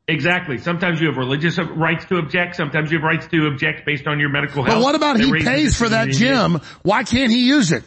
Exactly. 0.08 0.58
Sometimes 0.58 1.00
you 1.00 1.06
have 1.06 1.16
religious 1.16 1.56
rights 1.58 2.06
to 2.06 2.16
object. 2.16 2.56
Sometimes 2.56 2.90
you 2.90 2.98
have 2.98 3.04
rights 3.04 3.28
to 3.28 3.46
object 3.46 3.86
based 3.86 4.08
on 4.08 4.18
your 4.18 4.30
medical 4.30 4.64
health. 4.64 4.78
But 4.78 4.82
what 4.82 4.96
about 4.96 5.18
That 5.18 5.26
he 5.26 5.44
pays 5.44 5.76
for 5.76 5.88
that 5.90 6.08
gym? 6.08 6.60
Why 6.82 7.04
can't 7.04 7.30
he 7.30 7.46
use 7.46 7.70
it? 7.70 7.84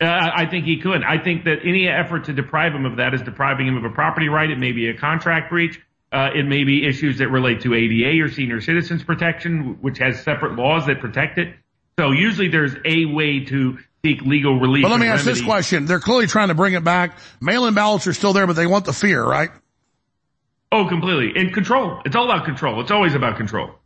Uh, 0.00 0.06
I 0.06 0.46
think 0.46 0.64
he 0.64 0.78
could. 0.78 1.02
I 1.02 1.18
think 1.18 1.44
that 1.44 1.58
any 1.64 1.88
effort 1.88 2.24
to 2.24 2.32
deprive 2.32 2.72
him 2.72 2.86
of 2.86 2.96
that 2.96 3.14
is 3.14 3.22
depriving 3.22 3.66
him 3.66 3.76
of 3.76 3.84
a 3.84 3.90
property 3.90 4.28
right. 4.28 4.48
It 4.48 4.58
may 4.58 4.72
be 4.72 4.88
a 4.88 4.96
contract 4.96 5.50
breach. 5.50 5.80
Uh, 6.12 6.30
it 6.34 6.46
may 6.46 6.64
be 6.64 6.86
issues 6.86 7.18
that 7.18 7.28
relate 7.28 7.62
to 7.62 7.74
ADA 7.74 8.22
or 8.22 8.28
senior 8.28 8.60
citizens 8.60 9.02
protection, 9.02 9.78
which 9.80 9.98
has 9.98 10.22
separate 10.22 10.54
laws 10.54 10.86
that 10.86 11.00
protect 11.00 11.38
it. 11.38 11.54
So 11.98 12.12
usually 12.12 12.48
there's 12.48 12.76
a 12.84 13.06
way 13.06 13.44
to 13.46 13.78
seek 14.04 14.22
legal 14.22 14.58
relief. 14.60 14.84
But 14.84 14.92
let 14.92 15.00
me 15.00 15.06
and 15.06 15.16
ask 15.16 15.24
this 15.24 15.42
question. 15.42 15.84
They're 15.86 15.98
clearly 15.98 16.28
trying 16.28 16.48
to 16.48 16.54
bring 16.54 16.74
it 16.74 16.84
back. 16.84 17.18
Mail-in 17.40 17.74
ballots 17.74 18.06
are 18.06 18.14
still 18.14 18.32
there, 18.32 18.46
but 18.46 18.54
they 18.54 18.68
want 18.68 18.84
the 18.84 18.92
fear, 18.92 19.22
right? 19.22 19.50
Oh, 20.70 20.86
completely. 20.86 21.32
And 21.40 21.52
control. 21.52 22.00
It's 22.04 22.14
all 22.14 22.30
about 22.30 22.44
control. 22.44 22.80
It's 22.80 22.90
always 22.90 23.14
about 23.14 23.36
control. 23.36 23.77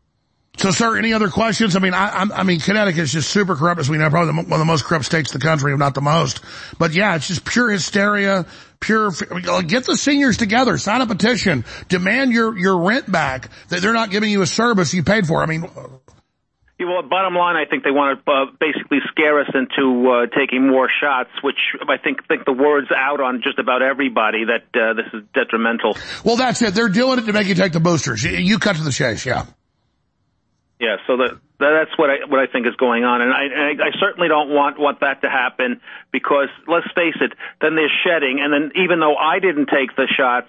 So, 0.59 0.71
sir, 0.71 0.99
any 0.99 1.15
other 1.15 1.29
questions? 1.29 1.77
I 1.77 1.79
mean, 1.79 1.95
I, 1.95 2.09
I'm- 2.09 2.33
I 2.33 2.43
mean, 2.43 2.61
Connecticut's 2.61 3.11
just 3.13 3.31
super 3.31 3.57
corrupt, 3.57 3.81
as 3.81 3.89
we 3.89 3.97
know, 3.97 4.11
probably 4.11 4.35
one 4.35 4.53
of 4.53 4.59
the 4.59 4.65
most 4.67 4.85
corrupt 4.85 5.07
states 5.07 5.33
in 5.33 5.39
the 5.41 5.45
country, 5.45 5.73
if 5.73 5.79
not 5.79 5.95
the 5.95 6.03
most. 6.03 6.41
But 6.79 6.93
yeah, 6.93 7.17
it's 7.17 7.27
just 7.27 7.45
pure 7.45 7.71
hysteria, 7.71 8.45
pure. 8.79 9.11
mean, 9.31 9.67
Get 9.67 9.87
the 9.87 9.97
seniors 9.97 10.37
together, 10.37 10.77
sign 10.77 11.01
a 11.01 11.07
petition, 11.07 11.65
demand 11.89 12.33
your 12.33 12.57
your 12.59 12.79
rent 12.79 13.11
back. 13.11 13.49
That 13.71 13.81
they're 13.81 13.95
not 13.95 14.11
giving 14.11 14.31
you 14.31 14.43
a 14.43 14.47
service 14.47 14.93
you 14.93 15.03
paid 15.03 15.27
for. 15.27 15.43
I 15.43 15.47
mean, 15.47 15.63
Yeah, 16.79 16.87
well, 16.87 17.03
bottom 17.09 17.35
line, 17.35 17.57
I 17.57 17.65
think 17.69 17.83
they 17.83 17.91
want 17.91 18.23
to 18.25 18.31
uh, 18.31 18.45
basically 18.61 18.99
scare 19.11 19.41
us 19.41 19.49
into 19.55 20.11
uh, 20.11 20.27
taking 20.39 20.69
more 20.69 20.89
shots, 21.01 21.31
which 21.43 21.57
I 21.89 21.97
think 21.97 22.29
think 22.29 22.45
the 22.45 22.53
word's 22.53 22.91
out 22.95 23.21
on 23.23 23.41
just 23.43 23.59
about 23.59 23.81
everybody 23.81 24.45
that 24.45 24.65
uh, 24.79 24.93
this 24.95 25.07
is 25.15 25.23
detrimental. 25.33 25.97
well, 26.27 26.37
that's 26.37 26.61
it. 26.61 26.75
They're 26.75 26.91
doing 26.91 27.21
it 27.21 27.23
to 27.27 27.33
make 27.33 27.47
you 27.47 27.55
take 27.55 27.73
the 27.73 27.81
boosters. 27.81 28.23
You, 28.23 28.33
you 28.37 28.59
cut 28.59 28.77
to 28.77 28.83
the 28.83 28.93
chase, 28.93 29.25
yeah. 29.25 29.47
Yeah, 30.83 30.97
so 31.07 31.17
that 31.19 31.39
that's 31.61 31.97
what 31.97 32.11
I 32.11 32.27
what 32.27 32.41
I 32.41 32.51
think 32.51 32.67
is 32.67 32.75
going 32.75 33.05
on, 33.05 33.23
and 33.23 33.31
I 33.31 33.43
and 33.45 33.81
I, 33.81 33.87
I 33.87 33.91
certainly 34.01 34.27
don't 34.27 34.51
want 34.51 34.81
want 34.81 34.99
that 34.99 35.23
to 35.23 35.31
happen 35.31 35.81
because 36.11 36.49
let's 36.67 36.91
face 36.97 37.15
it, 37.21 37.31
then 37.61 37.77
they're 37.77 37.93
shedding, 38.03 38.43
and 38.43 38.53
then 38.53 38.73
even 38.83 38.99
though 38.99 39.15
I 39.15 39.39
didn't 39.39 39.67
take 39.67 39.95
the 39.97 40.11
shots. 40.11 40.49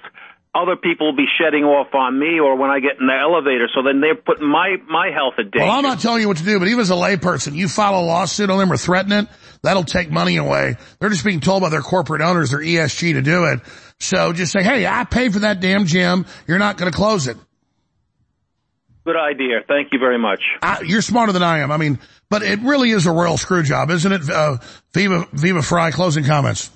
Other 0.56 0.76
people 0.76 1.08
will 1.08 1.16
be 1.16 1.26
shedding 1.42 1.64
off 1.64 1.96
on 1.96 2.20
me, 2.20 2.40
or 2.40 2.56
when 2.56 2.70
I 2.70 2.80
get 2.80 3.00
in 3.02 3.08
the 3.08 3.18
elevator. 3.20 3.68
So 3.74 3.82
then 3.82 4.02
they're 4.02 4.14
putting 4.14 4.48
my 4.48 4.76
my 4.88 5.10
health 5.10 5.34
at 5.40 5.50
danger. 5.50 5.66
Well, 5.66 5.72
I'm 5.72 5.82
not 5.82 6.00
telling 6.00 6.22
you 6.22 6.28
what 6.28 6.38
to 6.38 6.44
do, 6.44 6.60
but 6.60 6.68
even 6.68 6.80
as 6.80 6.92
a 6.92 6.94
layperson, 6.94 7.56
you 7.56 7.68
file 7.68 8.00
a 8.00 8.06
lawsuit 8.06 8.52
on 8.52 8.60
them 8.60 8.72
or 8.72 8.78
threaten 8.78 9.14
it, 9.14 9.28
that'll 9.64 9.84
take 9.84 10.12
money 10.12 10.38
away. 10.38 10.76
They're 11.00 11.10
just 11.10 11.26
being 11.26 11.40
told 11.40 11.64
by 11.64 11.70
their 11.70 11.82
corporate 11.82 12.22
owners, 12.22 12.52
their 12.52 12.60
ESG, 12.60 13.14
to 13.14 13.24
do 13.24 13.46
it. 13.46 13.62
So 14.00 14.32
just 14.32 14.52
say, 14.52 14.62
hey, 14.62 14.86
I 14.86 15.06
paid 15.06 15.34
for 15.34 15.40
that 15.40 15.60
damn 15.60 15.88
gym. 15.88 16.28
You're 16.46 16.60
not 16.60 16.78
going 16.78 16.92
to 16.92 16.96
close 16.96 17.26
it. 17.26 17.38
Good 19.06 19.18
idea. 19.18 19.60
Thank 19.68 19.90
you 19.92 20.00
very 20.00 20.18
much. 20.18 20.42
I, 20.62 20.82
you're 20.82 21.02
smarter 21.02 21.34
than 21.34 21.44
I 21.44 21.60
am. 21.60 21.72
I 21.72 21.78
mean, 21.78 22.00
but 22.30 22.42
it 22.42 22.60
really 22.62 22.92
is 22.92 23.06
a 23.06 23.12
royal 23.12 23.38
screw 23.38 23.62
job, 23.62 23.90
isn't 23.90 24.12
it? 24.12 24.30
Uh, 24.30 24.58
Viva, 24.94 25.28
Viva 25.34 25.62
Frei, 25.62 25.92
closing 25.92 26.24
comments. 26.24 26.70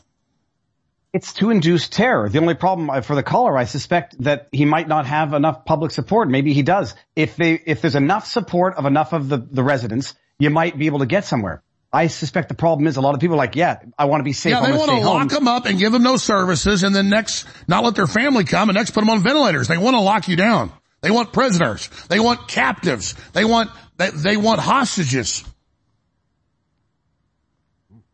It's 1.14 1.33
to 1.33 1.49
induce 1.49 1.88
terror. 1.88 2.27
The 2.27 2.39
only 2.39 2.53
problem 2.53 2.89
uh, 2.89 3.01
for 3.01 3.15
the 3.15 3.23
caller, 3.23 3.57
I 3.57 3.64
suspect 3.64 4.22
that 4.23 4.49
he 4.51 4.65
might 4.65 4.89
not 4.89 5.07
have 5.07 5.33
enough 5.33 5.64
public 5.64 5.91
support. 5.91 6.30
Maybe 6.30 6.53
he 6.53 6.64
does. 6.64 6.95
If 7.15 7.38
they, 7.38 7.53
if 7.65 7.81
there's 7.81 7.95
enough 7.95 8.27
support 8.27 8.75
of 8.75 8.85
enough 8.85 9.14
of 9.14 9.30
the, 9.30 9.38
the 9.38 9.64
residents, 9.64 10.14
you 10.38 10.49
might 10.49 10.77
be 10.77 10.88
able 10.88 10.99
to 10.99 11.06
get 11.06 11.23
somewhere. 11.23 11.64
I 11.93 12.07
suspect 12.07 12.49
the 12.49 12.56
problem 12.56 12.88
is 12.88 12.97
a 12.97 13.01
lot 13.01 13.15
of 13.15 13.22
people 13.22 13.35
are 13.35 13.38
like, 13.38 13.56
yeah, 13.56 13.80
I 13.97 14.06
want 14.06 14.19
to 14.19 14.25
be 14.25 14.33
safe. 14.33 14.51
Yeah, 14.51 14.61
they 14.65 14.73
want 14.73 14.89
to 14.89 14.97
stay 14.97 15.01
home. 15.01 15.15
lock 15.15 15.30
them 15.30 15.47
up 15.47 15.65
and 15.65 15.80
give 15.80 15.93
them 15.93 16.03
no 16.03 16.17
services 16.17 16.83
and 16.83 16.93
then 16.93 17.09
next, 17.09 17.47
not 17.67 17.85
let 17.85 17.95
their 17.95 18.07
family 18.07 18.43
come 18.43 18.67
and 18.69 18.75
next 18.75 18.91
put 18.91 18.99
them 18.99 19.09
on 19.09 19.23
ventilators. 19.23 19.69
They 19.69 19.77
want 19.77 19.95
to 19.95 20.01
lock 20.01 20.27
you 20.27 20.35
down. 20.35 20.73
They 21.01 21.11
want 21.11 21.32
prisoners. 21.34 21.90
They 22.09 22.19
want 22.19 22.48
captives. 22.48 23.16
They 23.34 23.45
want, 23.45 23.69
they, 23.98 24.09
they 24.09 24.38
want 24.38 24.59
hostages. 24.59 25.43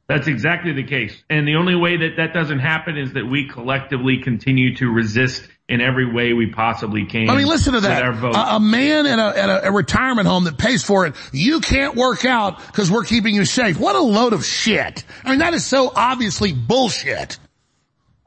That's 0.08 0.28
exactly 0.28 0.74
the 0.74 0.84
case. 0.84 1.24
And 1.30 1.48
the 1.48 1.56
only 1.56 1.76
way 1.76 1.98
that 1.98 2.18
that 2.18 2.34
doesn't 2.34 2.60
happen 2.60 2.98
is 2.98 3.14
that 3.14 3.26
we 3.26 3.48
collectively 3.48 4.18
continue 4.22 4.76
to 4.76 4.90
resist 4.90 5.48
in 5.70 5.80
every 5.80 6.12
way 6.12 6.34
we 6.34 6.48
possibly 6.48 7.06
can. 7.06 7.30
I 7.30 7.38
mean, 7.38 7.48
listen 7.48 7.74
to 7.74 7.82
that. 7.82 8.03
A, 8.03 8.56
a 8.56 8.60
man 8.60 9.06
at, 9.06 9.18
a, 9.18 9.40
at 9.40 9.50
a, 9.50 9.68
a 9.70 9.72
retirement 9.72 10.28
home 10.28 10.44
that 10.44 10.58
pays 10.58 10.84
for 10.84 11.06
it, 11.06 11.16
you 11.32 11.62
can't 11.62 11.95
work 11.95 12.26
out 12.26 12.60
because 12.68 12.92
we're 12.92 13.06
keeping 13.06 13.34
you 13.34 13.45
safe. 13.45 13.80
What 13.80 13.95
a 13.95 14.02
load 14.02 14.34
of 14.34 14.45
shit. 14.45 15.06
I 15.24 15.30
mean, 15.30 15.40
that 15.40 15.53
is 15.53 15.66
so 15.66 15.92
obviously 15.95 16.52
bullshit. 16.52 17.40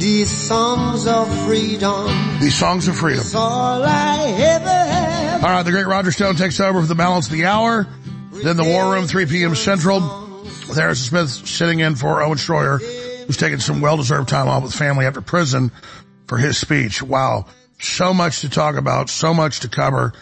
these 0.00 0.30
songs 0.30 1.06
of 1.06 1.28
freedom? 1.46 2.08
These 2.40 2.56
songs 2.56 2.88
of 2.88 2.96
freedom. 2.96 3.24
All 3.34 3.82
I 3.84 4.34
ever 4.38 4.68
have. 4.68 5.44
All 5.44 5.50
right, 5.50 5.62
the 5.62 5.70
great 5.70 5.86
Roger 5.86 6.10
Stone 6.10 6.36
takes 6.36 6.58
over 6.58 6.80
for 6.80 6.86
the 6.86 6.94
balance 6.94 7.26
of 7.26 7.32
the 7.32 7.44
hour. 7.44 7.86
Then 8.32 8.56
the 8.56 8.64
War 8.64 8.92
Room, 8.92 9.06
3 9.06 9.26
p.m. 9.26 9.54
Central, 9.54 10.00
Harrison 10.74 10.94
Smith 10.94 11.28
sitting 11.28 11.80
in 11.80 11.96
for 11.96 12.22
Owen 12.22 12.38
Schroyer, 12.38 12.80
who's 13.26 13.36
taking 13.36 13.60
some 13.60 13.82
well-deserved 13.82 14.28
time 14.28 14.48
off 14.48 14.62
with 14.62 14.74
family 14.74 15.04
after 15.04 15.20
prison 15.20 15.70
for 16.26 16.38
his 16.38 16.56
speech. 16.56 17.02
Wow. 17.02 17.46
So 17.80 18.14
much 18.14 18.40
to 18.40 18.48
talk 18.48 18.76
about, 18.76 19.10
so 19.10 19.34
much 19.34 19.60
to 19.60 19.68
cover, 19.68 20.14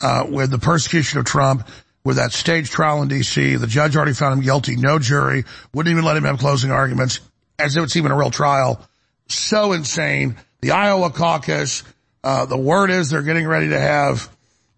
uh, 0.00 0.26
with 0.28 0.50
the 0.50 0.58
persecution 0.58 1.18
of 1.18 1.24
Trump, 1.24 1.68
with 2.04 2.16
that 2.16 2.32
stage 2.32 2.70
trial 2.70 3.02
in 3.02 3.08
D.C. 3.08 3.56
The 3.56 3.66
judge 3.66 3.96
already 3.96 4.12
found 4.12 4.38
him 4.38 4.44
guilty, 4.44 4.76
no 4.76 4.98
jury, 4.98 5.44
wouldn't 5.72 5.90
even 5.90 6.04
let 6.04 6.16
him 6.16 6.24
have 6.24 6.38
closing 6.38 6.70
arguments, 6.70 7.20
as 7.58 7.76
if 7.76 7.82
it's 7.82 7.96
even 7.96 8.12
a 8.12 8.16
real 8.16 8.30
trial. 8.30 8.80
So 9.28 9.72
insane. 9.72 10.36
The 10.60 10.72
Iowa 10.72 11.10
caucus, 11.10 11.82
uh, 12.22 12.46
the 12.46 12.56
word 12.56 12.90
is 12.90 13.10
they're 13.10 13.22
getting 13.22 13.46
ready 13.46 13.68
to 13.70 13.78
have 13.78 14.30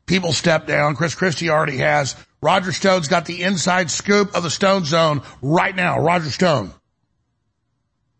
people 0.06 0.32
step 0.32 0.66
down. 0.66 0.96
Chris 0.96 1.14
Christie 1.14 1.50
already 1.50 1.78
has. 1.78 2.16
Roger 2.42 2.72
Stone's 2.72 3.08
got 3.08 3.26
the 3.26 3.42
inside 3.42 3.90
scoop 3.90 4.34
of 4.36 4.42
the 4.42 4.50
Stone 4.50 4.84
Zone 4.84 5.22
right 5.42 5.74
now. 5.74 6.00
Roger 6.00 6.30
Stone. 6.30 6.72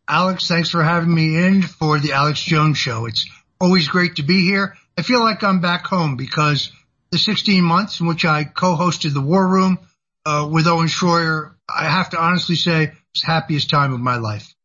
Alex, 0.09 0.47
thanks 0.47 0.71
for 0.71 0.83
having 0.83 1.13
me 1.13 1.37
in 1.45 1.63
for 1.63 1.99
the 1.99 2.13
Alex 2.13 2.41
Jones 2.41 2.79
show. 2.79 3.07
It's 3.07 3.29
always 3.61 3.89
great 3.89 4.17
to 4.17 4.23
be 4.23 4.43
here. 4.43 4.77
I 4.97 5.03
feel 5.03 5.21
like 5.21 5.43
I'm 5.43 5.61
back 5.61 5.87
home 5.87 6.17
because 6.17 6.73
the 7.11 7.19
16 7.19 7.63
months 7.63 8.01
in 8.01 8.07
which 8.07 8.25
I 8.25 8.45
co-hosted 8.45 9.13
the 9.13 9.21
War 9.21 9.47
Room 9.47 9.79
uh, 10.25 10.49
with 10.51 10.67
Owen 10.67 10.89
Schroyer, 10.89 11.55
I 11.69 11.89
have 11.89 12.11
to 12.11 12.21
honestly 12.21 12.57
say, 12.57 12.93
it's 13.13 13.23
the 13.23 13.27
happiest 13.27 13.71
time 13.71 13.93
of 13.93 14.01
my 14.01 14.17
life. 14.17 14.56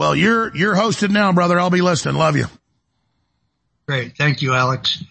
Well, 0.00 0.16
you're 0.16 0.56
you're 0.56 0.74
hosted 0.74 1.10
now, 1.10 1.30
brother. 1.30 1.60
I'll 1.60 1.68
be 1.68 1.82
listening. 1.82 2.14
Love 2.14 2.34
you. 2.34 2.46
Great. 3.86 4.16
Thank 4.16 4.40
you, 4.40 4.54
Alex. 4.54 5.04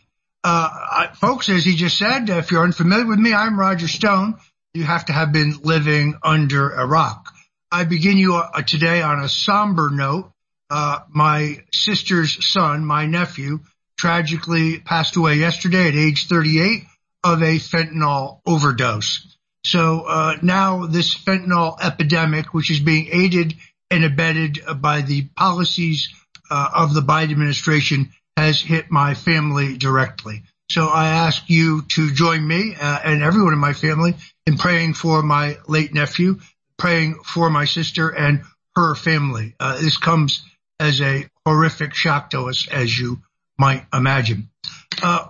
Uh, 0.44 1.10
folks, 1.14 1.48
as 1.48 1.64
he 1.64 1.76
just 1.76 1.96
said, 1.96 2.28
if 2.32 2.50
you're 2.50 2.64
unfamiliar 2.64 3.06
with 3.06 3.20
me, 3.20 3.32
I'm 3.32 3.60
Roger 3.60 3.88
Stone. 3.88 4.40
You 4.74 4.86
have 4.86 5.06
to 5.06 5.14
have 5.14 5.32
been 5.32 5.54
living 5.62 6.16
under 6.24 6.72
a 6.72 6.88
rock. 6.88 7.32
I 7.72 7.84
begin 7.84 8.18
you 8.18 8.38
uh, 8.38 8.64
today 8.64 9.04
on 9.04 9.20
a 9.20 9.30
somber 9.30 9.92
note. 9.92 10.32
Uh, 10.72 11.02
my 11.10 11.64
sister's 11.72 12.44
son, 12.44 12.84
my 12.84 13.06
nephew, 13.06 13.60
tragically 13.96 14.80
passed 14.80 15.16
away 15.18 15.36
yesterday 15.36 15.90
at 15.90 15.94
age 15.94 16.26
38 16.28 16.86
of 17.24 17.44
a 17.44 17.60
fentanyl 17.60 18.40
overdose. 18.44 19.38
So 19.64 20.06
uh, 20.08 20.38
now 20.42 20.88
this 20.88 21.16
fentanyl 21.16 21.78
epidemic, 21.80 22.56
which 22.56 22.72
is 22.72 22.80
being 22.80 23.10
aided 23.12 23.54
and 23.92 24.04
abetted 24.04 24.60
by 24.78 25.02
the 25.02 25.24
policies 25.36 26.10
uh, 26.50 26.70
of 26.74 26.94
the 26.94 27.02
Biden 27.02 27.32
administration 27.32 28.12
has 28.38 28.62
hit 28.62 28.90
my 28.90 29.14
family 29.14 29.78
directly. 29.78 30.44
So 30.70 30.88
I 30.88 31.08
ask 31.08 31.50
you 31.50 31.82
to 31.90 32.12
join 32.12 32.48
me 32.48 32.76
uh, 32.80 33.00
and 33.04 33.24
everyone 33.24 33.54
in 33.54 33.60
my 33.60 33.74
family 33.74 34.16
in 34.46 34.58
praying 34.58 34.94
for 34.94 35.24
my 35.24 35.58
late 35.68 35.94
nephew, 35.94 36.40
praying 36.78 37.20
for 37.26 37.50
my 37.50 37.66
sister 37.66 38.10
and 38.10 38.44
her 38.76 38.96
family. 38.96 39.56
Uh, 39.60 39.82
this 39.82 39.98
comes 39.98 40.44
as 40.80 41.02
a 41.02 41.28
horrific 41.46 41.96
shock 41.96 42.30
to 42.30 42.50
us, 42.50 42.68
as 42.72 42.98
you 42.98 43.20
might 43.58 43.86
imagine. 43.94 44.50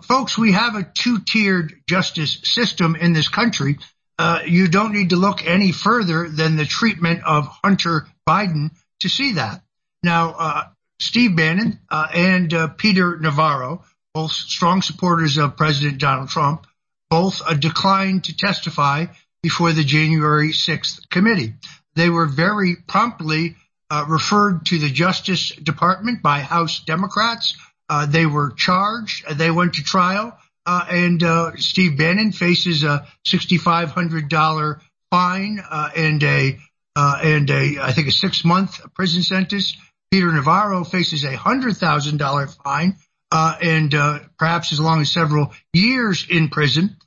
Folks, 0.03 0.37
we 0.37 0.51
have 0.51 0.75
a 0.75 0.83
two-tiered 0.83 1.73
justice 1.87 2.39
system 2.43 2.95
in 2.95 3.13
this 3.13 3.29
country. 3.29 3.77
You 4.45 4.67
don't 4.67 4.93
need 4.93 5.11
to 5.11 5.15
look 5.15 5.45
any 5.45 5.71
further 5.71 6.27
than 6.27 6.55
the 6.55 6.65
treatment 6.65 7.23
of 7.23 7.47
Hunter 7.63 8.07
Biden 8.29 8.71
to 9.01 9.09
see 9.09 9.33
that. 9.33 9.61
Now, 10.03 10.35
uh, 10.37 10.63
Steve 10.99 11.35
Bannon 11.35 11.79
uh, 11.89 12.07
and 12.13 12.53
uh, 12.53 12.67
Peter 12.67 13.17
Navarro, 13.19 13.83
both 14.13 14.31
strong 14.31 14.81
supporters 14.81 15.37
of 15.37 15.57
President 15.57 15.99
Donald 15.99 16.29
Trump, 16.29 16.67
both 17.09 17.41
uh, 17.45 17.53
declined 17.53 18.25
to 18.25 18.37
testify 18.37 19.05
before 19.41 19.71
the 19.73 19.83
January 19.83 20.51
6th 20.51 21.09
committee. 21.09 21.53
They 21.95 22.09
were 22.09 22.27
very 22.27 22.75
promptly 22.87 23.55
referred 24.07 24.67
to 24.67 24.77
the 24.77 24.89
Justice 24.89 25.49
Department 25.55 26.21
by 26.21 26.41
House 26.41 26.81
Democrats 26.85 27.55
uh, 27.89 28.05
they 28.05 28.25
were 28.25 28.51
charged. 28.51 29.25
They 29.37 29.51
went 29.51 29.73
to 29.73 29.83
trial. 29.83 30.37
Uh, 30.65 30.85
and 30.89 31.23
uh, 31.23 31.55
Steve 31.55 31.97
Bannon 31.97 32.31
faces 32.31 32.83
a 32.83 33.07
$6,500 33.25 34.81
fine 35.09 35.59
uh, 35.67 35.89
and 35.95 36.21
a 36.21 36.53
uh, 36.53 36.57
and 36.95 37.49
a 37.49 37.77
I 37.81 37.91
think 37.91 38.07
a 38.07 38.11
six 38.11 38.43
month 38.43 38.79
prison 38.93 39.23
sentence. 39.23 39.77
Peter 40.11 40.31
Navarro 40.31 40.83
faces 40.83 41.23
a 41.23 41.35
hundred 41.37 41.77
thousand 41.77 42.17
dollar 42.17 42.47
fine 42.47 42.95
uh, 43.31 43.55
and 43.61 43.91
perhaps 44.37 44.71
as 44.71 44.79
long 44.79 45.01
as 45.01 45.11
several 45.11 45.53
years 45.71 46.25
in 46.29 46.49
prison. 46.49 46.97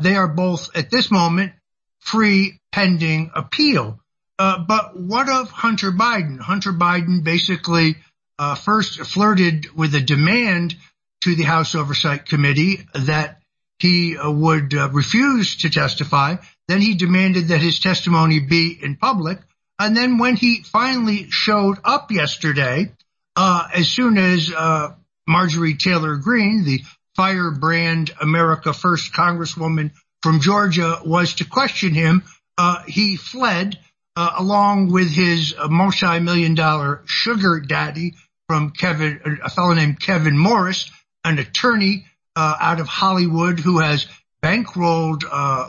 they 0.00 0.14
are 0.14 0.28
both 0.28 0.74
at 0.74 0.90
this 0.90 1.10
moment 1.10 1.52
free 1.98 2.58
pending 2.72 3.30
appeal. 3.34 4.00
but 4.38 4.98
what 4.98 5.28
of 5.28 5.50
Hunter 5.50 5.92
Biden? 5.92 6.40
Hunter 6.40 6.72
Biden 6.72 7.22
basically 7.22 7.96
uh, 8.38 8.54
first 8.54 9.00
flirted 9.00 9.66
with 9.76 9.94
a 9.94 10.00
demand 10.00 10.76
to 11.22 11.34
the 11.34 11.42
House 11.42 11.74
Oversight 11.74 12.26
Committee 12.26 12.86
that 12.94 13.42
he 13.78 14.16
uh, 14.16 14.30
would 14.30 14.74
uh, 14.74 14.90
refuse 14.90 15.56
to 15.58 15.70
testify. 15.70 16.36
Then 16.68 16.80
he 16.80 16.94
demanded 16.94 17.48
that 17.48 17.60
his 17.60 17.80
testimony 17.80 18.40
be 18.40 18.78
in 18.80 18.96
public. 18.96 19.38
And 19.78 19.96
then 19.96 20.18
when 20.18 20.36
he 20.36 20.62
finally 20.62 21.30
showed 21.30 21.78
up 21.84 22.10
yesterday, 22.10 22.92
uh, 23.36 23.68
as 23.74 23.88
soon 23.88 24.18
as 24.18 24.52
uh, 24.54 24.94
Marjorie 25.26 25.74
Taylor 25.74 26.16
Greene, 26.16 26.64
the 26.64 26.82
firebrand 27.16 28.10
America 28.20 28.72
First 28.72 29.12
Congresswoman 29.12 29.92
from 30.22 30.40
Georgia, 30.40 31.00
was 31.04 31.34
to 31.34 31.44
question 31.44 31.94
him, 31.94 32.22
uh, 32.56 32.82
he 32.86 33.16
fled 33.16 33.78
along 34.16 34.90
with 34.90 35.08
his 35.08 35.54
multi-million 35.68 36.56
dollar 36.56 37.02
sugar 37.06 37.60
daddy, 37.60 38.14
from 38.48 38.70
Kevin, 38.70 39.40
a 39.44 39.50
fellow 39.50 39.74
named 39.74 40.00
Kevin 40.00 40.36
Morris, 40.36 40.90
an 41.22 41.38
attorney 41.38 42.06
uh, 42.34 42.56
out 42.58 42.80
of 42.80 42.88
Hollywood 42.88 43.60
who 43.60 43.78
has 43.78 44.06
bankrolled 44.42 45.24
uh, 45.30 45.68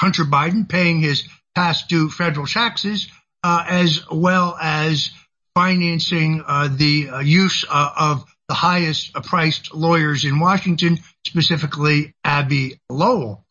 Hunter 0.00 0.24
Biden, 0.24 0.66
paying 0.66 0.98
his 1.00 1.28
past 1.54 1.90
due 1.90 2.08
federal 2.08 2.46
taxes, 2.46 3.08
uh, 3.44 3.64
as 3.68 4.00
well 4.10 4.56
as 4.58 5.10
financing 5.54 6.42
uh, 6.46 6.68
the 6.74 7.10
uh, 7.10 7.18
use 7.18 7.66
uh, 7.68 7.90
of 7.98 8.24
the 8.48 8.54
highest 8.54 9.12
priced 9.12 9.74
lawyers 9.74 10.24
in 10.24 10.40
Washington, 10.40 10.98
specifically 11.26 12.14
Abbe 12.24 12.80
Lowell. 12.88 13.44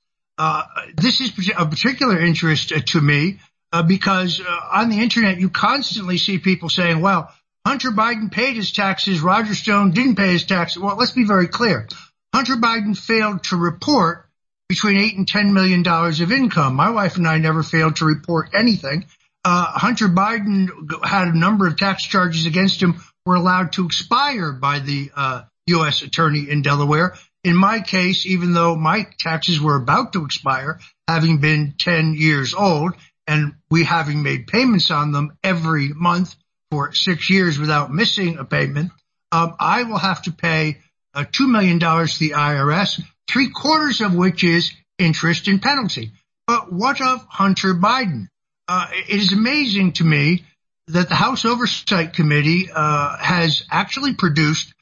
this 0.96 1.22
is 1.22 1.52
of 1.56 1.70
particular 1.70 2.20
interest 2.20 2.70
to 2.70 3.00
me 3.00 3.40
because 3.88 4.42
on 4.72 4.90
the 4.90 5.02
internet 5.02 5.40
you 5.40 5.52
constantly 5.52 6.18
see 6.18 6.40
people 6.40 6.70
saying, 6.70 7.00
well, 7.00 7.32
Hunter 7.64 7.92
Biden 7.92 8.32
paid 8.32 8.56
his 8.56 8.72
taxes. 8.72 9.22
Roger 9.22 9.54
Stone 9.54 9.92
didn't 9.92 10.16
pay 10.16 10.32
his 10.32 10.46
taxes. 10.46 10.82
Well, 10.82 10.96
let's 10.96 11.12
be 11.12 11.26
very 11.26 11.48
clear. 11.48 11.88
Hunter 12.34 12.56
Biden 12.56 12.98
failed 12.98 13.44
to 13.46 13.56
report 13.56 14.29
between 14.70 14.98
eight 14.98 15.18
and 15.18 15.28
ten 15.28 15.54
million 15.54 15.84
dollars 15.84 16.22
of 16.22 16.32
income. 16.32 16.76
My 16.76 16.92
wife 16.92 17.18
and 17.18 17.28
I 17.28 17.40
never 17.40 17.64
failed 17.64 17.98
to 17.98 18.06
report 18.06 18.52
anything. 18.54 19.06
Uh, 19.44 19.66
Hunter 19.66 20.08
Biden 20.08 20.70
had 21.04 21.28
a 21.30 21.38
number 21.38 21.68
of 21.68 21.76
tax 21.76 22.04
charges 22.04 22.46
against 22.46 22.82
him 22.82 23.02
were 23.26 23.36
allowed 23.36 23.74
to 23.74 23.86
expire 23.86 24.52
by 24.52 24.80
the 24.80 25.12
uh, 25.16 25.44
U.S. 25.68 26.02
attorney 26.02 26.50
in 26.50 26.62
Delaware. 26.62 27.16
In 27.44 27.56
my 27.56 27.80
case, 27.80 28.26
even 28.26 28.54
though 28.54 28.76
my 28.76 29.08
taxes 29.18 29.60
were 29.60 29.76
about 29.76 30.14
to 30.14 30.26
expire, 30.26 30.80
having 31.08 31.40
been 31.40 31.74
10 31.78 32.14
years 32.16 32.54
old 32.54 32.94
and 33.28 33.54
we 33.70 33.84
having 33.84 34.24
made 34.24 34.48
payments 34.48 34.92
on 34.92 35.12
them 35.12 35.38
every 35.44 35.90
month 35.90 36.36
for 36.70 36.94
six 36.94 37.30
years 37.30 37.58
without 37.58 37.94
missing 37.94 38.38
a 38.38 38.46
payment, 38.46 38.92
um, 39.32 39.56
I 39.60 39.84
will 39.84 39.98
have 39.98 40.24
to 40.24 40.32
pay 40.32 40.80
uh, 41.14 41.24
$2 41.24 41.50
million 41.50 41.80
to 41.80 42.20
the 42.20 42.32
IRS, 42.32 43.02
three 43.30 43.50
quarters 43.50 44.02
of 44.02 44.16
which 44.16 44.44
is 44.44 44.72
interest 44.98 45.48
and 45.48 45.62
penalty. 45.62 46.12
But 46.48 46.74
what 46.74 47.00
of 47.00 47.26
Hunter 47.30 47.74
Biden? 47.74 48.28
Uh, 48.68 48.88
it 48.92 49.10
is 49.10 49.34
amazing 49.34 49.94
to 49.94 50.04
me 50.04 50.46
that 50.88 51.10
the 51.10 51.16
House 51.16 51.46
Oversight 51.46 52.14
Committee 52.14 52.70
uh, 52.74 53.18
has 53.18 53.64
actually 53.70 54.16
produced 54.16 54.74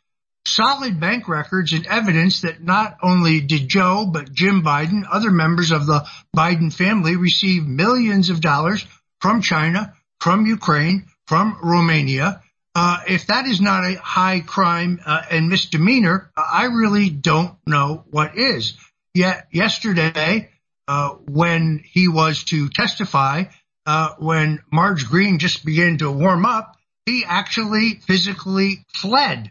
solid 0.47 0.99
bank 0.99 1.27
records 1.27 1.73
and 1.73 1.85
evidence 1.85 2.41
that 2.41 2.63
not 2.63 2.97
only 3.03 3.41
did 3.41 3.67
Joe, 3.67 4.09
but 4.11 4.31
Jim 4.31 4.63
Biden, 4.63 5.03
other 5.09 5.29
members 5.31 5.71
of 5.71 5.85
the 5.85 6.05
Biden 6.35 6.73
family 6.73 7.17
receive 7.17 7.67
millions 7.67 8.29
of 8.29 8.39
dollars 8.39 8.85
from 9.19 9.41
China, 9.41 9.93
from 10.21 10.45
Ukraine, 10.45 11.05
from 11.27 11.57
Romania. 11.61 12.41
Uh, 12.79 12.99
if 13.07 13.25
that 13.25 13.47
is 13.47 13.59
not 13.59 13.85
a 13.85 13.95
high 13.95 14.39
crime 14.39 15.01
uh, 15.03 15.23
and 15.31 15.49
misdemeanor, 15.49 16.29
I 16.37 16.65
really 16.65 17.09
don't 17.09 17.57
know 17.65 18.03
what 18.11 18.37
is. 18.37 18.77
Yet 19.15 19.47
yesterday, 19.51 20.51
uh, 20.87 21.15
when 21.27 21.81
he 21.83 22.07
was 22.07 22.43
to 22.45 22.69
testify, 22.69 23.45
uh, 23.87 24.09
when 24.19 24.59
Marge 24.71 25.07
Greene 25.07 25.39
just 25.39 25.65
began 25.65 25.97
to 25.97 26.11
warm 26.11 26.45
up, 26.45 26.77
he 27.07 27.25
actually 27.25 27.95
physically 28.05 28.85
fled. 28.93 29.49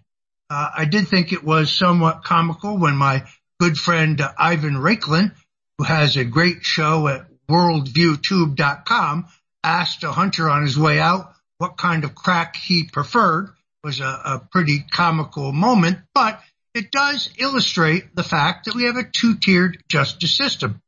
Uh, 0.48 0.70
I 0.76 0.84
did 0.84 1.08
think 1.08 1.32
it 1.32 1.42
was 1.42 1.72
somewhat 1.72 2.22
comical 2.22 2.78
when 2.78 2.94
my 2.94 3.24
good 3.58 3.76
friend 3.76 4.22
Ivan 4.38 4.74
Raiklin, 4.74 5.32
who 5.78 5.84
has 5.84 6.16
a 6.16 6.24
great 6.24 6.58
show 6.62 7.08
at 7.08 7.26
worldviewtube.com, 7.50 9.26
asked 9.64 10.04
a 10.04 10.12
hunter 10.12 10.48
on 10.48 10.62
his 10.62 10.78
way 10.78 11.00
out, 11.00 11.32
what 11.58 11.76
kind 11.76 12.04
of 12.04 12.14
crack 12.14 12.56
he 12.56 12.84
preferred 12.84 13.50
was 13.82 14.00
a, 14.00 14.42
pretty 14.50 14.84
comical 14.90 15.52
moment, 15.52 15.98
but 16.12 16.40
it 16.74 16.90
does 16.90 17.30
illustrate 17.38 18.14
the 18.14 18.24
fact 18.24 18.64
that 18.64 18.74
we 18.74 18.84
have 18.84 18.96
a 18.96 19.04
two-tiered 19.04 19.82
justice 19.88 20.36
system. 20.36 20.82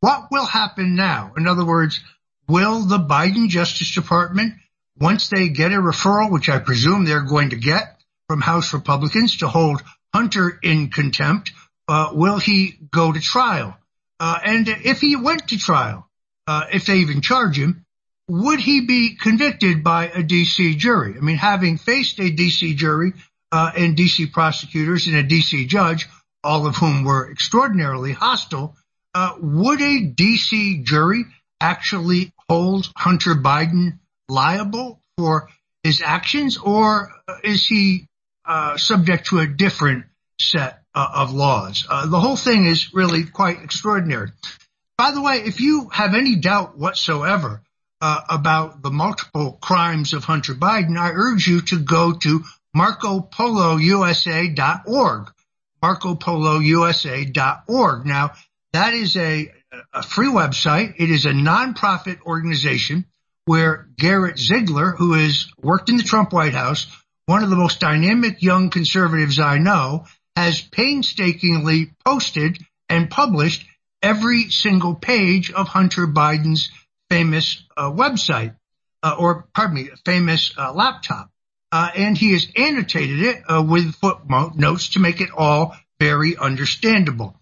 What 0.00 0.28
will 0.30 0.44
happen 0.44 0.96
now? 0.96 1.32
In 1.36 1.46
other 1.46 1.64
words, 1.64 2.00
will 2.48 2.80
the 2.80 2.98
Biden 2.98 3.48
Justice 3.48 3.94
Department, 3.94 4.54
once 4.98 5.28
they 5.28 5.48
get 5.48 5.72
a 5.72 5.76
referral, 5.76 6.30
which 6.30 6.48
I 6.48 6.58
presume 6.58 7.04
they're 7.04 7.22
going 7.22 7.50
to 7.50 7.56
get 7.56 8.00
from 8.28 8.40
House 8.40 8.72
Republicans 8.74 9.38
to 9.38 9.48
hold 9.48 9.82
Hunter 10.14 10.58
in 10.62 10.90
contempt, 10.90 11.52
uh, 11.86 12.10
will 12.12 12.38
he 12.38 12.74
go 12.90 13.12
to 13.12 13.20
trial? 13.20 13.76
Uh, 14.20 14.38
and 14.44 14.68
if 14.68 15.00
he 15.00 15.16
went 15.16 15.48
to 15.48 15.58
trial, 15.58 16.08
uh, 16.46 16.64
if 16.72 16.86
they 16.86 16.98
even 16.98 17.20
charge 17.20 17.58
him, 17.58 17.86
would 18.28 18.60
he 18.60 18.82
be 18.82 19.16
convicted 19.16 19.82
by 19.82 20.08
a 20.08 20.22
DC 20.22 20.76
jury? 20.76 21.14
I 21.16 21.20
mean, 21.20 21.38
having 21.38 21.78
faced 21.78 22.18
a 22.18 22.30
DC 22.30 22.76
jury 22.76 23.14
uh, 23.50 23.72
and 23.76 23.96
DC 23.96 24.32
prosecutors 24.32 25.06
and 25.06 25.16
a 25.16 25.24
DC 25.24 25.66
judge, 25.66 26.06
all 26.44 26.66
of 26.66 26.76
whom 26.76 27.04
were 27.04 27.30
extraordinarily 27.30 28.12
hostile, 28.12 28.76
uh, 29.14 29.34
would 29.40 29.80
a 29.80 30.12
DC 30.12 30.84
jury 30.84 31.24
actually 31.60 32.32
hold 32.48 32.90
Hunter 32.94 33.34
Biden 33.34 33.98
liable 34.28 35.00
for 35.16 35.48
his 35.82 36.02
actions, 36.04 36.58
or 36.58 37.10
is 37.42 37.66
he 37.66 38.06
uh, 38.44 38.76
subject 38.76 39.28
to 39.28 39.38
a 39.38 39.46
different 39.46 40.04
set 40.38 40.82
of 40.94 41.32
laws? 41.32 41.86
The 41.88 42.20
whole 42.20 42.36
thing 42.36 42.66
is 42.66 42.92
really 42.92 43.24
quite 43.24 43.62
extraordinary. 43.62 44.30
By 44.98 45.12
the 45.12 45.22
way, 45.22 45.36
if 45.36 45.60
you 45.60 45.88
have 45.90 46.14
any 46.14 46.36
doubt 46.36 46.76
whatsoever 46.76 47.62
uh, 48.00 48.20
about 48.28 48.82
the 48.82 48.90
multiple 48.90 49.58
crimes 49.60 50.12
of 50.12 50.24
Hunter 50.24 50.54
Biden, 50.54 50.98
I 50.98 51.12
urge 51.12 51.46
you 51.46 51.60
to 51.62 51.78
go 51.78 52.12
to 52.12 52.44
MarcoPoloUSA.org. 52.76 55.32
MarcoPoloUSA.org. 55.82 58.06
Now, 58.06 58.32
that 58.72 58.94
is 58.94 59.16
a, 59.16 59.52
a 59.92 60.02
free 60.02 60.28
website. 60.28 60.94
It 60.98 61.10
is 61.10 61.26
a 61.26 61.30
nonprofit 61.30 62.20
organization 62.22 63.06
where 63.44 63.88
Garrett 63.96 64.38
Ziegler, 64.38 64.90
who 64.90 65.14
has 65.14 65.48
worked 65.60 65.88
in 65.88 65.96
the 65.96 66.02
Trump 66.02 66.32
White 66.32 66.54
House, 66.54 66.86
one 67.26 67.42
of 67.42 67.50
the 67.50 67.56
most 67.56 67.80
dynamic 67.80 68.42
young 68.42 68.70
conservatives 68.70 69.38
I 69.38 69.58
know, 69.58 70.06
has 70.36 70.60
painstakingly 70.60 71.92
posted 72.04 72.58
and 72.88 73.10
published 73.10 73.66
every 74.02 74.50
single 74.50 74.94
page 74.94 75.50
of 75.50 75.68
Hunter 75.68 76.06
Biden's 76.06 76.70
famous 77.10 77.62
uh, 77.76 77.90
website, 77.90 78.56
uh, 79.02 79.16
or 79.18 79.46
pardon 79.54 79.76
me, 79.76 79.90
famous 80.04 80.52
uh, 80.56 80.72
laptop. 80.72 81.30
And 81.70 82.16
he 82.16 82.32
has 82.32 82.46
annotated 82.56 83.20
it 83.20 83.42
with 83.48 83.94
footnotes 83.96 84.90
to 84.90 85.00
make 85.00 85.20
it 85.20 85.30
all 85.36 85.76
very 86.00 86.36
understandable. 86.36 87.38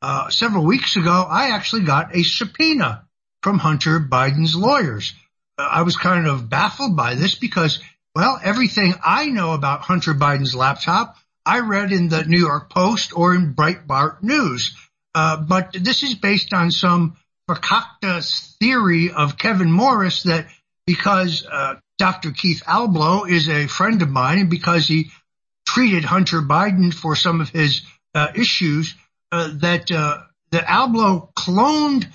Uh, 0.00 0.30
several 0.30 0.64
weeks 0.64 0.96
ago, 0.96 1.26
I 1.28 1.50
actually 1.50 1.82
got 1.82 2.14
a 2.14 2.22
subpoena 2.22 3.04
from 3.42 3.58
Hunter 3.58 4.00
Biden's 4.00 4.54
lawyers. 4.54 5.14
I 5.58 5.82
was 5.82 5.96
kind 5.96 6.26
of 6.26 6.48
baffled 6.48 6.96
by 6.96 7.14
this 7.14 7.34
because, 7.34 7.80
well, 8.14 8.40
everything 8.42 8.94
I 9.04 9.26
know 9.26 9.52
about 9.52 9.80
Hunter 9.80 10.14
Biden's 10.14 10.54
laptop, 10.54 11.16
I 11.44 11.60
read 11.60 11.92
in 11.92 12.08
the 12.08 12.24
New 12.24 12.38
York 12.38 12.70
Post 12.70 13.12
or 13.16 13.34
in 13.34 13.54
Breitbart 13.54 14.22
News. 14.22 14.76
Uh, 15.14 15.36
but 15.36 15.72
this 15.72 16.02
is 16.02 16.14
based 16.14 16.52
on 16.52 16.70
some 16.70 17.16
fakakta 17.48 18.56
theory 18.58 19.10
of 19.10 19.38
Kevin 19.38 19.72
Morris 19.72 20.24
that 20.24 20.46
because 20.86 21.46
uh, 21.46 21.76
Dr. 21.98 22.30
Keith 22.30 22.62
Ablow 22.66 23.28
is 23.28 23.48
a 23.48 23.66
friend 23.66 24.00
of 24.02 24.08
mine 24.08 24.38
and 24.38 24.50
because 24.50 24.86
he 24.86 25.10
treated 25.66 26.04
Hunter 26.04 26.40
Biden 26.40 26.92
for 26.92 27.16
some 27.16 27.40
of 27.40 27.50
his 27.50 27.82
uh, 28.14 28.28
issues, 28.34 28.94
uh, 29.30 29.50
that 29.60 29.90
uh, 29.90 30.18
Ablow 30.52 31.32
cloned 31.34 32.06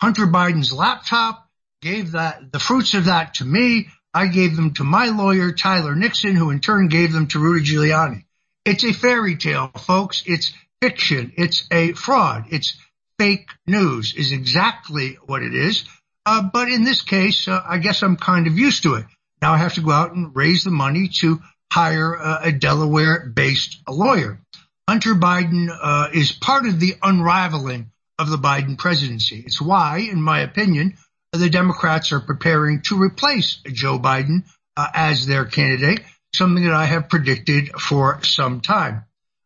Hunter 0.00 0.26
Biden's 0.26 0.72
laptop, 0.72 1.48
gave 1.82 2.12
that 2.12 2.52
the 2.52 2.58
fruits 2.58 2.94
of 2.94 3.04
that 3.04 3.34
to 3.34 3.44
me. 3.44 3.88
I 4.12 4.26
gave 4.28 4.56
them 4.56 4.72
to 4.74 4.84
my 4.84 5.08
lawyer, 5.10 5.52
Tyler 5.52 5.94
Nixon, 5.94 6.34
who 6.36 6.50
in 6.50 6.60
turn 6.60 6.88
gave 6.88 7.12
them 7.12 7.26
to 7.28 7.38
Rudy 7.38 7.64
Giuliani. 7.64 8.24
It's 8.64 8.84
a 8.84 8.92
fairy 8.92 9.36
tale, 9.36 9.70
folks. 9.78 10.22
It's 10.26 10.52
fiction. 10.80 11.32
It's 11.36 11.66
a 11.70 11.92
fraud. 11.92 12.46
It's 12.50 12.76
fake 13.18 13.48
news 13.66 14.14
is 14.14 14.32
exactly 14.32 15.18
what 15.26 15.42
it 15.42 15.54
is. 15.54 15.84
Uh, 16.24 16.42
but 16.42 16.68
in 16.68 16.84
this 16.84 17.02
case, 17.02 17.46
uh, 17.46 17.62
I 17.64 17.78
guess 17.78 18.02
I'm 18.02 18.16
kind 18.16 18.46
of 18.46 18.58
used 18.58 18.82
to 18.82 18.94
it. 18.94 19.06
Now 19.40 19.52
I 19.52 19.58
have 19.58 19.74
to 19.74 19.80
go 19.80 19.92
out 19.92 20.12
and 20.12 20.34
raise 20.34 20.64
the 20.64 20.70
money 20.70 21.08
to 21.20 21.40
hire 21.72 22.16
uh, 22.16 22.40
a 22.42 22.52
Delaware 22.52 23.26
based 23.26 23.78
lawyer. 23.88 24.40
Hunter 24.88 25.14
Biden 25.14 25.68
uh, 25.70 26.08
is 26.12 26.32
part 26.32 26.66
of 26.66 26.80
the 26.80 26.94
unraveling 27.02 27.90
of 28.18 28.30
the 28.30 28.38
Biden 28.38 28.78
presidency. 28.78 29.42
It's 29.46 29.60
why, 29.60 29.98
in 29.98 30.22
my 30.22 30.40
opinion, 30.40 30.96
the 31.32 31.50
Democrats 31.50 32.12
are 32.12 32.20
preparing 32.20 32.82
to 32.82 33.00
replace 33.00 33.60
Joe 33.66 33.98
Biden 33.98 34.44
uh, 34.76 34.86
as 34.94 35.26
their 35.26 35.44
candidate, 35.44 36.00
something 36.34 36.64
that 36.64 36.72
I 36.72 36.86
have 36.86 37.08
predicted 37.08 37.68
for 37.72 38.22
some 38.22 38.60
time. 38.60 39.04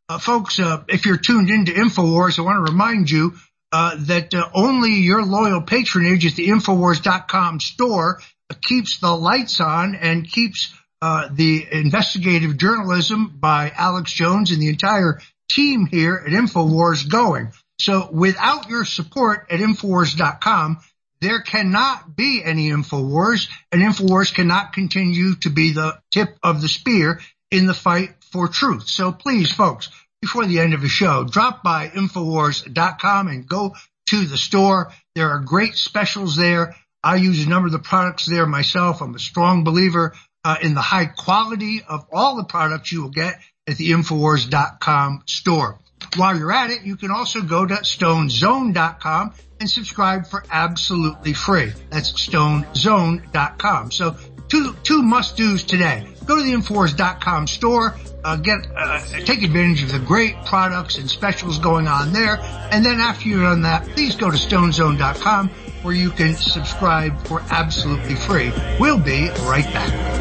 Uh, 0.09 0.19
folks, 0.19 0.61
if 0.89 1.07
you're 1.07 1.17
tuned 1.17 1.51
into 1.51 1.73
InfoWars, 1.73 2.39
I 2.39 2.43
want 2.43 2.65
to 2.65 2.73
remind 2.73 3.11
you 3.11 3.35
uh, 3.73 3.97
that 3.99 4.35
uh, 4.35 4.49
only 4.55 4.95
your 4.95 5.25
loyal 5.25 5.63
patronage 5.63 6.27
at 6.27 6.35
the 6.35 6.49
Infowars.com 6.49 7.61
store 7.61 8.21
keeps 8.61 8.99
the 8.99 9.15
lights 9.15 9.61
on 9.61 9.95
and 9.95 10.29
keeps 10.29 10.75
uh, 11.03 11.29
the 11.33 11.67
investigative 11.71 12.57
journalism 12.57 13.37
by 13.39 13.73
Alex 13.75 14.13
Jones 14.13 14.51
and 14.51 14.61
the 14.61 14.69
entire 14.69 15.21
team 15.51 15.87
here 15.87 16.23
at 16.27 16.33
InfoWars 16.33 17.09
going. 17.09 17.53
So 17.79 18.11
without 18.13 18.69
your 18.69 18.85
support 18.85 19.47
at 19.51 19.61
Infowars.com, 19.61 20.81
there 21.21 21.41
cannot 21.41 22.17
be 22.17 22.43
any 22.45 22.71
InfoWars 22.71 23.49
and 23.73 23.83
InfoWars 23.83 24.35
cannot 24.35 24.73
continue 24.73 25.37
to 25.37 25.51
be 25.51 25.73
the 25.73 25.99
tip 26.11 26.39
of 26.43 26.61
the 26.61 26.69
spear 26.69 27.21
in 27.51 27.67
the 27.67 27.75
fight 27.75 28.11
for 28.33 28.49
truth. 28.49 28.89
So 28.89 29.13
please, 29.13 29.51
folks, 29.51 29.91
before 30.21 30.47
the 30.47 30.61
end 30.61 30.75
of 30.75 30.83
the 30.83 30.89
show, 30.89 31.25
drop 31.25 31.63
by 31.63 31.89
Infowars.com 31.89 33.29
and 33.29 33.49
go 33.49 33.75
to 34.11 34.27
the 34.27 34.37
store. 34.37 34.93
There 35.15 35.31
are 35.31 35.41
great 35.41 35.77
specials 35.77 36.37
there. 36.37 36.75
I 37.03 37.17
use 37.17 37.45
a 37.45 37.49
number 37.49 37.67
of 37.67 37.73
the 37.73 37.79
products 37.79 38.27
there 38.27 38.47
myself. 38.47 39.01
I'm 39.01 39.15
a 39.15 39.19
strong 39.19 39.65
believer 39.65 40.15
uh, 40.45 40.57
in 40.63 40.75
the 40.75 40.83
high 40.83 41.07
quality 41.07 41.83
of 41.89 42.07
all 42.13 42.37
the 42.37 42.45
products 42.45 42.93
you 42.93 43.03
will 43.03 43.11
get 43.11 43.39
at 43.67 43.77
the 43.77 43.91
Infowars.com 43.93 45.23
store. 45.27 45.79
While 46.17 46.37
you're 46.37 46.53
at 46.53 46.71
it, 46.71 46.83
you 46.83 46.97
can 46.97 47.11
also 47.11 47.43
go 47.43 47.65
to 47.65 47.75
stonezone.com 47.75 49.35
and 49.61 49.71
subscribe 49.71 50.27
for 50.27 50.43
absolutely 50.51 51.35
free. 51.35 51.73
That's 51.91 52.13
stonezone.com. 52.13 53.91
So 53.91 54.17
two, 54.51 54.75
two 54.83 55.03
must 55.03 55.37
do's 55.37 55.65
today. 55.65 56.07
Go 56.27 56.37
to 56.37 56.43
the 56.43 56.53
Infowars.com 56.53 57.47
store, 57.47 57.97
uh, 58.23 58.37
get, 58.37 58.67
uh, 58.77 59.01
take 59.25 59.43
advantage 59.43 59.83
of 59.83 59.93
the 59.93 59.99
great 59.99 60.37
products 60.45 60.99
and 60.99 61.09
specials 61.09 61.59
going 61.59 61.89
on 61.89 62.13
there. 62.13 62.39
And 62.71 62.85
then 62.85 63.01
after 63.01 63.29
you've 63.29 63.43
done 63.43 63.63
that, 63.63 63.87
please 63.89 64.17
go 64.17 64.31
to 64.31 64.37
stonezone.com 64.37 65.49
where 65.83 65.95
you 65.95 66.11
can 66.11 66.35
subscribe 66.35 67.19
for 67.27 67.43
absolutely 67.51 68.15
free. 68.15 68.53
We'll 68.79 68.99
be 68.99 69.31
right 69.45 69.65
back. 69.65 70.21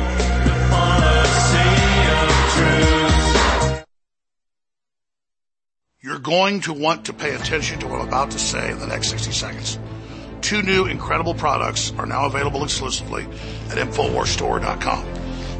You're 6.01 6.19
going 6.19 6.61
to 6.61 6.73
want 6.73 7.05
to 7.05 7.13
pay 7.13 7.35
attention 7.35 7.79
to 7.79 7.87
what 7.87 7.99
I'm 7.99 8.07
about 8.07 8.31
to 8.31 8.39
say 8.39 8.71
in 8.71 8.79
the 8.79 8.87
next 8.87 9.09
60 9.09 9.31
seconds. 9.31 9.77
Two 10.41 10.61
new 10.61 10.85
incredible 10.85 11.33
products 11.33 11.93
are 11.97 12.05
now 12.05 12.25
available 12.25 12.63
exclusively 12.63 13.23
at 13.69 13.77
InfoWarsStore.com. 13.77 15.05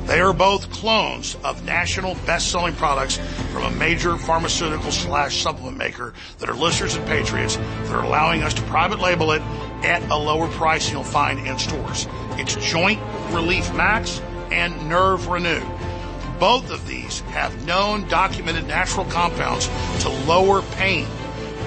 They 0.05 0.21
are 0.21 0.33
both 0.33 0.71
clones 0.71 1.37
of 1.43 1.63
national 1.65 2.15
best-selling 2.25 2.73
products 2.73 3.17
from 3.51 3.63
a 3.63 3.71
major 3.77 4.17
pharmaceutical 4.17 4.91
slash 4.91 5.39
supplement 5.43 5.77
maker 5.77 6.15
that 6.39 6.49
are 6.49 6.55
listeners 6.55 6.95
and 6.95 7.05
patriots 7.05 7.57
that 7.57 7.91
are 7.91 8.03
allowing 8.03 8.41
us 8.41 8.55
to 8.55 8.61
private 8.63 8.99
label 8.99 9.31
it 9.33 9.41
at 9.83 10.01
a 10.09 10.15
lower 10.15 10.47
price 10.47 10.85
than 10.85 10.95
you'll 10.95 11.03
find 11.03 11.45
in 11.45 11.59
stores. 11.59 12.07
It's 12.39 12.55
Joint 12.55 12.99
Relief 13.29 13.71
Max 13.75 14.19
and 14.51 14.89
Nerve 14.89 15.27
Renew. 15.27 15.61
Both 16.39 16.71
of 16.71 16.87
these 16.87 17.19
have 17.31 17.65
known 17.67 18.07
documented 18.07 18.65
natural 18.65 19.05
compounds 19.05 19.67
to 20.01 20.09
lower 20.09 20.63
pain 20.63 21.05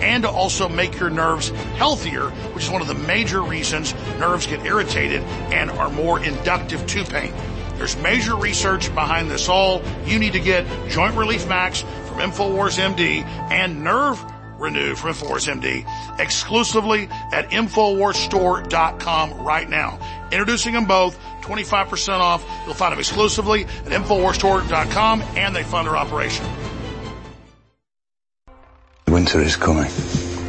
and 0.03 0.25
to 0.25 0.29
also 0.29 0.69
make 0.69 0.99
your 0.99 1.11
nerves 1.11 1.49
healthier, 1.77 2.31
which 2.53 2.65
is 2.65 2.71
one 2.71 2.83
of 2.83 2.89
the 2.89 2.95
major 2.95 3.43
reasons 3.43 3.95
nerves 4.19 4.47
get 4.47 4.65
irritated 4.67 5.23
and 5.53 5.71
are 5.71 5.91
more 5.91 6.23
inductive 6.23 6.87
to 6.89 7.05
pain. 7.05 7.33
There's 7.77 7.97
major 7.97 8.37
research 8.37 8.95
behind 8.95 9.31
this 9.31 9.49
all. 9.49 9.83
You 10.05 10.19
need 10.19 10.35
to 10.35 10.41
get 10.41 10.67
Joint 10.89 11.17
Relief 11.17 11.49
Max 11.49 11.81
from 12.07 12.19
InfoWars 12.19 12.79
MD 12.79 13.25
and 13.51 13.83
Nerve 13.83 14.23
Renew 14.63 14.95
from 14.95 15.13
InfoWars 15.13 15.53
MD 15.53 16.21
exclusively 16.21 17.09
at 17.33 17.51
InfoWarsStore.com 17.51 19.45
right 19.45 19.69
now. 19.69 19.99
Introducing 20.31 20.75
them 20.75 20.85
both, 20.85 21.19
25% 21.41 22.21
off. 22.21 22.45
You'll 22.65 22.75
find 22.75 22.93
them 22.93 23.01
exclusively 23.01 23.65
at 23.65 23.87
InfoWarsStore.com 23.87 25.23
and 25.35 25.57
they 25.57 25.65
fund 25.65 25.89
their 25.89 25.97
operation. 25.97 26.47
Winter 29.13 29.43
is 29.43 29.57
coming. 29.57 29.93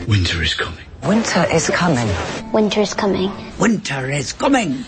Winter 0.08 0.42
is 0.42 0.54
coming. 0.54 0.86
Winter 1.04 1.46
is 1.52 1.70
coming. 1.70 2.08
Winter 2.54 2.80
is 2.80 2.94
coming. 2.94 3.30
Winter 3.60 4.10
is 4.10 4.32
coming. 4.32 4.86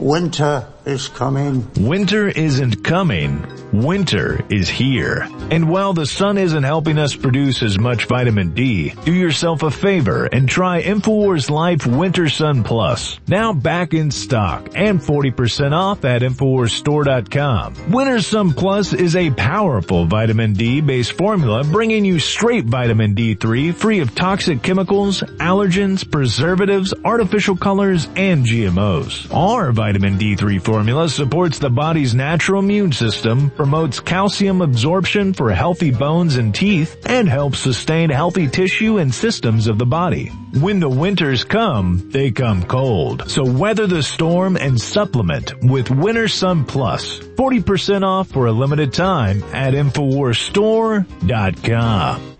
Winter 0.00 0.66
is 0.88 1.08
coming. 1.08 1.70
Winter 1.78 2.28
isn't 2.28 2.82
coming. 2.82 3.46
Winter 3.72 4.42
is 4.48 4.70
here. 4.70 5.28
And 5.50 5.68
while 5.68 5.92
the 5.92 6.06
sun 6.06 6.38
isn't 6.38 6.62
helping 6.62 6.96
us 6.98 7.14
produce 7.14 7.62
as 7.62 7.78
much 7.78 8.06
vitamin 8.06 8.54
D, 8.54 8.94
do 9.04 9.12
yourself 9.12 9.62
a 9.62 9.70
favor 9.70 10.24
and 10.24 10.48
try 10.48 10.82
InfoWars 10.82 11.50
Life 11.50 11.86
Winter 11.86 12.30
Sun 12.30 12.64
Plus. 12.64 13.20
Now 13.28 13.52
back 13.52 13.92
in 13.92 14.10
stock 14.10 14.70
and 14.74 14.98
40% 15.00 15.72
off 15.72 16.06
at 16.06 16.22
InfoWarsStore.com. 16.22 17.90
Winter 17.90 18.22
Sun 18.22 18.54
Plus 18.54 18.94
is 18.94 19.14
a 19.14 19.30
powerful 19.30 20.06
vitamin 20.06 20.54
D 20.54 20.80
based 20.80 21.12
formula 21.12 21.64
bringing 21.64 22.06
you 22.06 22.18
straight 22.18 22.64
vitamin 22.64 23.14
D3 23.14 23.74
free 23.74 24.00
of 24.00 24.14
toxic 24.14 24.62
chemicals, 24.62 25.20
allergens, 25.20 26.10
preservatives, 26.10 26.94
artificial 27.04 27.56
colors, 27.56 28.08
and 28.16 28.46
GMOs. 28.46 29.34
Our 29.34 29.72
vitamin 29.72 30.18
D3 30.18 30.62
formula 30.62 30.77
supports 31.08 31.58
the 31.58 31.70
body's 31.70 32.14
natural 32.14 32.62
immune 32.62 32.92
system, 32.92 33.50
promotes 33.50 33.98
calcium 34.00 34.60
absorption 34.60 35.32
for 35.32 35.50
healthy 35.50 35.90
bones 35.90 36.36
and 36.36 36.54
teeth, 36.54 36.96
and 37.06 37.26
helps 37.28 37.58
sustain 37.58 38.10
healthy 38.10 38.46
tissue 38.46 38.98
and 38.98 39.14
systems 39.14 39.66
of 39.66 39.78
the 39.78 39.86
body. 39.86 40.26
When 40.60 40.80
the 40.80 40.88
winters 40.88 41.44
come, 41.44 42.10
they 42.10 42.30
come 42.30 42.64
cold. 42.64 43.30
So 43.30 43.44
weather 43.44 43.86
the 43.86 44.02
storm 44.02 44.56
and 44.56 44.80
supplement 44.80 45.54
with 45.62 45.90
Winter 45.90 46.28
Sun 46.28 46.64
Plus. 46.66 47.18
40% 47.18 48.02
off 48.02 48.28
for 48.28 48.46
a 48.46 48.52
limited 48.52 48.92
time 48.92 49.42
at 49.52 49.74
InfoWarsStore.com. 49.74 52.36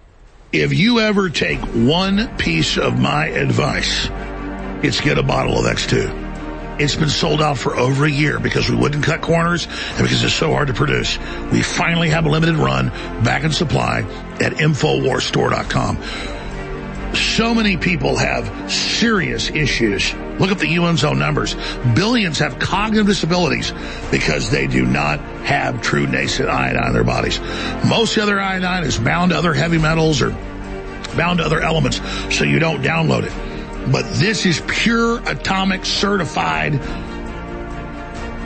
If 0.53 0.73
you 0.73 1.01
ever 1.01 1.29
take 1.29 1.61
one 1.61 2.35
piece 2.39 2.79
of 2.79 2.99
my 2.99 3.27
advice, 3.27 4.09
it's 4.83 5.01
get 5.01 5.19
a 5.19 5.23
bottle 5.23 5.59
of 5.59 5.67
X2. 5.67 6.28
It's 6.79 6.95
been 6.95 7.09
sold 7.09 7.43
out 7.43 7.59
for 7.59 7.77
over 7.77 8.05
a 8.05 8.11
year 8.11 8.39
because 8.39 8.71
we 8.71 8.77
wouldn't 8.77 9.05
cut 9.05 9.21
corners 9.21 9.67
and 9.67 9.99
because 9.99 10.23
it's 10.23 10.35
so 10.35 10.53
hard 10.53 10.69
to 10.69 10.75
produce. 10.75 11.19
We 11.51 11.61
finally 11.63 12.11
have 12.11 12.25
a 12.25 12.29
limited 12.29 12.55
run 12.55 12.91
back 13.25 13.43
in 13.43 13.51
supply 13.51 14.03
at 14.41 14.53
InfoWarsStore.com. 14.53 15.99
So 17.15 17.55
many 17.55 17.77
people 17.77 18.17
have 18.17 18.71
serious 18.71 19.51
issues. 19.51 20.15
Look 20.39 20.51
at 20.53 20.59
the 20.59 20.77
UN's 20.77 21.03
own 21.05 21.19
numbers. 21.19 21.57
Billions 21.95 22.39
have 22.39 22.59
cognitive 22.59 23.07
disabilities 23.07 23.73
because 24.11 24.51
they 24.51 24.67
do 24.67 24.87
not 24.87 25.19
have 25.45 25.83
true 25.83 26.07
nascent 26.07 26.49
iodine 26.49 26.89
in 26.89 26.93
their 26.93 27.05
bodies. 27.05 27.41
Most 27.89 28.19
other 28.19 28.39
iodine 28.39 28.85
is 28.85 28.99
bound 28.99 29.33
to 29.33 29.39
other 29.39 29.55
heavy 29.55 29.79
metals 29.79 30.23
or 30.23 30.31
bound 31.17 31.39
to 31.39 31.45
other 31.45 31.61
elements, 31.61 32.01
so 32.37 32.45
you 32.45 32.59
don't 32.59 32.83
download 32.83 33.25
it. 33.25 33.48
But 33.91 34.05
this 34.15 34.45
is 34.45 34.63
pure 34.67 35.19
atomic 35.29 35.85
certified 35.87 36.75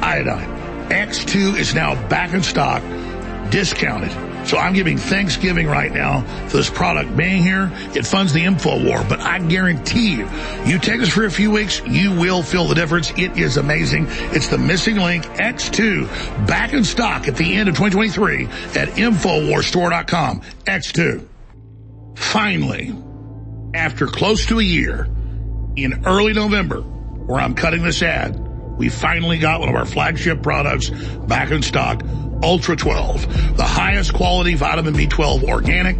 iodine. 0.02 0.48
X2 0.88 1.58
is 1.58 1.74
now 1.74 1.94
back 2.08 2.32
in 2.32 2.42
stock, 2.42 2.82
discounted. 3.50 4.10
So 4.46 4.58
I'm 4.58 4.72
giving 4.72 4.98
Thanksgiving 4.98 5.68
right 5.68 5.92
now 5.92 6.22
for 6.48 6.56
this 6.56 6.68
product 6.68 7.16
being 7.16 7.42
here. 7.42 7.70
It 7.94 8.04
funds 8.04 8.32
the 8.32 8.44
info 8.44 8.84
war, 8.84 9.04
but 9.08 9.20
I 9.20 9.38
guarantee 9.38 10.16
you, 10.16 10.28
you 10.64 10.78
take 10.78 10.98
this 10.98 11.10
for 11.10 11.24
a 11.24 11.30
few 11.30 11.50
weeks, 11.50 11.80
you 11.86 12.12
will 12.12 12.42
feel 12.42 12.66
the 12.66 12.74
difference. 12.74 13.10
It 13.12 13.38
is 13.38 13.56
amazing. 13.56 14.06
It's 14.08 14.48
the 14.48 14.58
missing 14.58 14.96
link 14.96 15.24
X2 15.24 16.46
back 16.46 16.72
in 16.72 16.84
stock 16.84 17.28
at 17.28 17.36
the 17.36 17.54
end 17.54 17.68
of 17.68 17.76
2023 17.76 18.46
at 18.80 18.88
InfoWarStore.com. 18.88 20.40
X2. 20.66 21.28
Finally, 22.16 22.96
after 23.74 24.06
close 24.06 24.46
to 24.46 24.58
a 24.58 24.62
year, 24.62 25.08
in 25.76 26.06
early 26.06 26.32
November, 26.32 26.80
where 26.80 27.40
I'm 27.40 27.54
cutting 27.54 27.82
this 27.82 28.02
ad, 28.02 28.38
we 28.76 28.88
finally 28.88 29.38
got 29.38 29.60
one 29.60 29.68
of 29.68 29.74
our 29.74 29.86
flagship 29.86 30.42
products 30.42 30.90
back 30.90 31.50
in 31.50 31.62
stock, 31.62 32.02
Ultra 32.42 32.76
12, 32.76 33.56
the 33.56 33.64
highest 33.64 34.12
quality 34.14 34.54
vitamin 34.54 34.94
B12 34.94 35.44
organic. 35.44 35.96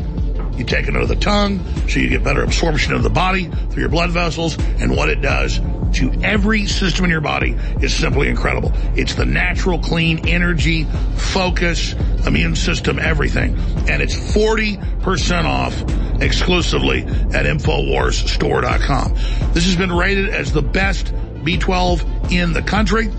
You 0.56 0.64
take 0.64 0.88
it 0.88 0.94
under 0.94 1.06
the 1.06 1.16
tongue 1.16 1.64
so 1.88 1.98
you 1.98 2.08
get 2.08 2.22
better 2.22 2.42
absorption 2.42 2.92
of 2.94 3.02
the 3.02 3.10
body 3.10 3.46
through 3.46 3.80
your 3.80 3.88
blood 3.88 4.10
vessels 4.10 4.56
and 4.58 4.94
what 4.94 5.08
it 5.08 5.22
does 5.22 5.60
to 5.94 6.12
every 6.22 6.66
system 6.66 7.04
in 7.04 7.10
your 7.10 7.20
body 7.20 7.56
is 7.80 7.94
simply 7.94 8.28
incredible. 8.28 8.72
It's 8.94 9.14
the 9.14 9.26
natural, 9.26 9.78
clean 9.78 10.26
energy, 10.26 10.84
focus, 11.16 11.94
immune 12.26 12.56
system, 12.56 12.98
everything. 12.98 13.58
And 13.88 14.02
it's 14.02 14.16
40% 14.16 15.44
off 15.44 15.80
exclusively 16.22 17.02
at 17.02 17.46
InfoWarsStore.com. 17.46 19.14
This 19.52 19.66
has 19.66 19.76
been 19.76 19.92
rated 19.92 20.30
as 20.30 20.52
the 20.52 20.62
best 20.62 21.12
B12 21.44 22.32
in 22.32 22.52
the 22.52 22.62
country. 22.62 23.10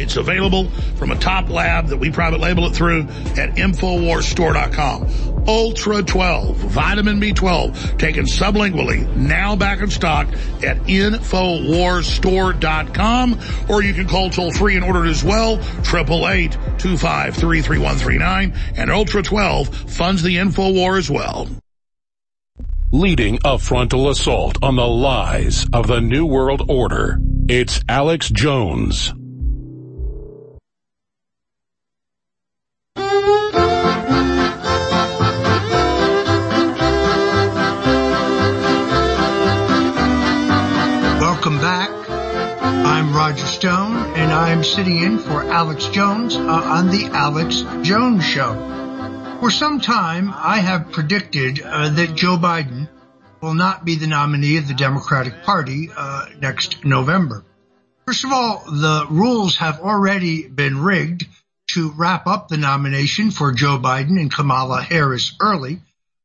It's 0.00 0.16
available 0.16 0.70
from 0.96 1.10
a 1.10 1.16
top 1.16 1.50
lab 1.50 1.88
that 1.88 1.98
we 1.98 2.10
private 2.10 2.40
label 2.40 2.64
it 2.66 2.74
through 2.74 3.02
at 3.36 3.56
InfoWarsStore.com. 3.56 5.44
Ultra 5.46 6.02
12, 6.02 6.56
vitamin 6.56 7.20
B12, 7.20 7.98
taken 7.98 8.24
sublingually, 8.24 9.06
now 9.16 9.54
back 9.56 9.80
in 9.80 9.90
stock 9.90 10.26
at 10.62 10.78
InfoWarsStore.com, 10.84 13.40
or 13.68 13.82
you 13.82 13.92
can 13.92 14.08
call 14.08 14.30
toll 14.30 14.52
free 14.52 14.76
and 14.76 14.84
order 14.84 15.04
it 15.04 15.10
as 15.10 15.22
well, 15.22 15.58
888-253-3139, 15.58 18.56
and 18.76 18.90
Ultra 18.90 19.22
12 19.22 19.68
funds 19.90 20.22
the 20.22 20.36
InfoWar 20.36 20.96
as 20.98 21.10
well. 21.10 21.46
Leading 22.92 23.38
a 23.44 23.56
frontal 23.58 24.08
assault 24.08 24.56
on 24.62 24.76
the 24.76 24.86
lies 24.86 25.66
of 25.72 25.86
the 25.86 26.00
New 26.00 26.24
World 26.26 26.62
Order. 26.68 27.20
It's 27.48 27.80
Alex 27.88 28.28
Jones. 28.30 29.14
Welcome 41.40 41.62
back. 41.62 42.10
I'm 42.60 43.16
Roger 43.16 43.46
Stone, 43.46 43.96
and 43.96 44.30
I'm 44.30 44.62
sitting 44.62 44.98
in 44.98 45.18
for 45.18 45.42
Alex 45.42 45.86
Jones 45.86 46.36
uh, 46.36 46.40
on 46.40 46.88
the 46.88 47.06
Alex 47.14 47.64
Jones 47.80 48.22
Show. 48.22 49.38
For 49.40 49.50
some 49.50 49.80
time, 49.80 50.30
I 50.34 50.58
have 50.58 50.92
predicted 50.92 51.62
uh, 51.62 51.88
that 51.88 52.14
Joe 52.14 52.36
Biden 52.36 52.90
will 53.40 53.54
not 53.54 53.86
be 53.86 53.94
the 53.94 54.06
nominee 54.06 54.58
of 54.58 54.68
the 54.68 54.74
Democratic 54.74 55.42
Party 55.42 55.88
uh, 55.96 56.26
next 56.42 56.84
November. 56.84 57.42
First 58.06 58.24
of 58.24 58.32
all, 58.32 58.62
the 58.66 59.06
rules 59.08 59.56
have 59.56 59.80
already 59.80 60.46
been 60.46 60.82
rigged 60.82 61.26
to 61.68 61.90
wrap 61.92 62.26
up 62.26 62.48
the 62.48 62.58
nomination 62.58 63.30
for 63.30 63.52
Joe 63.52 63.78
Biden 63.78 64.20
and 64.20 64.30
Kamala 64.30 64.82
Harris 64.82 65.32
early. 65.40 65.80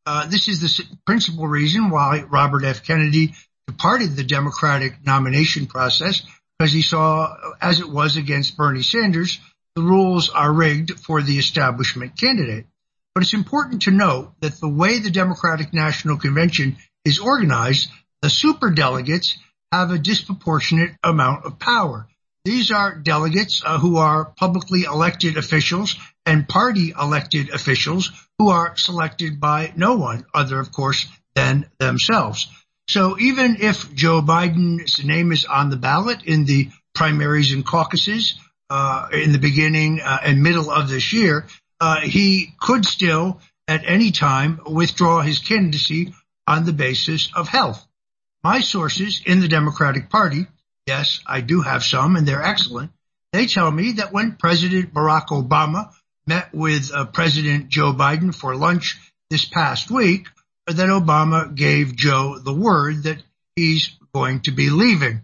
Uh, 0.06 0.28
this 0.28 0.50
is 0.50 0.60
the 0.60 0.86
principal 1.06 1.48
reason 1.48 1.90
why 1.90 2.26
Robert 2.30 2.66
F. 2.66 2.84
Kennedy 2.84 3.34
departed 3.68 4.16
the 4.16 4.24
Democratic 4.24 5.06
nomination 5.06 5.66
process 5.66 6.24
because 6.58 6.72
he 6.72 6.82
saw, 6.82 7.36
as 7.62 7.80
it 7.80 7.90
was 7.90 8.18
against 8.18 8.58
Bernie 8.58 8.84
Sanders, 8.84 9.40
the 9.76 9.82
rules 9.82 10.30
are 10.30 10.54
rigged 10.54 11.00
for 11.02 11.22
the 11.22 11.38
establishment 11.38 12.18
candidate. 12.18 12.66
But 13.14 13.24
it's 13.24 13.34
important 13.34 13.84
to 13.84 13.92
note 13.92 14.34
that 14.42 14.60
the 14.60 14.70
way 14.70 15.00
the 15.00 15.12
Democratic 15.12 15.74
National 15.74 16.18
Convention 16.18 16.78
is 17.04 17.20
organized, 17.20 17.90
the 18.22 18.28
superdelegates 18.28 19.36
have 19.72 19.92
a 19.92 19.98
disproportionate 19.98 20.92
amount 21.04 21.46
of 21.46 21.60
power. 21.60 22.08
These 22.46 22.72
are 22.72 22.96
delegates 22.96 23.64
uh, 23.66 23.80
who 23.80 23.98
are 23.98 24.26
publicly 24.26 24.84
elected 24.84 25.38
officials 25.38 25.96
and 26.26 26.48
party 26.48 26.94
elected 27.00 27.50
officials 27.50 28.12
who 28.38 28.50
are 28.50 28.78
selected 28.78 29.40
by 29.40 29.74
no 29.76 29.96
one 29.96 30.26
other, 30.34 30.60
of 30.60 30.72
course, 30.72 31.08
than 31.34 31.70
themselves. 31.80 32.48
So 32.88 33.18
even 33.20 33.58
if 33.60 33.94
Joe 33.94 34.22
Biden's 34.22 35.04
name 35.04 35.32
is 35.32 35.46
on 35.46 35.70
the 35.70 35.78
ballot 35.78 36.24
in 36.24 36.46
the 36.46 36.70
primaries 36.94 37.52
and 37.52 37.66
caucuses 37.66 38.40
uh, 38.70 39.08
in 39.12 39.32
the 39.32 39.40
beginning 39.40 40.02
uh, 40.02 40.20
and 40.24 40.44
middle 40.44 40.70
of 40.70 40.90
this 40.90 41.12
year, 41.12 41.48
uh, 41.82 42.02
he 42.02 42.54
could 42.60 42.86
still 42.86 43.42
at 43.68 43.84
any 43.86 44.12
time 44.12 44.60
withdraw 44.66 45.22
his 45.22 45.40
candidacy 45.40 46.14
on 46.48 46.66
the 46.66 46.74
basis 46.74 47.32
of 47.36 47.48
health. 47.48 47.86
My 48.44 48.62
sources 48.62 49.22
in 49.26 49.40
the 49.40 49.48
Democratic 49.48 50.10
Party, 50.10 50.46
yes, 50.86 51.20
I 51.26 51.42
do 51.42 51.62
have 51.62 51.84
some 51.84 52.16
and 52.16 52.28
they're 52.28 52.44
excellent. 52.44 52.92
They 53.34 53.48
tell 53.48 53.70
me 53.70 53.94
that 53.94 54.14
when 54.14 54.38
President 54.38 54.94
Barack 54.94 55.28
Obama 55.28 55.92
met 56.28 56.54
with 56.54 56.92
uh, 56.94 57.06
President 57.06 57.70
Joe 57.70 57.94
Biden 57.94 58.34
for 58.34 58.56
lunch 58.56 58.98
this 59.30 59.46
past 59.46 59.90
week, 59.90 60.28
that 60.68 60.90
Obama 60.90 61.54
gave 61.54 61.96
Joe 61.96 62.40
the 62.40 62.54
word 62.54 63.04
that 63.04 63.18
he's 63.56 63.96
going 64.14 64.42
to 64.42 64.52
be 64.52 64.70
leaving. 64.70 65.22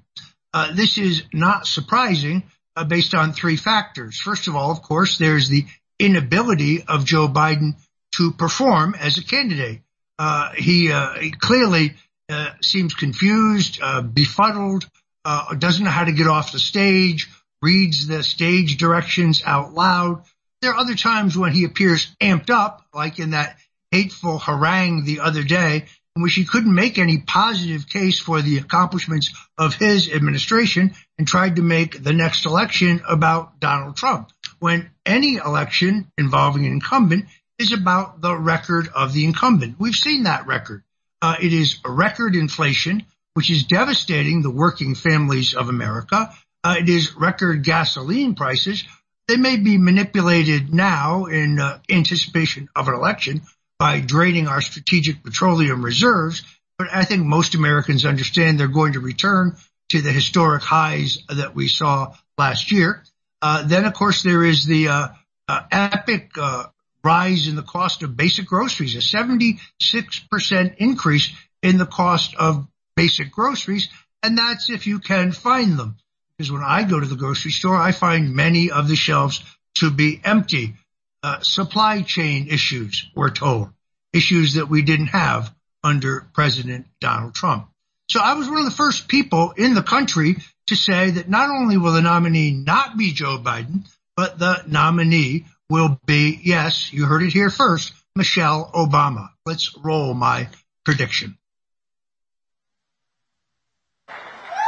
Uh, 0.54 0.74
this 0.74 0.98
is 0.98 1.24
not 1.34 1.66
surprising 1.66 2.44
uh, 2.76 2.84
based 2.84 3.14
on 3.14 3.34
three 3.34 3.56
factors. 3.56 4.20
First 4.20 4.48
of 4.48 4.56
all, 4.56 4.72
of 4.72 4.82
course, 4.82 5.18
there's 5.18 5.50
the 5.50 5.66
inability 6.00 6.84
of 6.84 7.06
Joe 7.06 7.28
Biden 7.28 7.76
to 8.18 8.32
perform 8.32 8.96
as 8.96 9.18
a 9.18 9.24
candidate. 9.24 9.82
Uh, 10.20 10.52
he, 10.56 10.92
uh, 10.92 11.14
he 11.16 11.32
clearly 11.32 11.96
uh, 12.30 12.52
seems 12.62 12.94
confused, 12.94 13.80
uh, 13.82 14.02
befuddled, 14.02 14.88
uh, 15.26 15.54
doesn't 15.56 15.84
know 15.84 15.92
how 15.92 16.06
to 16.06 16.12
get 16.12 16.28
off 16.28 16.52
the 16.52 16.60
stage, 16.60 17.30
reads 17.62 18.08
the 18.08 18.24
stage 18.24 18.78
directions 18.78 19.42
out 19.46 19.74
loud. 19.74 20.24
There 20.62 20.72
are 20.72 20.78
other 20.78 20.96
times 20.96 21.38
when 21.38 21.54
he 21.54 21.64
appears 21.64 22.16
amped 22.22 22.50
up, 22.50 22.86
like 22.94 23.20
in 23.20 23.32
that 23.32 23.58
hateful 23.92 24.40
harangue 24.40 25.04
the 25.04 25.20
other 25.20 25.44
day, 25.44 25.86
in 26.16 26.22
which 26.22 26.34
he 26.34 26.46
couldn't 26.46 26.74
make 26.74 26.98
any 26.98 27.20
positive 27.20 27.88
case 27.88 28.20
for 28.20 28.42
the 28.42 28.58
accomplishments 28.58 29.34
of 29.58 29.76
his 29.76 30.12
administration 30.12 30.94
and 31.18 31.28
tried 31.28 31.56
to 31.56 31.62
make 31.62 32.04
the 32.04 32.14
next 32.14 32.46
election 32.46 33.02
about 33.08 33.60
Donald 33.60 33.96
Trump. 33.96 34.32
When 34.60 34.92
any 35.06 35.36
election 35.36 36.12
involving 36.18 36.66
an 36.66 36.74
incumbent 36.74 37.26
is 37.58 37.72
about 37.72 38.22
the 38.22 38.36
record 38.36 38.90
of 38.94 39.14
the 39.14 39.24
incumbent. 39.24 39.76
We've 39.80 39.96
seen 39.96 40.24
that 40.24 40.48
record. 40.48 40.84
Uh, 41.22 41.36
it 41.40 41.54
is 41.54 41.80
record 41.86 42.36
inflation, 42.36 43.06
which 43.36 43.52
is 43.52 43.66
devastating 43.66 44.42
the 44.42 44.50
working 44.50 44.96
families 44.96 45.54
of 45.54 45.70
America. 45.70 46.34
Uh, 46.64 46.76
it 46.80 46.90
is 46.90 47.16
record 47.16 47.64
gasoline 47.64 48.36
prices. 48.36 48.84
They 49.28 49.38
may 49.38 49.58
be 49.58 49.78
manipulated 49.78 50.74
now 50.74 51.26
in 51.26 51.60
uh, 51.60 51.80
anticipation 51.90 52.70
of 52.76 52.88
an 52.88 52.96
election 52.96 53.42
by 53.82 54.00
draining 54.00 54.48
our 54.48 54.62
strategic 54.62 55.24
petroleum 55.24 55.84
reserves, 55.84 56.44
but 56.78 56.90
I 56.94 57.04
think 57.04 57.26
most 57.26 57.56
Americans 57.56 58.06
understand 58.06 58.60
they're 58.60 58.68
going 58.68 58.94
to 58.94 59.00
return 59.00 59.56
to 59.90 60.02
the 60.04 60.12
historic 60.12 60.62
highs 60.62 61.18
that 61.30 61.56
we 61.56 61.68
saw 61.68 62.14
last 62.38 62.72
year. 62.72 63.04
Uh, 63.42 63.64
then, 63.64 63.86
of 63.86 63.96
course, 63.96 64.22
there 64.22 64.46
is 64.46 64.68
the 64.68 64.90
uh, 64.90 65.08
uh, 65.48 65.62
epic 65.72 66.30
uh, 66.40 66.66
rise 67.04 67.48
in 67.48 67.56
the 67.56 67.64
cost 67.64 68.04
of 68.04 68.16
basic 68.16 68.46
groceries, 68.46 68.94
a 68.94 69.00
76% 69.00 70.76
increase 70.78 71.32
in 71.64 71.80
the 71.80 71.88
cost 71.88 72.36
of 72.36 72.68
basic 72.96 73.32
groceries, 73.32 73.90
and 74.22 74.38
that's 74.38 74.70
if 74.70 74.86
you 74.86 75.00
can 75.00 75.32
find 75.32 75.80
them. 75.80 75.98
because 76.38 76.52
when 76.52 76.62
I 76.64 76.84
go 76.84 77.00
to 77.00 77.08
the 77.08 77.16
grocery 77.16 77.50
store, 77.50 77.78
I 77.78 77.94
find 77.94 78.36
many 78.36 78.70
of 78.70 78.88
the 78.88 78.96
shelves 78.96 79.44
to 79.80 79.90
be 79.90 80.22
empty. 80.24 80.76
Uh, 81.24 81.40
supply 81.42 82.02
chain 82.02 82.48
issues, 82.48 83.10
we're 83.16 83.30
told, 83.30 83.70
issues 84.12 84.56
that 84.56 84.70
we 84.70 84.82
didn't 84.82 85.08
have 85.08 85.54
under 85.84 86.28
President 86.34 86.88
Donald 87.00 87.36
Trump. 87.36 87.68
So 88.10 88.20
I 88.20 88.34
was 88.34 88.50
one 88.50 88.58
of 88.58 88.66
the 88.66 88.72
first 88.72 89.08
people 89.08 89.52
in 89.52 89.74
the 89.74 89.84
country 89.84 90.38
to 90.68 90.76
say 90.76 91.12
that 91.12 91.30
not 91.30 91.50
only 91.50 91.78
will 91.78 91.94
the 91.94 92.02
nominee 92.02 92.52
not 92.52 92.98
be 92.98 93.14
Joe 93.14 93.38
Biden, 93.38 93.88
but 94.16 94.40
the 94.40 94.64
nominee 94.68 95.46
will 95.70 96.00
be, 96.06 96.40
yes, 96.44 96.92
you 96.92 97.06
heard 97.06 97.24
it 97.24 97.32
here 97.32 97.50
first, 97.50 97.94
Michelle 98.16 98.70
Obama. 98.74 99.30
Let's 99.46 99.78
roll 99.78 100.14
my 100.14 100.50
prediction. 100.84 101.38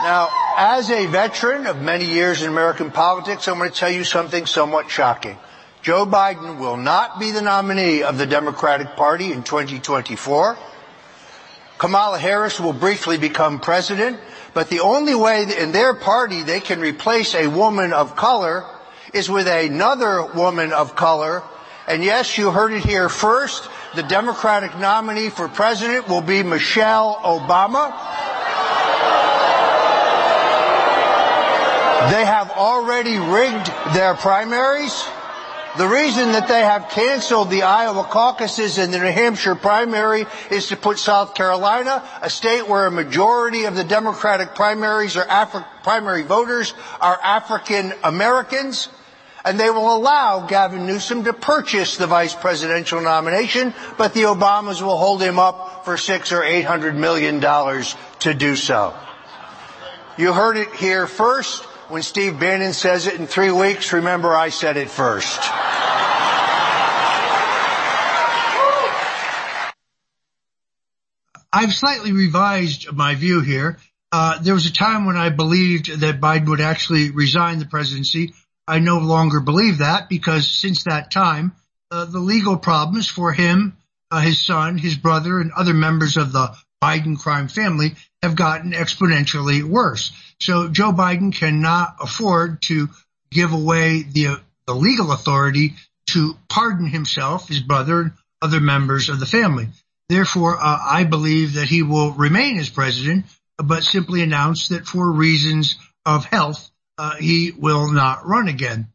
Now, 0.02 0.30
as 0.58 0.90
a 0.90 1.06
veteran 1.06 1.66
of 1.66 1.82
many 1.82 2.06
years 2.06 2.42
in 2.44 2.50
American 2.50 2.92
politics, 2.92 3.48
I'm 3.48 3.58
going 3.58 3.70
to 3.70 3.76
tell 3.76 3.92
you 3.92 4.04
something 4.04 4.46
somewhat 4.46 4.90
shocking. 4.90 5.38
Joe 5.84 6.06
Biden 6.06 6.60
will 6.60 6.78
not 6.78 7.20
be 7.20 7.32
the 7.32 7.42
nominee 7.42 8.04
of 8.04 8.18
the 8.18 8.26
Democratic 8.26 8.96
Party 8.96 9.34
in 9.34 9.44
2024. 9.44 10.58
Kamala 11.78 12.18
Harris 12.18 12.58
will 12.58 12.72
briefly 12.72 13.18
become 13.18 13.60
president, 13.60 14.18
but 14.54 14.70
the 14.70 14.80
only 14.80 15.14
way 15.14 15.44
in 15.60 15.74
their 15.74 15.94
party 15.94 16.42
they 16.42 16.62
can 16.62 16.80
replace 16.80 17.36
a 17.36 17.48
woman 17.48 17.92
of 17.92 18.16
color 18.16 18.64
is 19.14 19.30
with 19.30 19.46
another 19.46 20.26
woman 20.26 20.72
of 20.72 20.96
color. 20.96 21.44
And 21.86 22.02
yes, 22.02 22.38
you 22.38 22.50
heard 22.50 22.72
it 22.72 22.86
here 22.86 23.10
first. 23.10 23.68
The 23.94 24.04
Democratic 24.04 24.80
nominee 24.80 25.32
for 25.32 25.50
president 25.50 26.08
will 26.08 26.22
be 26.22 26.44
Michelle 26.44 27.16
Obama. 27.16 27.92
They 32.10 32.24
have 32.24 32.52
already 32.52 33.18
rigged 33.18 33.68
their 33.94 34.14
primaries. 34.14 35.04
The 35.76 35.88
reason 35.88 36.34
that 36.34 36.48
they 36.48 36.62
have 36.62 36.90
canceled 36.90 37.50
the 37.50 37.64
Iowa 37.64 38.04
caucuses 38.04 38.78
and 38.78 38.94
the 38.94 39.00
New 39.00 39.12
Hampshire 39.12 39.56
primary 39.56 40.28
is 40.52 40.68
to 40.68 40.78
put 40.78 41.00
South 41.00 41.34
Carolina, 41.34 42.08
a 42.22 42.30
state 42.30 42.68
where 42.68 42.86
a 42.86 42.92
majority 42.92 43.64
of 43.64 43.76
the 43.76 43.84
Democratic 43.84 44.54
primaries 44.54 45.18
or 45.18 45.24
Afri- 45.24 45.66
primary 45.82 46.22
voters 46.22 46.76
are 47.02 47.20
African 47.24 47.92
Americans, 48.04 48.88
and 49.44 49.60
they 49.60 49.72
will 49.72 49.96
allow 49.96 50.46
Gavin 50.46 50.86
Newsom 50.86 51.24
to 51.24 51.34
purchase 51.34 51.98
the 51.98 52.06
vice 52.06 52.36
presidential 52.36 53.02
nomination, 53.02 53.74
but 53.98 54.14
the 54.14 54.24
Obamas 54.24 54.80
will 54.80 54.98
hold 54.98 55.24
him 55.24 55.40
up 55.40 55.86
for 55.86 55.98
six 55.98 56.32
or 56.32 56.44
eight 56.44 56.66
hundred 56.66 56.94
million 56.96 57.40
dollars 57.40 57.96
to 58.20 58.36
do 58.36 58.56
so. 58.56 58.94
You 60.18 60.34
heard 60.34 60.58
it 60.58 60.72
here 60.76 61.08
first. 61.08 61.66
When 61.90 62.02
Steve 62.02 62.40
Bannon 62.40 62.72
says 62.72 63.08
it 63.08 63.20
in 63.20 63.28
three 63.28 63.52
weeks, 63.52 63.92
remember 63.92 64.34
I 64.34 64.50
said 64.50 64.78
it 64.78 64.90
first. 64.90 65.40
I've 71.52 71.74
slightly 71.74 72.14
revised 72.14 72.92
my 72.94 73.16
view 73.16 73.42
here. 73.42 73.80
Uh, 74.14 74.40
there 74.42 74.54
was 74.54 74.66
a 74.66 74.74
time 74.74 75.06
when 75.06 75.18
I 75.18 75.30
believed 75.30 76.00
that 76.00 76.22
Biden 76.22 76.48
would 76.48 76.62
actually 76.62 77.12
resign 77.12 77.60
the 77.60 77.66
presidency. 77.66 78.34
I 78.66 78.80
no 78.80 79.00
longer 79.00 79.42
believe 79.42 79.80
that 79.80 80.08
because 80.08 80.48
since 80.48 80.86
that 80.86 81.12
time, 81.12 81.52
uh, 81.92 82.06
the 82.06 82.20
legal 82.20 82.58
problems 82.58 83.10
for 83.10 83.34
him, 83.34 83.76
uh, 84.10 84.22
his 84.22 84.44
son, 84.46 84.78
his 84.78 84.96
brother, 84.96 85.40
and 85.40 85.52
other 85.52 85.74
members 85.74 86.16
of 86.16 86.32
the 86.32 86.56
Biden 86.82 87.20
crime 87.20 87.50
family 87.50 87.96
have 88.24 88.36
gotten 88.36 88.72
exponentially 88.72 89.64
worse. 89.64 90.14
So 90.40 90.70
Joe 90.70 90.94
Biden 90.94 91.34
cannot 91.34 91.98
afford 92.00 92.62
to 92.64 92.90
give 93.30 93.52
away 93.52 94.04
the, 94.04 94.42
the 94.66 94.74
legal 94.74 95.12
authority 95.12 95.74
to 96.12 96.36
pardon 96.50 96.88
himself, 96.88 97.50
his 97.50 97.60
brother, 97.60 98.02
and 98.02 98.12
other 98.42 98.60
members 98.60 99.10
of 99.10 99.20
the 99.20 99.26
family. 99.26 99.68
Therefore, 100.10 100.58
uh, 100.58 100.80
I 100.84 101.04
believe 101.04 101.56
that 101.56 101.68
he 101.68 101.84
will 101.84 102.12
remain 102.12 102.58
as 102.58 102.70
president, 102.70 103.26
but 103.58 103.84
simply 103.84 104.22
announce 104.22 104.70
that 104.70 104.86
for 104.86 105.12
reasons 105.12 105.78
of 106.06 106.26
health, 106.26 106.72
uh, 106.98 107.16
he 107.16 107.52
will 107.52 107.92
not 107.92 108.26
run 108.26 108.48
again. 108.48 108.88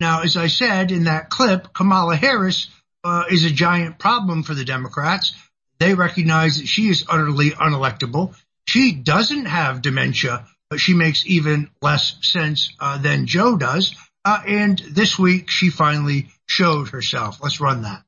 Now, 0.00 0.22
as 0.22 0.36
I 0.36 0.48
said 0.48 0.90
in 0.90 1.04
that 1.04 1.30
clip, 1.30 1.72
Kamala 1.72 2.16
Harris 2.16 2.68
uh, 3.02 3.24
is 3.30 3.44
a 3.44 3.50
giant 3.50 3.98
problem 3.98 4.42
for 4.42 4.54
the 4.54 4.64
Democrats. 4.64 5.34
They 5.78 5.94
recognize 5.94 6.58
that 6.58 6.66
she 6.68 6.88
is 6.88 7.04
utterly 7.08 7.50
unelectable. 7.50 8.34
She 8.66 8.92
doesn't 8.92 9.46
have 9.46 9.82
dementia, 9.82 10.46
but 10.70 10.80
she 10.80 10.94
makes 10.94 11.24
even 11.26 11.70
less 11.82 12.16
sense 12.22 12.72
uh, 12.80 12.98
than 12.98 13.26
Joe 13.26 13.56
does. 13.56 13.94
Uh, 14.24 14.40
and 14.46 14.78
this 14.78 15.18
week, 15.18 15.50
she 15.50 15.70
finally 15.70 16.28
showed 16.46 16.88
herself. 16.88 17.38
Let's 17.42 17.60
run 17.60 17.82
that. 17.82 18.02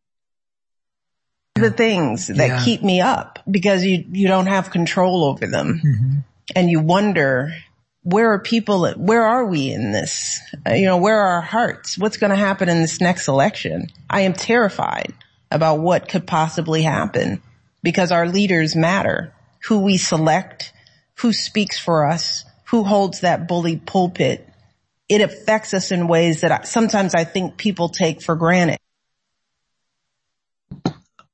The 1.57 1.70
things 1.70 2.26
that 2.28 2.49
Yeah. 2.49 2.65
keep 2.65 2.83
me 2.83 3.01
up 3.01 3.39
because 3.51 3.85
you, 3.85 4.05
you 4.10 4.28
don't 4.28 4.47
have 4.47 4.70
control 4.70 5.25
over 5.25 5.47
them. 5.47 5.81
Mm-hmm. 5.85 6.17
And 6.55 6.70
you 6.70 6.81
wonder, 6.81 7.55
where 8.02 8.33
are 8.33 8.39
people, 8.39 8.89
where 8.93 9.25
are 9.25 9.47
we 9.47 9.73
in 9.73 9.93
this? 9.93 10.41
Uh, 10.67 10.75
You 10.75 10.86
know, 10.86 10.99
where 10.99 11.18
are 11.18 11.35
our 11.36 11.41
hearts? 11.43 11.99
What's 11.99 12.18
going 12.18 12.31
to 12.31 12.36
happen 12.36 12.68
in 12.68 12.81
this 12.81 13.01
next 13.01 13.28
election? 13.28 13.89
I 14.09 14.23
am 14.23 14.33
terrified 14.33 15.12
about 15.51 15.81
what 15.81 16.09
could 16.09 16.26
possibly 16.26 16.83
happen 16.83 17.43
because 17.83 18.12
our 18.12 18.28
leaders 18.28 18.76
matter. 18.76 19.33
Who 19.69 19.81
we 19.81 19.97
select, 19.97 20.73
who 21.17 21.33
speaks 21.33 21.78
for 21.78 22.07
us, 22.07 22.45
who 22.67 22.85
holds 22.85 23.20
that 23.20 23.49
bully 23.49 23.77
pulpit. 23.77 24.49
It 25.09 25.20
affects 25.20 25.73
us 25.75 25.93
in 25.93 26.09
ways 26.09 26.41
that 26.41 26.53
I, 26.53 26.62
sometimes 26.62 27.15
I 27.15 27.25
think 27.25 27.57
people 27.57 27.89
take 27.89 28.23
for 28.23 28.35
granted. 28.35 28.78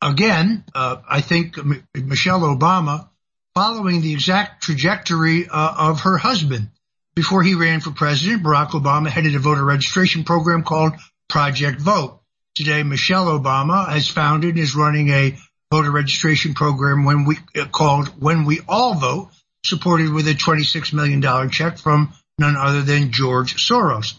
again, 0.03 0.65
uh, 0.75 0.97
I 1.09 1.21
think 1.21 1.57
M- 1.57 1.87
Michelle 1.95 2.41
Obama 2.41 3.09
following 3.55 4.01
the 4.01 4.13
exact 4.13 4.63
trajectory 4.63 5.49
uh, 5.49 5.75
of 5.91 6.01
her 6.01 6.19
husband. 6.19 6.69
Before 7.15 7.43
he 7.43 7.55
ran 7.55 7.81
for 7.81 7.91
president, 7.91 8.43
Barack 8.43 8.71
Obama 8.71 9.09
headed 9.09 9.35
a 9.35 9.39
voter 9.39 9.65
registration 9.65 10.25
program 10.25 10.63
called 10.63 10.95
Project 11.29 11.81
Vote. 11.81 12.21
Today, 12.55 12.83
Michelle 12.83 13.27
Obama 13.27 13.89
has 13.89 14.09
founded 14.09 14.51
and 14.51 14.59
is 14.59 14.75
running 14.75 15.09
a 15.11 15.39
voter 15.73 15.91
registration 15.91 16.53
program 16.53 17.07
when 17.07 17.25
we 17.25 17.39
uh, 17.57 17.65
called 17.65 18.07
When 18.23 18.45
We 18.45 18.61
All 18.69 18.95
Vote, 18.95 19.31
supported 19.65 20.13
with 20.13 20.29
a 20.29 20.35
$26 20.35 20.93
million 20.93 21.49
check 21.49 21.79
from 21.79 22.13
none 22.39 22.57
other 22.59 22.83
than 22.83 23.11
George 23.11 23.57
Soros. 23.57 24.13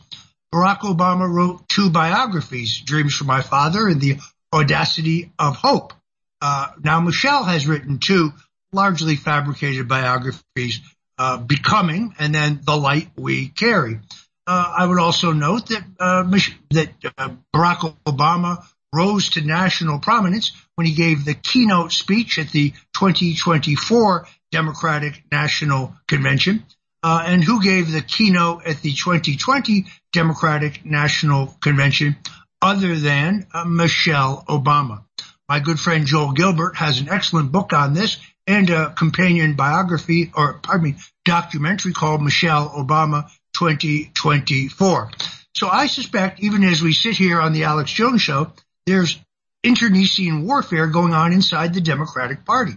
Barack 0.51 0.79
Obama 0.79 1.31
wrote 1.31 1.69
two 1.69 1.91
biographies, 1.91 2.81
Dreams 2.81 3.13
from 3.13 3.27
My 3.27 3.41
Father 3.41 3.87
and 3.87 4.01
The 4.01 4.17
Audacity 4.51 5.31
of 5.37 5.55
Hope. 5.55 5.93
Uh, 6.41 6.69
now 6.83 6.99
Michelle 7.01 7.43
has 7.43 7.67
written 7.67 7.99
two 7.99 8.31
largely 8.71 9.15
fabricated 9.15 9.87
biographies, 9.87 10.81
uh, 11.19 11.37
Becoming 11.37 12.15
and 12.17 12.33
then 12.33 12.61
The 12.63 12.75
Light 12.75 13.09
We 13.15 13.49
Carry. 13.49 13.99
Uh, 14.47 14.73
I 14.75 14.87
would 14.87 14.99
also 14.99 15.33
note 15.33 15.67
that 15.67 15.83
uh, 15.99 16.23
that 16.71 16.89
uh, 17.15 17.29
Barack 17.55 17.95
Obama 18.07 18.65
rose 18.91 19.29
to 19.31 19.41
national 19.41 19.99
prominence 19.99 20.51
when 20.75 20.87
he 20.87 20.93
gave 20.93 21.25
the 21.25 21.33
keynote 21.33 21.91
speech 21.91 22.39
at 22.39 22.49
the 22.49 22.71
2024 22.93 24.27
Democratic 24.51 25.23
National 25.31 25.95
Convention, 26.07 26.65
uh, 27.03 27.23
and 27.25 27.43
who 27.43 27.61
gave 27.61 27.91
the 27.91 28.01
keynote 28.01 28.65
at 28.65 28.81
the 28.81 28.93
2020 28.93 29.85
Democratic 30.11 30.85
National 30.85 31.47
Convention, 31.61 32.15
other 32.61 32.95
than 32.97 33.45
uh, 33.53 33.65
Michelle 33.65 34.43
Obama. 34.47 35.03
My 35.49 35.59
good 35.59 35.79
friend 35.79 36.05
Joel 36.05 36.31
Gilbert 36.31 36.77
has 36.77 37.01
an 37.01 37.09
excellent 37.09 37.51
book 37.51 37.73
on 37.73 37.93
this 37.93 38.17
and 38.47 38.69
a 38.69 38.91
companion 38.91 39.55
biography, 39.55 40.31
or 40.35 40.59
pardon 40.59 40.91
me, 40.91 40.95
documentary 41.25 41.93
called 41.93 42.21
Michelle 42.21 42.69
Obama 42.69 43.29
2024. 43.57 45.11
So 45.55 45.67
I 45.67 45.87
suspect, 45.87 46.39
even 46.41 46.63
as 46.63 46.81
we 46.81 46.93
sit 46.93 47.15
here 47.15 47.39
on 47.39 47.53
the 47.53 47.65
Alex 47.65 47.91
Jones 47.91 48.21
show, 48.21 48.51
there's 48.85 49.17
internecine 49.63 50.45
warfare 50.45 50.87
going 50.87 51.13
on 51.13 51.33
inside 51.33 51.73
the 51.73 51.81
Democratic 51.81 52.45
Party. 52.45 52.73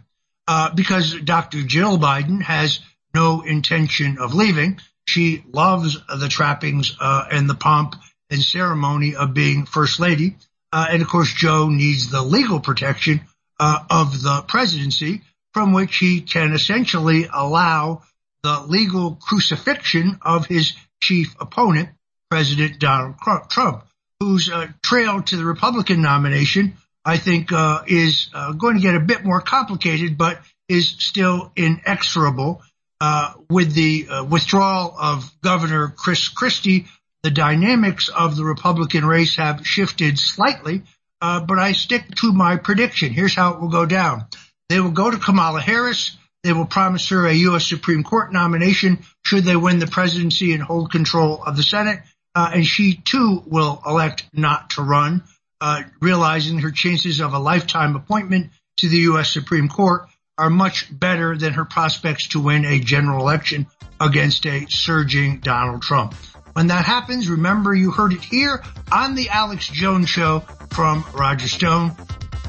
Uh, 0.49 0.73
because 0.75 1.15
Dr. 1.23 1.63
Jill 1.63 1.99
Biden 1.99 2.41
has 2.41 2.81
no 3.13 3.43
intention 3.43 4.19
of 4.19 4.35
leaving. 4.35 4.79
She 5.07 5.45
loves 5.53 5.99
the 6.09 6.29
trappings 6.29 6.97
uh, 7.01 7.25
and 7.31 7.51
the 7.51 7.55
pomp 7.55 7.97
and 8.31 8.41
ceremony 8.41 9.17
of 9.17 9.35
being 9.35 9.67
First 9.67 9.99
Lady. 9.99 10.37
Uh, 10.73 10.87
and 10.91 11.03
of 11.03 11.09
course, 11.09 11.33
Joe 11.33 11.69
needs 11.69 12.11
the 12.11 12.23
legal 12.23 12.61
protection 12.61 13.23
uh, 13.59 13.85
of 13.91 14.23
the 14.23 14.45
presidency 14.47 15.23
from 15.53 15.73
which 15.73 15.97
he 15.97 16.21
can 16.21 16.53
essentially 16.53 17.27
allow 17.33 18.03
the 18.43 18.61
legal 18.69 19.17
crucifixion 19.17 20.19
of 20.23 20.47
his 20.47 20.75
chief 21.01 21.35
opponent, 21.41 21.89
President 22.31 22.79
Donald 22.79 23.17
Trump, 23.49 23.85
whose 24.21 24.51
uh, 24.51 24.69
trail 24.83 25.23
to 25.23 25.37
the 25.37 25.45
Republican 25.45 26.03
nomination, 26.03 26.77
I 27.05 27.19
think, 27.19 27.53
uh, 27.53 27.83
is 27.87 28.29
uh, 28.35 28.53
going 28.53 28.77
to 28.77 28.83
get 28.83 28.95
a 28.95 29.01
bit 29.01 29.25
more 29.25 29.41
complicated, 29.41 30.17
but 30.17 30.41
is 30.69 30.89
still 30.89 31.53
inexorable. 31.57 32.63
Uh, 32.99 33.35
with 33.51 33.75
the 33.75 34.09
uh, 34.09 34.25
withdrawal 34.25 34.95
of 34.99 35.31
Governor 35.43 35.93
Chris 35.95 36.29
Christie, 36.29 36.87
the 37.23 37.31
dynamics 37.31 38.09
of 38.09 38.37
the 38.37 38.45
Republican 38.45 39.05
race 39.05 39.37
have 39.37 39.67
shifted 39.67 40.19
slightly, 40.19 40.83
uh, 41.21 41.41
but 41.41 41.59
I 41.59 41.73
stick 41.73 42.15
to 42.17 42.33
my 42.33 42.57
prediction. 42.57 43.13
Here's 43.13 43.35
how 43.35 43.53
it 43.53 43.61
will 43.61 43.69
go 43.69 43.85
down. 43.85 44.27
They 44.71 44.81
will 44.81 44.93
go 44.93 45.11
to 45.11 45.19
Kamala 45.19 45.61
Harris. 45.61 46.17
They 46.43 46.55
will 46.55 46.67
promise 46.67 47.09
her 47.11 47.27
a 47.27 47.35
U.S. 47.35 47.67
Supreme 47.67 48.03
Court 48.03 48.33
nomination 48.33 49.01
should 49.25 49.45
they 49.45 49.57
win 49.57 49.79
the 49.79 49.87
presidency 49.87 50.55
and 50.55 50.63
hold 50.63 50.91
control 50.91 51.43
of 51.43 51.57
the 51.57 51.63
Senate. 51.63 52.01
Uh, 52.37 52.51
and 52.53 52.67
she 52.67 52.95
too 52.95 53.43
will 53.47 53.83
elect 53.87 54.27
not 54.35 54.69
to 54.69 54.83
run, 54.83 55.23
uh, 55.63 55.83
realizing 56.03 56.59
her 56.59 56.71
chances 56.71 57.21
of 57.21 57.33
a 57.33 57.39
lifetime 57.39 57.97
appointment 57.97 58.51
to 58.77 58.91
the 58.91 58.99
U.S. 58.99 59.33
Supreme 59.33 59.71
Court 59.71 60.07
are 60.37 60.51
much 60.51 60.87
better 60.91 61.35
than 61.35 61.55
her 61.55 61.65
prospects 61.65 62.29
to 62.29 62.41
win 62.41 62.67
a 62.67 62.79
general 62.79 63.21
election 63.21 63.67
against 63.99 64.45
a 64.45 64.67
surging 64.69 65.39
Donald 65.39 65.81
Trump. 65.81 66.13
When 66.53 66.67
that 66.67 66.85
happens, 66.85 67.27
remember 67.31 67.75
you 67.75 67.91
heard 67.91 68.13
it 68.13 68.23
here 68.23 68.63
on 68.93 69.15
the 69.15 69.31
Alex 69.31 69.67
Jones 69.67 70.11
Show 70.11 70.41
from 70.73 71.07
Roger 71.15 71.49
Stone. 71.49 71.97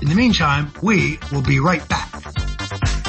In 0.02 0.10
the 0.10 0.16
meantime, 0.16 0.74
we 0.84 1.18
will 1.32 1.42
be 1.42 1.62
right 1.62 1.88
back. 1.88 3.07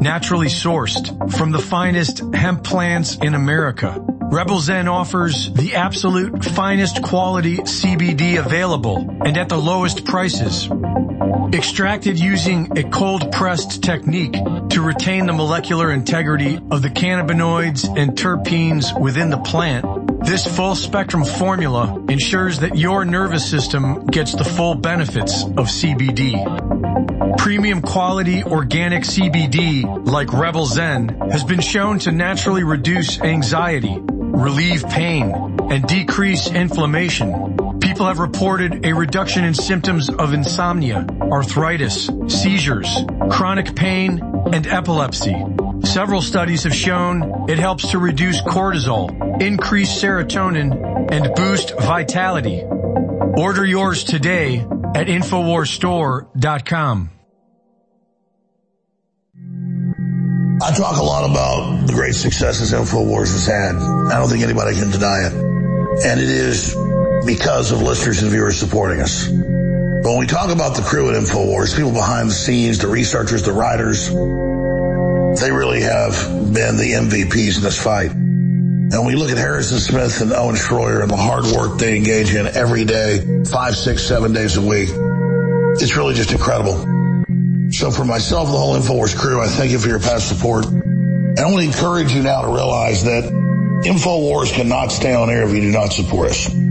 Naturally 0.00 0.48
sourced 0.48 1.32
from 1.36 1.52
the 1.52 1.58
finest 1.58 2.22
hemp 2.34 2.64
plants 2.64 3.16
in 3.16 3.34
America. 3.34 4.04
Rebel 4.34 4.58
Zen 4.58 4.88
offers 4.88 5.52
the 5.52 5.76
absolute 5.76 6.44
finest 6.44 7.02
quality 7.02 7.58
CBD 7.58 8.44
available 8.44 9.18
and 9.24 9.36
at 9.36 9.48
the 9.48 9.56
lowest 9.56 10.04
prices. 10.04 10.68
Extracted 11.52 12.18
using 12.18 12.76
a 12.76 12.82
cold 12.90 13.30
pressed 13.30 13.82
technique 13.82 14.32
to 14.32 14.82
retain 14.82 15.26
the 15.26 15.32
molecular 15.32 15.92
integrity 15.92 16.56
of 16.56 16.82
the 16.82 16.90
cannabinoids 16.90 17.86
and 17.96 18.18
terpenes 18.18 18.98
within 19.00 19.30
the 19.30 19.38
plant. 19.38 19.84
This 20.24 20.46
full 20.46 20.74
spectrum 20.74 21.22
formula 21.24 22.02
ensures 22.08 22.60
that 22.60 22.76
your 22.76 23.04
nervous 23.04 23.48
system 23.48 24.06
gets 24.06 24.32
the 24.32 24.42
full 24.44 24.74
benefits 24.74 25.42
of 25.44 25.68
CBD. 25.68 27.36
Premium 27.36 27.82
quality 27.82 28.42
organic 28.42 29.02
CBD 29.02 30.06
like 30.06 30.32
Rebel 30.32 30.64
Zen 30.64 31.08
has 31.30 31.44
been 31.44 31.60
shown 31.60 31.98
to 32.00 32.10
naturally 32.12 32.64
reduce 32.64 33.20
anxiety, 33.20 33.98
relieve 34.00 34.88
pain, 34.88 35.30
and 35.70 35.86
decrease 35.86 36.50
inflammation. 36.50 37.73
People 37.94 38.06
have 38.06 38.18
reported 38.18 38.84
a 38.84 38.92
reduction 38.92 39.44
in 39.44 39.54
symptoms 39.54 40.10
of 40.10 40.32
insomnia, 40.32 41.06
arthritis, 41.30 42.10
seizures, 42.26 42.88
chronic 43.30 43.76
pain, 43.76 44.20
and 44.52 44.66
epilepsy. 44.66 45.36
Several 45.84 46.20
studies 46.20 46.64
have 46.64 46.74
shown 46.74 47.48
it 47.48 47.60
helps 47.60 47.92
to 47.92 48.00
reduce 48.00 48.40
cortisol, 48.40 49.40
increase 49.40 50.02
serotonin, 50.02 51.12
and 51.12 51.36
boost 51.36 51.78
vitality. 51.82 52.64
Order 52.64 53.64
yours 53.64 54.02
today 54.02 54.58
at 54.58 55.06
InfoWarsStore.com. 55.06 57.10
I 60.62 60.74
talk 60.76 60.96
a 60.96 61.04
lot 61.04 61.30
about 61.30 61.86
the 61.86 61.92
great 61.92 62.16
successes 62.16 62.72
InfoWars 62.72 63.30
has 63.30 63.46
had. 63.46 63.76
I 63.76 64.18
don't 64.18 64.28
think 64.28 64.42
anybody 64.42 64.74
can 64.74 64.90
deny 64.90 65.28
it. 65.28 65.32
And 66.04 66.20
it 66.20 66.28
is 66.28 66.74
because 67.26 67.72
of 67.72 67.82
listeners 67.82 68.22
and 68.22 68.30
viewers 68.30 68.58
supporting 68.58 69.00
us. 69.00 69.28
But 69.28 70.10
when 70.10 70.18
we 70.18 70.26
talk 70.26 70.50
about 70.50 70.76
the 70.76 70.82
crew 70.82 71.10
at 71.10 71.16
InfoWars, 71.16 71.74
people 71.74 71.92
behind 71.92 72.28
the 72.28 72.34
scenes, 72.34 72.78
the 72.78 72.88
researchers, 72.88 73.42
the 73.42 73.52
writers, 73.52 74.08
they 75.40 75.50
really 75.50 75.80
have 75.80 76.12
been 76.52 76.76
the 76.76 76.92
MVPs 76.92 77.56
in 77.56 77.62
this 77.62 77.82
fight. 77.82 78.10
And 78.10 78.92
when 78.92 79.06
we 79.06 79.16
look 79.16 79.30
at 79.30 79.38
Harrison 79.38 79.78
Smith 79.78 80.20
and 80.20 80.32
Owen 80.32 80.56
Schroyer 80.56 81.00
and 81.02 81.10
the 81.10 81.16
hard 81.16 81.46
work 81.46 81.78
they 81.78 81.96
engage 81.96 82.34
in 82.34 82.46
every 82.46 82.84
day, 82.84 83.42
five, 83.50 83.76
six, 83.76 84.02
seven 84.02 84.32
days 84.32 84.56
a 84.56 84.62
week. 84.62 84.90
It's 85.80 85.96
really 85.96 86.14
just 86.14 86.32
incredible. 86.32 86.74
So 87.70 87.90
for 87.90 88.04
myself 88.04 88.48
the 88.50 88.56
whole 88.56 88.76
InfoWars 88.76 89.16
crew, 89.16 89.40
I 89.40 89.46
thank 89.46 89.72
you 89.72 89.78
for 89.78 89.88
your 89.88 90.00
past 90.00 90.28
support. 90.28 90.66
And 90.66 91.40
I 91.40 91.46
want 91.46 91.62
to 91.62 91.66
encourage 91.66 92.12
you 92.12 92.22
now 92.22 92.42
to 92.42 92.48
realize 92.48 93.04
that 93.04 93.24
InfoWars 93.24 94.52
cannot 94.52 94.92
stay 94.92 95.14
on 95.14 95.30
air 95.30 95.42
if 95.42 95.54
you 95.54 95.60
do 95.62 95.72
not 95.72 95.92
support 95.92 96.30
us. 96.30 96.63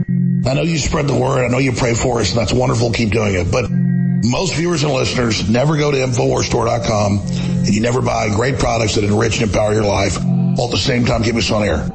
I 0.45 0.53
know 0.53 0.63
you 0.63 0.77
spread 0.77 1.07
the 1.07 1.15
word. 1.15 1.45
I 1.45 1.47
know 1.47 1.57
you 1.57 1.71
pray 1.71 1.93
for 1.93 2.19
us 2.19 2.31
and 2.31 2.39
that's 2.39 2.51
wonderful. 2.51 2.91
Keep 2.91 3.11
doing 3.11 3.35
it. 3.35 3.49
But 3.51 3.69
most 3.69 4.55
viewers 4.55 4.83
and 4.83 4.93
listeners 4.93 5.49
never 5.49 5.77
go 5.77 5.91
to 5.91 5.97
InfoWarsStore.com 5.97 7.19
and 7.19 7.69
you 7.73 7.81
never 7.81 8.01
buy 8.01 8.29
great 8.29 8.59
products 8.59 8.95
that 8.95 9.03
enrich 9.03 9.39
and 9.39 9.49
empower 9.49 9.73
your 9.73 9.85
life 9.85 10.17
while 10.21 10.67
at 10.67 10.71
the 10.71 10.77
same 10.77 11.05
time 11.05 11.23
keep 11.23 11.35
us 11.35 11.49
on 11.51 11.63
air. 11.63 11.89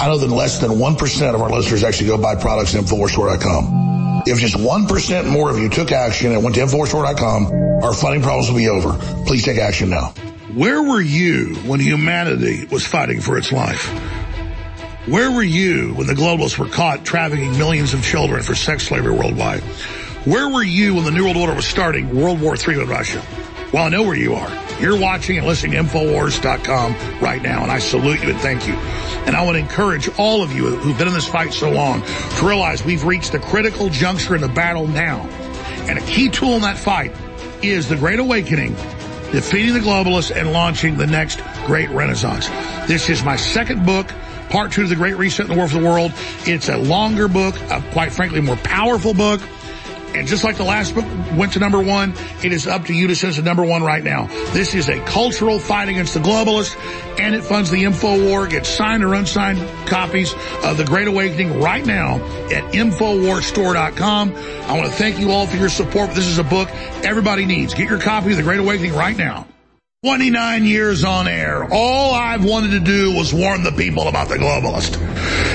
I 0.00 0.06
know 0.06 0.18
that 0.18 0.28
less 0.28 0.60
than 0.60 0.70
1% 0.72 1.34
of 1.34 1.40
our 1.40 1.50
listeners 1.50 1.82
actually 1.82 2.06
go 2.08 2.18
buy 2.18 2.36
products 2.36 2.74
at 2.74 2.84
InfoWarsStore.com. 2.84 4.22
If 4.26 4.38
just 4.38 4.56
1% 4.56 5.30
more 5.30 5.50
of 5.50 5.58
you 5.58 5.68
took 5.68 5.90
action 5.90 6.32
and 6.32 6.42
went 6.44 6.54
to 6.56 6.62
InfoWarsStore.com, 6.62 7.82
our 7.82 7.94
funding 7.94 8.22
problems 8.22 8.48
will 8.48 8.58
be 8.58 8.68
over. 8.68 8.92
Please 9.24 9.44
take 9.44 9.58
action 9.58 9.90
now. 9.90 10.12
Where 10.54 10.82
were 10.82 11.00
you 11.00 11.54
when 11.66 11.80
humanity 11.80 12.66
was 12.66 12.86
fighting 12.86 13.20
for 13.20 13.38
its 13.38 13.52
life? 13.52 13.88
Where 15.08 15.30
were 15.30 15.42
you 15.42 15.94
when 15.94 16.06
the 16.06 16.12
globalists 16.12 16.58
were 16.58 16.68
caught 16.68 17.02
trafficking 17.02 17.56
millions 17.56 17.94
of 17.94 18.04
children 18.04 18.42
for 18.42 18.54
sex 18.54 18.88
slavery 18.88 19.14
worldwide? 19.14 19.60
Where 20.26 20.50
were 20.50 20.62
you 20.62 20.96
when 20.96 21.04
the 21.04 21.10
New 21.10 21.24
World 21.24 21.38
Order 21.38 21.54
was 21.54 21.66
starting 21.66 22.14
World 22.14 22.42
War 22.42 22.56
III 22.56 22.76
with 22.76 22.90
Russia? 22.90 23.22
Well, 23.72 23.84
I 23.84 23.88
know 23.88 24.02
where 24.02 24.14
you 24.14 24.34
are. 24.34 24.50
You're 24.82 25.00
watching 25.00 25.38
and 25.38 25.46
listening 25.46 25.72
to 25.72 25.78
Infowars.com 25.78 27.20
right 27.22 27.40
now, 27.40 27.62
and 27.62 27.72
I 27.72 27.78
salute 27.78 28.22
you 28.22 28.28
and 28.28 28.38
thank 28.40 28.68
you. 28.68 28.74
And 28.74 29.34
I 29.34 29.42
want 29.46 29.54
to 29.54 29.60
encourage 29.60 30.10
all 30.18 30.42
of 30.42 30.52
you 30.52 30.76
who've 30.76 30.98
been 30.98 31.08
in 31.08 31.14
this 31.14 31.26
fight 31.26 31.54
so 31.54 31.70
long 31.70 32.02
to 32.02 32.46
realize 32.46 32.84
we've 32.84 33.04
reached 33.04 33.32
the 33.32 33.38
critical 33.38 33.88
juncture 33.88 34.34
in 34.34 34.42
the 34.42 34.48
battle 34.48 34.86
now. 34.86 35.20
And 35.88 35.98
a 35.98 36.02
key 36.02 36.28
tool 36.28 36.52
in 36.52 36.60
that 36.62 36.76
fight 36.76 37.14
is 37.62 37.88
the 37.88 37.96
Great 37.96 38.18
Awakening, 38.18 38.74
defeating 39.32 39.72
the 39.72 39.80
globalists 39.80 40.36
and 40.36 40.52
launching 40.52 40.98
the 40.98 41.06
next 41.06 41.40
great 41.64 41.88
renaissance. 41.88 42.46
This 42.86 43.08
is 43.08 43.24
my 43.24 43.36
second 43.36 43.86
book 43.86 44.12
part 44.50 44.72
two 44.72 44.82
of 44.82 44.88
the 44.88 44.96
Great 44.96 45.16
Reset 45.16 45.46
in 45.46 45.52
the 45.52 45.56
War 45.56 45.68
for 45.68 45.78
the 45.78 45.86
World. 45.86 46.12
It's 46.44 46.68
a 46.68 46.76
longer 46.76 47.28
book, 47.28 47.54
a 47.70 47.82
quite 47.92 48.12
frankly 48.12 48.40
more 48.40 48.56
powerful 48.56 49.14
book. 49.14 49.40
And 50.14 50.26
just 50.26 50.42
like 50.42 50.56
the 50.56 50.64
last 50.64 50.94
book 50.94 51.04
went 51.36 51.52
to 51.52 51.58
number 51.58 51.80
one, 51.82 52.14
it 52.42 52.50
is 52.50 52.66
up 52.66 52.86
to 52.86 52.94
you 52.94 53.08
to 53.08 53.14
send 53.14 53.34
to 53.34 53.42
number 53.42 53.62
one 53.62 53.82
right 53.82 54.02
now. 54.02 54.26
This 54.52 54.74
is 54.74 54.88
a 54.88 54.98
cultural 55.04 55.58
fight 55.58 55.90
against 55.90 56.14
the 56.14 56.20
globalists, 56.20 56.76
and 57.20 57.34
it 57.34 57.44
funds 57.44 57.70
the 57.70 57.84
info 57.84 58.24
war. 58.26 58.46
Get 58.46 58.64
signed 58.64 59.04
or 59.04 59.12
unsigned 59.14 59.58
copies 59.86 60.32
of 60.64 60.78
The 60.78 60.84
Great 60.84 61.08
Awakening 61.08 61.60
right 61.60 61.84
now 61.84 62.16
at 62.46 62.72
InfoWarsStore.com. 62.72 64.34
I 64.34 64.78
want 64.78 64.86
to 64.86 64.96
thank 64.96 65.18
you 65.18 65.30
all 65.30 65.46
for 65.46 65.56
your 65.56 65.68
support. 65.68 66.10
This 66.14 66.26
is 66.26 66.38
a 66.38 66.44
book 66.44 66.70
everybody 67.04 67.44
needs. 67.44 67.74
Get 67.74 67.90
your 67.90 68.00
copy 68.00 68.30
of 68.30 68.38
The 68.38 68.42
Great 68.42 68.60
Awakening 68.60 68.94
right 68.94 69.16
now. 69.16 69.46
29 70.04 70.64
years 70.64 71.02
on 71.02 71.26
air. 71.26 71.66
All 71.72 72.14
I've 72.14 72.44
wanted 72.44 72.70
to 72.70 72.78
do 72.78 73.16
was 73.16 73.34
warn 73.34 73.64
the 73.64 73.72
people 73.72 74.06
about 74.06 74.28
the 74.28 74.36
globalist. 74.36 74.96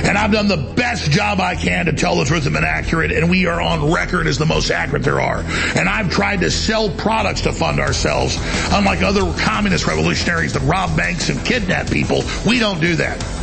And 0.04 0.18
I've 0.18 0.34
done 0.34 0.50
the 0.50 0.74
best 0.76 1.12
job 1.12 1.40
I 1.40 1.56
can 1.56 1.86
to 1.86 1.94
tell 1.94 2.18
the 2.18 2.26
truth 2.26 2.44
and 2.46 2.54
been 2.54 2.66
accurate, 2.66 3.14
and 3.14 3.30
we 3.30 3.46
are 3.46 3.62
on 3.62 3.94
record 3.94 4.28
as 4.28 4.38
the 4.38 4.46
most 4.46 4.70
accurate 4.70 5.04
there 5.04 5.22
are. 5.22 5.46
And 5.78 5.88
I've 5.88 6.12
tried 6.12 6.42
to 6.42 6.52
sell 6.52 6.90
products 6.90 7.40
to 7.44 7.54
fund 7.54 7.80
ourselves. 7.80 8.38
Unlike 8.74 9.04
other 9.04 9.22
communist 9.46 9.88
revolutionaries 9.88 10.52
that 10.56 10.62
rob 10.64 10.98
banks 10.98 11.30
and 11.30 11.40
kidnap 11.46 11.90
people, 11.90 12.24
we 12.46 12.60
don't 12.60 12.82
do 12.82 12.98
that. 12.98 13.43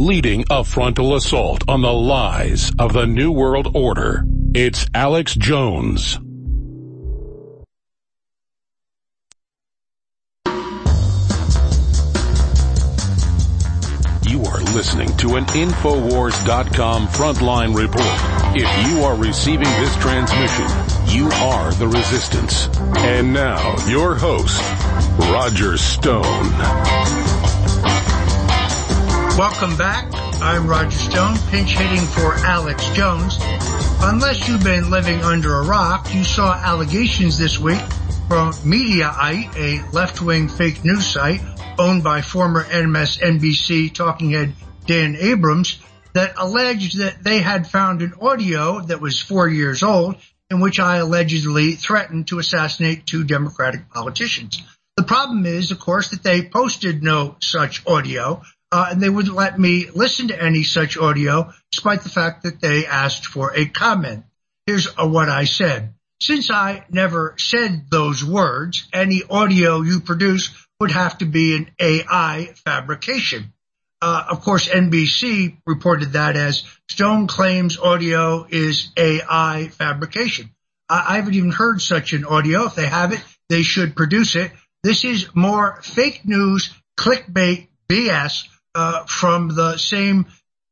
Leading 0.00 0.42
a 0.48 0.64
frontal 0.64 1.14
assault 1.14 1.62
on 1.68 1.82
the 1.82 1.92
lies 1.92 2.72
of 2.78 2.94
the 2.94 3.06
New 3.06 3.30
World 3.30 3.76
Order. 3.76 4.24
It's 4.54 4.86
Alex 4.94 5.34
Jones. 5.34 6.18
You 14.26 14.42
are 14.44 14.60
listening 14.72 15.14
to 15.18 15.36
an 15.36 15.44
Infowars.com 15.44 17.08
frontline 17.08 17.76
report. 17.76 18.56
If 18.56 18.90
you 18.90 19.02
are 19.02 19.16
receiving 19.16 19.68
this 19.68 19.94
transmission, 19.96 20.66
you 21.14 21.28
are 21.28 21.72
the 21.72 21.88
resistance. 21.88 22.68
And 22.96 23.34
now, 23.34 23.76
your 23.86 24.14
host, 24.14 24.62
Roger 25.30 25.76
Stone. 25.76 27.29
Welcome 29.40 29.78
back. 29.78 30.06
I'm 30.42 30.66
Roger 30.66 30.90
Stone, 30.90 31.38
pinch 31.48 31.70
hitting 31.74 32.06
for 32.08 32.34
Alex 32.44 32.86
Jones. 32.90 33.38
Unless 34.02 34.46
you've 34.46 34.62
been 34.62 34.90
living 34.90 35.22
under 35.22 35.54
a 35.54 35.64
rock, 35.64 36.14
you 36.14 36.24
saw 36.24 36.52
allegations 36.52 37.38
this 37.38 37.58
week 37.58 37.80
from 38.28 38.52
Mediaite, 38.52 39.56
a 39.56 39.92
left-wing 39.92 40.50
fake 40.50 40.84
news 40.84 41.06
site 41.06 41.40
owned 41.78 42.04
by 42.04 42.20
former 42.20 42.64
MSNBC 42.64 43.94
talking 43.94 44.32
head 44.32 44.52
Dan 44.84 45.16
Abrams, 45.18 45.80
that 46.12 46.34
alleged 46.36 46.98
that 46.98 47.24
they 47.24 47.38
had 47.38 47.66
found 47.66 48.02
an 48.02 48.12
audio 48.20 48.82
that 48.82 49.00
was 49.00 49.22
four 49.22 49.48
years 49.48 49.82
old 49.82 50.16
in 50.50 50.60
which 50.60 50.78
I 50.78 50.96
allegedly 50.96 51.76
threatened 51.76 52.28
to 52.28 52.40
assassinate 52.40 53.06
two 53.06 53.24
Democratic 53.24 53.88
politicians. 53.88 54.62
The 54.98 55.02
problem 55.02 55.46
is, 55.46 55.70
of 55.70 55.78
course, 55.78 56.10
that 56.10 56.22
they 56.22 56.42
posted 56.42 57.02
no 57.02 57.36
such 57.40 57.86
audio, 57.86 58.42
uh, 58.72 58.88
and 58.90 59.00
they 59.00 59.10
wouldn't 59.10 59.34
let 59.34 59.58
me 59.58 59.86
listen 59.94 60.28
to 60.28 60.42
any 60.42 60.62
such 60.62 60.96
audio, 60.96 61.52
despite 61.72 62.02
the 62.02 62.08
fact 62.08 62.44
that 62.44 62.60
they 62.60 62.86
asked 62.86 63.26
for 63.26 63.52
a 63.54 63.66
comment. 63.66 64.24
Here's 64.66 64.86
uh, 64.86 65.08
what 65.08 65.28
I 65.28 65.44
said. 65.44 65.94
Since 66.20 66.50
I 66.50 66.84
never 66.90 67.34
said 67.38 67.86
those 67.90 68.24
words, 68.24 68.88
any 68.92 69.22
audio 69.28 69.80
you 69.80 70.00
produce 70.00 70.50
would 70.78 70.90
have 70.90 71.18
to 71.18 71.24
be 71.24 71.56
an 71.56 71.70
AI 71.80 72.52
fabrication. 72.64 73.52
Uh, 74.02 74.24
of 74.30 74.42
course, 74.42 74.68
NBC 74.68 75.58
reported 75.66 76.12
that 76.12 76.36
as 76.36 76.64
Stone 76.88 77.26
claims 77.26 77.78
audio 77.78 78.46
is 78.48 78.90
AI 78.96 79.68
fabrication. 79.72 80.50
I, 80.88 81.04
I 81.08 81.16
haven't 81.16 81.34
even 81.34 81.52
heard 81.52 81.82
such 81.82 82.12
an 82.12 82.24
audio. 82.24 82.66
If 82.66 82.74
they 82.74 82.86
have 82.86 83.12
it, 83.12 83.22
they 83.48 83.62
should 83.62 83.96
produce 83.96 84.36
it. 84.36 84.52
This 84.82 85.04
is 85.04 85.34
more 85.34 85.80
fake 85.82 86.22
news, 86.24 86.72
clickbait 86.98 87.68
BS 87.90 88.46
uh, 88.74 89.04
from 89.04 89.48
the 89.48 89.76
same 89.76 90.26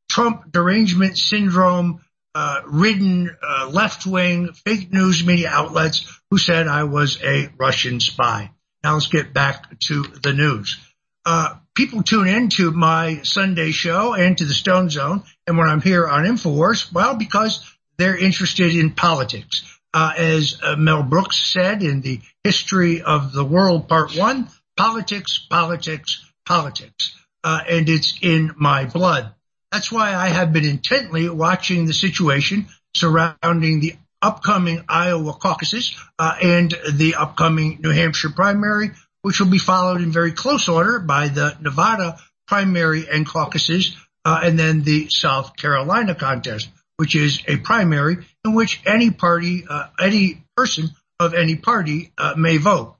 Trump 0.09 0.51
derangement 0.51 1.17
syndrome 1.17 2.01
uh, 2.35 2.61
ridden 2.65 3.35
uh, 3.41 3.69
left 3.71 4.05
wing 4.05 4.53
fake 4.53 4.93
news 4.93 5.25
media 5.25 5.49
outlets 5.49 6.19
who 6.29 6.37
said 6.37 6.67
I 6.67 6.83
was 6.83 7.21
a 7.23 7.49
Russian 7.57 7.99
spy. 7.99 8.51
Now 8.83 8.93
let's 8.93 9.07
get 9.07 9.33
back 9.33 9.79
to 9.81 10.03
the 10.03 10.33
news. 10.33 10.77
Uh, 11.25 11.55
people 11.75 12.01
tune 12.01 12.27
in 12.27 12.49
to 12.49 12.71
my 12.71 13.21
Sunday 13.23 13.71
show 13.71 14.13
and 14.13 14.37
to 14.37 14.45
the 14.45 14.53
Stone 14.53 14.89
Zone. 14.89 15.23
And 15.45 15.57
when 15.57 15.67
I'm 15.67 15.81
here 15.81 16.07
on 16.07 16.23
InfoWars, 16.23 16.93
well, 16.93 17.15
because 17.15 17.65
they're 17.97 18.17
interested 18.17 18.75
in 18.75 18.91
politics. 18.91 19.65
Uh, 19.91 20.13
as 20.15 20.59
Mel 20.77 21.01
Brooks 21.01 21.37
said 21.51 21.81
in 21.81 22.01
the 22.01 22.21
History 22.43 23.01
of 23.01 23.33
the 23.33 23.43
World 23.43 23.89
Part 23.89 24.15
One, 24.15 24.47
politics, 24.77 25.45
politics, 25.49 26.23
politics. 26.45 27.18
Uh, 27.43 27.61
and 27.69 27.87
it's 27.89 28.17
in 28.21 28.51
my 28.57 28.85
blood. 28.85 29.33
That's 29.71 29.91
why 29.91 30.15
I 30.15 30.27
have 30.27 30.51
been 30.51 30.65
intently 30.65 31.29
watching 31.29 31.85
the 31.85 31.93
situation 31.93 32.67
surrounding 32.95 33.79
the 33.79 33.95
upcoming 34.21 34.83
Iowa 34.89 35.33
caucuses 35.33 35.95
uh, 36.17 36.35
and 36.41 36.73
the 36.91 37.15
upcoming 37.15 37.79
New 37.81 37.91
Hampshire 37.91 38.29
primary, 38.29 38.91
which 39.21 39.39
will 39.39 39.49
be 39.49 39.59
followed 39.59 40.01
in 40.01 40.11
very 40.11 40.31
close 40.31 40.67
order 40.67 40.99
by 40.99 41.27
the 41.27 41.55
Nevada 41.61 42.19
primary 42.47 43.07
and 43.09 43.27
caucuses, 43.27 43.95
uh, 44.25 44.41
and 44.43 44.57
then 44.57 44.81
the 44.81 45.07
South 45.09 45.55
Carolina 45.55 46.15
contest, 46.15 46.69
which 46.97 47.15
is 47.15 47.41
a 47.47 47.57
primary 47.57 48.25
in 48.43 48.55
which 48.55 48.81
any 48.85 49.11
party, 49.11 49.65
uh, 49.69 49.87
any 49.99 50.43
person 50.57 50.89
of 51.19 51.33
any 51.33 51.55
party 51.55 52.11
uh, 52.17 52.33
may 52.35 52.57
vote. 52.57 52.95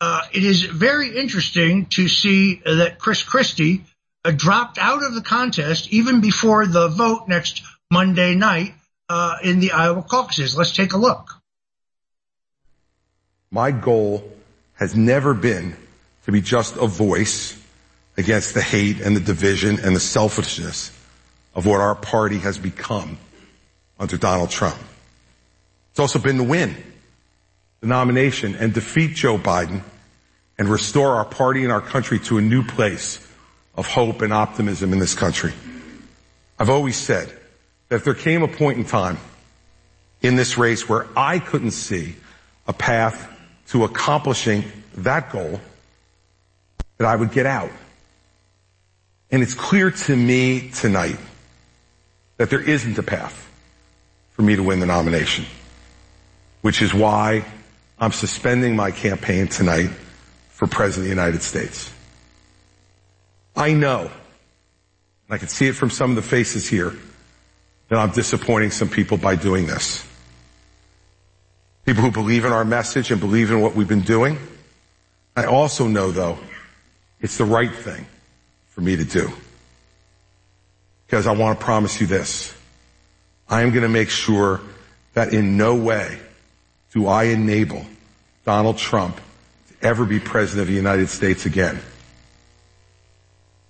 Uh, 0.00 0.20
it 0.32 0.44
is 0.44 0.62
very 0.62 1.16
interesting 1.16 1.86
to 1.86 2.08
see 2.08 2.60
that 2.64 2.98
Chris 2.98 3.22
Christie 3.22 3.84
uh, 4.24 4.30
dropped 4.30 4.78
out 4.78 5.02
of 5.02 5.14
the 5.14 5.22
contest 5.22 5.92
even 5.92 6.20
before 6.20 6.66
the 6.66 6.88
vote 6.88 7.28
next 7.28 7.62
Monday 7.90 8.34
night 8.34 8.74
uh, 9.08 9.36
in 9.42 9.60
the 9.60 9.72
Iowa 9.72 10.02
caucuses. 10.02 10.56
Let's 10.56 10.74
take 10.74 10.92
a 10.92 10.98
look. 10.98 11.40
My 13.50 13.70
goal 13.70 14.30
has 14.74 14.94
never 14.94 15.32
been 15.32 15.74
to 16.26 16.32
be 16.32 16.42
just 16.42 16.76
a 16.76 16.86
voice 16.86 17.56
against 18.18 18.52
the 18.52 18.60
hate 18.60 19.00
and 19.00 19.16
the 19.16 19.20
division 19.20 19.78
and 19.80 19.96
the 19.96 20.00
selfishness 20.00 20.90
of 21.54 21.64
what 21.64 21.80
our 21.80 21.94
party 21.94 22.38
has 22.38 22.58
become 22.58 23.16
under 23.98 24.18
Donald 24.18 24.50
Trump. 24.50 24.76
It's 25.92 26.00
also 26.00 26.18
been 26.18 26.36
to 26.36 26.42
win 26.42 26.76
the 27.80 27.86
nomination 27.86 28.54
and 28.56 28.72
defeat 28.72 29.14
Joe 29.14 29.38
Biden 29.38 29.82
and 30.58 30.68
restore 30.68 31.16
our 31.16 31.24
party 31.24 31.62
and 31.62 31.72
our 31.72 31.80
country 31.80 32.18
to 32.20 32.38
a 32.38 32.42
new 32.42 32.62
place 32.62 33.26
of 33.74 33.86
hope 33.86 34.22
and 34.22 34.32
optimism 34.32 34.92
in 34.92 34.98
this 34.98 35.14
country. 35.14 35.52
I've 36.58 36.70
always 36.70 36.96
said 36.96 37.28
that 37.88 37.96
if 37.96 38.04
there 38.04 38.14
came 38.14 38.42
a 38.42 38.48
point 38.48 38.78
in 38.78 38.84
time 38.84 39.18
in 40.22 40.36
this 40.36 40.56
race 40.56 40.88
where 40.88 41.06
I 41.16 41.38
couldn't 41.38 41.72
see 41.72 42.16
a 42.66 42.72
path 42.72 43.30
to 43.68 43.84
accomplishing 43.84 44.64
that 44.98 45.30
goal, 45.30 45.60
that 46.98 47.06
I 47.06 47.14
would 47.14 47.32
get 47.32 47.46
out. 47.46 47.70
And 49.30 49.42
it's 49.42 49.54
clear 49.54 49.90
to 49.90 50.16
me 50.16 50.70
tonight 50.70 51.18
that 52.38 52.48
there 52.48 52.60
isn't 52.60 52.96
a 52.96 53.02
path 53.02 53.42
for 54.32 54.42
me 54.42 54.56
to 54.56 54.62
win 54.62 54.80
the 54.80 54.86
nomination, 54.86 55.44
which 56.62 56.80
is 56.80 56.94
why 56.94 57.44
I'm 57.98 58.12
suspending 58.12 58.76
my 58.76 58.90
campaign 58.90 59.48
tonight 59.48 59.90
for 60.50 60.66
President 60.66 61.04
of 61.04 61.04
the 61.04 61.22
United 61.22 61.42
States. 61.42 61.90
I 63.56 63.72
know, 63.72 64.10
I 65.30 65.38
can 65.38 65.48
see 65.48 65.66
it 65.68 65.72
from 65.72 65.88
some 65.88 66.10
of 66.10 66.16
the 66.16 66.22
faces 66.22 66.68
here, 66.68 66.94
that 67.88 67.98
I'm 67.98 68.10
disappointing 68.10 68.70
some 68.70 68.90
people 68.90 69.16
by 69.16 69.36
doing 69.36 69.66
this. 69.66 70.06
People 71.86 72.02
who 72.02 72.10
believe 72.10 72.44
in 72.44 72.52
our 72.52 72.64
message 72.64 73.10
and 73.10 73.20
believe 73.20 73.50
in 73.50 73.62
what 73.62 73.74
we've 73.74 73.88
been 73.88 74.02
doing. 74.02 74.38
I 75.34 75.44
also 75.44 75.86
know 75.86 76.10
though, 76.10 76.38
it's 77.20 77.38
the 77.38 77.44
right 77.44 77.74
thing 77.74 78.06
for 78.66 78.82
me 78.82 78.96
to 78.96 79.04
do. 79.04 79.32
Because 81.06 81.26
I 81.26 81.32
want 81.32 81.58
to 81.58 81.64
promise 81.64 81.98
you 82.00 82.06
this. 82.06 82.54
I 83.48 83.62
am 83.62 83.70
going 83.70 83.84
to 83.84 83.88
make 83.88 84.10
sure 84.10 84.60
that 85.14 85.32
in 85.32 85.56
no 85.56 85.76
way 85.76 86.18
do 86.92 87.06
I 87.06 87.24
enable 87.24 87.84
Donald 88.44 88.78
Trump 88.78 89.16
to 89.68 89.86
ever 89.86 90.04
be 90.04 90.20
president 90.20 90.62
of 90.62 90.68
the 90.68 90.74
United 90.74 91.08
States 91.08 91.46
again. 91.46 91.78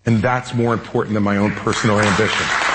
And 0.04 0.22
that's 0.22 0.54
more 0.54 0.72
important 0.72 1.14
than 1.14 1.22
my 1.22 1.38
own 1.38 1.52
personal 1.52 1.98
ambition. 1.98 2.65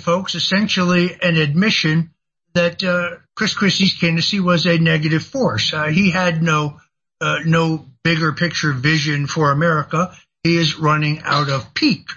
Folks. 0.00 0.34
Essentially, 0.34 1.16
an 1.20 1.36
admission 1.36 2.10
that 2.54 2.82
uh, 2.82 3.16
Chris 3.34 3.54
Christie's 3.54 3.96
candidacy 3.98 4.40
was 4.40 4.66
a 4.66 4.78
negative 4.78 5.22
force. 5.22 5.72
Uh, 5.72 5.86
he 5.86 6.10
had 6.10 6.42
no 6.42 6.78
uh, 7.20 7.38
no 7.44 7.86
bigger 8.02 8.32
picture 8.32 8.72
vision 8.72 9.26
for 9.26 9.52
America. 9.52 10.14
He 10.42 10.56
is 10.56 10.78
running 10.78 11.20
out 11.24 11.48
of 11.48 11.72
pique, 11.72 12.10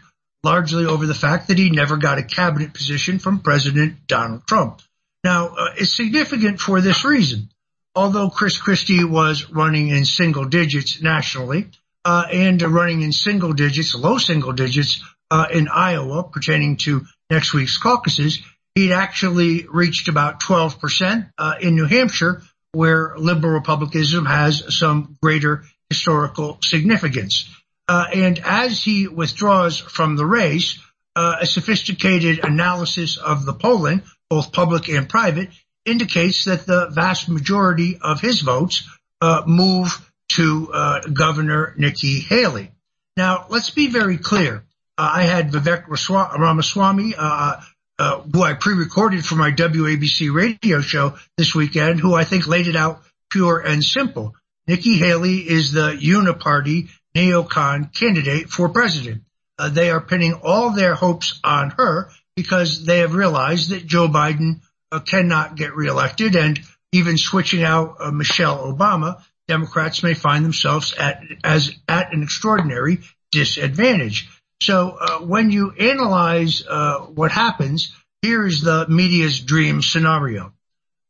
largely 0.43 0.85
over 0.85 1.05
the 1.05 1.13
fact 1.13 1.47
that 1.47 1.59
he 1.59 1.69
never 1.69 1.97
got 1.97 2.17
a 2.17 2.23
cabinet 2.23 2.73
position 2.73 3.19
from 3.19 3.39
President 3.39 4.07
Donald 4.07 4.47
Trump. 4.47 4.81
Now, 5.23 5.47
uh, 5.49 5.73
it's 5.77 5.95
significant 5.95 6.59
for 6.59 6.81
this 6.81 7.05
reason. 7.05 7.49
Although 7.95 8.29
Chris 8.29 8.57
Christie 8.57 9.05
was 9.05 9.49
running 9.49 9.89
in 9.89 10.05
single 10.05 10.45
digits 10.45 11.01
nationally 11.01 11.69
uh, 12.03 12.25
and 12.31 12.61
running 12.61 13.01
in 13.01 13.11
single 13.11 13.53
digits, 13.53 13.95
low 13.95 14.17
single 14.17 14.51
digits 14.51 15.01
uh, 15.31 15.47
in 15.51 15.67
Iowa 15.67 16.23
pertaining 16.23 16.77
to 16.77 17.05
next 17.29 17.53
week's 17.53 17.77
caucuses, 17.77 18.39
he'd 18.75 18.91
actually 18.91 19.65
reached 19.67 20.07
about 20.07 20.41
12% 20.41 21.31
uh, 21.37 21.55
in 21.61 21.75
New 21.75 21.85
Hampshire, 21.85 22.41
where 22.73 23.13
liberal 23.17 23.53
republicanism 23.53 24.25
has 24.25 24.77
some 24.77 25.17
greater 25.21 25.63
historical 25.89 26.57
significance. 26.61 27.49
Uh, 27.87 28.05
and 28.13 28.39
as 28.39 28.83
he 28.83 29.07
withdraws 29.07 29.77
from 29.77 30.15
the 30.15 30.25
race, 30.25 30.79
uh, 31.15 31.37
a 31.41 31.45
sophisticated 31.45 32.43
analysis 32.43 33.17
of 33.17 33.45
the 33.45 33.53
polling, 33.53 34.01
both 34.29 34.51
public 34.51 34.89
and 34.89 35.07
private, 35.07 35.49
indicates 35.85 36.45
that 36.45 36.65
the 36.65 36.89
vast 36.89 37.29
majority 37.29 37.97
of 38.01 38.19
his 38.19 38.41
votes 38.41 38.89
uh, 39.21 39.43
move 39.45 40.11
to 40.33 40.71
uh, 40.73 41.01
Governor 41.01 41.75
Nikki 41.77 42.19
Haley. 42.19 42.71
Now, 43.15 43.45
let's 43.49 43.69
be 43.69 43.87
very 43.87 44.17
clear. 44.17 44.63
I 44.97 45.23
had 45.23 45.51
Vivek 45.51 45.87
Ramaswamy, 45.87 47.15
uh, 47.17 47.61
uh, 47.97 48.21
who 48.21 48.43
I 48.43 48.53
pre-recorded 48.53 49.25
for 49.25 49.35
my 49.35 49.51
WABC 49.51 50.33
radio 50.33 50.81
show 50.81 51.17
this 51.37 51.53
weekend, 51.53 51.99
who 51.99 52.13
I 52.13 52.23
think 52.23 52.47
laid 52.47 52.67
it 52.67 52.75
out 52.75 53.01
pure 53.29 53.59
and 53.59 53.83
simple. 53.83 54.35
Nikki 54.67 54.97
Haley 54.97 55.37
is 55.37 55.71
the 55.71 55.91
uniparty 55.91 56.89
neocon 57.15 57.93
candidate 57.93 58.49
for 58.49 58.69
president. 58.69 59.23
Uh, 59.57 59.69
they 59.69 59.89
are 59.89 60.01
pinning 60.01 60.33
all 60.43 60.71
their 60.71 60.95
hopes 60.95 61.39
on 61.43 61.69
her 61.71 62.09
because 62.35 62.85
they 62.85 62.99
have 62.99 63.13
realized 63.13 63.69
that 63.69 63.85
Joe 63.85 64.07
Biden 64.07 64.61
uh, 64.91 64.99
cannot 64.99 65.55
get 65.55 65.75
reelected 65.75 66.35
and 66.35 66.59
even 66.91 67.17
switching 67.17 67.63
out 67.63 67.97
uh, 67.99 68.11
Michelle 68.11 68.71
Obama, 68.71 69.21
Democrats 69.47 70.01
may 70.03 70.13
find 70.13 70.43
themselves 70.43 70.93
at 70.93 71.21
as 71.43 71.71
at 71.87 72.13
an 72.13 72.23
extraordinary 72.23 72.99
disadvantage. 73.31 74.29
So 74.61 74.97
uh, 74.99 75.19
when 75.19 75.51
you 75.51 75.71
analyze 75.71 76.63
uh, 76.67 76.99
what 76.99 77.31
happens, 77.31 77.93
here 78.21 78.45
is 78.45 78.61
the 78.61 78.87
media's 78.87 79.39
dream 79.39 79.81
scenario. 79.81 80.53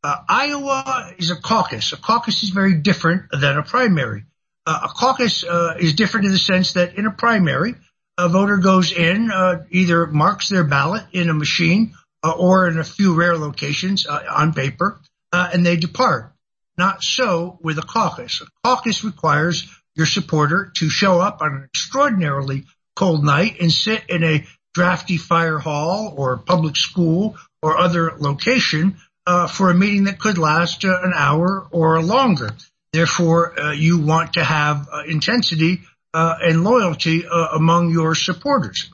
Uh, 0.03 0.17
Iowa 0.27 1.13
is 1.17 1.31
a 1.31 1.35
caucus. 1.35 1.93
A 1.93 1.97
caucus 1.97 2.43
is 2.43 2.49
very 2.49 2.75
different 2.75 3.23
than 3.31 3.57
a 3.57 3.63
primary. 3.63 4.25
Uh, 4.65 4.81
a 4.83 4.87
caucus 4.89 5.43
uh, 5.43 5.75
is 5.79 5.93
different 5.93 6.25
in 6.25 6.31
the 6.31 6.37
sense 6.37 6.73
that 6.73 6.95
in 6.95 7.05
a 7.05 7.11
primary, 7.11 7.75
a 8.17 8.29
voter 8.29 8.57
goes 8.57 8.91
in, 8.91 9.31
uh, 9.31 9.63
either 9.69 10.07
marks 10.07 10.49
their 10.49 10.63
ballot 10.63 11.03
in 11.11 11.29
a 11.29 11.33
machine 11.33 11.93
or 12.23 12.67
in 12.67 12.79
a 12.79 12.83
few 12.83 13.13
rare 13.13 13.37
locations 13.37 14.07
on 14.07 14.53
paper, 14.53 14.99
and 15.31 15.63
they 15.63 15.75
depart. 15.75 16.33
Not 16.77 17.03
so 17.03 17.59
with 17.61 17.77
a 17.77 17.83
caucus. 17.83 18.41
A 18.41 18.45
caucus 18.63 19.03
requires 19.03 19.67
your 19.95 20.07
supporter 20.07 20.71
to 20.77 20.89
show 20.89 21.19
up 21.19 21.41
on 21.41 21.55
an 21.55 21.63
extraordinarily 21.63 22.65
cold 22.95 23.23
night 23.23 23.57
and 23.59 23.71
sit 23.71 24.03
in 24.09 24.23
a 24.23 24.45
drafty 24.73 25.17
fire 25.17 25.59
hall 25.59 26.13
or 26.17 26.37
public 26.37 26.75
school 26.75 27.37
or 27.61 27.77
other 27.77 28.13
location 28.19 28.97
uh, 29.25 29.47
for 29.47 29.69
a 29.69 29.73
meeting 29.73 30.05
that 30.05 30.19
could 30.19 30.37
last 30.37 30.85
uh, 30.85 30.99
an 31.03 31.13
hour 31.15 31.67
or 31.71 32.01
longer. 32.01 32.51
Therefore, 32.93 33.59
uh, 33.59 33.71
you 33.71 33.99
want 33.99 34.33
to 34.33 34.43
have 34.43 34.87
uh, 34.91 35.03
intensity 35.07 35.81
uh, 36.13 36.35
and 36.41 36.63
loyalty 36.63 37.25
uh, 37.25 37.47
among 37.53 37.91
your 37.91 38.15
supporters. 38.15 38.89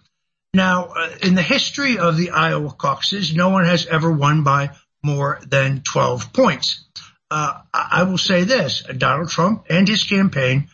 Now, 0.53 0.93
in 1.21 1.35
the 1.35 1.41
history 1.41 1.97
of 1.97 2.17
the 2.17 2.31
Iowa 2.31 2.71
caucuses, 2.71 3.33
no 3.33 3.49
one 3.49 3.65
has 3.65 3.85
ever 3.85 4.11
won 4.11 4.43
by 4.43 4.71
more 5.03 5.39
than 5.47 5.81
12 5.81 6.33
points. 6.33 6.83
I 7.29 8.03
will 8.03 8.17
say 8.17 8.43
this, 8.43 8.83
Donald 8.97 9.29
Trump 9.29 9.67
and 9.69 9.87
his 9.87 10.03
campaign 10.03 10.67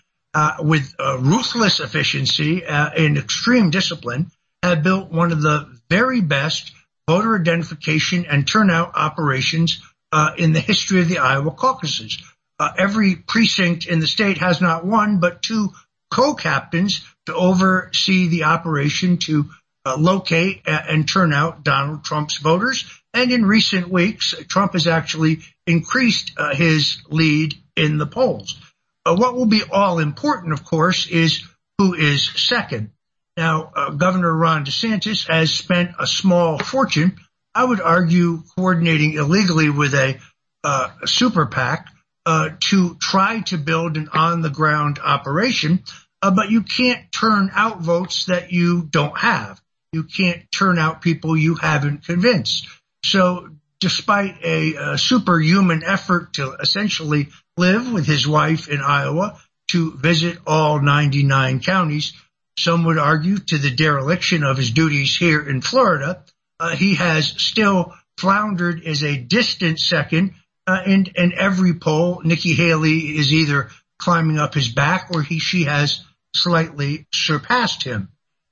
with 0.59 0.93
uh, 0.99 1.17
ruthless 1.19 1.79
efficiency 1.79 2.65
uh, 2.65 2.89
and 2.95 3.17
extreme 3.17 3.69
discipline, 3.71 4.31
have 4.61 4.83
built 4.83 5.11
one 5.11 5.31
of 5.31 5.41
the 5.41 5.67
very 5.89 6.21
best 6.21 6.71
voter 7.07 7.35
identification 7.39 8.25
and 8.25 8.47
turnout 8.47 8.91
operations 8.95 9.81
uh, 10.11 10.31
in 10.37 10.53
the 10.53 10.59
history 10.59 11.01
of 11.01 11.07
the 11.07 11.19
Iowa 11.19 11.51
caucuses. 11.51 12.17
Uh, 12.59 12.69
every 12.77 13.15
precinct 13.15 13.87
in 13.87 13.99
the 13.99 14.07
state 14.07 14.37
has 14.37 14.61
not 14.61 14.85
one, 14.85 15.19
but 15.19 15.41
two 15.41 15.69
co-captains 16.11 17.01
to 17.25 17.33
oversee 17.33 18.27
the 18.27 18.43
operation 18.43 19.17
to 19.17 19.45
uh, 19.85 19.97
locate 19.97 20.61
and 20.65 21.07
turn 21.07 21.33
out 21.33 21.63
Donald 21.63 22.03
Trump's 22.03 22.37
voters. 22.37 22.85
And 23.13 23.31
in 23.31 23.45
recent 23.45 23.89
weeks, 23.89 24.35
Trump 24.47 24.73
has 24.73 24.85
actually 24.85 25.39
increased 25.65 26.31
his 26.53 27.01
lead 27.09 27.55
in 27.75 27.97
the 27.97 28.05
polls. 28.05 28.59
Uh, 29.07 29.15
what 29.15 29.35
will 29.35 29.45
be 29.45 29.63
all 29.71 29.99
important, 29.99 30.51
of 30.51 30.65
course, 30.65 31.07
is 31.07 31.41
who 31.77 31.93
is 31.93 32.29
second. 32.35 32.91
Now, 33.37 33.71
uh, 33.73 33.91
Governor 33.91 34.35
Ron 34.35 34.65
DeSantis 34.65 35.27
has 35.27 35.53
spent 35.53 35.91
a 35.97 36.05
small 36.05 36.57
fortune, 36.59 37.17
I 37.55 37.63
would 37.63 37.79
argue, 37.79 38.43
coordinating 38.57 39.13
illegally 39.13 39.69
with 39.69 39.93
a, 39.93 40.19
uh, 40.63 40.89
a 41.01 41.07
super 41.07 41.45
PAC 41.45 41.87
uh, 42.25 42.49
to 42.71 42.97
try 42.99 43.39
to 43.41 43.57
build 43.57 43.95
an 43.95 44.09
on-the-ground 44.11 44.99
operation, 44.99 45.83
uh, 46.21 46.31
but 46.31 46.51
you 46.51 46.63
can't 46.63 47.09
turn 47.11 47.49
out 47.53 47.79
votes 47.79 48.25
that 48.25 48.51
you 48.51 48.83
don't 48.83 49.17
have. 49.17 49.61
You 49.93 50.03
can't 50.03 50.43
turn 50.51 50.77
out 50.77 51.01
people 51.01 51.37
you 51.37 51.55
haven't 51.55 52.05
convinced. 52.05 52.67
So 53.05 53.51
despite 53.79 54.43
a, 54.43 54.75
a 54.75 54.97
superhuman 54.97 55.83
effort 55.85 56.33
to 56.33 56.57
essentially 56.59 57.29
live 57.57 57.91
with 57.91 58.05
his 58.05 58.27
wife 58.27 58.69
in 58.69 58.81
Iowa 58.81 59.39
to 59.69 59.97
visit 59.97 60.37
all 60.47 60.81
99 60.81 61.59
counties, 61.59 62.13
some 62.57 62.85
would 62.85 62.97
argue 62.97 63.37
to 63.37 63.57
the 63.57 63.71
dereliction 63.71 64.43
of 64.43 64.57
his 64.57 64.71
duties 64.71 65.15
here 65.15 65.47
in 65.47 65.61
Florida, 65.61 66.23
uh, 66.59 66.75
he 66.75 66.95
has 66.95 67.27
still 67.27 67.93
floundered 68.17 68.83
as 68.85 69.03
a 69.03 69.17
distant 69.17 69.79
second. 69.79 70.33
Uh, 70.65 70.81
and, 70.85 71.11
and 71.15 71.33
every 71.33 71.73
poll, 71.73 72.21
Nikki 72.23 72.53
Haley 72.53 73.17
is 73.17 73.33
either 73.33 73.69
climbing 73.99 74.37
up 74.37 74.53
his 74.53 74.69
back 74.69 75.09
or 75.13 75.21
he, 75.21 75.39
she 75.39 75.63
has 75.63 76.03
slightly 76.35 77.07
surpassed 77.13 77.83
him. 77.83 78.09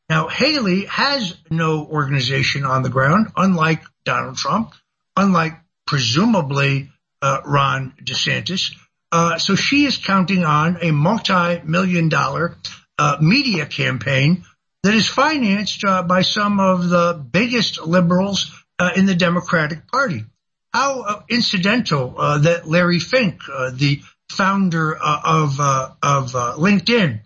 Now, 0.09 0.27
Haley 0.27 0.85
has 0.85 1.35
no 1.49 1.85
organization 1.85 2.63
on 2.63 2.83
the 2.83 2.89
ground, 2.89 3.31
unlike 3.35 3.83
Donald 4.05 4.37
Trump 4.37 4.73
unlike 5.15 5.53
presumably 5.87 6.89
uh, 7.21 7.41
Ron 7.45 7.93
DeSantis. 8.03 8.75
Uh, 9.15 9.37
so 9.37 9.55
she 9.55 9.85
is 9.85 9.95
counting 9.95 10.43
on 10.43 10.77
a 10.81 10.91
multi-million 10.91 12.09
dollar 12.09 12.57
uh, 12.99 13.15
media 13.21 13.65
campaign 13.65 14.43
that 14.83 14.93
is 14.93 15.07
financed 15.07 15.85
uh, 15.85 16.03
by 16.03 16.21
some 16.21 16.59
of 16.59 16.89
the 16.89 17.13
biggest 17.31 17.81
liberals 17.81 18.51
uh, 18.77 18.91
in 18.97 19.05
the 19.05 19.15
Democratic 19.15 19.87
Party. 19.87 20.25
How 20.73 21.03
uh, 21.03 21.21
incidental 21.29 22.09
that 22.41 22.67
Larry 22.67 22.99
Fink, 22.99 23.39
the 23.45 24.01
founder 24.29 24.93
of 24.93 25.61
of 25.61 26.33
LinkedIn, 26.59 27.21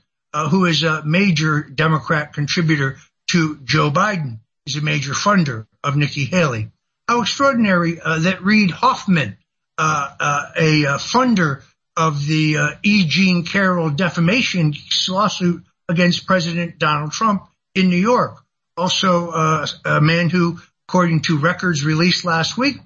who 0.52 0.66
is 0.66 0.84
a 0.84 1.04
major 1.04 1.64
Democrat 1.64 2.34
contributor 2.34 2.98
to 3.32 3.58
Joe 3.64 3.90
Biden, 3.90 4.42
is 4.68 4.76
a 4.76 4.82
major 4.82 5.14
funder 5.14 5.66
of 5.84 5.96
Nikki 5.98 6.26
Haley 6.26 6.70
how 7.08 7.22
extraordinary 7.22 7.94
that 7.94 8.44
Reid 8.44 8.70
Hoffman, 8.70 9.38
a 9.80 11.00
funder 11.00 11.64
of 12.00 12.26
the 12.26 12.58
uh, 12.58 12.70
E. 12.82 13.06
Jean 13.06 13.44
Carroll 13.44 13.90
defamation 13.90 14.74
lawsuit 15.10 15.66
against 15.90 16.26
President 16.26 16.80
Donald 16.80 17.12
Trump 17.12 17.44
in 17.76 17.90
New 17.90 17.98
York, 17.98 18.38
also 18.78 19.32
uh, 19.32 19.68
a 19.84 20.00
man 20.00 20.30
who, 20.30 20.60
according 20.88 21.24
to 21.24 21.38
records 21.38 21.84
released 21.84 22.24
last 22.24 22.58
week, 22.58 22.78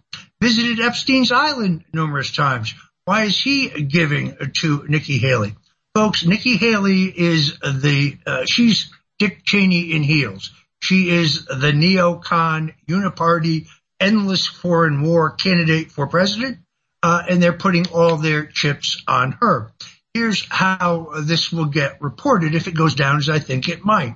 visited 0.41 0.79
Epstein's 0.79 1.31
Island 1.31 1.85
numerous 1.93 2.31
times. 2.31 2.73
Why 3.05 3.25
is 3.25 3.39
he 3.39 3.69
giving 3.69 4.35
to 4.61 4.85
Nikki 4.87 5.19
Haley? 5.19 5.55
Folks, 5.93 6.25
Nikki 6.25 6.57
Haley 6.57 7.03
is 7.05 7.59
the, 7.59 8.17
she's 8.47 8.91
Dick 9.19 9.45
Cheney 9.45 9.93
in 9.93 10.01
heels. 10.01 10.49
She 10.81 11.09
is 11.11 11.45
the 11.45 11.71
neocon 11.71 12.73
uniparty 12.89 13.67
endless 13.99 14.47
foreign 14.47 15.03
war 15.03 15.29
candidate 15.29 15.91
for 15.91 16.07
president, 16.07 16.57
uh, 17.03 17.23
and 17.29 17.43
they're 17.43 17.53
putting 17.53 17.87
all 17.89 18.17
their 18.17 18.45
chips 18.45 19.03
on 19.07 19.33
her. 19.41 19.71
Here's 20.13 20.47
how 20.49 21.21
this 21.21 21.51
will 21.51 21.65
get 21.65 22.01
reported 22.01 22.55
if 22.55 22.67
it 22.67 22.75
goes 22.75 22.95
down 22.95 23.17
as 23.17 23.29
I 23.29 23.39
think 23.39 23.67
it 23.67 23.83
might. 23.83 24.15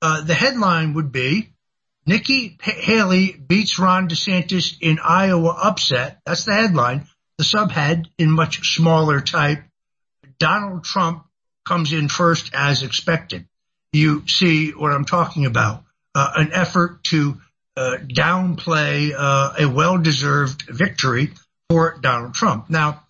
Uh, 0.00 0.22
the 0.22 0.34
headline 0.34 0.94
would 0.94 1.10
be 1.10 1.52
Nikki 2.06 2.58
Haley 2.62 3.32
beats 3.32 3.78
Ron 3.78 4.08
DeSantis 4.08 4.76
in 4.80 4.98
Iowa 5.02 5.50
upset. 5.50 6.20
That's 6.24 6.44
the 6.44 6.54
headline. 6.54 7.06
The 7.38 7.44
subhead 7.44 8.06
in 8.18 8.30
much 8.30 8.74
smaller 8.74 9.20
type. 9.20 9.64
Donald 10.38 10.84
Trump 10.84 11.24
comes 11.64 11.92
in 11.92 12.08
first 12.08 12.52
as 12.54 12.82
expected. 12.82 13.46
You 13.92 14.26
see 14.26 14.70
what 14.70 14.92
I'm 14.92 15.04
talking 15.04 15.46
about. 15.46 15.84
Uh, 16.14 16.32
an 16.36 16.52
effort 16.52 17.04
to 17.04 17.40
uh, 17.76 17.96
downplay 18.02 19.12
uh, 19.16 19.54
a 19.58 19.66
well-deserved 19.66 20.62
victory 20.62 21.30
for 21.72 21.96
Donald 22.02 22.34
Trump. 22.34 22.68
Now, 22.68 23.02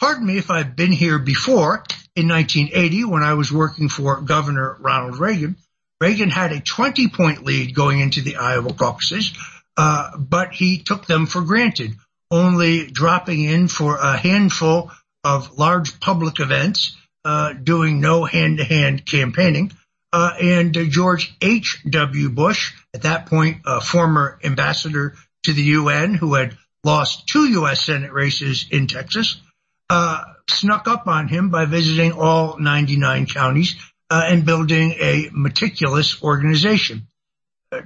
pardon 0.00 0.26
me 0.26 0.38
if 0.38 0.50
I've 0.50 0.74
been 0.74 0.92
here 0.92 1.18
before. 1.18 1.84
In 2.14 2.28
1980, 2.28 3.04
when 3.04 3.22
I 3.22 3.34
was 3.34 3.52
working 3.52 3.90
for 3.90 4.22
Governor 4.22 4.78
Ronald 4.80 5.18
Reagan, 5.18 5.56
Reagan 6.00 6.30
had 6.30 6.52
a 6.52 6.60
20-point 6.60 7.44
lead 7.44 7.74
going 7.74 8.00
into 8.00 8.22
the 8.22 8.36
Iowa 8.36 8.72
caucuses, 8.72 9.34
uh, 9.76 10.16
but 10.16 10.52
he 10.52 10.78
took 10.78 11.04
them 11.04 11.26
for 11.26 11.42
granted, 11.42 11.90
only 12.30 12.86
dropping 12.86 13.44
in 13.44 13.68
for 13.68 13.98
a 13.98 14.16
handful 14.16 14.90
of 15.22 15.58
large 15.58 16.00
public 16.00 16.40
events, 16.40 16.96
uh, 17.26 17.52
doing 17.52 18.00
no 18.00 18.24
hand-to-hand 18.24 19.04
campaigning. 19.04 19.72
uh, 20.12 20.32
and 20.40 20.72
George 20.90 21.36
H.W. 21.42 22.30
Bush, 22.30 22.72
at 22.94 23.02
that 23.02 23.26
point, 23.26 23.58
a 23.66 23.82
former 23.82 24.38
ambassador 24.42 25.14
to 25.42 25.52
the 25.52 25.62
UN 25.62 26.14
who 26.14 26.32
had 26.32 26.56
lost 26.86 27.26
two 27.26 27.48
U.S. 27.60 27.84
Senate 27.84 28.12
races 28.12 28.66
in 28.70 28.86
Texas, 28.86 29.36
uh, 29.90 30.22
snuck 30.48 30.86
up 30.86 31.08
on 31.08 31.26
him 31.26 31.50
by 31.50 31.64
visiting 31.64 32.12
all 32.12 32.58
99 32.58 33.26
counties 33.26 33.74
uh, 34.08 34.22
and 34.24 34.46
building 34.46 34.92
a 34.92 35.28
meticulous 35.32 36.22
organization. 36.22 37.08
Uh, 37.72 37.82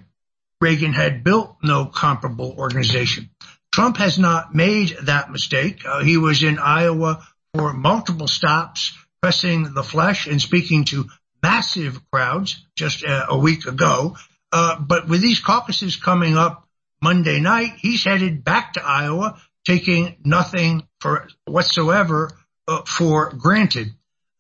Reagan 0.61 0.93
had 0.93 1.25
built 1.25 1.57
no 1.63 1.87
comparable 1.87 2.55
organization. 2.59 3.31
Trump 3.73 3.97
has 3.97 4.19
not 4.19 4.55
made 4.55 4.91
that 5.05 5.31
mistake. 5.31 5.83
Uh, 5.87 6.03
he 6.05 6.19
was 6.19 6.43
in 6.43 6.59
Iowa 6.59 7.27
for 7.55 7.73
multiple 7.73 8.29
stops, 8.29 8.93
pressing 9.23 9.73
the 9.73 9.83
flesh 9.83 10.27
and 10.27 10.43
speaking 10.43 10.85
to 10.87 11.07
massive 11.43 11.99
crowds 12.13 12.67
just 12.77 13.03
uh, 13.05 13.27
a 13.31 13.39
week 13.39 13.67
ago. 13.67 14.17
Uh, 14.53 14.79
but 14.79 15.09
with 15.09 15.23
these 15.23 15.41
caucuses 15.41 15.97
coming 15.97 16.37
up 16.37 16.69
Monday 17.03 17.41
night, 17.41 17.75
he's 17.79 18.05
headed 18.05 18.45
back 18.45 18.75
to 18.75 18.83
Iowa, 18.85 19.41
taking 19.65 20.17
nothing 20.25 20.87
for 21.01 21.29
whatsoever 21.47 22.31
uh, 22.69 22.83
for 22.83 23.33
granted. 23.33 23.89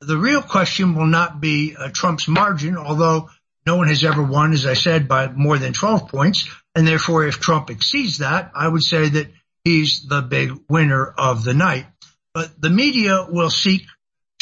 The 0.00 0.16
real 0.16 0.42
question 0.42 0.94
will 0.94 1.06
not 1.06 1.40
be 1.40 1.76
uh, 1.76 1.90
Trump's 1.92 2.28
margin, 2.28 2.76
although 2.76 3.30
no 3.66 3.76
one 3.76 3.89
has 3.89 4.05
ever 4.05 4.22
won, 4.22 4.52
as 4.52 4.66
I 4.66 4.74
said, 4.74 5.08
by 5.08 5.28
more 5.28 5.58
than 5.58 5.72
12 5.72 6.08
points. 6.08 6.48
And 6.74 6.86
therefore, 6.86 7.26
if 7.26 7.40
Trump 7.40 7.70
exceeds 7.70 8.18
that, 8.18 8.52
I 8.55 8.68
would 8.68 8.82
say 8.82 9.08
that 9.08 9.30
he's 9.64 10.06
the 10.06 10.22
big 10.22 10.52
winner 10.68 11.06
of 11.06 11.44
the 11.44 11.55
night. 11.55 11.86
But 12.32 12.60
the 12.60 12.70
media 12.70 13.26
will 13.28 13.50
seek 13.50 13.82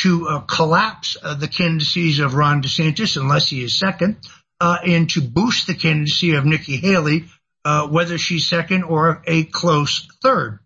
to 0.00 0.28
uh, 0.28 0.40
collapse 0.40 1.16
uh, 1.22 1.34
the 1.34 1.48
candidacies 1.48 2.20
of 2.20 2.34
Ron 2.34 2.62
DeSantis 2.62 3.20
unless 3.20 3.48
he 3.48 3.64
is 3.64 3.78
second, 3.78 4.18
uh, 4.60 4.78
and 4.86 5.10
to 5.10 5.20
boost 5.20 5.66
the 5.66 5.74
candidacy 5.74 6.34
of 6.34 6.44
Nikki 6.44 6.76
Haley, 6.76 7.24
uh, 7.64 7.88
whether 7.88 8.18
she's 8.18 8.46
second 8.46 8.84
or 8.84 9.22
a 9.26 9.44
close 9.44 10.08
third. 10.22 10.60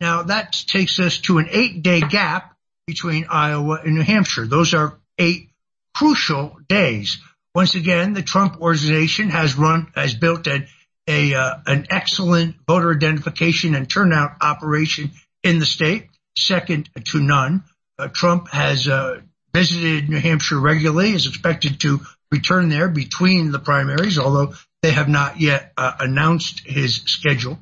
Now 0.00 0.22
that 0.24 0.52
takes 0.52 0.98
us 0.98 1.18
to 1.22 1.38
an 1.38 1.48
eight 1.50 1.82
day 1.82 2.00
gap 2.00 2.56
between 2.86 3.26
Iowa 3.28 3.80
and 3.84 3.94
New 3.94 4.02
Hampshire. 4.02 4.46
Those 4.46 4.74
are 4.74 4.98
eight 5.18 5.50
crucial 5.94 6.56
days. 6.68 7.18
Once 7.54 7.74
again, 7.74 8.12
the 8.12 8.22
Trump 8.22 8.60
organization 8.60 9.30
has 9.30 9.56
run, 9.56 9.90
has 9.94 10.14
built 10.14 10.46
an, 10.46 10.66
a, 11.06 11.34
uh, 11.34 11.54
an 11.66 11.86
excellent 11.90 12.56
voter 12.66 12.94
identification 12.94 13.74
and 13.74 13.90
turnout 13.90 14.36
operation 14.40 15.10
in 15.42 15.58
the 15.58 15.66
state, 15.66 16.08
second 16.36 16.88
to 17.04 17.20
none. 17.20 17.64
Uh, 17.98 18.08
Trump 18.08 18.48
has 18.48 18.86
uh, 18.86 19.20
visited 19.52 20.08
New 20.08 20.20
Hampshire 20.20 20.60
regularly, 20.60 21.12
is 21.12 21.26
expected 21.26 21.80
to 21.80 22.00
return 22.30 22.68
there 22.68 22.88
between 22.88 23.50
the 23.50 23.58
primaries, 23.58 24.18
although 24.18 24.54
they 24.82 24.92
have 24.92 25.08
not 25.08 25.40
yet 25.40 25.72
uh, 25.76 25.92
announced 26.00 26.60
his 26.60 26.96
schedule. 26.96 27.58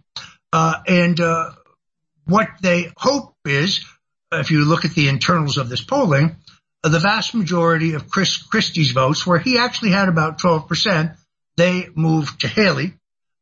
Uh, 0.52 0.74
and 0.86 1.20
uh, 1.20 1.50
what 2.26 2.48
they 2.60 2.92
hope 2.96 3.34
is, 3.44 3.84
if 4.32 4.50
you 4.50 4.64
look 4.64 4.84
at 4.84 4.92
the 4.92 5.08
internals 5.08 5.58
of 5.58 5.68
this 5.68 5.82
polling, 5.82 6.36
uh, 6.84 6.88
the 6.88 6.98
vast 6.98 7.34
majority 7.34 7.94
of 7.94 8.08
Chris 8.08 8.36
Christie's 8.36 8.92
votes, 8.92 9.26
where 9.26 9.38
he 9.38 9.58
actually 9.58 9.90
had 9.90 10.08
about 10.08 10.38
12%, 10.38 11.16
they 11.56 11.88
moved 11.94 12.40
to 12.40 12.48
Haley. 12.48 12.94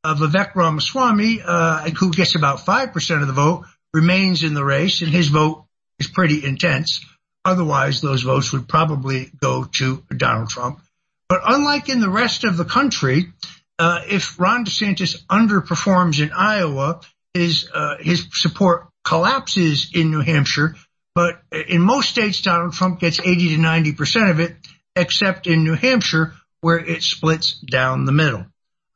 Uh, 0.03 0.15
Vivek 0.15 0.55
Ramaswamy, 0.55 1.41
uh, 1.45 1.89
who 1.91 2.13
gets 2.13 2.35
about 2.35 2.59
5% 2.59 3.21
of 3.23 3.27
the 3.27 3.33
vote, 3.33 3.65
remains 3.93 4.43
in 4.43 4.55
the 4.55 4.65
race, 4.65 5.03
and 5.03 5.11
his 5.11 5.29
vote 5.29 5.65
is 5.99 6.09
pretty 6.09 6.45
intense. 6.45 7.05
Otherwise, 7.45 8.01
those 8.01 8.23
votes 8.23 8.53
would 8.53 8.69
probably 8.69 9.31
go 9.41 9.65
to 9.79 10.03
Donald 10.17 10.49
Trump. 10.49 10.81
But 11.29 11.43
unlike 11.47 11.89
in 11.89 12.01
the 12.01 12.11
rest 12.11 12.45
of 12.45 12.57
the 12.57 12.65
country, 12.65 13.33
if 13.79 14.39
Ron 14.39 14.65
DeSantis 14.65 15.25
underperforms 15.27 16.23
in 16.23 16.33
Iowa, 16.33 17.01
his 17.33 17.69
uh, 17.73 17.97
his 18.01 18.27
support 18.33 18.89
collapses 19.05 19.91
in 19.95 20.11
New 20.11 20.21
Hampshire. 20.21 20.77
But 21.15 21.41
in 21.69 21.81
most 21.81 22.09
states, 22.09 22.41
Donald 22.41 22.73
Trump 22.73 22.99
gets 23.01 23.21
80 23.21 23.57
to 23.57 23.61
90 23.61 23.93
percent 23.93 24.31
of 24.31 24.41
it, 24.41 24.57
except 24.97 25.47
in 25.47 25.65
New 25.65 25.75
Hampshire, 25.75 26.35
where 26.61 26.79
it 26.79 27.03
splits 27.03 27.61
down 27.61 28.05
the 28.05 28.13
middle. 28.13 28.47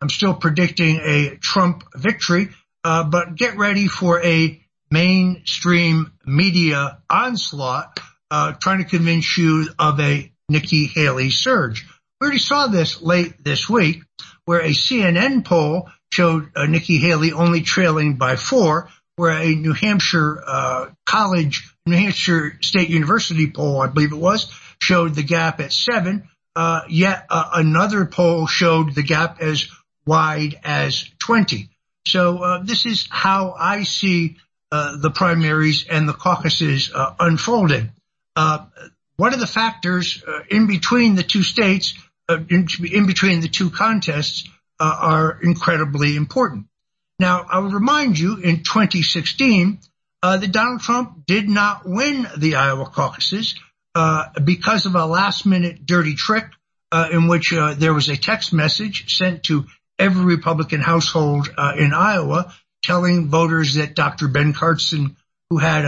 I'm 0.01 0.09
still 0.09 0.35
predicting 0.35 1.01
a 1.03 1.37
Trump 1.37 1.83
victory, 1.95 2.51
uh, 2.85 3.05
but 3.05 3.35
get 3.35 3.57
ready 3.57 3.89
for 3.89 4.25
a 4.25 4.61
mainstream 4.91 6.13
media 6.25 6.99
onslaught 7.11 8.01
uh, 8.31 8.53
trying 8.53 8.79
to 8.79 8.85
convince 8.85 9.37
you 9.37 9.69
of 9.79 10.01
a 10.01 10.33
Nikki 10.49 10.87
Haley 10.87 11.31
surge. 11.31 11.87
We 12.21 12.25
already 12.25 12.39
saw 12.39 12.67
this 12.67 13.03
late 13.03 13.43
this 13.43 13.69
week 13.69 14.03
where 14.49 14.63
a 14.63 14.71
CNN 14.71 15.45
poll 15.45 15.91
showed 16.11 16.51
uh, 16.57 16.65
Nikki 16.65 16.97
Haley 16.97 17.33
only 17.33 17.61
trailing 17.61 18.15
by 18.15 18.37
four, 18.37 18.89
where 19.17 19.39
a 19.39 19.55
New 19.55 19.75
Hampshire 19.75 20.43
uh, 20.47 20.87
college, 21.05 21.71
New 21.85 21.95
Hampshire 21.95 22.57
State 22.63 22.89
University 22.89 23.51
poll, 23.51 23.83
I 23.83 23.89
believe 23.89 24.11
it 24.11 24.17
was, 24.17 24.51
showed 24.81 25.15
the 25.15 25.23
gap 25.23 25.61
at 25.61 25.71
seven. 25.71 26.31
Uh, 26.57 26.81
yet 26.89 27.27
another 27.29 28.07
poll 28.07 28.47
showed 28.47 28.95
the 28.95 29.03
gap 29.03 29.43
as 29.43 29.69
wide 30.07 30.59
as 30.65 31.05
20. 31.19 31.69
So 32.07 32.63
this 32.65 32.87
is 32.87 33.07
how 33.11 33.53
I 33.53 33.83
see 33.83 34.39
the 34.71 35.13
primaries 35.15 35.85
and 35.91 36.09
the 36.09 36.15
caucuses 36.15 36.91
unfolding. 36.95 37.91
Uh, 38.35 38.65
what 39.17 39.35
are 39.35 39.39
the 39.39 39.47
factors 39.47 40.25
in 40.49 40.67
between 40.67 41.17
the 41.17 41.23
two 41.23 41.43
states, 41.43 41.93
in, 42.29 43.07
between 43.07 43.41
the 43.41 43.49
two 43.49 43.71
contests, 43.71 44.49
uh, 44.81 44.97
are 45.01 45.39
incredibly 45.43 46.17
important. 46.17 46.67
Now, 47.19 47.45
I 47.51 47.59
will 47.59 47.71
remind 47.71 48.19
you, 48.19 48.37
in 48.37 48.59
2016, 48.59 49.81
uh, 50.23 50.37
that 50.37 50.53
Donald 50.53 50.81
Trump 50.81 51.27
did 51.27 51.49
not 51.49 51.83
win 51.85 52.29
the 52.37 52.57
Iowa 52.57 52.87
caucuses 52.87 53.57
uh, 53.95 54.27
because 54.45 54.87
of 54.87 54.95
a 54.95 55.07
last-minute 55.07 55.85
dirty 55.85 56.15
trick 56.15 56.45
in 57.13 57.29
which 57.29 57.51
there 57.51 57.93
was 57.93 58.09
a 58.09 58.17
text 58.17 58.53
message 58.53 59.17
sent 59.17 59.43
to 59.45 59.67
every 59.99 60.25
Republican 60.25 60.81
household 60.81 61.53
uh, 61.57 61.73
in 61.77 61.93
Iowa 61.93 62.53
telling 62.83 63.29
voters 63.29 63.75
that 63.75 63.95
Dr. 63.95 64.29
Ben 64.29 64.53
Carson, 64.53 65.17
who 65.51 65.59
had 65.59 65.85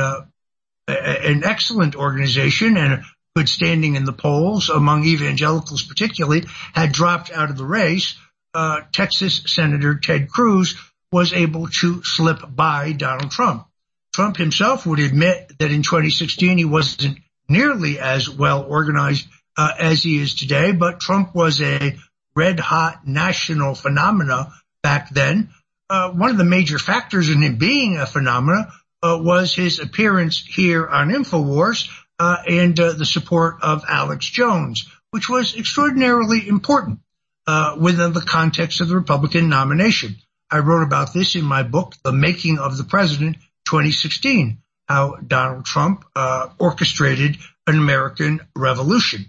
an 0.88 1.44
excellent 1.44 1.94
organization 1.94 2.76
and 2.76 3.04
good 3.36 3.48
standing 3.48 3.94
in 3.94 4.04
the 4.04 4.12
polls 4.12 4.68
among 4.68 5.04
evangelicals 5.04 5.82
particularly, 5.82 6.44
had 6.74 6.92
dropped 6.92 7.30
out 7.30 7.50
of 7.50 7.56
the 7.56 7.64
race. 7.64 8.16
Uh, 8.52 8.80
Texas 8.92 9.42
Senator 9.46 9.94
Ted 9.96 10.28
Cruz 10.28 10.76
was 11.12 11.32
able 11.32 11.68
to 11.68 12.02
slip 12.04 12.38
by 12.48 12.92
Donald 12.92 13.30
Trump. 13.30 13.66
Trump 14.12 14.36
himself 14.36 14.86
would 14.86 14.98
admit 14.98 15.52
that 15.58 15.70
in 15.70 15.82
2016 15.82 16.58
he 16.58 16.64
wasn't 16.64 17.18
nearly 17.48 17.98
as 18.00 18.28
well 18.28 18.64
organized 18.64 19.26
uh, 19.56 19.72
as 19.78 20.02
he 20.02 20.18
is 20.18 20.34
today, 20.34 20.72
but 20.72 21.00
Trump 21.00 21.34
was 21.34 21.60
a 21.60 21.96
red 22.34 22.58
hot 22.58 23.06
national 23.06 23.74
phenomena 23.74 24.52
back 24.82 25.10
then. 25.10 25.50
Uh, 25.88 26.10
one 26.10 26.30
of 26.30 26.38
the 26.38 26.44
major 26.44 26.78
factors 26.78 27.28
in 27.28 27.42
him 27.42 27.56
being 27.56 27.96
a 27.96 28.06
phenomena 28.06 28.72
uh, 29.02 29.18
was 29.20 29.54
his 29.54 29.78
appearance 29.78 30.40
here 30.40 30.86
on 30.86 31.10
InfoWars 31.10 31.88
and 32.20 32.78
uh, 32.78 32.92
the 32.92 33.06
support 33.06 33.56
of 33.62 33.84
Alex 33.88 34.26
Jones, 34.26 34.88
which 35.10 35.28
was 35.28 35.56
extraordinarily 35.56 36.46
important 36.46 37.00
uh, 37.46 37.76
within 37.80 38.12
the 38.12 38.20
context 38.20 38.80
of 38.80 38.88
the 38.88 38.94
Republican 38.94 39.48
nomination. 39.48 40.16
I 40.50 40.58
wrote 40.58 40.82
about 40.82 41.12
this 41.12 41.36
in 41.36 41.44
my 41.44 41.62
book, 41.62 41.94
The 42.04 42.12
Making 42.12 42.58
of 42.58 42.76
the 42.76 42.84
President 42.84 43.36
2016, 43.66 44.58
how 44.88 45.16
Donald 45.16 45.64
Trump 45.64 46.04
uh, 46.16 46.48
orchestrated 46.58 47.36
an 47.66 47.78
American 47.78 48.40
revolution. 48.56 49.26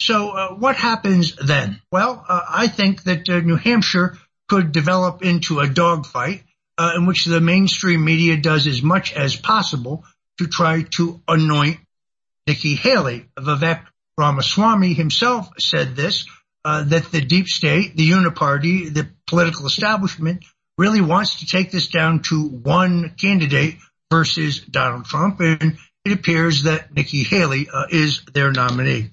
So 0.00 0.30
uh, 0.30 0.48
what 0.54 0.76
happens 0.76 1.36
then? 1.36 1.80
Well, 1.92 2.24
uh, 2.28 2.40
I 2.48 2.66
think 2.66 3.04
that 3.04 3.28
uh, 3.28 3.40
New 3.40 3.56
Hampshire 3.56 4.18
could 4.48 4.72
develop 4.72 5.22
into 5.22 5.60
a 5.60 5.68
dogfight 5.68 6.42
uh, 6.76 6.92
in 6.96 7.06
which 7.06 7.24
the 7.24 7.40
mainstream 7.40 8.04
media 8.04 8.36
does 8.36 8.66
as 8.66 8.82
much 8.82 9.12
as 9.12 9.36
possible 9.36 10.04
to 10.38 10.46
try 10.46 10.82
to 10.96 11.20
anoint 11.28 11.78
Nikki 12.46 12.74
Haley. 12.74 13.26
Vivek 13.38 13.84
Ramaswamy 14.18 14.94
himself 14.94 15.48
said 15.58 15.96
this, 15.96 16.26
uh, 16.64 16.84
that 16.84 17.10
the 17.10 17.20
deep 17.20 17.48
state, 17.48 17.96
the 17.96 18.10
uniparty, 18.10 18.92
the 18.92 19.08
political 19.26 19.66
establishment 19.66 20.44
really 20.78 21.00
wants 21.00 21.40
to 21.40 21.46
take 21.46 21.70
this 21.70 21.88
down 21.88 22.20
to 22.20 22.48
one 22.48 23.14
candidate 23.20 23.76
versus 24.10 24.60
Donald 24.60 25.04
Trump. 25.04 25.40
And 25.40 25.78
it 26.04 26.12
appears 26.12 26.64
that 26.64 26.94
Nikki 26.94 27.22
Haley 27.22 27.68
uh, 27.72 27.86
is 27.90 28.24
their 28.32 28.52
nominee 28.52 29.10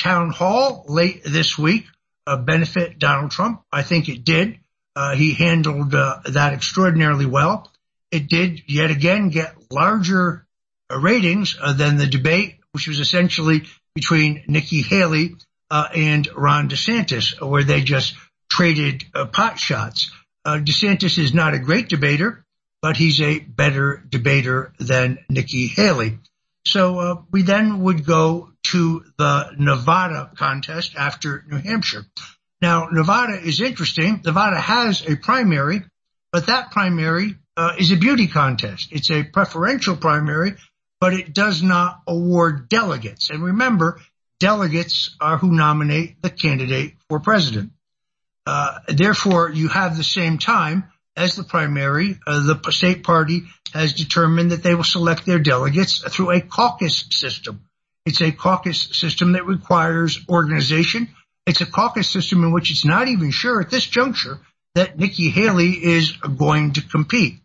town 0.00 0.30
hall 0.30 0.84
late 0.88 1.22
this 1.24 1.58
week 1.58 1.86
uh, 2.26 2.36
benefit 2.36 2.98
Donald 2.98 3.30
Trump? 3.30 3.62
I 3.72 3.82
think 3.82 4.08
it 4.08 4.24
did. 4.24 4.58
Uh, 4.96 5.14
he 5.14 5.34
handled 5.34 5.94
uh, 5.94 6.20
that 6.26 6.52
extraordinarily 6.52 7.26
well. 7.26 7.70
It 8.10 8.28
did 8.28 8.62
yet 8.66 8.90
again 8.90 9.28
get 9.28 9.54
larger 9.70 10.46
ratings 10.98 11.56
uh, 11.60 11.72
than 11.72 11.96
the 11.96 12.06
debate, 12.06 12.56
which 12.72 12.88
was 12.88 13.00
essentially 13.00 13.62
between 13.94 14.44
Nikki 14.46 14.82
Haley 14.82 15.36
uh, 15.70 15.88
and 15.94 16.28
Ron 16.34 16.68
DeSantis, 16.68 17.40
where 17.40 17.64
they 17.64 17.82
just 17.82 18.14
traded 18.50 19.04
uh, 19.14 19.26
pot 19.26 19.58
shots. 19.58 20.10
DeSantis 20.46 21.18
is 21.18 21.34
not 21.34 21.54
a 21.54 21.58
great 21.58 21.88
debater, 21.88 22.44
but 22.82 22.96
he's 22.96 23.20
a 23.20 23.38
better 23.38 24.02
debater 24.08 24.72
than 24.78 25.18
Nikki 25.28 25.66
Haley. 25.66 26.18
So 26.66 27.26
we 27.30 27.42
then 27.42 27.82
would 27.82 28.04
go 28.06 28.50
to 28.68 29.04
the 29.18 29.50
Nevada 29.58 30.30
contest 30.36 30.94
after 30.96 31.44
New 31.48 31.58
Hampshire. 31.58 32.06
Now, 32.62 32.88
Nevada 32.90 33.34
is 33.34 33.60
interesting. 33.60 34.22
Nevada 34.24 34.58
has 34.58 35.06
a 35.06 35.16
primary, 35.16 35.82
but 36.32 36.46
that 36.46 36.70
primary 36.70 37.36
is 37.78 37.92
a 37.92 37.96
beauty 37.96 38.26
contest. 38.26 38.88
It's 38.92 39.10
a 39.10 39.22
preferential 39.24 39.96
primary, 39.96 40.54
but 41.00 41.14
it 41.14 41.32
does 41.32 41.62
not 41.62 42.02
award 42.06 42.68
delegates. 42.68 43.30
And 43.30 43.42
remember, 43.42 44.00
delegates 44.38 45.16
are 45.20 45.38
who 45.38 45.52
nominate 45.52 46.20
the 46.22 46.30
candidate 46.30 46.94
for 47.08 47.20
president. 47.20 47.72
Uh, 48.46 48.78
therefore, 48.88 49.50
you 49.50 49.68
have 49.68 49.96
the 49.96 50.04
same 50.04 50.38
time 50.38 50.84
as 51.16 51.36
the 51.36 51.44
primary. 51.44 52.18
Uh, 52.26 52.54
the 52.54 52.72
state 52.72 53.02
party 53.02 53.42
has 53.72 53.92
determined 53.92 54.52
that 54.52 54.62
they 54.62 54.74
will 54.74 54.84
select 54.84 55.26
their 55.26 55.38
delegates 55.38 55.98
through 55.98 56.30
a 56.30 56.40
caucus 56.40 57.06
system. 57.10 57.62
It's 58.06 58.20
a 58.20 58.32
caucus 58.32 58.88
system 58.92 59.32
that 59.32 59.46
requires 59.46 60.20
organization. 60.28 61.08
It's 61.46 61.60
a 61.60 61.66
caucus 61.66 62.08
system 62.08 62.44
in 62.44 62.52
which 62.52 62.70
it's 62.70 62.84
not 62.84 63.08
even 63.08 63.30
sure 63.30 63.60
at 63.60 63.70
this 63.70 63.86
juncture 63.86 64.40
that 64.74 64.98
Nikki 64.98 65.30
Haley 65.30 65.70
is 65.70 66.12
going 66.12 66.72
to 66.74 66.82
compete. 66.82 67.40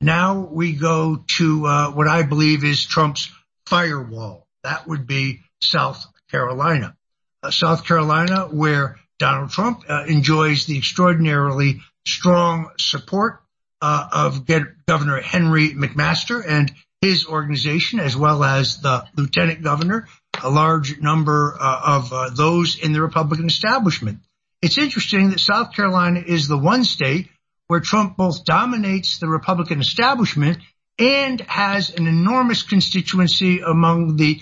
Now 0.00 0.48
we 0.50 0.74
go 0.74 1.24
to 1.38 1.66
uh, 1.66 1.90
what 1.92 2.08
I 2.08 2.22
believe 2.22 2.64
is 2.64 2.84
Trump's 2.84 3.30
firewall. 3.66 4.46
That 4.62 4.86
would 4.86 5.06
be 5.06 5.40
South 5.62 6.04
Carolina. 6.30 6.96
Uh, 7.42 7.50
South 7.50 7.84
Carolina, 7.84 8.48
where 8.50 8.96
Donald 9.18 9.50
Trump 9.50 9.84
uh, 9.88 10.04
enjoys 10.06 10.66
the 10.66 10.76
extraordinarily 10.76 11.80
strong 12.06 12.70
support 12.78 13.40
uh, 13.80 14.08
of 14.12 14.46
Governor 14.86 15.20
Henry 15.20 15.70
McMaster 15.70 16.42
and 16.46 16.72
his 17.00 17.26
organization, 17.26 18.00
as 18.00 18.16
well 18.16 18.42
as 18.42 18.80
the 18.80 19.06
lieutenant 19.16 19.62
governor, 19.62 20.08
a 20.42 20.50
large 20.50 20.98
number 21.00 21.56
uh, 21.58 21.80
of 21.84 22.12
uh, 22.12 22.30
those 22.30 22.78
in 22.78 22.92
the 22.92 23.02
Republican 23.02 23.46
establishment. 23.46 24.20
It's 24.62 24.78
interesting 24.78 25.30
that 25.30 25.40
South 25.40 25.74
Carolina 25.74 26.22
is 26.26 26.48
the 26.48 26.58
one 26.58 26.84
state 26.84 27.28
where 27.68 27.80
Trump 27.80 28.16
both 28.16 28.44
dominates 28.44 29.18
the 29.18 29.28
Republican 29.28 29.80
establishment 29.80 30.58
and 30.98 31.40
has 31.42 31.90
an 31.90 32.06
enormous 32.06 32.62
constituency 32.62 33.60
among 33.60 34.16
the 34.16 34.40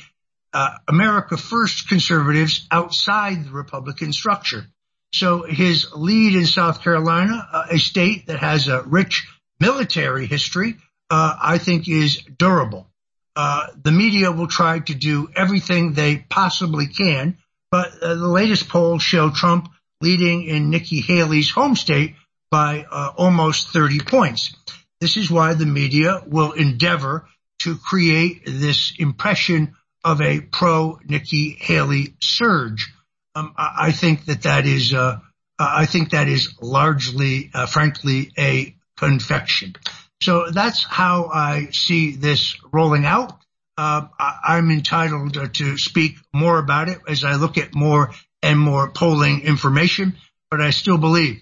uh, 0.53 0.71
America 0.87 1.37
First 1.37 1.89
conservatives 1.89 2.67
outside 2.71 3.45
the 3.45 3.51
Republican 3.51 4.13
structure. 4.13 4.67
So 5.13 5.43
his 5.43 5.93
lead 5.95 6.35
in 6.35 6.47
South 6.47 6.83
Carolina, 6.83 7.49
uh, 7.53 7.65
a 7.71 7.79
state 7.79 8.27
that 8.27 8.39
has 8.39 8.69
a 8.69 8.83
rich 8.83 9.27
military 9.61 10.27
history, 10.27 10.77
uh, 11.11 11.37
I 11.41 11.59
think 11.59 11.89
is 11.89 12.23
durable. 12.39 12.89
Uh, 13.37 13.67
the 13.83 13.91
media 13.91 14.31
will 14.31 14.47
try 14.47 14.79
to 14.79 14.95
do 14.95 15.29
everything 15.35 15.93
they 15.93 16.19
possibly 16.29 16.87
can, 16.87 17.39
but 17.71 17.93
uh, 18.01 18.15
the 18.15 18.29
latest 18.29 18.69
polls 18.69 19.03
show 19.03 19.31
Trump 19.31 19.69
leading 20.01 20.45
in 20.45 20.71
Nikki 20.71 21.01
Haley's 21.01 21.51
home 21.51 21.75
state 21.75 22.15
by 22.55 22.87
uh, 22.89 23.11
almost 23.17 23.71
30 23.71 23.99
points. 23.99 24.55
This 25.01 25.17
is 25.17 25.29
why 25.29 25.55
the 25.55 25.67
media 25.67 26.23
will 26.25 26.53
endeavor 26.53 27.27
to 27.63 27.77
create 27.77 28.43
this 28.47 28.95
impression 28.97 29.75
of 30.05 30.23
a 30.23 30.41
pro 30.41 31.01
Nikki 31.05 31.57
Haley 31.59 32.15
surge. 32.23 32.95
Um, 33.35 33.55
I 33.57 33.91
think 33.91 34.27
that 34.27 34.43
that 34.43 34.67
is, 34.67 34.95
uh, 34.95 35.19
I 35.59 35.87
think 35.87 36.11
that 36.11 36.29
is 36.29 36.55
largely, 36.63 37.51
uh, 37.53 37.67
frankly, 37.67 38.31
a 38.39 38.77
confection. 38.97 39.75
So 40.23 40.49
that's 40.53 40.85
how 40.85 41.31
I 41.35 41.71
see 41.73 42.15
this 42.15 42.57
rolling 42.73 43.05
out. 43.05 43.37
Uh, 43.77 44.07
I'm 44.21 44.71
entitled 44.71 45.55
to 45.55 45.77
speak 45.77 46.19
more 46.33 46.61
about 46.61 46.89
it 46.89 47.01
as 47.09 47.25
I 47.25 47.35
look 47.35 47.59
at 47.59 47.75
more 47.75 48.13
and 48.45 48.61
more 48.61 48.93
polling 48.93 49.41
information, 49.41 50.15
but 50.53 50.61
I 50.61 50.71
still 50.71 50.99
believe 50.99 51.41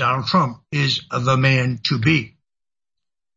Donald 0.00 0.26
Trump 0.26 0.62
is 0.72 1.02
the 1.10 1.36
man 1.36 1.78
to 1.84 1.98
be. 1.98 2.34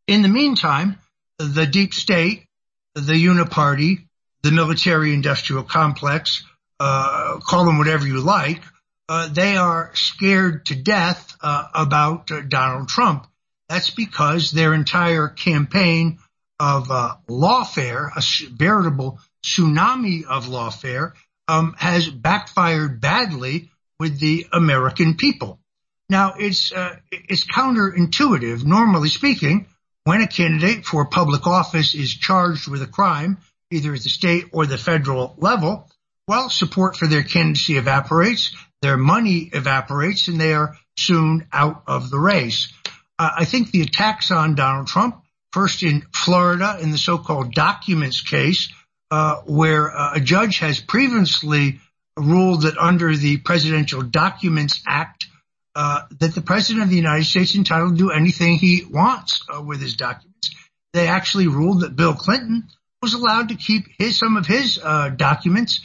In 0.06 0.22
the 0.22 0.28
meantime, 0.28 0.98
the 1.38 1.66
deep 1.66 1.92
state, 1.92 2.46
the 2.94 3.12
uniparty, 3.12 4.06
the 4.42 4.50
military 4.50 5.12
industrial 5.12 5.62
complex, 5.62 6.42
uh, 6.80 7.38
call 7.40 7.66
them 7.66 7.76
whatever 7.76 8.06
you 8.06 8.20
like, 8.20 8.62
uh, 9.10 9.28
they 9.28 9.58
are 9.58 9.90
scared 9.94 10.64
to 10.66 10.74
death 10.74 11.36
uh, 11.42 11.66
about 11.74 12.30
uh, 12.30 12.40
Donald 12.40 12.88
Trump. 12.88 13.26
That's 13.68 13.90
because 13.90 14.50
their 14.50 14.72
entire 14.72 15.28
campaign 15.28 16.18
of 16.58 16.90
uh, 16.90 17.16
lawfare, 17.28 18.08
a 18.16 18.22
veritable 18.56 19.20
tsunami 19.42 20.24
of 20.24 20.46
lawfare, 20.46 21.12
um, 21.46 21.74
has 21.76 22.08
backfired 22.08 23.02
badly 23.02 23.70
with 23.98 24.18
the 24.18 24.46
American 24.50 25.14
people. 25.16 25.60
Now, 26.08 26.34
it's 26.38 26.72
uh, 26.72 26.96
it's 27.10 27.46
counterintuitive. 27.46 28.64
Normally 28.64 29.08
speaking, 29.08 29.66
when 30.04 30.20
a 30.20 30.26
candidate 30.26 30.84
for 30.84 31.06
public 31.06 31.46
office 31.46 31.94
is 31.94 32.12
charged 32.14 32.68
with 32.68 32.82
a 32.82 32.86
crime, 32.86 33.38
either 33.70 33.94
at 33.94 34.02
the 34.02 34.10
state 34.10 34.46
or 34.52 34.66
the 34.66 34.78
federal 34.78 35.34
level, 35.38 35.88
well, 36.28 36.50
support 36.50 36.96
for 36.96 37.06
their 37.06 37.22
candidacy 37.22 37.76
evaporates, 37.76 38.54
their 38.82 38.96
money 38.96 39.50
evaporates, 39.52 40.28
and 40.28 40.40
they 40.40 40.54
are 40.54 40.76
soon 40.98 41.46
out 41.52 41.82
of 41.86 42.10
the 42.10 42.18
race. 42.18 42.72
Uh, 43.18 43.30
I 43.38 43.44
think 43.44 43.70
the 43.70 43.82
attacks 43.82 44.30
on 44.30 44.54
Donald 44.54 44.86
Trump, 44.86 45.22
first 45.52 45.82
in 45.82 46.02
Florida 46.14 46.78
in 46.80 46.90
the 46.90 46.98
so-called 46.98 47.52
documents 47.52 48.20
case, 48.20 48.72
uh, 49.10 49.36
where 49.46 49.90
uh, 49.90 50.14
a 50.14 50.20
judge 50.20 50.58
has 50.58 50.80
previously 50.80 51.80
ruled 52.16 52.62
that 52.62 52.78
under 52.78 53.14
the 53.16 53.38
Presidential 53.38 54.02
Documents 54.02 54.82
Act, 54.86 55.26
uh, 55.74 56.02
that 56.20 56.34
the 56.34 56.40
President 56.40 56.84
of 56.84 56.90
the 56.90 56.96
United 56.96 57.24
States 57.24 57.54
entitled 57.54 57.92
to 57.92 58.04
do 58.04 58.10
anything 58.10 58.56
he 58.56 58.84
wants 58.84 59.42
uh, 59.52 59.60
with 59.62 59.80
his 59.80 59.96
documents. 59.96 60.54
They 60.92 61.08
actually 61.08 61.48
ruled 61.48 61.80
that 61.80 61.96
Bill 61.96 62.14
Clinton 62.14 62.68
was 63.02 63.14
allowed 63.14 63.48
to 63.48 63.56
keep 63.56 63.86
his, 63.98 64.18
some 64.18 64.36
of 64.36 64.46
his 64.46 64.78
uh, 64.82 65.10
documents 65.10 65.80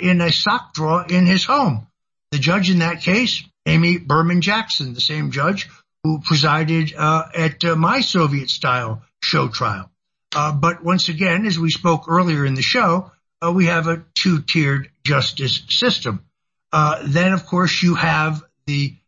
in 0.00 0.20
a 0.20 0.30
sock 0.30 0.74
drawer 0.74 1.06
in 1.08 1.24
his 1.24 1.44
home. 1.44 1.86
The 2.32 2.38
judge 2.38 2.70
in 2.70 2.80
that 2.80 3.00
case, 3.00 3.42
Amy 3.64 3.96
Berman 3.96 4.42
Jackson, 4.42 4.92
the 4.92 5.00
same 5.00 5.30
judge 5.30 5.70
who 6.04 6.20
presided 6.20 6.92
at 6.92 7.64
my 7.78 8.02
Soviet-style 8.02 9.02
show 9.22 9.48
trial. 9.48 9.90
Uh, 10.34 10.52
but 10.52 10.84
once 10.84 11.08
again, 11.08 11.46
as 11.46 11.58
we 11.58 11.70
spoke 11.70 12.04
earlier 12.08 12.44
in 12.44 12.54
the 12.54 12.62
show, 12.62 13.10
uh, 13.42 13.50
we 13.50 13.66
have 13.66 13.88
a 13.88 14.04
two-tiered 14.14 14.90
justice 15.04 15.62
system. 15.68 16.24
Uh, 16.72 17.00
then, 17.04 17.32
of 17.32 17.46
course, 17.46 17.82
you 17.82 17.94
have 17.94 18.42
the 18.66 18.94
uh, 18.94 18.99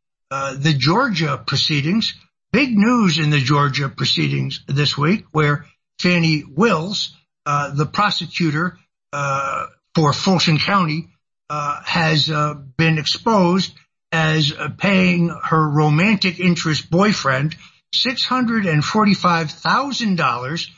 the 0.54 0.74
Georgia 0.76 1.42
proceedings. 1.46 2.14
Big 2.52 2.76
news 2.76 3.18
in 3.18 3.30
the 3.30 3.38
Georgia 3.38 3.88
proceedings 3.88 4.60
this 4.66 4.96
week, 4.96 5.24
where 5.32 5.64
Fani 5.98 6.44
Willis, 6.44 7.14
uh, 7.46 7.74
the 7.74 7.86
prosecutor 7.86 8.78
uh, 9.12 9.66
for 9.94 10.12
Fulton 10.12 10.58
County, 10.58 11.08
has 11.50 12.30
been 12.76 12.98
exposed 12.98 13.74
as 14.10 14.52
paying 14.78 15.28
her 15.28 15.68
romantic 15.68 16.40
interest 16.40 16.90
boyfriend 16.90 17.56
six 17.94 18.24
hundred 18.24 18.66
and 18.66 18.84
forty-five 18.84 19.50
thousand 19.50 20.16
dollars 20.16 20.70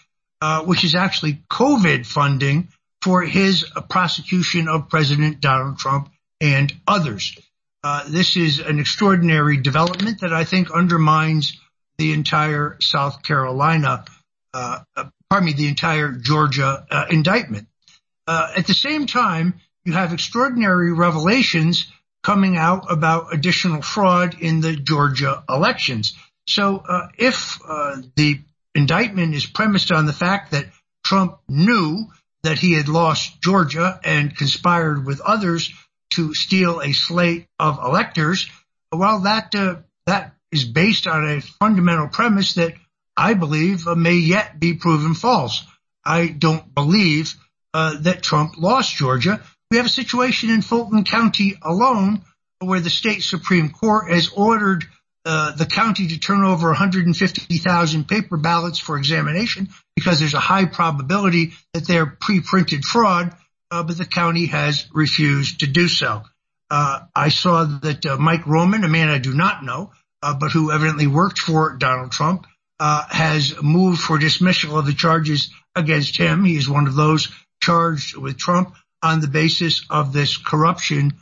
uh, 0.45 0.63
which 0.63 0.85
is 0.85 0.95
actually 0.95 1.43
COVID 1.51 2.05
funding 2.05 2.69
for 3.01 3.23
his 3.23 3.65
uh, 3.75 3.81
prosecution 3.81 4.69
of 4.69 4.91
President 4.91 5.41
Donald 5.41 5.79
Trump 5.79 6.11
and 6.39 6.71
others. 6.87 7.35
Uh, 7.85 8.03
this 8.09 8.35
is 8.39 8.61
an 8.61 8.79
extraordinary 8.79 9.59
development 9.59 10.23
that 10.23 10.33
I 10.33 10.45
think 10.45 10.71
undermines 10.71 11.61
the 11.99 12.15
entire 12.15 12.79
South 12.81 13.23
Carolina, 13.23 14.07
uh, 14.55 14.81
uh 14.97 15.05
pardon 15.29 15.45
me, 15.45 15.53
the 15.53 15.69
entire 15.69 16.13
Georgia 16.13 16.87
uh, 16.91 17.05
indictment. 17.11 17.69
at 18.27 18.67
the 18.67 18.73
same 18.73 19.07
time, 19.07 19.61
you 19.85 19.93
have 19.93 20.15
extraordinary 20.15 20.95
revelations 20.95 21.87
coming 22.23 22.57
out 22.57 22.91
about 22.91 23.35
additional 23.35 23.83
fraud 23.83 24.35
in 24.41 24.63
the 24.63 24.75
Georgia 24.75 25.45
elections. 25.47 26.15
So 26.47 26.83
if 27.19 27.59
the 28.17 28.41
indictment 28.75 29.35
is 29.35 29.45
premised 29.45 29.93
on 29.93 30.07
the 30.07 30.15
fact 30.15 30.53
that 30.53 30.65
Trump 31.05 31.37
knew 31.49 32.07
that 32.45 32.59
he 32.59 32.73
had 32.73 32.89
lost 32.89 33.43
Georgia 33.43 34.01
and 34.03 34.35
conspired 34.35 35.05
with 35.05 35.21
others 35.21 35.71
to 36.11 36.35
steal 36.35 36.81
a 36.81 36.93
slate 36.93 37.47
of 37.59 37.79
electors. 37.83 38.49
Well, 38.93 39.21
that 39.21 39.55
uh, 39.55 39.77
that 40.07 40.35
is 40.53 40.65
based 40.65 41.07
on 41.07 41.29
a 41.29 41.41
fundamental 41.41 42.09
premise 42.09 42.55
that 42.55 42.75
I 43.17 43.35
believe 43.35 43.87
uh, 43.87 43.95
may 43.95 44.15
yet 44.15 44.61
be 44.61 44.75
proven 44.75 45.15
false. 45.15 45.65
I 46.05 46.29
don't 46.29 46.75
believe 46.75 47.35
uh, 47.73 47.99
that 48.01 48.23
Trump 48.23 48.55
lost 48.59 48.95
Georgia. 48.95 49.43
We 49.71 49.79
have 49.79 49.87
a 49.87 49.91
situation 49.91 50.51
in 50.51 50.63
Fulton 50.63 51.05
County 51.05 51.57
alone 51.63 52.23
where 52.61 52.81
the 52.81 52.91
state 52.91 53.23
Supreme 53.23 53.71
Court 53.71 54.11
has 54.11 54.29
ordered 54.29 54.85
uh, 55.25 55.53
the 55.57 55.67
county 55.67 56.09
to 56.09 56.19
turn 56.19 56.45
over 56.45 56.69
150,000 56.69 58.09
paper 58.09 58.37
ballots 58.37 58.79
for 58.79 58.99
examination 58.99 59.69
because 59.97 60.21
there's 60.21 60.35
a 60.35 60.41
high 60.41 60.67
probability 60.67 61.55
that 61.73 61.87
they're 61.87 62.07
pre-printed 62.07 62.85
fraud, 62.85 63.35
but 63.83 63.99
the 63.99 64.07
county 64.07 64.47
has 64.47 64.87
refused 64.93 65.61
to 65.61 65.67
do 65.67 65.89
so. 65.89 66.23
Uh, 66.71 67.01
I 67.15 67.29
saw 67.29 67.65
that 67.65 68.07
uh, 68.07 68.17
Mike 68.17 68.47
Roman, 68.47 68.85
a 68.85 68.89
man 68.89 69.09
I 69.09 69.19
do 69.19 69.35
not 69.35 69.65
know, 69.65 69.93
uh, 70.23 70.35
but 70.35 70.53
who 70.53 70.73
evidently 70.73 71.07
worked 71.07 71.39
for 71.39 71.77
Donald 71.77 72.13
Trump, 72.13 72.47
uh, 72.81 73.05
has 73.09 73.61
moved 73.63 74.01
for 74.01 74.19
dismissal 74.19 74.79
of 74.79 74.87
the 74.87 74.95
charges 74.95 75.51
against 75.75 76.17
him. 76.17 76.45
He 76.45 76.57
is 76.57 76.69
one 76.69 76.87
of 76.87 76.95
those 76.95 77.29
charged 77.63 78.17
with 78.17 78.39
Trump 78.39 78.75
on 79.03 79.21
the 79.21 79.29
basis 79.29 79.85
of 79.91 80.13
this 80.13 80.37
corruption 80.37 81.13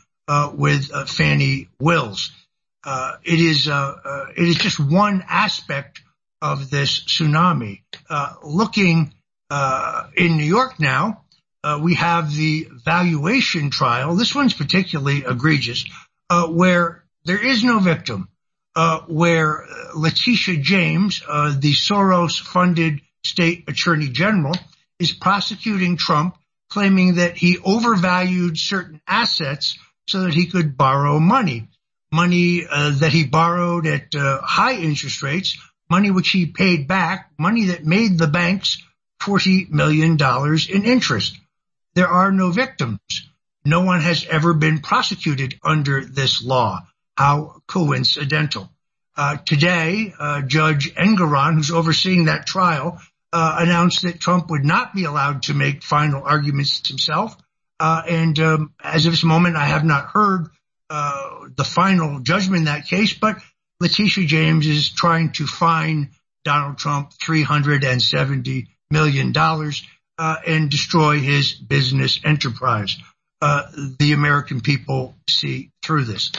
with 0.54 0.90
Fani 1.08 1.68
Wills. 1.78 2.32
Uh, 2.84 3.16
it 3.22 3.38
is 3.38 3.66
it 3.68 4.48
is 4.48 4.56
just 4.56 4.80
one 4.80 5.22
aspect 5.28 6.00
of 6.42 6.68
this 6.68 7.04
tsunami. 7.04 7.82
Uh, 8.10 8.34
looking 8.42 9.14
uh, 9.48 10.08
in 10.16 10.36
New 10.36 10.44
York 10.44 10.78
now, 10.80 11.22
we 11.80 11.94
have 11.94 12.34
the 12.34 12.68
valuation 12.84 13.70
trial. 13.70 14.14
This 14.14 14.34
one's 14.34 14.54
particularly 14.54 15.24
egregious, 15.26 15.84
where 16.48 17.04
there 17.24 17.44
is 17.44 17.62
no 17.62 17.78
victim, 17.78 18.28
where 19.06 19.66
Letitia 19.94 20.58
James, 20.58 21.20
the 21.20 21.72
Soros-funded 21.72 23.00
state 23.24 23.64
attorney 23.68 24.08
general, 24.08 24.54
is 24.98 25.12
prosecuting 25.12 25.96
Trump, 25.96 26.36
claiming 26.70 27.16
that 27.16 27.36
he 27.36 27.58
overvalued 27.58 28.58
certain 28.58 29.00
assets 29.06 29.78
so 30.08 30.22
that 30.22 30.34
he 30.34 30.46
could 30.46 30.76
borrow 30.76 31.18
money 31.18 31.68
money 32.12 32.64
uh, 32.70 32.90
that 32.98 33.12
he 33.12 33.24
borrowed 33.24 33.86
at 33.86 34.14
uh, 34.14 34.40
high 34.42 34.74
interest 34.74 35.22
rates, 35.22 35.58
money 35.90 36.10
which 36.10 36.28
he 36.28 36.46
paid 36.46 36.86
back, 36.86 37.30
money 37.38 37.66
that 37.66 37.84
made 37.84 38.18
the 38.18 38.26
banks 38.28 38.82
$40 39.22 39.70
million 39.70 40.18
in 40.70 40.84
interest. 40.84 41.38
There 41.94 42.08
are 42.08 42.32
no 42.32 42.50
victims. 42.50 42.98
No 43.64 43.82
one 43.82 44.00
has 44.00 44.26
ever 44.26 44.54
been 44.54 44.80
prosecuted 44.80 45.58
under 45.62 46.04
this 46.04 46.42
law. 46.42 46.80
How 47.16 47.60
coincidental. 47.66 48.70
Uh, 49.14 49.36
today, 49.44 50.14
uh, 50.18 50.42
Judge 50.42 50.94
Engoron, 50.94 51.56
who's 51.56 51.70
overseeing 51.70 52.24
that 52.24 52.46
trial, 52.46 52.98
uh, 53.32 53.56
announced 53.58 54.02
that 54.02 54.20
Trump 54.20 54.50
would 54.50 54.64
not 54.64 54.94
be 54.94 55.04
allowed 55.04 55.44
to 55.44 55.54
make 55.54 55.82
final 55.82 56.22
arguments 56.22 56.86
himself. 56.88 57.36
Uh, 57.78 58.02
and 58.08 58.38
um, 58.38 58.72
as 58.82 59.06
of 59.06 59.12
this 59.12 59.24
moment, 59.24 59.56
I 59.56 59.66
have 59.66 59.84
not 59.84 60.06
heard 60.06 60.48
uh, 60.88 61.48
the 61.54 61.64
final 61.64 62.20
judgment 62.20 62.60
in 62.60 62.64
that 62.64 62.86
case, 62.86 63.12
but 63.12 63.36
Letitia 63.80 64.26
James 64.26 64.66
is 64.66 64.90
trying 64.90 65.32
to 65.32 65.46
fine 65.46 66.10
Donald 66.44 66.78
Trump 66.78 67.12
$370 67.22 68.68
million 68.90 69.32
and 70.18 70.70
destroy 70.70 71.18
his 71.18 71.52
business 71.52 72.20
enterprise. 72.24 72.96
Uh, 73.40 73.62
the 73.98 74.12
American 74.12 74.60
people 74.60 75.16
see 75.28 75.70
through 75.84 76.04
this. 76.04 76.30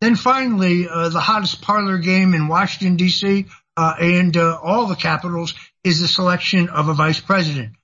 Then 0.00 0.14
finally, 0.14 0.88
uh, 0.88 1.08
the 1.08 1.20
hottest 1.20 1.62
parlor 1.62 1.98
game 1.98 2.34
in 2.34 2.48
Washington, 2.48 2.96
D.C. 2.96 3.46
Uh, 3.76 3.94
and 3.98 4.36
all 4.36 4.86
the 4.86 4.96
capitals 4.96 5.54
is 5.84 6.00
the 6.00 6.08
selection 6.08 6.68
of 6.68 6.88
a 6.88 6.94
vice 6.94 7.20
president. 7.20 7.76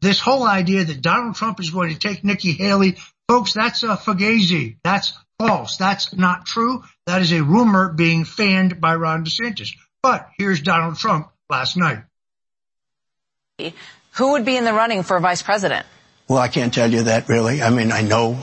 this 0.00 0.20
whole 0.20 0.44
idea 0.46 0.84
that 0.84 1.02
Donald 1.02 1.34
Trump 1.34 1.60
is 1.60 1.70
going 1.70 1.92
to 1.92 1.98
take 1.98 2.24
Nikki 2.24 2.52
Haley, 2.52 2.96
folks, 3.28 3.52
that's 3.52 3.82
a 3.82 3.96
fugazi. 3.96 4.76
That's 4.82 5.12
false. 5.38 5.76
That's 5.76 6.14
not 6.14 6.46
true. 6.46 6.84
That 7.06 7.22
is 7.22 7.32
a 7.32 7.42
rumor 7.42 7.92
being 7.92 8.24
fanned 8.24 8.80
by 8.80 8.94
Ron 8.94 9.24
DeSantis. 9.24 9.70
But 10.02 10.28
here's 10.38 10.62
Donald 10.62 10.96
Trump 10.96 11.30
last 11.48 11.76
night. 11.76 12.04
Who 14.12 14.32
would 14.32 14.44
be 14.44 14.56
in 14.56 14.64
the 14.64 14.72
running 14.72 15.02
for 15.02 15.18
vice 15.20 15.42
president? 15.42 15.86
Well, 16.28 16.38
I 16.38 16.48
can't 16.48 16.72
tell 16.72 16.90
you 16.90 17.04
that 17.04 17.28
really. 17.28 17.62
I 17.62 17.70
mean, 17.70 17.92
I 17.92 18.02
know 18.02 18.34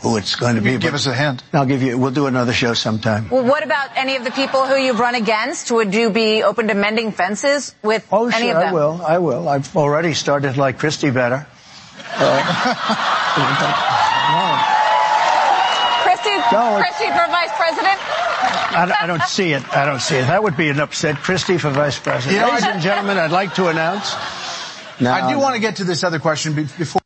who 0.00 0.16
it's 0.16 0.36
going 0.36 0.56
to 0.56 0.62
be. 0.62 0.78
Give 0.78 0.94
us 0.94 1.06
a 1.06 1.14
hint. 1.14 1.42
I'll 1.52 1.66
give 1.66 1.82
you. 1.82 1.98
We'll 1.98 2.10
do 2.10 2.26
another 2.26 2.52
show 2.52 2.74
sometime. 2.74 3.28
Well, 3.30 3.44
what 3.44 3.64
about 3.64 3.90
any 3.96 4.16
of 4.16 4.24
the 4.24 4.30
people 4.30 4.66
who 4.66 4.76
you've 4.76 5.00
run 5.00 5.14
against? 5.14 5.70
Would 5.70 5.94
you 5.94 6.10
be 6.10 6.42
open 6.42 6.68
to 6.68 6.74
mending 6.74 7.12
fences 7.12 7.74
with 7.82 8.06
oh, 8.12 8.28
any 8.28 8.48
sure, 8.48 8.56
of 8.56 8.60
them? 8.60 8.68
I 8.68 8.72
will. 8.72 9.00
I 9.06 9.18
will. 9.18 9.48
I've 9.48 9.76
already 9.76 10.14
started 10.14 10.56
like 10.56 10.78
Christie 10.78 11.10
better. 11.10 11.46
Uh, 12.14 12.16
no, 16.52 16.78
Christie 16.78 17.10
for 17.10 17.26
vice 17.28 17.50
president? 17.56 17.98
I, 18.76 18.94
I, 19.00 19.06
don't 19.06 19.22
see 19.22 19.52
it. 19.52 19.76
I 19.76 19.86
don't 19.86 20.00
see 20.00 20.16
it. 20.16 20.26
That 20.26 20.42
would 20.42 20.56
be 20.56 20.68
an 20.68 20.80
upset. 20.80 21.16
Christie 21.16 21.58
for 21.58 21.70
vice 21.70 21.98
president. 21.98 22.34
You 22.34 22.40
know, 22.40 22.48
Ladies 22.48 22.64
and 22.64 22.82
gentlemen, 22.82 23.18
I'd 23.18 23.32
like 23.32 23.54
to 23.54 23.68
announce. 23.68 24.14
Now, 25.00 25.14
I 25.14 25.32
do 25.32 25.38
want 25.38 25.54
to 25.54 25.60
get 25.60 25.76
to 25.76 25.84
this 25.84 26.04
other 26.04 26.18
question 26.18 26.54
before. 26.54 27.02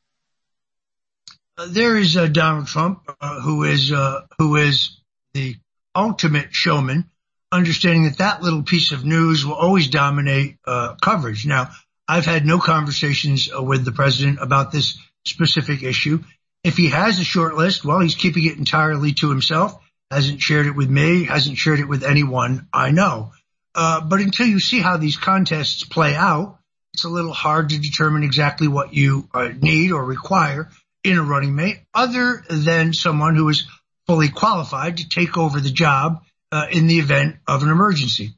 Uh, 1.59 1.67
there 1.69 1.97
is 1.97 2.17
uh, 2.17 2.27
Donald 2.27 2.67
Trump, 2.67 3.03
uh, 3.21 3.41
who 3.41 3.65
is 3.65 3.93
uh, 3.93 4.23
who 4.39 4.57
is 4.57 4.97
the 5.35 5.57
ultimate 5.95 6.55
showman, 6.55 7.11
understanding 7.53 8.05
that 8.05 8.19
that 8.19 8.43
little 8.43 8.63
piece 8.63 8.93
of 8.93 9.05
news 9.05 9.45
will 9.45 9.55
always 9.55 9.89
dominate 9.89 10.57
uh, 10.65 10.95
coverage. 11.03 11.47
Now, 11.47 11.71
I've 12.07 12.25
had 12.25 12.47
no 12.47 12.59
conversations 12.59 13.51
uh, 13.55 13.63
with 13.63 13.85
the 13.85 13.93
president 13.93 14.39
about 14.41 14.73
this 14.73 14.99
specific 15.25 15.83
issue. 15.83 16.23
If 16.63 16.77
he 16.77 16.89
has 16.89 17.19
a 17.19 17.25
short 17.25 17.55
list, 17.55 17.85
well, 17.85 18.01
he's 18.01 18.15
keeping 18.15 18.45
it 18.47 18.59
entirely 18.59 19.13
to 19.15 19.31
himself. 19.31 19.79
Hasn't 20.11 20.41
shared 20.41 20.67
it 20.67 20.75
with 20.77 20.91
me. 20.91 21.25
Hasn't 21.25 21.57
shared 21.57 21.81
it 21.81 21.89
with 21.89 22.05
anyone 22.05 22.69
I 22.73 22.91
know. 22.91 23.33
Uh, 23.75 24.01
but 24.01 24.21
until 24.21 24.47
you 24.47 24.61
see 24.61 24.81
how 24.81 24.97
these 24.97 25.17
contests 25.17 25.85
play 25.85 26.15
out, 26.15 26.59
it's 26.95 27.05
a 27.05 27.09
little 27.09 27.33
hard 27.33 27.71
to 27.71 27.79
determine 27.79 28.23
exactly 28.23 28.69
what 28.69 28.95
you 28.95 29.29
uh, 29.33 29.49
need 29.61 29.93
or 29.93 30.05
require 30.05 30.69
in 31.05 31.19
a 31.19 31.23
running 31.23 31.55
mate, 31.55 31.81
other 31.95 32.45
than 32.51 32.93
someone 32.93 33.35
who 33.35 33.49
is 33.49 33.67
fully 34.07 34.29
qualified 34.29 34.99
to 34.99 35.09
take 35.09 35.39
over 35.39 35.61
the 35.61 35.71
job 35.71 36.23
uh, 36.53 36.67
in 36.71 36.87
the 36.87 36.99
event 36.99 37.37
of 37.47 37.63
an 37.63 37.71
emergency. 37.71 38.35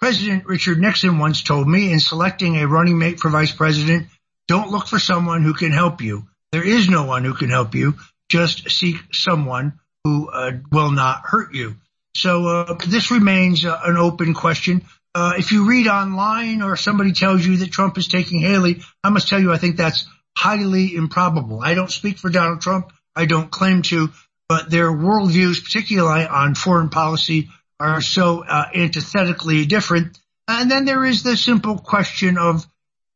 President 0.00 0.46
Richard 0.46 0.80
Nixon 0.80 1.18
once 1.18 1.42
told 1.42 1.68
me 1.68 1.92
in 1.92 2.00
selecting 2.00 2.56
a 2.56 2.66
running 2.66 2.98
mate 2.98 3.20
for 3.20 3.28
vice 3.28 3.52
president, 3.52 4.08
don't 4.48 4.70
look 4.70 4.88
for 4.88 4.98
someone 4.98 5.42
who 5.42 5.54
can 5.54 5.70
help 5.70 6.00
you. 6.00 6.26
There 6.50 6.66
is 6.66 6.88
no 6.88 7.04
one 7.04 7.24
who 7.24 7.34
can 7.34 7.50
help 7.50 7.74
you. 7.74 7.94
Just 8.28 8.70
seek 8.70 8.96
someone 9.12 9.78
who 10.02 10.28
uh, 10.28 10.52
will 10.72 10.90
not 10.90 11.22
hurt 11.24 11.54
you. 11.54 11.76
So 12.16 12.46
uh, 12.46 12.78
this 12.88 13.10
remains 13.10 13.64
uh, 13.64 13.80
an 13.84 13.96
open 13.96 14.34
question. 14.34 14.84
Uh, 15.14 15.34
if 15.36 15.52
you 15.52 15.68
read 15.68 15.88
online 15.88 16.62
or 16.62 16.76
somebody 16.76 17.12
tells 17.12 17.44
you 17.44 17.58
that 17.58 17.70
Trump 17.70 17.98
is 17.98 18.08
taking 18.08 18.40
Haley, 18.40 18.82
I 19.04 19.10
must 19.10 19.28
tell 19.28 19.40
you 19.40 19.52
I 19.52 19.58
think 19.58 19.76
that's 19.76 20.06
highly 20.36 20.94
improbable. 20.94 21.60
I 21.62 21.74
don't 21.74 21.90
speak 21.90 22.18
for 22.18 22.30
Donald 22.30 22.62
Trump. 22.62 22.92
I 23.14 23.26
don't 23.26 23.50
claim 23.50 23.82
to, 23.82 24.08
but 24.48 24.70
their 24.70 24.90
worldviews, 24.90 25.62
particularly 25.62 26.26
on 26.26 26.54
foreign 26.54 26.88
policy, 26.88 27.50
are 27.78 28.00
so 28.00 28.42
uh, 28.44 28.66
antithetically 28.74 29.66
different. 29.66 30.18
And 30.48 30.70
then 30.70 30.86
there 30.86 31.04
is 31.04 31.22
the 31.22 31.36
simple 31.36 31.78
question 31.78 32.38
of 32.38 32.66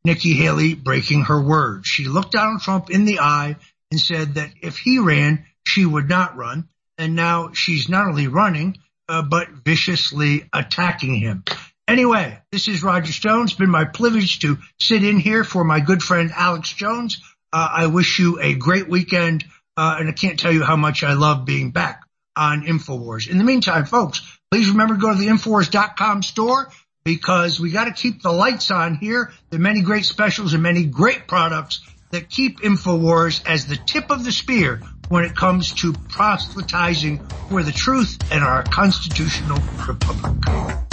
Nikki 0.04 0.34
Haley 0.34 0.74
breaking 0.74 1.22
her 1.22 1.40
word. 1.40 1.86
She 1.86 2.04
looked 2.04 2.32
Donald 2.32 2.60
Trump 2.60 2.90
in 2.90 3.06
the 3.06 3.20
eye 3.20 3.56
and 3.90 4.00
said 4.00 4.34
that 4.34 4.50
if 4.60 4.76
he 4.76 4.98
ran, 4.98 5.46
she 5.64 5.86
would 5.86 6.08
not 6.08 6.36
run. 6.36 6.68
And 6.98 7.14
now 7.14 7.50
she's 7.52 7.88
not 7.88 8.06
only 8.06 8.28
running, 8.28 8.78
uh, 9.08 9.22
but 9.22 9.48
viciously 9.50 10.48
attacking 10.52 11.14
him. 11.14 11.44
Anyway, 11.88 12.36
this 12.50 12.66
is 12.66 12.82
Roger 12.82 13.12
Stone. 13.12 13.44
It's 13.44 13.54
been 13.54 13.70
my 13.70 13.84
privilege 13.84 14.40
to 14.40 14.58
sit 14.80 15.04
in 15.04 15.20
here 15.20 15.44
for 15.44 15.62
my 15.62 15.78
good 15.78 16.02
friend 16.02 16.32
Alex 16.34 16.72
Jones. 16.72 17.22
Uh, 17.52 17.68
I 17.70 17.86
wish 17.86 18.18
you 18.18 18.40
a 18.40 18.54
great 18.54 18.88
weekend, 18.88 19.44
uh, 19.76 19.96
and 20.00 20.08
I 20.08 20.12
can't 20.12 20.38
tell 20.38 20.50
you 20.50 20.64
how 20.64 20.74
much 20.74 21.04
I 21.04 21.12
love 21.12 21.44
being 21.44 21.70
back 21.70 22.02
on 22.34 22.64
InfoWars. 22.64 23.30
In 23.30 23.38
the 23.38 23.44
meantime, 23.44 23.84
folks, 23.84 24.20
please 24.50 24.68
remember 24.68 24.94
to 24.94 25.00
go 25.00 25.12
to 25.12 25.18
the 25.18 25.28
Infowars.com 25.28 26.24
store 26.24 26.72
because 27.04 27.60
we 27.60 27.70
got 27.70 27.84
to 27.84 27.92
keep 27.92 28.20
the 28.20 28.32
lights 28.32 28.72
on 28.72 28.96
here. 28.96 29.32
There 29.50 29.60
are 29.60 29.62
many 29.62 29.82
great 29.82 30.06
specials 30.06 30.54
and 30.54 30.64
many 30.64 30.86
great 30.86 31.28
products 31.28 31.82
that 32.10 32.28
keep 32.28 32.60
InfoWars 32.62 33.46
as 33.46 33.66
the 33.66 33.76
tip 33.76 34.10
of 34.10 34.24
the 34.24 34.32
spear 34.32 34.82
when 35.08 35.24
it 35.24 35.36
comes 35.36 35.72
to 35.74 35.92
proselytizing 35.92 37.24
for 37.48 37.62
the 37.62 37.70
truth 37.70 38.18
and 38.32 38.42
our 38.42 38.64
constitutional 38.64 39.60
republic. 39.86 40.85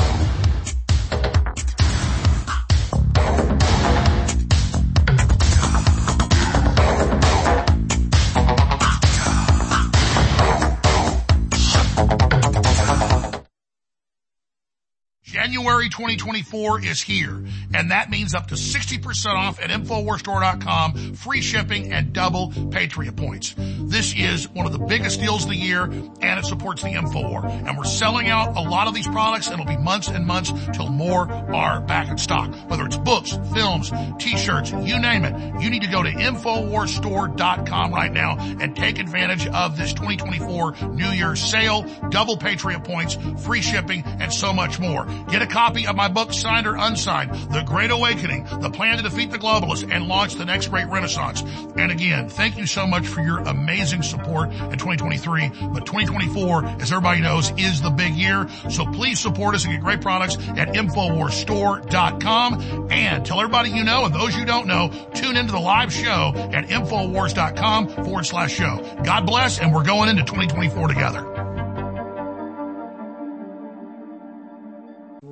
January 15.43 15.89
2024 15.89 16.85
is 16.85 17.01
here, 17.01 17.43
and 17.73 17.91
that 17.91 18.09
means 18.09 18.33
up 18.33 18.47
to 18.47 18.55
60% 18.55 19.25
off 19.35 19.59
at 19.59 19.69
InfoWarsStore.com, 19.71 21.15
free 21.15 21.41
shipping, 21.41 21.91
and 21.91 22.13
double 22.13 22.53
Patriot 22.71 23.17
points. 23.17 23.53
This 23.57 24.13
is 24.15 24.47
one 24.47 24.65
of 24.65 24.71
the 24.71 24.79
biggest 24.79 25.19
deals 25.19 25.43
of 25.43 25.49
the 25.49 25.57
year, 25.57 25.83
and 25.83 26.39
it 26.39 26.45
supports 26.45 26.81
the 26.81 26.93
InfoWar. 26.93 27.43
And 27.67 27.77
we're 27.77 27.83
selling 27.83 28.29
out 28.29 28.55
a 28.55 28.61
lot 28.61 28.87
of 28.87 28.93
these 28.93 29.05
products, 29.05 29.47
and 29.47 29.59
it'll 29.59 29.65
be 29.65 29.75
months 29.75 30.07
and 30.07 30.25
months 30.25 30.53
till 30.71 30.87
more 30.87 31.29
are 31.29 31.81
back 31.81 32.07
in 32.07 32.17
stock. 32.17 32.53
Whether 32.69 32.85
it's 32.85 32.97
books, 32.97 33.37
films, 33.53 33.91
t-shirts, 34.19 34.71
you 34.71 34.97
name 34.97 35.25
it, 35.25 35.61
you 35.61 35.69
need 35.69 35.81
to 35.81 35.89
go 35.89 36.03
to 36.03 36.09
InfoWarsStore.com 36.09 37.93
right 37.93 38.13
now 38.13 38.37
and 38.39 38.77
take 38.77 38.97
advantage 38.97 39.45
of 39.47 39.75
this 39.77 39.91
2024 39.91 40.87
New 40.93 41.09
Year's 41.09 41.41
sale, 41.41 41.83
double 42.09 42.37
Patriot 42.37 42.85
points, 42.85 43.17
free 43.43 43.61
shipping, 43.61 44.03
and 44.05 44.31
so 44.31 44.53
much 44.53 44.79
more. 44.79 45.05
Get 45.33 45.41
a 45.41 45.47
copy 45.47 45.87
of 45.87 45.95
my 45.95 46.09
book, 46.09 46.31
signed 46.31 46.67
or 46.67 46.75
unsigned, 46.75 47.33
The 47.51 47.63
Great 47.63 47.89
Awakening, 47.89 48.43
The 48.61 48.69
Plan 48.69 48.97
to 48.97 49.03
Defeat 49.03 49.31
the 49.31 49.39
Globalists 49.39 49.91
and 49.91 50.07
Launch 50.07 50.35
the 50.35 50.45
Next 50.45 50.67
Great 50.67 50.87
Renaissance. 50.89 51.41
And 51.75 51.91
again, 51.91 52.29
thank 52.29 52.55
you 52.55 52.67
so 52.67 52.85
much 52.85 53.07
for 53.07 53.21
your 53.21 53.39
amazing 53.39 54.03
support 54.03 54.51
in 54.51 54.77
2023. 54.77 55.49
But 55.73 55.87
2024, 55.87 56.65
as 56.79 56.91
everybody 56.91 57.21
knows, 57.21 57.51
is 57.57 57.81
the 57.81 57.89
big 57.89 58.13
year. 58.13 58.47
So 58.69 58.85
please 58.85 59.19
support 59.19 59.55
us 59.55 59.63
and 59.63 59.73
get 59.73 59.81
great 59.81 60.01
products 60.01 60.35
at 60.49 60.67
InfoWarsStore.com 60.67 62.91
and 62.91 63.25
tell 63.25 63.39
everybody 63.39 63.71
you 63.71 63.83
know 63.83 64.05
and 64.05 64.13
those 64.13 64.37
you 64.37 64.45
don't 64.45 64.67
know, 64.67 64.91
tune 65.15 65.35
into 65.35 65.51
the 65.51 65.59
live 65.59 65.91
show 65.91 66.31
at 66.35 66.67
InfoWars.com 66.67 67.87
forward 67.87 68.27
slash 68.27 68.53
show. 68.53 68.77
God 69.03 69.25
bless 69.25 69.57
and 69.57 69.73
we're 69.73 69.83
going 69.83 70.09
into 70.09 70.21
2024 70.25 70.89
together. 70.89 71.42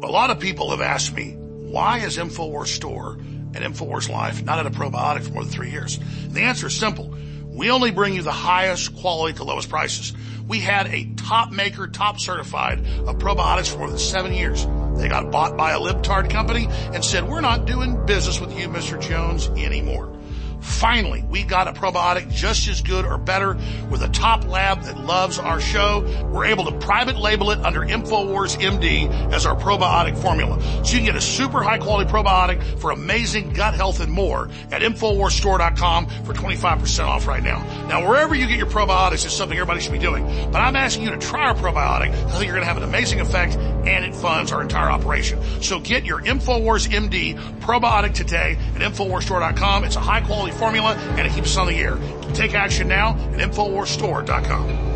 A 0.03 0.07
lot 0.07 0.31
of 0.31 0.39
people 0.39 0.71
have 0.71 0.81
asked 0.81 1.15
me, 1.15 1.35
why 1.37 1.99
is 1.99 2.17
InfoWars 2.17 2.67
Store 2.67 3.19
and 3.53 3.57
InfoWars 3.57 4.09
Life 4.09 4.43
not 4.43 4.57
at 4.57 4.65
a 4.65 4.71
probiotic 4.71 5.23
for 5.23 5.33
more 5.33 5.43
than 5.43 5.51
three 5.51 5.69
years? 5.69 5.99
The 6.29 6.41
answer 6.41 6.67
is 6.67 6.75
simple. 6.75 7.15
We 7.45 7.69
only 7.69 7.91
bring 7.91 8.15
you 8.15 8.23
the 8.23 8.31
highest 8.31 8.95
quality 8.95 9.39
at 9.39 9.45
lowest 9.45 9.69
prices. 9.69 10.13
We 10.47 10.59
had 10.59 10.87
a 10.87 11.05
top 11.17 11.51
maker, 11.51 11.87
top 11.87 12.19
certified 12.19 12.79
of 12.79 13.19
probiotics 13.19 13.71
for 13.71 13.77
more 13.77 13.89
than 13.89 13.99
seven 13.99 14.33
years. 14.33 14.65
They 14.95 15.07
got 15.07 15.31
bought 15.31 15.55
by 15.55 15.73
a 15.73 15.79
libtard 15.79 16.31
company 16.31 16.67
and 16.93 17.05
said, 17.05 17.29
we're 17.29 17.41
not 17.41 17.65
doing 17.65 18.03
business 18.07 18.39
with 18.39 18.57
you, 18.59 18.69
Mr. 18.69 18.99
Jones, 18.99 19.49
anymore. 19.49 20.17
Finally, 20.61 21.23
we 21.29 21.43
got 21.43 21.67
a 21.67 21.73
probiotic 21.73 22.31
just 22.31 22.67
as 22.67 22.81
good 22.81 23.05
or 23.05 23.17
better 23.17 23.57
with 23.89 24.01
a 24.03 24.07
top 24.09 24.47
lab 24.47 24.83
that 24.83 24.97
loves 24.97 25.39
our 25.39 25.59
show. 25.59 26.01
We're 26.31 26.45
able 26.45 26.65
to 26.65 26.77
private 26.79 27.17
label 27.17 27.51
it 27.51 27.59
under 27.59 27.81
InfoWars 27.81 28.57
MD 28.57 29.09
as 29.33 29.45
our 29.45 29.55
probiotic 29.55 30.17
formula. 30.21 30.61
So 30.85 30.93
you 30.93 30.99
can 30.99 31.05
get 31.05 31.15
a 31.15 31.21
super 31.21 31.63
high 31.63 31.77
quality 31.77 32.09
probiotic 32.09 32.79
for 32.79 32.91
amazing 32.91 33.53
gut 33.53 33.73
health 33.73 33.99
and 33.99 34.11
more 34.11 34.49
at 34.71 34.81
InfoWarsStore.com 34.81 36.07
for 36.25 36.33
25% 36.33 37.05
off 37.05 37.27
right 37.27 37.43
now. 37.43 37.59
Now, 37.87 38.07
wherever 38.07 38.35
you 38.35 38.47
get 38.47 38.57
your 38.57 38.67
probiotics 38.67 39.25
is 39.25 39.33
something 39.33 39.57
everybody 39.57 39.81
should 39.81 39.93
be 39.93 39.99
doing, 39.99 40.25
but 40.51 40.59
I'm 40.59 40.75
asking 40.75 41.03
you 41.03 41.11
to 41.11 41.17
try 41.17 41.47
our 41.47 41.55
probiotic. 41.55 42.09
I 42.11 42.31
think 42.31 42.45
you're 42.45 42.53
going 42.53 42.61
to 42.61 42.67
have 42.67 42.77
an 42.77 42.83
amazing 42.83 43.19
effect 43.19 43.55
and 43.55 44.05
it 44.05 44.13
funds 44.13 44.51
our 44.51 44.61
entire 44.61 44.91
operation. 44.91 45.41
So 45.61 45.79
get 45.79 46.05
your 46.05 46.21
InfoWars 46.21 46.87
MD 46.87 47.39
probiotic 47.59 48.13
today 48.13 48.57
at 48.75 48.81
InfoWarsStore.com. 48.81 49.83
It's 49.85 49.95
a 49.95 49.99
high 49.99 50.21
quality 50.21 50.50
formula 50.53 50.95
and 51.17 51.27
it 51.27 51.33
keeps 51.33 51.51
us 51.51 51.57
on 51.57 51.67
the 51.67 51.75
air. 51.75 51.97
Take 52.33 52.53
action 52.53 52.87
now 52.87 53.15
at 53.33 53.39
InfoWarsStore.com. 53.39 54.89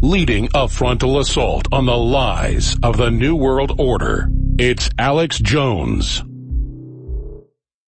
Leading 0.00 0.48
a 0.54 0.68
frontal 0.68 1.18
assault 1.18 1.66
on 1.72 1.86
the 1.86 1.96
lies 1.96 2.76
of 2.82 2.98
the 2.98 3.10
New 3.10 3.34
World 3.34 3.80
Order, 3.80 4.28
it's 4.58 4.90
Alex 4.98 5.38
Jones. 5.38 6.22